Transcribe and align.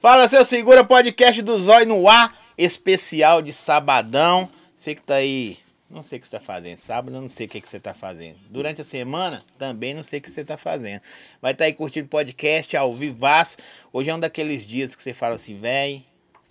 Fala, 0.00 0.28
seu 0.28 0.44
segura 0.44 0.84
podcast 0.84 1.40
do 1.40 1.58
Zói 1.58 1.86
no 1.86 2.08
ar, 2.08 2.36
especial 2.58 3.40
de 3.40 3.52
sabadão. 3.52 4.50
Você 4.76 4.94
que 4.94 5.02
tá 5.02 5.14
aí, 5.14 5.58
não 5.88 6.02
sei 6.02 6.18
o 6.18 6.20
que 6.20 6.26
você 6.26 6.38
tá 6.38 6.40
fazendo. 6.40 6.78
Sábado 6.78 7.18
não 7.18 7.28
sei 7.28 7.46
o 7.46 7.48
que, 7.48 7.60
que 7.60 7.68
você 7.68 7.80
tá 7.80 7.94
fazendo. 7.94 8.36
Durante 8.50 8.82
a 8.82 8.84
semana, 8.84 9.42
também 9.58 9.94
não 9.94 10.02
sei 10.02 10.18
o 10.18 10.22
que 10.22 10.30
você 10.30 10.44
tá 10.44 10.58
fazendo. 10.58 11.00
Vai 11.40 11.52
estar 11.52 11.64
tá 11.64 11.66
aí 11.66 11.72
curtindo 11.72 12.06
podcast 12.08 12.76
ao 12.76 12.92
vivaço. 12.92 13.56
Hoje 13.92 14.10
é 14.10 14.14
um 14.14 14.20
daqueles 14.20 14.66
dias 14.66 14.94
que 14.94 15.02
você 15.02 15.14
fala 15.14 15.36
assim, 15.36 15.58
véi, 15.58 16.04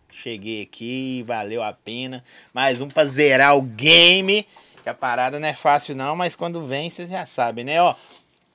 cheguei 0.10 0.64
aqui, 0.64 1.23
valeu 1.28 1.62
a 1.62 1.73
pena. 1.73 2.23
Mais 2.54 2.82
um 2.82 2.88
pra 2.88 3.05
zerar 3.05 3.55
o 3.55 3.62
game. 3.62 4.48
Que 4.82 4.89
a 4.89 4.96
parada 4.96 5.39
não 5.39 5.48
é 5.48 5.54
fácil 5.54 5.96
não, 5.96 6.16
mas 6.16 6.36
quando 6.36 6.66
vem, 6.66 6.89
vocês 6.89 7.10
já 7.10 7.25
sabem, 7.28 7.64
né? 7.64 7.80
Ó, 7.82 7.94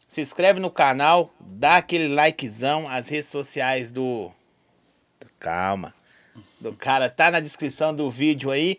se 0.08 0.20
inscreve 0.20 0.58
no 0.58 0.70
canal, 0.70 1.32
dá 1.38 1.76
aquele 1.76 2.08
likezão, 2.08 2.88
as 2.88 3.08
redes 3.08 3.28
sociais 3.28 3.92
do 3.92 4.32
Calma. 5.38 5.94
Do 6.60 6.72
cara 6.72 7.08
tá 7.08 7.30
na 7.30 7.40
descrição 7.40 7.94
do 7.94 8.10
vídeo 8.10 8.50
aí. 8.50 8.78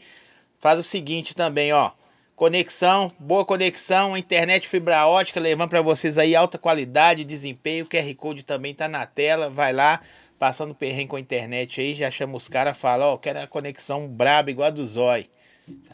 Faz 0.59 0.79
o 0.79 0.83
seguinte 0.83 1.35
também, 1.35 1.71
ó. 1.71 1.91
Conexão, 2.35 3.11
boa 3.19 3.43
conexão, 3.43 4.15
internet 4.15 4.67
fibra 4.67 5.05
ótica, 5.07 5.39
levando 5.39 5.69
para 5.69 5.81
vocês 5.81 6.17
aí 6.17 6.35
alta 6.35 6.57
qualidade, 6.57 7.25
desempenho. 7.25 7.85
O 7.85 7.87
QR 7.87 8.15
Code 8.15 8.43
também 8.43 8.73
tá 8.73 8.87
na 8.87 9.05
tela. 9.05 9.49
Vai 9.49 9.73
lá, 9.73 10.01
passando 10.37 10.73
perrengue 10.73 11.09
com 11.09 11.15
a 11.17 11.19
internet 11.19 11.81
aí, 11.81 11.95
já 11.95 12.09
chama 12.09 12.37
os 12.37 12.47
caras, 12.47 12.77
fala, 12.77 13.07
ó, 13.07 13.17
quero 13.17 13.41
a 13.41 13.47
conexão 13.47 14.07
braba 14.07 14.49
igual 14.49 14.67
a 14.67 14.71
do 14.71 14.85
Zói. 14.85 15.29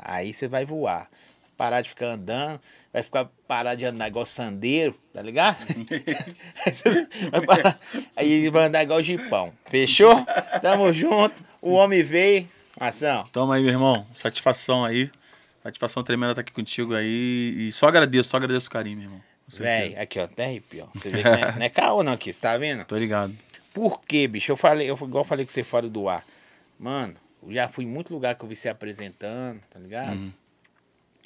Aí 0.02 0.34
você 0.34 0.48
vai 0.48 0.66
voar. 0.66 1.09
Parar 1.58 1.81
de 1.81 1.89
ficar 1.89 2.08
andando 2.08 2.59
vai 2.95 3.04
ficar 3.04 3.26
parar 3.45 3.76
de 3.76 3.84
andar 3.84 4.08
igual 4.08 4.26
sandeiro, 4.26 4.98
tá 5.13 5.22
ligado? 5.22 5.58
aí 8.16 8.49
vai 8.49 8.67
andar 8.67 8.84
igual 8.84 9.03
jipão. 9.03 9.52
Fechou? 9.69 10.25
Tamo 10.61 10.94
junto. 10.94 11.36
O 11.61 11.73
homem 11.73 12.03
veio. 12.03 12.47
Ação. 12.80 13.25
Toma 13.34 13.56
aí, 13.56 13.64
meu 13.64 13.73
irmão. 13.73 14.08
Satisfação 14.14 14.86
aí. 14.86 15.11
Satisfação 15.61 16.03
tremenda 16.03 16.31
estar 16.31 16.42
aqui 16.42 16.53
contigo 16.53 16.95
aí. 16.95 17.67
E 17.67 17.72
só 17.73 17.88
agradeço, 17.88 18.30
só 18.30 18.38
agradeço 18.38 18.67
o 18.67 18.72
carinho, 18.72 18.95
meu 18.95 19.08
irmão. 19.08 19.22
Véi, 19.58 19.97
aqui, 19.97 20.17
ó, 20.17 20.23
até 20.23 20.45
arrepio. 20.45 20.88
Você 20.95 21.09
vê 21.09 21.22
que 21.22 21.30
não 21.30 21.36
é, 21.36 21.52
não 21.52 21.66
é 21.66 21.69
caô 21.69 22.02
não 22.02 22.14
aqui, 22.14 22.31
você 22.31 22.39
tá 22.39 22.58
vendo? 22.58 22.86
Tô 22.86 22.97
ligado. 22.97 23.36
Por 23.73 24.02
quê, 24.03 24.25
bicho? 24.25 24.53
Eu 24.53 24.58
falei, 24.58 24.89
eu, 24.89 24.95
igual 24.95 25.25
eu 25.25 25.28
falei 25.28 25.45
com 25.45 25.52
você 25.52 25.66
fora 25.66 25.89
do 25.89 26.08
ar. 26.08 26.25
Mano, 26.80 27.16
eu 27.45 27.53
já 27.53 27.67
fui 27.67 27.84
em 27.84 27.89
muito 27.89 28.14
lugar 28.14 28.36
que 28.36 28.45
eu 28.45 28.47
vi 28.47 28.56
você 28.56 28.69
apresentando, 28.69 29.59
tá 29.69 29.80
ligado? 29.80 30.16
Uhum 30.16 30.31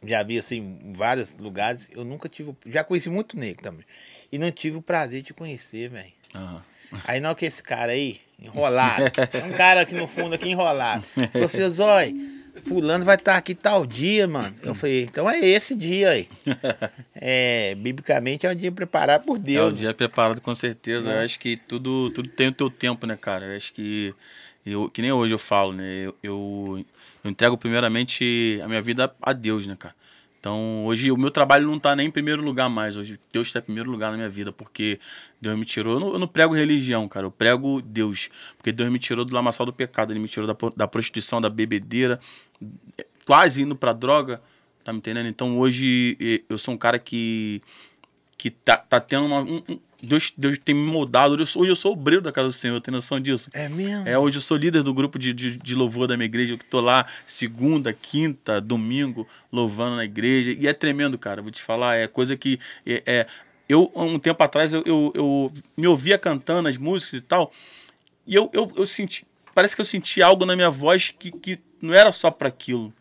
já 0.05 0.23
vi 0.23 0.38
assim 0.38 0.80
em 0.83 0.94
vários 0.94 1.36
lugares. 1.36 1.88
Eu 1.92 2.03
nunca 2.03 2.30
tive. 2.30 2.55
Já 2.66 2.83
conheci 2.83 3.09
muito 3.09 3.38
negro 3.38 3.64
também. 3.64 3.86
E 4.31 4.38
não 4.38 4.52
tive 4.52 4.78
o 4.78 4.81
prazer 4.81 5.22
de 5.22 5.33
conhecer, 5.33 5.89
velho. 5.89 6.11
Uhum. 6.36 6.61
Aí 7.05 7.19
não 7.19 7.36
que 7.36 7.45
esse 7.45 7.61
cara 7.61 7.92
aí, 7.92 8.20
enrolado. 8.39 9.03
um 9.45 9.52
cara 9.53 9.81
aqui 9.81 9.95
no 9.95 10.08
fundo 10.08 10.36
aqui 10.36 10.50
enrolado. 10.50 11.03
Você, 11.33 11.67
Zói, 11.70 12.16
fulano 12.59 13.05
vai 13.05 13.16
estar 13.16 13.33
tá 13.33 13.38
aqui 13.38 13.53
tal 13.53 13.86
dia, 13.86 14.27
mano. 14.27 14.55
Eu 14.64 14.75
falei, 14.75 15.03
então 15.03 15.30
é 15.30 15.39
esse 15.39 15.75
dia 15.75 16.09
aí. 16.09 16.30
É, 17.22 17.75
biblicamente 17.75 18.47
é 18.47 18.52
um 18.52 18.55
dia 18.55 18.72
preparado 18.72 19.25
por 19.25 19.38
Deus. 19.38 19.72
É 19.72 19.73
um 19.73 19.77
dia 19.81 19.94
preparado 19.94 20.39
com 20.39 20.55
certeza. 20.55 21.11
É. 21.11 21.16
Eu 21.16 21.25
acho 21.25 21.38
que 21.38 21.58
tudo, 21.58 22.09
tudo 22.11 22.30
tem 22.30 22.47
o 22.47 22.53
teu 22.53 22.70
tempo, 22.70 23.05
né, 23.05 23.17
cara? 23.20 23.45
Eu 23.45 23.58
acho 23.58 23.73
que. 23.73 24.16
Eu, 24.66 24.89
que 24.89 25.02
nem 25.02 25.11
hoje 25.11 25.33
eu 25.33 25.39
falo, 25.39 25.73
né? 25.73 26.05
eu, 26.05 26.16
eu 26.23 26.86
eu 27.23 27.29
entrego 27.29 27.57
primeiramente 27.57 28.59
a 28.63 28.67
minha 28.67 28.81
vida 28.81 29.13
a 29.21 29.33
Deus, 29.33 29.65
né, 29.65 29.75
cara? 29.77 29.95
Então, 30.39 30.85
hoje 30.85 31.11
o 31.11 31.17
meu 31.17 31.29
trabalho 31.29 31.67
não 31.67 31.75
está 31.75 31.93
nem 31.93 32.07
em 32.07 32.11
primeiro 32.11 32.41
lugar 32.41 32.69
mais. 32.69 32.95
Hoje 32.95 33.19
Deus 33.31 33.49
está 33.49 33.59
em 33.59 33.63
primeiro 33.63 33.91
lugar 33.91 34.09
na 34.09 34.15
minha 34.15 34.29
vida, 34.29 34.53
porque 34.53 34.97
Deus 35.41 35.59
me 35.59 35.65
tirou. 35.65 35.95
Eu 35.95 35.99
não, 35.99 36.13
eu 36.13 36.19
não, 36.19 36.27
prego 36.27 36.53
religião, 36.53 37.09
cara. 37.09 37.25
Eu 37.25 37.31
prego 37.31 37.81
Deus. 37.81 38.29
Porque 38.55 38.71
Deus 38.71 38.89
me 38.89 38.99
tirou 38.99 39.25
do 39.25 39.33
lamaçal 39.33 39.65
do 39.65 39.73
pecado. 39.73 40.13
Ele 40.13 40.19
me 40.19 40.29
tirou 40.29 40.47
da, 40.47 40.55
da 40.77 40.87
prostituição, 40.87 41.41
da 41.41 41.49
bebedeira, 41.49 42.21
quase 43.25 43.63
indo 43.63 43.75
pra 43.75 43.91
droga. 43.91 44.41
Tá 44.81 44.93
me 44.93 44.99
entendendo? 44.99 45.27
Então, 45.27 45.59
hoje 45.59 46.17
eu 46.49 46.58
sou 46.58 46.73
um 46.73 46.77
cara 46.77 46.97
que, 46.97 47.61
que 48.37 48.49
tá, 48.49 48.77
tá 48.77 49.02
tendo 49.02 49.25
uma, 49.25 49.41
um, 49.41 49.61
Deus, 50.02 50.33
Deus 50.37 50.58
tem 50.58 50.73
me 50.73 50.89
moldado. 50.89 51.33
Hoje 51.33 51.42
eu, 51.42 51.45
sou, 51.45 51.61
hoje 51.61 51.71
eu 51.71 51.76
sou 51.76 51.93
obreiro 51.93 52.21
da 52.21 52.32
casa 52.32 52.48
do 52.48 52.54
Senhor, 52.54 52.80
tem 52.80 52.93
noção 52.93 53.20
disso? 53.20 53.49
É 53.54 53.67
mesmo? 53.67 54.08
É, 54.08 54.17
hoje 54.17 54.37
eu 54.37 54.42
sou 54.42 54.58
líder 54.58 54.83
do 54.83 54.93
grupo 54.93 55.20
de, 55.20 55.33
de, 55.33 55.58
de 55.58 55.76
louvor 55.76 56.08
da 56.08 56.15
minha 56.15 56.26
igreja. 56.26 56.54
Eu 56.54 56.58
tô 56.58 56.80
lá 56.82 57.05
segunda, 57.26 57.92
quinta, 57.92 58.61
domingo, 58.61 59.27
louvando 59.52 59.98
na 59.98 60.05
igreja. 60.05 60.55
E 60.58 60.67
é 60.67 60.73
tremendo, 60.73 61.17
cara. 61.17 61.42
Vou 61.42 61.52
te 61.52 61.61
falar, 61.61 61.98
é 61.98 62.08
coisa 62.08 62.38
que. 62.38 62.59
É, 62.86 63.04
é 63.05 63.27
eu, 63.67 63.92
um 63.95 64.17
tempo 64.17 64.43
atrás, 64.43 64.73
eu, 64.73 64.82
eu, 64.86 65.14
eu, 65.14 65.54
me 65.77 65.86
ouvia 65.86 66.17
cantando 66.17 66.67
as 66.67 66.77
músicas 66.77 67.20
e 67.20 67.21
tal. 67.21 67.52
E 68.26 68.33
eu, 68.33 68.49
eu, 68.54 68.71
eu 68.76 68.88
senti. 68.88 69.27
Parece 69.54 69.76
que 69.76 69.82
eu 69.82 69.86
senti 69.86 70.21
algo 70.23 70.45
na 70.45 70.55
minha 70.55 70.70
voz 70.70 71.11
que, 71.11 71.32
que 71.32 71.59
não 71.82 71.93
era 71.93 72.11
só 72.11 72.32
para 72.32 72.48
aquilo. 72.48 72.93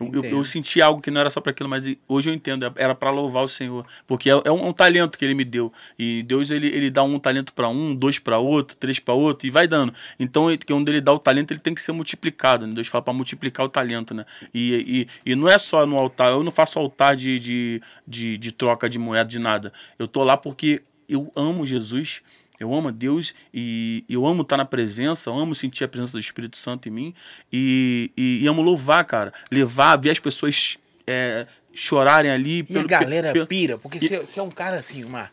Eu, 0.00 0.24
eu, 0.24 0.44
senti 0.44 0.80
algo 0.80 1.00
que 1.00 1.10
não 1.10 1.20
era 1.20 1.28
só 1.28 1.40
para 1.40 1.50
aquilo, 1.50 1.68
mas 1.68 1.84
hoje 2.06 2.30
eu 2.30 2.34
entendo, 2.34 2.64
é, 2.64 2.72
era 2.76 2.94
para 2.94 3.10
louvar 3.10 3.42
o 3.42 3.48
Senhor, 3.48 3.84
porque 4.06 4.30
é, 4.30 4.40
é, 4.44 4.52
um, 4.52 4.68
um, 4.68 4.72
talento 4.72 5.18
que 5.18 5.24
Ele 5.24 5.34
me 5.34 5.44
deu 5.44 5.72
e 5.98 6.22
Deus 6.22 6.50
ele, 6.50 6.68
ele 6.68 6.88
dá 6.88 7.02
um 7.02 7.18
talento 7.18 7.52
para 7.52 7.68
um, 7.68 7.94
dois 7.94 8.18
para 8.18 8.38
outro, 8.38 8.76
três 8.76 9.00
para 9.00 9.14
outro 9.14 9.46
e 9.48 9.50
vai 9.50 9.66
dando. 9.66 9.92
Então, 10.18 10.46
quando 10.66 10.88
Ele 10.88 11.00
dá 11.00 11.12
o 11.12 11.18
talento, 11.18 11.50
ele 11.50 11.60
tem 11.60 11.74
que 11.74 11.82
ser 11.82 11.92
multiplicado. 11.92 12.66
Né? 12.66 12.74
Deus 12.74 12.86
fala 12.86 13.02
para 13.02 13.12
multiplicar 13.12 13.66
o 13.66 13.68
talento, 13.68 14.14
né? 14.14 14.24
E, 14.54 15.08
e, 15.24 15.32
e 15.32 15.34
não 15.34 15.48
é 15.48 15.58
só 15.58 15.84
no 15.84 15.98
altar. 15.98 16.30
Eu 16.30 16.44
não 16.44 16.52
faço 16.52 16.78
altar 16.78 17.16
de, 17.16 17.38
de, 17.38 17.82
de, 18.06 18.38
de 18.38 18.52
troca 18.52 18.88
de 18.88 18.98
moeda 18.98 19.28
de 19.28 19.38
nada. 19.38 19.72
Eu 19.98 20.06
tô 20.06 20.22
lá 20.22 20.36
porque 20.36 20.82
eu 21.08 21.32
amo 21.34 21.66
Jesus 21.66 22.22
eu 22.58 22.74
amo 22.74 22.88
a 22.88 22.90
Deus 22.90 23.34
e 23.54 24.04
eu 24.08 24.26
amo 24.26 24.42
estar 24.42 24.56
na 24.56 24.64
presença, 24.64 25.30
amo 25.30 25.54
sentir 25.54 25.84
a 25.84 25.88
presença 25.88 26.12
do 26.12 26.20
Espírito 26.20 26.56
Santo 26.56 26.88
em 26.88 26.92
mim 26.92 27.14
e, 27.52 28.10
e, 28.16 28.40
e 28.42 28.46
amo 28.48 28.62
louvar, 28.62 29.04
cara. 29.04 29.32
Levar, 29.50 29.96
ver 29.96 30.10
as 30.10 30.18
pessoas 30.18 30.78
é, 31.06 31.46
chorarem 31.72 32.30
ali. 32.30 32.58
E 32.58 32.62
pelo, 32.64 32.80
a 32.80 32.84
galera 32.84 33.32
pelo, 33.32 33.46
pira, 33.46 33.78
porque 33.78 33.98
você 34.00 34.40
é 34.40 34.42
um 34.42 34.50
cara 34.50 34.76
assim, 34.76 35.04
uma. 35.04 35.30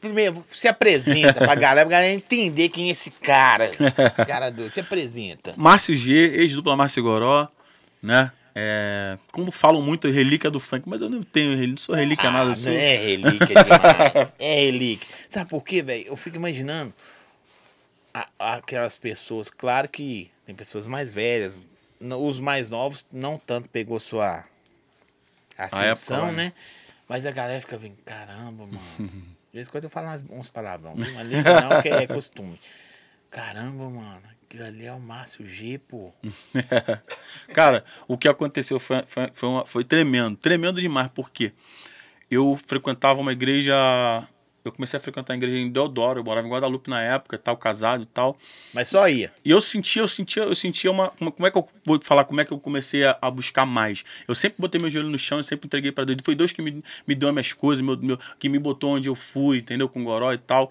Primeiro, 0.00 0.44
se 0.52 0.66
apresenta 0.66 1.34
pra 1.34 1.54
galera, 1.54 1.88
pra 1.88 1.98
galera 1.98 2.12
entender 2.12 2.68
quem 2.68 2.88
é 2.88 2.92
esse 2.92 3.10
cara. 3.10 3.70
Esse 3.70 4.24
cara 4.26 4.50
doido. 4.50 4.70
Se 4.70 4.80
apresenta. 4.80 5.54
Márcio 5.58 5.94
G, 5.94 6.14
ex-dupla 6.34 6.76
Márcio 6.76 7.02
Goró, 7.02 7.48
né? 8.02 8.32
É, 8.58 9.18
como 9.32 9.52
falam 9.52 9.82
muito, 9.82 10.08
relíquia 10.08 10.50
do 10.50 10.58
funk, 10.58 10.88
mas 10.88 11.02
eu 11.02 11.10
não 11.10 11.22
tenho, 11.22 11.68
não 11.68 11.76
sou 11.76 11.94
relíquia 11.94 12.30
ah, 12.30 12.32
nada. 12.32 12.52
Não 12.58 12.72
é 12.72 12.96
relíquia 12.96 13.46
demais. 13.48 14.32
é 14.38 14.54
relíquia. 14.54 15.08
Sabe 15.28 15.50
por 15.50 15.62
quê, 15.62 15.82
velho? 15.82 16.06
Eu 16.06 16.16
fico 16.16 16.36
imaginando 16.36 16.94
a, 18.14 18.26
aquelas 18.38 18.96
pessoas, 18.96 19.50
claro 19.50 19.90
que 19.90 20.30
tem 20.46 20.54
pessoas 20.54 20.86
mais 20.86 21.12
velhas, 21.12 21.58
os 22.00 22.40
mais 22.40 22.70
novos 22.70 23.04
não 23.12 23.36
tanto 23.36 23.68
pegou 23.68 24.00
sua 24.00 24.46
ascensão, 25.58 26.28
época, 26.28 26.32
né? 26.32 26.52
Mas 27.06 27.26
a 27.26 27.32
galera 27.32 27.60
fica 27.60 27.76
vendo, 27.76 27.98
caramba, 28.06 28.64
mano. 28.66 28.80
De 29.52 29.58
vez 29.58 29.68
em 29.68 29.70
quando 29.70 29.84
eu 29.84 29.90
falo 29.90 30.06
umas, 30.06 30.24
uns 30.30 30.48
palavrão, 30.48 30.94
mas 30.96 31.12
não, 31.12 31.82
que 31.82 31.88
é 31.88 32.06
costume. 32.06 32.58
Caramba, 33.30 33.90
mano, 33.90 34.22
Aquilo 34.48 34.64
ali 34.64 34.86
é 34.86 34.92
o 34.92 35.00
Márcio 35.00 35.44
G, 35.44 35.76
pô. 35.76 36.12
Cara, 37.52 37.84
o 38.06 38.16
que 38.16 38.28
aconteceu 38.28 38.78
foi, 38.78 39.02
foi, 39.08 39.28
foi, 39.32 39.48
uma, 39.48 39.66
foi 39.66 39.84
tremendo. 39.84 40.36
Tremendo 40.36 40.80
demais, 40.80 41.10
porque 41.12 41.52
eu 42.30 42.56
frequentava 42.64 43.20
uma 43.20 43.32
igreja. 43.32 43.74
Eu 44.64 44.70
comecei 44.70 44.96
a 44.96 45.00
frequentar 45.00 45.32
a 45.32 45.36
igreja 45.36 45.56
em 45.56 45.68
Deodoro, 45.68 46.20
eu 46.20 46.24
morava 46.24 46.46
em 46.46 46.50
Guadalupe 46.50 46.88
na 46.88 47.02
época, 47.02 47.36
tal, 47.36 47.56
casado 47.56 48.04
e 48.04 48.06
tal. 48.06 48.38
Mas 48.72 48.88
só 48.88 49.08
ia. 49.08 49.32
E 49.44 49.50
eu 49.50 49.60
sentia, 49.60 50.02
eu 50.02 50.08
sentia, 50.08 50.44
eu 50.44 50.54
sentia 50.54 50.92
uma. 50.92 51.12
uma 51.20 51.32
como 51.32 51.46
é 51.48 51.50
que 51.50 51.58
eu 51.58 51.68
vou 51.84 52.00
falar? 52.00 52.24
Como 52.24 52.40
é 52.40 52.44
que 52.44 52.52
eu 52.52 52.60
comecei 52.60 53.04
a, 53.04 53.18
a 53.20 53.28
buscar 53.28 53.66
mais? 53.66 54.04
Eu 54.28 54.34
sempre 54.34 54.60
botei 54.60 54.80
meu 54.80 54.88
joelho 54.88 55.10
no 55.10 55.18
chão, 55.18 55.38
eu 55.38 55.44
sempre 55.44 55.66
entreguei 55.66 55.90
para 55.90 56.04
Deus. 56.04 56.18
Foi 56.24 56.36
Deus 56.36 56.52
que 56.52 56.62
me, 56.62 56.84
me 57.04 57.14
deu 57.16 57.28
as 57.28 57.34
minhas 57.34 57.52
coisas, 57.52 57.84
meu, 57.84 57.98
meu, 57.98 58.18
que 58.38 58.48
me 58.48 58.60
botou 58.60 58.90
onde 58.90 59.08
eu 59.08 59.16
fui, 59.16 59.58
entendeu? 59.58 59.88
Com 59.88 60.04
Goró 60.04 60.32
e 60.32 60.38
tal. 60.38 60.70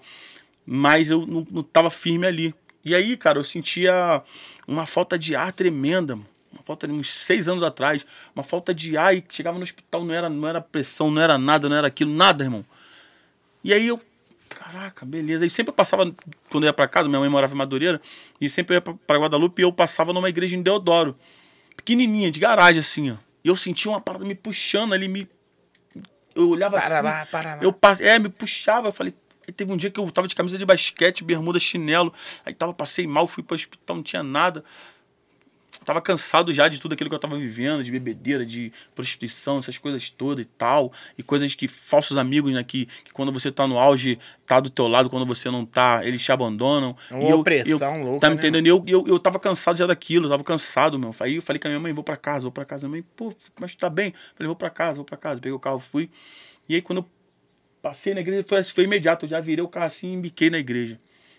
Mas 0.64 1.10
eu 1.10 1.26
não, 1.26 1.46
não 1.50 1.62
tava 1.62 1.90
firme 1.90 2.26
ali. 2.26 2.54
E 2.86 2.94
aí, 2.94 3.16
cara, 3.16 3.36
eu 3.36 3.42
sentia 3.42 4.22
uma 4.64 4.86
falta 4.86 5.18
de 5.18 5.34
ar 5.34 5.52
tremenda, 5.52 6.14
uma 6.14 6.62
falta 6.64 6.86
de 6.86 6.92
uns 6.92 7.10
seis 7.10 7.48
anos 7.48 7.64
atrás, 7.64 8.06
uma 8.32 8.44
falta 8.44 8.72
de 8.72 8.96
ar 8.96 9.12
e 9.12 9.24
chegava 9.28 9.58
no 9.58 9.64
hospital, 9.64 10.04
não 10.04 10.14
era, 10.14 10.28
não 10.28 10.46
era 10.48 10.60
pressão, 10.60 11.10
não 11.10 11.20
era 11.20 11.36
nada, 11.36 11.68
não 11.68 11.74
era 11.74 11.88
aquilo, 11.88 12.12
nada, 12.12 12.44
irmão. 12.44 12.64
E 13.64 13.74
aí 13.74 13.88
eu, 13.88 14.00
caraca, 14.48 15.04
beleza. 15.04 15.44
E 15.44 15.50
sempre 15.50 15.70
eu 15.70 15.74
passava, 15.74 16.04
quando 16.48 16.62
eu 16.62 16.68
ia 16.68 16.72
pra 16.72 16.86
casa, 16.86 17.08
minha 17.08 17.18
mãe 17.18 17.28
morava 17.28 17.52
em 17.52 17.56
Madureira, 17.56 18.00
e 18.40 18.48
sempre 18.48 18.76
eu 18.76 18.78
ia 18.78 18.80
pra 18.80 19.18
Guadalupe 19.18 19.62
e 19.62 19.64
eu 19.64 19.72
passava 19.72 20.12
numa 20.12 20.28
igreja 20.28 20.54
em 20.54 20.62
Deodoro, 20.62 21.18
pequenininha, 21.76 22.30
de 22.30 22.38
garagem, 22.38 22.78
assim, 22.78 23.10
ó. 23.10 23.16
E 23.42 23.48
eu 23.48 23.56
sentia 23.56 23.90
uma 23.90 24.00
parada 24.00 24.24
me 24.24 24.36
puxando 24.36 24.92
ali, 24.92 25.08
me. 25.08 25.28
Eu 26.36 26.50
olhava 26.50 26.80
para 26.80 26.98
assim. 26.98 27.04
Lá, 27.04 27.26
para 27.26 27.54
lá. 27.56 27.62
Eu 27.64 27.72
passei, 27.72 28.06
é, 28.06 28.18
me 28.20 28.28
puxava, 28.28 28.86
eu 28.86 28.92
falei, 28.92 29.12
Aí 29.46 29.52
teve 29.52 29.72
um 29.72 29.76
dia 29.76 29.90
que 29.90 30.00
eu 30.00 30.10
tava 30.10 30.26
de 30.26 30.34
camisa 30.34 30.58
de 30.58 30.64
basquete, 30.64 31.22
bermuda, 31.22 31.58
chinelo. 31.58 32.12
Aí 32.44 32.52
tava, 32.52 32.74
passei 32.74 33.06
mal, 33.06 33.26
fui 33.26 33.42
para 33.42 33.54
o 33.54 33.56
hospital, 33.56 33.96
não 33.96 34.02
tinha 34.02 34.22
nada. 34.22 34.64
tava 35.84 36.00
cansado 36.00 36.52
já 36.52 36.66
de 36.66 36.80
tudo 36.80 36.94
aquilo 36.94 37.08
que 37.08 37.14
eu 37.14 37.20
tava 37.20 37.38
vivendo, 37.38 37.84
de 37.84 37.92
bebedeira, 37.92 38.44
de 38.44 38.72
prostituição, 38.92 39.58
essas 39.58 39.78
coisas 39.78 40.10
todas 40.10 40.44
e 40.44 40.48
tal. 40.58 40.92
E 41.16 41.22
coisas 41.22 41.54
que 41.54 41.68
falsos 41.68 42.16
amigos, 42.16 42.52
né? 42.52 42.64
Que, 42.64 42.86
que 42.86 43.12
quando 43.12 43.30
você 43.30 43.52
tá 43.52 43.68
no 43.68 43.78
auge, 43.78 44.18
tá 44.44 44.58
do 44.58 44.68
teu 44.68 44.88
lado, 44.88 45.08
quando 45.08 45.24
você 45.24 45.48
não 45.48 45.64
tá, 45.64 46.00
eles 46.02 46.22
te 46.24 46.32
abandonam. 46.32 46.96
Uma 47.08 47.22
e 47.22 47.30
eu, 47.30 47.38
opressão 47.38 47.96
eu, 47.96 48.04
louca, 48.04 48.20
Tá 48.20 48.28
me 48.28 48.34
né, 48.34 48.40
entendendo? 48.40 48.66
Eu, 48.66 48.84
eu, 48.86 49.06
eu 49.06 49.18
tava 49.20 49.38
cansado 49.38 49.78
já 49.78 49.86
daquilo, 49.86 50.26
eu 50.26 50.30
tava 50.30 50.42
cansado, 50.42 50.98
meu. 50.98 51.14
Aí 51.20 51.36
eu 51.36 51.42
falei 51.42 51.60
com 51.60 51.68
a 51.68 51.70
minha 51.70 51.80
mãe, 51.80 51.92
vou 51.92 52.02
pra 52.02 52.16
casa, 52.16 52.42
vou 52.42 52.52
pra 52.52 52.64
casa. 52.64 52.88
Minha 52.88 53.00
mãe, 53.00 53.06
pô, 53.14 53.32
mas 53.60 53.76
tá 53.76 53.88
bem? 53.88 54.08
Eu 54.08 54.34
falei, 54.34 54.46
vou 54.48 54.56
pra 54.56 54.70
casa, 54.70 54.96
vou 54.96 55.04
pra 55.04 55.16
casa. 55.16 55.40
Peguei 55.40 55.52
o 55.52 55.60
carro, 55.60 55.78
fui. 55.78 56.10
E 56.68 56.74
aí 56.74 56.82
quando 56.82 56.98
eu 56.98 57.15
passei 57.86 58.14
na 58.14 58.20
igreja, 58.20 58.42
foi, 58.42 58.64
foi 58.64 58.84
imediato. 58.84 59.24
Eu 59.24 59.28
já 59.28 59.40
virei 59.40 59.64
o 59.64 59.68
carro 59.68 59.86
assim 59.86 60.08
e 60.08 60.14
embiquei 60.14 60.50
na 60.50 60.58
igreja 60.58 60.98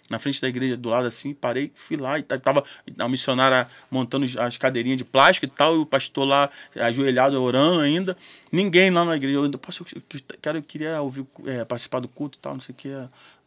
na 0.09 0.17
frente 0.19 0.39
da 0.39 0.47
igreja, 0.47 0.77
do 0.77 0.87
lado 0.87 1.05
assim, 1.05 1.33
parei, 1.33 1.69
fui 1.75 1.97
lá 1.97 2.17
e 2.17 2.23
tava 2.23 2.63
a 2.97 3.09
missionária 3.09 3.67
montando 3.91 4.25
as 4.39 4.55
cadeirinhas 4.55 4.97
de 4.97 5.03
plástico 5.03 5.45
e 5.45 5.49
tal, 5.49 5.75
e 5.75 5.79
o 5.79 5.85
pastor 5.85 6.25
lá 6.25 6.49
ajoelhado 6.75 7.43
orando 7.43 7.81
ainda. 7.81 8.15
Ninguém 8.49 8.89
lá 8.89 9.03
na 9.03 9.17
igreja, 9.17 9.37
eu 9.37 9.59
posso, 9.59 9.85
eu 9.93 10.01
quero, 10.41 10.59
eu 10.59 10.63
queria 10.63 11.01
ouvir, 11.01 11.25
é, 11.45 11.65
participar 11.65 11.99
do 11.99 12.07
culto 12.07 12.37
e 12.37 12.41
tal, 12.41 12.53
não 12.53 12.61
sei 12.61 12.71
o 12.71 12.75
que. 12.77 12.89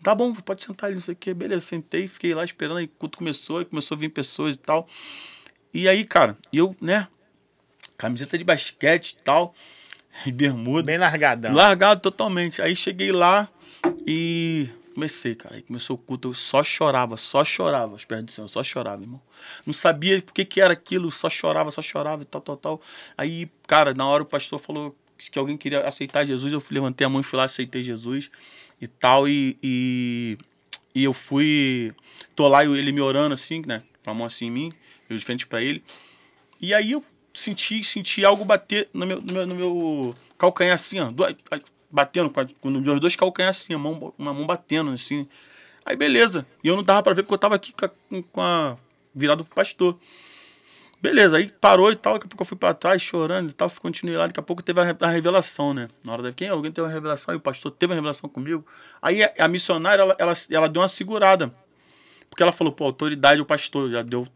Tá 0.03 0.15
bom, 0.15 0.35
pode 0.35 0.63
sentar 0.63 0.89
ali, 0.89 0.97
não 0.97 1.03
sei 1.03 1.15
o 1.15 1.17
que. 1.17 1.33
Beleza, 1.33 1.65
sentei, 1.65 2.07
fiquei 2.07 2.35
lá 2.35 2.45
esperando, 2.45 2.77
aí 2.77 2.85
o 2.85 2.89
culto 2.89 3.17
começou, 3.17 3.61
aí 3.61 3.65
começou 3.65 3.95
a 3.95 3.99
vir 3.99 4.11
pessoas 4.11 4.57
e 4.57 4.59
tal. 4.59 4.87
E 5.73 5.89
aí, 5.89 6.05
cara, 6.05 6.37
eu, 6.53 6.77
né, 6.79 7.09
camiseta 7.97 8.37
de 8.37 8.45
basquete 8.45 9.13
e 9.13 9.23
tal, 9.23 9.55
bermuda. 10.27 10.87
Bem 10.87 10.99
largadão. 10.99 11.55
Largado 11.55 12.01
totalmente. 12.01 12.61
Aí 12.61 12.75
cheguei 12.75 13.13
lá 13.13 13.49
e 14.07 14.69
comecei, 14.95 15.35
cara. 15.35 15.57
Aí 15.57 15.63
começou 15.63 15.97
o 15.97 15.99
culto, 15.99 16.29
eu 16.29 16.35
só 16.35 16.63
chorava, 16.63 17.17
só 17.17 17.45
chorava 17.45 17.93
aos 17.93 18.05
pés 18.05 18.25
do 18.25 18.31
Senhor, 18.31 18.49
só 18.49 18.63
chorava, 18.63 19.03
irmão. 19.03 19.21
Não 19.65 19.73
sabia 19.73 20.21
por 20.21 20.35
que, 20.35 20.45
que 20.45 20.61
era 20.61 20.73
aquilo, 20.73 21.11
só 21.11 21.31
chorava, 21.31 21.71
só 21.71 21.81
chorava 21.81 22.23
e 22.23 22.27
tal, 22.27 22.41
tal, 22.41 22.57
tal. 22.57 22.81
Aí, 23.17 23.51
cara, 23.67 23.95
na 23.95 24.07
hora 24.07 24.23
o 24.23 24.27
pastor 24.27 24.59
falou 24.59 24.95
que 25.17 25.39
alguém 25.39 25.57
queria 25.57 25.87
aceitar 25.87 26.25
Jesus, 26.25 26.53
eu 26.53 26.63
levantei 26.71 27.07
a 27.07 27.11
mão 27.11 27.21
e 27.21 27.25
fui 27.25 27.37
lá, 27.37 27.45
aceitei 27.45 27.83
Jesus 27.83 28.31
e 28.81 28.87
tal. 28.87 29.29
E, 29.29 29.57
e, 29.63 30.39
e 30.95 31.05
eu 31.05 31.13
fui, 31.13 31.95
tô 32.35 32.49
lá, 32.49 32.65
ele 32.65 32.93
me 32.93 33.01
orando 33.01 33.35
assim, 33.35 33.63
né, 33.67 33.83
com 34.05 34.11
a 34.11 34.15
mão 34.15 34.27
assim 34.27 34.47
em 34.47 34.51
mim, 34.51 34.73
eu 35.09 35.17
de 35.17 35.25
frente 35.25 35.47
pra 35.47 35.63
ele. 35.63 35.83
E 36.61 36.75
aí 36.75 36.93
eu 36.93 37.05
senti, 37.33 37.83
senti 37.85 38.25
algo 38.25 38.45
bater 38.45 38.89
no 38.93 39.07
meu, 39.07 39.21
no 39.21 39.33
meu, 39.33 39.47
no 39.47 39.55
meu 39.55 40.15
calcanhar 40.39 40.75
assim, 40.75 41.01
ó 41.01 41.11
batendo 41.91 42.31
com, 42.31 42.41
a, 42.41 42.45
os 42.95 43.01
dois 43.01 43.17
calcanhares 43.17 43.59
assim, 43.59 43.75
a 43.75 43.79
mão, 43.79 44.15
uma 44.17 44.33
mão 44.33 44.47
batendo 44.47 44.91
assim. 44.91 45.29
Aí 45.85 45.97
beleza. 45.97 46.47
E 46.63 46.69
eu 46.69 46.77
não 46.77 46.83
dava 46.83 47.03
para 47.03 47.15
ver 47.15 47.23
porque 47.23 47.35
eu 47.35 47.39
tava 47.39 47.57
aqui 47.57 47.73
com, 47.73 48.23
com 48.23 48.41
a 48.41 48.77
virado 49.15 49.45
pro 49.45 49.55
pastor. 49.55 49.99
Beleza, 51.03 51.39
aí 51.39 51.51
parou 51.51 51.91
e 51.91 51.97
tal, 51.97 52.15
daqui 52.15 52.27
a 52.27 52.29
pouco 52.29 52.43
eu 52.43 52.47
fui 52.47 52.59
para 52.59 52.75
trás 52.75 53.01
chorando 53.01 53.49
e 53.49 53.55
tal, 53.55 53.71
continuei 53.81 54.19
lá, 54.19 54.27
daqui 54.27 54.39
a 54.39 54.43
pouco 54.43 54.63
teve 54.63 54.81
a, 54.83 54.97
a 55.01 55.09
revelação, 55.09 55.73
né? 55.73 55.89
Na 56.05 56.13
hora 56.13 56.23
da 56.23 56.33
quem 56.33 56.49
alguém 56.49 56.71
teve 56.71 56.87
uma 56.87 56.93
revelação 56.93 57.33
e 57.33 57.39
o 57.39 57.41
pastor 57.41 57.73
teve 57.73 57.91
uma 57.91 57.97
revelação 57.97 58.29
comigo. 58.29 58.67
Aí 59.01 59.25
a, 59.25 59.33
a 59.39 59.49
missionária 59.49 60.03
ela, 60.03 60.15
ela, 60.19 60.35
ela 60.51 60.69
deu 60.69 60.83
uma 60.83 60.89
segurada. 60.89 61.53
Porque 62.29 62.43
ela 62.43 62.53
falou, 62.53 62.73
pô, 62.73 62.85
autoridade 62.85 63.41
o 63.41 63.47
pastor 63.47 63.91
já 63.91 64.03
deu, 64.03 64.27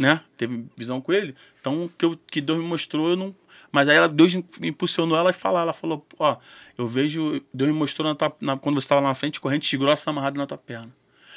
né? 0.00 0.22
Teve 0.34 0.64
visão 0.74 0.98
com 0.98 1.12
ele. 1.12 1.36
Então, 1.60 1.84
o 1.84 1.88
que, 1.90 2.16
que 2.26 2.40
Deus 2.40 2.58
me 2.58 2.64
mostrou, 2.64 3.10
eu 3.10 3.16
não, 3.16 3.34
mas 3.70 3.86
aí 3.86 3.96
ela, 3.98 4.08
Deus 4.08 4.34
impulsionou 4.62 5.16
ela 5.16 5.28
a 5.28 5.32
falar. 5.32 5.60
Ela 5.60 5.74
falou: 5.74 6.04
Ó, 6.18 6.38
eu 6.78 6.88
vejo. 6.88 7.42
Deus 7.52 7.70
me 7.70 7.76
mostrou 7.76 8.08
na 8.08 8.14
tua, 8.14 8.34
na, 8.40 8.56
quando 8.56 8.76
você 8.76 8.86
estava 8.86 9.02
lá 9.02 9.08
na 9.08 9.14
frente, 9.14 9.38
corrente 9.38 9.76
grossa 9.76 10.08
amarrada 10.08 10.38
na 10.38 10.46
tua 10.46 10.56
perna. 10.56 10.90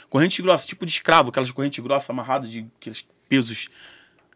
Corrente 0.10 0.42
grossa, 0.42 0.66
tipo 0.66 0.86
de 0.86 0.94
escravo, 0.94 1.30
aquelas 1.30 1.52
correntes 1.52 1.84
grossas 1.84 2.10
amarradas 2.10 2.50
de 2.50 2.66
aqueles 2.80 3.06
pesos. 3.28 3.68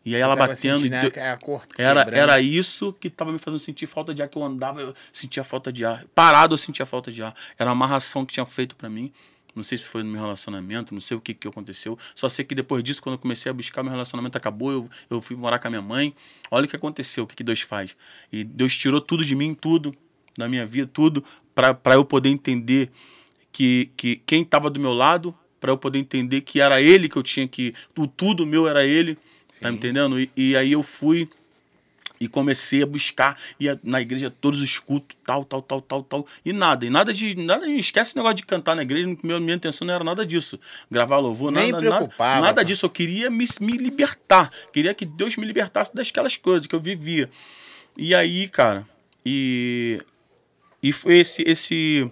E 0.04 0.14
aí 0.14 0.22
ela 0.22 0.36
batendo. 0.36 0.82
Sentindo, 0.82 0.90
né, 0.90 1.32
a 1.32 1.38
cor 1.38 1.64
era, 1.78 2.02
era 2.12 2.42
isso 2.42 2.92
que 2.94 3.08
estava 3.08 3.32
me 3.32 3.40
fazendo 3.40 3.60
sentir 3.60 3.88
falta 3.88 4.14
de 4.14 4.22
ar, 4.22 4.28
que 4.28 4.38
eu 4.38 4.44
andava, 4.44 4.82
eu 4.82 4.94
sentia 5.14 5.44
falta 5.44 5.72
de 5.72 5.86
ar. 5.86 6.04
Parado 6.14 6.54
eu 6.54 6.58
sentia 6.58 6.86
falta 6.86 7.12
de 7.12 7.24
ar. 7.24 7.34
Era 7.58 7.70
uma 7.70 7.86
amarração 7.86 8.26
que 8.26 8.34
tinha 8.34 8.46
feito 8.46 8.76
para 8.76 8.90
mim. 8.90 9.14
Não 9.58 9.64
sei 9.64 9.78
se 9.78 9.88
foi 9.88 10.04
no 10.04 10.10
meu 10.10 10.22
relacionamento, 10.22 10.94
não 10.94 11.02
sei 11.02 11.18
o 11.18 11.22
que, 11.22 11.34
que 11.34 11.48
aconteceu. 11.48 11.98
Só 12.16 12.30
sei 12.30 12.46
que 12.46 12.54
depois 12.54 12.84
disso, 12.84 13.02
quando 13.02 13.16
eu 13.16 13.20
comecei 13.20 13.50
a 13.50 13.54
buscar, 13.54 13.84
meu 13.84 13.92
relacionamento 13.92 14.38
acabou. 14.38 14.72
Eu, 14.72 14.90
eu 15.10 15.22
fui 15.22 15.36
morar 15.36 15.60
com 15.60 15.68
a 15.68 15.72
minha 15.72 15.82
mãe. 15.82 16.14
Olha 16.52 16.66
o 16.66 16.68
que 16.68 16.76
aconteceu, 16.76 17.24
o 17.24 17.28
que, 17.28 17.36
que 17.36 17.44
Deus 17.44 17.62
faz. 17.62 17.98
E 18.32 18.44
Deus 18.44 18.78
tirou 18.78 19.02
tudo 19.02 19.26
de 19.26 19.36
mim, 19.36 19.54
tudo, 19.54 19.96
da 20.38 20.48
minha 20.48 20.66
vida, 20.66 20.90
tudo, 20.92 21.24
para 21.54 21.96
eu 21.96 22.06
poder 22.06 22.30
entender 22.30 22.92
que, 23.52 23.90
que 23.98 24.18
quem 24.26 24.44
estava 24.44 24.70
do 24.70 24.80
meu 24.80 24.94
lado, 24.94 25.34
para 25.60 25.72
eu 25.72 25.78
poder 25.78 26.00
entender 26.00 26.42
que 26.42 26.62
era 26.62 26.80
Ele 26.80 27.10
que 27.10 27.18
eu 27.18 27.24
tinha 27.24 27.48
que. 27.48 27.74
O 27.98 28.06
tudo 28.06 28.46
meu 28.46 28.68
era 28.68 28.86
Ele. 28.86 29.16
Tá 29.16 29.22
Sim. 29.22 29.62
Tá 29.62 29.72
me 29.72 29.78
entendendo? 29.78 30.20
E, 30.20 30.32
e 30.38 30.56
aí 30.56 30.72
eu 30.72 30.84
fui 30.84 31.28
e 32.20 32.28
comecei 32.28 32.84
a 32.84 32.86
buscar, 32.86 33.38
ia 33.60 33.80
na 33.84 34.02
igreja 34.02 34.30
todos 34.30 34.62
os 34.62 34.80
cultos, 34.80 35.18
tal, 35.26 35.46
tal, 35.46 35.62
tal, 35.62 35.82
tal, 35.82 36.04
tal. 36.04 36.28
E 36.44 36.52
nada, 36.52 36.86
e 36.86 36.90
nada 36.90 37.14
de. 37.14 37.36
Nada, 37.36 37.70
esquece 37.70 38.12
esse 38.12 38.18
negócio 38.18 38.38
de 38.38 38.46
cantar 38.46 38.76
na 38.76 38.82
igreja, 38.82 39.18
minha, 39.24 39.40
minha 39.40 39.56
intenção 39.56 39.86
não 39.86 39.94
era 39.94 40.04
nada 40.04 40.26
disso. 40.26 40.60
Gravar 40.90 41.18
louvor, 41.18 41.52
Nem 41.52 41.72
nada, 41.72 41.90
nada, 41.90 42.10
nada 42.18 42.64
disso. 42.64 42.86
Eu 42.86 42.90
queria 42.90 43.30
me, 43.30 43.46
me 43.62 43.78
libertar. 43.78 44.52
Queria 44.74 44.94
que 44.94 45.06
Deus 45.06 45.36
me 45.38 45.46
libertasse 45.46 45.96
daquelas 45.96 46.36
coisas 46.36 46.68
que 46.68 46.76
eu 46.76 46.80
vivia. 46.80 47.30
E 47.98 48.14
aí, 48.14 48.48
cara, 48.48 48.86
e. 49.26 50.00
E 50.82 50.92
foi 50.92 51.18
esse. 51.18 51.44
esse 51.46 52.10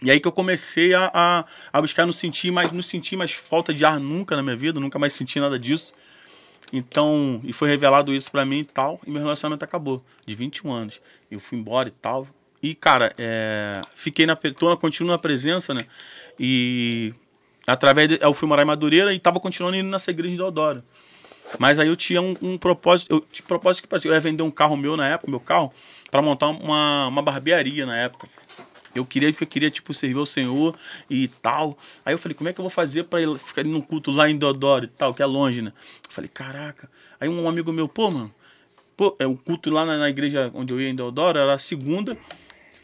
e 0.00 0.10
aí 0.12 0.20
que 0.20 0.28
eu 0.28 0.32
comecei 0.32 0.94
a, 0.94 1.10
a, 1.12 1.44
a 1.72 1.80
buscar, 1.80 2.06
não 2.06 2.12
sentir 2.12 2.52
mais, 2.52 2.70
não 2.70 2.82
sentir 2.82 3.16
mais 3.16 3.32
falta 3.32 3.74
de 3.74 3.84
ar 3.84 3.98
nunca 3.98 4.36
na 4.36 4.42
minha 4.42 4.56
vida, 4.56 4.78
nunca 4.78 4.98
mais 4.98 5.12
senti 5.12 5.40
nada 5.40 5.58
disso. 5.58 5.92
Então, 6.72 7.40
e 7.44 7.52
foi 7.52 7.68
revelado 7.68 8.12
isso 8.12 8.30
para 8.30 8.44
mim 8.44 8.58
e 8.58 8.64
tal, 8.64 9.00
e 9.06 9.10
meu 9.10 9.22
relacionamento 9.22 9.64
acabou, 9.64 10.04
de 10.26 10.34
21 10.34 10.70
anos. 10.70 11.00
Eu 11.30 11.40
fui 11.40 11.58
embora 11.58 11.88
e 11.88 11.92
tal. 11.92 12.26
E, 12.62 12.74
cara, 12.74 13.12
é, 13.16 13.80
fiquei 13.94 14.26
na. 14.26 14.36
Tô, 14.36 14.76
continuo 14.76 15.10
na 15.10 15.18
presença, 15.18 15.72
né? 15.72 15.86
E 16.38 17.14
através 17.66 18.08
de, 18.08 18.18
eu 18.20 18.34
fui 18.34 18.48
morar 18.48 18.62
em 18.62 18.66
Madureira 18.66 19.12
e 19.12 19.18
tava 19.18 19.40
continuando 19.40 19.76
indo 19.76 19.88
nessa 19.88 20.10
igreja 20.10 20.34
de 20.34 20.42
Eudoro. 20.42 20.82
Mas 21.58 21.78
aí 21.78 21.88
eu 21.88 21.96
tinha 21.96 22.20
um, 22.20 22.36
um 22.42 22.58
propósito, 22.58 23.14
eu 23.14 23.20
tinha 23.32 23.46
propósito 23.46 23.88
que 23.88 24.08
eu 24.08 24.12
ia 24.12 24.20
vender 24.20 24.42
um 24.42 24.50
carro 24.50 24.76
meu 24.76 24.96
na 24.96 25.06
época, 25.06 25.30
meu 25.30 25.40
carro, 25.40 25.72
para 26.10 26.20
montar 26.20 26.48
uma, 26.48 27.06
uma 27.06 27.22
barbearia 27.22 27.86
na 27.86 27.96
época. 27.96 28.28
Eu 28.98 29.06
queria, 29.06 29.30
porque 29.30 29.44
eu 29.44 29.48
queria, 29.48 29.70
tipo, 29.70 29.94
servir 29.94 30.18
ao 30.18 30.26
Senhor 30.26 30.76
e 31.08 31.28
tal. 31.28 31.78
Aí 32.04 32.14
eu 32.14 32.18
falei, 32.18 32.34
como 32.34 32.48
é 32.48 32.52
que 32.52 32.60
eu 32.60 32.62
vou 32.62 32.70
fazer 32.70 33.04
para 33.04 33.20
ficar 33.38 33.64
no 33.64 33.82
culto 33.82 34.10
lá 34.10 34.30
em 34.30 34.36
Deodoro 34.36 34.84
e 34.84 34.88
tal, 34.88 35.14
que 35.14 35.22
é 35.22 35.26
longe, 35.26 35.62
né? 35.62 35.72
Eu 36.04 36.10
falei, 36.10 36.28
caraca. 36.28 36.90
Aí 37.20 37.28
um 37.28 37.48
amigo 37.48 37.72
meu, 37.72 37.88
pô, 37.88 38.10
mano, 38.10 38.34
pô, 38.96 39.16
é 39.18 39.26
o 39.26 39.36
culto 39.36 39.70
lá 39.70 39.84
na, 39.84 39.96
na 39.96 40.08
igreja 40.08 40.50
onde 40.54 40.72
eu 40.72 40.80
ia 40.80 40.88
em 40.88 40.94
Deodoro, 40.94 41.38
era 41.38 41.56
segunda. 41.58 42.16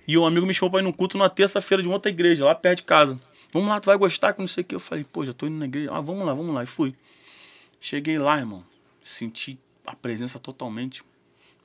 E 0.07 0.19
um 0.19 0.27
amigo 0.27 0.47
me 0.47 0.53
chamou 0.53 0.71
pra 0.71 0.81
ir 0.81 0.83
num 0.83 0.93
culto 0.93 1.17
na 1.17 1.29
terça-feira 1.29 1.83
de 1.83 1.89
outra 1.89 2.11
igreja, 2.11 2.45
lá 2.45 2.55
perto 2.55 2.79
de 2.79 2.85
casa. 2.85 3.19
Vamos 3.53 3.69
lá, 3.69 3.81
tu 3.81 3.87
vai 3.87 3.97
gostar, 3.97 4.33
que 4.33 4.41
não 4.41 4.49
sei 4.49 4.63
o 4.63 4.65
que. 4.65 4.75
Eu 4.75 4.81
falei, 4.81 5.05
pô, 5.05 5.25
já 5.25 5.33
tô 5.33 5.47
indo 5.47 5.57
na 5.57 5.65
igreja. 5.65 5.89
Ah, 5.93 6.01
vamos 6.01 6.27
lá, 6.27 6.35
vamos 6.35 6.55
lá. 6.55 6.63
E 6.65 6.67
fui. 6.67 6.95
Cheguei 7.81 8.19
lá, 8.19 8.39
irmão. 8.39 8.65
Senti 9.03 9.59
a 9.87 9.95
presença 9.95 10.39
totalmente 10.39 11.03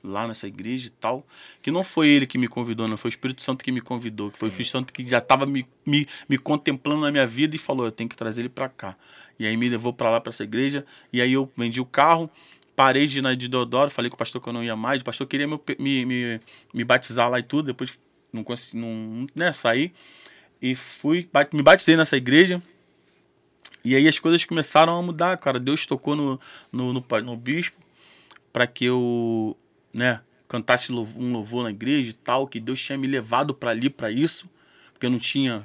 lá 0.02 0.26
nessa 0.26 0.46
igreja 0.46 0.86
e 0.86 0.90
tal, 0.90 1.26
que 1.62 1.70
não 1.70 1.82
foi 1.82 2.08
ele 2.08 2.26
que 2.26 2.38
me 2.38 2.48
convidou, 2.48 2.88
não 2.88 2.96
foi 2.96 3.08
o 3.08 3.12
Espírito 3.12 3.42
Santo 3.42 3.64
que 3.64 3.70
me 3.70 3.80
convidou, 3.80 4.30
que 4.30 4.38
foi 4.38 4.48
o 4.48 4.50
Espírito 4.50 4.72
Santo 4.72 4.92
que 4.92 5.06
já 5.06 5.18
estava 5.18 5.46
me, 5.46 5.66
me, 5.84 6.06
me 6.28 6.38
contemplando 6.38 7.02
na 7.02 7.10
minha 7.10 7.26
vida 7.26 7.54
e 7.54 7.58
falou, 7.58 7.86
eu 7.86 7.92
tenho 7.92 8.08
que 8.08 8.16
trazer 8.16 8.42
ele 8.42 8.48
para 8.48 8.68
cá. 8.68 8.96
E 9.38 9.46
aí 9.46 9.56
me 9.56 9.68
levou 9.68 9.92
para 9.92 10.10
lá, 10.10 10.20
para 10.20 10.30
essa 10.30 10.44
igreja, 10.44 10.84
e 11.12 11.20
aí 11.20 11.32
eu 11.32 11.50
vendi 11.56 11.80
o 11.80 11.84
carro, 11.84 12.30
parei 12.74 13.06
de 13.06 13.18
ir 13.18 13.22
na 13.22 13.34
de 13.34 13.48
Dodoro, 13.48 13.90
falei 13.90 14.10
com 14.10 14.14
o 14.14 14.18
pastor 14.18 14.40
que 14.40 14.48
eu 14.48 14.52
não 14.52 14.64
ia 14.64 14.76
mais, 14.76 15.02
o 15.02 15.04
pastor 15.04 15.26
queria 15.26 15.46
me, 15.46 15.58
me, 15.78 16.06
me, 16.06 16.40
me 16.72 16.84
batizar 16.84 17.28
lá 17.28 17.38
e 17.38 17.42
tudo, 17.42 17.66
depois 17.66 17.98
não 18.32 18.42
consegui, 18.44 18.78
não, 18.78 19.26
né, 19.34 19.52
saí, 19.52 19.92
e 20.62 20.74
fui, 20.74 21.28
me 21.52 21.62
batizei 21.62 21.96
nessa 21.96 22.16
igreja, 22.16 22.62
e 23.84 23.96
aí 23.96 24.06
as 24.06 24.18
coisas 24.18 24.44
começaram 24.44 24.98
a 24.98 25.02
mudar, 25.02 25.36
cara, 25.38 25.58
Deus 25.58 25.86
tocou 25.86 26.14
no, 26.14 26.40
no, 26.70 26.92
no, 26.92 27.04
no 27.22 27.36
bispo, 27.36 27.76
para 28.52 28.66
que 28.66 28.84
eu 28.84 29.56
né, 29.92 30.20
cantasse 30.48 30.92
um 30.92 31.32
louvor 31.32 31.64
na 31.64 31.70
igreja 31.70 32.10
e 32.10 32.14
tal, 32.14 32.46
que 32.46 32.58
Deus 32.60 32.80
tinha 32.80 32.98
me 32.98 33.06
levado 33.06 33.54
para 33.54 33.70
ali 33.70 33.88
para 33.90 34.10
isso, 34.10 34.48
porque 34.92 35.06
eu 35.06 35.10
não 35.10 35.18
tinha 35.18 35.64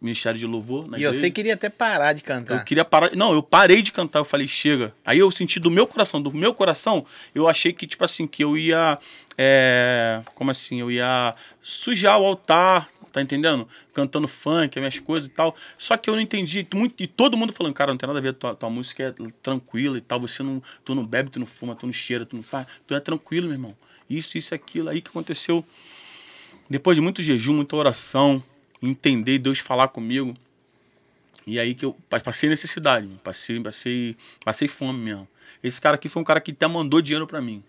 ministério 0.00 0.38
de 0.38 0.46
louvor 0.46 0.86
na 0.86 0.98
E 0.98 1.00
igreja. 1.00 1.18
você 1.18 1.30
queria 1.30 1.54
até 1.54 1.68
parar 1.70 2.12
de 2.12 2.22
cantar. 2.22 2.58
Eu 2.58 2.64
queria 2.64 2.84
parar. 2.84 3.16
Não, 3.16 3.32
eu 3.32 3.42
parei 3.42 3.80
de 3.80 3.90
cantar, 3.90 4.18
eu 4.20 4.24
falei, 4.24 4.46
chega. 4.46 4.94
Aí 5.04 5.18
eu 5.18 5.30
senti 5.30 5.58
do 5.58 5.70
meu 5.70 5.86
coração, 5.86 6.20
do 6.20 6.32
meu 6.32 6.52
coração, 6.52 7.04
eu 7.34 7.48
achei 7.48 7.72
que, 7.72 7.86
tipo 7.86 8.04
assim, 8.04 8.26
que 8.26 8.44
eu 8.44 8.56
ia. 8.56 8.98
É, 9.38 10.22
como 10.34 10.50
assim? 10.50 10.80
Eu 10.80 10.90
ia 10.90 11.34
sujar 11.62 12.20
o 12.20 12.24
altar, 12.24 12.88
tá 13.16 13.22
entendendo? 13.22 13.66
Cantando 13.94 14.28
funk, 14.28 14.78
as 14.78 14.80
minhas 14.82 14.98
coisas 14.98 15.26
e 15.28 15.32
tal. 15.32 15.56
Só 15.78 15.96
que 15.96 16.10
eu 16.10 16.14
não 16.14 16.20
entendi. 16.20 16.66
Muito, 16.74 17.02
e 17.02 17.06
todo 17.06 17.34
mundo 17.34 17.50
falando, 17.50 17.72
cara, 17.72 17.90
não 17.90 17.96
tem 17.96 18.06
nada 18.06 18.18
a 18.18 18.22
ver, 18.22 18.34
tua, 18.34 18.54
tua 18.54 18.68
música 18.68 19.04
é 19.04 19.14
tranquila 19.42 19.96
e 19.96 20.02
tal. 20.02 20.20
Você 20.20 20.42
não. 20.42 20.62
Tu 20.84 20.94
não 20.94 21.04
bebe, 21.04 21.30
tu 21.30 21.38
não 21.38 21.46
fuma, 21.46 21.74
tu 21.74 21.86
não 21.86 21.92
cheira, 21.92 22.26
tu 22.26 22.36
não 22.36 22.42
faz. 22.42 22.66
Tu 22.86 22.94
é 22.94 23.00
tranquilo, 23.00 23.46
meu 23.46 23.54
irmão. 23.54 23.76
Isso, 24.08 24.36
isso, 24.36 24.54
aquilo. 24.54 24.90
Aí 24.90 25.00
que 25.00 25.08
aconteceu. 25.08 25.64
Depois 26.68 26.94
de 26.94 27.00
muito 27.00 27.22
jejum, 27.22 27.54
muita 27.54 27.74
oração, 27.74 28.42
entender 28.82 29.38
Deus 29.38 29.60
falar 29.60 29.88
comigo. 29.88 30.34
E 31.46 31.58
aí 31.58 31.74
que 31.74 31.86
eu 31.86 31.96
passei 32.22 32.50
necessidade, 32.50 33.08
passei, 33.22 33.58
passei, 33.60 34.16
passei 34.44 34.68
fome 34.68 34.98
mesmo. 34.98 35.28
Esse 35.62 35.80
cara 35.80 35.94
aqui 35.94 36.08
foi 36.08 36.20
um 36.20 36.24
cara 36.24 36.40
que 36.40 36.50
até 36.50 36.66
mandou 36.66 37.00
dinheiro 37.00 37.26
pra 37.26 37.40
mim. 37.40 37.62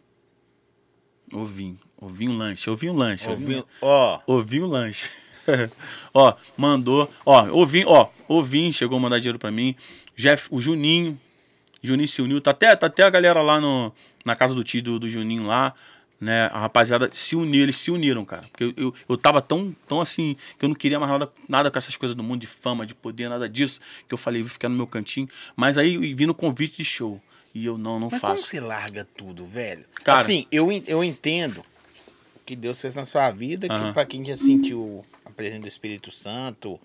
Ouvi, 1.32 1.78
ouvi 1.98 2.28
um 2.28 2.38
lanche, 2.38 2.70
ouvi 2.70 2.90
um 2.90 2.96
lanche. 2.98 3.30
ouvi? 3.30 3.64
Ó, 3.82 4.22
Ouvi 4.26 4.62
um 4.62 4.68
lanche. 4.68 5.10
ó, 6.14 6.34
mandou. 6.58 7.12
Ó, 7.26 7.48
ouvi, 7.52 7.84
ó, 7.86 8.08
ouvi, 8.28 8.72
chegou 8.74 8.98
a 8.98 9.02
mandar 9.02 9.20
dinheiro 9.20 9.40
pra 9.40 9.52
mim. 9.52 9.76
Jeff, 10.16 10.48
o 10.52 10.60
Juninho. 10.60 11.20
Juninho 11.82 12.08
se 12.08 12.22
uniu. 12.22 12.42
Tá 12.42 12.52
até, 12.52 12.76
tá 12.76 12.88
até 12.88 13.04
a 13.04 13.10
galera 13.10 13.42
lá 13.42 13.60
no, 13.62 13.94
na 14.26 14.36
casa 14.36 14.54
do 14.54 14.64
tio 14.64 14.82
do, 14.82 15.00
do 15.00 15.10
Juninho 15.10 15.46
lá. 15.46 15.74
Né, 16.20 16.46
a 16.52 16.62
rapaziada 16.62 17.12
se 17.14 17.36
uniu, 17.36 17.62
eles 17.62 17.78
se 17.78 17.92
uniram, 17.92 18.26
cara. 18.26 18.42
Porque 18.42 18.64
eu, 18.64 18.74
eu, 18.76 18.94
eu 19.08 19.18
tava 19.18 19.40
tão, 19.40 19.76
tão 19.88 20.02
assim, 20.02 20.36
que 20.58 20.66
eu 20.66 20.70
não 20.70 20.76
queria 20.76 21.00
mais 21.00 21.12
nada, 21.12 21.32
nada 21.48 21.70
com 21.70 21.78
essas 21.78 21.96
coisas 21.96 22.16
do 22.16 22.24
mundo 22.24 22.42
de 22.42 22.48
fama, 22.48 22.88
de 22.88 22.96
poder, 22.96 23.30
nada 23.30 23.48
disso. 23.48 23.80
Que 24.08 24.16
eu 24.16 24.18
falei, 24.18 24.42
vou 24.42 24.50
ficar 24.50 24.68
no 24.68 24.76
meu 24.76 24.88
cantinho. 24.88 25.30
Mas 25.56 25.78
aí 25.78 26.16
vi 26.16 26.26
no 26.26 26.34
convite 26.34 26.78
de 26.78 26.84
show. 26.86 27.22
E 27.54 27.64
eu 27.68 27.78
não, 27.78 28.00
não 28.00 28.10
mas 28.12 28.20
como 28.20 28.34
faço. 28.36 28.48
você 28.48 28.60
larga 28.60 29.08
tudo, 29.16 29.46
velho? 29.46 29.86
Cara- 30.04 30.20
assim, 30.20 30.48
eu, 30.52 30.70
eu 30.88 31.04
entendo 31.04 31.60
o 32.36 32.40
que 32.44 32.56
Deus 32.56 32.82
fez 32.82 32.96
na 32.96 33.06
sua 33.06 33.30
vida, 33.30 33.68
que 33.68 33.74
Aham. 33.74 33.94
pra 33.94 34.04
quem 34.04 34.26
já 34.26 34.36
sentiu 34.36 35.06
a 35.28 35.34
presença 35.34 35.62
do 35.62 35.68
Espírito 35.68 36.12
Santo, 36.12 36.80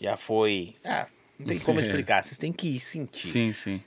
já 0.00 0.16
foi. 0.16 0.76
Ah, 0.84 1.08
não 1.38 1.46
tem 1.46 1.58
como 1.58 1.78
explicar. 1.80 2.24
Vocês 2.24 2.36
têm 2.36 2.52
que 2.52 2.68
ir 2.68 2.80
sentir. 2.80 3.26
Sim, 3.26 3.52
sim. 3.52 3.82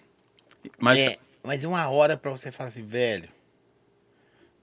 Mas 0.79 0.99
É, 0.99 1.17
mas 1.43 1.63
uma 1.65 1.89
hora 1.89 2.15
pra 2.17 2.31
você 2.31 2.51
falar 2.51 2.69
assim, 2.69 2.83
velho. 2.85 3.29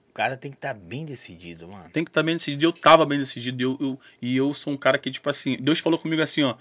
O 0.09 0.13
cara 0.13 0.35
tem 0.35 0.51
que 0.51 0.57
estar 0.57 0.73
bem 0.73 1.05
decidido, 1.05 1.67
mano. 1.67 1.89
tem 1.91 2.03
que 2.03 2.09
estar 2.09 2.23
bem 2.23 2.35
decidido. 2.35 2.65
Eu 2.65 2.73
tava 2.73 3.05
bem 3.05 3.19
decidido. 3.19 3.61
Eu, 3.63 3.77
eu- 3.79 3.99
e 4.21 4.35
eu 4.35 4.53
sou 4.53 4.73
um 4.73 4.77
cara 4.77 4.97
que, 4.97 5.09
tipo 5.11 5.29
assim, 5.29 5.55
Deus 5.61 5.79
falou 5.79 5.97
comigo 5.99 6.21
assim, 6.21 6.43
ó, 6.43 6.55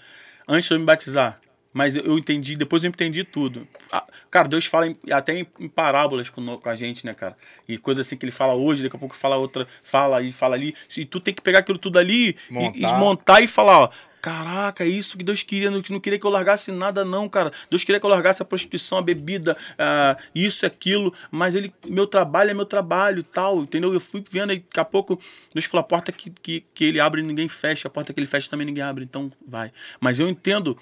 antes 0.46 0.68
de 0.68 0.74
eu 0.74 0.78
me 0.78 0.84
batizar. 0.86 1.40
Mas 1.72 1.96
eu, 1.96 2.18
entendi, 2.18 2.56
depois 2.56 2.82
eu 2.82 2.88
entendi 2.88 3.22
tudo. 3.24 3.68
Ah, 3.92 4.04
Cara, 4.30 4.48
Deus 4.48 4.64
fala 4.66 4.86
em- 4.86 4.96
até 5.10 5.38
em, 5.38 5.46
em 5.60 5.68
parábolas 5.68 6.28
com, 6.30 6.56
com 6.58 6.68
a 6.68 6.74
gente, 6.74 7.04
né, 7.04 7.14
cara? 7.14 7.36
E 7.68 7.76
coisa 7.78 8.00
assim 8.00 8.16
que 8.16 8.24
ele 8.24 8.32
fala 8.32 8.54
hoje, 8.54 8.82
daqui 8.82 8.96
a 8.96 8.98
pouco 8.98 9.14
fala 9.16 9.36
outra, 9.36 9.66
fala 9.82 10.20
e 10.22 10.32
fala 10.32 10.54
ali. 10.56 10.74
E 10.96 11.04
tu 11.04 11.20
tem 11.20 11.32
que 11.34 11.42
pegar 11.42 11.60
aquilo 11.60 11.78
tudo 11.78 11.98
ali 11.98 12.30
e- 12.30 12.34
e, 12.50 12.52
Montar. 12.52 12.98
montar 12.98 13.40
e 13.42 13.46
falar, 13.46 13.78
ó. 13.80 13.90
Caraca, 14.20 14.82
é 14.82 14.88
isso 14.88 15.16
que 15.16 15.22
Deus 15.22 15.44
queria. 15.44 15.70
Não, 15.70 15.80
não 15.90 16.00
queria 16.00 16.18
que 16.18 16.26
eu 16.26 16.30
largasse 16.30 16.72
nada, 16.72 17.04
não, 17.04 17.28
cara. 17.28 17.52
Deus 17.70 17.84
queria 17.84 18.00
que 18.00 18.04
eu 18.04 18.10
largasse 18.10 18.42
a 18.42 18.44
prostituição, 18.44 18.98
a 18.98 19.02
bebida, 19.02 19.56
ah, 19.78 20.16
isso, 20.34 20.66
aquilo. 20.66 21.14
Mas 21.30 21.54
ele, 21.54 21.72
meu 21.86 22.04
trabalho 22.06 22.50
é 22.50 22.54
meu 22.54 22.66
trabalho 22.66 23.22
tal, 23.22 23.60
entendeu? 23.62 23.92
Eu 23.94 24.00
fui 24.00 24.22
vendo 24.28 24.50
aí, 24.50 24.58
daqui 24.58 24.80
a 24.80 24.84
pouco, 24.84 25.20
Deus 25.54 25.66
falou: 25.66 25.82
a 25.82 25.84
porta 25.84 26.10
que, 26.10 26.30
que, 26.30 26.64
que 26.74 26.84
ele 26.84 26.98
abre, 26.98 27.22
ninguém 27.22 27.46
fecha. 27.46 27.86
A 27.86 27.90
porta 27.90 28.12
que 28.12 28.18
ele 28.18 28.26
fecha 28.26 28.50
também 28.50 28.66
ninguém 28.66 28.82
abre. 28.82 29.04
Então 29.04 29.30
vai. 29.46 29.70
Mas 30.00 30.18
eu 30.18 30.28
entendo 30.28 30.76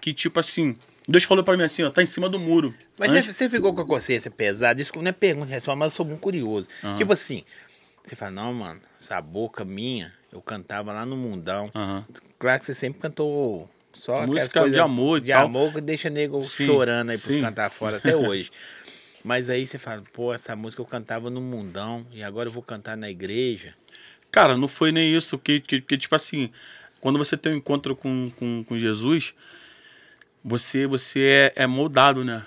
que, 0.00 0.12
tipo 0.14 0.38
assim, 0.40 0.76
Deus 1.08 1.24
falou 1.24 1.44
pra 1.44 1.56
mim 1.56 1.62
assim: 1.62 1.82
ó, 1.82 1.90
tá 1.90 2.02
em 2.02 2.06
cima 2.06 2.28
do 2.28 2.38
muro. 2.38 2.74
Mas 2.98 3.10
Antes- 3.10 3.34
você, 3.34 3.48
ficou 3.48 3.74
com 3.74 3.82
a 3.82 3.86
consciência 3.86 4.30
pesada? 4.30 4.80
Isso 4.80 4.92
não 4.96 5.08
é 5.08 5.12
pergunta, 5.12 5.50
é 5.50 5.54
resposta, 5.54 5.76
mas 5.76 5.92
eu 5.92 5.96
sou 5.96 6.06
muito 6.06 6.20
curioso. 6.20 6.68
Tipo 6.96 7.12
assim, 7.12 7.44
você 8.04 8.16
fala, 8.16 8.30
não, 8.32 8.54
mano, 8.54 8.80
essa 9.00 9.20
boca 9.20 9.64
minha, 9.64 10.12
eu 10.32 10.40
cantava 10.40 10.92
lá 10.92 11.04
no 11.04 11.16
mundão. 11.16 11.70
Aham. 11.74 12.04
Claro 12.38 12.60
que 12.60 12.66
você 12.66 12.74
sempre 12.74 13.00
cantou 13.00 13.68
só 13.92 14.26
Música 14.26 14.60
coisas 14.60 14.74
de 14.74 14.80
amor 14.80 15.20
de 15.20 15.30
tal. 15.30 15.44
amor 15.46 15.74
que 15.74 15.80
deixa 15.80 16.08
nego 16.08 16.42
Sim, 16.42 16.66
chorando 16.66 17.10
aí 17.10 17.18
pros 17.18 17.34
sim. 17.34 17.40
cantar 17.40 17.70
fora 17.70 17.98
até 17.98 18.16
hoje. 18.16 18.50
Mas 19.22 19.50
aí 19.50 19.66
você 19.66 19.78
fala, 19.78 20.02
pô, 20.14 20.32
essa 20.32 20.56
música 20.56 20.80
eu 20.80 20.86
cantava 20.86 21.28
no 21.28 21.40
mundão 21.42 22.06
e 22.10 22.22
agora 22.22 22.48
eu 22.48 22.52
vou 22.52 22.62
cantar 22.62 22.96
na 22.96 23.10
igreja. 23.10 23.74
Cara, 24.30 24.56
não 24.56 24.66
foi 24.68 24.92
nem 24.92 25.14
isso. 25.14 25.38
Que, 25.38 25.60
que, 25.60 25.80
que, 25.82 25.98
tipo 25.98 26.14
assim, 26.14 26.50
quando 27.00 27.18
você 27.18 27.36
tem 27.36 27.52
um 27.52 27.56
encontro 27.56 27.94
com, 27.94 28.30
com, 28.36 28.64
com 28.64 28.78
Jesus, 28.78 29.34
você, 30.44 30.86
você 30.86 31.52
é, 31.56 31.64
é 31.64 31.66
moldado, 31.66 32.24
né? 32.24 32.44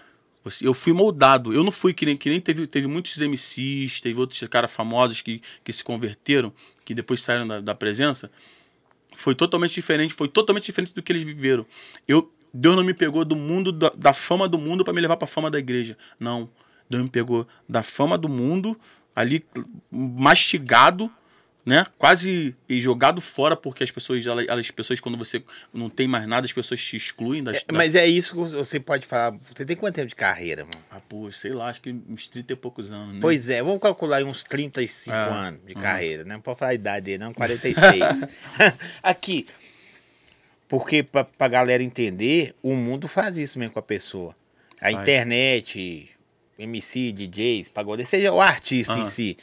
Eu 0.61 0.73
fui 0.73 0.91
moldado. 0.91 1.53
Eu 1.53 1.63
não 1.63 1.71
fui 1.71 1.93
que 1.93 2.05
nem, 2.05 2.17
que 2.17 2.29
nem 2.29 2.41
teve, 2.41 2.67
teve 2.67 2.87
muitos 2.87 3.17
MCs, 3.17 4.01
teve 4.01 4.19
outros 4.19 4.45
caras 4.49 4.71
famosos 4.71 5.21
que, 5.21 5.41
que 5.63 5.71
se 5.71 5.83
converteram, 5.83 6.51
que 6.83 6.93
depois 6.93 7.21
saíram 7.21 7.47
da, 7.47 7.61
da 7.61 7.75
presença. 7.75 8.29
Foi 9.15 9.33
totalmente 9.33 9.73
diferente, 9.73 10.13
foi 10.13 10.27
totalmente 10.27 10.65
diferente 10.65 10.93
do 10.93 11.01
que 11.01 11.13
eles 11.13 11.23
viveram. 11.23 11.65
Eu, 12.07 12.29
Deus 12.53 12.75
não 12.75 12.83
me 12.83 12.93
pegou 12.93 13.23
do 13.23 13.35
mundo, 13.35 13.71
da, 13.71 13.89
da 13.95 14.11
fama 14.11 14.47
do 14.49 14.57
mundo 14.57 14.83
para 14.83 14.93
me 14.93 14.99
levar 14.99 15.15
para 15.15 15.25
a 15.25 15.29
fama 15.29 15.49
da 15.49 15.59
igreja. 15.59 15.97
Não. 16.19 16.49
Deus 16.89 17.03
me 17.03 17.09
pegou 17.09 17.47
da 17.67 17.81
fama 17.81 18.17
do 18.17 18.27
mundo, 18.27 18.77
ali 19.15 19.45
mastigado, 19.89 21.09
né? 21.65 21.85
Quase 21.97 22.55
jogado 22.69 23.21
fora, 23.21 23.55
porque 23.55 23.83
as 23.83 23.91
pessoas, 23.91 24.25
elas, 24.25 24.47
as 24.49 24.69
pessoas, 24.71 24.99
quando 24.99 25.17
você 25.17 25.41
não 25.73 25.89
tem 25.89 26.07
mais 26.07 26.27
nada, 26.27 26.45
as 26.45 26.51
pessoas 26.51 26.81
te 26.83 26.97
excluem 26.97 27.41
das. 27.43 27.57
É, 27.57 27.71
mas 27.71 27.95
é 27.95 28.05
isso 28.05 28.33
que 28.33 28.53
você 28.53 28.79
pode 28.79 29.07
falar. 29.07 29.37
Você 29.55 29.65
tem 29.65 29.75
quanto 29.75 29.95
tempo 29.95 30.07
de 30.09 30.15
carreira, 30.15 30.65
mano? 30.65 30.83
Ah, 30.91 30.99
pô, 30.99 31.31
sei 31.31 31.51
lá, 31.53 31.69
acho 31.69 31.81
que 31.81 31.95
uns 32.09 32.27
30 32.27 32.53
e 32.53 32.55
poucos 32.55 32.91
anos, 32.91 33.13
né? 33.13 33.19
Pois 33.21 33.47
é, 33.47 33.63
vamos 33.63 33.79
calcular 33.81 34.17
aí 34.17 34.23
uns 34.23 34.43
35 34.43 35.15
É. 35.15 35.29
anos 35.29 35.65
de 35.65 35.73
carreira, 35.73 36.23
né? 36.25 36.33
Não 36.33 36.41
pode 36.41 36.59
falar 36.59 36.71
a 36.71 36.75
idade 36.75 37.05
dele, 37.05 37.17
não, 37.19 37.33
46. 37.33 38.25
Aqui, 39.01 39.47
porque 40.67 41.03
pra, 41.03 41.23
pra 41.23 41.47
galera 41.47 41.83
entender, 41.83 42.55
o 42.61 42.73
mundo 42.75 43.07
faz 43.07 43.37
isso 43.37 43.57
mesmo 43.59 43.73
com 43.73 43.79
a 43.79 43.83
pessoa. 43.83 44.35
A 44.81 44.91
Faz. 44.91 44.99
internet, 45.01 46.09
MC, 46.59 47.11
DJs, 47.11 47.69
pagodeiro, 47.69 48.09
seja 48.09 48.33
o 48.33 48.41
artista 48.41 48.93
em 48.93 48.97
Aham. 48.97 49.05
si. 49.05 49.37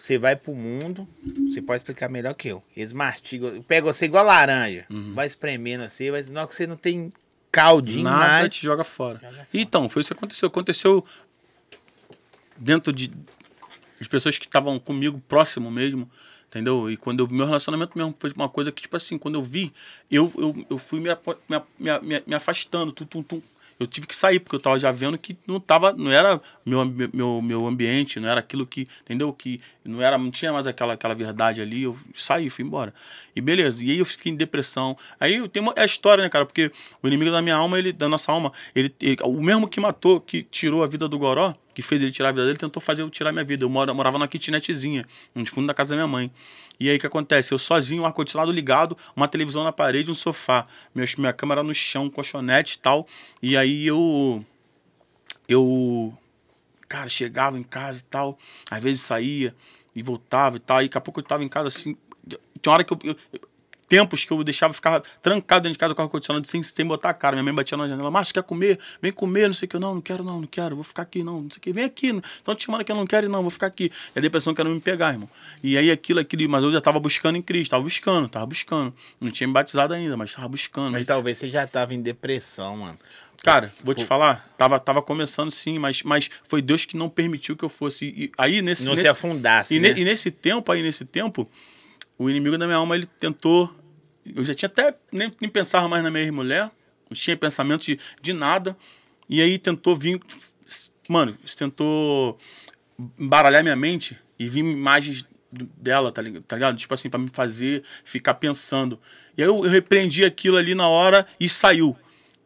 Você 0.00 0.16
vai 0.16 0.34
pro 0.34 0.54
mundo, 0.54 1.06
você 1.52 1.60
pode 1.60 1.76
explicar 1.80 2.08
melhor 2.08 2.32
que 2.32 2.48
eu. 2.48 2.62
Eles 2.74 2.90
mastigam, 2.94 3.60
pega 3.62 3.92
você 3.92 4.06
igual 4.06 4.24
laranja, 4.24 4.86
Uhum. 4.88 5.12
vai 5.12 5.26
espremendo 5.26 5.84
assim, 5.84 6.08
na 6.30 6.40
hora 6.40 6.48
que 6.48 6.56
você 6.56 6.66
não 6.66 6.76
tem 6.76 7.12
caldinho 7.52 8.04
Nada 8.04 8.18
mais. 8.18 8.48
te 8.54 8.62
joga 8.62 8.82
fora. 8.82 9.18
Joga 9.20 9.32
fora. 9.34 9.48
Então, 9.52 9.90
foi 9.90 10.00
isso 10.00 10.08
que 10.14 10.18
aconteceu. 10.18 10.46
Aconteceu 10.48 11.04
dentro 12.56 12.92
de 12.94 13.12
as 14.00 14.08
pessoas 14.08 14.38
que 14.38 14.46
estavam 14.46 14.78
comigo 14.78 15.20
próximo 15.28 15.70
mesmo, 15.70 16.10
entendeu? 16.48 16.90
E 16.90 16.96
quando 16.96 17.20
eu 17.20 17.28
meu 17.28 17.44
relacionamento 17.44 17.96
mesmo 17.98 18.14
foi 18.18 18.32
uma 18.34 18.48
coisa 18.48 18.72
que, 18.72 18.80
tipo 18.80 18.96
assim, 18.96 19.18
quando 19.18 19.34
eu 19.34 19.42
vi, 19.42 19.70
eu, 20.10 20.32
eu, 20.38 20.66
eu 20.70 20.78
fui 20.78 20.98
me, 21.00 21.10
me, 21.10 22.00
me, 22.00 22.22
me 22.26 22.34
afastando, 22.34 22.90
tum, 22.92 23.04
tum, 23.04 23.22
tum. 23.22 23.42
Eu 23.80 23.86
tive 23.86 24.06
que 24.06 24.14
sair, 24.14 24.38
porque 24.38 24.54
eu 24.54 24.60
tava 24.60 24.78
já 24.78 24.92
vendo 24.92 25.16
que 25.16 25.34
não 25.46 25.58
tava, 25.58 25.94
não 25.94 26.12
era 26.12 26.38
meu, 26.66 26.84
meu, 27.14 27.40
meu 27.40 27.66
ambiente, 27.66 28.20
não 28.20 28.28
era 28.28 28.40
aquilo 28.40 28.66
que, 28.66 28.86
entendeu? 29.02 29.32
Que 29.32 29.58
não 29.82 30.02
era, 30.02 30.18
não 30.18 30.30
tinha 30.30 30.52
mais 30.52 30.66
aquela, 30.66 30.92
aquela 30.92 31.14
verdade 31.14 31.62
ali, 31.62 31.84
eu 31.84 31.98
saí, 32.14 32.50
fui 32.50 32.62
embora. 32.62 32.92
E 33.34 33.40
beleza, 33.40 33.82
e 33.82 33.90
aí 33.90 33.98
eu 33.98 34.04
fiquei 34.04 34.30
em 34.30 34.36
depressão. 34.36 34.94
Aí 35.18 35.36
eu 35.36 35.48
tenho 35.48 35.64
uma, 35.64 35.72
é 35.76 35.80
a 35.80 35.86
história, 35.86 36.22
né, 36.22 36.28
cara? 36.28 36.44
Porque 36.44 36.70
o 37.02 37.06
inimigo 37.08 37.30
da 37.30 37.40
minha 37.40 37.56
alma, 37.56 37.78
ele, 37.78 37.90
da 37.90 38.06
nossa 38.06 38.30
alma, 38.30 38.52
ele, 38.74 38.94
ele- 39.00 39.16
o 39.24 39.40
mesmo 39.40 39.66
que 39.66 39.80
matou, 39.80 40.20
que 40.20 40.42
tirou 40.42 40.84
a 40.84 40.86
vida 40.86 41.08
do 41.08 41.18
Goró, 41.18 41.54
que 41.80 41.86
fez 41.88 42.02
ele 42.02 42.12
tirar 42.12 42.28
a 42.28 42.32
vida 42.32 42.46
dele, 42.46 42.58
tentou 42.58 42.80
fazer 42.80 43.02
eu 43.02 43.10
tirar 43.10 43.32
minha 43.32 43.44
vida. 43.44 43.64
Eu 43.64 43.68
mora- 43.70 43.92
morava 43.94 44.18
numa 44.18 44.28
kitnetzinha, 44.28 45.06
no 45.34 45.46
fundo 45.46 45.66
da 45.66 45.74
casa 45.74 45.90
da 45.90 45.96
minha 45.96 46.06
mãe. 46.06 46.30
E 46.78 46.88
aí 46.88 46.96
o 46.96 47.00
que 47.00 47.06
acontece? 47.06 47.52
Eu 47.52 47.58
sozinho, 47.58 48.02
um 48.02 48.06
ar-condicionado 48.06 48.50
ligado, 48.52 48.96
uma 49.14 49.28
televisão 49.28 49.62
na 49.64 49.72
parede, 49.72 50.10
um 50.10 50.14
sofá. 50.14 50.66
Minha, 50.94 51.06
minha 51.18 51.32
câmera 51.32 51.62
no 51.62 51.74
chão, 51.74 52.04
um 52.04 52.10
colchonete 52.10 52.76
e 52.76 52.78
tal. 52.78 53.06
E 53.42 53.56
aí 53.56 53.86
eu. 53.86 54.44
Eu. 55.48 56.16
Cara, 56.88 57.08
chegava 57.08 57.58
em 57.58 57.62
casa 57.62 58.00
e 58.00 58.02
tal. 58.02 58.38
Às 58.70 58.82
vezes 58.82 59.00
saía 59.02 59.54
e 59.94 60.02
voltava 60.02 60.56
e 60.56 60.60
tal. 60.60 60.80
E 60.80 60.84
daqui 60.84 60.98
a 60.98 61.00
pouco 61.00 61.20
eu 61.20 61.24
tava 61.24 61.44
em 61.44 61.48
casa 61.48 61.68
assim. 61.68 61.96
Tinha 62.60 62.72
hora 62.72 62.84
que 62.84 62.92
eu. 62.92 62.98
eu- 63.04 63.16
tempos 63.90 64.24
que 64.24 64.32
eu 64.32 64.42
deixava 64.44 64.72
ficar 64.72 65.02
trancado 65.20 65.64
dentro 65.64 65.72
de 65.72 65.78
casa 65.78 65.94
com 65.96 66.00
o 66.00 66.04
ar-condicionado 66.04 66.46
sem, 66.46 66.62
sem 66.62 66.86
botar 66.86 67.10
a 67.10 67.14
cara. 67.14 67.34
Minha 67.34 67.42
mãe 67.42 67.52
batia 67.52 67.76
na 67.76 67.88
janela, 67.88 68.08
Márcio, 68.10 68.32
quer 68.32 68.44
comer? 68.44 68.78
Vem 69.02 69.10
comer, 69.12 69.48
não 69.48 69.54
sei 69.54 69.66
o 69.66 69.68
que. 69.68 69.78
Não, 69.80 69.94
não 69.96 70.00
quero, 70.00 70.22
não, 70.22 70.40
não 70.40 70.46
quero, 70.46 70.76
vou 70.76 70.84
ficar 70.84 71.02
aqui, 71.02 71.24
não, 71.24 71.42
não 71.42 71.50
sei 71.50 71.58
o 71.58 71.60
que. 71.60 71.72
Vem 71.72 71.84
aqui. 71.84 72.08
Então 72.40 72.54
te 72.54 72.64
chamando 72.64 72.84
que 72.84 72.92
eu 72.92 72.96
não 72.96 73.06
quero, 73.06 73.28
não, 73.28 73.42
vou 73.42 73.50
ficar 73.50 73.66
aqui. 73.66 73.90
E 74.14 74.18
a 74.18 74.22
depressão 74.22 74.54
querendo 74.54 74.72
me 74.74 74.80
pegar, 74.80 75.10
irmão. 75.12 75.28
E 75.62 75.76
aí 75.76 75.90
aquilo, 75.90 76.20
aquilo, 76.20 76.48
mas 76.48 76.62
eu 76.62 76.70
já 76.70 76.80
tava 76.80 77.00
buscando 77.00 77.36
em 77.36 77.42
Cristo, 77.42 77.72
tava 77.72 77.82
buscando, 77.82 78.28
tava 78.28 78.46
buscando. 78.46 78.94
Não 79.20 79.30
tinha 79.30 79.48
me 79.48 79.52
batizado 79.52 79.92
ainda, 79.92 80.16
mas 80.16 80.32
tava 80.32 80.48
buscando. 80.48 80.92
Mas 80.92 81.04
talvez 81.04 81.36
você 81.38 81.50
já 81.50 81.66
tava 81.66 81.92
em 81.92 82.00
depressão, 82.00 82.76
mano. 82.76 82.98
Cara, 83.42 83.72
vou 83.82 83.94
te 83.94 84.04
falar, 84.04 84.46
tava, 84.58 84.78
tava 84.78 85.00
começando 85.00 85.50
sim, 85.50 85.78
mas, 85.78 86.02
mas 86.02 86.28
foi 86.46 86.60
Deus 86.60 86.84
que 86.84 86.94
não 86.94 87.08
permitiu 87.08 87.56
que 87.56 87.64
eu 87.64 87.70
fosse. 87.70 88.04
E 88.14 88.30
aí 88.36 88.60
nesse, 88.60 88.84
Não 88.84 88.92
nesse 88.92 89.02
se 89.04 89.08
afundasse, 89.08 89.74
e, 89.74 89.80
né? 89.80 89.92
ne- 89.94 90.00
e 90.02 90.04
nesse 90.04 90.30
tempo 90.30 90.70
aí, 90.70 90.82
nesse 90.82 91.06
tempo, 91.06 91.48
o 92.18 92.28
inimigo 92.28 92.58
da 92.58 92.66
minha 92.66 92.76
alma, 92.76 92.94
ele 92.94 93.06
tentou. 93.06 93.74
Eu 94.24 94.44
já 94.44 94.54
tinha 94.54 94.68
até. 94.68 94.94
Nem, 95.12 95.32
nem 95.40 95.50
pensava 95.50 95.88
mais 95.88 96.02
na 96.02 96.10
minha 96.10 96.22
ex-mulher, 96.22 96.70
não 97.08 97.16
tinha 97.16 97.36
pensamento 97.36 97.82
de, 97.82 97.98
de 98.20 98.32
nada. 98.32 98.76
E 99.28 99.40
aí 99.40 99.58
tentou 99.58 99.96
vir. 99.96 100.20
Mano, 101.08 101.36
tentou 101.56 102.38
embaralhar 103.18 103.62
minha 103.62 103.76
mente 103.76 104.18
e 104.38 104.48
vir 104.48 104.60
imagens 104.60 105.24
dela, 105.52 106.12
tá 106.12 106.22
ligado? 106.22 106.42
tá 106.42 106.56
ligado? 106.56 106.76
Tipo 106.76 106.94
assim, 106.94 107.08
pra 107.08 107.18
me 107.18 107.30
fazer 107.30 107.82
ficar 108.04 108.34
pensando. 108.34 109.00
E 109.36 109.42
aí 109.42 109.48
eu, 109.48 109.64
eu 109.64 109.70
repreendi 109.70 110.24
aquilo 110.24 110.56
ali 110.56 110.74
na 110.74 110.88
hora 110.88 111.26
e 111.38 111.48
saiu. 111.48 111.96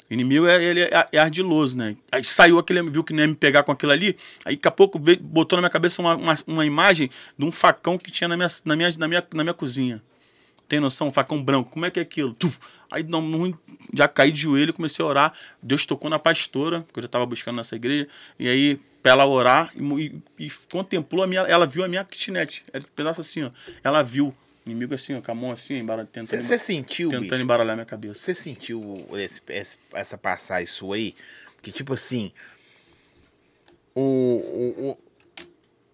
O 0.09 0.15
inimigo 0.15 0.47
é, 0.47 0.63
ele 0.63 0.83
é, 0.83 1.09
é 1.13 1.19
ardiloso, 1.19 1.77
né? 1.77 1.97
Aí 2.13 2.25
saiu 2.25 2.59
aquele, 2.59 2.83
viu 2.91 3.03
que 3.03 3.13
não 3.13 3.21
ia 3.21 3.27
me 3.27 3.35
pegar 3.35 3.63
com 3.63 3.73
aquilo 3.73 3.93
ali. 3.93 4.17
Aí 4.45 4.57
daqui 4.57 4.69
a 4.69 4.71
pouco 4.71 4.99
veio, 4.99 5.19
botou 5.21 5.57
na 5.57 5.63
minha 5.63 5.71
cabeça 5.71 6.01
uma, 6.01 6.15
uma, 6.15 6.35
uma 6.47 6.67
imagem 6.67 7.11
de 7.39 7.45
um 7.45 7.51
facão 7.51 7.97
que 7.97 8.11
tinha 8.11 8.29
na 8.29 8.37
minha, 8.37 8.49
na 8.65 8.77
minha, 8.77 8.93
na 8.99 9.09
minha, 9.09 9.27
na 9.35 9.45
minha 9.45 9.55
cozinha. 9.55 10.03
Tem 10.69 10.81
noção? 10.81 11.13
Facão 11.13 11.43
branco, 11.43 11.71
como 11.71 11.85
é 11.87 11.91
que 11.91 11.99
é 11.99 12.03
aquilo? 12.03 12.33
Tuf. 12.35 12.59
Aí 12.91 13.03
não, 13.03 13.21
não- 13.21 13.59
já 13.93 14.07
caí 14.09 14.31
de 14.31 14.41
joelho, 14.43 14.73
comecei 14.73 15.05
a 15.05 15.09
orar. 15.09 15.33
Deus 15.63 15.85
tocou 15.85 16.09
na 16.09 16.19
pastora, 16.19 16.87
que 16.93 16.99
eu 16.99 17.03
já 17.03 17.07
estava 17.07 17.27
buscando 17.27 17.57
nessa 17.57 17.75
igreja. 17.77 18.07
E 18.39 18.49
aí, 18.49 18.81
pra 19.03 19.13
ela 19.13 19.27
orar, 19.27 19.73
e, 19.77 20.15
e- 20.39 20.51
contemplou 20.71 21.23
a 21.25 21.27
minha. 21.27 21.41
Ela 21.43 21.67
viu 21.67 21.85
a 21.85 21.89
minha 21.89 22.05
kitnet. 22.05 22.65
Era 22.73 22.85
um 22.85 22.89
pedaço 22.95 23.21
assim, 23.21 23.43
ó. 23.45 23.51
Ela 23.83 24.03
viu. 24.03 24.35
Inimigo 24.67 24.95
assim, 24.95 25.15
ó, 25.15 25.21
com 25.21 25.31
a 25.31 25.35
mão 25.35 25.51
assim, 25.53 25.75
embara- 25.75 26.07
tentando, 26.11 26.41
Você 26.43 26.59
sentiu, 26.59 27.11
tentando 27.11 27.29
bicho? 27.31 27.43
embaralhar 27.43 27.77
minha 27.77 27.85
cabeça. 27.85 28.15
Você 28.15 28.35
sentiu 28.35 29.07
esse- 29.13 29.43
esse- 29.49 29.77
essa 29.93 30.17
passagem 30.17 30.67
sua 30.67 30.97
aí? 30.97 31.15
Que 31.61 31.71
tipo 31.71 31.93
assim. 31.93 32.33
O, 33.95 34.01
o, 34.01 34.89
o- 34.91 34.99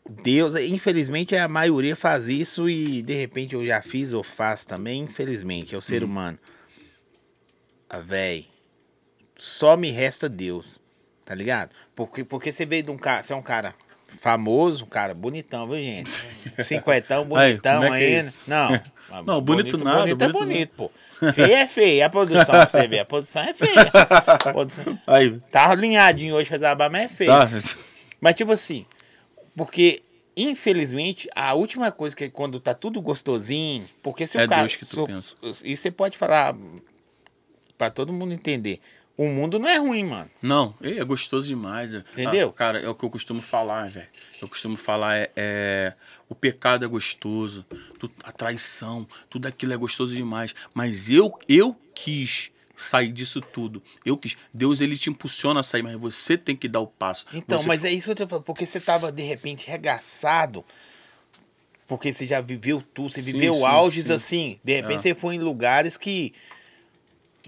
Deus, 0.09 0.57
infelizmente 0.57 1.37
a 1.37 1.47
maioria 1.47 1.95
faz 1.95 2.28
isso 2.28 2.69
e 2.69 3.00
de 3.02 3.14
repente 3.14 3.54
eu 3.54 3.64
já 3.64 3.80
fiz 3.83 4.12
ou 4.12 4.25
faço 4.25 4.66
também, 4.66 5.02
infelizmente, 5.02 5.75
é 5.75 5.78
o 5.78 5.83
ser 5.83 6.02
humano. 6.02 6.38
Ah, 7.88 7.99
véi, 7.99 8.47
só 9.37 9.76
me 9.76 9.90
resta 9.90 10.28
Deus, 10.28 10.80
tá 11.25 11.35
ligado? 11.35 11.71
Porque, 11.95 12.25
porque 12.25 12.50
você 12.52 12.64
veio 12.66 12.83
de 12.85 12.90
um 12.90 12.97
cara, 12.97 13.23
você 13.23 13.33
é 13.33 13.37
um 13.37 13.42
cara 13.42 13.75
famoso, 14.21 14.85
um 14.85 14.88
cara 14.88 15.14
bonitão, 15.14 15.69
viu 15.69 15.76
gente? 15.78 16.11
Cinquentão, 16.61 17.21
Aí, 17.35 17.54
bonitão 17.54 17.80
como 17.83 17.95
é 17.95 18.02
é 18.02 18.07
ainda. 18.16 18.28
isso? 18.28 18.38
Não, 18.47 18.80
Não, 19.26 19.40
bonito 19.40 19.76
nada, 19.78 20.00
Bonito 20.14 20.23
é 20.23 20.28
bonito 20.28 20.38
bonito, 20.47 20.71
pô. 20.76 20.90
Feio 21.33 21.52
é 21.54 21.66
feio, 21.66 22.04
a 22.07 22.09
produção 22.11 22.45
pra 22.47 22.66
você 22.69 22.88
ver, 22.88 23.00
a 23.00 23.04
produção 23.04 23.42
é 23.42 23.52
feia. 23.52 23.90
A 23.92 24.52
produção- 24.52 24.99
Aí, 25.07 25.38
Tá 25.52 25.71
alinhadinho 25.71 26.35
hoje 26.35 26.49
fazer 26.49 26.66
a 26.66 26.75
barba, 26.75 26.99
mas 26.99 27.11
é 27.12 27.14
feio. 27.14 27.30
tá. 27.30 27.49
Mas 28.21 28.35
tipo 28.37 28.52
assim, 28.52 28.87
porque 29.61 30.02
infelizmente 30.35 31.29
a 31.37 31.52
última 31.52 31.93
coisa 31.93 32.17
que 32.17 32.25
é 32.25 32.29
quando 32.31 32.59
tá 32.59 32.73
tudo 32.73 33.02
gostosinho, 33.02 33.87
porque 34.02 34.26
se 34.26 34.38
É 34.38 34.47
o 34.47 34.49
cara 34.49 34.62
Deus 34.62 34.76
que 34.76 34.87
tu 34.87 34.95
se 34.95 35.00
o- 35.00 35.07
pensa. 35.07 35.35
E 35.62 35.76
você 35.76 35.90
pode 35.90 36.17
falar 36.17 36.57
pra 37.76 37.90
todo 37.90 38.11
mundo 38.11 38.33
entender, 38.33 38.79
o 39.19 39.26
mundo 39.26 39.59
não 39.59 39.69
é 39.69 39.76
ruim, 39.76 40.05
mano. 40.05 40.31
Não, 40.40 40.75
é 40.81 41.05
gostoso 41.05 41.47
demais. 41.47 41.95
Entendeu? 41.95 42.49
Ah, 42.49 42.52
cara, 42.57 42.81
é 42.81 42.88
o 42.88 42.95
que 42.95 43.05
eu 43.05 43.11
costumo 43.11 43.43
falar, 43.43 43.90
velho. 43.90 44.09
Eu 44.40 44.49
costumo 44.49 44.79
falar 44.79 45.19
é, 45.19 45.31
é, 45.37 45.93
o 46.26 46.35
pecado 46.35 46.83
é 46.87 46.88
gostoso, 46.88 47.67
a 48.25 48.33
traição, 48.33 49.07
tudo 49.29 49.47
aquilo 49.47 49.75
é 49.75 49.76
gostoso 49.76 50.17
demais. 50.17 50.55
Mas 50.73 51.11
eu 51.11 51.38
eu 51.47 51.76
quis 51.95 52.50
sair 52.81 53.13
disso 53.13 53.41
tudo. 53.41 53.83
Eu 54.05 54.17
quis. 54.17 54.37
Deus 54.53 54.81
ele 54.81 54.97
te 54.97 55.11
impulsiona 55.11 55.61
a 55.61 55.63
sair, 55.63 55.83
mas 55.83 55.97
você 55.97 56.37
tem 56.37 56.57
que 56.57 56.69
dar 56.69 56.81
o 56.81 56.87
passo. 56.87 57.27
Então, 57.33 57.61
Você- 57.61 57.69
mas 57.69 57.85
é 57.85 57.91
isso 57.91 58.07
que 58.07 58.11
eu 58.13 58.17
tô 58.17 58.29
falando, 58.29 58.45
porque 58.45 58.65
você 58.67 58.81
tava 58.81 59.11
de 59.13 59.23
repente 59.23 59.67
regaçado, 59.69 60.65
porque 61.87 62.13
você 62.13 62.27
já 62.27 62.41
viveu 62.41 62.83
tudo, 62.95 63.13
você 63.13 63.21
Sim, 63.23 63.33
viveu 63.33 63.55
sim, 63.55 63.65
auges 63.65 64.07
sim. 64.07 64.13
assim, 64.13 64.61
de 64.63 64.75
repente 64.77 64.99
É. 64.99 65.03
você 65.03 65.15
foi 65.15 65.35
em 65.35 65.39
lugares 65.41 65.97
que 65.97 66.33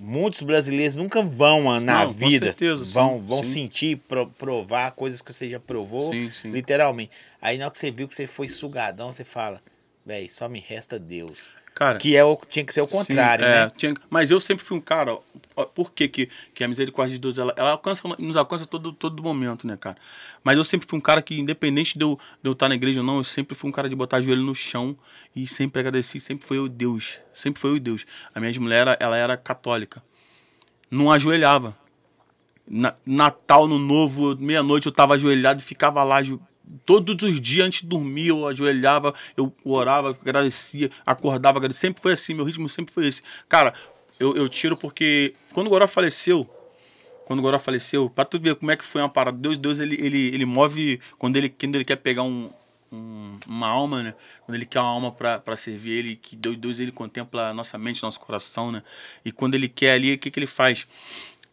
muitos 0.00 0.42
brasileiros 0.42 0.96
nunca 0.96 1.22
vão 1.22 1.70
ah, 1.70 1.78
na 1.80 2.04
vida, 2.06 2.46
certeza, 2.46 2.84
sim, 2.84 2.92
vão, 2.92 3.20
vão 3.20 3.44
sim. 3.44 3.52
sentir, 3.52 3.96
pro- 3.98 4.26
provar 4.30 4.92
coisas 4.92 5.20
que 5.20 5.32
você 5.32 5.48
já 5.50 5.60
provou, 5.60 6.10
Sim, 6.12 6.30
sim. 6.32 6.50
literalmente. 6.50 7.12
Aí 7.40 7.58
na 7.58 7.64
hora 7.66 7.72
que 7.72 7.78
você 7.78 7.90
viu 7.90 8.08
que 8.08 8.14
você 8.14 8.26
foi 8.26 8.48
sugadão, 8.48 9.12
você 9.12 9.24
fala, 9.24 9.62
véi, 10.04 10.28
só 10.28 10.48
me 10.48 10.60
resta 10.60 10.98
Deus. 10.98 11.48
Cara, 11.74 11.98
Que 11.98 12.16
é 12.16 12.24
o, 12.24 12.36
tinha 12.48 12.64
que 12.64 12.72
ser 12.74 12.80
o 12.82 12.86
Sim, 12.88 12.96
contrário, 12.98 13.44
é, 13.44 13.64
né? 13.66 13.70
tinha- 13.76 13.94
mas 14.10 14.30
eu 14.30 14.38
sempre 14.40 14.64
fui 14.64 14.76
um 14.76 14.80
cara. 14.80 15.18
ó, 15.56 15.64
Por 15.64 15.92
que, 15.92 16.08
que, 16.08 16.28
que 16.54 16.62
a 16.64 16.68
misericórdia 16.68 17.14
de 17.14 17.20
Deus 17.20 17.38
ela, 17.38 17.52
ela 17.56 17.70
alcança, 17.70 18.02
nos 18.18 18.36
alcança 18.36 18.66
todo, 18.66 18.92
todo 18.92 19.22
momento, 19.22 19.66
né, 19.66 19.76
cara? 19.76 19.96
Mas 20.44 20.56
eu 20.56 20.64
sempre 20.64 20.86
fui 20.88 20.98
um 20.98 21.02
cara 21.02 21.20
que, 21.22 21.38
independente 21.38 21.98
de 21.98 22.04
eu, 22.04 22.18
de 22.42 22.48
eu 22.48 22.52
estar 22.52 22.68
na 22.68 22.74
igreja 22.74 23.00
ou 23.00 23.06
não, 23.06 23.16
eu 23.18 23.24
sempre 23.24 23.54
fui 23.54 23.68
um 23.68 23.72
cara 23.72 23.88
de 23.88 23.94
botar 23.96 24.20
o 24.20 24.22
joelho 24.22 24.42
no 24.42 24.54
chão 24.54 24.96
e 25.36 25.46
sempre 25.46 25.80
agradeci. 25.80 26.18
Sempre 26.20 26.46
foi 26.46 26.58
o 26.58 26.68
Deus. 26.68 27.18
Sempre 27.32 27.60
foi 27.60 27.74
o 27.76 27.80
Deus. 27.80 28.04
A 28.34 28.40
minha 28.40 28.52
mulher, 28.60 28.96
ela, 29.00 29.16
era 29.16 29.36
católica. 29.36 30.02
Não 30.90 31.10
ajoelhava. 31.12 31.76
Na- 32.66 32.94
Natal, 33.04 33.66
no 33.66 33.78
Novo, 33.78 34.36
meia-noite 34.38 34.86
eu 34.86 34.92
tava 34.92 35.14
ajoelhado 35.14 35.60
e 35.60 35.64
ficava 35.64 36.02
lá 36.04 36.22
todos 36.86 37.22
os 37.28 37.40
dias 37.40 37.66
antes 37.66 37.82
de 37.82 37.86
dormir. 37.88 38.28
Eu 38.28 38.46
ajoelhava, 38.46 39.14
eu 39.36 39.52
orava, 39.64 40.10
agradecia, 40.10 40.90
acordava, 41.04 41.58
agradecia. 41.58 41.88
Sempre 41.88 42.02
foi 42.02 42.12
assim, 42.12 42.34
meu 42.34 42.44
ritmo 42.44 42.68
sempre 42.68 42.92
foi 42.92 43.06
esse. 43.06 43.22
Cara, 43.48 43.74
eu, 44.18 44.34
eu 44.36 44.48
tiro 44.48 44.76
porque 44.76 45.34
quando 45.52 45.66
o 45.66 45.70
Goró 45.70 45.86
faleceu, 45.88 46.48
quando 47.24 47.38
o 47.38 47.42
Goró 47.42 47.58
faleceu, 47.58 48.10
pra 48.10 48.24
tu 48.24 48.38
ver 48.40 48.54
como 48.56 48.70
é 48.70 48.76
que 48.76 48.84
foi 48.84 49.00
uma 49.00 49.08
parada, 49.08 49.36
Deus, 49.38 49.56
Deus 49.58 49.78
ele, 49.78 49.96
ele, 50.00 50.28
ele 50.34 50.44
move 50.44 51.00
quando 51.18 51.36
ele, 51.36 51.48
quando 51.48 51.74
ele 51.76 51.84
quer 51.84 51.96
pegar 51.96 52.22
um, 52.22 52.50
um- 52.92 53.38
uma 53.46 53.68
alma, 53.68 54.02
né? 54.02 54.14
Quando 54.44 54.56
ele 54.56 54.66
quer 54.66 54.80
uma 54.80 54.88
alma 54.90 55.10
pra 55.12 55.56
servir 55.56 55.92
ele, 55.92 56.16
que 56.16 56.36
Deus, 56.36 56.56
Deus 56.56 56.78
ele 56.78 56.92
contempla 56.92 57.48
a 57.48 57.54
nossa 57.54 57.78
mente, 57.78 58.02
nosso 58.02 58.20
coração, 58.20 58.70
né? 58.70 58.82
E 59.24 59.32
quando 59.32 59.54
ele 59.54 59.68
quer 59.68 59.92
ali, 59.92 60.12
o 60.14 60.18
que, 60.18 60.30
que 60.30 60.38
ele 60.38 60.46
faz? 60.46 60.86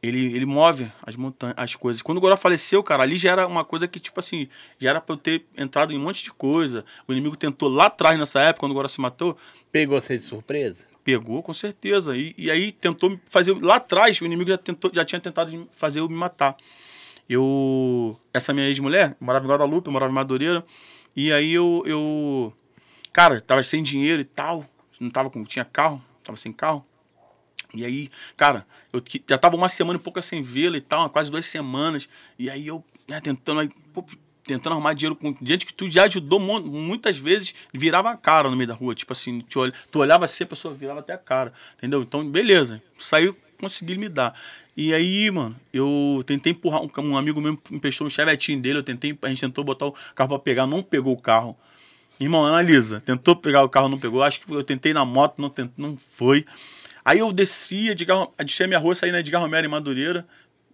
Ele, 0.02 0.34
ele 0.34 0.46
move 0.46 0.90
as 1.04 1.16
montanhas, 1.16 1.56
as 1.58 1.76
coisas. 1.76 2.02
Quando 2.02 2.20
o 2.20 2.22
Goró 2.22 2.38
faleceu, 2.38 2.82
cara, 2.82 3.04
ali 3.04 3.18
já 3.18 3.32
era 3.32 3.46
uma 3.46 3.66
coisa 3.66 3.88
que, 3.88 4.00
tipo 4.00 4.20
assim, 4.20 4.48
já 4.80 4.92
era 4.92 5.02
pra 5.02 5.14
eu 5.14 5.18
ter 5.18 5.46
entrado 5.58 5.92
em 5.92 5.98
um 5.98 6.02
monte 6.02 6.24
de 6.24 6.32
coisa. 6.32 6.86
O 7.06 7.12
inimigo 7.12 7.36
tentou 7.36 7.68
lá 7.68 7.88
atrás, 7.88 8.18
nessa 8.18 8.40
época, 8.40 8.62
quando 8.62 8.72
o 8.72 8.76
Goró 8.76 8.88
se 8.88 9.02
matou, 9.02 9.38
Pegou 9.72 10.00
você 10.00 10.18
de 10.18 10.24
surpresa? 10.24 10.86
Pegou, 11.04 11.44
com 11.44 11.54
certeza. 11.54 12.18
E, 12.18 12.34
e 12.38 12.50
aí 12.50 12.72
tentou 12.72 13.20
fazer. 13.28 13.54
Lá 13.62 13.76
atrás, 13.76 14.20
o 14.20 14.26
inimigo 14.26 14.50
já, 14.50 14.58
tentou, 14.58 14.92
já 14.94 15.06
tinha 15.06 15.20
tentado 15.20 15.70
fazer 15.72 16.00
eu 16.00 16.10
me 16.10 16.16
matar. 16.16 16.58
Eu. 17.28 18.20
Essa 18.34 18.54
minha 18.54 18.68
ex-mulher, 18.68 19.16
morava 19.20 19.46
em 19.46 19.50
Guadalupe, 19.50 19.90
morava 19.90 20.12
em 20.12 20.16
Madureira. 20.16 20.66
E 21.16 21.32
aí 21.32 21.54
eu. 21.54 21.84
eu 21.86 22.54
cara, 23.14 23.40
tava 23.42 23.64
sem 23.64 23.84
dinheiro 23.84 24.22
e 24.22 24.26
tal. 24.26 24.66
Não 25.00 25.10
tava 25.10 25.30
com. 25.30 25.44
Tinha 25.44 25.66
carro, 25.66 26.02
tava 26.24 26.38
sem 26.38 26.52
carro. 26.52 26.84
E 27.74 27.86
aí, 27.86 28.10
cara, 28.36 28.66
eu 28.92 29.02
já 29.28 29.38
tava 29.38 29.56
uma 29.56 29.70
semana 29.70 30.00
e 30.00 30.02
pouca 30.02 30.22
sem 30.22 30.42
vê-la 30.42 30.78
e 30.78 30.82
tal, 30.82 31.10
quase 31.10 31.30
duas 31.30 31.46
semanas. 31.46 32.10
E 32.38 32.50
aí 32.50 32.68
eu, 32.68 32.84
né, 33.08 33.20
tentando, 33.22 33.60
aí, 33.62 33.70
pô, 33.94 34.04
tentando 34.44 34.74
arrumar 34.74 34.94
dinheiro 34.94 35.16
com 35.16 35.36
gente 35.42 35.66
que 35.66 35.74
tu 35.74 35.88
já 35.90 36.06
ajudou 36.06 36.40
mu- 36.40 36.60
muitas 36.62 37.18
vezes, 37.18 37.54
virava 37.72 38.10
a 38.10 38.18
cara 38.18 38.50
no 38.50 38.56
meio 38.56 38.68
da 38.68 38.74
rua. 38.74 38.96
Tipo 38.96 39.14
assim, 39.14 39.42
te 39.42 39.60
olha- 39.60 39.74
tu 39.92 40.00
olhava 40.00 40.26
assim, 40.26 40.44
a 40.44 40.48
pessoa 40.48 40.74
virava 40.74 41.00
até 41.02 41.14
a 41.14 41.18
cara. 41.18 41.54
Entendeu? 41.78 42.02
Então, 42.02 42.28
beleza. 42.28 42.82
Saiu, 42.98 43.38
consegui 43.60 43.96
me 43.96 44.10
dar. 44.10 44.34
E 44.76 44.94
aí, 44.94 45.30
mano, 45.30 45.56
eu 45.72 46.24
tentei 46.26 46.54
empurrar, 46.54 46.82
um, 46.82 46.90
um 47.04 47.18
amigo 47.18 47.40
meu 47.40 47.60
emprestou 47.70 48.08
um 48.08 48.10
chevetinho 48.10 48.60
dele, 48.62 48.80
eu 48.80 48.84
tentei, 48.84 49.16
a 49.22 49.28
gente 49.28 49.42
tentou 49.42 49.64
botar 49.64 49.86
o 49.88 49.92
carro 50.16 50.30
pra 50.30 50.40
pegar, 50.40 50.66
não 50.66 50.82
pegou 50.82 51.14
o 51.14 51.22
carro. 51.22 51.56
Irmão, 52.20 52.46
analisa. 52.46 53.00
Tentou 53.02 53.36
pegar 53.36 53.64
o 53.64 53.70
carro, 53.70 53.88
não 53.88 54.00
pegou. 54.00 54.24
Acho 54.24 54.42
que 54.42 54.52
eu 54.52 54.64
tentei 54.64 54.94
na 54.94 55.06
moto, 55.06 55.40
não, 55.42 55.54
não 55.78 55.96
foi. 55.98 56.46
Aí 57.10 57.18
eu 57.18 57.34
descia 57.34 57.96
de 57.96 58.06
carro, 58.06 58.32
deixei 58.38 58.68
minha 58.68 58.78
rua, 58.78 58.94
saí 58.94 59.12
na 59.12 59.20
Edgar 59.20 59.42
Romero 59.42 59.66
em 59.66 59.70
Madureira, 59.70 60.28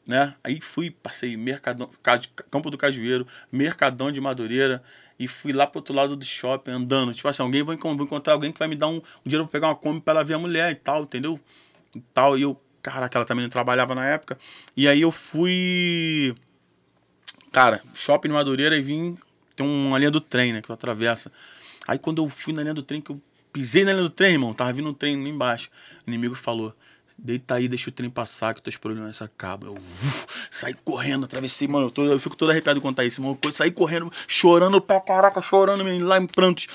né? 0.06 0.36
Aí 0.43 0.60
fui, 0.60 0.91
passei 0.91 1.38
Mercadão, 1.38 1.89
Ca- 2.04 2.19
Campo 2.52 2.69
do 2.69 2.78
Cajueiro, 2.78 3.26
Mercadão 3.50 4.12
de 4.12 4.19
Madureira, 4.19 4.84
e 5.17 5.30
fui 5.30 5.54
lá 5.54 5.65
pro 5.65 5.80
outro 5.80 5.95
lado 5.95 6.13
do 6.13 6.26
shopping 6.26 6.71
andando. 6.71 7.13
Tipo 7.13 7.30
assim, 7.30 7.41
alguém 7.41 7.63
vai, 7.63 7.78
vou 7.78 7.93
encontrar 7.93 8.34
alguém 8.34 8.52
que 8.52 8.60
vai 8.60 8.67
me 8.67 8.76
dar 8.76 8.88
um, 8.89 8.98
um 8.98 9.02
dinheiro, 9.24 9.43
eu 9.43 9.45
vou 9.45 9.48
pegar 9.48 9.67
uma 9.69 9.78
Kombi 9.78 10.02
pra 10.02 10.15
ela 10.15 10.26
ver 10.26 10.34
a 10.34 10.38
mulher 10.38 10.69
e 10.74 10.76
tal, 10.76 11.04
entendeu? 11.04 11.39
E 11.95 12.02
tal. 12.13 12.38
E 12.38 12.41
eu, 12.41 12.62
caraca, 12.84 13.17
ela 13.17 13.26
também 13.26 13.43
não 13.43 13.50
trabalhava 13.50 13.95
na 13.95 14.06
época. 14.06 14.38
E 14.76 14.89
aí 14.89 15.00
eu 15.00 15.12
fui. 15.13 16.36
Cara, 17.50 17.82
shopping 17.93 18.28
em 18.28 18.34
Madureira 18.34 18.76
e 18.78 18.82
vim. 18.82 19.17
Tem 19.56 19.65
uma 19.65 19.98
linha 19.98 20.12
do 20.12 20.19
trem, 20.19 20.52
né? 20.52 20.60
Que 20.62 20.67
tu 20.67 20.74
atravessa. 20.74 21.32
Aí 21.88 21.98
quando 21.98 22.21
eu 22.21 22.30
fui 22.30 22.52
na 22.52 22.62
linha 22.62 22.74
do 22.74 22.84
trem, 22.84 23.00
que 23.00 23.12
eu 23.12 23.21
pisei 23.55 23.85
na 23.85 23.93
linha 23.93 24.03
do 24.03 24.09
trem, 24.09 24.33
irmão, 24.33 24.53
tava 24.53 24.73
vindo 24.73 24.89
um 24.89 24.93
trem 24.93 25.15
lá 25.23 25.29
embaixo. 25.29 25.69
O 26.05 26.09
inimigo 26.09 26.35
falou: 26.35 26.75
Deita 27.17 27.55
aí, 27.55 27.69
deixa 27.69 27.89
o 27.89 27.93
trem 27.93 28.09
passar, 28.09 28.53
que 28.53 28.61
teus 28.61 28.75
problemas 28.75 29.21
acabam. 29.21 29.69
Eu 29.69 29.75
uf, 29.75 30.25
saí 30.51 30.73
correndo, 30.83 31.23
atravessei, 31.23 31.65
mano. 31.65 31.85
Eu, 31.87 31.91
tô- 31.91 32.03
eu 32.03 32.19
fico 32.19 32.35
todo 32.35 32.49
arrepiado 32.51 32.77
de 32.79 32.83
contar 32.83 33.05
isso, 33.05 33.21
mano. 33.21 33.39
Eu 33.41 33.53
saí 33.53 33.71
correndo, 33.71 34.11
chorando 34.27 34.81
pra 34.81 34.99
caraca, 34.99 35.41
chorando, 35.41 35.85
menino, 35.85 36.05
lá 36.05 36.17
em 36.19 36.27
prantos. 36.27 36.67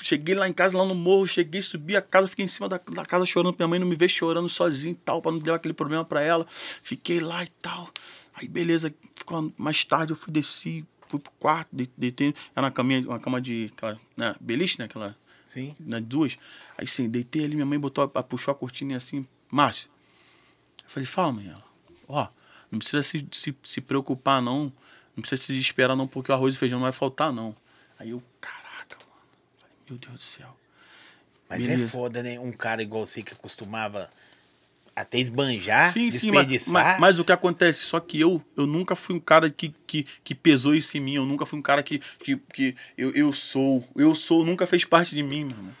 Cheguei 0.00 0.34
lá 0.34 0.48
em 0.48 0.52
casa, 0.52 0.76
lá 0.76 0.84
no 0.84 0.94
morro, 0.94 1.26
cheguei, 1.26 1.60
subi 1.60 1.96
a 1.96 2.02
casa, 2.02 2.28
fiquei 2.28 2.44
em 2.44 2.48
cima 2.48 2.68
da, 2.68 2.78
da 2.92 3.04
casa 3.04 3.26
chorando, 3.26 3.54
minha 3.58 3.68
mãe 3.68 3.78
não 3.78 3.86
me 3.86 3.96
vê 3.96 4.08
chorando 4.08 4.48
sozinho 4.48 4.92
e 4.92 4.94
tal, 5.04 5.20
pra 5.20 5.30
não 5.32 5.38
dar 5.38 5.54
aquele 5.56 5.74
problema 5.74 6.04
pra 6.04 6.22
ela. 6.22 6.46
Fiquei 6.82 7.20
lá 7.20 7.42
e 7.44 7.48
tal. 7.60 7.90
Aí 8.34 8.48
beleza, 8.48 8.92
ficou 9.14 9.52
mais 9.56 9.84
tarde 9.84 10.12
eu 10.12 10.16
fui 10.16 10.32
desci, 10.32 10.84
fui 11.14 11.20
pro 11.20 11.32
quarto, 11.38 11.68
de- 11.72 11.90
deitei, 11.96 12.34
era 12.54 12.64
uma 12.66 12.70
caminha, 12.70 13.00
uma 13.08 13.18
cama 13.20 13.40
de 13.40 13.70
aquela, 13.76 13.98
né, 14.16 14.34
beliche, 14.40 14.78
né, 14.78 14.86
aquela, 14.86 15.16
Sim. 15.44 15.74
né, 15.78 16.00
duas. 16.00 16.36
Aí 16.76 16.86
sim, 16.86 17.08
deitei 17.08 17.44
ali, 17.44 17.54
minha 17.54 17.66
mãe 17.66 17.78
botou, 17.78 18.10
a- 18.14 18.22
puxou 18.22 18.52
a 18.52 18.54
cortina 18.54 18.96
assim, 18.96 19.26
Márcia. 19.50 19.88
Eu 20.82 20.88
falei, 20.90 21.06
fala, 21.06 21.32
mãe. 21.32 21.48
Ela, 21.48 21.64
Ó, 22.08 22.26
não 22.70 22.78
precisa 22.78 23.02
se, 23.02 23.26
se, 23.32 23.56
se 23.62 23.80
preocupar, 23.80 24.42
não. 24.42 24.72
Não 25.16 25.20
precisa 25.22 25.40
se 25.42 25.52
desesperar, 25.52 25.96
não, 25.96 26.06
porque 26.08 26.30
o 26.30 26.34
arroz 26.34 26.54
e 26.54 26.58
feijão 26.58 26.78
não 26.78 26.84
vai 26.84 26.92
faltar, 26.92 27.32
não. 27.32 27.56
Aí 27.98 28.10
eu, 28.10 28.22
caraca, 28.40 28.96
mano. 28.98 29.22
Falei, 29.60 29.76
Meu 29.88 29.98
Deus 29.98 30.14
do 30.14 30.20
céu. 30.20 30.56
Mas 31.48 31.60
é 31.60 31.66
Beleza. 31.68 31.88
foda, 31.90 32.22
né? 32.22 32.38
Um 32.40 32.50
cara 32.52 32.82
igual 32.82 33.06
você 33.06 33.22
que 33.22 33.34
costumava 33.36 34.10
até 34.96 35.18
esbanjar, 35.18 35.90
sim, 35.92 36.10
sim, 36.10 36.30
mas, 36.30 36.46
desperdiçar. 36.46 37.00
mas, 37.00 37.18
o 37.18 37.24
que 37.24 37.32
acontece? 37.32 37.84
Só 37.84 37.98
que 37.98 38.20
eu, 38.20 38.42
eu 38.56 38.66
nunca 38.66 38.94
fui 38.94 39.16
um 39.16 39.20
cara 39.20 39.50
que, 39.50 39.74
que, 39.86 40.06
que 40.22 40.34
pesou 40.34 40.74
isso 40.74 40.96
em 40.96 41.00
mim. 41.00 41.14
Eu 41.16 41.24
nunca 41.26 41.44
fui 41.44 41.58
um 41.58 41.62
cara 41.62 41.82
que, 41.82 42.00
que, 42.22 42.36
que 42.52 42.74
eu, 42.96 43.10
eu 43.12 43.32
sou. 43.32 43.84
Eu 43.96 44.14
sou, 44.14 44.44
nunca 44.44 44.66
fez 44.66 44.84
parte 44.84 45.14
de 45.14 45.22
mim, 45.22 45.44
meu 45.44 45.56
irmão. 45.56 45.72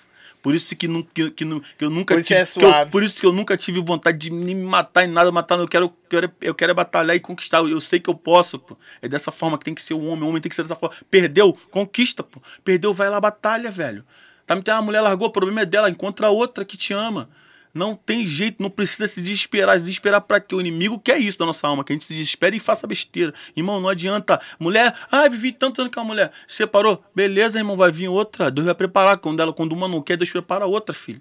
Por 0.42 0.54
isso 0.54 0.76
que, 0.76 0.86
nu- 0.86 1.02
que, 1.04 1.30
que, 1.30 1.44
que 1.78 1.84
eu 1.84 1.88
nunca 1.88 2.14
Por 2.14 2.22
tive. 2.22 2.38
é 2.38 2.42
eu- 2.82 2.86
por 2.90 3.02
isso 3.02 3.18
que 3.18 3.24
eu 3.26 3.32
nunca 3.32 3.56
tive 3.56 3.80
vontade 3.80 4.18
de 4.18 4.30
me 4.30 4.54
matar 4.54 5.04
em 5.04 5.08
nada, 5.08 5.32
matar. 5.32 5.58
Eu 5.58 5.66
quero, 5.66 5.88
quero, 6.10 6.30
eu 6.40 6.54
quero 6.54 6.72
é 6.72 6.74
batalhar 6.74 7.16
e 7.16 7.20
conquistar. 7.20 7.58
Eu 7.60 7.80
sei 7.80 7.98
que 7.98 8.10
eu 8.10 8.14
posso, 8.14 8.58
pô. 8.58 8.76
É 9.00 9.08
dessa 9.08 9.30
forma 9.32 9.56
que 9.56 9.64
tem 9.64 9.74
que 9.74 9.80
ser 9.80 9.94
o 9.94 10.04
homem. 10.04 10.24
O 10.24 10.28
homem 10.28 10.42
tem 10.42 10.50
que 10.50 10.54
ser 10.56 10.62
dessa 10.62 10.76
forma. 10.76 10.94
Perdeu, 11.10 11.56
conquista, 11.70 12.22
pô. 12.22 12.42
Perdeu, 12.62 12.92
vai 12.92 13.08
lá, 13.08 13.18
batalha, 13.20 13.70
velho. 13.70 14.04
Tá 14.46 14.54
me 14.54 14.60
entendendo? 14.60 14.80
A 14.80 14.82
mulher 14.82 15.00
largou, 15.00 15.28
o 15.28 15.32
problema 15.32 15.62
é 15.62 15.64
dela. 15.64 15.88
Encontra 15.88 16.28
outra 16.28 16.62
que 16.64 16.76
te 16.76 16.92
ama. 16.92 17.30
Não 17.74 17.96
tem 17.96 18.24
jeito, 18.24 18.62
não 18.62 18.70
precisa 18.70 19.08
se 19.08 19.20
desesperar. 19.20 19.76
Se 19.76 19.86
desesperar 19.86 20.20
pra 20.20 20.38
quê? 20.38 20.54
O 20.54 20.60
inimigo 20.60 20.96
quer 20.98 21.18
isso 21.18 21.38
da 21.38 21.44
nossa 21.44 21.66
alma, 21.66 21.82
que 21.82 21.92
a 21.92 21.94
gente 21.94 22.04
se 22.04 22.14
desespere 22.14 22.56
e 22.56 22.60
faça 22.60 22.86
besteira. 22.86 23.34
Irmão, 23.56 23.80
não 23.80 23.88
adianta. 23.88 24.40
Mulher, 24.60 24.94
ah, 25.10 25.28
vivi 25.28 25.50
tanto 25.50 25.80
ano 25.80 25.90
com 25.90 25.98
a 25.98 26.04
mulher. 26.04 26.30
Separou? 26.46 27.04
Beleza, 27.14 27.58
irmão, 27.58 27.76
vai 27.76 27.90
vir 27.90 28.06
outra. 28.06 28.48
Deus 28.48 28.64
vai 28.64 28.74
preparar. 28.74 29.18
Quando, 29.18 29.40
ela, 29.40 29.52
quando 29.52 29.72
uma 29.72 29.88
não 29.88 30.00
quer, 30.00 30.16
Deus 30.16 30.30
prepara 30.30 30.66
outra, 30.66 30.94
filho. 30.94 31.20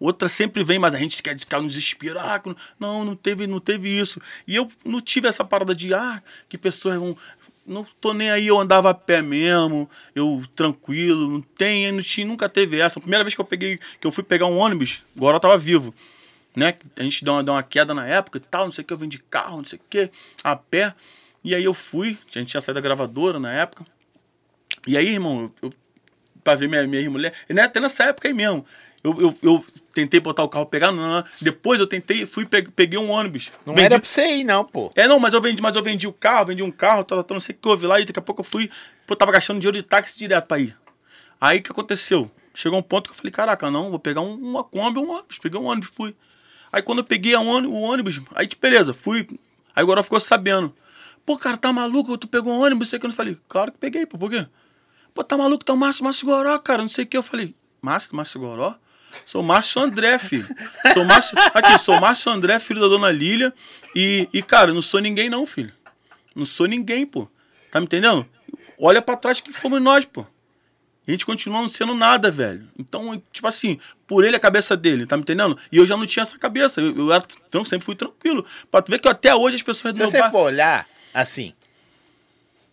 Outra 0.00 0.30
sempre 0.30 0.64
vem, 0.64 0.78
mas 0.78 0.94
a 0.94 0.98
gente 0.98 1.22
quer 1.22 1.38
ficar 1.38 1.60
no 1.60 1.68
desespero. 1.68 2.18
Ah, 2.18 2.40
não, 2.78 3.04
não 3.04 3.14
teve, 3.14 3.46
não 3.46 3.60
teve 3.60 3.90
isso. 3.90 4.18
E 4.48 4.56
eu 4.56 4.66
não 4.82 4.98
tive 4.98 5.28
essa 5.28 5.44
parada 5.44 5.74
de, 5.74 5.92
ah, 5.92 6.22
que 6.48 6.56
pessoas 6.56 6.96
vão. 6.96 7.14
Não 7.70 7.86
tô 8.00 8.12
nem 8.12 8.28
aí, 8.28 8.48
eu 8.48 8.58
andava 8.58 8.90
a 8.90 8.94
pé 8.94 9.22
mesmo, 9.22 9.88
eu 10.12 10.42
tranquilo, 10.56 11.30
não 11.30 11.40
tem, 11.40 11.92
não 11.92 12.02
tinha, 12.02 12.26
nunca 12.26 12.48
teve 12.48 12.80
essa. 12.80 12.98
A 12.98 13.00
primeira 13.00 13.22
vez 13.22 13.32
que 13.32 13.40
eu 13.40 13.44
peguei, 13.44 13.78
que 14.00 14.04
eu 14.04 14.10
fui 14.10 14.24
pegar 14.24 14.46
um 14.46 14.58
ônibus, 14.58 15.04
agora 15.16 15.36
eu 15.36 15.40
tava 15.40 15.56
vivo. 15.56 15.94
Né? 16.56 16.74
A 16.98 17.02
gente 17.04 17.24
deu 17.24 17.32
uma, 17.32 17.44
deu 17.44 17.54
uma 17.54 17.62
queda 17.62 17.94
na 17.94 18.04
época 18.04 18.38
e 18.38 18.40
tal, 18.40 18.64
não 18.64 18.72
sei 18.72 18.82
o 18.82 18.84
que, 18.84 18.92
eu 18.92 18.98
vim 18.98 19.08
de 19.08 19.20
carro, 19.20 19.58
não 19.58 19.64
sei 19.64 19.78
o 19.78 19.82
que, 19.88 20.10
a 20.42 20.56
pé. 20.56 20.92
E 21.44 21.54
aí 21.54 21.62
eu 21.62 21.72
fui, 21.72 22.18
a 22.34 22.38
gente 22.40 22.50
tinha 22.50 22.60
saído 22.60 22.74
da 22.74 22.80
gravadora 22.80 23.38
na 23.38 23.52
época. 23.52 23.86
E 24.84 24.96
aí, 24.96 25.06
irmão, 25.06 25.48
eu, 25.62 25.72
pra 26.42 26.56
ver 26.56 26.68
minha, 26.68 26.84
minha 26.88 27.08
mulher, 27.08 27.32
né, 27.48 27.62
até 27.62 27.78
nessa 27.78 28.02
época 28.02 28.26
aí 28.26 28.34
mesmo. 28.34 28.66
Eu, 29.02 29.18
eu, 29.20 29.38
eu 29.42 29.64
tentei 29.94 30.20
botar 30.20 30.42
o 30.42 30.48
carro, 30.48 30.66
pegar, 30.66 30.92
não, 30.92 31.08
não. 31.08 31.24
Depois 31.40 31.80
eu 31.80 31.86
tentei, 31.86 32.26
fui, 32.26 32.44
peguei, 32.46 32.98
um 32.98 33.10
ônibus. 33.10 33.50
Não 33.64 33.74
Vendi- 33.74 33.86
era 33.86 33.98
pra 33.98 34.06
você 34.08 34.36
ir, 34.36 34.44
não, 34.44 34.62
pô. 34.64 34.92
é, 34.94 35.08
não, 35.08 35.18
mas 35.18 35.32
eu 35.32 35.40
vendi, 35.40 35.62
mas 35.62 35.74
eu 35.74 35.82
vendi 35.82 36.06
o 36.06 36.12
carro, 36.12 36.46
vendi 36.46 36.62
um 36.62 36.70
carro, 36.70 37.02
tal, 37.04 37.24
tal, 37.24 37.34
não 37.34 37.40
sei 37.40 37.54
o 37.54 37.58
que 37.58 37.66
houve 37.68 37.86
lá, 37.86 37.98
e 37.98 38.04
daqui 38.04 38.18
a 38.18 38.22
pouco 38.22 38.40
eu 38.42 38.44
fui, 38.44 38.70
pô, 39.06 39.16
tava 39.16 39.32
gastando 39.32 39.58
dinheiro 39.58 39.76
de 39.78 39.82
táxi 39.82 40.18
direto 40.18 40.46
pra 40.46 40.58
ir. 40.58 40.76
Aí 41.40 41.58
o 41.60 41.62
que 41.62 41.70
aconteceu? 41.72 42.30
Chegou 42.52 42.78
um 42.78 42.82
ponto 42.82 43.04
que 43.08 43.12
eu 43.12 43.16
falei, 43.16 43.30
caraca, 43.32 43.70
não, 43.70 43.88
vou 43.88 43.98
pegar 43.98 44.20
um, 44.20 44.34
uma 44.34 44.62
Kombi, 44.62 44.98
um 44.98 45.10
ônibus, 45.10 45.38
peguei 45.38 45.58
um 45.58 45.64
ônibus, 45.64 45.90
fui. 45.94 46.14
Aí 46.70 46.82
quando 46.82 46.98
eu 46.98 47.04
peguei 47.04 47.34
a 47.34 47.40
ônibus, 47.40 47.74
o 47.78 47.80
ônibus, 47.80 48.20
aí 48.34 48.46
tipo, 48.46 48.60
beleza, 48.60 48.92
fui. 48.92 49.26
Aí 49.74 49.82
agora 49.82 50.02
ficou 50.02 50.20
sabendo. 50.20 50.74
Pô, 51.24 51.38
cara, 51.38 51.56
tá 51.56 51.72
maluco? 51.72 52.18
Tu 52.18 52.28
pegou 52.28 52.52
um 52.52 52.60
ônibus, 52.60 52.90
sei 52.90 52.98
que. 52.98 53.06
Eu 53.06 53.08
não 53.08 53.16
falei, 53.16 53.38
claro 53.48 53.72
que 53.72 53.78
peguei, 53.78 54.04
pô, 54.04 54.18
por 54.18 54.30
quê? 54.30 54.46
Pô, 55.14 55.24
tá 55.24 55.38
maluco, 55.38 55.64
tá 55.64 55.72
o 55.72 55.76
Márcio, 55.76 56.04
Márcio 56.04 56.26
Goró, 56.26 56.58
cara, 56.58 56.82
não 56.82 56.88
sei 56.88 57.04
o 57.04 57.06
que. 57.06 57.16
Eu 57.16 57.22
falei, 57.22 57.54
Márcio, 57.80 58.14
Márcio 58.14 58.38
Goró? 58.40 58.74
Sou 59.26 59.42
Márcio 59.42 59.80
André, 59.82 60.18
filho. 60.18 60.46
Sou 60.92 61.04
Márcio. 61.04 61.36
Aqui, 61.54 61.78
sou 61.78 62.00
Márcio 62.00 62.30
André, 62.32 62.58
filho 62.58 62.80
da 62.80 62.88
dona 62.88 63.10
Lília. 63.10 63.52
E, 63.94 64.28
e, 64.32 64.42
cara, 64.42 64.72
não 64.72 64.82
sou 64.82 65.00
ninguém, 65.00 65.28
não, 65.28 65.44
filho. 65.46 65.72
Não 66.34 66.44
sou 66.44 66.66
ninguém, 66.66 67.04
pô. 67.06 67.28
Tá 67.70 67.80
me 67.80 67.84
entendendo? 67.86 68.26
Olha 68.78 69.02
pra 69.02 69.16
trás 69.16 69.40
que 69.40 69.52
fomos 69.52 69.80
nós, 69.82 70.04
pô. 70.04 70.24
A 71.06 71.10
gente 71.10 71.26
continua 71.26 71.60
não 71.60 71.68
sendo 71.68 71.94
nada, 71.94 72.30
velho. 72.30 72.68
Então, 72.78 73.20
tipo 73.32 73.46
assim, 73.48 73.80
por 74.06 74.24
ele 74.24 74.36
a 74.36 74.40
cabeça 74.40 74.76
dele, 74.76 75.06
tá 75.06 75.16
me 75.16 75.22
entendendo? 75.22 75.58
E 75.72 75.76
eu 75.78 75.86
já 75.86 75.96
não 75.96 76.06
tinha 76.06 76.22
essa 76.22 76.38
cabeça. 76.38 76.80
Eu, 76.80 76.96
eu 76.96 77.12
era, 77.12 77.24
então, 77.48 77.64
sempre 77.64 77.84
fui 77.84 77.96
tranquilo. 77.96 78.44
Pra 78.70 78.80
tu 78.80 78.92
ver 78.92 79.00
que 79.00 79.08
até 79.08 79.34
hoje 79.34 79.56
as 79.56 79.62
pessoas 79.62 79.92
do 79.92 79.96
Se 79.96 80.02
meu 80.02 80.10
você 80.10 80.18
bairro- 80.18 80.30
for 80.32 80.44
olhar, 80.44 80.86
assim, 81.12 81.52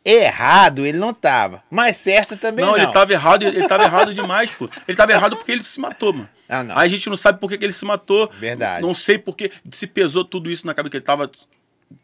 errado 0.09 0.85
ele 0.85 0.97
não 0.97 1.13
tava, 1.13 1.61
mas 1.69 1.97
certo 1.97 2.37
também 2.37 2.63
Não, 2.65 2.71
não. 2.71 2.77
ele 2.81 2.91
tava 2.91 3.11
errado, 3.11 3.43
ele 3.43 3.67
tava 3.67 3.83
errado 3.85 4.13
demais, 4.13 4.49
pô. 4.51 4.69
Ele 4.87 4.95
tava 4.95 5.11
errado 5.11 5.35
porque 5.35 5.51
ele 5.51 5.63
se 5.63 5.79
matou, 5.79 6.13
mano. 6.13 6.29
Ah, 6.47 6.63
não. 6.63 6.77
Aí 6.77 6.85
a 6.85 6.89
gente 6.89 7.09
não 7.09 7.17
sabe 7.17 7.39
por 7.39 7.49
que, 7.49 7.57
que 7.57 7.65
ele 7.65 7.73
se 7.73 7.83
matou. 7.83 8.29
Verdade. 8.39 8.81
Não 8.81 8.93
sei 8.93 9.17
porque 9.17 9.51
se 9.69 9.85
pesou 9.85 10.23
tudo 10.23 10.49
isso 10.49 10.65
na 10.65 10.73
cabeça, 10.73 10.91
que 10.91 10.97
ele 10.97 11.03
tava, 11.03 11.29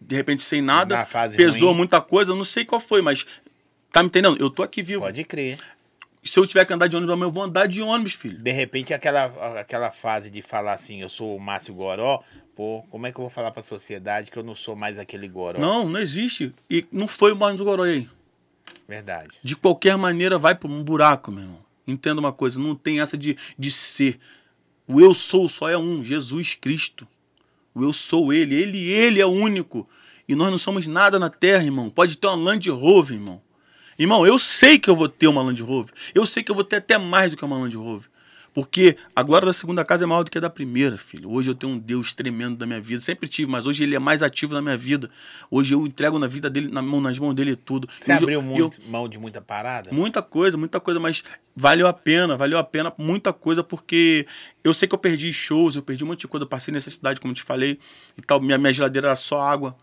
de 0.01 0.15
repente, 0.15 0.43
sem 0.43 0.61
nada. 0.61 0.97
Na 0.97 1.05
fase 1.05 1.37
pesou 1.37 1.69
ruim. 1.69 1.77
muita 1.77 2.01
coisa, 2.01 2.35
não 2.35 2.43
sei 2.45 2.65
qual 2.65 2.81
foi, 2.81 3.01
mas. 3.01 3.25
Tá 3.91 4.01
me 4.03 4.07
entendendo? 4.07 4.35
Eu 4.39 4.49
tô 4.49 4.63
aqui 4.63 4.81
vivo. 4.81 5.01
Pode 5.01 5.23
crer. 5.23 5.59
Se 6.23 6.39
eu 6.39 6.47
tiver 6.47 6.65
que 6.65 6.73
andar 6.73 6.87
de 6.87 6.95
ônibus, 6.95 7.21
eu 7.21 7.31
vou 7.31 7.43
andar 7.43 7.67
de 7.67 7.81
ônibus, 7.81 8.13
filho. 8.13 8.37
De 8.37 8.51
repente, 8.51 8.93
aquela, 8.93 9.25
aquela 9.59 9.91
fase 9.91 10.29
de 10.29 10.41
falar 10.41 10.73
assim, 10.73 11.01
eu 11.01 11.09
sou 11.09 11.35
o 11.35 11.39
Márcio 11.39 11.73
Goró, 11.73 12.23
pô, 12.55 12.83
como 12.89 13.05
é 13.05 13.11
que 13.11 13.17
eu 13.17 13.23
vou 13.23 13.29
falar 13.29 13.51
pra 13.51 13.61
sociedade 13.61 14.31
que 14.31 14.37
eu 14.37 14.43
não 14.43 14.55
sou 14.55 14.75
mais 14.75 14.97
aquele 14.97 15.27
Goró? 15.27 15.59
Não, 15.59 15.87
não 15.89 15.99
existe. 15.99 16.53
E 16.69 16.85
não 16.91 17.07
foi 17.07 17.33
o 17.33 17.35
Barros 17.35 17.57
do 17.57 17.65
Goroi. 17.65 18.07
Verdade. 18.87 19.37
De 19.41 19.55
qualquer 19.55 19.97
maneira, 19.97 20.37
vai 20.37 20.55
para 20.55 20.69
um 20.69 20.83
buraco, 20.83 21.31
meu 21.31 21.43
irmão. 21.43 21.63
Entenda 21.85 22.19
uma 22.19 22.31
coisa, 22.31 22.59
não 22.59 22.75
tem 22.75 23.01
essa 23.01 23.17
de, 23.17 23.37
de 23.57 23.71
ser. 23.71 24.19
O 24.87 25.01
eu 25.01 25.13
sou 25.13 25.49
só 25.49 25.69
é 25.69 25.77
um, 25.77 26.03
Jesus 26.03 26.55
Cristo. 26.55 27.07
O 27.75 27.83
eu 27.83 27.91
sou 27.91 28.31
ele, 28.31 28.55
ele, 28.55 28.91
ele 28.91 29.19
é 29.19 29.25
o 29.25 29.31
único. 29.31 29.89
E 30.27 30.35
nós 30.35 30.49
não 30.49 30.57
somos 30.57 30.87
nada 30.87 31.19
na 31.19 31.29
terra, 31.29 31.63
irmão. 31.63 31.89
Pode 31.89 32.17
ter 32.17 32.27
uma 32.27 32.35
Land 32.35 32.69
Rover, 32.69 33.17
irmão. 33.17 33.41
Irmão, 33.97 34.25
eu 34.25 34.39
sei 34.39 34.79
que 34.79 34.89
eu 34.89 34.95
vou 34.95 35.07
ter 35.07 35.27
uma 35.27 35.41
Land 35.41 35.61
Rover. 35.61 35.93
Eu 36.13 36.25
sei 36.25 36.41
que 36.43 36.51
eu 36.51 36.55
vou 36.55 36.63
ter 36.63 36.77
até 36.77 36.97
mais 36.97 37.31
do 37.31 37.37
que 37.37 37.45
uma 37.45 37.57
Land 37.57 37.75
Rover. 37.77 38.09
Porque 38.53 38.95
a 39.15 39.23
glória 39.23 39.47
da 39.47 39.53
segunda 39.53 39.83
casa 39.83 40.03
é 40.03 40.07
maior 40.07 40.21
do 40.23 40.29
que 40.29 40.37
a 40.37 40.41
da 40.41 40.49
primeira, 40.49 40.95
filho. 40.95 41.31
Hoje 41.31 41.49
eu 41.49 41.55
tenho 41.55 41.73
um 41.73 41.79
Deus 41.79 42.13
tremendo 42.13 42.55
da 42.55 42.67
minha 42.67 42.79
vida. 42.79 43.01
Sempre 43.01 43.27
tive, 43.27 43.49
mas 43.49 43.65
hoje 43.65 43.81
ele 43.81 43.95
é 43.95 43.99
mais 43.99 44.21
ativo 44.21 44.53
na 44.53 44.61
minha 44.61 44.77
vida. 44.77 45.09
Hoje 45.49 45.73
eu 45.73 45.87
entrego 45.87 46.19
na 46.19 46.27
vida 46.27 46.51
dele, 46.51 46.67
na 46.67 46.79
mão, 46.79 47.01
nas 47.01 47.17
mãos 47.17 47.33
dele 47.33 47.55
tudo. 47.55 47.87
Você 47.99 48.11
Hoje 48.11 48.11
eu- 48.11 48.17
abriu 48.17 48.39
eu- 48.39 48.45
muito, 48.69 48.81
mão 48.87 49.09
de 49.09 49.17
muita 49.17 49.41
parada? 49.41 49.91
Muita 49.91 50.21
coisa, 50.21 50.55
muita 50.55 50.79
coisa, 50.79 50.99
mas 50.99 51.23
valeu 51.55 51.87
a 51.87 51.93
pena, 51.93 52.37
valeu 52.37 52.59
a 52.59 52.63
pena 52.63 52.93
muita 52.95 53.33
coisa, 53.33 53.63
porque 53.63 54.27
eu 54.63 54.71
sei 54.71 54.87
que 54.87 54.93
eu 54.93 54.99
perdi 54.99 55.33
shows, 55.33 55.75
eu 55.75 55.81
perdi 55.81 56.03
um 56.03 56.07
monte 56.07 56.19
de 56.19 56.27
coisa, 56.27 56.43
eu 56.43 56.47
passei 56.49 56.71
necessidade, 56.71 57.19
como 57.19 57.31
eu 57.31 57.35
te 57.35 57.41
falei, 57.43 57.79
e 58.15 58.21
tal. 58.21 58.39
Minha, 58.39 58.59
minha 58.59 58.71
geladeira 58.71 59.07
era 59.07 59.15
só 59.15 59.41
água. 59.41 59.75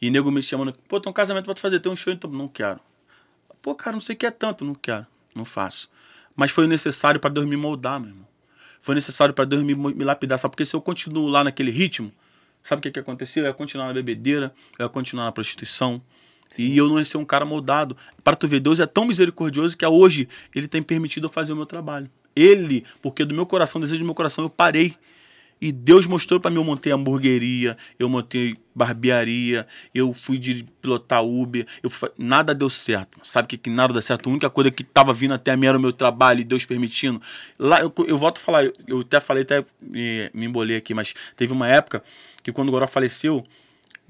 E 0.00 0.10
nego 0.10 0.30
me 0.30 0.40
chamando, 0.42 0.72
pô, 0.88 0.98
tem 0.98 1.10
um 1.10 1.12
casamento 1.12 1.44
pra 1.44 1.52
tu 1.52 1.60
fazer, 1.60 1.78
tem 1.78 1.92
um 1.92 1.96
show, 1.96 2.10
então 2.10 2.30
não 2.30 2.48
quero. 2.48 2.80
Pô, 3.62 3.74
cara, 3.74 3.92
não 3.92 4.00
sei 4.00 4.14
o 4.14 4.18
que 4.18 4.26
é 4.26 4.30
tanto, 4.30 4.64
não 4.64 4.74
quero, 4.74 5.06
não 5.34 5.44
faço. 5.44 5.90
Mas 6.34 6.50
foi 6.50 6.66
necessário 6.66 7.20
para 7.20 7.30
Deus 7.30 7.46
me 7.46 7.56
moldar, 7.56 8.00
meu 8.00 8.10
irmão. 8.10 8.26
Foi 8.80 8.94
necessário 8.94 9.34
para 9.34 9.44
Deus 9.44 9.62
me, 9.62 9.74
me 9.74 10.04
lapidar, 10.04 10.38
sabe? 10.38 10.52
Porque 10.52 10.64
se 10.64 10.74
eu 10.74 10.80
continuo 10.80 11.28
lá 11.28 11.44
naquele 11.44 11.70
ritmo, 11.70 12.10
sabe 12.62 12.80
o 12.80 12.82
que, 12.82 12.90
que 12.90 12.98
aconteceu? 12.98 13.44
Eu 13.44 13.48
ia 13.48 13.54
continuar 13.54 13.88
na 13.88 13.92
bebedeira, 13.92 14.54
eu 14.78 14.86
ia 14.86 14.88
continuar 14.88 15.24
na 15.24 15.32
prostituição. 15.32 16.00
E 16.58 16.76
eu 16.76 16.88
não 16.88 16.98
ia 16.98 17.04
ser 17.04 17.18
um 17.18 17.24
cara 17.24 17.44
moldado. 17.44 17.96
Para 18.24 18.34
tu 18.36 18.48
ver, 18.48 18.60
Deus 18.60 18.80
é 18.80 18.86
tão 18.86 19.04
misericordioso 19.04 19.76
que 19.76 19.86
hoje 19.86 20.28
ele 20.54 20.66
tem 20.66 20.82
permitido 20.82 21.26
eu 21.26 21.30
fazer 21.30 21.52
o 21.52 21.56
meu 21.56 21.66
trabalho. 21.66 22.10
Ele, 22.34 22.84
porque 23.02 23.24
do 23.24 23.34
meu 23.34 23.46
coração, 23.46 23.80
desejo 23.80 24.00
do 24.00 24.06
meu 24.06 24.14
coração, 24.14 24.44
eu 24.44 24.50
parei. 24.50 24.96
E 25.60 25.70
Deus 25.72 26.06
mostrou 26.06 26.40
para 26.40 26.50
mim, 26.50 26.56
eu 26.56 26.64
montei 26.64 26.90
hamburgueria, 26.90 27.76
eu 27.98 28.08
montei 28.08 28.56
barbearia, 28.74 29.66
eu 29.94 30.12
fui 30.14 30.38
de 30.38 30.64
pilotar 30.80 31.22
Uber, 31.22 31.66
eu 31.82 31.90
fa- 31.90 32.10
nada 32.16 32.54
deu 32.54 32.70
certo. 32.70 33.20
Sabe 33.22 33.46
que, 33.46 33.58
que 33.58 33.68
nada 33.68 33.92
deu 33.92 34.00
certo? 34.00 34.26
A 34.28 34.30
única 34.30 34.48
coisa 34.48 34.70
que 34.70 34.82
estava 34.82 35.12
vindo 35.12 35.34
até 35.34 35.50
a 35.50 35.56
mim 35.58 35.66
era 35.66 35.76
o 35.76 35.80
meu 35.80 35.92
trabalho 35.92 36.40
e 36.40 36.44
Deus 36.44 36.64
permitindo. 36.64 37.20
Lá, 37.58 37.80
eu, 37.80 37.92
eu 38.06 38.16
volto 38.16 38.38
a 38.38 38.40
falar, 38.40 38.64
eu, 38.64 38.72
eu 38.88 39.00
até 39.00 39.20
falei, 39.20 39.42
até 39.42 39.62
me, 39.82 40.30
me 40.32 40.46
embolei 40.46 40.76
aqui, 40.76 40.94
mas 40.94 41.12
teve 41.36 41.52
uma 41.52 41.68
época 41.68 42.02
que 42.42 42.52
quando 42.52 42.68
o 42.70 42.72
Goró 42.72 42.86
faleceu, 42.88 43.44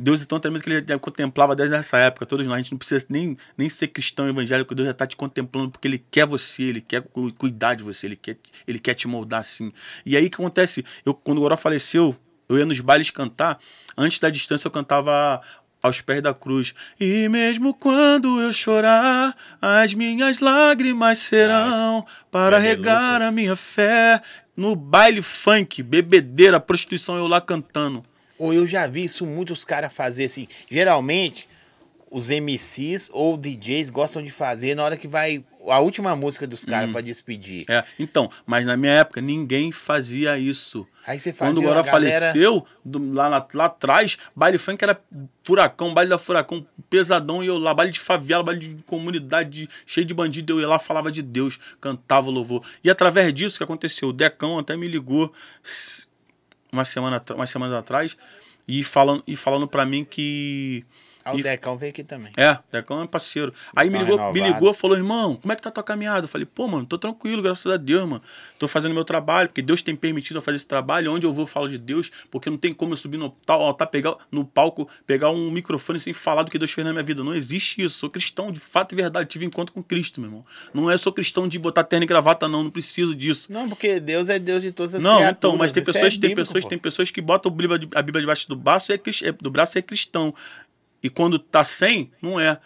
Deus 0.03 0.23
é 0.23 0.25
tão 0.25 0.41
tremendo 0.41 0.63
que 0.63 0.71
ele 0.71 0.85
já 0.89 0.99
contemplava 0.99 1.55
desde 1.55 1.77
essa 1.77 1.99
época, 1.99 2.25
todos 2.25 2.47
nós. 2.47 2.55
A 2.55 2.59
gente 2.59 2.73
não 2.73 2.79
precisa 2.79 3.05
nem, 3.11 3.37
nem 3.57 3.69
ser 3.69 3.89
cristão 3.89 4.27
evangélico, 4.29 4.75
Deus 4.75 4.87
já 4.87 4.93
está 4.93 5.07
te 5.07 5.15
contemplando 5.15 5.71
porque 5.71 5.87
ele 5.87 6.03
quer 6.11 6.25
você, 6.27 6.63
ele 6.63 6.81
quer 6.81 7.03
cu- 7.03 7.33
cuidar 7.35 7.75
de 7.75 7.85
você, 7.85 8.07
ele 8.07 8.17
quer, 8.17 8.39
ele 8.67 8.79
quer 8.79 8.95
te 8.95 9.07
moldar 9.07 9.41
assim. 9.41 9.73
E 10.07 10.17
aí 10.17 10.27
o 10.27 10.31
que 10.31 10.37
acontece? 10.37 10.85
Eu, 11.05 11.13
quando 11.13 11.39
o 11.39 11.41
Goró 11.43 11.57
faleceu, 11.57 12.17
eu 12.49 12.59
ia 12.59 12.65
nos 12.65 12.81
bailes 12.81 13.11
cantar, 13.11 13.59
antes 13.97 14.19
da 14.19 14.31
distância 14.31 14.67
eu 14.67 14.73
cantava 14.73 15.41
aos 15.83 16.01
pés 16.01 16.23
da 16.23 16.33
cruz. 16.35 16.75
E 16.99 17.29
mesmo 17.29 17.75
quando 17.75 18.41
eu 18.41 18.53
chorar, 18.53 19.37
as 19.61 19.95
minhas 19.95 20.39
lágrimas 20.39 21.19
serão 21.19 22.05
para 22.31 22.59
de 22.59 22.67
regar 22.67 23.15
Lucas. 23.15 23.29
a 23.29 23.33
minha 23.33 23.57
fé. 23.57 24.21
No 24.57 24.75
baile 24.77 25.23
funk, 25.23 25.83
bebedeira, 25.83 26.59
prostituição, 26.61 27.17
eu 27.17 27.27
lá 27.27 27.41
cantando. 27.41 28.05
Ou 28.41 28.55
eu 28.55 28.67
já 28.67 28.87
vi 28.87 29.05
isso 29.05 29.27
muitos 29.27 29.65
caras 29.65 29.93
fazer 29.93 30.25
assim. 30.25 30.49
Geralmente, 30.71 31.47
os 32.11 32.31
MCs 32.31 33.11
ou 33.13 33.37
DJs 33.37 33.91
gostam 33.91 34.23
de 34.23 34.31
fazer 34.31 34.75
na 34.75 34.83
hora 34.83 34.97
que 34.97 35.07
vai 35.07 35.45
a 35.69 35.79
última 35.79 36.17
música 36.17 36.47
dos 36.47 36.65
caras 36.65 36.91
pra 36.91 37.03
despedir. 37.03 37.67
É, 37.69 37.85
então, 37.99 38.31
mas 38.47 38.65
na 38.65 38.79
minha 38.79 38.95
época 38.95 39.21
ninguém 39.21 39.71
fazia 39.71 40.39
isso. 40.39 40.89
Aí 41.07 41.21
você 41.21 41.35
fazia 41.35 41.53
Quando 41.53 41.59
o 41.59 41.63
Goró 41.69 41.81
a 41.81 41.83
galera... 41.83 42.19
faleceu, 42.19 42.67
do- 42.83 43.13
lá, 43.13 43.29
lá, 43.29 43.47
lá 43.53 43.65
atrás, 43.67 44.17
baile 44.35 44.57
funk 44.57 44.83
era 44.83 44.99
furacão, 45.45 45.93
baile 45.93 46.09
da 46.09 46.19
furacão, 46.19 46.67
pesadão, 46.89 47.45
e 47.45 47.47
eu 47.47 47.59
lá, 47.59 47.75
baile 47.75 47.93
de 47.93 48.01
favela, 48.01 48.43
baile 48.43 48.75
de 48.75 48.83
comunidade, 48.85 49.51
de- 49.67 49.69
cheio 49.85 50.07
de 50.07 50.15
bandido, 50.15 50.55
eu 50.55 50.61
ia 50.61 50.69
lá, 50.69 50.79
falava 50.79 51.13
de 51.13 51.21
Deus, 51.23 51.61
cantava 51.79 52.29
o 52.29 52.33
louvor. 52.33 52.65
E 52.83 52.89
através 52.91 53.33
disso 53.35 53.59
que 53.59 53.65
aconteceu, 53.65 54.09
o 54.09 54.13
Decão 54.15 54.59
até 54.59 54.77
me 54.79 54.89
ligou 54.89 55.31
uma 56.73 56.85
semana, 56.85 57.23
umas 57.35 57.51
semanas 57.51 57.75
atrás, 57.75 58.17
e 58.67 58.85
falando, 58.85 59.23
e 59.27 59.37
falando 59.37 59.67
para 59.67 59.85
mim 59.85 60.05
que 60.05 60.85
Ah, 61.25 61.35
o 61.35 61.39
E- 61.39 61.43
Decão 61.43 61.77
veio 61.77 61.91
aqui 61.91 62.03
também. 62.03 62.33
É, 62.37 62.59
Decão 62.73 63.03
é 63.03 63.07
parceiro. 63.07 63.53
Aí 63.77 63.91
me 63.91 63.99
Tá 63.99 64.05
ligou, 64.05 64.33
me 64.33 64.41
ligou, 64.41 64.73
falou, 64.73 64.97
irmão, 64.97 65.37
como 65.37 65.53
é 65.53 65.57
que 65.57 65.63
tá 65.63 65.69
a 65.69 65.73
tua 65.73 65.83
caminhada? 65.83 66.25
Eu 66.25 66.29
falei, 66.29 66.47
pô, 66.47 66.67
mano, 66.67 66.87
tô 66.87 66.97
tranquilo, 66.99 67.43
graças 67.43 67.71
a 67.71 67.77
Deus, 67.77 68.09
mano. 68.09 68.23
Tô 68.59 68.67
fazendo 68.67 68.95
meu 68.95 69.05
trabalho, 69.05 69.49
porque 69.49 69.63
Deus 69.63 69.83
tem 69.83 69.95
permitido 69.95 70.37
eu 70.39 70.43
fazer 70.43 70.57
esse 70.57 70.67
trabalho. 70.67 71.13
Onde 71.13 71.27
eu 71.27 71.33
vou, 71.33 71.43
eu 71.43 71.47
falo 71.47 71.69
de 71.69 71.79
Deus, 71.79 72.11
porque 72.31 72.49
não 72.51 72.57
tem 72.57 72.73
como 72.73 72.93
eu 72.93 72.97
subir 72.97 73.17
no 73.19 73.31
tal, 73.47 73.61
altar, 73.63 73.87
pegar 73.89 74.17
no 74.31 74.45
palco, 74.45 74.89
pegar 75.07 75.31
um 75.31 75.51
microfone 75.51 76.01
sem 76.01 76.13
falar 76.13 76.43
do 76.43 76.51
que 76.51 76.59
Deus 76.59 76.71
fez 76.71 76.85
na 76.87 76.93
minha 76.93 77.03
vida. 77.05 77.23
Não 77.23 77.35
existe 77.35 77.83
isso. 77.83 77.99
Sou 77.99 78.11
cristão, 78.11 78.51
de 78.51 78.61
fato 78.61 78.93
e 78.93 78.97
verdade. 78.97 79.29
Tive 79.29 79.45
encontro 79.47 79.75
com 79.75 79.83
Cristo, 79.83 80.21
meu 80.21 80.29
irmão. 80.31 80.45
Não 80.75 80.91
é 80.91 80.97
sou 80.99 81.13
cristão 81.13 81.47
de 81.49 81.59
botar 81.59 81.85
terno 81.85 82.05
e 82.05 82.07
gravata, 82.07 82.49
não. 82.49 82.63
Não 82.65 82.71
preciso 82.71 83.15
disso. 83.15 83.53
Não, 83.53 83.69
porque 83.69 84.01
Deus 84.01 84.29
é 84.29 84.39
Deus 84.39 84.63
de 84.63 84.73
todas 84.73 84.95
as 84.95 85.03
Não, 85.03 85.17
criaturas. 85.17 85.37
então, 85.39 85.57
mas 85.57 85.73
tem 85.73 85.83
é 85.83 85.87
pessoas, 85.87 86.13
tem 86.17 86.21
bíblico, 86.31 86.37
pessoas, 86.41 86.65
pô. 86.65 86.71
tem 86.71 86.79
pessoas 86.79 87.11
que 87.11 87.21
botam 87.21 87.51
a 87.95 88.03
Bíblia, 88.03 88.21
debaixo 88.21 88.49
do 88.49 88.57
braço 88.57 88.93
e 88.93 88.95
é, 88.95 89.29
é- 89.29 89.33
do 89.33 89.51
braço 89.51 89.77
e 89.77 89.81
é 89.81 89.83
cristão. 89.83 90.35
E 91.03 91.09
quando 91.09 91.39
tá 91.39 91.65
sem, 91.65 92.11
não 92.21 92.39
é. 92.39 92.61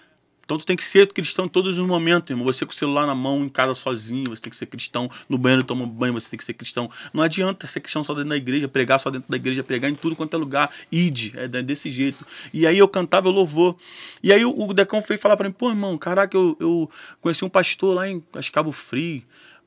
Então 0.44 0.58
tu 0.58 0.66
tem 0.66 0.76
que 0.76 0.84
ser 0.84 1.10
cristão 1.10 1.46
em 1.46 1.48
todos 1.48 1.78
os 1.78 1.86
momentos, 1.86 2.28
irmão. 2.28 2.44
Você 2.44 2.66
com 2.66 2.72
o 2.72 2.74
celular 2.74 3.06
na 3.06 3.14
mão, 3.14 3.42
em 3.42 3.48
casa 3.48 3.74
sozinho, 3.74 4.28
você 4.28 4.42
tem 4.42 4.50
que 4.50 4.56
ser 4.56 4.66
cristão. 4.66 5.10
No 5.28 5.38
banheiro 5.38 5.64
tomando 5.64 5.90
banho, 5.90 6.12
você 6.12 6.28
tem 6.28 6.36
que 6.36 6.44
ser 6.44 6.52
cristão. 6.52 6.90
Não 7.14 7.22
adianta 7.22 7.66
ser 7.66 7.80
cristão 7.80 8.04
só 8.04 8.12
dentro 8.12 8.28
da 8.28 8.36
igreja, 8.36 8.68
pregar 8.68 9.00
só 9.00 9.10
dentro 9.10 9.30
da 9.30 9.36
igreja, 9.36 9.64
pregar 9.64 9.90
em 9.90 9.94
tudo 9.94 10.14
quanto 10.14 10.34
é 10.34 10.38
lugar. 10.38 10.70
Ide, 10.92 11.32
é 11.34 11.48
desse 11.48 11.90
jeito. 11.90 12.26
E 12.52 12.66
aí 12.66 12.76
eu 12.76 12.86
cantava, 12.86 13.28
eu 13.28 13.32
louvor. 13.32 13.76
E 14.22 14.32
aí 14.32 14.44
o, 14.44 14.54
o 14.54 14.74
Decão 14.74 15.00
foi 15.00 15.16
falar 15.16 15.36
pra 15.36 15.48
mim, 15.48 15.54
pô, 15.54 15.70
irmão, 15.70 15.96
caraca, 15.96 16.36
eu, 16.36 16.56
eu 16.60 16.90
conheci 17.22 17.44
um 17.44 17.48
pastor 17.48 17.94
lá 17.94 18.08
em 18.08 18.22
acho, 18.34 18.52
Cabo 18.52 18.70
Frio. 18.70 19.22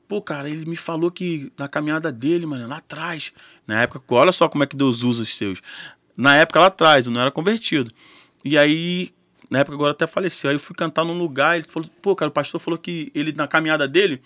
Pô, 0.06 0.22
cara, 0.22 0.48
ele 0.48 0.64
me 0.64 0.76
falou 0.76 1.10
que 1.10 1.52
na 1.58 1.68
caminhada 1.68 2.10
dele, 2.12 2.46
mano, 2.46 2.66
lá 2.66 2.76
atrás, 2.76 3.32
na 3.66 3.82
época, 3.82 4.02
olha 4.14 4.32
só 4.32 4.48
como 4.48 4.64
é 4.64 4.66
que 4.66 4.76
Deus 4.76 5.02
usa 5.02 5.22
os 5.22 5.36
seus. 5.36 5.60
Na 6.16 6.36
época 6.36 6.60
lá 6.60 6.66
atrás, 6.66 7.06
eu 7.06 7.12
não 7.12 7.20
era 7.20 7.30
convertido. 7.30 7.90
E 8.44 8.56
aí, 8.56 9.12
na 9.50 9.60
época 9.60 9.74
agora 9.74 9.92
até 9.92 10.06
faleceu. 10.06 10.50
Aí 10.50 10.56
eu 10.56 10.60
fui 10.60 10.74
cantar 10.74 11.04
num 11.04 11.18
lugar, 11.18 11.56
ele 11.56 11.66
falou, 11.66 11.88
pô, 12.02 12.14
cara, 12.14 12.28
o 12.28 12.32
pastor 12.32 12.60
falou 12.60 12.78
que 12.78 13.10
ele, 13.14 13.32
na 13.32 13.46
caminhada 13.46 13.88
dele, 13.88 14.20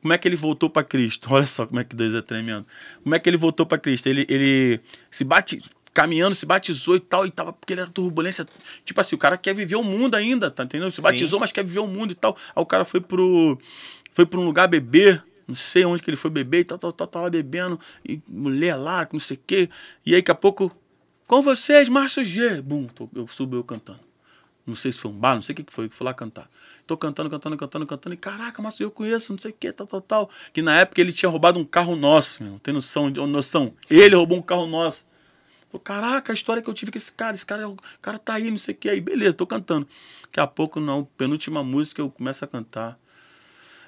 como 0.00 0.12
é 0.12 0.18
que 0.18 0.28
ele 0.28 0.36
voltou 0.36 0.70
para 0.70 0.84
Cristo? 0.84 1.28
Olha 1.32 1.46
só 1.46 1.66
como 1.66 1.80
é 1.80 1.84
que 1.84 1.96
Deus 1.96 2.14
é 2.14 2.22
tremendo. 2.22 2.66
Como 3.02 3.14
é 3.14 3.18
que 3.18 3.28
ele 3.28 3.36
voltou 3.36 3.66
para 3.66 3.78
Cristo? 3.78 4.06
Ele, 4.08 4.26
ele 4.28 4.80
se 5.10 5.24
bate, 5.24 5.60
caminhando, 5.92 6.34
se 6.34 6.46
batizou 6.46 6.94
e 6.94 7.00
tal, 7.00 7.26
e 7.26 7.30
tava, 7.30 7.52
porque 7.52 7.72
ele 7.72 7.80
era 7.80 7.90
turbulência. 7.90 8.46
Tipo 8.84 9.00
assim, 9.00 9.16
o 9.16 9.18
cara 9.18 9.36
quer 9.36 9.54
viver 9.54 9.76
o 9.76 9.82
mundo 9.82 10.14
ainda, 10.14 10.50
tá 10.50 10.64
entendendo? 10.64 10.90
Se 10.90 10.96
Sim. 10.96 11.02
batizou, 11.02 11.40
mas 11.40 11.50
quer 11.50 11.64
viver 11.64 11.80
o 11.80 11.86
mundo 11.86 12.12
e 12.12 12.14
tal. 12.14 12.36
Aí 12.54 12.62
o 12.62 12.66
cara 12.66 12.84
foi 12.84 13.00
pro, 13.00 13.58
foi 14.12 14.24
pra 14.24 14.38
um 14.38 14.44
lugar 14.44 14.68
beber, 14.68 15.24
não 15.46 15.56
sei 15.56 15.84
onde 15.84 16.02
que 16.02 16.10
ele 16.10 16.16
foi 16.16 16.30
beber 16.30 16.60
e 16.60 16.64
tal, 16.64 16.78
tal, 16.78 16.92
tal, 16.92 17.22
lá 17.22 17.30
bebendo, 17.30 17.80
e 18.06 18.20
mulher 18.28 18.76
lá, 18.76 19.08
não 19.12 19.18
sei 19.18 19.36
o 19.36 19.40
quê. 19.44 19.68
E 20.04 20.14
aí, 20.14 20.20
daqui 20.20 20.30
a 20.30 20.34
pouco, 20.34 20.70
com 21.28 21.40
vocês, 21.42 21.88
Márcio 21.88 22.24
G. 22.24 22.60
Bum, 22.62 22.86
tô- 22.86 23.08
eu 23.14 23.28
subo 23.28 23.54
eu 23.56 23.62
cantando. 23.62 24.00
Não 24.66 24.74
sei 24.74 24.90
se 24.92 24.98
foi 24.98 25.10
um 25.10 25.14
bar, 25.14 25.34
não 25.34 25.42
sei 25.42 25.52
o 25.54 25.56
que 25.56 25.64
foi, 25.72 25.88
que 25.88 25.94
fui 25.94 26.04
lá 26.04 26.12
cantar. 26.12 26.50
Tô 26.86 26.96
cantando, 26.96 27.30
cantando, 27.30 27.56
cantando, 27.56 27.86
cantando. 27.86 28.14
E 28.14 28.16
caraca, 28.16 28.60
Márcio, 28.60 28.84
eu 28.84 28.90
conheço, 28.90 29.32
não 29.32 29.38
sei 29.38 29.50
o 29.50 29.54
que, 29.54 29.72
tal, 29.72 29.86
tal, 29.86 30.00
tal. 30.00 30.30
Que 30.52 30.60
na 30.60 30.80
época 30.80 31.00
ele 31.00 31.12
tinha 31.12 31.28
roubado 31.28 31.58
um 31.58 31.64
carro 31.64 31.94
nosso, 31.94 32.42
meu. 32.42 32.58
Tem 32.58 32.74
noção, 32.74 33.08
noção? 33.10 33.72
Ele 33.88 34.14
roubou 34.16 34.38
um 34.38 34.42
carro 34.42 34.66
nosso. 34.66 35.06
Falei, 35.70 35.82
caraca, 35.84 36.32
a 36.32 36.34
história 36.34 36.62
que 36.62 36.68
eu 36.68 36.74
tive 36.74 36.90
com 36.90 36.98
esse 36.98 37.12
cara, 37.12 37.34
esse 37.34 37.44
cara, 37.46 37.68
o 37.68 37.76
cara 38.00 38.18
tá 38.18 38.34
aí, 38.34 38.50
não 38.50 38.58
sei 38.58 38.74
o 38.74 38.76
que. 38.76 38.88
Aí, 38.88 39.00
beleza, 39.00 39.34
tô 39.34 39.46
cantando. 39.46 39.86
Daqui 40.22 40.40
a 40.40 40.46
pouco, 40.46 40.80
não, 40.80 41.04
penúltima 41.04 41.62
música, 41.62 42.00
eu 42.00 42.10
começo 42.10 42.42
a 42.44 42.48
cantar. 42.48 42.98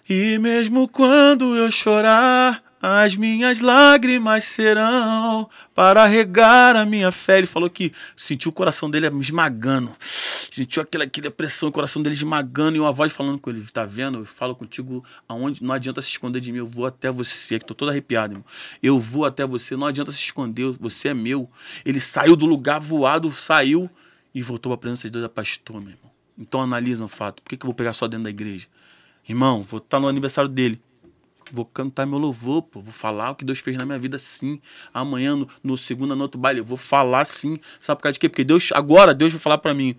E 0.09 0.39
mesmo 0.39 0.89
quando 0.89 1.57
eu 1.57 1.71
chorar, 1.71 2.63
as 2.83 3.15
minhas 3.15 3.61
lágrimas 3.61 4.45
serão 4.45 5.49
para 5.75 6.07
regar 6.07 6.77
a 6.77 6.87
minha 6.87 7.13
fé. 7.13 7.39
Ele 7.39 7.47
falou 7.47 7.69
que 7.69 7.93
sentiu 8.17 8.51
o 8.51 8.55
coração 8.55 8.91
dele 8.91 9.07
esmagando. 9.21 9.95
Sentiu 10.01 10.83
aquela, 10.83 11.05
aquela 11.05 11.31
pressão, 11.31 11.69
o 11.69 11.73
coração 11.73 12.03
dele 12.03 12.15
esmagando 12.15 12.77
e 12.77 12.81
uma 12.81 12.91
voz 12.91 13.13
falando 13.13 13.39
com 13.39 13.51
ele: 13.51 13.63
Tá 13.71 13.85
vendo? 13.85 14.19
Eu 14.19 14.25
falo 14.25 14.55
contigo 14.55 15.05
aonde 15.29 15.63
não 15.63 15.75
adianta 15.75 16.01
se 16.01 16.09
esconder 16.09 16.41
de 16.41 16.51
mim. 16.51 16.59
Eu 16.59 16.67
vou 16.67 16.87
até 16.87 17.11
você, 17.11 17.59
que 17.59 17.67
tô 17.67 17.75
todo 17.75 17.91
arrepiado, 17.91 18.33
irmão. 18.33 18.47
Eu 18.83 18.99
vou 18.99 19.27
até 19.27 19.47
você, 19.47 19.77
não 19.77 19.87
adianta 19.87 20.11
se 20.11 20.19
esconder. 20.19 20.73
Você 20.81 21.09
é 21.09 21.15
meu. 21.15 21.51
Ele 21.85 22.01
saiu 22.01 22.35
do 22.35 22.47
lugar 22.47 22.81
voado, 22.81 23.31
saiu 23.31 23.91
e 24.35 24.43
voltou 24.43 24.73
a 24.73 24.79
presença 24.79 25.03
de 25.03 25.11
Deus, 25.11 25.25
é 25.25 25.29
pastor, 25.29 25.81
meu 25.81 25.91
irmão. 25.91 26.11
Então 26.39 26.63
analisa 26.63 27.05
um 27.05 27.09
fato: 27.09 27.43
por 27.43 27.51
que, 27.51 27.57
que 27.59 27.65
eu 27.65 27.69
vou 27.69 27.75
pegar 27.75 27.93
só 27.93 28.09
dentro 28.09 28.25
da 28.25 28.31
igreja? 28.31 28.67
Irmão, 29.29 29.63
vou 29.63 29.79
estar 29.79 30.01
no 30.01 30.09
aniversário 30.09 30.49
dele. 30.49 30.81
Vou 31.53 31.65
cantar 31.65 32.07
meu 32.07 32.19
louvor, 32.19 32.63
pô. 32.63 32.81
Vou 32.81 32.93
falar 32.93 33.31
o 33.31 33.35
que 33.35 33.45
Deus 33.45 33.61
fez 33.61 33.77
na 33.77 33.85
minha 33.85 33.99
vida 33.99 34.19
sim. 34.19 34.61
Amanhã, 34.93 35.37
no, 35.37 35.49
no 35.63 35.77
segunda, 35.77 36.15
no 36.15 36.23
outro 36.23 36.41
baile, 36.41 36.61
eu 36.61 36.65
vou 36.65 36.77
falar 36.77 37.25
sim. 37.25 37.59
Sabe 37.79 37.99
por 37.99 38.05
causa 38.05 38.15
de 38.15 38.21
quê? 38.21 38.29
Porque 38.29 38.45
Deus, 38.45 38.71
agora, 38.73 39.15
Deus 39.15 39.33
vai 39.33 39.41
falar 39.41 39.59
pra 39.59 39.75
mim. 39.75 39.97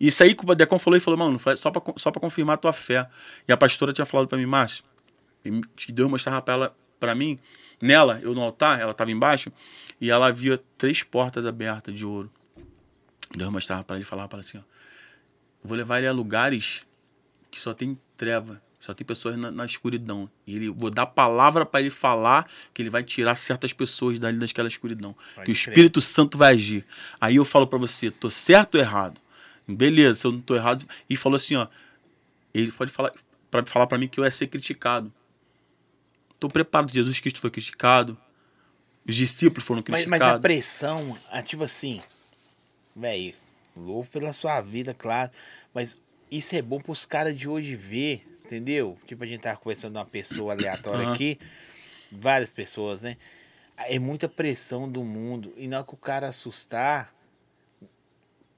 Isso 0.00 0.22
aí 0.22 0.34
que 0.34 0.50
o 0.50 0.54
Decon 0.54 0.78
falou 0.78 0.96
e 0.96 1.00
falou, 1.00 1.18
mano, 1.18 1.38
só 1.56 1.70
pra, 1.70 1.82
só 1.96 2.10
pra 2.10 2.20
confirmar 2.20 2.54
a 2.54 2.56
tua 2.56 2.72
fé. 2.72 3.06
E 3.46 3.52
a 3.52 3.56
pastora 3.56 3.92
tinha 3.92 4.06
falado 4.06 4.26
pra 4.26 4.38
mim, 4.38 4.46
Márcio, 4.46 4.82
que 5.76 5.92
Deus 5.92 6.10
mostrava 6.10 6.40
pra 6.40 6.54
ela, 6.54 6.76
pra 6.98 7.14
mim, 7.14 7.38
nela, 7.82 8.18
eu 8.22 8.34
no 8.34 8.40
altar, 8.40 8.80
ela 8.80 8.94
tava 8.94 9.10
embaixo, 9.10 9.52
e 10.00 10.10
ela 10.10 10.32
via 10.32 10.58
três 10.78 11.02
portas 11.02 11.44
abertas 11.44 11.94
de 11.94 12.06
ouro. 12.06 12.30
Deus 13.36 13.50
mostrava 13.50 13.84
pra 13.84 13.96
ele 13.96 14.02
e 14.02 14.06
falava 14.06 14.26
pra 14.26 14.38
ela 14.38 14.46
assim, 14.46 14.56
ó. 14.56 14.62
Vou 15.62 15.76
levar 15.76 15.98
ele 15.98 16.06
a 16.06 16.12
lugares 16.12 16.86
que 17.50 17.60
só 17.60 17.74
tem 17.74 17.98
treva, 18.16 18.62
só 18.80 18.94
tem 18.94 19.06
pessoas 19.06 19.36
na, 19.36 19.50
na 19.50 19.66
escuridão. 19.66 20.28
E 20.46 20.56
ele 20.56 20.70
vou 20.70 20.90
dar 20.90 21.04
palavra 21.06 21.66
para 21.66 21.80
ele 21.80 21.90
falar 21.90 22.50
que 22.72 22.80
ele 22.80 22.88
vai 22.88 23.02
tirar 23.02 23.36
certas 23.36 23.74
pessoas 23.74 24.18
dali 24.18 24.38
daquela 24.38 24.68
escuridão. 24.68 25.14
Pode 25.34 25.44
que 25.46 25.52
o 25.52 25.54
crer. 25.54 25.54
Espírito 25.54 26.00
Santo 26.00 26.38
vai 26.38 26.54
agir. 26.54 26.86
Aí 27.20 27.36
eu 27.36 27.44
falo 27.44 27.66
para 27.66 27.78
você, 27.78 28.10
tô 28.10 28.30
certo 28.30 28.76
ou 28.76 28.80
errado? 28.80 29.20
Beleza, 29.68 30.20
se 30.20 30.26
eu 30.26 30.32
não 30.32 30.40
tô 30.40 30.56
errado. 30.56 30.84
E 31.08 31.16
falou 31.16 31.36
assim, 31.36 31.56
ó, 31.56 31.68
ele 32.54 32.72
pode 32.72 32.90
falar 32.90 33.12
para 33.50 33.66
falar 33.66 33.86
para 33.86 33.98
mim 33.98 34.08
que 34.08 34.18
eu 34.18 34.24
ia 34.24 34.30
ser 34.30 34.46
criticado. 34.46 35.12
Tô 36.38 36.48
preparado. 36.48 36.92
Jesus 36.92 37.20
Cristo 37.20 37.40
foi 37.40 37.50
criticado. 37.50 38.16
Os 39.06 39.14
discípulos 39.14 39.66
foram 39.66 39.82
Mas, 39.88 40.04
criticados. 40.04 40.26
mas 40.26 40.36
a 40.36 40.38
pressão, 40.38 41.18
tipo 41.44 41.64
assim, 41.64 42.00
velho, 42.94 43.34
louvo 43.76 44.08
pela 44.10 44.32
sua 44.32 44.60
vida, 44.60 44.94
claro, 44.94 45.30
mas 45.74 45.96
isso 46.30 46.54
é 46.54 46.62
bom 46.62 46.78
pros 46.80 47.04
caras 47.04 47.36
de 47.36 47.48
hoje 47.48 47.74
ver, 47.74 48.24
entendeu? 48.50 48.98
Tipo, 49.06 49.22
a 49.22 49.26
gente 49.26 49.40
tava 49.40 49.56
conversando 49.56 49.92
com 49.92 49.98
uma 50.00 50.04
pessoa 50.04 50.52
aleatória 50.52 51.04
Aham. 51.04 51.14
aqui, 51.14 51.38
várias 52.10 52.52
pessoas, 52.52 53.02
né? 53.02 53.16
É 53.76 53.98
muita 53.98 54.28
pressão 54.28 54.90
do 54.90 55.04
mundo, 55.04 55.54
e 55.56 55.68
na 55.68 55.78
hora 55.78 55.86
que 55.86 55.94
o 55.94 55.96
cara 55.96 56.28
assustar, 56.28 57.14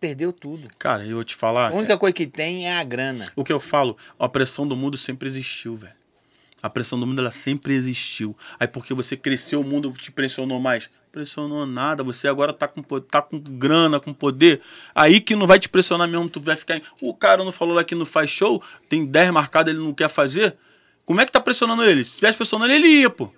perdeu 0.00 0.32
tudo. 0.32 0.68
Cara, 0.78 1.04
eu 1.04 1.16
vou 1.16 1.24
te 1.24 1.36
falar. 1.36 1.70
A 1.70 1.74
única 1.74 1.96
coisa 1.98 2.12
que 2.12 2.26
tem 2.26 2.66
é 2.66 2.74
a 2.74 2.82
grana. 2.82 3.30
O 3.36 3.44
que 3.44 3.52
eu 3.52 3.60
falo, 3.60 3.96
a 4.18 4.28
pressão 4.28 4.66
do 4.66 4.74
mundo 4.74 4.96
sempre 4.96 5.28
existiu, 5.28 5.76
velho. 5.76 5.94
A 6.60 6.70
pressão 6.70 6.98
do 6.98 7.06
mundo, 7.06 7.20
ela 7.20 7.30
sempre 7.30 7.74
existiu. 7.74 8.36
Aí 8.58 8.66
porque 8.66 8.94
você 8.94 9.16
cresceu, 9.16 9.60
o 9.60 9.64
mundo 9.64 9.90
te 9.90 10.10
pressionou 10.10 10.58
mais. 10.58 10.88
Pressionou 11.12 11.66
nada, 11.66 12.02
você 12.02 12.26
agora 12.26 12.54
tá 12.54 12.66
com, 12.66 12.80
tá 13.00 13.20
com 13.20 13.38
grana, 13.38 14.00
com 14.00 14.14
poder. 14.14 14.62
Aí 14.94 15.20
que 15.20 15.36
não 15.36 15.46
vai 15.46 15.58
te 15.58 15.68
pressionar 15.68 16.08
mesmo, 16.08 16.26
tu 16.26 16.40
vai 16.40 16.56
ficar. 16.56 16.80
O 17.02 17.12
cara 17.12 17.44
não 17.44 17.52
falou 17.52 17.74
lá 17.74 17.84
que 17.84 17.94
não 17.94 18.06
faz 18.06 18.30
show, 18.30 18.62
tem 18.88 19.04
10 19.04 19.30
marcados, 19.30 19.74
ele 19.74 19.82
não 19.82 19.92
quer 19.92 20.08
fazer. 20.08 20.56
Como 21.04 21.20
é 21.20 21.26
que 21.26 21.30
tá 21.30 21.38
pressionando 21.38 21.84
ele? 21.84 22.02
Se 22.02 22.16
tivesse 22.16 22.38
pressionando 22.38 22.72
ele, 22.72 22.86
ele 22.86 23.00
ia, 23.02 23.10
pô. 23.10 23.30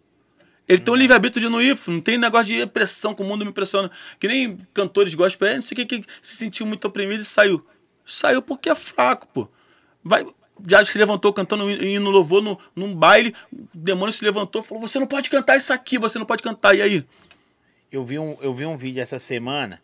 Ele 0.68 0.78
tem 0.78 0.94
um 0.94 0.96
livre-arbítrio 0.96 1.44
de 1.44 1.50
não 1.50 1.60
ir, 1.60 1.76
não 1.88 2.00
tem 2.00 2.16
negócio 2.16 2.46
de 2.46 2.64
pressão 2.64 3.12
que 3.12 3.22
o 3.22 3.24
mundo 3.24 3.44
me 3.44 3.52
pressiona. 3.52 3.90
Que 4.20 4.28
nem 4.28 4.56
cantores 4.72 5.12
gospel, 5.12 5.48
é, 5.48 5.54
não 5.56 5.62
sei 5.62 5.74
o 5.74 5.84
que, 5.84 5.98
que 5.98 6.06
se 6.22 6.36
sentiu 6.36 6.64
muito 6.64 6.86
oprimido 6.86 7.22
e 7.22 7.24
saiu. 7.24 7.66
Saiu 8.06 8.40
porque 8.40 8.70
é 8.70 8.74
fraco, 8.76 9.26
pô. 9.34 9.48
Vai, 10.02 10.24
já 10.66 10.84
se 10.84 10.96
levantou 10.96 11.32
cantando 11.32 11.68
e 11.70 11.98
no 11.98 12.10
louvor 12.10 12.40
no, 12.40 12.58
num 12.74 12.94
baile, 12.94 13.34
o 13.52 13.66
demônio 13.74 14.12
se 14.12 14.24
levantou 14.24 14.62
e 14.62 14.64
falou: 14.64 14.86
Você 14.86 14.98
não 14.98 15.06
pode 15.06 15.28
cantar 15.28 15.56
isso 15.56 15.72
aqui, 15.72 15.98
você 15.98 16.18
não 16.18 16.26
pode 16.26 16.42
cantar. 16.42 16.74
E 16.74 16.82
aí? 16.82 17.06
Eu 17.94 18.04
vi 18.04 18.18
um, 18.18 18.36
eu 18.40 18.52
vi 18.52 18.66
um 18.66 18.76
vídeo 18.76 19.00
essa 19.00 19.20
semana, 19.20 19.80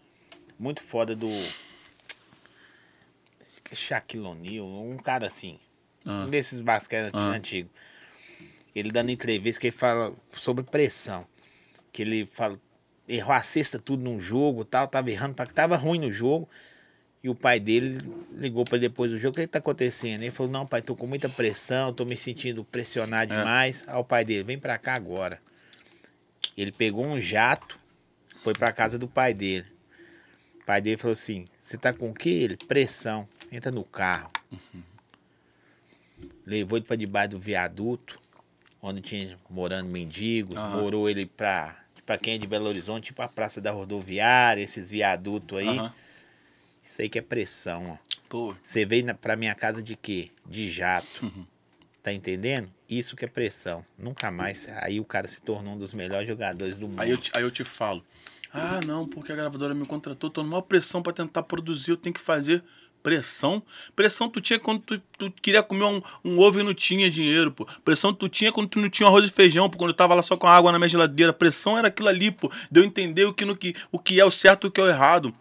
muito 0.59 0.83
foda 0.83 1.15
do. 1.15 1.29
Shaquille 3.73 4.25
O'Neal, 4.25 4.67
um 4.67 4.97
cara 4.97 5.29
assim. 5.29 5.61
Ah. 6.05 6.25
Um 6.27 6.29
desses 6.31 6.59
basquete 6.59 7.11
Ah. 7.15 7.29
antigos. 7.29 7.71
Ele 8.75 8.91
dando 8.91 9.11
entrevista 9.11 9.61
que 9.61 9.69
ele 9.69 9.77
fala 9.77 10.13
sobre 10.33 10.65
pressão. 10.65 11.25
Que 11.93 12.03
ele 12.03 12.27
fala. 12.35 12.59
Errou 13.09 13.33
a 13.33 13.43
cesta 13.45 13.79
tudo 13.79 14.03
num 14.03 14.21
jogo 14.21 14.65
tal, 14.65 14.89
tava 14.89 15.09
errando, 15.11 15.35
pra- 15.35 15.47
tava 15.47 15.77
ruim 15.77 16.01
no 16.01 16.13
jogo. 16.13 16.49
E 17.23 17.29
o 17.29 17.35
pai 17.35 17.61
dele 17.61 17.99
ligou 18.33 18.65
para 18.65 18.79
depois 18.79 19.13
do 19.13 19.19
jogo, 19.19 19.35
o 19.35 19.37
que, 19.37 19.43
que 19.43 19.47
tá 19.53 19.59
acontecendo? 19.61 20.23
Ele 20.23 20.31
falou, 20.33 20.51
não, 20.51 20.67
pai, 20.67 20.81
tô 20.83 20.97
com 20.97 21.07
muita 21.07 21.29
pressão, 21.29 21.93
tô 21.93 22.05
me 22.05 22.17
sentindo 22.17 22.65
pressionado 22.65 23.33
É. 23.35 23.39
demais. 23.39 23.85
Aí 23.87 23.97
o 23.97 24.03
pai 24.05 24.25
dele, 24.25 24.43
vem 24.43 24.59
pra 24.59 24.79
cá 24.79 24.95
agora. 24.95 25.41
Ele 26.57 26.73
pegou 26.73 27.05
um 27.05 27.21
jato, 27.21 27.79
foi 28.43 28.55
pra 28.55 28.73
casa 28.73 28.99
do 28.99 29.09
pai 29.09 29.33
dele. 29.35 29.67
O 30.63 30.65
pai 30.65 30.81
dele 30.81 30.97
falou 30.97 31.13
assim, 31.13 31.47
você 31.61 31.77
tá 31.77 31.93
com 31.93 32.11
o 32.11 32.15
que? 32.15 32.31
Ele, 32.31 32.57
pressão, 32.57 33.29
entra 33.51 33.71
no 33.71 33.85
carro. 33.85 34.31
Levou 36.47 36.79
ele 36.79 36.87
pra 36.87 36.97
debaixo 36.97 37.31
do 37.31 37.39
viaduto, 37.39 38.21
onde 38.83 39.01
tinha 39.01 39.39
morando 39.49 39.89
mendigos, 39.89 40.57
Aham. 40.57 40.71
morou 40.81 41.09
ele 41.09 41.27
pra, 41.27 41.85
pra 42.05 42.19
quem 42.19 42.35
é 42.35 42.39
de 42.39 42.47
Belo 42.47 42.67
Horizonte, 42.67 43.13
pra 43.13 43.29
praça 43.29 43.61
da 43.61 43.71
rodoviária, 43.71 44.63
esses 44.63 44.91
viadutos 44.91 45.59
aí. 45.59 45.79
Aham. 45.79 45.93
Isso 46.83 47.03
aí 47.03 47.09
que 47.09 47.19
é 47.19 47.23
pressão, 47.23 47.91
ó. 47.93 48.11
Pô, 48.29 48.55
Você 48.63 48.85
veio 48.85 49.05
na, 49.05 49.15
pra 49.15 49.37
minha 49.37 49.55
casa 49.55 49.83
de 49.83 49.95
quê? 49.97 50.31
De 50.47 50.71
jato. 50.71 51.25
Uhum. 51.25 51.47
Tá 52.03 52.13
entendendo? 52.13 52.73
Isso 52.89 53.15
que 53.15 53.25
é 53.25 53.29
pressão. 53.29 53.85
Nunca 53.99 54.31
mais. 54.31 54.67
Aí 54.81 54.99
o 54.99 55.05
cara 55.05 55.29
se 55.29 55.43
tornou 55.43 55.75
um 55.75 55.79
dos 55.79 55.93
melhores 55.93 56.27
jogadores 56.27 56.79
do 56.79 56.89
mundo. 56.89 57.01
Aí 57.01 57.11
eu, 57.11 57.19
te, 57.19 57.31
aí 57.35 57.43
eu 57.43 57.51
te 57.51 57.63
falo. 57.65 58.05
Ah, 58.53 58.81
não, 58.85 59.07
porque 59.07 59.33
a 59.33 59.37
gravadora 59.37 59.75
me 59.75 59.87
contratou, 59.87 60.29
tô 60.29 60.43
numa 60.43 60.61
pressão 60.61 61.03
pra 61.03 61.13
tentar 61.13 61.45
produzir, 61.45 61.93
eu 61.93 61.97
tenho 61.97 62.15
que 62.15 62.21
fazer 62.21 62.65
pressão. 63.03 63.63
Pressão 63.97 64.29
tu 64.29 64.41
tinha 64.41 64.59
quando 64.59 64.81
tu, 64.81 64.99
tu 65.19 65.33
queria 65.43 65.63
comer 65.63 65.85
um, 65.85 66.03
um 66.25 66.39
ovo 66.39 66.61
e 66.61 66.63
não 66.63 66.75
tinha 66.75 67.11
dinheiro, 67.11 67.51
pô. 67.53 67.67
Pressão 67.85 68.13
tu 68.13 68.29
tinha 68.29 68.53
quando 68.53 68.69
tu 68.69 68.79
não 68.79 68.89
tinha 68.89 69.09
arroz 69.09 69.25
e 69.25 69.33
feijão, 69.33 69.69
pô, 69.69 69.79
quando 69.79 69.91
eu 69.91 69.97
tava 69.97 70.15
lá 70.15 70.23
só 70.23 70.37
com 70.37 70.47
água 70.47 70.73
na 70.73 70.79
minha 70.79 70.89
geladeira. 70.89 71.33
Pressão 71.33 71.79
era 71.79 71.89
aquilo 71.89 72.09
ali, 72.09 72.31
pô. 72.31 72.51
De 72.71 72.81
eu 72.81 72.85
entender 72.85 73.25
o 73.25 73.33
que, 73.33 73.45
no, 73.45 73.57
que, 73.57 73.75
o 73.91 73.99
que 73.99 74.21
é 74.21 74.25
o 74.25 74.31
certo 74.31 74.67
e 74.67 74.69
o 74.69 74.71
que 74.71 74.81
é 74.81 74.85
o 74.85 74.89
errado. 74.89 75.33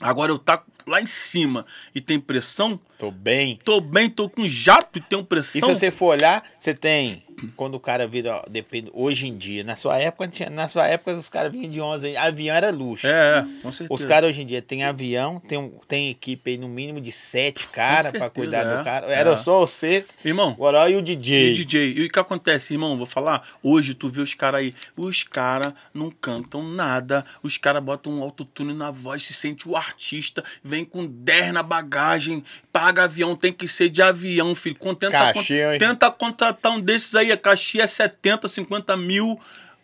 Agora 0.00 0.32
eu 0.32 0.38
tá 0.38 0.62
lá 0.86 1.00
em 1.00 1.06
cima 1.06 1.64
e 1.94 2.00
tem 2.00 2.20
pressão, 2.20 2.78
Tô 2.98 3.10
bem. 3.10 3.56
tô 3.62 3.80
bem, 3.80 4.08
tô 4.08 4.28
com 4.28 4.46
jato 4.46 4.98
e 4.98 5.00
tenho 5.00 5.22
E 5.22 5.24
pressão. 5.24 5.60
se 5.60 5.60
você 5.60 5.90
for 5.90 6.06
olhar, 6.06 6.42
você 6.58 6.74
tem. 6.74 7.22
Quando 7.56 7.74
o 7.74 7.80
cara 7.80 8.06
vira. 8.06 8.36
ó, 8.36 8.48
Depende. 8.48 8.90
Hoje 8.94 9.26
em 9.26 9.36
dia, 9.36 9.64
na 9.64 9.76
sua 9.76 9.98
época, 9.98 10.30
na 10.50 10.68
sua 10.68 10.86
época, 10.86 11.12
os 11.16 11.28
caras 11.28 11.50
vinham 11.52 11.68
de 11.68 11.80
11. 11.80 12.16
Avião 12.16 12.54
era 12.54 12.70
luxo. 12.70 13.06
É, 13.06 13.38
é, 13.38 13.42
com 13.60 13.72
certeza. 13.72 13.88
Os 13.92 14.04
caras 14.04 14.30
hoje 14.30 14.42
em 14.42 14.46
dia 14.46 14.62
tem 14.62 14.84
avião, 14.84 15.40
tem, 15.40 15.72
tem 15.88 16.10
equipe 16.10 16.52
aí 16.52 16.56
no 16.58 16.68
mínimo 16.68 17.00
de 17.00 17.10
sete 17.10 17.66
caras 17.68 18.12
pra 18.12 18.30
cuidar 18.30 18.66
é, 18.66 18.76
do 18.76 18.84
cara. 18.84 19.06
Era 19.06 19.32
é. 19.32 19.36
só 19.36 19.60
você, 19.60 20.04
Irmão, 20.24 20.50
agora 20.50 20.88
e 20.88 20.94
o 20.96 21.00
E 21.00 21.02
DJ. 21.02 21.54
DJ, 21.54 21.94
e 21.96 22.06
o 22.06 22.10
que 22.10 22.18
acontece, 22.18 22.74
irmão? 22.74 22.96
Vou 22.96 23.06
falar. 23.06 23.46
Hoje 23.62 23.94
tu 23.94 24.08
vê 24.08 24.20
os 24.20 24.34
caras 24.34 24.60
aí. 24.60 24.74
Os 24.96 25.24
caras 25.24 25.74
não 25.92 26.10
cantam 26.10 26.62
nada. 26.62 27.24
Os 27.42 27.58
caras 27.58 27.82
botam 27.82 28.12
um 28.12 28.22
autotune 28.22 28.72
na 28.72 28.90
voz, 28.90 29.24
se 29.24 29.34
sente 29.34 29.68
o 29.68 29.76
artista, 29.76 30.44
vem 30.62 30.84
com 30.84 31.06
10 31.06 31.52
na 31.52 31.62
bagagem, 31.62 32.44
paga 32.84 33.04
avião, 33.04 33.34
tem 33.34 33.50
que 33.50 33.66
ser 33.66 33.88
de 33.88 34.02
avião, 34.02 34.54
filho. 34.54 34.76
Contenta, 34.76 35.32
Cachê, 35.32 35.72
hein? 35.72 35.78
tenta 35.78 36.10
contratar 36.10 36.72
um 36.72 36.80
desses 36.80 37.14
aí, 37.14 37.32
a 37.32 37.36
cachê 37.36 37.80
é 37.80 37.86
70, 37.86 38.46
50 38.46 38.94
mil. 38.96 39.40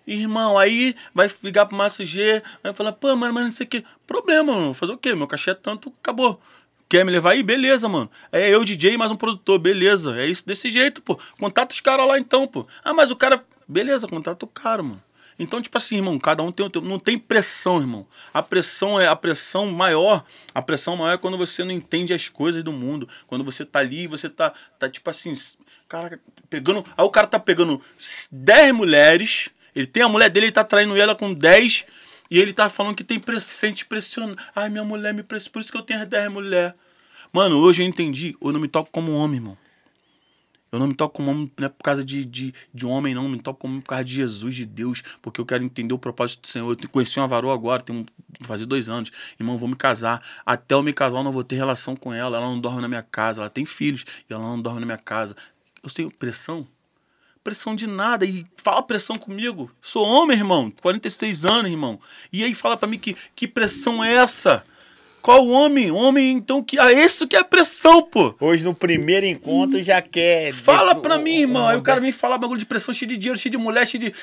Irmão, 0.06 0.58
aí 0.58 0.94
vai 1.14 1.30
ligar 1.42 1.64
pro 1.66 1.76
Márcio 1.76 2.04
G, 2.04 2.42
vai 2.62 2.74
falar, 2.74 2.92
pô, 2.92 3.14
mano, 3.16 3.32
mas 3.32 3.44
não 3.44 3.50
sei 3.50 3.64
o 3.64 3.68
que. 3.68 3.84
Problema, 4.06 4.52
mano. 4.52 4.74
Fazer 4.74 4.92
o 4.92 4.98
quê? 4.98 5.14
Meu 5.14 5.26
cachê 5.26 5.52
é 5.52 5.54
tanto, 5.54 5.94
acabou. 6.02 6.40
Quer 6.88 7.04
me 7.04 7.12
levar 7.12 7.32
aí? 7.32 7.42
Beleza, 7.42 7.88
mano. 7.88 8.10
É 8.32 8.50
eu, 8.50 8.64
DJ, 8.64 8.98
mais 8.98 9.10
um 9.10 9.16
produtor, 9.16 9.58
beleza. 9.58 10.20
É 10.20 10.26
isso 10.26 10.46
desse 10.46 10.70
jeito, 10.70 11.00
pô. 11.00 11.18
Contata 11.38 11.72
os 11.72 11.80
caras 11.80 12.06
lá 12.06 12.18
então, 12.18 12.46
pô. 12.46 12.66
Ah, 12.84 12.92
mas 12.92 13.10
o 13.10 13.16
cara. 13.16 13.42
Beleza, 13.66 14.08
contrata 14.08 14.44
o 14.44 14.48
cara, 14.48 14.82
mano. 14.82 15.02
Então, 15.42 15.62
tipo 15.62 15.78
assim, 15.78 15.96
irmão, 15.96 16.18
cada 16.18 16.42
um 16.42 16.52
tem 16.52 16.66
o 16.66 16.68
teu. 16.68 16.82
Não 16.82 16.98
tem 16.98 17.18
pressão, 17.18 17.80
irmão. 17.80 18.06
A 18.32 18.42
pressão 18.42 19.00
é 19.00 19.08
a 19.08 19.16
pressão 19.16 19.70
maior. 19.72 20.22
A 20.54 20.60
pressão 20.60 20.98
maior 20.98 21.14
é 21.14 21.16
quando 21.16 21.38
você 21.38 21.64
não 21.64 21.72
entende 21.72 22.12
as 22.12 22.28
coisas 22.28 22.62
do 22.62 22.70
mundo. 22.70 23.08
Quando 23.26 23.42
você 23.42 23.64
tá 23.64 23.78
ali, 23.78 24.06
você 24.06 24.28
tá, 24.28 24.52
tá 24.78 24.86
tipo 24.86 25.08
assim, 25.08 25.32
cara, 25.88 26.20
pegando. 26.50 26.84
Aí 26.94 27.02
o 27.06 27.08
cara 27.08 27.26
tá 27.26 27.40
pegando 27.40 27.80
10 28.30 28.74
mulheres. 28.74 29.48
Ele 29.74 29.86
tem 29.86 30.02
a 30.02 30.10
mulher 30.10 30.28
dele, 30.28 30.46
ele 30.46 30.52
tá 30.52 30.62
traindo 30.62 30.94
ela 30.94 31.14
com 31.14 31.32
10. 31.32 31.86
E 32.30 32.38
ele 32.38 32.52
tá 32.52 32.68
falando 32.68 32.94
que 32.94 33.02
tem 33.02 33.18
press, 33.18 33.44
sente 33.44 33.86
pressionado. 33.86 34.36
Ai, 34.54 34.68
minha 34.68 34.84
mulher 34.84 35.14
me 35.14 35.22
pressiona. 35.22 35.52
Por 35.54 35.60
isso 35.60 35.72
que 35.72 35.78
eu 35.78 35.82
tenho 35.82 36.02
as 36.02 36.06
10 36.06 36.30
mulheres. 36.30 36.74
Mano, 37.32 37.56
hoje 37.60 37.82
eu 37.82 37.86
entendi. 37.86 38.36
Eu 38.42 38.52
não 38.52 38.60
me 38.60 38.68
toco 38.68 38.90
como 38.90 39.14
homem, 39.14 39.36
irmão. 39.36 39.56
Eu 40.72 40.78
não 40.78 40.86
me 40.86 40.94
toco 40.94 41.16
como 41.16 41.30
homem, 41.30 41.50
não 41.58 41.66
é 41.66 41.68
por 41.68 41.82
causa 41.82 42.04
de, 42.04 42.24
de, 42.24 42.54
de 42.72 42.86
homem, 42.86 43.14
não. 43.14 43.24
Eu 43.24 43.28
me 43.28 43.40
toco 43.40 43.60
como 43.60 43.72
homem 43.72 43.80
por 43.80 43.90
causa 43.90 44.04
de 44.04 44.14
Jesus, 44.14 44.54
de 44.54 44.64
Deus. 44.64 45.02
Porque 45.20 45.40
eu 45.40 45.46
quero 45.46 45.64
entender 45.64 45.92
o 45.92 45.98
propósito 45.98 46.42
do 46.42 46.46
Senhor. 46.46 46.76
Eu 46.80 46.88
conheci 46.88 47.18
uma 47.18 47.26
varoa 47.26 47.52
agora, 47.52 47.82
tem 47.82 48.06
fazer 48.42 48.66
dois 48.66 48.88
anos. 48.88 49.10
Irmão, 49.38 49.58
vou 49.58 49.68
me 49.68 49.76
casar. 49.76 50.22
Até 50.46 50.74
eu 50.74 50.82
me 50.82 50.92
casar, 50.92 51.18
eu 51.18 51.24
não 51.24 51.32
vou 51.32 51.42
ter 51.42 51.56
relação 51.56 51.96
com 51.96 52.12
ela. 52.12 52.36
Ela 52.36 52.46
não 52.46 52.60
dorme 52.60 52.80
na 52.80 52.88
minha 52.88 53.02
casa. 53.02 53.42
Ela 53.42 53.50
tem 53.50 53.64
filhos 53.64 54.04
e 54.28 54.32
ela 54.32 54.42
não 54.42 54.60
dorme 54.60 54.80
na 54.80 54.86
minha 54.86 54.98
casa. 54.98 55.34
Eu 55.82 55.90
tenho 55.90 56.10
pressão? 56.10 56.66
Pressão 57.42 57.74
de 57.74 57.86
nada. 57.86 58.24
E 58.24 58.46
fala 58.56 58.82
pressão 58.82 59.18
comigo. 59.18 59.70
Sou 59.82 60.04
homem, 60.06 60.36
irmão. 60.36 60.70
46 60.70 61.44
anos, 61.44 61.70
irmão. 61.70 61.98
E 62.32 62.44
aí 62.44 62.54
fala 62.54 62.76
pra 62.76 62.88
mim 62.88 62.98
que, 62.98 63.16
que 63.34 63.48
pressão 63.48 64.04
é 64.04 64.14
essa? 64.14 64.64
Qual 65.22 65.46
homem? 65.48 65.90
Homem, 65.90 66.32
então, 66.32 66.62
que. 66.62 66.78
Ah, 66.78 66.92
isso 66.92 67.28
que 67.28 67.36
é 67.36 67.42
pressão, 67.42 68.02
pô. 68.02 68.34
Hoje 68.40 68.64
no 68.64 68.74
primeiro 68.74 69.26
encontro 69.26 69.82
já 69.82 70.00
quer. 70.00 70.52
Fala 70.52 70.94
pra 70.94 71.18
mim, 71.18 71.40
irmão. 71.40 71.66
Aí 71.66 71.76
o 71.76 71.82
cara 71.82 72.00
vem 72.00 72.12
falar 72.12 72.38
bagulho 72.38 72.58
de 72.58 72.66
pressão, 72.66 72.94
cheio 72.94 73.10
de 73.10 73.16
dinheiro, 73.16 73.38
cheio 73.38 73.50
de 73.50 73.58
mulher, 73.58 73.86
cheio 73.86 74.04
de, 74.04 74.14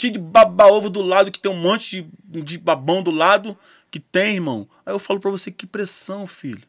cheio 0.00 0.12
de 0.12 0.18
baba-ovo 0.18 0.88
do 0.88 1.02
lado, 1.02 1.30
que 1.30 1.38
tem 1.38 1.50
um 1.50 1.60
monte 1.60 2.06
de, 2.24 2.42
de 2.42 2.58
babão 2.58 3.02
do 3.02 3.10
lado, 3.10 3.56
que 3.90 4.00
tem, 4.00 4.34
irmão. 4.34 4.68
Aí 4.86 4.94
eu 4.94 4.98
falo 4.98 5.20
pra 5.20 5.30
você, 5.30 5.50
que 5.50 5.66
pressão, 5.66 6.26
filho. 6.26 6.62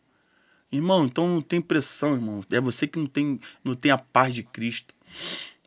Irmão, 0.71 1.05
então 1.05 1.27
não 1.27 1.41
tem 1.41 1.59
pressão, 1.61 2.13
irmão. 2.13 2.41
É 2.51 2.61
você 2.61 2.85
que 2.85 2.99
não 2.99 3.07
tem, 3.07 3.39
não 3.63 3.73
tem 3.73 3.91
a 3.91 3.97
paz 3.97 4.35
de 4.35 4.43
Cristo. 4.43 4.93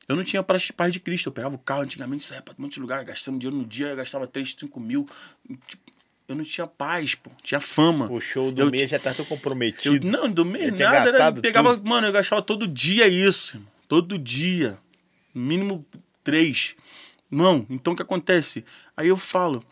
Eu 0.09 0.17
não 0.17 0.25
tinha 0.25 0.43
paz 0.43 0.71
paz 0.71 0.93
de 0.93 1.01
Cristo. 1.01 1.29
Eu 1.29 1.33
pegava 1.33 1.55
o 1.55 1.59
carro 1.59 1.83
antigamente, 1.83 2.25
saía 2.25 2.43
pra 2.43 2.55
um 2.57 2.63
monte 2.63 2.75
de 2.75 2.81
lugar, 2.81 3.03
gastando 3.05 3.39
dinheiro 3.39 3.57
no 3.57 3.67
dia, 3.67 3.89
eu 3.89 3.97
gastava 3.97 4.27
3, 4.27 4.55
5 4.59 4.79
mil. 4.79 5.09
Eu 6.33 6.37
não 6.37 6.45
tinha 6.45 6.67
paz, 6.67 7.15
pô. 7.15 7.31
Tinha 7.43 7.61
fama. 7.61 8.11
O 8.11 8.21
show 8.21 8.51
do 8.51 8.63
Eu 8.63 8.71
mês 8.71 8.91
já 8.91 8.99
tá 8.99 9.13
tão 9.13 9.25
Eu, 9.25 9.29
comprometido. 9.29 10.07
não, 10.09 10.31
do 10.31 10.45
mês 10.45 10.79
Eu 10.79 10.91
nada. 10.91 11.11
Era, 11.11 11.33
pegava, 11.33 11.75
tudo. 11.77 11.89
mano, 11.89 12.07
eu 12.07 12.13
gastava 12.13 12.41
todo 12.41 12.67
dia 12.67 13.07
isso. 13.07 13.57
irmão. 13.57 13.69
Todo 13.87 14.19
dia. 14.19 14.79
Mínimo 15.35 15.85
três. 16.25 16.75
Não, 17.31 17.67
então 17.69 17.93
o 17.93 17.97
que 17.97 18.03
acontece? 18.03 18.65
Aí 18.97 19.09
eu 19.09 19.17
falo. 19.17 19.65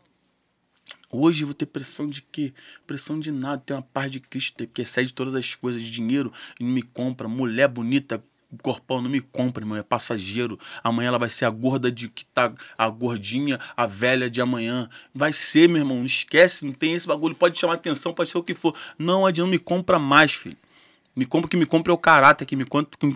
Hoje 1.12 1.42
eu 1.42 1.46
vou 1.48 1.54
ter 1.54 1.66
pressão 1.66 2.06
de 2.06 2.22
quê? 2.22 2.52
Pressão 2.86 3.18
de 3.18 3.32
nada. 3.32 3.60
Tem 3.64 3.74
uma 3.76 3.82
paz 3.82 4.10
de 4.12 4.20
Cristo 4.20 4.64
que 4.68 4.82
excede 4.82 5.12
todas 5.12 5.34
as 5.34 5.54
coisas 5.54 5.82
de 5.82 5.90
dinheiro 5.90 6.32
e 6.58 6.64
não 6.64 6.70
me 6.72 6.82
compra. 6.82 7.26
Mulher 7.26 7.68
bonita, 7.68 8.22
corpão, 8.62 9.00
não 9.00 9.10
me 9.10 9.20
compra, 9.20 9.62
irmão. 9.62 9.76
É 9.76 9.82
passageiro. 9.82 10.58
Amanhã 10.82 11.08
ela 11.08 11.18
vai 11.18 11.28
ser 11.28 11.44
a 11.44 11.50
gorda 11.50 11.90
de 11.90 12.08
que 12.08 12.24
tá. 12.26 12.52
A 12.76 12.88
gordinha, 12.88 13.58
a 13.76 13.86
velha 13.86 14.30
de 14.30 14.40
amanhã. 14.40 14.88
Vai 15.14 15.32
ser, 15.32 15.68
meu 15.68 15.78
irmão. 15.78 15.98
Não 15.98 16.06
esquece, 16.06 16.64
não 16.64 16.72
tem 16.72 16.94
esse 16.94 17.06
bagulho. 17.06 17.34
Pode 17.34 17.58
chamar 17.58 17.74
atenção, 17.74 18.12
pode 18.12 18.30
ser 18.30 18.38
o 18.38 18.42
que 18.42 18.54
for. 18.54 18.74
Não 18.98 19.26
adianta, 19.26 19.46
não 19.46 19.52
me 19.52 19.58
compra 19.58 19.98
mais, 19.98 20.32
filho. 20.32 20.56
Me 21.14 21.26
compra, 21.26 21.46
o 21.46 21.50
que 21.50 21.56
me 21.56 21.66
compra 21.66 21.92
é 21.92 21.94
o 21.94 21.98
caráter, 21.98 22.46
que 22.46 22.54
me, 22.54 22.64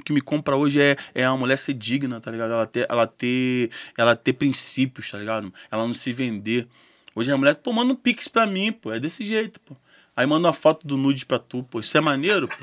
que, 0.05 0.13
me 0.13 0.21
compra 0.21 0.57
hoje 0.57 0.81
é, 0.81 0.97
é 1.15 1.25
a 1.25 1.37
mulher 1.37 1.57
ser 1.57 1.75
digna, 1.75 2.21
tá 2.21 2.31
ligado? 2.31 2.53
Ela 2.53 2.67
ter, 2.67 2.87
ela, 2.91 3.07
ter, 3.07 3.71
ela 3.97 4.17
ter 4.17 4.33
princípios, 4.33 5.11
tá 5.11 5.17
ligado? 5.17 5.55
Ela 5.71 5.87
não 5.87 5.95
se 5.95 6.13
vender. 6.13 6.67
Hoje 7.15 7.31
a 7.31 7.39
mulher, 7.39 7.59
manda 7.73 7.93
um 7.93 7.97
pix 7.97 8.27
pra 8.27 8.47
mim, 8.47 8.73
pô. 8.73 8.93
É 8.93 8.99
desse 8.99 9.25
jeito, 9.25 9.61
pô. 9.61 9.77
Aí 10.17 10.27
manda 10.27 10.47
uma 10.47 10.53
foto 10.55 10.87
do 10.87 10.97
nude 10.97 11.27
pra 11.27 11.41
tu, 11.41 11.65
pô. 11.65 11.81
Isso 11.81 11.97
é 11.99 12.01
maneiro, 12.01 12.47
pô. 12.49 12.55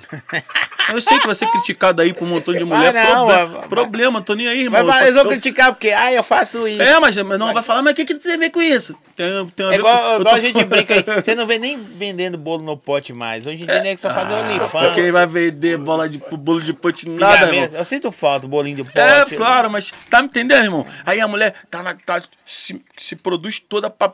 Eu 0.94 1.02
sei 1.02 1.20
que 1.20 1.26
vai 1.26 1.36
ser 1.36 1.48
criticado 1.52 2.02
aí 2.02 2.14
por 2.14 2.24
um 2.26 2.28
montão 2.30 2.54
de 2.54 2.64
mulher. 2.64 2.92
Vai 2.94 3.04
não, 3.14 3.26
Proble- 3.26 3.34
vai- 3.36 3.46
vai- 3.60 3.68
problema, 3.70 4.22
tô 4.22 4.34
nem 4.34 4.48
aí, 4.48 4.62
irmão. 4.64 4.72
Mas, 4.72 4.82
Eu 4.82 4.88
mas 4.88 5.02
eles 5.04 5.16
vão 5.16 5.24
eu- 5.26 5.30
criticar 5.30 5.72
porque, 5.74 5.90
ah, 5.90 6.12
eu 6.14 6.24
faço 6.24 6.66
isso. 6.68 6.82
É, 6.82 6.98
mas, 7.00 7.16
mas 7.18 7.38
não 7.40 7.54
vai 7.54 7.62
falar, 7.62 7.82
mas 7.82 7.92
o 7.94 7.96
que, 7.96 8.06
que 8.06 8.16
tem 8.16 8.34
a 8.34 8.38
ver 8.38 8.50
com 8.52 8.62
isso? 8.62 8.96
Tem, 9.16 9.28
tem 9.50 9.66
a 9.66 9.70
É 9.70 9.72
ver 9.74 9.80
igual, 9.80 9.98
com, 9.98 10.22
igual 10.22 10.22
tô 10.22 10.30
a 10.30 10.40
gente 10.40 10.64
brinca 10.64 10.94
aí. 10.94 11.04
Você 11.24 11.36
não 11.36 11.46
vê 11.46 11.60
nem 11.60 11.78
vendendo 11.78 12.38
bolo 12.38 12.64
no 12.64 12.76
pote 12.78 13.12
mais. 13.14 13.46
Hoje 13.46 13.64
em 13.64 13.66
dia, 13.66 13.82
nem 13.84 13.96
que 13.96 14.02
só 14.02 14.10
fazer 14.14 14.34
OnlyFans. 14.34 14.96
Quem 14.96 15.12
vai 15.12 15.26
vender 15.28 15.78
bola 15.78 16.10
de, 16.10 16.18
bolo 16.32 16.62
de 16.62 16.74
pote 16.74 17.08
nada, 17.10 17.54
irmão. 17.54 17.70
Eu 17.74 17.86
sinto 17.86 18.12
falta, 18.12 18.48
bolinho 18.48 18.78
de 18.78 18.84
pote. 18.86 18.98
É, 18.98 19.26
claro, 19.26 19.70
mas 19.70 19.92
tá 20.10 20.22
me 20.22 20.28
entendendo, 20.28 20.64
irmão? 20.64 20.86
Aí 21.06 21.20
a 21.20 21.28
mulher 21.28 21.54
tá 21.70 21.84
na, 21.84 21.94
tá, 21.94 22.22
se, 22.46 22.82
se 22.98 23.16
produz 23.16 23.60
toda 23.60 23.90
pra, 23.90 24.14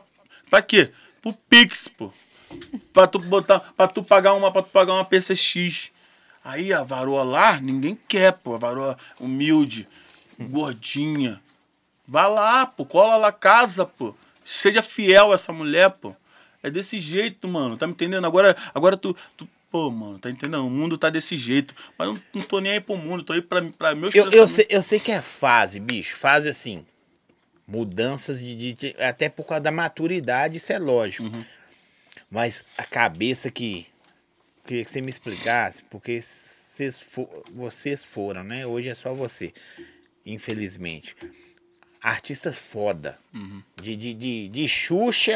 pra 0.50 0.60
quê? 0.60 0.90
Pro 1.22 1.32
Pix, 1.48 1.86
pô. 1.88 2.12
Pra 2.92 3.06
tu 3.06 3.18
botar, 3.18 3.60
pra 3.60 3.86
tu 3.88 4.02
pagar 4.02 4.34
uma, 4.34 4.50
pra 4.50 4.62
tu 4.62 4.70
pagar 4.70 4.94
uma 4.94 5.04
PCX. 5.04 5.90
Aí 6.44 6.72
a 6.72 6.82
varoa 6.82 7.22
lá, 7.22 7.60
ninguém 7.60 7.98
quer, 8.08 8.32
pô. 8.32 8.54
A 8.54 8.58
varoa 8.58 8.96
humilde, 9.20 9.86
gordinha. 10.38 11.40
Vai 12.06 12.28
lá, 12.30 12.66
pô, 12.66 12.84
cola 12.86 13.16
lá 13.16 13.32
casa, 13.32 13.84
pô. 13.84 14.14
Seja 14.44 14.82
fiel 14.82 15.30
a 15.32 15.34
essa 15.34 15.52
mulher, 15.52 15.90
pô. 15.90 16.14
É 16.62 16.70
desse 16.70 16.98
jeito, 16.98 17.46
mano. 17.46 17.76
Tá 17.76 17.86
me 17.86 17.92
entendendo? 17.92 18.26
Agora, 18.26 18.56
agora 18.74 18.96
tu, 18.96 19.14
tu 19.36 19.46
pô, 19.70 19.90
mano, 19.90 20.18
tá 20.18 20.30
entendendo? 20.30 20.66
O 20.66 20.70
mundo 20.70 20.96
tá 20.96 21.10
desse 21.10 21.36
jeito. 21.36 21.74
Mas 21.98 22.08
não, 22.08 22.18
não 22.34 22.42
tô 22.42 22.58
nem 22.60 22.72
aí 22.72 22.80
pro 22.80 22.96
mundo, 22.96 23.22
tô 23.22 23.32
aí 23.34 23.42
pra, 23.42 23.62
pra 23.76 23.94
meus 23.94 24.14
Eu, 24.14 24.30
eu, 24.30 24.48
sei, 24.48 24.66
eu 24.70 24.82
sei 24.82 24.98
que 24.98 25.12
é 25.12 25.20
fase, 25.20 25.78
bicho. 25.78 26.16
Fase 26.16 26.48
assim. 26.48 26.84
Mudanças 27.66 28.40
de, 28.40 28.56
de- 28.56 28.72
de- 28.72 28.96
Até 29.02 29.28
por 29.28 29.44
causa 29.46 29.60
da 29.64 29.70
maturidade, 29.70 30.56
isso 30.56 30.72
é 30.72 30.78
lógico. 30.78 31.24
Uhum. 31.24 31.44
Mas 32.30 32.62
a 32.76 32.84
cabeça 32.84 33.50
que. 33.50 33.86
Queria 34.66 34.84
que 34.84 34.90
você 34.90 35.00
me 35.00 35.10
explicasse, 35.10 35.82
porque 35.84 36.20
vocês, 36.20 37.00
vocês 37.54 38.04
foram, 38.04 38.44
né? 38.44 38.66
Hoje 38.66 38.88
é 38.88 38.94
só 38.94 39.14
você. 39.14 39.52
Infelizmente. 40.26 41.16
Artistas 42.02 42.56
foda. 42.58 43.18
Uhum. 43.34 43.62
De, 43.82 43.96
de, 43.96 44.14
de, 44.14 44.48
de 44.48 44.68
Xuxa 44.68 45.34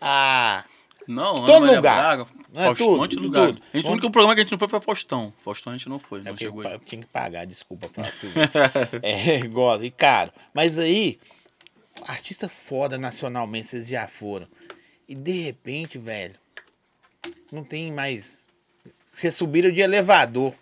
a. 0.00 0.64
Não, 1.06 1.34
Todo 1.36 1.60
Maria 1.62 1.76
lugar. 1.76 2.16
Braga, 2.16 2.30
É, 2.54 2.64
Faustão, 2.66 2.74
tudo, 2.86 2.94
um 2.94 2.98
monte 2.98 3.16
de 3.16 3.22
lugar. 3.22 3.46
tudo. 3.46 3.62
A 3.72 3.76
gente, 3.78 3.86
o 3.88 3.92
único 3.92 4.10
programa 4.10 4.34
que 4.34 4.40
a 4.42 4.44
gente 4.44 4.52
não 4.52 4.58
foi 4.58 4.68
foi 4.68 4.80
Faustão. 4.80 5.32
Faustão 5.42 5.72
a 5.72 5.76
gente 5.76 5.88
não 5.88 5.98
foi, 5.98 6.20
É 6.20 6.24
não 6.24 6.36
chegou 6.36 6.66
aí. 6.66 6.78
tinha 6.84 7.00
que 7.00 7.06
pagar, 7.08 7.46
desculpa 7.46 7.88
falar 7.88 8.08
pra 8.08 8.16
vocês. 8.18 8.34
é, 9.02 9.40
gosto, 9.48 9.84
e 9.84 9.90
caro. 9.90 10.30
Mas 10.52 10.78
aí, 10.78 11.18
artista 12.06 12.46
foda 12.46 12.98
nacionalmente, 12.98 13.68
vocês 13.68 13.88
já 13.88 14.06
foram. 14.06 14.46
E 15.08 15.14
de 15.14 15.32
repente, 15.42 15.96
velho, 15.98 16.34
não 17.50 17.64
tem 17.64 17.90
mais. 17.92 18.46
Vocês 19.14 19.34
subiram 19.34 19.70
de 19.70 19.80
elevador, 19.80 20.52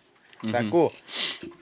Uhum. 0.42 0.53
sacou? 0.53 0.94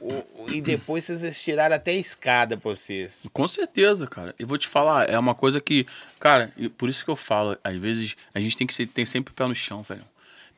O- 0.01 0.13
o- 0.45 0.47
e 0.53 0.61
depois 0.61 1.05
vocês 1.05 1.43
tiraram 1.43 1.75
até 1.77 1.93
a 1.93 1.97
escada 1.97 2.57
pra 2.57 2.71
vocês. 2.71 3.27
Com 3.33 3.49
certeza, 3.49 4.07
cara. 4.07 4.35
Eu 4.39 4.47
vou 4.47 4.59
te 4.59 4.69
falar, 4.69 5.09
é 5.09 5.19
uma 5.19 5.35
coisa 5.35 5.61
que, 5.61 5.87
cara, 6.21 6.53
por 6.77 6.89
isso 6.89 7.05
que 7.05 7.11
eu 7.11 7.17
falo, 7.17 7.57
às 7.65 7.77
vezes 7.77 8.17
a 8.35 8.41
gente 8.41 8.57
tem 8.57 8.67
que 8.67 8.75
ser, 8.75 8.87
tem 8.87 9.07
sempre 9.07 9.33
pé 9.33 9.47
no 9.47 9.55
chão, 9.55 9.83
velho. 9.83 10.05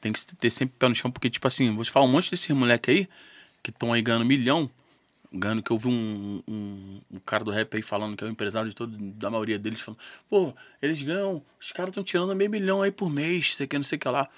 Tem 0.01 0.13
que 0.13 0.21
ter 0.37 0.51
sempre 0.51 0.75
pé 0.79 0.89
no 0.89 0.95
chão, 0.95 1.11
porque, 1.11 1.31
tipo 1.31 1.47
assim, 1.47 1.75
vou 1.75 1.85
te 1.85 1.91
falar, 1.91 2.07
um 2.07 2.11
monte 2.11 2.31
desses 2.31 2.49
moleque 2.51 2.91
aí, 2.91 3.09
que 3.63 3.71
estão 3.71 3.93
aí 3.93 4.03
ganhando 4.03 4.25
milhão, 4.25 4.69
ganhando 5.39 5.63
que 5.63 5.71
eu 5.71 5.79
vi 5.79 5.89
um, 5.89 6.43
um, 6.49 7.01
um 7.13 7.19
cara 7.21 7.45
do 7.45 7.51
rap 7.51 7.75
aí 7.77 7.83
falando 7.83 8.17
que 8.17 8.25
é 8.25 8.27
o 8.27 8.31
empresário 8.31 8.69
de 8.69 8.75
todo, 8.75 8.97
da 8.97 9.31
maioria 9.31 9.59
deles, 9.59 9.81
falando, 9.81 9.99
pô, 10.29 10.55
eles 10.81 11.01
ganham, 11.03 11.43
os 11.61 11.73
caras 11.73 11.91
estão 11.91 12.03
tirando 12.05 12.35
meio 12.35 12.51
milhão 12.51 12.83
aí 12.83 12.91
por 12.91 13.11
mês, 13.11 13.55
sei 13.57 13.67
que, 13.67 13.77
não 13.77 13.85
sei 13.85 13.97
o 13.97 13.99
que 14.01 14.09
lá. 14.09 14.29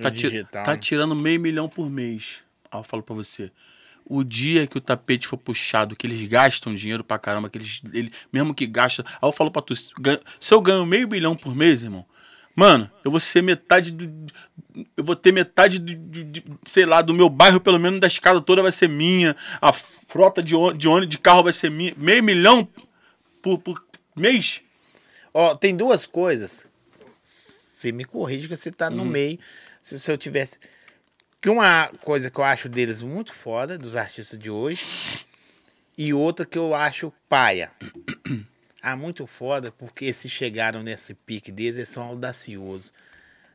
Tá, 0.00 0.10
ti- 0.10 0.28
tá 0.64 0.72
né? 0.72 0.76
tirando 0.78 1.14
meio 1.14 1.40
milhão 1.40 1.68
por 1.68 1.90
mês. 1.90 2.38
Aí 2.70 2.78
eu 2.78 2.84
falo 2.84 3.02
pra 3.02 3.14
você. 3.14 3.50
O 4.04 4.24
dia 4.24 4.66
que 4.66 4.78
o 4.78 4.80
tapete 4.80 5.26
for 5.26 5.36
puxado, 5.36 5.94
que 5.94 6.06
eles 6.06 6.26
gastam 6.28 6.74
dinheiro 6.74 7.04
pra 7.04 7.18
caramba, 7.18 7.48
que 7.50 7.58
eles. 7.58 7.80
Ele, 7.92 8.12
mesmo 8.32 8.54
que 8.54 8.66
gasta. 8.66 9.04
Aí 9.06 9.28
eu 9.28 9.32
falo 9.32 9.50
pra 9.50 9.62
tu, 9.62 9.74
se 9.76 9.92
eu 10.50 10.60
ganho 10.60 10.84
meio 10.86 11.08
milhão 11.08 11.36
por 11.36 11.54
mês, 11.54 11.82
irmão, 11.82 12.04
mano, 12.54 12.90
eu 13.04 13.10
vou 13.10 13.20
ser 13.20 13.42
metade 13.42 13.90
do. 13.90 14.26
Eu 14.96 15.02
vou 15.04 15.16
ter 15.16 15.32
metade 15.32 15.78
do, 15.78 15.94
de- 15.94 16.24
de- 16.24 16.44
sei 16.64 16.86
lá, 16.86 17.02
do 17.02 17.12
meu 17.12 17.28
bairro, 17.28 17.60
pelo 17.60 17.78
menos 17.78 18.00
da 18.00 18.06
escada 18.06 18.40
toda 18.40 18.62
vai 18.62 18.72
ser 18.72 18.88
minha. 18.88 19.36
A 19.60 19.72
frota 19.72 20.42
de 20.42 20.54
ônibus, 20.54 20.78
de, 20.78 20.88
ônibus, 20.88 21.08
de 21.08 21.18
carro 21.18 21.42
vai 21.42 21.52
ser 21.52 21.70
minha. 21.70 21.92
Meio 21.96 22.22
milhão 22.22 22.68
por, 23.42 23.58
por 23.58 23.82
mês. 24.16 24.60
Ó, 25.34 25.54
tem 25.54 25.76
duas 25.76 26.06
coisas. 26.06 26.66
Você 27.20 27.92
me 27.92 28.04
corrige 28.04 28.46
que 28.48 28.56
você 28.56 28.70
tá 28.70 28.88
Uhum. 28.88 28.96
no 28.96 29.04
meio. 29.04 29.38
Se, 29.82 29.98
se 29.98 30.10
eu 30.10 30.18
tivesse. 30.18 30.56
Que 31.40 31.48
uma 31.48 31.88
coisa 32.02 32.30
que 32.30 32.38
eu 32.38 32.44
acho 32.44 32.68
deles 32.68 33.00
muito 33.00 33.32
foda, 33.32 33.78
dos 33.78 33.96
artistas 33.96 34.38
de 34.38 34.50
hoje. 34.50 34.84
E 35.96 36.12
outra 36.14 36.44
que 36.46 36.58
eu 36.58 36.74
acho 36.74 37.12
paia. 37.28 37.72
Ah, 38.82 38.96
muito 38.96 39.26
foda, 39.26 39.70
porque 39.72 40.12
se 40.12 40.28
chegaram 40.28 40.82
nesse 40.82 41.14
pique 41.14 41.52
deles, 41.52 41.76
eles 41.76 41.88
são 41.88 42.02
audaciosos. 42.02 42.92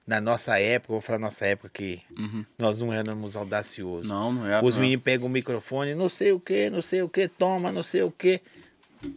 Na 0.06 0.22
nossa 0.22 0.60
época, 0.60 0.94
vou 0.94 1.02
falar 1.02 1.18
nossa 1.18 1.46
época 1.48 1.68
que 1.68 2.00
nós 2.60 2.80
não 2.80 2.94
éramos 2.94 3.36
audaciosos. 3.36 4.08
Uhum. 4.10 4.16
Não, 4.16 4.32
não 4.34 4.48
é. 4.48 4.62
Os 4.62 4.76
meninos 4.78 5.04
pegam 5.04 5.26
o 5.26 5.30
microfone, 5.30 5.96
não 5.96 6.08
sei 6.10 6.32
o 6.32 6.40
que, 6.40 6.70
não 6.70 6.82
sei 6.82 7.02
o 7.02 7.10
que, 7.10 7.28
toma, 7.28 7.72
não 7.72 7.82
sei 7.82 8.04
o 8.04 8.12
que, 8.12 8.40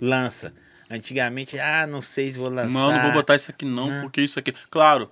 lança. 0.00 0.54
Antigamente, 0.90 1.58
ah, 1.58 1.86
não 1.86 2.00
sei 2.00 2.32
se 2.32 2.38
vou 2.38 2.48
lançar. 2.48 2.72
Não, 2.72 2.90
não 2.92 3.02
vou 3.02 3.12
botar 3.12 3.36
isso 3.36 3.50
aqui 3.50 3.66
não, 3.66 3.88
Não. 3.90 4.00
porque 4.02 4.22
isso 4.22 4.38
aqui. 4.38 4.52
Claro, 4.70 5.10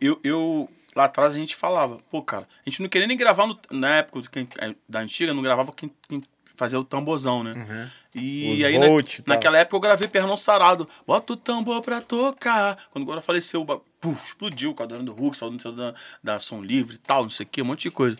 eu, 0.00 0.20
eu. 0.22 0.68
Lá 0.94 1.04
atrás 1.06 1.32
a 1.32 1.34
gente 1.34 1.54
falava, 1.56 1.98
pô, 2.10 2.22
cara, 2.22 2.48
a 2.64 2.70
gente 2.70 2.80
não 2.80 2.88
queria 2.88 3.06
nem 3.06 3.16
gravar 3.18 3.46
no- 3.46 3.58
na 3.70 3.96
época 3.96 4.20
do 4.20 4.28
é, 4.58 4.74
da 4.88 5.00
antiga, 5.00 5.34
não 5.34 5.42
gravava 5.42 5.70
quem, 5.72 5.90
quem 6.08 6.22
fazia 6.54 6.78
o 6.80 6.84
tambozão, 6.84 7.42
né? 7.44 7.52
Uhum. 7.52 7.90
E 8.18 8.54
Os 8.58 8.64
aí, 8.64 8.78
na- 8.78 8.86
volt 8.86 9.18
e 9.18 9.22
tal. 9.22 9.34
naquela 9.34 9.58
época 9.58 9.76
eu 9.76 9.80
gravei 9.80 10.08
Pernão 10.08 10.36
Sarado. 10.38 10.88
Bota 11.06 11.34
o 11.34 11.36
tambor 11.36 11.82
pra 11.82 12.00
tocar. 12.00 12.86
Quando 12.90 13.04
agora 13.04 13.20
faleceu, 13.20 13.60
o 13.60 13.64
ba- 13.64 13.80
puf, 14.00 14.26
explodiu 14.28 14.74
com 14.74 14.82
a 14.82 14.86
dona 14.86 15.04
do 15.04 15.12
Hulk, 15.12 15.36
saudando 15.36 15.76
da, 15.76 15.94
da 16.22 16.38
Som 16.38 16.62
Livre 16.62 16.94
e 16.94 16.98
tal, 16.98 17.24
não 17.24 17.30
sei 17.30 17.44
o 17.44 17.48
que, 17.48 17.60
um 17.60 17.66
monte 17.66 17.82
de 17.82 17.90
coisa. 17.90 18.16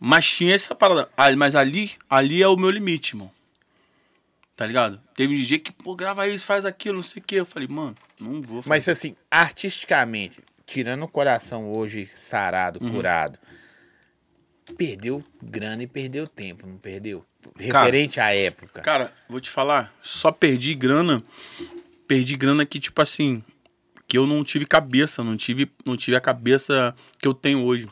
Mas 0.00 0.28
tinha 0.28 0.54
essa 0.54 0.74
parada. 0.74 1.08
Ah, 1.16 1.34
mas 1.36 1.54
ali, 1.54 1.92
ali 2.10 2.42
é 2.42 2.48
o 2.48 2.56
meu 2.56 2.68
limite, 2.70 3.14
irmão. 3.14 3.30
Tá 4.56 4.66
ligado? 4.66 5.00
Teve 5.14 5.34
um 5.34 5.36
DJ 5.36 5.58
que, 5.58 5.70
pô, 5.70 5.94
grava 5.94 6.26
isso, 6.26 6.44
faz 6.46 6.64
aquilo, 6.64 6.96
não 6.96 7.02
sei 7.02 7.20
o 7.22 7.24
que. 7.24 7.34
Eu 7.36 7.46
falei, 7.46 7.68
mano, 7.68 7.94
não 8.20 8.40
vou 8.42 8.62
fazer. 8.62 8.68
Mas 8.70 8.88
assim, 8.88 9.14
artisticamente, 9.30 10.42
tirando 10.66 11.02
o 11.04 11.08
coração 11.08 11.70
hoje 11.72 12.08
sarado, 12.16 12.82
Uhum. 12.82 12.90
curado, 12.90 13.38
perdeu 14.76 15.22
grana 15.42 15.82
e 15.82 15.86
perdeu 15.86 16.26
tempo, 16.26 16.66
não 16.66 16.76
perdeu? 16.78 17.24
Cara, 17.68 17.84
Referente 17.84 18.18
à 18.20 18.34
época. 18.34 18.80
Cara, 18.82 19.12
vou 19.28 19.40
te 19.40 19.48
falar, 19.50 19.94
só 20.02 20.30
perdi 20.32 20.74
grana. 20.74 21.22
Perdi 22.08 22.36
grana 22.36 22.64
que, 22.66 22.78
tipo 22.78 23.00
assim, 23.02 23.42
que 24.06 24.16
eu 24.18 24.26
não 24.26 24.42
tive 24.44 24.66
cabeça, 24.66 25.22
não 25.24 25.36
tive, 25.36 25.70
não 25.84 25.96
tive 25.96 26.16
a 26.16 26.20
cabeça 26.20 26.94
que 27.18 27.26
eu 27.26 27.34
tenho 27.34 27.62
hoje. 27.64 27.88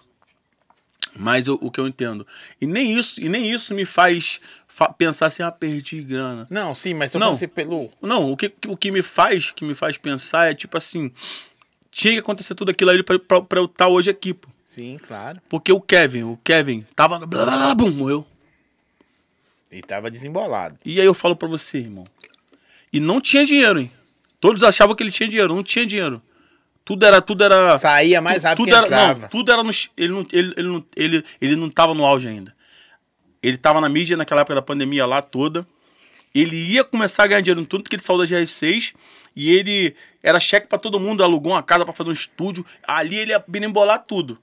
Mas 1.17 1.47
eu- 1.47 1.59
o 1.63 1.71
que 1.71 1.79
eu 1.79 1.87
entendo. 1.87 2.27
E 2.61 2.67
nem 2.67 2.97
isso, 2.97 3.21
e 3.21 3.29
nem 3.29 3.49
isso 3.51 3.73
me 3.75 3.85
faz 3.85 4.41
fa- 4.67 4.93
pensar 4.93 5.27
assim, 5.27 5.43
ah, 5.45 5.53
perdi 5.53 6.03
grana. 6.03 6.47
Não, 6.51 6.75
sim, 6.75 6.93
mas 6.95 7.13
se 7.13 7.17
eu 7.17 7.21
Não. 7.21 7.31
fosse 7.31 7.47
pelo. 7.47 7.91
Não, 8.03 8.33
o 8.33 8.37
que, 8.37 8.53
o 8.67 8.77
que 8.77 8.91
me 8.91 9.03
faz, 9.03 9.53
que 9.53 9.65
me 9.65 9.75
faz 9.75 9.97
pensar 9.97 10.51
é 10.51 10.55
tipo 10.55 10.77
assim, 10.77 11.13
tinha 11.91 12.15
que 12.15 12.19
acontecer 12.21 12.55
tudo 12.57 12.71
aquilo 12.73 12.91
ali 12.91 13.03
pra 13.05 13.17
eu 13.57 13.65
estar 13.67 13.87
hoje 13.89 14.11
aqui, 14.11 14.35
pô. 14.35 14.49
Sim, 14.75 14.99
claro. 15.01 15.41
Porque 15.49 15.71
o 15.71 15.81
Kevin, 15.81 16.25
o 16.25 16.37
Kevin 16.43 16.85
tava 16.97 17.17
no 17.21 17.29
blá, 17.29 17.45
blá, 17.45 17.57
blá, 17.57 17.75
bum, 17.77 17.93
morreu. 17.93 18.27
E 19.71 19.81
tava 19.81 20.11
desembolado. 20.11 20.77
E 20.85 21.01
aí 21.01 21.07
eu 21.07 21.15
falo 21.15 21.37
pra 21.37 21.47
você, 21.47 21.79
irmão. 21.79 22.05
E 22.93 22.99
não 22.99 23.21
tinha 23.21 23.45
dinheiro, 23.47 23.79
hein? 23.79 23.93
Todos 24.41 24.65
achavam 24.65 24.97
que 24.97 25.03
ele 25.05 25.13
tinha 25.13 25.29
dinheiro, 25.29 25.55
não 25.55 25.63
tinha 25.63 25.87
dinheiro. 25.87 26.21
Tudo 26.85 27.07
era, 27.07 27.23
tudo 27.23 27.45
era. 27.45 27.79
Saía 27.79 28.21
mais 28.21 28.43
rápido 28.43 28.57
tudo 28.57 28.69
que 28.69 28.75
era, 28.75 28.87
entrava. 28.87 29.21
Não, 29.21 29.29
tudo 29.29 29.53
era 29.53 29.63
no. 29.63 29.71
Ele 29.97 30.13
não, 30.13 30.27
ele, 30.33 30.55
ele, 30.57 30.69
não, 30.69 30.87
ele, 30.97 31.25
ele 31.41 31.57
não 31.57 31.71
tava 31.71 31.95
no 31.95 32.05
auge 32.05 32.27
ainda. 32.27 32.53
Ele 33.41 33.57
tava 33.57 33.81
na 33.81 33.89
mídia 33.89 34.17
naquela 34.17 34.41
época 34.41 34.57
da 34.57 34.63
pandemia 34.63 35.07
lá 35.07 35.23
toda. 35.23 35.65
Ele 36.35 36.57
ia 36.57 36.83
começar 36.83 37.23
a 37.23 37.27
ganhar 37.29 37.43
dinheiro, 37.43 37.65
tanto 37.65 37.89
que 37.89 37.95
ele 37.95 38.03
saiu 38.03 38.19
da 38.19 38.25
GR6 38.25 38.93
e 39.37 39.53
ele 39.53 39.95
era 40.21 40.41
cheque 40.41 40.67
pra 40.67 40.79
todo 40.79 40.99
mundo, 40.99 41.23
alugou 41.23 41.53
uma 41.53 41.63
casa 41.63 41.85
pra 41.85 41.95
fazer 41.95 42.11
um 42.11 42.13
estúdio. 42.13 42.67
Ali 42.83 43.19
ele 43.19 43.31
ia 43.31 43.45
birimbolar 43.47 44.01
tudo. 44.01 44.37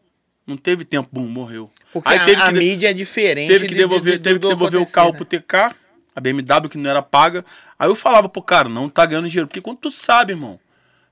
Não 0.46 0.58
teve 0.58 0.84
tempo, 0.84 1.08
bum, 1.12 1.26
morreu. 1.28 1.70
Porque 1.94 2.10
Aí 2.10 2.18
a, 2.18 2.26
teve 2.26 2.42
a 2.42 2.52
mídia 2.52 2.90
é 2.90 2.94
diferente. 2.94 3.48
teve 3.48 3.68
que 3.68 3.74
de- 3.74 3.80
devolver, 3.80 4.14
de- 4.14 4.18
de- 4.18 4.24
teve 4.24 4.40
que 4.40 4.48
devolver 4.48 4.82
o 4.82 4.86
carro 4.92 5.12
né? 5.12 5.18
pro 5.18 5.26
TK, 5.26 5.76
a 6.16 6.20
BMW 6.20 6.70
que 6.70 6.78
não 6.78 6.90
era 6.90 7.02
paga. 7.02 7.46
Aí 7.78 7.88
eu 7.88 7.96
falava 7.96 8.28
pro 8.28 8.42
cara, 8.42 8.68
não 8.68 8.90
tá 8.90 9.06
ganhando 9.06 9.28
dinheiro. 9.30 9.48
Porque 9.48 9.62
quando 9.62 9.78
tu 9.78 9.92
sabe, 9.92 10.34
irmão, 10.34 10.60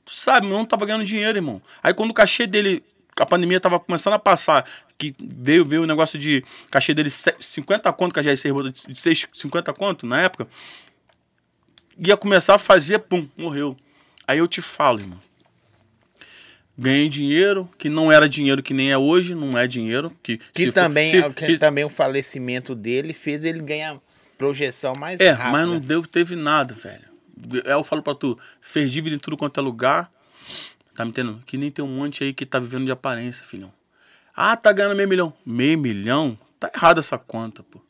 tu 0.04 0.12
sabe, 0.14 0.48
não 0.48 0.66
tava 0.66 0.86
ganhando 0.86 1.06
dinheiro, 1.06 1.38
irmão. 1.38 1.62
Aí 1.84 1.94
quando 1.94 2.10
o 2.10 2.14
cachê 2.14 2.46
dele, 2.48 2.84
a 3.18 3.26
pandemia 3.26 3.60
tava 3.60 3.80
começando 3.80 4.14
a 4.14 4.20
passar, 4.20 4.66
que 4.98 5.16
veio, 5.20 5.64
veio 5.64 5.84
o 5.84 5.88
negócio 5.88 6.18
de 6.20 6.44
cachê 6.72 6.94
dele 6.94 7.10
se- 7.10 7.36
50 7.40 7.92
conto, 7.94 8.14
que 8.14 8.20
a 8.20 8.24
GRC 8.24 8.52
botou 8.52 8.72
de 8.72 8.86
de 8.88 9.00
seis- 9.00 9.28
50 9.34 9.72
conto 9.74 10.06
na 10.06 10.20
época, 10.22 10.48
ia 11.98 12.18
começar 12.18 12.56
a 12.56 12.60
fazer, 12.60 13.00
pum, 13.00 13.28
morreu. 13.38 13.76
Aí 14.28 14.40
eu 14.40 14.48
te 14.48 14.62
falo, 14.62 15.00
irmão. 15.00 15.20
Ganhei 16.82 17.10
dinheiro, 17.10 17.70
que 17.78 17.90
não 17.90 18.10
era 18.12 18.30
dinheiro 18.30 18.64
que 18.64 18.74
nem 18.74 18.90
é 18.92 18.98
hoje, 18.98 19.36
não 19.36 19.58
é 19.58 19.68
dinheiro. 19.68 20.12
Que, 20.24 20.38
Que 20.38 20.62
se 20.64 20.66
for- 20.68 20.74
também, 20.74 21.12
se- 21.12 21.30
que 21.34 21.46
que- 21.48 21.58
também 21.58 21.84
o 21.84 21.90
falecimento 21.90 22.74
dele 22.74 23.14
fez 23.14 23.44
ele 23.44 23.60
ganhar 23.60 23.98
projeção 24.38 24.96
mais 24.96 25.20
É, 25.20 25.32
rápida. 25.32 25.52
mas 25.52 25.68
não 25.68 25.80
deu, 25.80 26.02
teve 26.06 26.36
nada, 26.38 26.74
velho. 26.74 27.04
É, 27.66 27.74
Eu 27.74 27.84
falo 27.84 28.02
pra 28.02 28.16
tu, 28.16 28.40
fez 28.62 28.92
dívida 28.92 29.16
em 29.16 29.20
tudo 29.20 29.36
quanto 29.36 29.60
é 29.60 29.64
lugar. 29.64 30.10
Tá 30.96 31.04
me 31.04 31.12
entendendo? 31.12 31.42
Que 31.46 31.58
nem 31.58 31.70
tem 31.70 31.84
um 31.84 31.88
monte 31.88 32.24
aí 32.24 32.34
que 32.34 32.46
tá 32.46 32.60
vivendo 32.60 32.86
de 32.86 32.92
aparência, 32.92 33.46
filhão. 33.46 33.72
Ah, 34.36 34.56
tá 34.56 34.72
ganhando 34.72 34.96
meio 34.96 35.08
milhão. 35.10 35.34
Meio 35.46 35.78
milhão? 35.78 36.38
Tá 36.60 36.72
errada 36.74 37.00
essa 37.02 37.18
conta, 37.18 37.62
pô. 37.64 37.82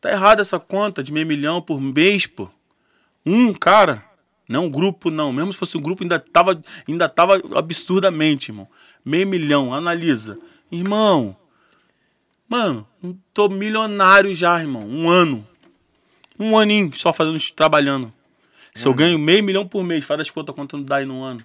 Tá 0.00 0.10
errada 0.10 0.40
essa 0.42 0.58
conta 0.58 1.02
de 1.02 1.12
meio 1.12 1.26
milhão 1.26 1.60
por 1.60 1.80
mês, 1.80 2.26
pô. 2.26 2.48
Um 3.26 3.52
cara, 3.52 4.02
não 4.48 4.64
um 4.64 4.70
grupo, 4.70 5.10
não. 5.10 5.32
Mesmo 5.32 5.52
se 5.52 5.58
fosse 5.58 5.76
um 5.76 5.80
grupo, 5.80 6.02
ainda 6.02 6.18
tava, 6.18 6.60
ainda 6.88 7.08
tava 7.08 7.40
absurdamente, 7.54 8.50
irmão. 8.50 8.66
Meio 9.04 9.26
milhão, 9.26 9.74
analisa. 9.74 10.38
Irmão, 10.72 11.36
mano, 12.48 12.86
tô 13.34 13.48
milionário 13.48 14.34
já, 14.34 14.58
irmão. 14.60 14.82
Um 14.82 15.10
ano. 15.10 15.46
Um 16.38 16.56
aninho 16.56 16.90
só 16.96 17.12
fazendo, 17.12 17.38
trabalhando. 17.54 18.12
Se 18.74 18.86
eu 18.86 18.94
ganho 18.94 19.18
meio 19.18 19.42
milhão 19.42 19.66
por 19.66 19.82
mês, 19.82 20.04
faz 20.04 20.20
as 20.20 20.30
contas 20.30 20.54
quanto 20.54 20.82
dá 20.82 20.96
aí 20.96 21.04
num 21.04 21.22
ano. 21.22 21.44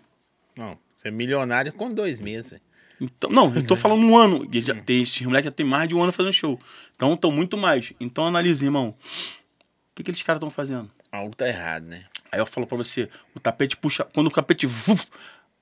Não, 0.56 0.78
você 0.94 1.08
é 1.08 1.12
milionário 1.12 1.74
com 1.74 1.90
dois 1.90 2.20
meses. 2.20 2.62
Então, 3.02 3.30
não, 3.30 3.54
eu 3.56 3.66
tô 3.66 3.76
falando 3.78 4.06
um 4.06 4.16
ano. 4.16 4.48
Já 4.52 4.76
tem, 4.76 5.02
esses 5.02 5.22
moleques 5.22 5.46
já 5.46 5.52
tem 5.52 5.66
mais 5.66 5.90
de 5.90 5.96
um 5.96 6.04
ano 6.04 6.12
fazendo 6.12 6.34
show. 6.34 6.60
Então 6.96 7.14
estão 7.16 7.32
muito 7.32 7.58
mais. 7.58 7.92
Então 8.00 8.26
analise, 8.26 8.64
irmão. 8.64 8.90
O 8.90 9.96
que, 9.96 10.04
que 10.04 10.12
eles 10.12 10.22
caras 10.22 10.38
estão 10.38 10.50
fazendo? 10.50 10.90
Algo 11.14 11.36
tá 11.36 11.48
errado, 11.48 11.84
né? 11.86 12.06
Aí 12.32 12.40
eu 12.40 12.46
falo 12.48 12.66
pra 12.66 12.76
você, 12.76 13.08
o 13.36 13.40
tapete 13.40 13.78
puxa. 13.78 14.04
Quando 14.04 14.28
o 14.28 14.32
tapete. 14.32 14.66
vuf, 14.66 15.06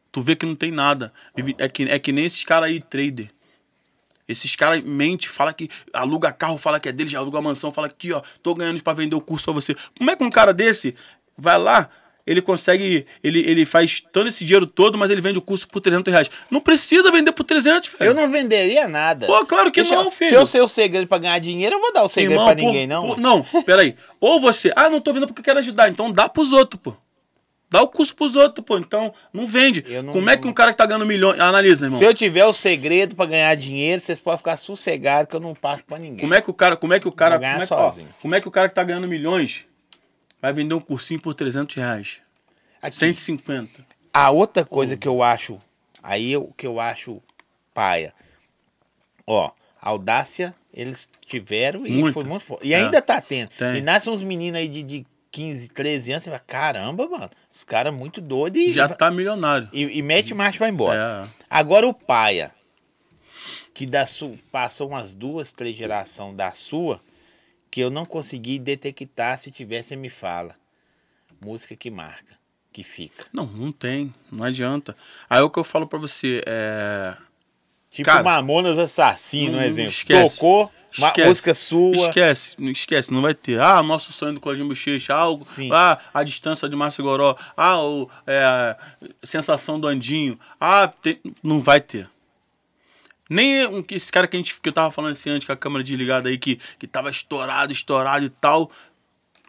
tu 0.10 0.22
vê 0.22 0.34
que 0.34 0.46
não 0.46 0.56
tem 0.56 0.72
nada. 0.72 1.12
É 1.58 1.68
que, 1.68 1.84
é 1.84 2.00
que 2.00 2.14
nem 2.14 2.24
esses 2.24 2.46
caras 2.46 2.70
aí, 2.70 2.80
trader. 2.80 3.30
Esses 4.26 4.56
caras 4.56 4.82
mente, 4.82 5.28
fala 5.28 5.54
que 5.54 5.70
aluga 5.92 6.32
carro, 6.32 6.58
fala 6.58 6.80
que 6.80 6.88
é 6.88 6.94
dele, 6.94 7.10
já 7.10 7.20
aluga 7.20 7.42
mansão, 7.42 7.70
fala 7.70 7.90
que, 7.90 8.14
ó, 8.14 8.22
tô 8.42 8.56
ganhando 8.56 8.82
pra 8.82 8.94
vender 8.94 9.14
o 9.14 9.20
curso 9.20 9.44
pra 9.44 9.54
você. 9.54 9.76
Como 9.98 10.10
é 10.10 10.16
que 10.16 10.24
um 10.24 10.30
cara 10.30 10.54
desse 10.54 10.96
vai 11.38 11.60
lá, 11.60 11.90
ele 12.26 12.42
consegue, 12.42 13.06
ele, 13.24 13.40
ele 13.40 13.66
faz 13.66 14.04
todo 14.12 14.28
esse 14.30 14.44
dinheiro 14.46 14.66
todo, 14.66 14.98
mas 14.98 15.10
ele 15.12 15.22
vende 15.22 15.38
o 15.38 15.42
curso 15.42 15.68
por 15.68 15.80
300 15.82 16.12
reais? 16.12 16.32
Não 16.50 16.62
precisa 16.62 17.12
vender 17.12 17.32
por 17.32 17.44
300, 17.44 17.94
velho. 17.98 18.10
Eu 18.12 18.14
não 18.14 18.30
venderia 18.30 18.88
nada. 18.88 19.26
Pô, 19.28 19.46
claro 19.46 19.72
que 19.72 19.82
Deixa- 19.82 19.96
não, 19.96 20.12
filho. 20.12 20.30
Se 20.30 20.36
eu 20.36 20.46
sei 20.46 20.62
o 20.62 20.68
segredo 20.68 21.08
pra 21.08 21.18
ganhar 21.18 21.40
dinheiro, 21.40 21.76
eu 21.76 21.82
vou 21.82 21.94
dar 21.94 22.04
o 22.04 22.10
segredo 22.10 22.34
Irmão, 22.34 22.46
pra 22.48 22.56
por- 22.56 22.66
ninguém, 22.66 22.88
não. 22.88 23.06
por- 23.06 23.18
não, 23.18 23.44
peraí. 23.66 23.96
Ou 24.20 24.40
você, 24.40 24.72
ah, 24.76 24.90
não 24.90 25.02
tô 25.02 25.14
vendo 25.14 25.28
porque 25.28 25.42
eu 25.42 25.46
quero 25.46 25.60
ajudar, 25.60 25.90
então 25.90 26.12
dá 26.12 26.30
pros 26.30 26.52
outros, 26.52 26.80
pô. 26.82 26.94
Dá 27.74 27.82
o 27.82 27.88
curso 27.88 28.14
pros 28.14 28.36
outros, 28.36 28.66
pô. 28.66 28.78
Então, 28.78 29.14
não 29.34 29.48
vende. 29.48 29.82
Não- 30.04 30.12
Como 30.12 30.30
é 30.30 30.36
que 30.36 30.46
um 30.46 30.52
cara 30.52 30.72
que 30.72 30.78
tá 30.78 30.86
ganhando 30.86 31.06
milhões. 31.06 31.40
Analisa, 31.40 31.86
irmão. 31.86 31.98
Se 31.98 32.04
eu 32.04 32.14
tiver 32.14 32.44
o 32.44 32.52
segredo 32.52 33.16
pra 33.16 33.26
ganhar 33.26 33.56
dinheiro, 33.56 34.02
vocês 34.02 34.20
podem 34.20 34.40
ficar 34.40 34.58
sossegados 34.58 35.30
que 35.30 35.36
eu 35.38 35.40
não 35.40 35.56
passo 35.56 35.86
pra 35.86 35.98
ninguém. 35.98 36.20
Como 36.20 36.34
é 36.34 36.42
que 36.42 36.50
o 36.50 36.54
cara. 36.54 36.76
Como 36.76 36.94
é 36.94 37.00
que 37.00 37.08
o 37.08 37.12
cara. 37.14 37.40
Como 37.40 37.46
é, 37.64 37.66
que- 37.66 37.74
ó, 37.74 37.94
como 38.22 38.36
é 38.36 38.42
que 38.42 38.48
o 38.50 38.52
cara 38.52 38.68
que 38.68 38.76
tá 38.76 38.84
ganhando 38.84 39.08
milhões 39.08 39.64
vai 40.42 40.52
vender 40.54 40.74
um 40.74 40.80
cursinho 40.80 41.22
por 41.22 41.34
300 41.34 41.76
reais? 41.76 42.20
Aqui, 42.82 42.98
150. 42.98 43.86
A 44.14 44.32
outra 44.32 44.66
coisa 44.66 44.98
que 44.98 45.08
eu 45.08 45.22
acho, 45.24 45.62
aí 46.02 46.36
o 46.36 46.48
que 46.58 46.66
eu 46.68 46.80
acho 46.80 47.22
paia. 47.74 48.14
Ó, 49.26 49.52
audácia 49.82 50.54
eles 50.74 51.10
tiveram 51.26 51.86
e 51.86 51.92
Muito. 51.92 52.14
foi 52.14 52.24
muito 52.24 52.44
forte. 52.46 52.68
E 52.68 52.74
É. 52.74 52.78
ainda 52.78 53.02
tá 53.02 53.20
tendo. 53.22 53.50
Tem. 53.50 53.78
E 53.78 53.82
nascem 53.82 54.12
uns 54.12 54.24
meninos 54.24 54.58
aí 54.60 54.68
de, 54.68 54.82
de 54.84 55.06
15, 55.32 55.70
13 55.70 56.12
anos, 56.14 56.24
você 56.24 56.30
fala, 56.30 56.42
caramba, 56.46 57.08
mano, 57.08 57.30
os 57.54 57.64
caras 57.64 57.94
muito 57.94 58.20
doidos 58.20 58.62
e, 58.62 58.72
Já 58.74 58.90
tá 58.90 59.10
milionário. 59.12 59.70
e, 59.72 59.98
e 59.98 60.02
mete 60.02 60.34
marcha 60.34 60.58
e 60.58 60.60
vai 60.60 60.70
embora. 60.70 61.24
É. 61.26 61.30
Agora 61.50 61.88
o 61.88 61.94
paia, 61.94 62.54
que 63.74 63.86
da 63.86 64.06
su, 64.08 64.38
passou 64.52 64.90
umas 64.90 65.14
duas, 65.14 65.52
três 65.54 65.76
gerações 65.78 66.36
da 66.36 66.52
sua, 66.54 67.02
que 67.72 67.80
eu 67.80 67.90
não 67.90 68.06
consegui 68.06 68.60
detectar, 68.60 69.40
se 69.40 69.50
tivesse, 69.50 69.96
me 69.96 70.10
fala. 70.10 70.56
Música 71.44 71.76
que 71.76 71.90
marca, 71.90 72.38
que 72.72 72.84
fica. 72.84 73.26
Não, 73.34 73.46
não 73.48 73.72
tem. 73.72 74.14
Não 74.32 74.44
adianta. 74.46 74.96
Aí 75.30 75.42
o 75.42 75.50
que 75.50 75.58
eu 75.58 75.64
falo 75.64 75.88
pra 75.88 75.98
você 75.98 76.42
é. 76.46 77.16
Tipo 77.90 78.06
Cara, 78.06 78.24
Mamonas 78.24 78.78
Assassino, 78.78 79.58
um 79.58 79.62
exemplo. 79.62 79.90
esquece. 79.90 80.36
Tocou, 80.36 80.72
Esquece. 80.92 81.28
música 81.28 81.54
sua. 81.54 81.96
Esquece, 82.08 82.56
esquece, 82.72 83.14
não 83.14 83.22
vai 83.22 83.34
ter. 83.34 83.60
Ah, 83.60 83.82
nosso 83.84 84.14
sonho 84.14 84.34
do 84.36 84.40
Claudinho 84.40 84.68
Bochecha, 84.70 85.14
ah, 85.14 85.28
o- 85.28 85.44
Sim. 85.44 85.70
ah, 85.74 86.00
a 86.14 86.24
distância 86.24 86.70
de 86.70 86.76
Márcio 86.76 87.04
Goró, 87.04 87.36
ah, 87.58 87.82
o, 87.84 88.10
é, 88.26 88.44
a 88.46 88.78
sensação 89.24 89.78
do 89.78 89.88
Andinho, 89.88 90.40
ah, 90.60 90.88
tem- 90.88 91.20
não 91.44 91.60
vai 91.60 91.82
ter. 91.82 92.08
Nem 93.32 93.66
um, 93.66 93.82
que 93.82 93.96
esse 93.96 94.12
cara 94.12 94.28
que, 94.28 94.36
a 94.36 94.40
gente, 94.40 94.60
que 94.60 94.68
eu 94.68 94.74
tava 94.74 94.92
falando 94.92 95.14
assim 95.14 95.30
antes 95.30 95.46
com 95.46 95.54
a 95.54 95.56
câmera 95.56 95.82
desligada 95.82 96.28
aí, 96.28 96.38
que, 96.38 96.60
que 96.78 96.86
tava 96.86 97.10
estourado, 97.10 97.72
estourado 97.72 98.26
e 98.26 98.30
tal, 98.30 98.70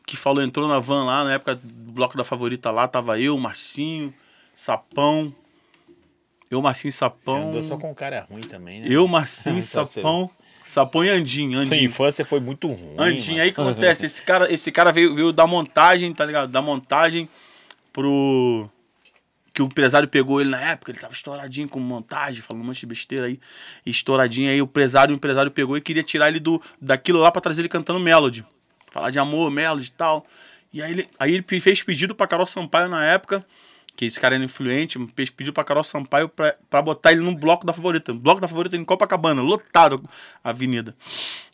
que 0.07 0.17
falou, 0.17 0.41
entrou 0.41 0.69
na 0.69 0.79
van 0.79 1.05
lá, 1.05 1.25
na 1.25 1.33
época 1.33 1.57
do 1.57 1.91
bloco 1.91 2.17
da 2.17 2.23
favorita 2.23 2.71
lá, 2.71 2.87
tava 2.87 3.19
eu, 3.19 3.37
Marcinho, 3.37 4.15
Sapão, 4.55 5.35
eu, 6.49 6.63
Marcinho 6.63 6.91
e 6.91 6.93
Você 6.93 6.99
Sapão, 6.99 7.49
andou 7.49 7.61
só 7.65 7.77
com 7.77 7.91
um 7.91 7.95
cara 7.95 8.25
ruim 8.31 8.43
também, 8.43 8.83
né? 8.83 8.87
eu, 8.89 9.07
Marcinho, 9.09 9.61
Sapão, 9.61 10.31
Sapão 10.63 11.05
e 11.05 11.11
Andinho, 11.11 11.55
Sua 11.55 11.63
Andinho. 11.63 11.87
infância 11.87 12.25
foi 12.25 12.39
muito 12.39 12.69
ruim. 12.69 12.95
Andinho, 12.97 13.39
mano. 13.39 13.43
aí 13.43 13.53
que 13.53 13.61
acontece? 13.61 14.07
Esse 14.07 14.23
cara, 14.23 14.53
esse 14.53 14.71
cara 14.71 14.93
veio, 14.93 15.13
veio 15.13 15.33
da 15.33 15.45
montagem, 15.45 16.15
tá 16.15 16.25
ligado? 16.25 16.53
Da 16.53 16.63
montagem 16.63 17.29
pro. 17.93 18.71
Que 19.53 19.63
o 19.63 19.67
empresário 19.67 20.09
pegou 20.09 20.41
ele 20.41 20.51
na 20.51 20.61
época, 20.61 20.91
ele 20.91 20.99
tava 20.99 21.13
estouradinho 21.13 21.69
com 21.69 21.79
montagem, 21.79 22.41
falando 22.41 22.63
um 22.63 22.67
monte 22.67 22.81
de 22.81 22.87
besteira 22.87 23.27
aí. 23.27 23.39
Estouradinho 23.85 24.51
aí, 24.51 24.61
o 24.63 24.65
empresário, 24.65 25.13
o 25.13 25.17
empresário 25.17 25.51
pegou 25.51 25.77
e 25.77 25.81
queria 25.81 26.03
tirar 26.03 26.29
ele 26.29 26.41
do, 26.41 26.61
daquilo 26.81 27.19
lá 27.19 27.31
pra 27.31 27.41
trazer 27.41 27.61
ele 27.61 27.69
cantando 27.69 28.01
Melody. 28.01 28.45
Falar 28.91 29.11
de 29.11 29.19
amor, 29.19 29.51
Melody 29.51 29.89
e 29.89 29.93
tal. 29.93 30.27
E 30.73 30.83
aí 30.83 30.93
ele, 30.93 31.09
aí 31.19 31.35
ele 31.35 31.61
fez 31.61 31.83
pedido 31.83 32.15
pra 32.15 32.27
Carol 32.27 32.47
Sampaio 32.47 32.89
na 32.89 33.05
época, 33.05 33.45
que 33.95 34.07
esse 34.07 34.19
cara 34.19 34.35
era 34.37 34.45
influente, 34.45 34.99
fez 35.15 35.29
pedido 35.29 35.53
pra 35.53 35.65
Carol 35.65 35.85
Sampaio 35.85 36.29
pra 36.29 36.83
botar 36.83 37.13
ele 37.13 37.21
no 37.21 37.37
bloco 37.37 37.67
da 37.67 37.75
favorita. 37.75 38.15
Bloco 38.15 38.41
da 38.41 38.49
favorita 38.49 38.77
em 38.77 38.85
Copacabana, 38.85 39.43
lotado 39.43 40.03
a 40.43 40.51
avenida. 40.51 40.97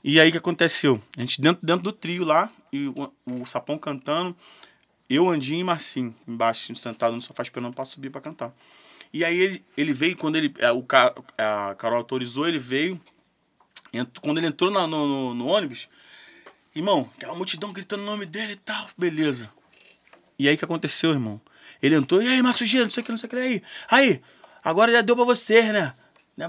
E 0.05 0.21
aí 0.21 0.31
que 0.31 0.39
aconteceu? 0.39 1.03
A 1.17 1.21
gente 1.21 1.41
dentro, 1.41 1.67
dentro 1.67 1.83
do 1.83 1.93
trio 1.93 2.23
lá, 2.25 2.49
e 2.73 2.87
o, 2.87 3.13
o 3.27 3.45
Sapão 3.45 3.77
cantando, 3.77 4.37
eu, 5.09 5.29
Andinho 5.29 5.61
e 5.61 5.65
Marcinho, 5.65 6.15
embaixo, 6.27 6.75
sentado 6.75 7.15
no 7.15 7.21
sofá 7.21 7.43
esperando 7.43 7.73
pra 7.73 7.85
subir 7.85 8.11
pra 8.11 8.21
cantar. 8.21 8.53
E 9.13 9.25
aí 9.25 9.39
ele, 9.39 9.65
ele 9.77 9.93
veio, 9.93 10.17
quando 10.17 10.37
ele, 10.37 10.53
é, 10.59 10.71
o, 10.71 10.83
Ca- 10.83 11.15
a 11.39 11.75
Carol 11.79 11.99
autorizou, 11.99 12.47
ele 12.47 12.59
veio, 12.59 13.01
quando 14.21 14.39
ele 14.39 14.47
entrou 14.47 14.71
na- 14.71 14.87
no, 14.87 15.07
no- 15.07 15.35
no 15.35 15.47
ônibus, 15.47 15.89
irmão, 16.75 17.11
aquela 17.17 17.35
multidão 17.35 17.73
gritando 17.73 18.03
o 18.03 18.07
nome 18.07 18.27
dele 18.27 18.53
e 18.53 18.57
tal, 18.57 18.87
beleza. 18.99 19.51
E 20.39 20.49
aí 20.49 20.55
o 20.55 20.59
que 20.59 20.65
aconteceu, 20.65 21.11
irmão? 21.11 21.41
Ele 21.83 21.95
entrou, 21.95 22.21
e 22.23 22.29
aí, 22.29 22.43
Giro, 22.65 22.85
não 22.85 22.91
sei 22.91 23.03
o 23.03 23.05
que, 23.07 23.11
não 23.13 23.19
sei 23.19 23.27
o 23.27 23.31
que, 23.31 23.37
aí. 23.37 23.63
Aí, 23.89 24.21
agora 24.63 24.93
já 24.93 25.01
deu 25.01 25.17
pra 25.17 25.25
vocês, 25.25 25.65
né? 25.73 25.95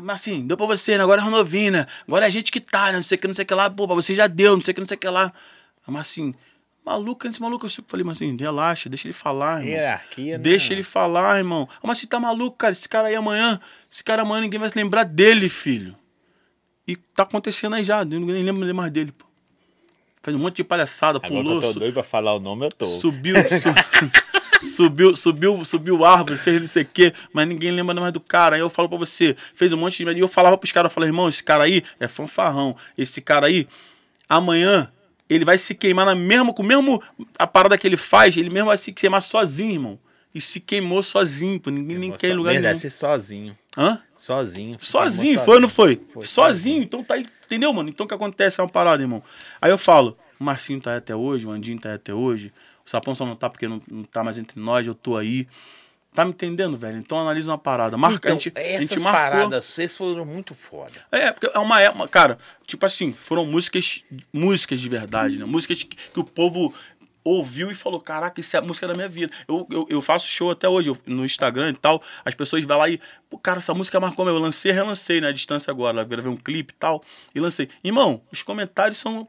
Assim, 0.10 0.45
deu 0.45 0.55
pra 0.57 0.66
você, 0.68 0.97
né? 0.97 1.03
Agora 1.03 1.22
é 1.22 1.26
novinho, 1.30 1.72
né? 1.72 1.88
Agora 2.07 2.26
é 2.26 2.28
a 2.28 2.32
gente 2.32 2.51
que 2.51 2.60
tá, 2.60 2.88
né? 2.91 2.97
Não 2.97 3.03
sei 3.03 3.18
o 3.18 3.22
que, 3.22 3.28
não 3.28 3.34
sei 3.34 3.43
o 3.43 3.45
que 3.47 3.53
lá. 3.55 3.70
Pô, 3.70 3.88
pra 3.88 3.95
você 3.95 4.14
já 4.14 4.28
deu, 4.28 4.55
não 4.55 4.62
sei 4.62 4.72
o 4.72 4.76
que, 4.76 4.82
não 4.82 4.88
sei 4.88 4.97
o 4.97 4.99
que 4.99 5.07
lá. 5.10 5.34
Mas 5.88 6.01
assim, 6.01 6.36
maluco, 6.86 7.27
esse 7.27 7.41
maluco, 7.41 7.65
eu 7.65 7.69
falei, 7.88 8.03
mas 8.03 8.17
assim, 8.17 8.36
relaxa, 8.38 8.89
deixa 8.89 9.07
ele 9.07 9.13
falar, 9.13 9.59
irmão. 9.59 9.73
Hierarquia, 9.73 10.38
né? 10.38 10.43
Deixa 10.43 10.73
ele 10.73 10.84
falar, 10.84 11.38
irmão. 11.38 11.67
Mas 11.84 11.99
você 11.99 12.07
tá 12.07 12.19
maluco, 12.19 12.57
cara? 12.57 12.71
Esse 12.71 12.88
cara 12.89 13.07
aí 13.09 13.15
amanhã, 13.15 13.59
esse 13.91 14.03
cara 14.03 14.23
amanhã 14.23 14.41
ninguém 14.41 14.59
vai 14.59 14.69
se 14.69 14.77
lembrar 14.77 15.03
dele, 15.03 15.47
filho. 15.49 15.95
E 16.88 16.95
tá 16.95 17.23
acontecendo 17.23 17.75
aí 17.75 17.84
já, 17.86 18.03
ninguém 18.03 18.43
lembra 18.43 18.73
mais 18.73 18.91
dele, 18.91 19.11
pô. 19.11 19.25
Fez 20.21 20.36
um 20.36 20.39
monte 20.39 20.57
de 20.57 20.63
palhaçada, 20.63 21.17
Agora 21.23 21.30
pulou, 21.43 21.55
eu 21.55 21.61
tô 21.73 21.80
doido 21.80 21.93
pra 21.93 22.03
falar 22.03 22.34
o 22.34 22.39
nome, 22.39 22.65
eu 22.65 22.71
tô. 22.71 22.86
subiu, 22.86 23.36
su- 23.47 24.67
subiu, 24.67 25.15
subiu, 25.15 25.63
subiu 25.63 26.03
árvore, 26.03 26.38
fez 26.38 26.59
não 26.59 26.67
sei 26.67 26.84
o 26.84 26.86
quê, 26.86 27.13
mas 27.32 27.47
ninguém 27.47 27.71
lembra 27.71 27.95
mais 27.95 28.11
do 28.11 28.19
cara. 28.19 28.55
Aí 28.55 28.61
eu 28.61 28.69
falo 28.69 28.89
pra 28.89 28.97
você, 28.97 29.36
fez 29.55 29.71
um 29.71 29.77
monte 29.77 30.03
de. 30.03 30.11
E 30.11 30.19
eu 30.19 30.27
falava 30.27 30.57
pros 30.57 30.71
caras, 30.73 30.91
eu 30.91 30.93
falei, 30.93 31.09
irmão, 31.09 31.30
esse 31.30 31.41
cara 31.43 31.63
aí 31.63 31.84
é 31.99 32.07
fanfarrão. 32.07 32.75
Esse 32.97 33.21
cara 33.21 33.47
aí, 33.47 33.65
amanhã, 34.27 34.91
ele 35.30 35.45
vai 35.45 35.57
se 35.57 35.75
queimar 35.75 36.05
na 36.05 36.15
mesmo, 36.15 36.53
com 36.53 36.63
o 36.63 36.65
mesmo 36.65 37.01
a 37.38 37.45
parada 37.45 37.77
que 37.77 37.86
ele 37.86 37.97
faz, 37.97 38.36
ele 38.36 38.49
mesmo 38.49 38.67
vai 38.67 38.77
se 38.77 38.91
queimar 38.91 39.21
sozinho, 39.21 39.73
irmão. 39.73 39.99
E 40.34 40.39
se 40.39 40.59
queimou 40.59 41.01
sozinho, 41.01 41.59
pô. 41.59 41.69
Ninguém 41.69 41.97
nem 41.97 42.11
quer 42.11 42.30
em 42.30 42.34
lugar 42.34 42.53
Verdade, 42.53 42.75
nenhum. 42.75 42.82
você 42.82 42.89
sozinho. 42.89 43.57
Hã? 43.75 43.99
Sozinho. 44.15 44.77
Sozinho, 44.80 45.39
foi 45.39 45.55
ou 45.55 45.61
não 45.61 45.69
foi? 45.69 46.01
Foi 46.13 46.25
sozinho. 46.25 46.84
Então 46.84 47.03
tá 47.03 47.15
aí, 47.15 47.25
entendeu, 47.45 47.73
mano? 47.73 47.89
Então 47.89 48.05
o 48.05 48.09
que 48.09 48.13
acontece 48.13 48.59
é 48.59 48.63
uma 48.63 48.69
parada, 48.69 49.01
irmão. 49.01 49.23
Aí 49.59 49.71
eu 49.71 49.77
falo, 49.77 50.17
o 50.39 50.43
Marcinho 50.43 50.80
tá 50.80 50.91
aí 50.91 50.97
até 50.97 51.15
hoje, 51.15 51.47
o 51.47 51.51
Andinho 51.51 51.80
tá 51.80 51.89
aí 51.89 51.95
até 51.95 52.13
hoje, 52.13 52.53
o 52.86 52.89
Sapão 52.89 53.15
só 53.15 53.25
não 53.25 53.36
tá 53.36 53.49
porque 53.49 53.67
não, 53.67 53.82
não 53.89 54.03
tá 54.03 54.23
mais 54.23 54.38
entre 54.38 54.59
nós, 54.59 54.86
eu 54.86 54.93
tô 54.93 55.17
aí. 55.17 55.47
Tá 56.14 56.26
me 56.26 56.32
entendendo, 56.32 56.76
velho? 56.76 56.97
Então 56.97 57.20
analisa 57.20 57.51
uma 57.51 57.57
parada. 57.57 57.95
Marca, 57.95 58.18
Então, 58.30 58.32
a 58.38 58.39
gente, 58.39 58.51
a 58.55 58.62
essas 58.62 58.89
gente 58.89 58.99
marcou. 58.99 59.22
paradas, 59.39 59.66
vocês 59.68 59.95
foram 59.95 60.26
muito 60.26 60.55
foda. 60.55 60.91
É, 61.12 61.32
porque 61.32 61.49
é 61.53 61.60
uma 61.60 61.80
época, 61.80 62.07
cara, 62.07 62.38
tipo 62.66 62.84
assim, 62.86 63.14
foram 63.14 63.45
músicas, 63.45 64.03
músicas 64.34 64.80
de 64.82 64.89
verdade, 64.89 65.38
né? 65.38 65.45
Músicas 65.45 65.84
que, 65.84 65.95
que 65.95 66.20
o 66.20 66.24
povo 66.24 66.74
ouviu 67.24 67.70
e 67.70 67.76
falou, 67.76 68.01
caraca, 68.01 68.41
isso 68.41 68.55
é 68.55 68.60
a 68.60 68.62
música 68.62 68.88
da 68.88 68.95
minha 68.95 69.07
vida. 69.07 69.32
Eu, 69.47 69.68
eu, 69.70 69.86
eu 69.89 70.01
faço 70.01 70.26
show 70.28 70.49
até 70.49 70.68
hoje 70.68 70.89
eu- 70.89 70.97
no 71.05 71.24
Instagram 71.26 71.70
e 71.70 71.74
tal, 71.74 72.01
as 72.26 72.34
pessoas 72.34 72.64
vão 72.64 72.78
lá 72.80 72.89
e, 72.89 72.99
pô, 73.30 73.38
cara, 73.38 73.60
essa 73.60 73.74
música 73.74 73.99
marcou 73.99 74.26
meu. 74.26 74.34
Eu 74.34 74.39
lancei, 74.41 74.72
relancei, 74.72 75.22
né, 75.22 75.28
à 75.28 75.32
distância 75.32 75.70
agora, 75.70 76.03
gravei 76.03 76.32
um 76.32 76.38
clipe 76.38 76.74
e 76.74 76.76
tal, 76.78 77.03
e 77.36 77.39
lancei. 77.39 77.70
Irmão, 77.84 78.22
os 78.32 78.41
comentários 78.41 78.97
são, 78.97 79.28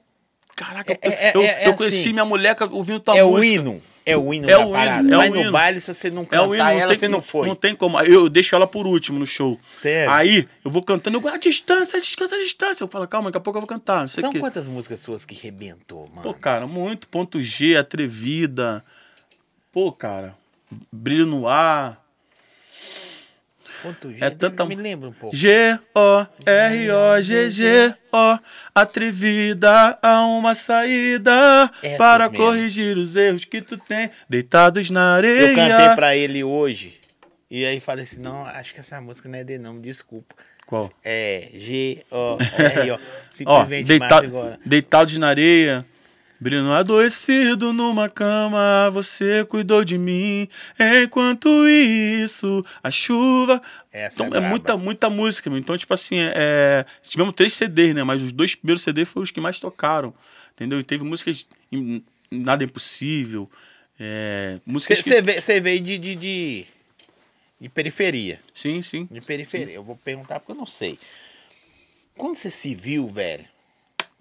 caraca, 0.57 0.93
É- 1.03 1.29
é- 1.29 1.33
eu, 1.35 1.43
é- 1.43 1.65
é 1.65 1.69
eu 1.69 1.75
conheci 1.75 1.99
assim. 2.01 2.13
minha 2.13 2.25
mulher 2.25 2.57
ouvindo 2.71 3.01
tua 3.01 3.17
é 3.19 3.23
o 3.23 3.33
música. 3.33 3.47
hino. 3.55 3.83
É 4.11 4.17
o 4.17 4.33
hino 4.35 4.49
É 4.51 4.57
o 4.59 4.63
hino, 4.63 4.73
parada. 4.73 5.15
é 5.15 5.17
Vai 5.17 5.29
o 5.31 5.35
no 5.35 5.41
hino. 5.41 5.53
baile, 5.53 5.81
se 5.81 5.93
você 5.95 6.11
não 6.11 6.23
É 6.23 6.27
cantar 6.27 6.49
o 6.49 6.55
hino, 6.55 6.65
não 6.65 6.71
ela, 6.71 6.87
tem, 6.89 6.97
você 6.97 7.09
não 7.09 7.23
foi. 7.23 7.49
Não 7.49 7.55
tem 7.55 7.75
como. 7.75 8.01
Eu 8.01 8.29
deixo 8.29 8.55
ela 8.55 8.67
por 8.67 8.87
último 8.87 9.19
no 9.19 9.27
show. 9.27 9.59
Sério? 9.71 10.13
Aí, 10.13 10.49
eu 10.65 10.71
vou 10.71 10.83
cantando, 10.83 11.19
eu, 11.19 11.29
a 11.29 11.37
distância, 11.37 11.97
a 11.99 12.01
distância, 12.01 12.37
a 12.37 12.41
distância. 12.41 12.85
Eu 12.85 12.89
falo, 12.89 13.07
calma, 13.09 13.31
daqui 13.31 13.39
a 13.39 13.41
pouco 13.41 13.59
eu 13.59 13.61
vou 13.63 13.69
cantar, 13.69 14.01
não 14.01 14.09
sei 14.09 14.21
São 14.21 14.31
quê. 14.33 14.39
quantas 14.41 14.67
músicas 14.69 15.01
suas 15.01 15.25
que 15.25 15.35
rebentou, 15.35 16.09
mano? 16.09 16.23
Pô, 16.23 16.35
cara, 16.35 16.67
muito. 16.67 17.09
Ponto 17.09 17.41
G, 17.43 17.77
Atrevida. 17.77 18.85
Pô, 19.73 19.93
cara, 19.93 20.35
Brilho 20.93 21.27
no 21.27 21.47
Ar. 21.49 22.01
Ponto 23.83 24.11
G, 24.13 24.25
é 24.25 24.31
tanta- 24.31 24.65
Me 24.67 24.75
lembra 24.75 25.09
um 25.09 25.13
pouco. 25.13 25.35
G-O-R-O-G-G-O. 27.11 28.39
Atrevida 28.75 29.99
a 30.03 30.23
uma 30.27 30.55
saída 30.55 31.71
Essas 31.83 31.97
para 31.99 32.29
mesmo. 32.29 32.45
corrigir 32.45 32.97
os 32.99 33.17
erros 33.17 33.45
que 33.45 33.61
tu 33.63 33.77
tem 33.79 34.11
deitados 34.29 34.91
na 34.91 35.15
areia. 35.15 35.49
Eu 35.51 35.55
cantei 35.55 35.95
pra 35.95 36.17
ele 36.17 36.43
hoje. 36.45 36.99
E 37.51 37.65
aí 37.65 37.81
falei 37.81 38.05
assim, 38.05 38.21
não, 38.21 38.45
acho 38.45 38.73
que 38.75 38.81
essa 38.81 39.01
música 39.01 39.29
não 39.29 39.39
é 39.39 39.45
dele 39.45 39.63
não, 39.63 39.81
desculpa. 39.81 40.35
Qual? 40.67 40.91
É 41.05 41.49
G-O-R-O. 41.53 42.95
Ó, 42.95 42.99
Simplesmente 43.31 43.87
deita 43.87 44.05
massa 44.09 44.27
agora. 44.27 44.59
deitados 44.65 45.17
na 45.17 45.29
areia, 45.29 45.85
brilhando 46.41 46.73
adoecido 46.73 47.73
numa 47.73 48.09
cama, 48.09 48.91
você 48.91 49.45
cuidou 49.45 49.85
de 49.85 49.99
mim. 49.99 50.49
Enquanto 51.05 51.69
isso, 51.69 52.65
a 52.83 52.91
chuva. 52.91 53.61
Essa 53.93 54.25
então, 54.25 54.41
é 54.41 54.45
é, 54.45 54.49
muita, 54.49 54.77
muita 54.77 55.11
música, 55.11 55.51
meu. 55.51 55.59
Então, 55.59 55.77
tipo 55.77 55.93
assim, 55.93 56.19
é, 56.19 56.33
é, 56.35 56.87
tivemos 57.03 57.35
três 57.35 57.53
CDs, 57.53 57.95
né? 57.95 58.03
Mas 58.03 58.23
os 58.23 58.33
dois 58.33 58.55
primeiros 58.55 58.83
CDs 58.83 59.09
foram 59.09 59.25
os 59.25 59.31
que 59.31 59.41
mais 59.41 59.61
tocaram. 59.61 60.15
Entendeu? 60.55 60.81
E 60.81 60.85
teve 60.85 61.05
músicas. 61.05 61.47
Nada 62.31 62.65
é 62.65 62.67
impossível. 62.67 63.51
É, 63.99 64.59
músicas 64.65 65.03
que. 65.03 65.11
Você 65.11 65.21
veio, 65.21 65.43
cê 65.43 65.61
veio 65.61 65.81
de, 65.81 65.99
de, 65.99 66.15
de, 66.15 66.67
de 67.61 67.69
periferia. 67.69 68.41
Sim, 68.55 68.81
sim. 68.81 69.07
De 69.11 69.21
periferia. 69.21 69.75
Eu 69.75 69.83
vou 69.83 69.97
perguntar 69.97 70.41
porque 70.41 70.53
eu 70.53 70.57
não 70.57 70.67
sei. 70.67 70.99
Quando 72.17 72.37
você 72.37 72.51
se 72.51 72.75
viu, 72.75 73.09
velho, 73.09 73.45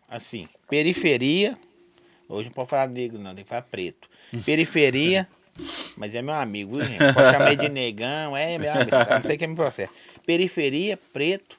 assim, 0.10 0.50
periferia. 0.70 1.58
Hoje 2.30 2.46
não 2.46 2.54
pode 2.54 2.70
falar 2.70 2.88
negro, 2.88 3.20
não, 3.20 3.34
tem 3.34 3.44
que 3.44 3.50
falar 3.50 3.64
preto. 3.64 4.08
Periferia, 4.46 5.28
Mas 5.98 6.16
é 6.16 6.22
meu 6.22 6.34
amigo, 6.34 6.78
viu, 6.78 6.86
gente? 6.86 7.14
Pode 7.14 7.32
chamar 7.32 7.56
de 7.56 7.70
negão, 7.70 8.36
é 8.36 8.58
meu 8.58 8.72
amigo. 8.72 8.92
Não 8.92 9.24
sei 9.24 9.38
quem 9.38 9.48
me 9.48 9.56
processa. 9.56 9.92
Periferia, 10.26 10.98
preto, 11.12 11.58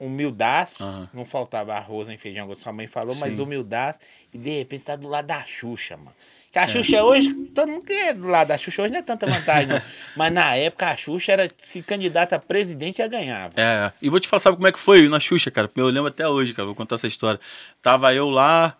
humildaço. 0.00 0.84
Aham. 0.84 1.08
Não 1.12 1.24
faltava 1.24 1.74
arroz 1.74 2.08
nem 2.08 2.18
feijão, 2.18 2.46
como 2.46 2.56
sua 2.56 2.72
mãe 2.72 2.86
falou, 2.86 3.14
mas 3.16 3.36
Sim. 3.36 3.42
humildaço. 3.42 4.00
E 4.32 4.38
de 4.38 4.58
repente 4.58 4.84
tá 4.84 4.96
do 4.96 5.08
lado 5.08 5.26
da 5.26 5.44
Xuxa, 5.44 5.96
mano. 5.96 6.14
Que 6.50 6.58
a 6.60 6.68
Xuxa 6.68 7.02
hoje, 7.02 7.34
todo 7.52 7.68
mundo 7.68 7.84
quer 7.84 8.14
do 8.14 8.28
lado 8.28 8.46
da 8.46 8.56
Xuxa 8.56 8.82
hoje 8.82 8.92
não 8.92 9.00
é 9.00 9.02
tanta 9.02 9.26
vantagem, 9.26 9.66
não. 9.66 9.82
Mas 10.16 10.32
na 10.32 10.54
época 10.54 10.88
a 10.88 10.96
Xuxa 10.96 11.32
era, 11.32 11.50
se 11.58 11.82
candidata 11.82 12.36
a 12.36 12.38
presidente, 12.38 12.98
já 12.98 13.08
ganhava. 13.08 13.54
É, 13.56 13.92
e 14.00 14.08
vou 14.08 14.20
te 14.20 14.28
falar, 14.28 14.38
sabe 14.38 14.56
como 14.56 14.68
é 14.68 14.70
que 14.70 14.78
foi 14.78 15.08
na 15.08 15.18
Xuxa, 15.18 15.50
cara? 15.50 15.68
Eu 15.74 15.86
lembro 15.86 16.06
até 16.06 16.28
hoje, 16.28 16.54
cara, 16.54 16.66
vou 16.66 16.74
contar 16.74 16.94
essa 16.94 17.08
história. 17.08 17.40
Tava 17.82 18.14
eu 18.14 18.30
lá, 18.30 18.76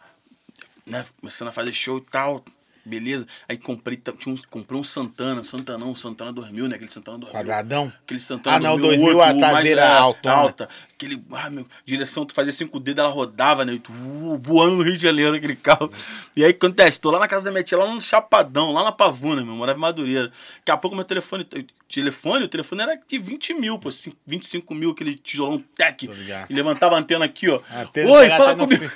né, 0.87 1.05
começando 1.21 1.49
a 1.49 1.53
fazer 1.53 1.73
show 1.73 1.99
e 1.99 2.03
tal, 2.03 2.45
beleza. 2.85 3.27
Aí 3.49 3.57
comprei, 3.57 3.97
tinha 4.19 4.35
um, 4.35 4.39
comprei 4.51 4.79
um 4.79 4.85
Santana, 4.85 5.43
Santanão, 5.45 5.95
Santana 5.95 6.33
2000, 6.33 6.69
né? 6.69 6.77
Aquele 6.77 6.91
Santana 6.91 7.19
2000. 7.19 7.41
Quadradão? 7.41 7.93
Aquele 8.05 8.21
Santana 8.21 8.57
Ah, 8.57 8.61
não, 8.61 8.79
2000, 8.79 9.05
2000, 9.05 9.07
outro, 9.17 9.23
a 9.23 9.33
o 9.33 9.41
mais, 9.41 9.53
traseira 9.53 9.81
é, 9.83 9.97
altona. 9.97 10.35
alta. 10.35 10.69
Aquele, 10.95 11.23
ah, 11.33 11.51
meu, 11.51 11.67
direção, 11.85 12.25
tu 12.25 12.33
fazia 12.35 12.53
cinco 12.53 12.79
dedos, 12.79 13.03
ela 13.05 13.13
rodava, 13.13 13.65
né? 13.65 13.79
tu, 13.83 13.93
uh, 13.93 14.39
voando 14.39 14.77
no 14.77 14.83
Rio 14.83 14.97
de 14.97 15.03
Janeiro, 15.03 15.35
aquele 15.35 15.57
carro. 15.57 15.91
E 16.37 16.45
aí, 16.45 16.51
acontece, 16.53 17.01
tô 17.01 17.11
lá 17.11 17.19
na 17.19 17.27
casa 17.29 17.45
da 17.45 17.51
minha 17.51 17.63
tia, 17.65 17.77
lá 17.77 17.87
no 17.93 18.01
Chapadão, 18.01 18.71
lá 18.73 18.85
na 18.85 18.93
Pavuna, 18.93 19.45
meu, 19.45 19.55
morava 19.55 19.79
em 19.79 19.81
Madureira. 19.83 20.29
Daqui 20.59 20.71
a 20.71 20.77
pouco 20.77 20.95
meu 20.95 21.05
telefone, 21.05 21.47
telefone, 21.89 22.45
o 22.45 22.49
telefone 22.49 22.83
era 22.83 23.01
de 23.09 23.19
20 23.19 23.55
mil, 23.55 23.79
pô, 23.79 23.91
cin- 23.91 24.15
25 24.27 24.75
mil, 24.75 24.91
aquele 24.93 25.17
tijolão 25.17 25.63
ligado. 25.79 26.47
E 26.51 26.55
levantava 26.55 26.97
a 26.97 26.99
antena 26.99 27.25
aqui, 27.25 27.49
ó. 27.49 27.61
Antena 27.71 28.11
Oi, 28.11 28.23
pegava 28.23 28.45
fala 28.45 28.53
até 28.53 28.63
no 28.63 28.69
comigo. 28.69 28.93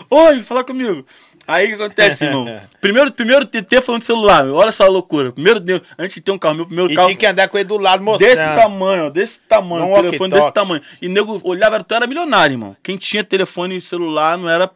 Oi, 0.10 0.42
fala 0.42 0.64
comigo. 0.64 1.06
Aí 1.46 1.66
o 1.66 1.68
que 1.76 1.82
acontece, 1.82 2.24
irmão? 2.24 2.60
Primeiro, 2.80 3.12
primeiro 3.12 3.44
TT 3.46 3.80
falando 3.80 4.00
de 4.00 4.06
celular, 4.06 4.46
olha 4.48 4.68
essa 4.68 4.86
loucura. 4.86 5.32
Primeiro, 5.32 5.60
antes 5.98 6.14
de 6.16 6.20
ter 6.20 6.30
um 6.32 6.38
carro, 6.38 6.54
meu 6.56 6.66
primeiro 6.66 6.92
E 6.92 6.94
carro. 6.96 7.08
tinha 7.08 7.16
que 7.18 7.26
andar 7.26 7.48
com 7.48 7.56
ele 7.58 7.64
do 7.68 7.78
lado 7.78 8.02
mostrando. 8.02 8.30
Desse 8.30 8.44
tamanho, 8.54 9.06
ó, 9.06 9.10
desse 9.10 9.40
tamanho, 9.40 9.84
um 9.86 9.94
telefone 9.94 10.32
desse 10.34 10.52
tamanho. 10.52 10.82
E 11.02 11.08
nego 11.08 11.40
olhava, 11.44 11.82
tu 11.82 11.94
era 11.94 12.06
milionário, 12.06 12.54
irmão. 12.54 12.76
Quem 12.82 12.96
tinha 12.96 13.22
telefone 13.24 13.76
e 13.76 13.80
celular 13.80 14.36
não 14.38 14.48
era 14.48 14.70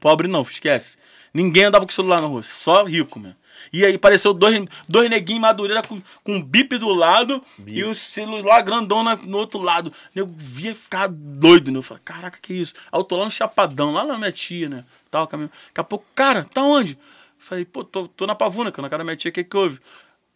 pobre, 0.00 0.28
não, 0.28 0.42
esquece. 0.42 0.96
Ninguém 1.32 1.64
andava 1.64 1.84
com 1.86 1.92
celular 1.92 2.20
na 2.20 2.26
rua, 2.26 2.42
só 2.42 2.84
rico, 2.84 3.18
meu. 3.18 3.32
E 3.72 3.84
aí 3.84 3.94
apareceu 3.94 4.32
dois, 4.32 4.64
dois 4.88 5.10
neguinhos 5.10 5.40
madureira 5.40 5.82
com, 5.82 6.00
com 6.22 6.34
um 6.36 6.42
bip 6.42 6.76
do 6.78 6.90
lado 6.92 7.42
e 7.66 7.82
o 7.82 7.92
celular 7.94 8.60
grandão 8.62 9.02
na- 9.02 9.16
no 9.16 9.38
outro 9.38 9.58
lado. 9.60 9.88
O 9.88 9.92
nego 10.14 10.32
via 10.36 10.70
e 10.70 10.74
ficava 10.74 11.08
doido, 11.08 11.72
né? 11.72 11.78
Eu 11.78 11.82
falei, 11.82 12.02
caraca, 12.04 12.38
que 12.40 12.54
isso? 12.54 12.74
Aí 12.92 13.00
eu 13.00 13.02
tô 13.04 13.16
lá 13.16 13.24
no 13.24 13.30
Chapadão, 13.32 13.92
lá 13.92 14.04
na 14.04 14.16
minha 14.16 14.30
tia, 14.30 14.68
né? 14.68 14.84
Tal, 15.14 15.28
caminho. 15.28 15.48
Daqui 15.68 15.80
a 15.80 15.84
pouco, 15.84 16.04
cara, 16.12 16.44
tá 16.52 16.60
onde? 16.60 16.98
Falei, 17.38 17.64
pô, 17.64 17.84
tô, 17.84 18.08
tô 18.08 18.26
na 18.26 18.34
pavuna, 18.34 18.72
cara, 18.72 18.82
na 18.82 18.90
casa 18.90 18.98
da 18.98 19.04
minha 19.04 19.14
tia, 19.14 19.28
o 19.28 19.32
que 19.32 19.44
que 19.44 19.56
houve? 19.56 19.78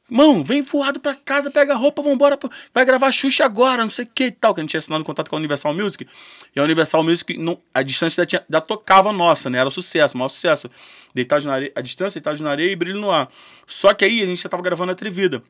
Mão, 0.09 0.45
vem 0.45 0.63
voado 0.63 1.01
pra 1.01 1.17
casa, 1.17 1.51
pega 1.51 1.73
a 1.73 1.77
roupa, 1.77 2.01
vambora. 2.01 2.37
pô. 2.37 2.49
Vai 2.73 2.85
gravar 2.85 3.11
Xuxa 3.11 3.45
agora, 3.45 3.83
não 3.83 3.91
sei 3.91 4.05
o 4.05 4.09
que 4.15 4.27
e 4.27 4.31
tal. 4.31 4.55
Que 4.55 4.61
a 4.61 4.63
gente 4.63 4.71
tinha 4.71 4.79
assinado 4.79 5.03
um 5.03 5.05
contato 5.05 5.29
com 5.29 5.35
a 5.35 5.39
Universal 5.41 5.75
Music. 5.75 6.07
E 6.55 6.61
a 6.61 6.63
Universal 6.63 7.03
Music, 7.03 7.37
não, 7.37 7.59
a 7.75 7.83
distância 7.83 8.23
da, 8.23 8.27
tinha, 8.27 8.45
da 8.49 8.61
tocava 8.61 9.13
nossa, 9.13 9.51
né? 9.51 9.59
Era 9.59 9.69
sucesso, 9.69 10.17
maior 10.17 10.29
sucesso. 10.29 10.71
Deitado 11.13 11.45
na 11.45 11.55
areia, 11.55 11.73
a 11.75 11.81
distância, 11.81 12.21
deitado 12.21 12.41
na 12.41 12.53
areia 12.53 12.71
e 12.71 12.77
brilho 12.77 13.01
no 13.01 13.11
ar. 13.11 13.29
Só 13.67 13.93
que 13.93 14.05
aí 14.05 14.23
a 14.23 14.27
gente 14.27 14.41
já 14.41 14.49
tava 14.49 14.63
gravando 14.63 14.93
a 14.93 14.95
Trivida. 14.95 15.43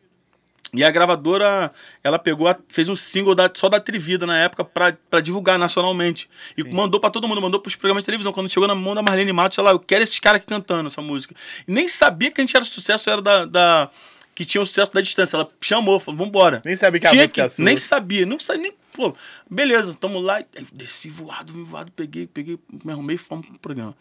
E 0.72 0.84
a 0.84 0.90
gravadora, 0.90 1.72
ela 2.04 2.18
pegou, 2.18 2.46
a- 2.46 2.56
fez 2.68 2.88
um 2.88 2.96
single 2.96 3.34
da- 3.34 3.50
só 3.54 3.68
da 3.68 3.80
Trivida 3.80 4.26
na 4.26 4.36
época 4.36 4.64
pra 4.64 5.20
divulgar 5.20 5.58
nacionalmente. 5.58 6.28
E 6.56 6.62
mandou 6.64 7.00
pra 7.00 7.08
todo 7.10 7.26
mundo, 7.26 7.40
mandou 7.40 7.58
pros 7.60 7.74
programas 7.74 8.02
de 8.02 8.06
televisão. 8.06 8.32
Quando 8.32 8.50
chegou 8.52 8.66
na 8.68 8.74
mão 8.74 8.94
da 8.94 9.00
Marlene 9.02 9.32
Matos, 9.32 9.56
ela, 9.58 9.70
eu 9.70 9.78
quero 9.78 10.04
esses 10.04 10.18
caras 10.20 10.36
aqui 10.38 10.46
cantando 10.46 10.88
essa 10.88 11.00
música. 11.00 11.34
E 11.66 11.72
nem 11.72 11.88
sabia 11.88 12.30
que 12.30 12.40
a 12.40 12.44
gente 12.44 12.54
era 12.54 12.64
sucesso, 12.64 13.08
era 13.08 13.22
da. 13.22 13.44
da- 13.46 13.90
que 14.34 14.44
tinha 14.44 14.62
o 14.62 14.66
sucesso 14.66 14.92
da 14.94 15.00
distância. 15.00 15.36
Ela 15.36 15.50
chamou, 15.60 15.98
falou, 15.98 16.18
vambora. 16.24 16.62
Nem 16.64 16.76
sabia 16.76 17.00
que 17.00 17.06
a 17.08 17.10
Tinha 17.10 17.22
música 17.22 17.40
era 17.40 17.50
sua. 17.50 17.64
Nem 17.64 17.76
sabia, 17.76 18.24
não 18.24 18.38
sabia 18.38 18.62
nem. 18.62 18.72
Pô, 18.92 19.12
beleza, 19.50 19.92
tamo 19.98 20.20
lá. 20.20 20.40
Desci 20.72 21.08
voado, 21.10 21.52
voado, 21.64 21.90
peguei, 21.90 22.24
peguei, 22.26 22.56
me 22.84 22.92
arrumei 22.92 23.16
e 23.16 23.18
fomos 23.18 23.46
pro 23.46 23.58
programa. 23.58 23.96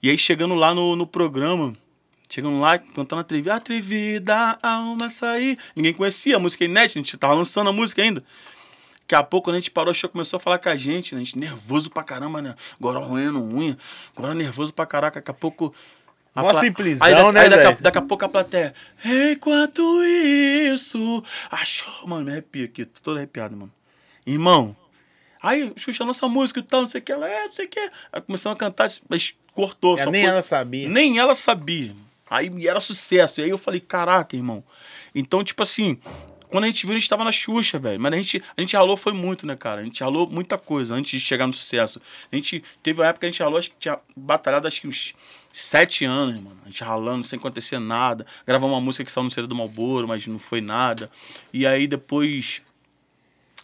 E 0.00 0.10
aí 0.10 0.16
chegando 0.18 0.54
lá 0.54 0.72
no, 0.74 0.94
no 0.94 1.06
programa, 1.08 1.72
chegando 2.34 2.58
lá, 2.58 2.78
cantando 2.78 3.20
atrevida, 3.20 4.58
a 4.60 4.74
alma 4.74 5.08
sair. 5.08 5.56
Ninguém 5.76 5.92
conhecia 5.92 6.34
a 6.36 6.38
música 6.40 6.64
inédita, 6.64 6.98
a 6.98 7.02
gente 7.02 7.16
tava 7.16 7.34
lançando 7.34 7.70
a 7.70 7.72
música 7.72 8.02
ainda. 8.02 8.22
Daqui 9.02 9.14
a 9.14 9.22
pouco, 9.22 9.44
quando 9.48 9.56
a 9.56 9.60
gente 9.60 9.70
parou, 9.70 9.92
o 9.92 9.94
show 9.94 10.10
começou 10.10 10.38
a 10.38 10.40
falar 10.40 10.58
com 10.58 10.68
a 10.68 10.74
gente, 10.76 11.14
né? 11.14 11.20
A 11.20 11.24
gente 11.24 11.38
nervoso 11.38 11.90
pra 11.90 12.02
caramba, 12.02 12.40
né? 12.42 12.54
Agora 12.80 12.98
roendo 12.98 13.38
unha, 13.38 13.78
agora 14.16 14.34
nervoso 14.34 14.72
pra 14.72 14.86
caraca. 14.86 15.20
Daqui 15.20 15.30
a 15.30 15.34
pouco. 15.34 15.72
a 16.34 16.42
Mó 16.42 16.50
pla- 16.50 16.60
simplesão, 16.60 17.06
aí, 17.06 17.32
né, 17.32 17.40
aí 17.42 17.48
daqui, 17.50 17.66
a, 17.66 17.70
daqui 17.80 17.98
a 17.98 18.02
pouco 18.02 18.24
a 18.24 18.28
plateia. 18.28 18.74
Enquanto 19.04 20.02
isso. 20.04 21.22
Achou. 21.50 22.08
Mano, 22.08 22.24
me 22.24 22.32
arrepio 22.32 22.64
aqui, 22.64 22.84
tô 22.84 23.00
todo 23.00 23.16
arrepiado, 23.18 23.56
mano. 23.56 23.72
Irmão, 24.26 24.74
Aí, 25.42 25.70
Xuxa, 25.76 26.06
nossa 26.06 26.26
música 26.26 26.60
e 26.60 26.62
tal, 26.62 26.80
não 26.80 26.86
sei 26.88 27.02
o 27.02 27.04
que. 27.04 27.12
Ela, 27.12 27.28
é, 27.28 27.44
não 27.44 27.52
sei 27.52 27.66
o 27.66 27.68
que. 27.68 27.78
Aí 28.10 28.22
começamos 28.22 28.56
a 28.56 28.58
cantar, 28.58 28.90
mas 29.06 29.34
cortou. 29.52 29.94
Nem 30.10 30.22
foi- 30.22 30.30
ela 30.30 30.40
sabia. 30.42 30.88
Nem 30.88 31.18
ela 31.18 31.34
sabia. 31.34 31.94
Aí 32.28 32.50
era 32.66 32.80
sucesso. 32.80 33.40
E 33.40 33.44
aí 33.44 33.50
eu 33.50 33.58
falei, 33.58 33.80
caraca, 33.80 34.34
irmão. 34.34 34.64
Então, 35.14 35.44
tipo 35.44 35.62
assim, 35.62 35.98
quando 36.54 36.64
a 36.64 36.66
gente 36.68 36.86
viu, 36.86 36.94
a 36.94 36.98
gente 36.98 37.08
tava 37.08 37.24
na 37.24 37.32
Xuxa, 37.32 37.80
velho. 37.80 38.00
Mas 38.00 38.12
a 38.12 38.16
gente, 38.16 38.42
a 38.56 38.60
gente 38.60 38.76
ralou 38.76 38.96
foi 38.96 39.12
muito, 39.12 39.44
né, 39.44 39.56
cara? 39.56 39.80
A 39.80 39.84
gente 39.84 40.02
ralou 40.02 40.28
muita 40.28 40.56
coisa 40.56 40.94
antes 40.94 41.20
de 41.20 41.26
chegar 41.26 41.46
no 41.46 41.52
sucesso. 41.52 42.00
A 42.30 42.36
gente 42.36 42.62
teve 42.82 43.00
uma 43.00 43.08
época 43.08 43.20
que 43.20 43.26
a 43.26 43.30
gente 43.30 43.42
ralou, 43.42 43.58
acho 43.58 43.70
que 43.70 43.76
tinha 43.78 43.98
batalhado 44.16 44.68
acho 44.68 44.80
que 44.80 44.86
uns 44.86 45.14
sete 45.52 46.04
anos, 46.04 46.40
mano. 46.40 46.56
A 46.62 46.66
gente 46.66 46.82
ralando 46.82 47.26
sem 47.26 47.38
acontecer 47.38 47.78
nada. 47.78 48.24
Gravamos 48.46 48.72
uma 48.72 48.80
música 48.80 49.04
que 49.04 49.10
saiu 49.10 49.24
no 49.24 49.30
CD 49.30 49.48
do 49.48 49.54
Malboro, 49.54 50.06
mas 50.06 50.26
não 50.26 50.38
foi 50.38 50.60
nada. 50.60 51.10
E 51.52 51.66
aí 51.66 51.86
depois. 51.86 52.62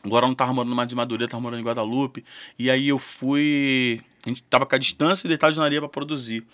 Agora 0.03 0.25
eu 0.25 0.29
não 0.29 0.35
tava 0.35 0.53
morando 0.53 0.75
mais 0.75 0.91
em 0.91 0.95
Madureira, 0.97 1.31
tava 1.31 1.41
morando 1.41 1.61
em 1.61 1.65
Guadalupe. 1.65 2.25
E 2.59 2.71
aí 2.71 2.89
eu 2.89 2.99
fui. 2.99 4.01
A 4.27 4.29
gente 4.29 4.43
tava 4.43 4.67
com 4.67 4.75
a 4.75 4.79
distância 4.79 5.27
e 5.27 5.29
deitado 5.29 5.55
na 5.57 5.65
areia 5.65 5.81
pra 5.81 5.89
produzir. 5.89 6.45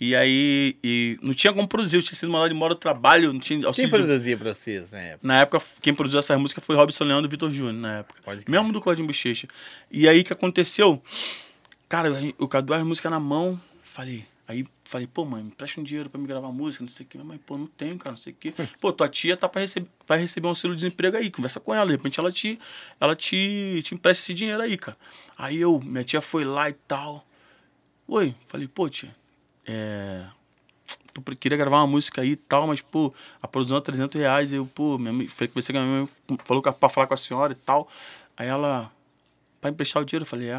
E 0.00 0.16
aí. 0.16 0.76
E 0.82 1.18
não 1.22 1.34
tinha 1.34 1.52
como 1.52 1.68
produzir, 1.68 1.96
eu 1.96 2.02
tinha 2.02 2.16
sido 2.16 2.32
mandado 2.32 2.54
embora 2.54 2.74
do 2.74 2.80
trabalho, 2.80 3.32
não 3.32 3.38
tinha 3.40 3.58
Quem 3.58 3.66
auxílio 3.66 3.90
de- 3.90 3.96
produzia 3.96 4.36
pra 4.38 4.54
vocês 4.54 4.90
na 4.92 4.98
época? 4.98 5.26
Na 5.28 5.40
época, 5.40 5.62
quem 5.82 5.92
produziu 5.94 6.18
essa 6.18 6.38
música 6.38 6.60
foi 6.60 6.74
Robson 6.74 7.04
Leandro 7.04 7.26
e 7.26 7.30
Vitor 7.30 7.50
Júnior, 7.52 7.74
na 7.74 7.98
época. 7.98 8.20
Pode 8.24 8.44
crer. 8.44 8.50
Mesmo 8.58 8.72
do 8.72 8.80
Claudinho 8.80 9.06
Bochecha. 9.06 9.46
E 9.90 10.08
aí, 10.08 10.20
o 10.20 10.24
que 10.24 10.32
aconteceu? 10.32 11.02
Cara, 11.88 12.08
eu, 12.38 12.48
com 12.48 12.56
as 12.56 12.62
duas 12.62 12.82
músicas 12.82 13.10
na 13.12 13.20
mão, 13.20 13.60
falei... 13.82 14.24
Aí 14.48 14.66
falei, 14.84 15.06
pô, 15.06 15.24
mãe, 15.24 15.44
me 15.44 15.52
presta 15.52 15.80
um 15.80 15.84
dinheiro 15.84 16.10
pra 16.10 16.20
me 16.20 16.26
gravar 16.26 16.50
música, 16.50 16.82
não 16.82 16.90
sei 16.90 17.06
o 17.06 17.08
que. 17.08 17.16
Mãe, 17.18 17.38
pô, 17.38 17.56
não 17.56 17.68
tenho, 17.68 17.96
cara, 17.96 18.10
não 18.10 18.18
sei 18.18 18.32
o 18.32 18.36
que. 18.36 18.52
Pô, 18.80 18.92
tua 18.92 19.08
tia 19.08 19.36
tá 19.36 19.48
pra 19.48 19.60
receber, 19.60 19.86
vai 20.08 20.18
receber 20.18 20.46
um 20.48 20.50
auxílio 20.50 20.74
de 20.74 20.82
desemprego 20.82 21.16
aí, 21.16 21.30
conversa 21.30 21.60
com 21.60 21.72
ela, 21.72 21.86
de 21.86 21.92
repente 21.92 22.18
ela 22.18 22.32
te, 22.32 22.58
ela 23.00 23.14
te, 23.14 23.80
te 23.84 23.94
empresta 23.94 24.24
esse 24.24 24.34
dinheiro 24.34 24.60
aí, 24.60 24.76
cara. 24.76 24.96
Aí 25.38 25.58
eu, 25.60 25.78
minha 25.84 26.02
tia 26.02 26.20
foi 26.20 26.44
lá 26.44 26.68
e 26.68 26.72
tal. 26.72 27.24
Oi, 28.08 28.34
falei, 28.48 28.66
pô, 28.66 28.88
tia, 28.88 29.14
é 29.66 30.26
eu 31.28 31.36
queria 31.36 31.58
gravar 31.58 31.78
uma 31.78 31.86
música 31.88 32.22
aí 32.22 32.30
e 32.30 32.36
tal, 32.36 32.66
mas, 32.68 32.80
pô, 32.80 33.12
a 33.42 33.48
produção 33.48 33.76
é 33.76 33.80
300 33.80 34.18
reais. 34.18 34.52
Eu, 34.52 34.64
pô, 34.66 34.96
minha 34.96 35.12
mãe, 35.12 35.26
falei 35.26 35.48
que 35.48 35.54
você 35.54 35.72
minha 35.72 35.84
mãe 35.84 36.08
falou 36.44 36.62
que- 36.62 36.70
pra 36.72 36.88
falar 36.88 37.06
com 37.06 37.14
a 37.14 37.16
senhora 37.16 37.52
e 37.52 37.56
tal. 37.56 37.88
Aí 38.36 38.46
ela, 38.46 38.90
pra 39.60 39.70
emprestar 39.70 40.02
o 40.02 40.06
dinheiro, 40.06 40.22
eu 40.22 40.26
falei, 40.26 40.48
é. 40.50 40.56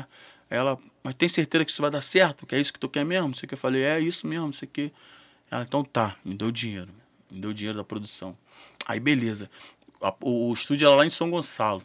Aí 0.49 0.57
ela, 0.57 0.77
mas 1.03 1.15
tem 1.15 1.27
certeza 1.29 1.63
que 1.65 1.71
isso 1.71 1.81
vai 1.81 1.89
dar 1.89 2.01
certo? 2.01 2.45
Que 2.45 2.55
é 2.55 2.59
isso 2.59 2.71
que 2.73 2.79
tu 2.79 2.89
quer 2.89 3.05
mesmo? 3.05 3.33
Sei 3.33 3.47
que. 3.47 3.53
Eu 3.53 3.57
falei, 3.57 3.81
é 3.81 3.99
isso 3.99 4.27
mesmo, 4.27 4.47
não 4.47 4.53
sei 4.53 4.67
que. 4.71 4.91
Ela, 5.49 5.63
então 5.63 5.83
tá, 5.83 6.15
me 6.23 6.35
deu 6.35 6.51
dinheiro. 6.51 6.89
Me 7.29 7.39
deu 7.39 7.53
dinheiro 7.53 7.77
da 7.77 7.83
produção. 7.83 8.37
Aí, 8.85 8.99
beleza. 8.99 9.49
A- 10.01 10.13
o, 10.21 10.49
o 10.49 10.53
estúdio 10.53 10.85
era 10.85 10.95
lá 10.95 11.05
em 11.05 11.09
São 11.09 11.29
Gonçalo. 11.31 11.81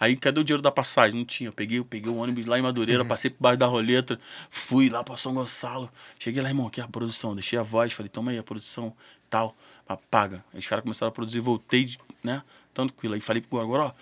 Aí, 0.00 0.16
cadê 0.16 0.40
o 0.40 0.44
dinheiro 0.44 0.62
da 0.62 0.70
passagem? 0.70 1.18
Não 1.18 1.24
tinha. 1.24 1.48
Eu 1.48 1.52
peguei, 1.52 1.78
eu 1.78 1.84
peguei 1.84 2.10
o 2.10 2.16
ônibus 2.16 2.46
lá 2.46 2.58
em 2.58 2.62
Madureira, 2.62 3.04
passei 3.04 3.30
por 3.30 3.42
baixo 3.42 3.58
da 3.58 3.66
roleta, 3.66 4.18
fui 4.48 4.88
lá 4.88 5.02
pra 5.04 5.16
São 5.16 5.34
Gonçalo. 5.34 5.90
Cheguei 6.18 6.42
lá, 6.42 6.48
irmão, 6.48 6.66
aqui 6.66 6.80
é 6.80 6.84
a 6.84 6.88
produção. 6.88 7.34
Deixei 7.34 7.58
a 7.58 7.62
voz, 7.62 7.92
falei, 7.92 8.08
toma 8.08 8.30
aí 8.30 8.38
a 8.38 8.42
produção, 8.42 8.94
tal. 9.28 9.56
Apaga. 9.88 10.44
Aí 10.52 10.58
os 10.60 10.66
caras 10.66 10.82
começaram 10.82 11.08
a 11.08 11.12
produzir, 11.12 11.40
voltei, 11.40 11.84
de- 11.84 11.98
né? 12.22 12.42
Tranquilo. 12.72 13.14
Aí 13.14 13.20
falei 13.20 13.42
pro 13.42 13.60
agora, 13.60 13.84
ó, 13.84 13.92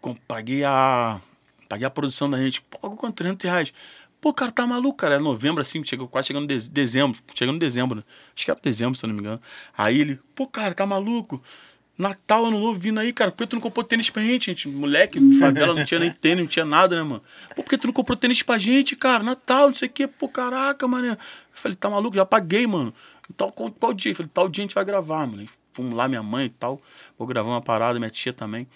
com- 0.00 0.14
paguei 0.14 0.64
a. 0.64 1.20
Paguei 1.68 1.86
a 1.86 1.90
produção 1.90 2.28
da 2.28 2.38
gente. 2.38 2.60
Pagou 2.62 2.96
quanto? 2.96 3.14
300 3.16 3.44
reais. 3.44 3.72
Pô, 4.20 4.32
cara, 4.32 4.52
tá 4.52 4.66
maluco, 4.66 4.96
cara. 4.98 5.16
É 5.16 5.18
novembro, 5.18 5.60
assim, 5.60 5.82
chegou, 5.84 6.06
quase 6.06 6.28
chegando 6.28 6.44
em 6.52 6.58
dezembro. 6.70 7.18
Chegando 7.34 7.56
em 7.56 7.58
dezembro, 7.58 7.96
né? 7.96 8.04
Acho 8.36 8.44
que 8.44 8.50
era 8.50 8.60
dezembro, 8.62 8.96
se 8.96 9.04
eu 9.04 9.08
não 9.08 9.14
me 9.14 9.20
engano. 9.20 9.40
Aí 9.76 10.00
ele, 10.00 10.20
pô, 10.34 10.46
cara, 10.46 10.74
tá 10.74 10.86
maluco? 10.86 11.42
Natal, 12.02 12.46
ano 12.46 12.58
novo, 12.58 12.78
vindo 12.78 12.98
aí, 12.98 13.12
cara. 13.12 13.30
Por 13.30 13.38
que 13.38 13.46
tu 13.46 13.54
não 13.54 13.60
comprou 13.60 13.84
tênis 13.84 14.10
pra 14.10 14.22
gente, 14.22 14.46
gente? 14.46 14.68
Moleque, 14.68 15.20
favela, 15.38 15.72
não 15.72 15.84
tinha 15.84 16.00
nem 16.00 16.10
tênis, 16.12 16.40
não 16.40 16.46
tinha 16.48 16.64
nada, 16.64 16.96
né, 16.96 17.02
mano? 17.02 17.22
Pô, 17.54 17.62
por 17.62 17.70
que 17.70 17.78
tu 17.78 17.86
não 17.86 17.94
comprou 17.94 18.16
tênis 18.16 18.42
pra 18.42 18.58
gente, 18.58 18.96
cara? 18.96 19.22
Natal, 19.22 19.68
não 19.68 19.74
sei 19.74 19.88
o 19.88 19.90
quê. 19.90 20.08
Pô, 20.08 20.28
caraca, 20.28 20.86
mano. 20.88 21.06
Eu 21.06 21.16
falei, 21.52 21.76
tá 21.76 21.88
maluco? 21.88 22.16
Já 22.16 22.26
paguei, 22.26 22.66
mano. 22.66 22.92
Então, 23.32 23.50
qual, 23.52 23.70
qual 23.70 23.94
dia? 23.94 24.10
Eu 24.10 24.16
falei, 24.16 24.30
tal 24.34 24.48
dia 24.48 24.62
a 24.62 24.64
gente 24.64 24.74
vai 24.74 24.84
gravar, 24.84 25.28
mano. 25.28 25.46
Fomos 25.72 25.94
lá, 25.94 26.08
minha 26.08 26.24
mãe 26.24 26.46
e 26.46 26.50
tal. 26.50 26.80
Vou 27.16 27.26
gravar 27.26 27.48
uma 27.48 27.62
parada, 27.62 28.00
minha 28.00 28.10
tia 28.10 28.32
também. 28.32 28.66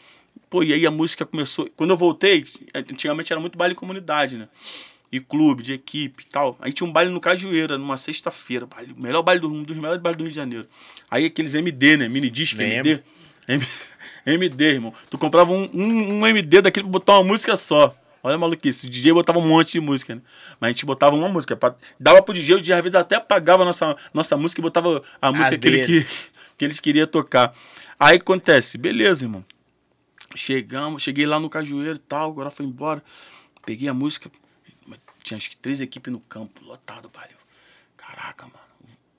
Pô, 0.49 0.63
e 0.63 0.73
aí 0.73 0.87
a 0.87 0.91
música 0.93 1.27
começou. 1.27 1.69
Quando 1.77 1.91
eu 1.91 1.97
voltei, 1.97 2.45
antigamente 2.75 3.33
era 3.33 3.41
muito 3.41 3.59
baile 3.59 3.73
em 3.73 3.77
comunidade, 3.77 4.39
né? 4.39 4.49
e 5.11 5.21
clube, 5.21 5.63
de 5.63 5.73
equipe 5.73 6.25
e 6.25 6.27
tal. 6.27 6.57
Aí 6.61 6.73
tinha 6.73 6.89
um 6.89 6.93
baile 6.93 7.11
no 7.11 7.21
Cajueira, 7.21 7.79
numa 7.79 7.97
sexta-feira. 7.97 8.67
Baile, 8.67 8.95
melhor 8.97 9.23
baile 9.23 9.41
do, 9.41 9.53
um 9.53 9.63
dos 9.63 9.77
melhores 9.77 10.01
bailes 10.01 10.19
do 10.19 10.25
Rio 10.25 10.31
de 10.31 10.37
Janeiro. 10.37 10.67
Aí 11.11 11.25
aqueles 11.25 11.55
MD, 11.55 11.97
né? 11.97 12.09
Mini 12.09 12.31
disc, 12.31 12.57
Lembro. 12.57 12.91
MD. 12.91 13.03
M- 13.49 13.67
MD, 14.27 14.65
irmão. 14.65 14.93
Tu 15.09 15.17
comprava 15.19 15.53
um, 15.53 15.69
um, 15.73 16.19
um 16.21 16.27
MD 16.27 16.63
daquele 16.63 16.85
pra 16.85 16.93
botar 16.93 17.15
uma 17.19 17.25
música 17.25 17.57
só. 17.57 17.97
Olha 18.23 18.35
a 18.35 18.39
maluquice. 18.39 18.87
O 18.87 18.91
DJ 18.91 19.13
botava 19.13 19.39
um 19.39 19.47
monte 19.47 19.73
de 19.73 19.81
música, 19.81 20.17
né? 20.17 20.23
Mas 20.59 20.69
a 20.69 20.73
gente 20.73 20.85
botava 20.85 21.15
uma 21.15 21.29
música. 21.29 21.55
Pra, 21.57 21.77
dava 21.99 22.21
pro 22.23 22.35
DJ, 22.35 22.57
o 22.57 22.61
DJ 22.61 22.75
às 22.75 22.83
vezes 22.83 22.97
até 22.97 23.17
apagava 23.17 23.63
a 23.63 23.67
nossa, 23.67 23.97
nossa 24.13 24.37
música 24.37 24.61
e 24.61 24.63
botava 24.63 25.01
a 25.23 25.31
música 25.31 25.57
que, 25.59 25.69
ele, 25.69 25.87
dele. 25.87 26.05
que, 26.05 26.11
que 26.59 26.65
eles 26.65 26.81
queriam 26.81 27.07
tocar. 27.07 27.55
Aí 28.01 28.17
acontece, 28.17 28.77
beleza, 28.77 29.25
irmão. 29.25 29.45
Chegamos, 30.35 31.03
cheguei 31.03 31.25
lá 31.25 31.39
no 31.39 31.49
Cajueiro 31.49 31.97
e 31.97 32.01
tal, 32.01 32.31
agora 32.31 32.51
foi 32.51 32.67
embora. 32.67 33.03
Peguei 33.65 33.89
a 33.89 33.95
música, 33.95 34.31
tinha 35.23 35.37
acho 35.37 35.51
que 35.51 35.57
três 35.57 35.81
equipes 35.81 36.13
no 36.13 36.21
campo, 36.21 36.65
lotado, 36.65 37.11
valeu. 37.15 37.37
Caraca, 37.97 38.45
mano, 38.47 38.59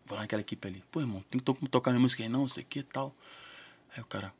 vou 0.05 0.15
lá 0.15 0.21
naquela 0.23 0.41
equipe 0.41 0.67
ali. 0.67 0.83
Pô, 0.91 0.99
irmão, 1.01 1.23
tem 1.29 1.39
que 1.39 1.45
to 1.45 1.53
tocar 1.69 1.91
minha 1.91 2.01
música 2.01 2.23
aí 2.23 2.29
não, 2.29 2.41
não 2.41 2.49
sei 2.49 2.63
o 2.63 2.65
que 2.65 2.79
e 2.79 2.83
tal. 2.83 3.15
Aí 3.95 4.01
o 4.01 4.05
cara, 4.05 4.31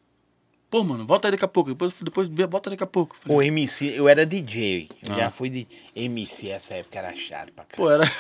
pô, 0.69 0.83
mano, 0.83 1.05
volta 1.05 1.27
aí 1.27 1.31
daqui 1.31 1.45
a 1.45 1.47
pouco, 1.47 1.69
depois, 1.71 1.93
depois 2.01 2.29
volta 2.49 2.69
daqui 2.69 2.83
a 2.83 2.87
pouco. 2.87 3.15
Falei, 3.17 3.37
O 3.37 3.41
MC, 3.41 3.93
eu 3.95 4.07
era 4.07 4.25
DJ. 4.25 4.89
Eu 5.05 5.13
Ah. 5.13 5.17
já 5.19 5.31
fui 5.31 5.49
de 5.49 5.67
MC, 5.95 6.49
essa 6.49 6.73
época 6.75 6.99
era 6.99 7.15
chato 7.15 7.51
pra 7.53 7.63
Pô, 7.75 7.87
caralho. 7.87 8.03
era. 8.03 8.11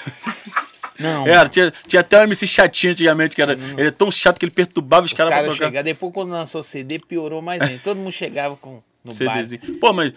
Não, 0.99 1.27
Era, 1.27 1.47
tinha, 1.49 1.71
tinha 1.87 1.99
até 1.99 2.19
um 2.19 2.23
MC 2.23 2.47
chatinho 2.47 2.93
antigamente, 2.93 3.35
que 3.35 3.41
era. 3.41 3.53
Ele 3.53 3.87
é 3.87 3.91
tão 3.91 4.09
chato 4.11 4.39
que 4.39 4.45
ele 4.45 4.51
perturbava 4.51 5.05
os, 5.05 5.11
os 5.11 5.17
caras 5.17 5.31
pra 5.31 5.41
caras 5.41 5.53
tocar. 5.55 5.65
chegaram. 5.67 5.85
Depois, 5.85 6.11
quando 6.13 6.29
lançou 6.31 6.63
CD, 6.63 6.97
piorou 6.99 7.41
mais 7.41 7.61
ainda. 7.61 7.79
Todo 7.83 7.97
mundo 7.97 8.11
chegava 8.11 8.55
com, 8.57 8.81
no. 9.03 9.11
CDzinho. 9.13 9.77
Pô, 9.79 9.93
mas 9.93 10.11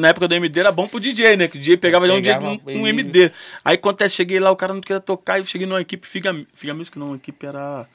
na 0.00 0.08
época 0.08 0.26
do 0.26 0.34
MD 0.34 0.58
era 0.58 0.72
bom 0.72 0.88
pro 0.88 0.98
DJ, 0.98 1.36
né? 1.36 1.46
Que 1.46 1.56
o 1.56 1.60
DJ 1.60 1.76
pegava 1.76 2.06
já 2.08 2.14
um, 2.14 2.16
Pegava 2.16 2.56
DJ, 2.56 2.76
um, 2.76 2.80
um 2.82 2.86
ele- 2.88 3.00
MD. 3.02 3.30
Aí 3.64 3.76
acontece, 3.76 4.16
cheguei 4.16 4.40
lá, 4.40 4.50
o 4.50 4.56
cara 4.56 4.74
não 4.74 4.80
queria 4.80 4.98
tocar, 4.98 5.38
e 5.38 5.42
eu 5.42 5.44
cheguei 5.44 5.68
numa 5.68 5.80
equipe 5.80 6.04
Figa, 6.08 6.34
Figa 6.52 6.74
Music, 6.74 6.98
não, 6.98 7.12
a 7.12 7.16
equipe 7.16 7.46
era. 7.46 7.86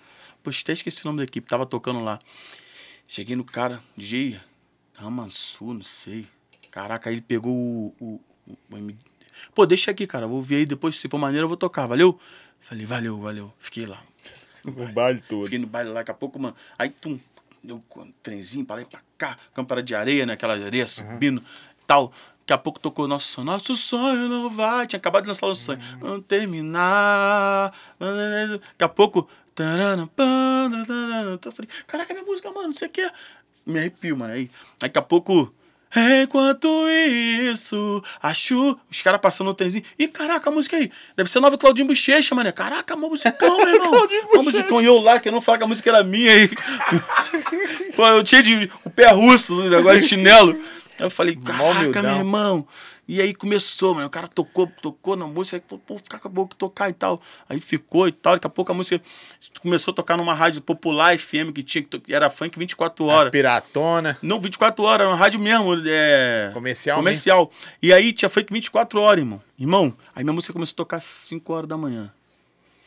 Poxa, 0.44 0.62
até 0.64 0.74
esqueci 0.74 1.04
o 1.04 1.08
nome 1.08 1.18
da 1.18 1.24
equipe, 1.24 1.48
tava 1.48 1.66
tocando 1.66 2.04
lá. 2.04 2.20
Cheguei 3.08 3.36
no 3.36 3.44
cara, 3.44 3.82
DJ, 3.96 4.39
Ramansu, 4.94 5.74
não 5.74 5.84
sei. 5.84 6.28
Caraca, 6.72 7.10
aí 7.10 7.16
ele 7.16 7.22
pegou 7.22 7.54
o, 7.54 7.96
o, 8.00 8.22
o 8.72 8.78
MD. 8.78 8.98
Pô, 9.54 9.66
deixa 9.66 9.92
aqui, 9.92 10.08
cara, 10.08 10.28
vou 10.28 10.38
ouvir 10.38 10.56
aí 10.58 10.66
depois, 10.66 10.96
se 10.96 11.08
for 11.10 11.18
maneiro, 11.18 11.46
eu 11.46 11.50
vou 11.50 11.58
tocar, 11.58 11.88
valeu? 11.88 12.20
Falei, 12.60 12.86
valeu, 12.86 13.20
valeu. 13.20 13.54
Fiquei 13.60 13.86
lá. 13.86 14.02
O 14.64 14.72
baile 14.94 15.22
todo. 15.22 15.44
Fiquei 15.44 15.60
no 15.60 15.68
baile 15.68 15.89
lá, 15.89 15.96
daqui 15.96 16.12
a 16.12 16.14
pouco, 16.14 16.39
mano. 16.39 16.56
Aí, 16.78 16.89
tum, 16.89 17.20
deu 17.64 17.84
um 17.98 18.12
trenzinho 18.24 18.66
pra 18.66 18.78
lá 18.78 18.82
e 18.84 18.86
pra 18.86 19.02
cá, 19.18 19.38
campo 19.54 19.74
era 19.74 19.84
de 19.84 19.96
areia, 19.96 20.26
né? 20.26 20.34
Aquela 20.34 20.54
areia 20.54 20.88
subindo 20.88 21.44
tal. 21.92 22.14
Daqui 22.39 22.54
a 22.54 22.58
pouco 22.58 22.80
tocou 22.80 23.08
nosso 23.08 23.28
sonho. 23.28 23.46
Nosso 23.46 23.76
sonho 23.78 24.28
não 24.28 24.50
vai. 24.50 24.88
Tinha 24.88 24.98
acabado 24.98 25.24
de 25.24 25.30
lançar 25.30 25.46
o 25.46 25.56
sonho. 25.56 25.80
Não 26.02 26.22
terminar. 26.22 27.74
Daqui 28.00 28.84
a 28.84 28.89
pouco. 28.89 29.30
Tarana. 29.56 30.10
Eu 31.43 31.52
falei, 31.52 31.70
caraca, 31.88 32.14
minha 32.14 32.26
música, 32.26 32.49
mano, 32.52 32.68
não 32.68 32.74
sei 32.74 32.88
o 32.88 32.91
que. 32.91 33.10
Me 33.66 33.80
arrepio, 33.80 34.18
mano. 34.18 34.34
Aí, 34.34 34.49
daqui 34.80 34.97
a 34.97 35.02
pouco. 35.02 35.54
Enquanto 36.24 36.68
isso, 36.89 38.02
acho. 38.22 38.80
Os 38.89 39.02
caras 39.02 39.20
passando 39.20 39.47
no 39.47 39.54
trenzinho. 39.54 39.84
Ih, 39.99 40.08
caraca, 40.08 40.49
a 40.49 40.54
música 40.54 40.78
aí. 40.78 40.89
Deve 41.18 41.30
ser 41.30 41.41
nova 41.41 41.58
Claudinho 41.58 41.88
Bochecha, 41.88 42.34
mano. 42.34 42.52
Caraca, 42.54 42.95
uma 42.95 43.10
musicão, 43.10 43.58
meu 43.58 43.76
irmão. 43.76 44.08
uma 44.34 44.43
musicão. 44.43 44.82
E 44.82 44.86
eu 44.86 44.97
lá, 44.99 45.20
que 45.20 45.28
eu 45.28 45.34
não 45.34 45.41
falo 45.41 45.58
que 45.58 45.64
a 45.66 45.68
música 45.68 45.89
era 45.89 46.04
minha 46.04 46.32
aí. 46.32 46.49
Pô, 47.95 48.08
eu 48.08 48.24
tinha 48.24 48.41
de, 48.41 48.72
o 48.86 48.89
pé 48.89 49.12
russo, 49.12 49.62
agora 49.76 49.99
de 49.99 50.08
chinelo. 50.08 50.52
Aí 50.97 51.06
eu 51.06 51.10
falei, 51.10 51.36
caraca, 51.36 52.02
meu 52.02 52.16
irmão. 52.16 52.66
E 53.12 53.22
aí 53.22 53.34
começou, 53.34 53.93
mano. 53.93 54.07
O 54.07 54.09
cara 54.09 54.26
tocou, 54.26 54.72
tocou 54.82 55.18
na 55.18 55.28
música, 55.28 55.57
aí 55.57 55.64
falou, 55.68 55.84
pô, 55.86 55.97
fica 55.97 56.18
com 56.18 56.30
a 56.30 56.32
boca 56.32 56.55
tocar 56.57 56.89
e 56.89 56.93
tal. 56.93 57.22
Aí 57.49 57.59
ficou 57.59 58.07
e 58.07 58.12
tal. 58.14 58.36
Daqui 58.36 58.47
a 58.47 58.49
pouco 58.49 58.72
a 58.72 58.74
música 58.74 59.03
começou 59.62 59.91
a 59.91 59.95
tocar 59.95 60.16
numa 60.16 60.34
rádio 60.34 60.62
popular 60.62 61.20
FM 61.20 61.51
que 61.53 61.62
tinha, 61.62 61.84
que 61.84 62.16
era 62.16 62.30
funk 62.30 62.57
24 62.57 63.05
horas. 63.05 63.30
Piratona. 63.30 64.18
Não, 64.22 64.39
24 64.39 64.86
horas, 64.86 65.01
era 65.01 65.09
uma 65.09 65.18
rádio 65.18 65.41
mesmo. 65.41 65.76
É... 65.86 66.51
Comercial 66.53 66.95
Comercial. 66.95 67.51
E 67.82 67.91
aí 67.91 68.14
tinha 68.14 68.30
funk 68.30 68.47
24 68.49 69.01
horas, 69.01 69.20
irmão. 69.20 69.41
Irmão, 69.59 69.93
aí 70.16 70.24
minha 70.24 70.34
música 70.34 70.53
começou 70.53 70.72
a 70.72 70.78
tocar 70.78 70.95
às 70.95 71.03
5 71.03 71.51
horas 71.51 71.68
da 71.68 71.76
manhã. 71.76 72.14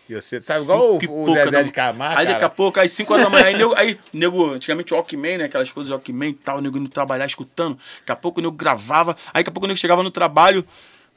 E 0.08 0.14
você 0.14 0.40
sabe 0.42 0.62
igual 0.64 1.00
Cinco 1.00 1.12
o, 1.14 1.22
o 1.22 1.34
Zezé 1.34 1.50
da- 1.50 1.62
de 1.62 1.72
Camargo, 1.72 2.18
Aí 2.18 2.26
daqui 2.26 2.36
a 2.36 2.40
cara. 2.40 2.50
pouco, 2.50 2.78
aí 2.78 2.88
5 2.88 3.12
horas 3.12 3.24
da 3.24 3.30
manhã, 3.30 3.46
aí, 3.46 3.56
nego, 3.56 3.74
aí 3.74 3.98
nego, 4.12 4.50
antigamente 4.52 4.92
o 4.92 4.96
Walkman, 4.96 5.38
né? 5.38 5.44
Aquelas 5.44 5.72
coisas 5.72 5.88
de 5.88 5.92
Walkman 5.94 6.28
e 6.30 6.34
tal, 6.34 6.58
o 6.58 6.60
nego 6.60 6.76
indo 6.76 6.88
trabalhar 6.90 7.24
escutando. 7.26 7.78
Daqui 8.00 8.12
a 8.12 8.16
pouco 8.16 8.38
o 8.38 8.42
nego 8.42 8.54
gravava, 8.54 9.16
aí 9.32 9.40
daqui 9.42 9.48
a 9.48 9.52
pouco 9.52 9.64
o 9.64 9.68
nego 9.68 9.78
chegava 9.78 10.02
no 10.02 10.10
trabalho. 10.10 10.64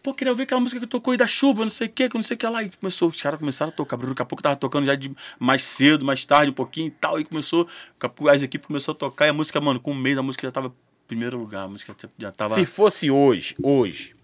Pô, 0.02 0.14
queria 0.14 0.32
ouvir 0.32 0.44
aquela 0.44 0.62
música 0.62 0.80
que 0.80 0.88
tocou 0.88 1.12
aí 1.12 1.18
da 1.18 1.28
chuva, 1.28 1.64
não 1.64 1.70
sei 1.70 1.88
o 1.88 1.90
que, 1.90 2.08
que 2.08 2.16
não 2.16 2.24
sei 2.24 2.36
o 2.36 2.38
que 2.38 2.48
lá. 2.48 2.64
E 2.64 2.70
começou, 2.70 3.10
os 3.10 3.22
caras 3.22 3.38
começaram 3.40 3.70
a 3.72 3.76
tocar. 3.76 3.98
Daqui 3.98 4.22
a 4.22 4.26
pouco 4.26 4.42
tava 4.42 4.56
tocando 4.56 4.86
já 4.86 4.96
de 4.96 5.12
mais 5.38 5.64
cedo, 5.64 6.06
mais 6.06 6.24
tarde, 6.24 6.50
um 6.52 6.54
pouquinho 6.54 6.88
e 6.88 6.92
tal. 6.92 7.20
E 7.20 7.26
começou, 7.26 7.66
daqui 7.66 8.06
a 8.06 8.10
pouco 8.10 8.30
as 8.30 8.42
equipes 8.42 8.68
começaram 8.68 8.94
a 8.96 9.00
tocar. 9.00 9.26
E 9.26 9.30
a 9.30 9.34
música, 9.34 9.60
mano, 9.60 9.82
com 9.82 9.92
um 9.92 9.96
mês 9.96 10.18
a 10.18 10.22
música 10.24 10.48
já 10.48 10.52
tava 10.52 10.68
em 10.68 10.72
primeiro 11.08 11.38
lugar. 11.38 11.64
A 11.64 11.68
música 11.68 11.94
já 12.18 12.32
tava. 12.32 12.56
Se 12.56 12.66
fosse 12.66 13.12
hoje, 13.12 13.54
hoje, 13.62 14.16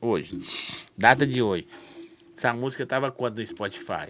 hoje, 0.00 0.30
data 0.96 1.26
de 1.26 1.42
hoje, 1.42 1.66
essa 2.38 2.52
música 2.52 2.86
tava 2.86 3.10
quanto 3.10 3.38
no 3.38 3.46
Spotify? 3.46 4.08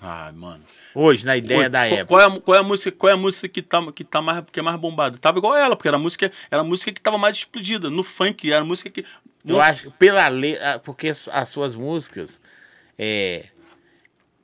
Ai, 0.00 0.30
mano. 0.32 0.62
Hoje, 0.94 1.24
na 1.24 1.36
ideia 1.36 1.70
da 1.70 1.80
qual- 1.80 1.92
época. 1.92 2.06
Qual 2.06 2.20
é, 2.20 2.24
a, 2.24 2.40
qual 2.40 2.56
é 2.56 2.60
a 2.60 2.62
música, 2.62 2.92
qual 2.92 3.10
é 3.10 3.14
a 3.14 3.16
música 3.16 3.48
que 3.48 3.62
tá, 3.62 3.92
que 3.92 4.04
tá 4.04 4.20
mais, 4.20 4.44
que 4.52 4.60
é 4.60 4.62
mais 4.62 4.78
bombada? 4.78 5.16
Tava 5.18 5.38
igual 5.38 5.56
ela, 5.56 5.74
porque 5.74 5.88
era 5.88 5.96
a 5.96 6.00
música, 6.00 6.30
era 6.50 6.60
a 6.60 6.64
música 6.64 6.92
que 6.92 7.00
tava 7.00 7.16
mais 7.18 7.38
explodida. 7.38 7.88
No 7.90 8.02
funk, 8.04 8.50
era 8.52 8.60
a 8.60 8.64
música 8.64 8.90
que. 8.90 9.04
Eu 9.44 9.60
acho 9.60 9.84
que 9.84 9.90
pela 9.90 10.28
letra, 10.28 10.78
porque 10.80 11.08
as- 11.08 11.28
as 11.32 11.48
suas 11.48 11.74
músicas 11.74 12.40
é, 12.98 13.46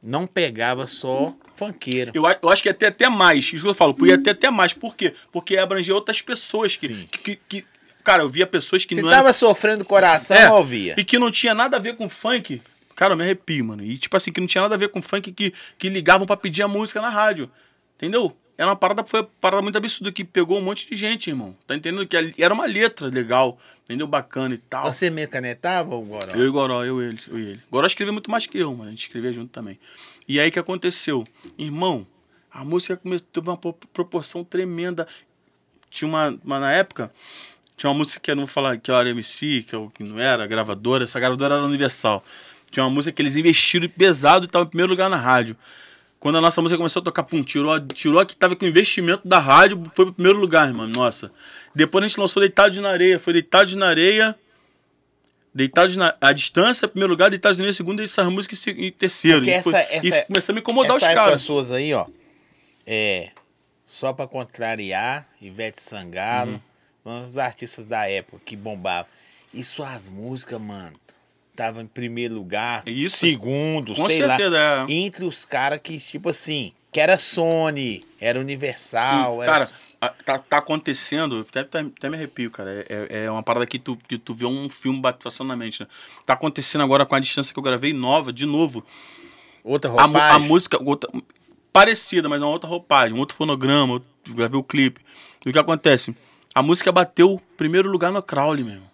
não 0.02 0.26
pegava 0.26 0.86
só 0.86 1.34
funkeiro. 1.54 2.12
Eu, 2.14 2.22
eu 2.42 2.48
acho 2.48 2.62
que 2.62 2.68
ia 2.68 2.74
ter 2.74 2.86
até 2.86 3.08
mais. 3.10 3.44
Isso 3.52 3.62
que 3.64 3.68
eu 3.70 3.74
falo, 3.74 3.94
podia 3.94 4.16
ter 4.20 4.30
até 4.30 4.50
mais. 4.50 4.72
Por 4.72 4.96
quê? 4.96 5.14
Porque 5.30 5.54
ia 5.54 5.62
abranger 5.62 5.94
outras 5.94 6.22
pessoas 6.22 6.76
que. 6.76 6.88
Sim. 6.88 7.08
que, 7.12 7.18
que- 7.36 7.36
que- 7.60 7.64
cara, 8.02 8.22
eu 8.22 8.28
via 8.28 8.46
pessoas 8.46 8.84
que 8.84 8.94
Você 8.94 9.02
não 9.02 9.10
tava 9.10 9.28
eram. 9.28 9.34
sofrendo 9.34 9.84
coração, 9.84 10.36
É, 10.36 10.50
ouvia. 10.50 10.94
E 10.96 11.04
que 11.04 11.18
não 11.18 11.30
tinha 11.30 11.54
nada 11.54 11.76
a 11.76 11.80
ver 11.80 11.94
com 11.96 12.08
funk. 12.08 12.60
Cara, 12.95 13.14
eu 13.14 13.16
me 13.16 13.22
arrepio, 13.24 13.64
mano. 13.64 13.84
E 13.84 13.97
tipo 13.99 14.16
assim, 14.16 14.32
que 14.32 14.40
não 14.40 14.47
tinha 14.47 14.62
nada 14.62 14.74
a 14.74 14.78
ver 14.78 14.88
com 14.88 15.01
funk 15.03 15.32
que, 15.32 15.53
que 15.78 15.88
ligavam 15.88 16.26
pra 16.26 16.36
pedir 16.36 16.62
a 16.62 16.68
música 16.68 17.01
na 17.01 17.09
rádio. 17.09 17.51
Entendeu? 17.97 18.36
Era 18.59 18.68
uma 18.68 18.76
parada, 18.76 19.03
foi 19.05 19.20
uma 19.20 19.28
parada 19.40 19.62
muito 19.62 19.76
absurda 19.76 20.12
que 20.12 20.22
pegou 20.24 20.59
um 20.59 20.62
monte 20.62 20.88
de 20.88 20.95
gente, 20.95 21.30
irmão. 21.30 21.57
Tá 21.66 21.74
entendendo? 21.74 22.07
Que 22.07 22.34
era 22.38 22.53
uma 22.53 22.66
letra 22.66 23.09
legal, 23.09 23.59
entendeu? 23.84 24.07
Bacana 24.07 24.55
e 24.55 24.59
tal. 24.59 24.93
Você 24.93 25.09
me 25.11 25.26
canetava, 25.26 25.95
ou 25.95 26.05
Goró? 26.05 26.32
Eu 26.34 26.47
e 26.47 26.51
Goró, 26.51 26.84
eu 26.84 27.03
e 27.03 27.07
ele, 27.09 27.18
eu 27.28 27.38
e 27.38 27.43
ele. 27.51 27.61
Goró 27.70 27.86
escrevia 27.86 28.12
muito 28.12 28.30
mais 28.30 28.47
que 28.47 28.59
eu, 28.59 28.70
mano. 28.74 28.88
A 28.88 28.90
gente 28.90 29.01
escrevia 29.01 29.32
junto 29.32 29.51
também. 29.51 29.78
E 30.28 30.38
aí 30.38 30.49
o 30.49 30.53
que 30.53 30.59
aconteceu? 30.59 31.26
Irmão, 31.59 32.07
a 32.53 32.64
música 32.64 32.97
começou, 32.97 33.26
teve 33.32 33.49
uma 33.49 33.57
pro- 33.57 33.72
proporção 33.93 34.45
tremenda. 34.45 35.09
Tinha 35.90 36.07
uma, 36.09 36.38
uma- 36.45 36.61
na 36.61 36.70
época, 36.72 37.12
tinha 37.76 37.90
uma 37.90 37.97
música 37.97 38.20
que 38.20 38.30
eu 38.30 38.36
não 38.36 38.43
vou 38.43 38.53
falar 38.53 38.76
que 38.76 38.90
eu 38.90 38.95
era 38.95 39.09
MC, 39.09 39.64
que, 39.66 39.74
eu, 39.74 39.90
que 39.95 40.05
não 40.05 40.18
era, 40.18 40.47
gravadora. 40.47 41.05
Essa 41.05 41.18
gravadora 41.18 41.55
era 41.57 41.64
Universal. 41.64 42.22
Tinha 42.73 42.83
uma 42.85 42.91
música 42.91 43.12
que 43.14 43.23
eles 43.23 43.37
investiram 43.37 43.89
pesado 43.89 44.45
e 44.45 44.47
estava 44.47 44.64
em 44.64 44.68
primeiro 44.68 44.91
lugar 44.91 45.09
na 45.09 45.16
rádio. 45.16 45.57
Quando 46.18 46.39
a 46.39 46.41
nossa 46.41 46.61
música 46.62 46.77
começou 46.79 47.01
a 47.01 47.05
tocar, 47.05 47.23
pum, 47.25 47.43
tirou, 47.43 47.79
tirou 47.89 48.25
que 48.25 48.35
tava 48.35 48.57
com 48.57 48.64
o 48.64 48.68
investimento 48.68 49.27
da 49.29 49.39
rádio, 49.39 49.83
foi 49.95 50.07
pro 50.07 50.14
primeiro 50.14 50.39
lugar, 50.39 50.68
irmão. 50.68 50.87
Nossa. 50.89 51.31
Depois 51.75 52.03
a 52.05 52.09
gente 52.09 52.18
lançou 52.18 52.41
Deitados 52.41 52.79
na 52.79 52.91
Areia. 52.91 53.18
Foi 53.18 53.33
Deitados 53.33 53.75
na 53.75 53.87
Areia. 53.89 54.35
Deitados 55.55 55.97
na 55.97 56.14
a 56.20 56.33
distância, 56.33 56.89
primeiro 56.89 57.11
lugar, 57.12 57.29
Deitados 57.29 57.59
na 57.59 57.64
Areia, 57.64 57.75
segundo, 57.75 58.01
e 58.01 58.05
essas 58.07 58.27
músicas 58.29 58.66
em 58.68 58.91
terceiro. 58.91 59.45
E, 59.45 59.51
essa, 59.51 59.62
foi- 59.64 59.75
essa, 59.81 60.07
e 60.07 60.25
começou 60.27 60.53
a 60.53 60.55
me 60.55 60.61
incomodar 60.61 60.97
os 60.97 61.03
caras. 61.03 61.43
suas 61.43 61.70
aí, 61.70 61.93
ó. 61.93 62.07
É. 62.87 63.31
Só 63.87 64.12
pra 64.14 64.27
contrariar, 64.27 65.29
Ivete 65.41 65.83
Sangalo, 65.83 66.62
Uhum. 67.05 67.18
um 67.20 67.27
dos 67.27 67.37
artistas 67.37 67.85
da 67.85 68.09
época 68.09 68.41
que 68.47 68.57
bombavam. 68.57 69.11
E 69.53 69.62
suas 69.62 70.09
músicas, 70.09 70.59
mano, 70.59 70.99
tava 71.55 71.82
em 71.82 71.86
primeiro 71.86 72.34
lugar, 72.34 72.82
Isso. 72.86 73.18
segundo, 73.18 73.94
Com 73.94 74.07
sei 74.07 74.18
certeza, 74.18 74.50
lá. 74.50 74.86
é. 74.88 74.92
Entre 74.92 75.24
os 75.24 75.44
caras 75.44 75.80
que, 75.82 75.98
tipo 75.98 76.28
assim, 76.28 76.72
que 76.90 77.00
era 77.00 77.18
Sony, 77.18 78.05
era 78.20 78.38
Universal, 78.40 79.36
Sim, 79.36 79.42
era. 79.42 79.53
cara, 79.53 79.68
a- 80.00 80.09
tá, 80.09 80.38
tá 80.38 80.59
acontecendo, 80.59 81.46
até, 81.48 81.61
até, 81.61 82.09
me 82.11 82.16
arrepio, 82.16 82.50
cara. 82.50 82.70
É, 82.88 83.07
é- 83.11 83.24
é 83.24 83.30
uma 83.30 83.42
parada 83.42 83.66
que 83.66 83.78
tu, 83.78 83.96
que 84.09 84.16
tu 84.18 84.32
vê 84.34 84.46
um 84.46 84.68
filme 84.68 85.00
passando 85.22 85.48
na 85.48 85.57
mente, 85.57 85.80
né? 85.82 85.86
Tá 86.26 86.32
acontecendo 86.34 86.82
agora 86.82 87.05
com 87.07 87.14
a 87.14 87.20
distância 87.20 87.53
que 87.53 87.59
eu 87.59 87.62
gravei 87.62 87.92
nova, 87.92 88.32
de 88.32 88.46
novo. 88.46 88.84
outra 89.62 89.90
A, 89.90 90.05
roupagem. 90.05 90.36
a 90.36 90.38
música, 90.38 90.82
outra, 90.82 91.11
parecida, 91.72 92.28
mas 92.28 92.40
é 92.42 92.44
uma 92.44 92.50
outra 92.50 92.68
roupagem, 92.68 93.14
um 93.16 93.20
outro 93.20 93.36
fonograma, 93.36 93.94
outro, 93.94 94.09
gravei 94.34 94.59
o 94.59 94.64
clipe. 94.64 95.00
E 95.46 95.50
o 95.50 95.53
que 95.53 95.59
acontece? 95.59 96.14
A 96.55 96.62
música 96.62 96.90
bateu 96.92 97.40
primeiro 97.57 97.88
lugar 97.90 98.11
no 98.12 98.22
Crowley, 98.22 98.64
mesmo. 98.64 98.90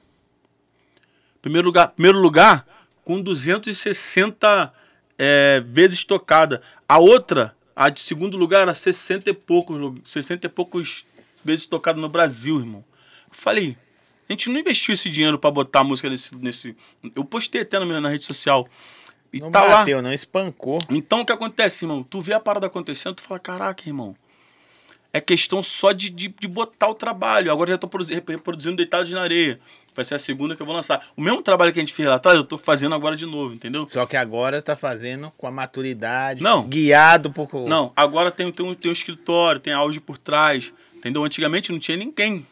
Primeiro 1.43 1.66
lugar, 1.66 1.89
primeiro 1.89 2.18
lugar 2.18 2.66
com 3.05 3.20
260 3.22 4.72
é, 5.18 5.61
vezes 5.66 6.05
tocada. 6.05 6.62
A 6.89 6.99
outra, 6.99 7.55
a 7.74 7.89
de 7.89 8.01
segundo 8.01 8.36
lugar, 8.36 8.62
era 8.62 8.74
60 8.74 9.30
e 9.30 9.32
poucos, 9.32 9.76
lu- 9.78 9.95
60 10.05 10.47
e 10.47 10.51
poucos 10.51 11.05
vezes 11.45 11.66
tocada 11.66 12.01
no 12.01 12.09
Brasil, 12.09 12.59
irmão. 12.59 12.84
Eu 13.28 13.32
falei, 13.34 13.76
A 14.28 14.32
gente 14.32 14.51
não 14.51 14.61
investiu 14.61 14.93
esse 14.95 15.09
dinheiro 15.09 15.39
pra 15.39 15.51
botar 15.51 15.80
a 15.80 15.84
música 15.84 16.11
nesse. 16.11 16.34
nesse... 16.36 16.76
Eu 17.16 17.24
postei 17.24 17.62
até 17.62 17.78
na 17.78 17.86
minha 17.86 18.01
na 18.01 18.09
rede 18.11 18.24
social. 18.26 18.68
E 19.32 19.41
Não 19.41 19.51
tá 19.51 19.62
lá. 19.62 19.78
bateu, 19.78 20.01
não 20.03 20.12
espancou. 20.12 20.78
Então 20.91 21.20
o 21.20 21.24
que 21.26 21.32
acontece, 21.32 21.84
irmão? 21.84 22.03
Tu 22.03 22.20
vê 22.20 22.34
a 22.34 22.41
parada 22.41 22.66
acontecendo, 22.66 23.14
tu 23.14 23.22
fala, 23.22 23.39
caraca, 23.41 23.82
irmão. 23.89 24.14
É 25.12 25.20
questão 25.20 25.62
só 25.62 25.93
de, 25.93 26.11
de, 26.11 26.28
de 26.28 26.47
botar 26.49 26.89
o 26.89 26.95
trabalho. 26.95 27.51
Agora 27.51 27.70
já 27.70 27.78
tô 27.78 27.89
produ- 27.89 28.12
rep- 28.12 28.28
reproduzindo 28.28 28.76
Deitados 28.76 29.11
na 29.12 29.22
Areia. 29.22 29.59
Vai 29.99 30.05
ser 30.05 30.14
a 30.14 30.18
segunda 30.20 30.55
que 30.55 30.62
eu 30.62 30.66
vou 30.66 30.76
lançar. 30.76 31.05
O 31.16 31.20
mesmo 31.20 31.42
trabalho 31.42 31.72
que 31.72 31.80
a 31.80 31.82
gente 31.82 31.92
fez 31.92 32.09
lá 32.09 32.14
atrás, 32.14 32.38
eu 32.38 32.44
tô 32.44 32.57
fazendo 32.57 32.94
agora 32.94 33.16
de 33.16 33.26
novo, 33.26 33.53
entendeu? 33.53 33.84
Só 33.88 34.07
que 34.07 34.16
agora 34.16 34.62
tá 34.62 34.76
fazendo 34.76 35.32
com 35.36 35.44
a 35.44 35.51
maturidade. 35.51 36.40
Não. 36.40 36.68
Guiado 36.68 37.32
por. 37.32 37.68
Não, 37.68 37.92
agora 37.96 38.30
tem, 38.30 38.49
tem, 38.53 38.64
um, 38.64 38.74
tem 38.74 38.92
um 38.92 38.92
escritório, 38.92 39.61
tem 39.61 39.72
áudio 39.72 40.01
por 40.01 40.16
trás, 40.16 40.72
entendeu? 40.94 41.24
Antigamente 41.24 41.72
não 41.72 41.80
tinha 41.80 41.96
ninguém. 41.96 42.46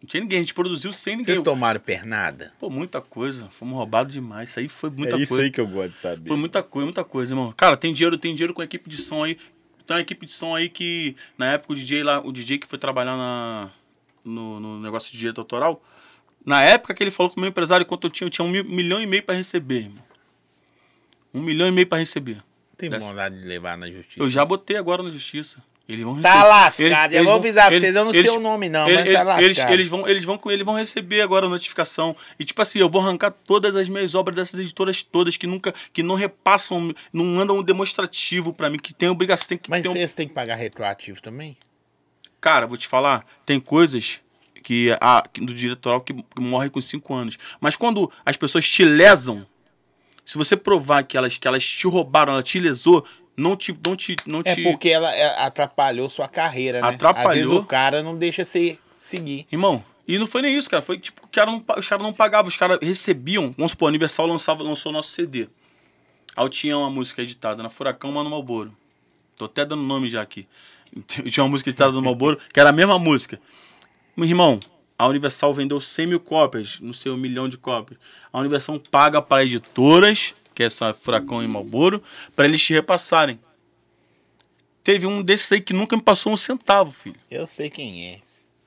Não 0.00 0.06
tinha 0.06 0.20
ninguém, 0.20 0.38
a 0.38 0.42
gente 0.42 0.54
produziu 0.54 0.92
sem 0.92 1.16
ninguém. 1.16 1.34
Vocês 1.34 1.42
tomaram 1.42 1.80
pernada? 1.80 2.52
Pô, 2.60 2.70
muita 2.70 3.00
coisa. 3.00 3.48
Fomos 3.50 3.74
roubados 3.74 4.12
demais. 4.12 4.50
Isso 4.50 4.60
aí 4.60 4.68
foi 4.68 4.88
muita 4.88 5.16
é 5.16 5.18
isso 5.18 5.30
coisa. 5.30 5.42
aí 5.42 5.50
que 5.50 5.60
eu 5.60 5.66
gosto 5.66 5.90
de 5.90 5.98
saber. 5.98 6.28
Foi 6.28 6.36
muita 6.36 6.62
coisa, 6.62 6.86
muita 6.86 7.02
coisa, 7.02 7.32
irmão. 7.32 7.52
Cara, 7.56 7.76
tem 7.76 7.92
dinheiro, 7.92 8.16
tem 8.16 8.32
dinheiro 8.32 8.54
com 8.54 8.62
a 8.62 8.64
equipe 8.64 8.88
de 8.88 8.98
som 8.98 9.24
aí. 9.24 9.36
Tem 9.84 9.96
uma 9.96 10.00
equipe 10.00 10.24
de 10.24 10.32
som 10.32 10.54
aí 10.54 10.68
que, 10.68 11.16
na 11.36 11.54
época, 11.54 11.72
o 11.72 11.76
DJ 11.76 12.04
lá, 12.04 12.20
o 12.24 12.30
DJ 12.30 12.58
que 12.58 12.68
foi 12.68 12.78
trabalhar 12.78 13.16
na, 13.16 13.70
no, 14.24 14.60
no 14.60 14.78
negócio 14.78 15.10
de 15.10 15.18
direito 15.18 15.40
autoral, 15.40 15.82
na 16.44 16.62
época 16.62 16.94
que 16.94 17.02
ele 17.02 17.10
falou 17.10 17.30
com 17.30 17.36
o 17.38 17.40
meu 17.40 17.48
empresário, 17.50 17.84
quanto 17.86 18.06
eu 18.06 18.10
tinha, 18.10 18.26
eu 18.26 18.30
tinha 18.30 18.44
um 18.44 18.48
mil- 18.50 18.64
milhão 18.64 19.00
e 19.00 19.06
meio 19.06 19.22
pra 19.22 19.34
receber, 19.34 19.80
irmão. 19.84 20.02
Um 21.34 21.40
milhão 21.40 21.66
e 21.68 21.70
meio 21.70 21.86
pra 21.86 21.98
receber. 21.98 22.38
Tem 22.76 22.90
Dessa- 22.90 23.06
vontade 23.06 23.40
de 23.40 23.46
levar 23.46 23.76
na 23.78 23.90
justiça. 23.90 24.20
Eu 24.20 24.28
já 24.28 24.44
botei 24.44 24.76
agora 24.76 25.02
na 25.02 25.10
justiça. 25.10 25.62
Eles 25.88 26.04
vão 26.04 26.20
Tá 26.22 26.34
receber. 26.68 26.90
lascado. 26.90 27.12
Já 27.12 27.22
vou 27.22 27.32
avisar 27.34 27.64
pra 27.66 27.72
eles- 27.76 27.80
vocês, 27.82 27.96
eu 27.96 28.04
não 28.04 28.12
eles- 28.12 28.22
sei 28.30 28.38
o 28.38 28.40
nome 28.40 28.68
não, 28.68 28.88
eles, 28.88 28.94
mas 28.96 29.04
tá 29.04 29.10
eles- 29.10 29.26
lascado. 29.26 29.42
eles, 29.42 29.58
eles 29.58 29.88
vão, 29.88 30.08
eles, 30.08 30.24
vão, 30.24 30.40
eles 30.46 30.64
vão 30.64 30.74
receber 30.76 31.20
agora 31.20 31.46
a 31.46 31.48
notificação. 31.48 32.16
E 32.38 32.44
tipo 32.44 32.62
assim, 32.62 32.78
eu 32.78 32.88
vou 32.88 33.02
arrancar 33.02 33.30
todas 33.30 33.74
as 33.76 33.88
minhas 33.88 34.14
obras 34.14 34.36
dessas 34.36 34.60
editoras 34.60 35.02
todas 35.02 35.36
que 35.36 35.46
nunca, 35.46 35.74
que 35.92 36.02
não 36.02 36.14
repassam, 36.14 36.94
não 37.12 37.24
mandam 37.24 37.58
um 37.58 37.62
demonstrativo 37.62 38.52
pra 38.52 38.70
mim, 38.70 38.78
que 38.78 38.94
tem 38.94 39.08
obrigação, 39.08 39.48
tem 39.48 39.58
que 39.58 39.68
Mas 39.68 39.82
ter 39.82 39.88
um... 39.88 39.92
vocês 39.92 40.14
têm 40.14 40.28
que 40.28 40.34
pagar 40.34 40.54
retroativo 40.54 41.20
também? 41.20 41.56
Cara, 42.40 42.66
vou 42.66 42.76
te 42.78 42.86
falar, 42.88 43.26
tem 43.44 43.58
coisas 43.60 44.20
que, 44.62 44.96
ah, 45.00 45.24
que 45.32 45.44
do 45.44 45.54
diretoral 45.54 46.00
que, 46.00 46.14
morre 46.38 46.70
com 46.70 46.80
5 46.80 47.14
anos. 47.14 47.38
Mas 47.60 47.76
quando 47.76 48.10
as 48.24 48.36
pessoas 48.36 48.68
te 48.68 48.84
lesam, 48.84 49.46
se 50.24 50.38
você 50.38 50.56
provar 50.56 51.02
que 51.02 51.16
elas, 51.16 51.36
que 51.36 51.48
elas 51.48 51.64
te 51.64 51.86
roubaram, 51.86 52.32
ela 52.32 52.42
te 52.42 52.58
lesou, 52.60 53.04
não 53.36 53.56
te, 53.56 53.76
não 53.84 53.96
te, 53.96 54.16
não 54.26 54.42
É 54.44 54.54
te... 54.54 54.62
porque 54.62 54.88
ela 54.88 55.14
é, 55.14 55.44
atrapalhou 55.44 56.08
sua 56.08 56.28
carreira, 56.28 56.80
né? 56.80 56.88
Atrapalhou. 56.88 57.30
Às 57.30 57.36
vezes 57.36 57.52
o 57.52 57.64
cara 57.64 58.02
não 58.02 58.16
deixa 58.16 58.44
você 58.44 58.78
seguir. 58.96 59.46
Irmão, 59.50 59.84
e 60.06 60.18
não 60.18 60.26
foi 60.26 60.42
nem 60.42 60.56
isso, 60.56 60.68
cara. 60.68 60.82
Foi 60.82 60.98
tipo, 60.98 61.24
o 61.24 61.28
cara 61.28 61.50
não, 61.50 61.64
os 61.76 61.88
caras 61.88 62.04
não 62.04 62.12
pagavam, 62.12 62.48
os 62.48 62.56
caras 62.56 62.78
recebiam. 62.80 63.52
Vamos 63.56 63.72
supor, 63.72 63.86
a 63.86 63.90
Universal 63.90 64.26
lançava, 64.26 64.62
lançou 64.62 64.92
nosso 64.92 65.10
CD. 65.10 65.48
Aí 66.36 66.48
tinha 66.48 66.76
uma 66.76 66.90
música 66.90 67.22
editada 67.22 67.62
na 67.62 67.68
Furacão, 67.68 68.10
Mano 68.12 68.30
Malboro. 68.30 68.74
Tô 69.36 69.46
até 69.46 69.64
dando 69.64 69.82
nome 69.82 70.08
já 70.08 70.22
aqui. 70.22 70.46
Tinha 71.30 71.42
uma 71.42 71.50
música 71.50 71.70
editada 71.70 71.92
no 71.92 72.02
Malboro, 72.02 72.38
que 72.52 72.60
era 72.60 72.70
a 72.70 72.72
mesma 72.72 72.98
música. 72.98 73.40
Meu 74.16 74.26
irmão, 74.26 74.60
a 74.98 75.06
Universal 75.06 75.54
vendeu 75.54 75.80
100 75.80 76.06
mil 76.06 76.20
cópias, 76.20 76.78
não 76.80 76.92
sei, 76.92 77.10
um 77.10 77.16
milhão 77.16 77.48
de 77.48 77.56
cópias. 77.56 77.98
A 78.32 78.38
Universal 78.38 78.80
paga 78.90 79.20
para 79.22 79.44
editoras, 79.44 80.34
que 80.54 80.62
é 80.62 80.66
essa 80.66 80.92
Furacão 80.92 81.42
e 81.42 81.48
Malboro, 81.48 82.02
para 82.36 82.44
eles 82.44 82.62
te 82.62 82.72
repassarem. 82.72 83.38
Teve 84.84 85.06
um 85.06 85.22
desses 85.22 85.50
aí 85.52 85.60
que 85.60 85.72
nunca 85.72 85.96
me 85.96 86.02
passou 86.02 86.32
um 86.32 86.36
centavo, 86.36 86.90
filho. 86.90 87.16
Eu 87.30 87.46
sei 87.46 87.70
quem 87.70 88.08
é. 88.10 88.18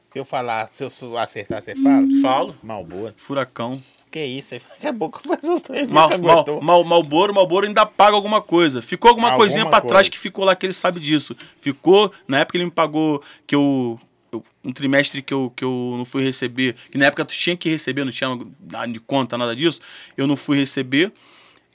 Se 0.08 0.20
eu 0.20 0.24
falar, 0.24 0.70
se 0.72 0.82
eu 0.82 1.18
acertar, 1.18 1.62
você 1.62 1.76
fala? 1.76 2.08
Falo. 2.22 2.56
Malboa. 2.64 3.14
Furacão. 3.18 3.82
Que 4.10 4.24
isso? 4.24 4.56
Acabou 4.56 5.12
faz 5.28 5.44
os 5.44 5.62
três. 5.62 5.88
Mal, 5.88 6.10
mal, 6.18 6.62
mal, 6.62 6.84
Malboro, 6.86 7.34
Malboro 7.34 7.68
ainda 7.68 7.86
paga 7.86 8.16
alguma 8.16 8.42
coisa. 8.42 8.82
Ficou 8.82 9.10
alguma, 9.10 9.28
Alguma 9.28 9.38
coisinha 9.46 9.66
pra 9.66 9.82
trás 9.82 10.08
que 10.08 10.18
ficou 10.18 10.46
lá, 10.46 10.56
que 10.56 10.66
ele 10.66 10.72
sabe 10.72 11.02
disso. 11.02 11.36
Ficou, 11.60 12.14
na 12.26 12.40
época 12.40 12.56
ele 12.58 12.64
me 12.64 12.72
pagou 12.72 13.22
que 13.46 13.56
eu. 13.56 14.00
Eu- 14.32 14.44
um 14.64 14.72
trimestre 14.72 15.22
que 15.22 15.34
eu, 15.34 15.52
que 15.56 15.64
eu 15.64 15.96
não 15.98 16.06
fui 16.06 16.24
receber, 16.24 16.76
que 16.92 16.98
na 16.98 17.06
época 17.06 17.26
tu 17.26 17.34
tinha 17.34 17.56
que 17.56 17.70
receber, 17.70 18.04
não 18.04 18.12
tinha 18.12 18.30
nada 18.72 18.92
de 18.92 19.00
conta, 19.00 19.38
nada 19.38 19.56
disso. 19.56 19.80
Eu 20.18 20.28
não 20.28 20.36
fui 20.36 20.58
receber. 20.58 21.12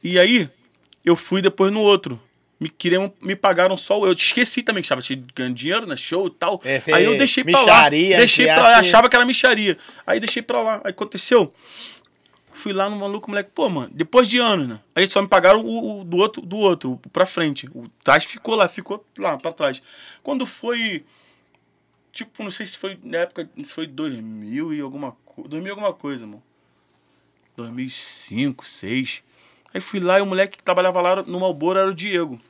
E 0.02 0.18
aí, 0.18 0.48
eu 1.04 1.14
fui 1.16 1.40
depois 1.42 1.70
no 1.72 1.80
outro. 1.80 2.20
Me 2.58 2.68
queriam, 2.68 3.10
me 3.22 3.34
pagaram 3.34 3.74
só 3.78 3.98
o 3.98 4.06
eu. 4.06 4.12
Esqueci 4.12 4.62
também 4.62 4.82
que 4.82 4.86
estava 4.86 5.00
ganhando 5.34 5.54
dinheiro, 5.54 5.86
né? 5.86 5.96
Show 5.96 6.26
e 6.26 6.30
tal. 6.30 6.60
É, 6.62 6.78
aí 6.92 7.04
eu 7.04 7.12
deixei 7.16 7.42
pra 7.42 7.52
lá. 7.62 7.66
Deixei 8.18 8.44
pra 8.54 8.62
lá, 8.64 8.68
achava 8.80 9.08
que 9.08 9.16
era 9.16 9.24
micharia. 9.24 9.78
Aí 10.06 10.20
deixei 10.20 10.42
pra 10.42 10.60
lá. 10.60 10.74
Aí 10.84 10.90
aconteceu. 10.90 11.54
Fui 12.52 12.72
lá 12.74 12.90
no 12.90 12.96
maluco, 12.96 13.30
moleque, 13.30 13.50
pô, 13.54 13.70
mano, 13.70 13.88
depois 13.94 14.28
de 14.28 14.36
anos, 14.38 14.68
né? 14.68 14.78
Aí 14.94 15.06
só 15.06 15.22
me 15.22 15.28
pagaram 15.28 15.60
o, 15.64 16.00
o 16.00 16.04
do 16.04 16.18
outro, 16.18 16.42
do 16.42 16.58
outro, 16.58 16.92
o 17.02 17.08
pra 17.10 17.24
frente. 17.24 17.66
O 17.74 17.88
trás 18.04 18.24
ficou 18.24 18.54
lá, 18.54 18.68
ficou 18.68 19.02
lá 19.16 19.38
pra 19.38 19.52
trás. 19.52 19.80
Quando 20.22 20.44
foi, 20.44 21.02
tipo, 22.12 22.42
não 22.42 22.50
sei 22.50 22.66
se 22.66 22.76
foi 22.76 22.98
na 23.02 23.18
época, 23.18 23.48
foi 23.66 23.86
2000 23.86 24.74
e 24.74 24.80
alguma 24.80 25.12
coisa, 25.24 25.48
2000 25.50 25.68
e 25.68 25.70
alguma 25.70 25.92
coisa, 25.92 26.26
mano. 26.26 26.42
2005, 27.56 28.62
2006. 28.62 29.22
Aí 29.72 29.80
fui 29.80 30.00
lá 30.00 30.18
e 30.18 30.22
o 30.22 30.26
moleque 30.26 30.58
que 30.58 30.64
trabalhava 30.64 31.00
lá 31.00 31.22
no 31.22 31.40
Malboro 31.40 31.78
era 31.78 31.90
o 31.90 31.94
Diego, 31.94 32.40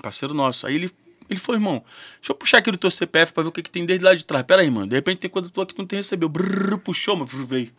parceiro 0.00 0.32
nosso. 0.32 0.66
Aí 0.66 0.76
ele, 0.76 0.90
ele 1.28 1.40
falou, 1.40 1.60
irmão, 1.60 1.84
deixa 2.18 2.32
eu 2.32 2.34
puxar 2.36 2.58
aqui 2.58 2.70
do 2.70 2.78
teu 2.78 2.90
CPF 2.90 3.32
pra 3.32 3.42
ver 3.42 3.48
o 3.48 3.52
que, 3.52 3.62
que 3.62 3.70
tem 3.70 3.84
desde 3.84 4.04
lá 4.04 4.14
de 4.14 4.24
trás. 4.24 4.44
Pera 4.44 4.62
aí, 4.62 4.70
mano, 4.70 4.86
de 4.86 4.94
repente 4.94 5.18
tem 5.18 5.30
coisa 5.30 5.48
tua 5.48 5.66
que 5.66 5.74
tu 5.74 5.78
não 5.78 5.86
tem 5.86 5.98
recebeu. 5.98 6.28
Brrr, 6.28 6.78
puxou, 6.78 7.16
mano, 7.16 7.26
veio 7.26 7.72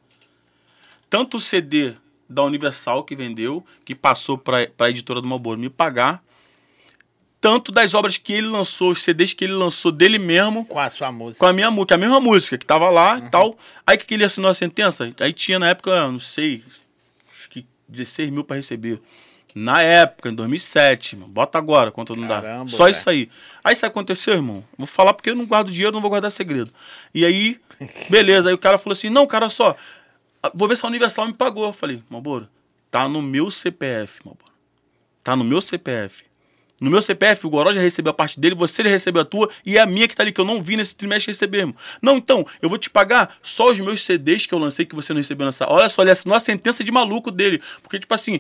tanto 1.12 1.36
o 1.36 1.42
CD 1.42 1.94
da 2.30 2.42
Universal 2.44 3.04
que 3.04 3.18
vendeu, 3.18 3.66
que 3.84 3.94
passou 3.94 4.38
para 4.38 4.66
a 4.80 4.89
editora 4.89 5.20
do 5.20 5.28
Malboro 5.28 5.60
me 5.60 5.70
pagar, 5.70 6.24
tanto 7.42 7.72
das 7.72 7.96
obras 7.96 8.18
que 8.18 8.32
ele 8.32 8.48
lançou, 8.48 8.92
os 8.92 9.02
CDs 9.02 9.34
que 9.34 9.44
ele 9.44 9.54
lançou 9.54 9.92
dele 9.92 10.20
mesmo, 10.20 10.64
Com 10.64 10.78
a 10.80 10.89
sua 10.92 11.12
música. 11.12 11.39
com 11.39 11.48
a 11.48 11.52
minha 11.52 11.72
música, 11.72 11.96
a 11.96 11.98
mesma 11.98 12.20
música 12.20 12.56
que 12.58 12.66
tava 12.66 12.89
lá 12.92 13.18
e 13.18 13.32
tal. 13.32 13.58
Aí 13.86 13.98
que, 13.98 14.06
que 14.06 14.14
ele 14.14 14.24
assinou 14.24 14.52
a 14.52 14.54
sentença? 14.54 15.12
Aí 15.20 15.34
tinha 15.34 15.58
na 15.58 15.68
época, 15.70 16.08
não 16.08 16.20
sei, 16.20 16.64
acho 17.36 17.50
que 17.50 17.66
16 17.89 18.30
mil 18.30 18.44
para 18.44 18.58
receber. 18.58 19.02
Na 19.54 19.82
época, 19.82 20.30
em 20.30 20.34
2007, 20.34 21.18
mano. 21.18 21.28
Bota 21.30 21.58
agora, 21.58 21.92
quanto 21.92 22.16
não 22.16 22.26
dá. 22.26 22.66
Só 22.68 22.86
velho. 22.86 22.96
isso 22.96 23.10
aí. 23.10 23.30
Aí 23.62 23.74
isso 23.74 23.86
aconteceu, 23.86 24.36
irmão. 24.36 24.64
Vou 24.78 24.88
falar 24.88 25.14
porque 25.14 25.30
eu 25.30 25.36
não 25.36 25.46
guardo 25.46 25.70
dinheiro, 25.72 25.92
não 25.92 26.00
vou 26.00 26.10
guardar 26.10 26.32
segredo. 26.32 26.72
E 27.14 27.26
aí, 27.26 27.60
beleza. 28.10 28.48
Aí 28.48 28.56
o 28.56 28.58
cara 28.58 28.78
falou 28.78 28.94
assim: 28.94 29.10
não, 29.10 29.28
cara, 29.28 29.50
só. 29.50 29.76
Vou 30.54 30.70
ver 30.70 30.78
se 30.78 30.86
a 30.86 30.88
Universal 30.88 31.28
me 31.28 31.34
pagou. 31.34 31.66
Eu 31.66 31.74
falei, 31.74 32.02
Malboro, 32.10 32.48
tá 32.89 33.10
no 33.10 33.22
meu 33.22 33.52
CPF, 33.52 34.22
Malboro. 34.24 34.54
Tá 35.22 35.36
no 35.36 35.44
meu 35.44 35.60
CPF. 35.60 36.24
No 36.82 36.90
meu 36.90 37.02
CPF, 37.02 37.46
o 37.46 37.50
Goró 37.50 37.72
já 37.72 37.80
recebeu 37.80 38.10
a 38.10 38.14
parte 38.14 38.40
dele, 38.40 38.56
você 38.56 38.84
já 38.84 38.90
recebeu 38.90 39.22
a 39.22 39.26
tua, 39.26 39.50
e 39.64 39.78
é 39.78 39.82
a 39.82 39.86
minha 39.86 40.08
que 40.08 40.16
tá 40.16 40.24
ali, 40.24 40.32
que 40.32 40.42
eu 40.42 40.46
não 40.46 40.62
vi 40.62 40.76
nesse 40.76 40.96
trimestre 40.96 41.32
receber. 41.32 41.72
Não, 42.02 42.18
então, 42.18 42.44
eu 42.60 42.68
vou 42.68 42.78
te 42.80 42.90
pagar 42.90 43.38
só 43.42 43.72
os 43.72 43.80
meus 43.80 44.02
CDs 44.04 44.48
que 44.48 44.54
eu 44.54 44.58
lancei 44.58 44.84
que 44.84 44.96
você 44.96 45.14
não 45.14 45.20
recebeu 45.20 45.46
nessa. 45.46 45.70
Olha 45.72 45.88
só, 45.90 46.02
ele 46.02 46.10
assinou 46.10 46.36
a 46.36 46.40
sentença 46.40 46.84
de 46.84 46.92
maluco 46.92 47.30
dele. 47.30 47.62
Porque, 47.84 48.00
tipo 48.00 48.12
assim, 48.16 48.40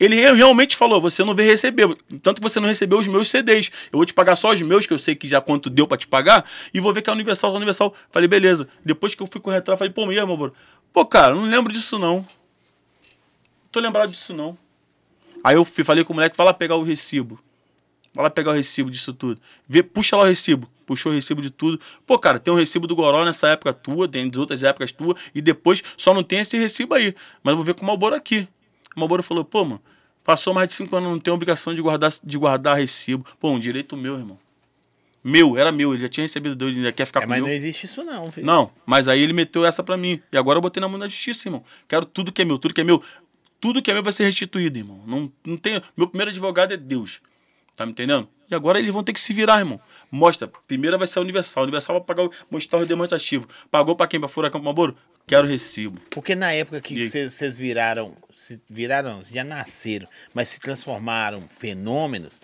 ele 0.00 0.16
re- 0.16 0.32
realmente 0.32 0.74
falou, 0.74 1.02
você 1.02 1.22
não 1.22 1.34
veio 1.34 1.50
receber. 1.50 1.86
Tanto 2.22 2.40
que 2.40 2.48
você 2.48 2.58
não 2.58 2.66
recebeu 2.66 2.98
os 2.98 3.06
meus 3.06 3.28
CDs. 3.28 3.70
Eu 3.92 3.98
vou 3.98 4.06
te 4.06 4.14
pagar 4.14 4.36
só 4.36 4.52
os 4.54 4.62
meus, 4.62 4.86
que 4.86 4.92
eu 4.94 4.98
sei 4.98 5.14
que 5.14 5.28
já 5.28 5.42
quanto 5.42 5.68
deu 5.68 5.86
pra 5.86 5.98
te 5.98 6.06
pagar, 6.06 6.44
e 6.72 6.80
vou 6.80 6.94
ver 6.94 7.02
que 7.02 7.10
é 7.10 7.12
Universal, 7.12 7.52
a 7.52 7.56
Universal. 7.56 7.94
Falei, 8.10 8.26
beleza. 8.26 8.66
Depois 8.82 9.14
que 9.14 9.22
eu 9.22 9.26
fui 9.26 9.38
correr 9.38 9.58
atrás, 9.58 9.78
falei, 9.78 9.92
pô, 9.92 10.06
meu 10.06 10.36
bro? 10.36 10.54
Pô, 10.94 11.04
cara, 11.04 11.34
não 11.34 11.44
lembro 11.44 11.70
disso 11.70 11.98
não. 11.98 12.16
Não 12.16 12.26
tô 13.70 13.80
lembrado 13.80 14.10
disso 14.10 14.32
não. 14.34 14.56
Aí 15.44 15.56
eu 15.56 15.64
fui, 15.64 15.84
falei 15.84 16.04
com 16.04 16.14
o 16.14 16.16
moleque, 16.16 16.36
vai 16.36 16.46
lá 16.46 16.54
pegar 16.54 16.76
o 16.76 16.82
recibo. 16.82 17.38
Vai 18.14 18.24
lá 18.24 18.30
pegar 18.30 18.50
o 18.50 18.54
recibo 18.54 18.90
disso 18.90 19.12
tudo. 19.12 19.40
Vê, 19.68 19.82
puxa 19.82 20.16
lá 20.16 20.22
o 20.24 20.26
recibo. 20.26 20.68
Puxou 20.84 21.12
o 21.12 21.14
recibo 21.14 21.40
de 21.40 21.48
tudo. 21.50 21.80
Pô, 22.06 22.18
cara, 22.18 22.38
tem 22.38 22.52
um 22.52 22.56
recibo 22.56 22.86
do 22.86 22.94
Goró 22.94 23.24
nessa 23.24 23.48
época 23.48 23.72
tua, 23.72 24.06
tem 24.06 24.28
de 24.28 24.38
outras 24.38 24.62
épocas 24.62 24.92
tua, 24.92 25.16
e 25.34 25.40
depois 25.40 25.82
só 25.96 26.12
não 26.12 26.22
tem 26.22 26.40
esse 26.40 26.58
recibo 26.58 26.94
aí. 26.94 27.14
Mas 27.42 27.52
eu 27.52 27.56
vou 27.56 27.64
ver 27.64 27.74
com 27.74 27.82
o 27.82 27.86
Malboro 27.86 28.14
aqui. 28.14 28.46
O 28.94 29.00
Malboro 29.00 29.22
falou, 29.22 29.44
pô, 29.44 29.64
mano, 29.64 29.80
passou 30.22 30.52
mais 30.52 30.68
de 30.68 30.74
cinco 30.74 30.94
anos, 30.94 31.08
não 31.08 31.18
tem 31.18 31.32
obrigação 31.32 31.74
de 31.74 31.80
guardar, 31.80 32.10
de 32.22 32.36
guardar 32.36 32.76
recibo. 32.76 33.24
Pô, 33.40 33.50
um 33.50 33.58
direito 33.58 33.96
meu, 33.96 34.18
irmão. 34.18 34.38
Meu, 35.24 35.56
era 35.56 35.70
meu, 35.70 35.94
ele 35.94 36.02
já 36.02 36.08
tinha 36.08 36.24
recebido 36.24 36.56
dele, 36.56 36.72
ele 36.72 36.78
ainda 36.80 36.92
quer 36.92 37.06
ficar 37.06 37.20
É, 37.20 37.22
com 37.22 37.28
mas 37.30 37.38
meu. 37.38 37.46
não 37.46 37.54
existe 37.54 37.86
isso 37.86 38.02
não, 38.02 38.30
filho. 38.30 38.44
Não, 38.46 38.70
mas 38.84 39.06
aí 39.06 39.22
ele 39.22 39.32
meteu 39.32 39.64
essa 39.64 39.82
pra 39.82 39.96
mim. 39.96 40.20
E 40.32 40.36
agora 40.36 40.56
eu 40.58 40.60
botei 40.60 40.80
na 40.80 40.88
mão 40.88 40.98
da 40.98 41.06
justiça, 41.06 41.46
irmão. 41.48 41.64
Quero 41.88 42.04
tudo 42.04 42.32
que 42.32 42.42
é 42.42 42.44
meu, 42.44 42.58
tudo 42.58 42.74
que 42.74 42.80
é 42.80 42.84
meu. 42.84 43.00
Tudo 43.60 43.80
que 43.80 43.88
é 43.90 43.94
meu 43.94 44.02
vai 44.02 44.12
ser 44.12 44.24
restituído, 44.24 44.76
irmão. 44.78 45.00
Não, 45.06 45.32
não 45.46 45.56
tem, 45.56 45.80
meu 45.96 46.08
primeiro 46.08 46.32
advogado 46.32 46.72
é 46.72 46.76
Deus. 46.76 47.20
Tá 47.76 47.86
me 47.86 47.92
entendendo? 47.92 48.28
E 48.50 48.54
agora 48.54 48.78
eles 48.78 48.92
vão 48.92 49.02
ter 49.02 49.12
que 49.12 49.20
se 49.20 49.32
virar, 49.32 49.58
irmão. 49.60 49.80
Mostra. 50.10 50.50
Primeira 50.66 50.98
vai 50.98 51.06
ser 51.06 51.18
a 51.18 51.22
Universal. 51.22 51.62
A 51.62 51.64
Universal 51.64 51.96
vai 51.98 52.04
pagar, 52.06 52.24
o- 52.24 52.32
mostrar 52.50 52.78
o 52.80 52.86
demonstrativo. 52.86 53.48
Pagou 53.70 53.96
pra 53.96 54.06
quem? 54.06 54.20
Pra 54.20 54.28
Furacão 54.28 54.60
pro 54.60 54.68
Maboro? 54.68 54.96
Quero 55.26 55.46
recibo. 55.46 55.98
Porque 56.10 56.34
na 56.34 56.52
época 56.52 56.80
que 56.80 57.08
vocês 57.08 57.56
viraram, 57.56 58.14
se 58.36 58.60
viraram, 58.68 59.22
já 59.22 59.42
nasceram, 59.44 60.06
mas 60.34 60.48
se 60.48 60.60
transformaram 60.60 61.40
fenômenos, 61.42 62.40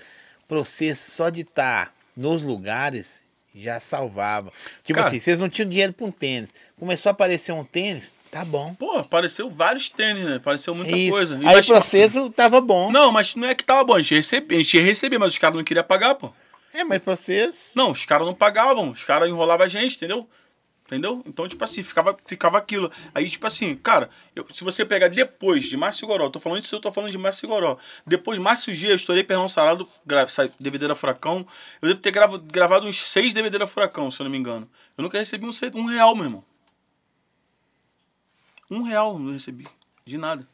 pra 0.47 0.59
você 0.59 0.95
só 0.95 1.29
de 1.29 1.41
estar 1.43 1.93
nos 2.17 2.43
lugares 2.43 3.21
já 3.55 3.81
salvava. 3.81 4.53
Tipo 4.85 4.95
Cara- 5.01 5.09
assim, 5.09 5.19
vocês 5.21 5.41
não 5.41 5.49
tinham 5.49 5.69
dinheiro 5.69 5.93
pra 5.93 6.07
um 6.07 6.13
tênis. 6.13 6.55
Começou 6.79 7.11
a 7.11 7.13
aparecer 7.13 7.51
um 7.53 7.65
tênis, 7.65 8.15
Tá 8.31 8.45
bom. 8.45 8.75
Pô, 8.75 8.99
apareceu 8.99 9.49
vários 9.49 9.89
tênis, 9.89 10.25
né? 10.25 10.37
Apareceu 10.37 10.75
muita 10.75 10.97
Isso. 10.97 11.11
coisa. 11.13 11.39
E 11.43 11.47
Aí 11.47 11.61
o 11.61 11.65
processo 11.67 12.31
tava 12.31 12.61
bom. 12.61 12.91
Não, 12.93 13.11
mas 13.11 13.35
não 13.35 13.49
é 13.49 13.55
que 13.55 13.65
tava 13.65 13.85
bom. 13.85 13.95
A 13.95 13.99
gente 14.03 14.13
ia 14.13 14.19
receber, 14.19 14.55
a 14.55 14.59
gente 14.59 14.77
ia 14.77 14.83
receber 14.83 15.19
mas 15.19 15.33
os 15.33 15.39
caras 15.39 15.57
não 15.57 15.65
queriam 15.65 15.85
pagar, 15.85 16.15
pô. 16.15 16.33
É, 16.73 16.85
mas 16.85 17.03
vocês. 17.03 17.73
Não, 17.75 17.91
os 17.91 18.05
caras 18.05 18.27
não 18.27 18.35
pagavam. 18.35 18.91
Os 18.91 19.03
caras 19.05 19.29
enrolavam 19.29 19.65
a 19.65 19.69
gente, 19.69 19.97
entendeu? 19.97 20.29
Entendeu? 20.87 21.23
Então, 21.27 21.47
tipo 21.47 21.63
assim, 21.63 21.83
ficava, 21.83 22.17
ficava 22.25 22.57
aquilo. 22.57 22.91
Aí, 23.15 23.29
tipo 23.29 23.47
assim, 23.47 23.77
cara, 23.77 24.09
eu- 24.35 24.47
se 24.55 24.65
você 24.65 24.87
pegar 24.87 25.09
depois 25.09 25.65
de 25.67 25.77
Márcio 25.77 26.07
Goró, 26.07 26.31
tô 26.31 26.41
falando 26.41 26.63
disso, 26.63 26.77
eu 26.77 26.81
tô 26.81 26.91
falando 26.91 27.11
de 27.11 27.19
Márcio 27.19 27.47
Goró. 27.47 27.77
Depois 28.07 28.39
de 28.39 28.43
Márcio 28.43 28.75
G, 28.75 28.91
eu 28.91 28.97
estourei 28.97 29.23
Pernão 29.23 29.49
sai- 29.51 30.51
DVD 30.59 30.89
da 30.89 30.95
Furacão. 30.95 31.47
Eu 31.83 31.89
devo 31.89 32.01
ter 32.01 32.11
gravo- 32.11 32.39
gravado 32.39 32.87
uns 32.87 32.99
seis 33.03 33.35
DVD 33.35 33.59
da 33.59 33.67
Furacão, 33.67 34.11
se 34.11 34.21
eu 34.21 34.25
não 34.25 34.31
me 34.31 34.39
engano. 34.39 34.67
Eu 34.97 35.03
nunca 35.03 35.19
recebi 35.19 35.45
um, 35.45 35.51
um 35.75 35.85
real, 35.85 36.15
meu 36.15 36.25
irmão. 36.25 36.45
Um 38.71 38.83
real 38.83 39.19
não 39.19 39.33
recebi. 39.33 39.67
De 40.05 40.17
nada. 40.19 40.47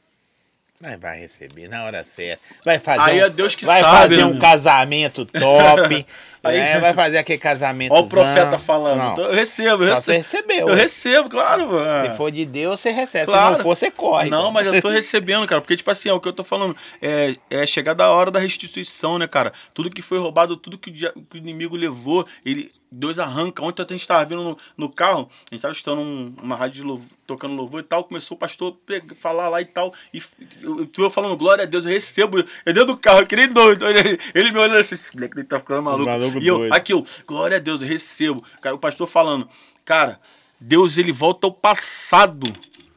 Mas 0.81 1.01
vai 1.01 1.19
receber 1.21 1.69
na 1.69 1.85
hora 1.85 2.03
certa. 2.03 2.43
Vai 2.65 2.79
fazer 2.79 3.01
Aí 3.13 3.23
um, 3.23 3.25
é 3.25 3.31
Deus 3.31 3.55
que 3.55 3.65
vai 3.65 3.81
sabe, 3.81 3.97
fazer 3.97 4.17
né, 4.19 4.25
um 4.27 4.39
casamento 4.39 5.25
top. 5.25 6.07
Aí- 6.43 6.59
né? 6.59 6.79
Vai 6.81 6.93
fazer 6.93 7.17
aquele 7.19 7.39
casamento. 7.39 7.93
Olha 7.93 8.05
o 8.05 8.09
profeta 8.09 8.59
falando. 8.59 9.17
Não, 9.17 9.25
eu 9.25 9.35
recebo, 9.35 9.85
eu 9.85 9.95
recebo. 9.95 10.03
você 10.03 10.17
recebeu. 10.19 10.69
Eu 10.69 10.75
recebo, 10.75 11.31
claro, 11.31 11.69
mano. 11.69 12.11
Se 12.11 12.17
for 12.19 12.31
de 12.31 12.45
Deus, 12.45 12.81
você 12.81 12.91
recebe. 12.91 13.27
Claro. 13.27 13.53
Se 13.53 13.59
não 13.59 13.63
for, 13.65 13.75
você 13.77 13.91
corre. 13.91 14.29
Não, 14.29 14.51
mas 14.51 14.67
eu 14.67 14.83
tô 14.83 14.89
recebendo, 14.91 15.47
cara. 15.47 15.61
Porque, 15.63 15.77
tipo 15.77 15.91
assim, 15.91 16.11
é 16.11 16.13
o 16.13 16.21
que 16.21 16.29
eu 16.29 16.35
tô 16.35 16.45
falando. 16.45 16.77
É, 17.01 17.35
é 17.49 17.67
chegar 17.67 17.95
da 17.95 18.11
hora 18.11 18.31
da 18.31 18.41
restituição, 18.41 19.19
né, 19.19 19.27
cara? 19.27 19.55
Tudo 19.73 19.89
que 19.89 20.03
foi 20.03 20.19
roubado, 20.19 20.55
tudo 20.57 20.77
que 20.77 20.91
o, 20.91 20.93
dia- 20.93 21.15
que 21.31 21.37
o 21.37 21.39
inimigo 21.39 21.77
levou, 21.77 22.27
ele. 22.45 22.71
Deus 22.97 23.19
arranca. 23.19 23.63
Ontem 23.65 23.83
a 23.83 23.93
gente 23.93 24.07
tava 24.07 24.25
vindo 24.25 24.43
no, 24.43 24.59
no 24.77 24.89
carro, 24.89 25.29
a 25.51 25.55
gente 25.55 25.63
tava 25.63 25.73
escutando 25.73 26.01
um- 26.01 26.37
uma 26.41 26.55
rádio 26.55 27.01
tocando 27.27 27.55
louvor 27.57 27.81
e 27.81 27.83
tal. 27.83 28.05
Começou 28.05 28.37
o 28.37 28.39
pastor 28.39 28.77
a 28.89 29.15
falar 29.17 29.49
lá 29.49 29.61
e 29.61 29.65
tal. 29.65 29.93
E 30.13 30.23
eu, 30.63 30.89
eu 30.97 31.11
falando, 31.11 31.37
glória 31.37 31.65
a 31.65 31.67
Deus, 31.67 31.85
eu 31.85 31.91
recebo. 31.91 32.39
Eu 32.39 32.73
dentro 32.73 32.87
do 32.87 32.97
carro, 32.97 33.27
que 33.27 33.35
nem 33.35 33.49
doido. 33.49 33.85
Ele, 33.89 34.19
ele 34.33 34.53
me 34.53 34.59
olhando 34.59 34.79
assim, 34.79 34.95
esse 34.95 35.13
moleque 35.15 35.37
ele 35.37 35.45
tá 35.45 35.59
ficando 35.59 35.83
maluco. 35.83 36.05
Maluco 36.09 36.39
e 36.39 36.47
eu, 36.47 36.59
doido. 36.59 36.73
aqui, 36.73 36.93
eu, 36.93 37.05
glória 37.27 37.57
a 37.57 37.61
Deus, 37.61 37.83
eu 37.83 37.89
recebo. 37.89 38.45
Cara, 38.61 38.77
o 38.77 38.79
pastor 38.79 39.09
falando, 39.09 39.49
cara, 39.85 40.21
Deus 40.61 40.97
ele 40.97 41.11
volta 41.11 41.47
ao 41.49 41.53
passado. 41.53 42.47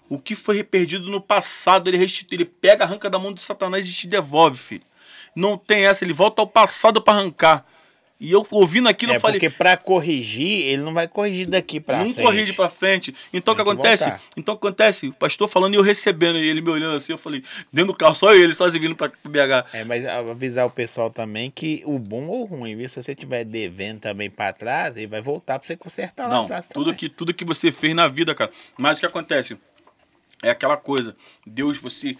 O 0.07 0.19
que 0.19 0.35
foi 0.35 0.63
perdido 0.63 1.09
no 1.09 1.19
passado, 1.19 1.89
ele 1.89 1.97
restitui, 1.97 2.37
ele 2.37 2.45
pega, 2.45 2.83
arranca 2.85 3.09
da 3.09 3.17
mão 3.19 3.33
de 3.33 3.41
Satanás 3.41 3.85
e 3.87 3.91
te 3.91 4.07
devolve, 4.07 4.57
filho. 4.57 4.83
Não 5.35 5.57
tem 5.57 5.85
essa, 5.85 6.03
ele 6.05 6.13
volta 6.13 6.41
ao 6.41 6.47
passado 6.47 7.01
para 7.01 7.17
arrancar. 7.19 7.65
E 8.19 8.31
eu 8.31 8.45
ouvindo 8.49 8.89
aquilo, 8.89 9.11
É 9.11 9.15
eu 9.17 9.19
falei, 9.19 9.39
porque 9.39 9.55
pra 9.55 9.77
corrigir, 9.77 10.61
ele 10.65 10.81
não 10.81 10.91
vai 10.91 11.07
corrigir 11.07 11.47
daqui 11.47 11.79
pra 11.79 11.99
não 11.99 12.11
frente. 12.13 12.25
corrige 12.25 12.53
pra 12.53 12.67
frente. 12.67 13.13
Então 13.31 13.53
o 13.53 13.55
que 13.55 13.61
acontece? 13.61 14.03
voltar. 14.05 14.21
Então 14.35 14.55
o 14.55 14.57
que 14.57 14.65
acontece? 14.67 15.07
O 15.09 15.13
pastor 15.13 15.47
falando 15.47 15.75
e 15.75 15.77
eu 15.77 15.83
recebendo, 15.83 16.39
e 16.39 16.47
ele 16.47 16.59
me 16.59 16.69
olhando 16.71 16.95
assim, 16.95 17.11
eu 17.13 17.17
falei, 17.17 17.43
dentro 17.71 17.93
do 17.93 17.97
carro, 17.97 18.15
só 18.15 18.33
ele, 18.33 18.55
sozinho 18.55 18.81
vindo 18.81 18.95
pra 18.95 19.07
BH. 19.23 19.67
É, 19.71 19.83
mas 19.83 20.03
avisar 20.07 20.65
o 20.65 20.69
pessoal 20.71 21.11
também 21.11 21.51
que 21.51 21.83
o 21.85 21.99
bom 21.99 22.25
ou 22.27 22.41
o 22.41 22.45
ruim, 22.45 22.75
viu? 22.75 22.89
Se 22.89 23.03
você 23.03 23.13
tiver 23.13 23.43
devendo 23.43 23.99
também 23.99 24.31
pra 24.31 24.51
trás, 24.51 24.97
ele 24.97 25.05
vai 25.05 25.21
voltar 25.21 25.59
pra 25.59 25.67
você 25.67 25.77
consertar 25.77 26.23
lá 26.27 26.33
Não, 26.33 26.43
atrás 26.45 26.69
tudo 26.69 26.85
também. 26.85 26.97
que, 26.97 27.09
tudo 27.09 27.33
que 27.33 27.45
você 27.45 27.71
fez 27.71 27.93
na 27.95 28.07
vida, 28.07 28.33
cara. 28.33 28.49
Mas 28.79 28.97
o 28.97 29.01
que 29.01 29.05
acontece? 29.05 29.57
É 30.41 30.49
aquela 30.49 30.77
coisa. 30.77 31.15
Deus, 31.45 31.77
você. 31.77 32.17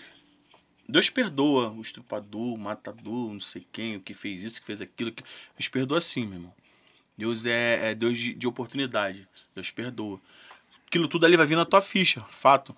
Deus 0.88 1.10
perdoa 1.10 1.70
o 1.70 1.82
estrupador, 1.82 2.54
o 2.54 2.58
matador, 2.58 3.34
não 3.34 3.40
sei 3.40 3.66
quem, 3.72 3.98
o 3.98 4.02
que 4.02 4.14
fez 4.14 4.42
isso, 4.42 4.60
que 4.60 4.66
fez 4.66 4.82
aquilo. 4.82 5.12
Que... 5.12 5.24
Deus 5.58 5.68
perdoa 5.68 6.00
sim, 6.00 6.26
meu 6.26 6.36
irmão. 6.36 6.54
Deus 7.18 7.46
é, 7.46 7.92
é 7.92 7.96
Deus 7.96 8.18
de, 8.18 8.34
de 8.34 8.48
oportunidade. 8.48 9.28
Deus 9.54 9.70
perdoa. 9.72 10.22
Aquilo 10.88 11.08
tudo 11.08 11.26
ali 11.26 11.36
vai 11.36 11.46
vir 11.46 11.58
na 11.58 11.66
tua 11.66 11.82
ficha, 11.82 12.22
fato. 12.32 12.76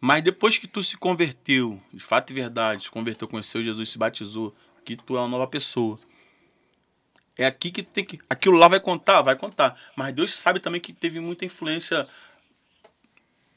Mas 0.00 0.22
depois 0.22 0.58
que 0.58 0.66
tu 0.66 0.82
se 0.82 0.96
converteu, 0.96 1.80
de 1.92 2.02
fato 2.02 2.30
e 2.30 2.34
verdade, 2.34 2.84
se 2.84 2.90
converteu, 2.90 3.28
conheceu 3.28 3.62
Jesus, 3.62 3.90
se 3.90 3.98
batizou, 3.98 4.54
que 4.84 4.96
tu 4.96 5.16
é 5.16 5.20
uma 5.20 5.28
nova 5.28 5.46
pessoa. 5.46 5.98
É 7.38 7.46
aqui 7.46 7.70
que 7.70 7.82
tem 7.82 8.04
que. 8.04 8.18
Aquilo 8.28 8.56
lá 8.56 8.66
vai 8.66 8.80
contar, 8.80 9.22
vai 9.22 9.36
contar. 9.36 9.78
Mas 9.94 10.14
Deus 10.14 10.34
sabe 10.34 10.58
também 10.58 10.80
que 10.80 10.92
teve 10.92 11.20
muita 11.20 11.44
influência 11.44 12.06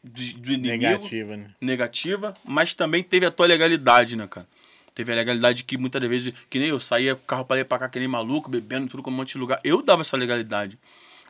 de- 0.04 0.34
do 0.34 0.52
inimigo 0.54 0.82
Negativa, 0.84 1.38
né? 1.38 1.52
negativa, 1.60 2.34
mas 2.46 2.74
também 2.74 3.04
teve 3.04 3.26
a 3.26 3.32
tua 3.32 3.46
legalidade, 3.48 4.16
né, 4.16 4.28
cara? 4.28 4.48
Teve 4.96 5.12
a 5.14 5.16
legalidade 5.16 5.64
que 5.64 5.78
muitas 5.78 6.02
vezes, 6.08 6.34
que 6.50 6.60
nem 6.60 6.70
eu 6.70 6.80
saía 6.80 7.16
com 7.16 7.22
o 7.22 7.26
carro 7.26 7.46
pra 7.46 7.60
ir 7.60 7.66
pra 7.66 7.80
cá, 7.80 7.90
que 7.90 8.00
nem 8.00 8.08
maluco, 8.08 8.50
bebendo 8.50 8.88
tudo 8.90 9.04
com 9.04 9.10
um 9.10 9.14
monte 9.14 9.34
de 9.34 9.38
lugar. 9.38 9.60
Eu 9.64 9.82
dava 9.82 10.02
essa 10.02 10.18
legalidade. 10.18 10.78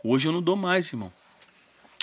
Hoje 0.03 0.27
eu 0.27 0.31
não 0.31 0.41
dou 0.41 0.55
mais, 0.55 0.87
irmão. 0.91 1.11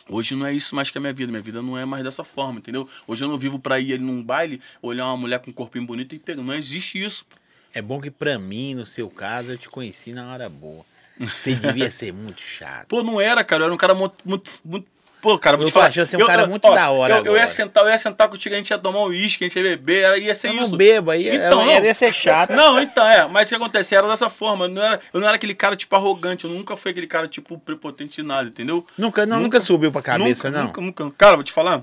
Hoje 0.08 0.36
não 0.36 0.46
é 0.46 0.52
isso 0.52 0.76
mais 0.76 0.90
que 0.90 0.98
a 0.98 1.00
minha 1.00 1.12
vida. 1.12 1.32
Minha 1.32 1.42
vida 1.42 1.60
não 1.60 1.76
é 1.76 1.84
mais 1.84 2.04
dessa 2.04 2.22
forma, 2.22 2.58
entendeu? 2.60 2.88
Hoje 3.08 3.24
eu 3.24 3.28
não 3.28 3.36
vivo 3.36 3.58
pra 3.58 3.80
ir 3.80 3.94
ali 3.94 4.02
num 4.04 4.22
baile, 4.22 4.60
olhar 4.80 5.06
uma 5.06 5.16
mulher 5.16 5.40
com 5.40 5.50
um 5.50 5.54
corpinho 5.54 5.84
bonito 5.84 6.14
e 6.14 6.18
pegar. 6.20 6.42
Não 6.42 6.54
existe 6.54 7.02
isso. 7.02 7.26
É 7.74 7.82
bom 7.82 8.00
que 8.00 8.10
pra 8.10 8.38
mim, 8.38 8.74
no 8.74 8.86
seu 8.86 9.10
caso, 9.10 9.50
eu 9.50 9.58
te 9.58 9.68
conheci 9.68 10.12
na 10.12 10.32
hora 10.32 10.48
boa. 10.48 10.84
Você 11.18 11.54
devia 11.56 11.90
ser 11.90 12.12
muito 12.12 12.40
chato. 12.40 12.86
Pô, 12.88 13.02
não 13.02 13.20
era, 13.20 13.42
cara. 13.42 13.62
Eu 13.62 13.66
era 13.66 13.74
um 13.74 13.78
cara 13.78 13.94
muito. 13.94 14.14
muito, 14.24 14.52
muito 14.64 14.86
Pô, 15.26 15.36
cara, 15.40 15.56
vou 15.56 15.66
Eu 15.66 15.70
te 15.70 15.74
falar. 15.74 15.86
achando 15.86 16.06
você 16.06 16.16
um 16.16 16.24
cara 16.24 16.46
muito 16.46 16.62
da 16.72 16.88
hora 16.88 17.16
Eu, 17.16 17.26
eu 17.26 17.36
ia 17.36 17.48
sentar, 17.48 17.82
eu 17.82 17.90
ia 17.90 17.98
sentar 17.98 18.28
contigo, 18.28 18.54
a 18.54 18.58
gente 18.58 18.70
ia 18.70 18.78
tomar 18.78 19.00
um 19.00 19.06
uísque, 19.06 19.44
a 19.44 19.48
gente 19.48 19.58
ia 19.58 19.62
beber, 19.76 20.22
ia 20.22 20.32
ser 20.36 20.50
Eu 20.50 20.62
isso. 20.62 20.70
não 20.70 20.78
bebo, 20.78 21.10
aí 21.10 21.28
Então, 21.34 21.66
não. 21.66 21.82
ia 21.84 21.94
ser 21.96 22.14
chato. 22.14 22.50
Não, 22.52 22.80
então, 22.80 23.04
é. 23.04 23.26
Mas 23.26 23.46
o 23.46 23.48
que 23.48 23.54
acontece? 23.56 23.92
Era 23.92 24.06
dessa 24.06 24.30
forma. 24.30 24.66
Eu 24.66 24.68
não 24.68 24.80
era, 24.80 25.00
eu 25.12 25.18
não 25.20 25.26
era 25.26 25.34
aquele 25.34 25.52
cara, 25.52 25.74
tipo, 25.74 25.96
arrogante. 25.96 26.44
Eu 26.44 26.50
nunca 26.50 26.76
fui 26.76 26.92
aquele 26.92 27.08
cara, 27.08 27.26
tipo, 27.26 27.58
prepotente 27.58 28.14
de 28.14 28.22
nada, 28.22 28.48
entendeu? 28.48 28.86
Nunca, 28.96 29.26
não, 29.26 29.40
nunca, 29.40 29.58
subiu 29.58 29.90
pra 29.90 30.00
cabeça, 30.00 30.48
nunca, 30.48 30.58
não. 30.60 30.66
Nunca, 30.68 31.02
nunca. 31.02 31.16
Cara, 31.18 31.34
vou 31.34 31.42
te 31.42 31.50
falar. 31.50 31.82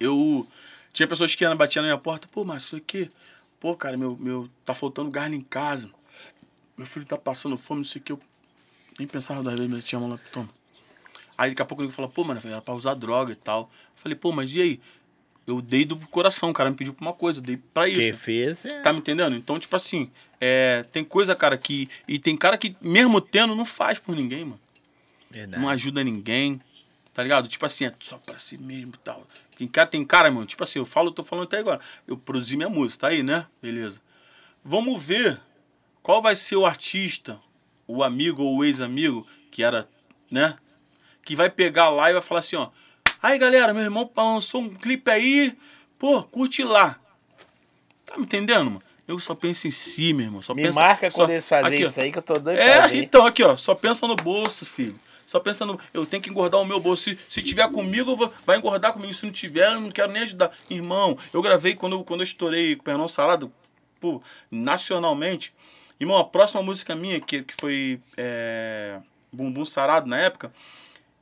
Eu. 0.00 0.46
Tinha 0.92 1.06
pessoas 1.06 1.34
que 1.34 1.44
iam 1.44 1.54
batiam 1.54 1.82
na 1.82 1.88
minha 1.88 1.98
porta. 1.98 2.26
Pô, 2.32 2.44
mas 2.44 2.62
isso 2.62 2.76
aqui. 2.76 3.10
Pô, 3.60 3.74
cara, 3.76 3.96
meu, 3.98 4.16
meu. 4.18 4.48
Tá 4.64 4.74
faltando 4.74 5.10
carne 5.10 5.36
em 5.36 5.42
casa. 5.42 5.90
Meu 6.78 6.86
filho 6.86 7.04
tá 7.04 7.18
passando 7.18 7.58
fome, 7.58 7.80
não 7.80 7.86
sei 7.86 8.00
o 8.00 8.04
que. 8.04 8.12
Eu 8.12 8.20
nem 8.98 9.06
pensava 9.06 9.42
das 9.42 9.52
vezes, 9.52 9.68
mas 9.68 9.80
eu 9.80 9.84
tinha 9.84 10.00
mão 10.00 10.08
lá. 10.08 10.18
Toma. 10.32 10.48
Aí 11.36 11.50
daqui 11.50 11.62
a 11.62 11.64
pouco 11.64 11.82
ele 11.82 11.92
falou, 11.92 12.10
pô, 12.10 12.24
mano, 12.24 12.40
era 12.44 12.60
pra 12.60 12.74
usar 12.74 12.94
droga 12.94 13.32
e 13.32 13.36
tal. 13.36 13.62
Eu 13.62 14.02
falei, 14.02 14.16
pô, 14.16 14.32
mas 14.32 14.54
e 14.54 14.60
aí? 14.60 14.80
Eu 15.46 15.60
dei 15.60 15.84
do 15.84 15.96
coração, 15.96 16.50
o 16.50 16.52
cara 16.52 16.70
me 16.70 16.76
pediu 16.76 16.94
pra 16.94 17.04
uma 17.04 17.12
coisa, 17.12 17.40
eu 17.40 17.42
dei 17.42 17.56
pra 17.56 17.88
isso. 17.88 17.98
Quem 17.98 18.12
fez 18.12 18.64
é... 18.64 18.80
Tá 18.80 18.92
me 18.92 19.00
entendendo? 19.00 19.34
Então, 19.34 19.58
tipo 19.58 19.74
assim, 19.74 20.08
é, 20.40 20.84
tem 20.92 21.02
coisa, 21.02 21.34
cara, 21.34 21.58
que. 21.58 21.88
E 22.06 22.18
tem 22.18 22.36
cara 22.36 22.56
que, 22.56 22.76
mesmo 22.80 23.20
tendo, 23.20 23.54
não 23.54 23.64
faz 23.64 23.98
por 23.98 24.14
ninguém, 24.14 24.44
mano. 24.44 24.60
Verdade. 25.30 25.60
Não 25.60 25.68
ajuda 25.68 26.04
ninguém. 26.04 26.60
Tá 27.14 27.22
ligado? 27.22 27.46
Tipo 27.46 27.66
assim, 27.66 27.84
é 27.84 27.92
só 28.00 28.16
pra 28.18 28.38
si 28.38 28.56
mesmo 28.56 28.94
e 28.94 28.98
tal. 28.98 29.26
Tem 29.58 29.68
cara, 29.68 29.86
tem 29.86 30.04
cara, 30.04 30.30
mano. 30.30 30.46
Tipo 30.46 30.62
assim, 30.62 30.78
eu 30.78 30.86
falo, 30.86 31.08
eu 31.08 31.12
tô 31.12 31.22
falando 31.22 31.44
até 31.44 31.58
agora. 31.58 31.80
Eu 32.06 32.16
produzi 32.16 32.56
minha 32.56 32.70
música, 32.70 33.02
tá 33.02 33.08
aí, 33.08 33.22
né? 33.22 33.46
Beleza. 33.60 34.00
Vamos 34.64 35.02
ver 35.02 35.38
qual 36.02 36.22
vai 36.22 36.34
ser 36.34 36.56
o 36.56 36.64
artista, 36.64 37.38
o 37.86 38.02
amigo 38.02 38.42
ou 38.42 38.58
o 38.58 38.64
ex-amigo, 38.64 39.26
que 39.50 39.62
era, 39.62 39.86
né? 40.30 40.56
Que 41.24 41.36
vai 41.36 41.48
pegar 41.50 41.88
lá 41.88 42.10
e 42.10 42.12
vai 42.12 42.22
falar 42.22 42.40
assim, 42.40 42.56
ó. 42.56 42.68
Aí, 43.22 43.38
galera, 43.38 43.72
meu 43.72 43.82
irmão 43.82 44.10
lançou 44.16 44.60
um 44.62 44.68
clipe 44.68 45.10
aí. 45.10 45.56
Pô, 45.98 46.22
curte 46.22 46.62
lá. 46.64 46.98
Tá 48.04 48.16
me 48.16 48.24
entendendo, 48.24 48.64
mano? 48.64 48.82
Eu 49.06 49.18
só 49.18 49.34
penso 49.34 49.66
em 49.66 49.70
si, 49.70 50.12
meu 50.12 50.26
irmão. 50.26 50.42
Só 50.42 50.54
Me 50.54 50.62
pensa, 50.62 50.80
marca 50.80 51.10
só- 51.10 51.18
quando 51.22 51.30
eles 51.30 51.46
fazem 51.46 51.74
Aqui, 51.74 51.84
ó. 51.84 51.88
isso 51.88 52.00
aí 52.00 52.12
que 52.12 52.18
eu 52.18 52.22
tô 52.22 52.34
doido 52.34 52.58
É, 52.58 52.96
então, 52.96 53.26
aqui, 53.26 53.42
ó. 53.42 53.56
Só 53.56 53.74
pensa 53.74 54.06
no 54.06 54.16
bolso, 54.16 54.64
filho. 54.66 54.96
Só 55.26 55.38
pensa 55.40 55.64
no. 55.64 55.78
Eu 55.94 56.04
tenho 56.04 56.22
que 56.22 56.28
engordar 56.30 56.60
o 56.60 56.64
meu 56.64 56.78
bolso. 56.80 57.04
Se, 57.04 57.18
se 57.28 57.42
tiver 57.42 57.68
comigo, 57.70 58.14
vou- 58.16 58.32
vai 58.44 58.58
engordar 58.58 58.92
comigo. 58.92 59.14
Se 59.14 59.24
não 59.24 59.32
tiver, 59.32 59.72
eu 59.72 59.80
não 59.80 59.90
quero 59.90 60.10
nem 60.12 60.22
ajudar. 60.22 60.50
Irmão, 60.68 61.16
eu 61.32 61.40
gravei 61.40 61.74
quando, 61.74 61.94
eu- 61.96 62.04
quando 62.04 62.20
eu 62.20 62.24
estourei 62.24 62.74
com 62.76 62.82
o 62.82 62.84
Pernão 62.84 63.08
Salado, 63.08 63.52
pô, 64.00 64.20
nacionalmente. 64.50 65.52
Irmão, 66.00 66.18
a 66.18 66.24
próxima 66.24 66.62
música 66.62 66.94
minha, 66.96 67.20
que, 67.20 67.42
que 67.42 67.54
foi 67.54 68.00
é, 68.16 68.98
Bumbum 69.32 69.64
Sarado 69.64 70.08
na 70.08 70.18
época, 70.18 70.52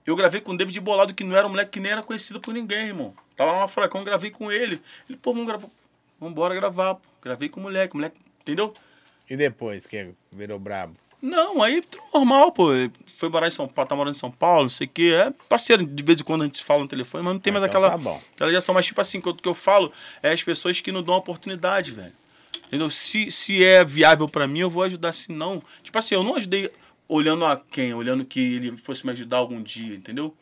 eu 0.06 0.16
gravei 0.16 0.40
com 0.40 0.52
o 0.52 0.56
David 0.56 0.78
Bolado, 0.80 1.14
que 1.14 1.22
não 1.24 1.36
era 1.36 1.46
um 1.46 1.50
moleque 1.50 1.72
que 1.72 1.80
nem 1.80 1.92
era 1.92 2.02
conhecido 2.02 2.40
por 2.40 2.52
ninguém, 2.54 2.88
irmão. 2.88 3.14
Tava 3.36 3.52
lá 3.52 3.62
no 3.62 3.68
Furacão, 3.68 4.02
gravei 4.04 4.30
com 4.30 4.50
ele. 4.50 4.80
Ele, 5.08 5.18
pô, 5.18 5.32
vamos 5.32 5.46
gravar. 5.46 5.68
Vambora 6.20 6.54
gravar. 6.54 6.94
pô. 6.96 7.02
Gravei 7.22 7.48
com 7.48 7.60
o 7.60 7.62
moleque, 7.62 7.96
moleque, 7.96 8.16
entendeu? 8.40 8.72
E 9.28 9.36
depois, 9.36 9.86
que 9.86 10.10
virou 10.32 10.58
brabo? 10.58 10.94
Não, 11.22 11.62
aí 11.62 11.82
normal, 12.14 12.50
pô. 12.50 12.68
Foi 13.16 13.28
morar 13.28 13.48
em 13.48 13.50
São 13.50 13.68
Paulo, 13.68 13.88
tá 13.88 13.94
morando 13.94 14.14
em 14.14 14.18
São 14.18 14.30
Paulo, 14.30 14.62
não 14.64 14.70
sei 14.70 14.86
o 14.86 14.90
quê. 14.90 15.12
É 15.14 15.30
parceiro, 15.48 15.86
de 15.86 16.02
vez 16.02 16.18
em 16.20 16.24
quando 16.24 16.42
a 16.42 16.44
gente 16.46 16.64
fala 16.64 16.80
no 16.80 16.88
telefone, 16.88 17.22
mas 17.22 17.32
não 17.34 17.40
tem 17.40 17.50
Ah, 17.50 17.60
mais 17.60 17.70
então 17.70 17.84
aquela, 17.84 17.90
tá 17.98 18.02
bom. 18.02 18.20
aquela 18.34 18.48
ligação. 18.48 18.74
Mas, 18.74 18.86
tipo 18.86 19.00
assim, 19.00 19.18
o 19.18 19.34
que 19.34 19.46
eu 19.48 19.54
falo 19.54 19.92
é 20.22 20.32
as 20.32 20.42
pessoas 20.42 20.80
que 20.80 20.90
não 20.90 21.02
dão 21.02 21.14
oportunidade, 21.14 21.92
velho. 21.92 22.12
Entendeu? 22.68 22.88
Se, 22.88 23.30
se 23.30 23.62
é 23.62 23.84
viável 23.84 24.26
pra 24.28 24.46
mim, 24.46 24.60
eu 24.60 24.70
vou 24.70 24.82
ajudar. 24.82 25.12
Se 25.12 25.30
não. 25.30 25.62
Tipo 25.82 25.98
assim, 25.98 26.14
eu 26.14 26.22
não 26.24 26.36
ajudei 26.36 26.70
olhando 27.10 27.44
a 27.44 27.56
quem, 27.56 27.92
olhando 27.92 28.24
que 28.24 28.38
ele 28.40 28.76
fosse 28.76 29.04
me 29.04 29.12
ajudar 29.12 29.38
algum 29.38 29.62
dia, 29.62 29.94
entendeu? 29.96 30.34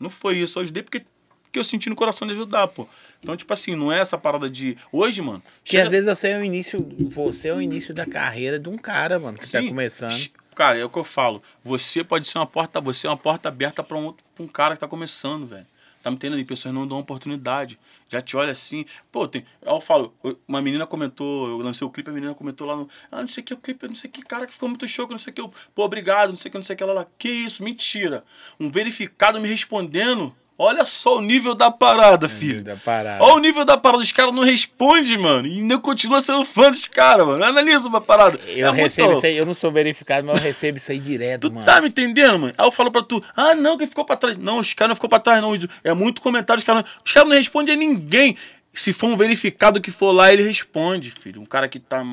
Não 0.00 0.08
foi 0.10 0.38
isso. 0.38 0.58
Eu 0.58 0.62
ajudei 0.62 0.82
porque, 0.82 1.04
porque 1.44 1.58
eu 1.58 1.64
senti 1.64 1.88
no 1.90 1.94
coração 1.94 2.26
de 2.26 2.32
ajudar, 2.32 2.66
pô. 2.68 2.88
Então, 3.22 3.36
tipo 3.36 3.52
assim, 3.52 3.74
não 3.76 3.92
é 3.92 4.00
essa 4.00 4.16
parada 4.18 4.48
de. 4.50 4.76
Hoje, 4.90 5.20
mano. 5.22 5.40
Porque 5.40 5.72
chega- 5.76 5.84
às 5.84 5.90
vezes 5.90 6.06
você 6.18 6.28
é 6.30 6.38
o 6.38 6.44
início, 6.44 6.78
você 7.10 7.48
é 7.48 7.54
o 7.54 7.60
início 7.60 7.94
da 7.94 8.06
carreira 8.06 8.58
de 8.58 8.68
um 8.68 8.76
cara, 8.78 9.18
mano, 9.18 9.38
que 9.38 9.50
tá 9.50 9.60
Sim. 9.60 9.68
começando. 9.68 10.30
Cara, 10.54 10.78
é 10.78 10.84
o 10.84 10.88
que 10.88 10.98
eu 10.98 11.04
falo. 11.04 11.42
Você 11.64 12.02
pode 12.04 12.26
ser 12.28 12.38
uma 12.38 12.46
porta, 12.46 12.80
você 12.80 13.06
é 13.06 13.10
uma 13.10 13.16
porta 13.16 13.48
aberta 13.48 13.82
para 13.82 13.96
um 13.96 14.04
outro, 14.06 14.24
pra 14.34 14.44
um 14.44 14.48
cara 14.48 14.74
que 14.74 14.80
tá 14.80 14.88
começando, 14.88 15.46
velho. 15.46 15.66
Tá 16.04 16.10
me 16.10 16.16
entendendo? 16.16 16.38
E 16.38 16.44
pessoas 16.44 16.74
não 16.74 16.86
dão 16.86 16.98
oportunidade. 16.98 17.78
Já 18.10 18.20
te 18.20 18.36
olha 18.36 18.52
assim. 18.52 18.84
Pô, 19.10 19.26
tem. 19.26 19.42
Eu 19.62 19.80
falo, 19.80 20.14
uma 20.46 20.60
menina 20.60 20.86
comentou, 20.86 21.48
eu 21.48 21.56
lancei 21.56 21.86
o 21.86 21.88
clipe, 21.90 22.10
a 22.10 22.12
menina 22.12 22.34
comentou 22.34 22.66
lá 22.66 22.76
no. 22.76 22.86
Ah, 23.10 23.22
não 23.22 23.28
sei 23.28 23.42
o 23.42 23.46
que, 23.46 23.54
o 23.54 23.56
clipe, 23.56 23.88
não 23.88 23.94
sei 23.94 24.10
o 24.10 24.12
que, 24.12 24.20
cara, 24.20 24.46
que 24.46 24.52
ficou 24.52 24.68
muito 24.68 24.86
show, 24.86 25.08
não 25.08 25.16
sei 25.16 25.30
o 25.30 25.34
que. 25.34 25.56
Pô, 25.74 25.82
obrigado, 25.82 26.28
não 26.28 26.36
sei 26.36 26.50
o 26.50 26.52
que, 26.52 26.58
não 26.58 26.62
sei 26.62 26.74
o 26.74 26.76
que. 26.76 26.82
Ela 26.82 26.92
lá, 26.92 27.06
que 27.18 27.30
isso, 27.30 27.64
mentira. 27.64 28.22
Um 28.60 28.70
verificado 28.70 29.40
me 29.40 29.48
respondendo. 29.48 30.36
Olha 30.56 30.84
só 30.84 31.16
o 31.18 31.20
nível 31.20 31.52
da 31.52 31.68
parada, 31.68 32.28
filho. 32.28 32.62
Da 32.62 32.76
parada. 32.76 33.22
Olha 33.24 33.34
o 33.34 33.38
nível 33.40 33.64
da 33.64 33.76
parada. 33.76 34.02
Os 34.02 34.12
caras 34.12 34.32
não 34.32 34.44
respondem, 34.44 35.18
mano. 35.18 35.48
E 35.48 35.58
ainda 35.58 35.78
continua 35.78 36.20
sendo 36.20 36.44
fã 36.44 36.70
dos 36.70 36.86
caras, 36.86 37.26
mano. 37.26 37.42
Analisa 37.44 37.88
uma 37.88 38.00
parada. 38.00 38.38
Eu 38.46 38.68
É 38.68 38.70
muito 38.70 38.84
recebo 38.84 39.06
louco. 39.08 39.18
isso 39.18 39.26
aí, 39.26 39.36
eu 39.36 39.44
não 39.44 39.52
sou 39.54 39.72
verificado, 39.72 40.24
mas 40.26 40.36
eu 40.36 40.42
recebo 40.42 40.78
isso 40.78 40.92
aí 40.92 41.00
direto, 41.00 41.48
Tu 41.50 41.52
mano. 41.54 41.66
tá 41.66 41.80
me 41.80 41.88
entendendo, 41.88 42.38
mano? 42.38 42.52
Aí 42.56 42.64
eu 42.64 42.70
falo 42.70 42.90
pra 42.92 43.02
tu, 43.02 43.20
ah, 43.36 43.54
não, 43.56 43.76
que 43.76 43.84
ficou 43.86 44.04
pra 44.04 44.14
trás. 44.16 44.36
Não, 44.36 44.60
os 44.60 44.72
caras 44.74 44.90
não 44.90 44.94
ficou 44.94 45.10
pra 45.10 45.18
trás, 45.18 45.42
não. 45.42 45.54
É 45.82 45.92
muito 45.92 46.22
comentário, 46.22 46.58
os 46.60 46.64
caras 46.64 46.84
não, 46.84 46.90
os 47.04 47.10
caras 47.12 47.28
não 47.28 47.36
respondem 47.36 47.74
a 47.74 47.76
ninguém. 47.78 48.36
Se 48.72 48.92
for 48.92 49.08
um 49.08 49.16
verificado 49.16 49.80
que 49.80 49.90
for 49.90 50.12
lá, 50.12 50.32
ele 50.32 50.44
responde, 50.44 51.10
filho. 51.10 51.40
Um 51.40 51.46
cara 51.46 51.66
que 51.68 51.80
tá. 51.80 52.04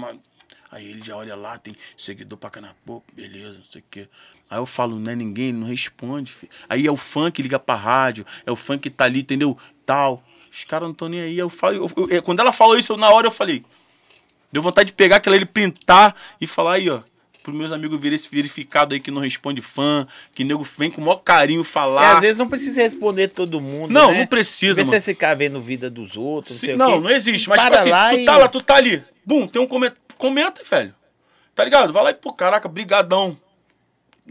Aí 0.72 0.90
ele 0.90 1.04
já 1.04 1.16
olha 1.16 1.36
lá, 1.36 1.58
tem 1.58 1.76
seguidor 1.98 2.40
pra 2.40 2.50
caramba. 2.50 2.76
Pô, 2.86 3.04
beleza, 3.14 3.60
não 3.60 3.66
sei 3.66 3.82
o 3.82 3.86
quê. 3.92 4.08
Aí 4.52 4.58
eu 4.60 4.66
falo, 4.66 5.00
não 5.00 5.12
é 5.12 5.16
ninguém, 5.16 5.54
não 5.54 5.66
responde, 5.66 6.32
filho. 6.32 6.52
Aí 6.70 6.86
é 6.86 6.92
o 6.92 6.98
fã 6.98 7.32
que 7.32 7.42
liga 7.42 7.58
pra 7.58 7.74
rádio, 7.74 8.26
é 8.46 8.52
o 8.52 8.56
fã 8.56 8.78
que 8.78 8.90
tá 8.90 9.06
ali, 9.06 9.22
entendeu? 9.22 9.58
Tal. 9.86 10.22
Os 10.52 10.66
caras 10.66 10.84
não 10.88 10.92
estão 10.92 11.08
nem 11.08 11.22
aí. 11.22 11.38
Eu 11.38 11.50
falo, 11.50 11.76
eu- 11.78 11.92
eu- 11.96 12.10
eu- 12.10 12.22
quando 12.22 12.42
ela 12.42 12.52
falou 12.52 12.78
isso, 12.78 12.92
eu, 12.92 12.98
na 12.98 13.10
hora 13.10 13.28
eu 13.28 13.32
falei, 13.32 13.64
Deu 14.52 14.62
vontade 14.62 14.88
de 14.88 14.94
pegar 14.94 15.16
aquela 15.16 15.36
ele 15.38 15.46
printar 15.46 16.14
e 16.40 16.46
falar 16.46 16.74
aí, 16.74 16.90
ó. 16.90 17.00
Pros 17.42 17.56
meus 17.56 17.72
amigos 17.72 17.98
verem 18.00 18.18
esse 18.18 18.30
verificado 18.30 18.94
aí 18.94 19.00
que 19.00 19.10
não 19.10 19.22
responde 19.22 19.62
fã, 19.62 20.06
que 20.36 20.44
nego 20.44 20.62
vem 20.78 20.92
com 20.92 21.02
o 21.02 21.06
maior 21.06 21.20
carinho 21.20 21.64
falar. 21.64 22.16
às 22.16 22.20
vezes 22.20 22.38
não 22.38 22.48
precisa 22.50 22.82
responder 22.82 23.30
todo 23.30 23.62
mundo. 23.62 23.92
Não, 23.92 24.12
né? 24.12 24.20
não 24.20 24.28
precisa, 24.28 24.82
mano. 24.82 24.94
você 24.94 25.02
ficar 25.02 25.36
vendo 25.36 25.60
vida 25.62 25.90
dos 25.90 26.18
outros. 26.18 26.56
Se- 26.56 26.66
sei 26.66 26.76
o 26.76 26.78
não, 26.78 26.94
quê. 26.96 27.00
não 27.00 27.10
existe. 27.10 27.48
Mas, 27.50 27.60
tipo 27.60 27.72
Para 27.72 27.80
assim, 27.80 27.90
lá 27.90 28.10
tu 28.10 28.26
tá 28.26 28.38
lá, 28.38 28.48
tu 28.50 28.62
tá 28.62 28.76
ali. 28.76 29.04
Bum, 29.26 29.48
tem 29.48 29.62
um 29.62 29.66
comenta. 29.66 29.96
Comenta, 30.18 30.62
velho. 30.70 30.94
Tá 31.56 31.64
ligado? 31.64 31.92
Vai 31.94 32.04
lá 32.04 32.12
e, 32.12 32.14
pô, 32.14 32.32
caraca, 32.34 32.68
brigadão. 32.68 33.38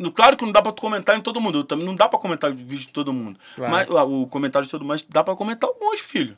No- 0.00 0.10
Claro 0.12 0.36
que 0.36 0.44
não 0.44 0.52
dá 0.52 0.62
pra 0.62 0.72
tu 0.72 0.80
comentar 0.80 1.16
em 1.16 1.20
todo 1.20 1.40
mundo. 1.40 1.62
Também 1.62 1.84
não 1.84 1.94
dá 1.94 2.08
pra 2.08 2.18
comentar 2.18 2.50
o 2.50 2.54
vídeo 2.54 2.78
de 2.86 2.88
todo 2.92 3.12
mundo. 3.12 3.38
Claro. 3.56 3.70
Mas, 3.72 3.88
ah, 3.90 4.04
o 4.04 4.26
comentário 4.26 4.64
de 4.66 4.70
todo 4.70 4.80
mundo, 4.80 4.88
mas 4.90 5.04
dá 5.08 5.22
pra 5.22 5.36
comentar 5.36 5.68
alguns, 5.68 6.00
filho. 6.00 6.36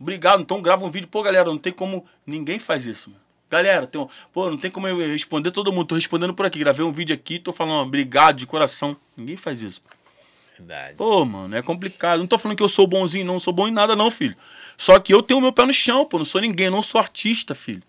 Obrigado. 0.00 0.40
Então 0.42 0.60
grava 0.62 0.84
um 0.84 0.90
vídeo. 0.90 1.08
Pô, 1.08 1.22
galera, 1.22 1.46
não 1.46 1.58
tem 1.58 1.72
como. 1.72 2.04
Ninguém 2.26 2.58
faz 2.58 2.86
isso, 2.86 3.10
mano. 3.10 3.22
Galera, 3.50 3.86
tem 3.86 4.00
um... 4.00 4.08
pô, 4.32 4.48
não 4.48 4.56
tem 4.56 4.70
como 4.70 4.88
eu 4.88 4.96
responder 4.96 5.50
todo 5.50 5.70
mundo. 5.72 5.86
Tô 5.88 5.94
respondendo 5.94 6.32
por 6.34 6.46
aqui. 6.46 6.58
Gravei 6.58 6.84
um 6.84 6.90
vídeo 6.92 7.14
aqui, 7.14 7.38
tô 7.38 7.52
falando 7.52 7.86
obrigado 7.86 8.36
de 8.38 8.46
coração. 8.46 8.96
Ninguém 9.16 9.36
faz 9.36 9.60
isso. 9.62 9.80
Verdade. 10.58 10.94
Pô, 10.96 11.24
mano, 11.24 11.54
é 11.54 11.60
complicado. 11.62 12.18
Não 12.20 12.26
tô 12.26 12.38
falando 12.38 12.56
que 12.56 12.62
eu 12.62 12.68
sou 12.68 12.86
bonzinho, 12.86 13.26
não 13.26 13.38
sou 13.38 13.52
bom 13.52 13.68
em 13.68 13.72
nada, 13.72 13.94
não, 13.94 14.10
filho. 14.10 14.36
Só 14.76 14.98
que 14.98 15.12
eu 15.12 15.22
tenho 15.22 15.38
o 15.38 15.42
meu 15.42 15.52
pé 15.52 15.66
no 15.66 15.72
chão, 15.72 16.04
pô. 16.06 16.18
Não 16.18 16.24
sou 16.24 16.40
ninguém, 16.40 16.70
não 16.70 16.82
sou 16.82 16.98
artista, 17.00 17.54
filho. 17.54 17.82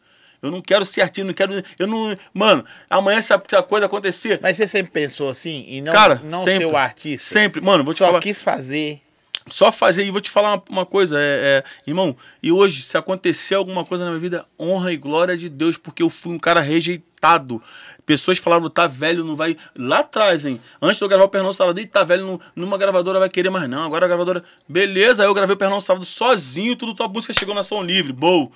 Eu 0.43 0.51
não 0.51 0.61
quero 0.61 0.85
ser 0.85 1.01
artista, 1.01 1.25
não 1.25 1.33
quero. 1.33 1.63
Eu 1.79 1.87
não. 1.87 2.15
Mano, 2.33 2.63
amanhã 2.89 3.21
se 3.21 3.33
a, 3.33 3.41
se 3.47 3.55
a 3.55 3.63
coisa 3.63 3.85
acontecer. 3.87 4.39
Mas 4.43 4.57
você 4.57 4.67
sempre 4.67 4.91
pensou 4.91 5.29
assim 5.29 5.65
e 5.67 5.81
não, 5.81 5.93
cara, 5.93 6.21
não 6.23 6.39
sempre, 6.43 6.57
ser 6.59 6.65
o 6.65 6.75
artista? 6.77 7.33
Sempre. 7.33 7.61
Mano, 7.61 7.83
vou 7.83 7.93
te 7.93 7.99
Só 7.99 8.07
falar. 8.07 8.19
quis 8.19 8.41
fazer. 8.41 9.01
Só 9.49 9.71
fazer 9.73 10.05
e 10.05 10.11
vou 10.11 10.21
te 10.21 10.29
falar 10.31 10.53
uma, 10.53 10.63
uma 10.69 10.85
coisa, 10.85 11.17
é, 11.19 11.21
é, 11.21 11.63
irmão, 11.85 12.15
e 12.41 12.49
hoje, 12.49 12.81
se 12.83 12.97
acontecer 12.97 13.55
alguma 13.55 13.83
coisa 13.83 14.05
na 14.05 14.11
minha 14.11 14.19
vida, 14.21 14.45
honra 14.57 14.93
e 14.93 14.97
glória 14.97 15.35
de 15.35 15.49
Deus, 15.49 15.75
porque 15.75 16.01
eu 16.01 16.09
fui 16.09 16.33
um 16.33 16.39
cara 16.39 16.61
rejeitado. 16.61 17.61
Pessoas 18.05 18.37
falavam, 18.37 18.69
tá 18.69 18.87
velho, 18.87 19.23
não 19.23 19.35
vai. 19.35 19.57
Lá 19.77 19.99
atrás, 19.99 20.45
hein? 20.45 20.61
Antes 20.81 20.97
de 20.97 21.03
eu 21.03 21.09
gravar 21.09 21.25
o 21.25 21.29
Pernão 21.29 21.51
Salado, 21.53 21.79
"Ih, 21.79 21.85
tá 21.85 22.03
velho, 22.05 22.25
não- 22.25 22.39
numa 22.55 22.77
gravadora 22.77 23.19
vai 23.19 23.29
querer 23.29 23.49
mais, 23.49 23.69
não. 23.69 23.83
Agora 23.85 24.05
a 24.05 24.07
gravadora. 24.09 24.43
Beleza, 24.67 25.23
aí 25.23 25.27
eu 25.29 25.33
gravei 25.33 25.55
o 25.55 25.57
Pernão 25.59 25.79
Salado 25.81 26.05
sozinho, 26.05 26.75
tudo 26.75 26.93
tua 26.93 27.07
música 27.09 27.33
chegou 27.33 27.53
na 27.55 27.63
Som 27.63 27.81
Livre. 27.83 28.11
Boa. 28.13 28.49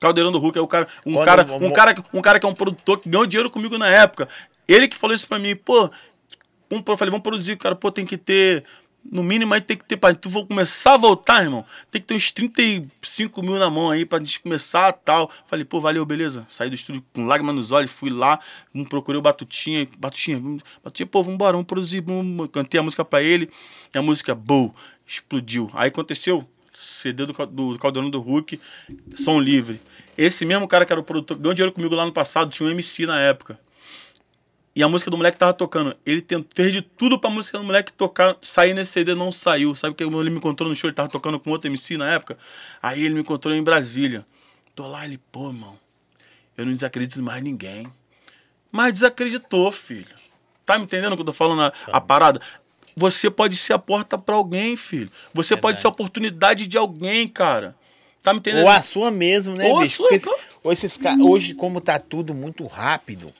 Caldeirão 0.00 0.30
do 0.32 0.38
Hulk 0.38 0.58
é 0.58 0.62
o 0.62 0.66
cara, 0.68 0.86
um 1.04 1.14
Quando- 1.14 1.24
cara, 1.26 1.42
um 1.54 1.72
cara, 1.72 1.94
um 2.14 2.20
cara 2.20 2.38
que 2.40 2.46
é 2.46 2.48
um 2.48 2.54
produtor 2.54 2.98
que 3.00 3.08
ganhou 3.08 3.26
dinheiro 3.26 3.50
comigo 3.50 3.76
na 3.78 3.88
época. 3.88 4.28
Ele 4.66 4.86
que 4.88 4.96
falou 4.96 5.16
isso 5.16 5.26
pra 5.26 5.38
mim, 5.38 5.56
pô, 5.56 5.90
um, 6.70 6.82
eu 6.86 6.96
falei, 6.96 7.10
vamos 7.10 7.22
produzir, 7.22 7.56
cara, 7.56 7.74
pô, 7.74 7.90
tem 7.90 8.04
que 8.06 8.16
ter. 8.16 8.64
No 9.10 9.22
mínimo 9.22 9.54
aí 9.54 9.60
tem 9.62 9.76
que 9.76 9.84
ter. 9.86 9.96
Pra 9.96 10.14
tu 10.14 10.28
vou 10.28 10.44
começar 10.46 10.94
a 10.94 10.96
voltar, 10.98 11.42
irmão. 11.42 11.64
Tem 11.90 11.98
que 11.98 12.06
ter 12.08 12.14
uns 12.14 12.30
35 12.30 13.42
mil 13.42 13.56
na 13.58 13.70
mão 13.70 13.90
aí 13.90 14.04
pra 14.04 14.18
gente 14.18 14.38
começar 14.40 14.92
tal. 14.92 15.30
Falei, 15.46 15.64
pô, 15.64 15.80
valeu, 15.80 16.04
beleza. 16.04 16.46
Saí 16.50 16.68
do 16.68 16.74
estúdio 16.74 17.02
com 17.14 17.24
lágrimas 17.24 17.54
nos 17.54 17.72
olhos, 17.72 17.90
fui 17.90 18.10
lá, 18.10 18.38
procurei 18.90 19.18
o 19.18 19.22
Batutinha. 19.22 19.88
Batutinha, 19.98 20.38
Batutinha, 20.84 21.06
pô, 21.06 21.22
vambora, 21.22 21.52
vamos 21.52 21.66
produzir. 21.66 22.00
Vamos. 22.02 22.50
Cantei 22.52 22.78
a 22.78 22.82
música 22.82 23.02
pra 23.04 23.22
ele. 23.22 23.48
E 23.94 23.96
a 23.98 24.02
música, 24.02 24.34
boom, 24.34 24.72
explodiu. 25.06 25.70
Aí 25.72 25.88
aconteceu. 25.88 26.46
CD 26.78 27.26
do, 27.26 27.32
do 27.46 27.78
Caldeirão 27.78 28.10
do 28.10 28.20
Hulk, 28.20 28.60
som 29.16 29.40
livre. 29.40 29.80
Esse 30.16 30.44
mesmo 30.44 30.66
cara 30.66 30.84
que 30.84 30.92
era 30.92 31.00
o 31.00 31.04
produtor, 31.04 31.36
ganhou 31.36 31.54
dinheiro 31.54 31.72
comigo 31.72 31.94
lá 31.94 32.04
no 32.06 32.12
passado, 32.12 32.50
tinha 32.50 32.68
um 32.68 32.72
MC 32.72 33.06
na 33.06 33.18
época. 33.20 33.58
E 34.74 34.82
a 34.82 34.88
música 34.88 35.10
do 35.10 35.16
moleque 35.16 35.36
tava 35.38 35.52
tocando. 35.52 35.96
Ele 36.06 36.20
tent- 36.20 36.46
fez 36.54 36.72
de 36.72 36.82
tudo 36.82 37.18
pra 37.18 37.28
música 37.30 37.58
do 37.58 37.64
moleque 37.64 37.92
tocar, 37.92 38.36
sair 38.40 38.74
nesse 38.74 38.92
CD, 38.92 39.14
não 39.14 39.32
saiu. 39.32 39.74
Sabe 39.74 39.94
que 39.94 40.04
ele 40.04 40.30
me 40.30 40.36
encontrou 40.36 40.68
no 40.68 40.76
show, 40.76 40.88
ele 40.88 40.94
tava 40.94 41.08
tocando 41.08 41.38
com 41.40 41.50
outro 41.50 41.68
MC 41.68 41.96
na 41.96 42.08
época? 42.12 42.38
Aí 42.80 43.04
ele 43.04 43.14
me 43.14 43.20
encontrou 43.20 43.52
em 43.54 43.62
Brasília. 43.62 44.24
Tô 44.76 44.86
lá, 44.86 45.04
ele, 45.04 45.18
pô, 45.32 45.48
irmão, 45.48 45.76
eu 46.56 46.64
não 46.64 46.72
desacredito 46.72 47.18
em 47.18 47.22
mais 47.22 47.42
ninguém. 47.42 47.92
Mas 48.70 48.92
desacreditou, 48.94 49.72
filho. 49.72 50.14
Tá 50.64 50.78
me 50.78 50.84
entendendo 50.84 51.12
o 51.12 51.16
que 51.16 51.22
eu 51.22 51.26
tô 51.26 51.32
falando? 51.32 51.62
A, 51.62 51.72
a 51.96 52.00
parada? 52.00 52.40
Você 52.98 53.30
pode 53.30 53.56
ser 53.56 53.72
a 53.72 53.78
porta 53.78 54.18
pra 54.18 54.34
alguém, 54.34 54.76
filho. 54.76 55.10
Você 55.32 55.54
pode 55.56 55.76
Verdade. 55.76 55.80
ser 55.82 55.86
a 55.86 55.90
oportunidade 55.90 56.66
de 56.66 56.76
alguém, 56.76 57.28
cara. 57.28 57.74
Tá 58.22 58.32
me 58.32 58.40
entendendo? 58.40 58.64
Ou 58.64 58.68
a 58.70 58.82
sua 58.82 59.10
mesmo, 59.10 59.54
né, 59.54 59.68
Ou 59.68 59.78
a 59.78 59.82
bicho? 59.82 59.96
sua, 59.98 60.08
Porque 60.08 60.24
claro. 60.24 60.38
hoje, 60.64 60.72
esses 60.72 60.96
ca- 60.96 61.16
hoje, 61.20 61.54
como 61.54 61.80
tá 61.80 61.98
tudo 61.98 62.34
muito 62.34 62.66
rápido, 62.66 63.32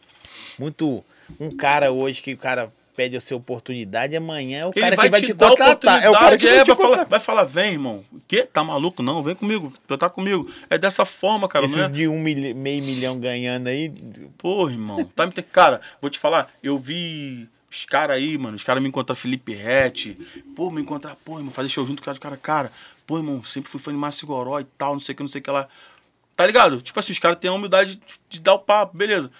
muito. 0.59 1.05
Um 1.39 1.51
cara 1.55 1.93
hoje 1.93 2.23
que 2.23 2.33
o 2.33 2.37
cara 2.39 2.73
pede 2.97 3.17
a 3.17 3.21
sua 3.21 3.37
oportunidade, 3.37 4.17
amanhã 4.17 4.61
é 4.61 4.67
o 4.67 4.73
cara 4.73 4.97
vai 4.97 5.07
que 5.07 5.11
vai 5.13 5.21
te, 5.21 5.27
te, 5.27 5.33
dar 5.35 5.51
contratar. 5.51 6.03
É 6.03 6.09
o 6.11 6.13
cara 6.15 6.37
que 6.39 6.47
vai 6.47 6.59
é, 6.59 6.65
te 6.65 6.69
vai, 6.69 6.77
falar, 6.77 7.05
vai 7.05 7.21
falar, 7.21 7.45
vem, 7.45 7.73
irmão. 7.73 8.03
O 8.13 8.21
quê? 8.27 8.43
Tá 8.51 8.65
maluco? 8.65 9.03
Não, 9.03 9.23
vem 9.23 9.35
comigo. 9.35 9.73
Tu 9.87 9.99
tá 9.99 10.09
comigo. 10.09 10.51
É 10.71 10.79
dessa 10.79 11.05
forma, 11.05 11.47
cara, 11.49 11.67
não 11.67 11.75
é? 11.77 11.81
Esses 11.81 11.93
de 11.93 12.09
um 12.09 12.19
milho- 12.19 12.57
meio 12.57 12.83
milhão 12.83 13.19
ganhando 13.21 13.67
aí. 13.69 13.93
Pô, 14.39 14.69
irmão. 14.71 15.05
Tá 15.15 15.27
me... 15.27 15.33
Cara, 15.33 15.81
vou 16.01 16.11
te 16.11 16.19
falar, 16.19 16.49
eu 16.63 16.79
vi 16.79 17.47
os 17.71 17.85
caras 17.85 18.17
aí, 18.17 18.37
mano. 18.39 18.57
Os 18.57 18.63
caras 18.65 18.83
me 18.83 18.89
encontraram 18.89 19.21
Felipe 19.21 19.53
Rett. 19.53 20.15
Pô, 20.57 20.71
me 20.71 20.81
encontrar, 20.81 21.17
pô, 21.17 21.39
irmão, 21.39 21.53
fazer 21.53 21.69
show 21.69 21.85
junto 21.87 22.03
com 22.03 22.11
os 22.11 22.19
caras. 22.19 22.39
Cara, 22.41 22.73
pô, 23.07 23.19
irmão, 23.19 23.43
sempre 23.45 23.71
fui 23.71 23.81
fã 23.81 23.93
de 23.93 23.99
Márcio 23.99 24.27
Goró 24.27 24.59
e 24.59 24.65
tal, 24.65 24.95
não 24.95 25.01
sei 25.01 25.13
o 25.13 25.17
que, 25.17 25.23
não 25.23 25.29
sei 25.29 25.41
o 25.41 25.45
que 25.45 25.51
lá. 25.51 25.69
Tá 26.37 26.47
ligado? 26.47 26.81
Tipo 26.81 26.99
assim, 27.01 27.13
os 27.13 27.19
caras 27.19 27.39
têm 27.39 27.51
a 27.51 27.53
humildade 27.53 28.01
de, 28.29 28.41
dar 28.41 28.55
o 28.55 28.59
papo, 28.61 28.97
beleza. 28.97 29.31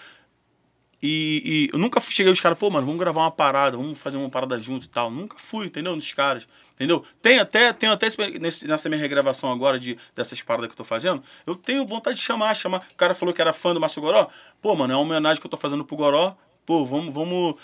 E, 1.01 1.69
e 1.71 1.73
eu 1.73 1.79
nunca 1.79 2.01
cheguei 2.01 2.31
os 2.31 2.41
caras, 2.41 2.57
pô, 2.57 2.69
mano, 2.69 2.85
vamos 2.85 2.99
gravar 2.99 3.21
uma 3.21 3.31
parada, 3.31 3.77
vamos 3.77 3.97
fazer 3.97 4.17
uma 4.17 4.29
parada 4.29 4.61
junto 4.61 4.85
e 4.85 4.89
tal. 4.89 5.09
Nunca 5.09 5.37
fui, 5.37 5.67
entendeu? 5.67 5.95
Nos 5.95 6.11
caras. 6.11 6.45
Entendeu? 6.75 7.03
Tem 7.21 7.39
até, 7.39 7.71
tem 7.73 7.89
até 7.89 8.07
esse- 8.07 8.67
nessa 8.67 8.87
minha 8.89 8.99
regravação 8.99 9.51
agora 9.51 9.79
de, 9.79 9.97
dessas 10.15 10.41
paradas 10.41 10.67
que 10.67 10.73
eu 10.73 10.77
tô 10.77 10.83
fazendo, 10.83 11.21
eu 11.45 11.55
tenho 11.55 11.85
vontade 11.85 12.17
de 12.17 12.23
chamar, 12.23 12.53
chamar. 12.55 12.85
O 12.91 12.95
cara 12.95 13.13
falou 13.13 13.33
que 13.33 13.41
era 13.41 13.51
fã 13.53 13.73
do 13.73 13.79
Márcio 13.79 14.01
Goró. 14.01 14.27
Pô, 14.61 14.75
mano, 14.75 14.93
é 14.93 14.95
uma 14.95 15.01
homenagem 15.03 15.39
que 15.41 15.45
eu 15.47 15.51
tô 15.51 15.57
fazendo 15.57 15.83
pro 15.85 15.95
Goró. 15.97 16.35
Pô, 16.65 16.85
vamos, 16.85 17.13
vamos. 17.13 17.55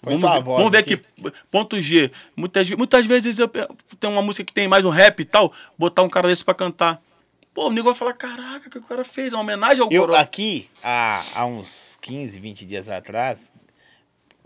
Vamos 0.00 0.20
ver, 0.20 0.42
vamos 0.42 0.70
ver 0.72 0.78
aqui. 0.78 0.94
aqui. 0.94 1.32
Ponto 1.50 1.80
G. 1.80 2.10
Muitas, 2.36 2.70
muitas 2.70 3.04
vezes 3.06 3.38
eu 3.38 3.48
tem 3.48 4.08
uma 4.10 4.22
música 4.22 4.44
que 4.44 4.52
tem 4.52 4.68
mais 4.68 4.84
um 4.84 4.90
rap 4.90 5.20
e 5.20 5.24
tal, 5.24 5.52
botar 5.76 6.02
um 6.02 6.08
cara 6.08 6.28
desse 6.28 6.44
pra 6.44 6.54
cantar. 6.54 7.02
Pô, 7.52 7.66
o 7.66 7.70
nego 7.72 7.86
vai 7.86 7.94
falar, 7.94 8.12
caraca, 8.12 8.68
o 8.68 8.70
que 8.70 8.78
o 8.78 8.82
cara 8.82 9.04
fez? 9.04 9.32
Uma 9.32 9.40
homenagem 9.42 9.82
ao 9.82 9.90
Eu, 9.90 10.02
Goró. 10.02 10.14
aqui, 10.16 10.68
há, 10.82 11.24
há 11.34 11.44
uns 11.46 11.98
15, 12.00 12.38
20 12.38 12.64
dias 12.64 12.88
atrás, 12.88 13.50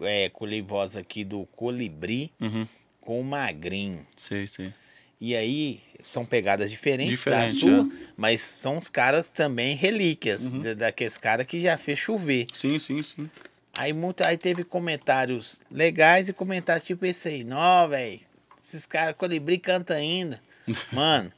é, 0.00 0.30
colhei 0.30 0.62
voz 0.62 0.96
aqui 0.96 1.22
do 1.24 1.44
Colibri 1.54 2.32
Uhum. 2.40 2.66
com 3.00 3.20
o 3.20 3.24
Magrinho. 3.24 4.06
Sei, 4.16 4.46
sei. 4.46 4.72
E 5.20 5.36
aí, 5.36 5.80
são 6.02 6.24
pegadas 6.24 6.70
diferentes 6.70 7.10
Diferente, 7.12 7.54
da 7.54 7.60
sua, 7.60 7.86
é. 7.92 8.06
mas 8.16 8.40
são 8.40 8.78
os 8.78 8.88
caras 8.88 9.28
também 9.28 9.76
relíquias, 9.76 10.46
Uhum. 10.46 10.60
da- 10.62 10.74
daqueles 10.74 11.18
caras 11.18 11.46
que 11.46 11.60
já 11.62 11.76
fez 11.76 11.98
chover. 11.98 12.46
Sim, 12.54 12.78
sim, 12.78 13.02
sim. 13.02 13.30
Aí, 13.76 13.92
muito, 13.92 14.26
aí 14.26 14.36
teve 14.36 14.64
comentários 14.64 15.60
legais 15.70 16.28
e 16.28 16.32
comentários 16.32 16.84
tipo 16.84 17.06
esse 17.06 17.28
aí. 17.28 17.44
Não, 17.44 17.88
velho, 17.88 18.20
esses 18.62 18.84
caras, 18.86 19.14
Colibri 19.16 19.58
canta 19.58 19.94
ainda. 19.94 20.40
Mano, 20.92 21.32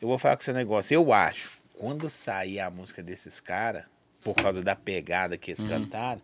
eu 0.00 0.06
vou 0.08 0.18
falar 0.18 0.36
com 0.36 0.42
seu 0.42 0.54
negócio. 0.54 0.94
Eu 0.94 1.12
acho, 1.12 1.50
quando 1.74 2.08
sair 2.08 2.60
a 2.60 2.70
música 2.70 3.02
desses 3.02 3.40
caras, 3.40 3.84
por 4.22 4.34
causa 4.34 4.62
da 4.62 4.76
pegada 4.76 5.36
que 5.36 5.50
Uhum. 5.50 5.56
eles 5.58 5.70
cantaram, 5.70 6.22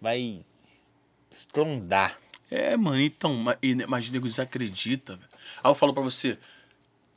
vai 0.00 0.44
estrondar. 1.30 2.18
É, 2.50 2.76
mano, 2.76 3.00
então, 3.00 3.34
ma- 3.34 3.56
mas 3.88 4.08
o 4.08 4.12
nego 4.12 4.26
desacredita. 4.28 5.16
velho. 5.16 5.28
Aí 5.62 5.70
eu 5.70 5.74
falo 5.74 5.92
pra 5.92 6.02
você, 6.02 6.38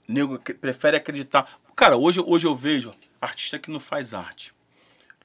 nego 0.07 0.39
prefere 0.39 0.97
acreditar. 0.97 1.59
Cara, 1.75 1.97
hoje, 1.97 2.19
hoje 2.25 2.45
eu 2.47 2.55
vejo 2.55 2.91
artista 3.21 3.57
que 3.59 3.71
não 3.71 3.79
faz 3.79 4.13
arte. 4.13 4.53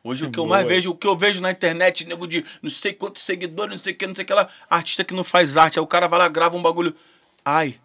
Hoje 0.06 0.26
o 0.26 0.30
que 0.30 0.38
eu 0.38 0.44
Boa. 0.44 0.58
mais 0.58 0.68
vejo, 0.68 0.90
o 0.90 0.94
que 0.94 1.06
eu 1.06 1.16
vejo 1.16 1.40
na 1.40 1.50
internet, 1.50 2.04
nego 2.04 2.26
de 2.26 2.44
não 2.60 2.68
sei 2.68 2.92
quantos 2.92 3.22
seguidores, 3.22 3.72
não 3.72 3.82
sei 3.82 3.94
o 3.94 3.96
que, 3.96 4.06
não 4.06 4.14
sei 4.14 4.22
o 4.22 4.26
que 4.26 4.34
lá, 4.34 4.46
artista 4.68 5.02
que 5.02 5.14
não 5.14 5.24
faz 5.24 5.56
arte. 5.56 5.78
Aí 5.78 5.82
o 5.82 5.86
cara 5.86 6.06
vai 6.06 6.18
lá, 6.18 6.28
grava 6.28 6.58
um 6.58 6.62
bagulho. 6.62 6.94
Ai, 7.42 7.80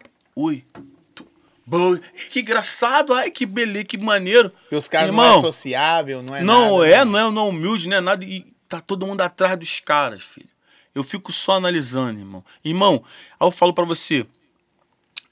Bom, 1.64 1.96
que 2.30 2.40
engraçado, 2.40 3.14
ai, 3.14 3.30
que 3.30 3.46
beleza, 3.46 3.84
que 3.84 3.96
maneiro. 3.96 4.52
E 4.70 4.76
os 4.76 4.86
caras 4.86 5.14
não 5.14 5.38
é 5.38 5.40
sociável, 5.40 6.20
não 6.20 6.36
é 6.36 6.42
não 6.42 6.78
nada, 6.78 6.88
é, 6.88 6.98
né? 6.98 7.04
não 7.04 7.18
é, 7.18 7.30
não 7.30 7.46
é 7.46 7.48
humilde, 7.48 7.88
não 7.88 7.96
é 7.96 8.00
nada. 8.00 8.24
E 8.24 8.44
tá 8.68 8.80
todo 8.82 9.06
mundo 9.06 9.22
atrás 9.22 9.56
dos 9.56 9.80
caras, 9.80 10.22
filho. 10.22 10.48
Eu 10.94 11.02
fico 11.02 11.32
só 11.32 11.52
analisando, 11.52 12.18
irmão. 12.18 12.44
Irmão, 12.62 13.02
aí 13.38 13.46
eu 13.46 13.50
falo 13.50 13.72
pra 13.72 13.84
você. 13.84 14.26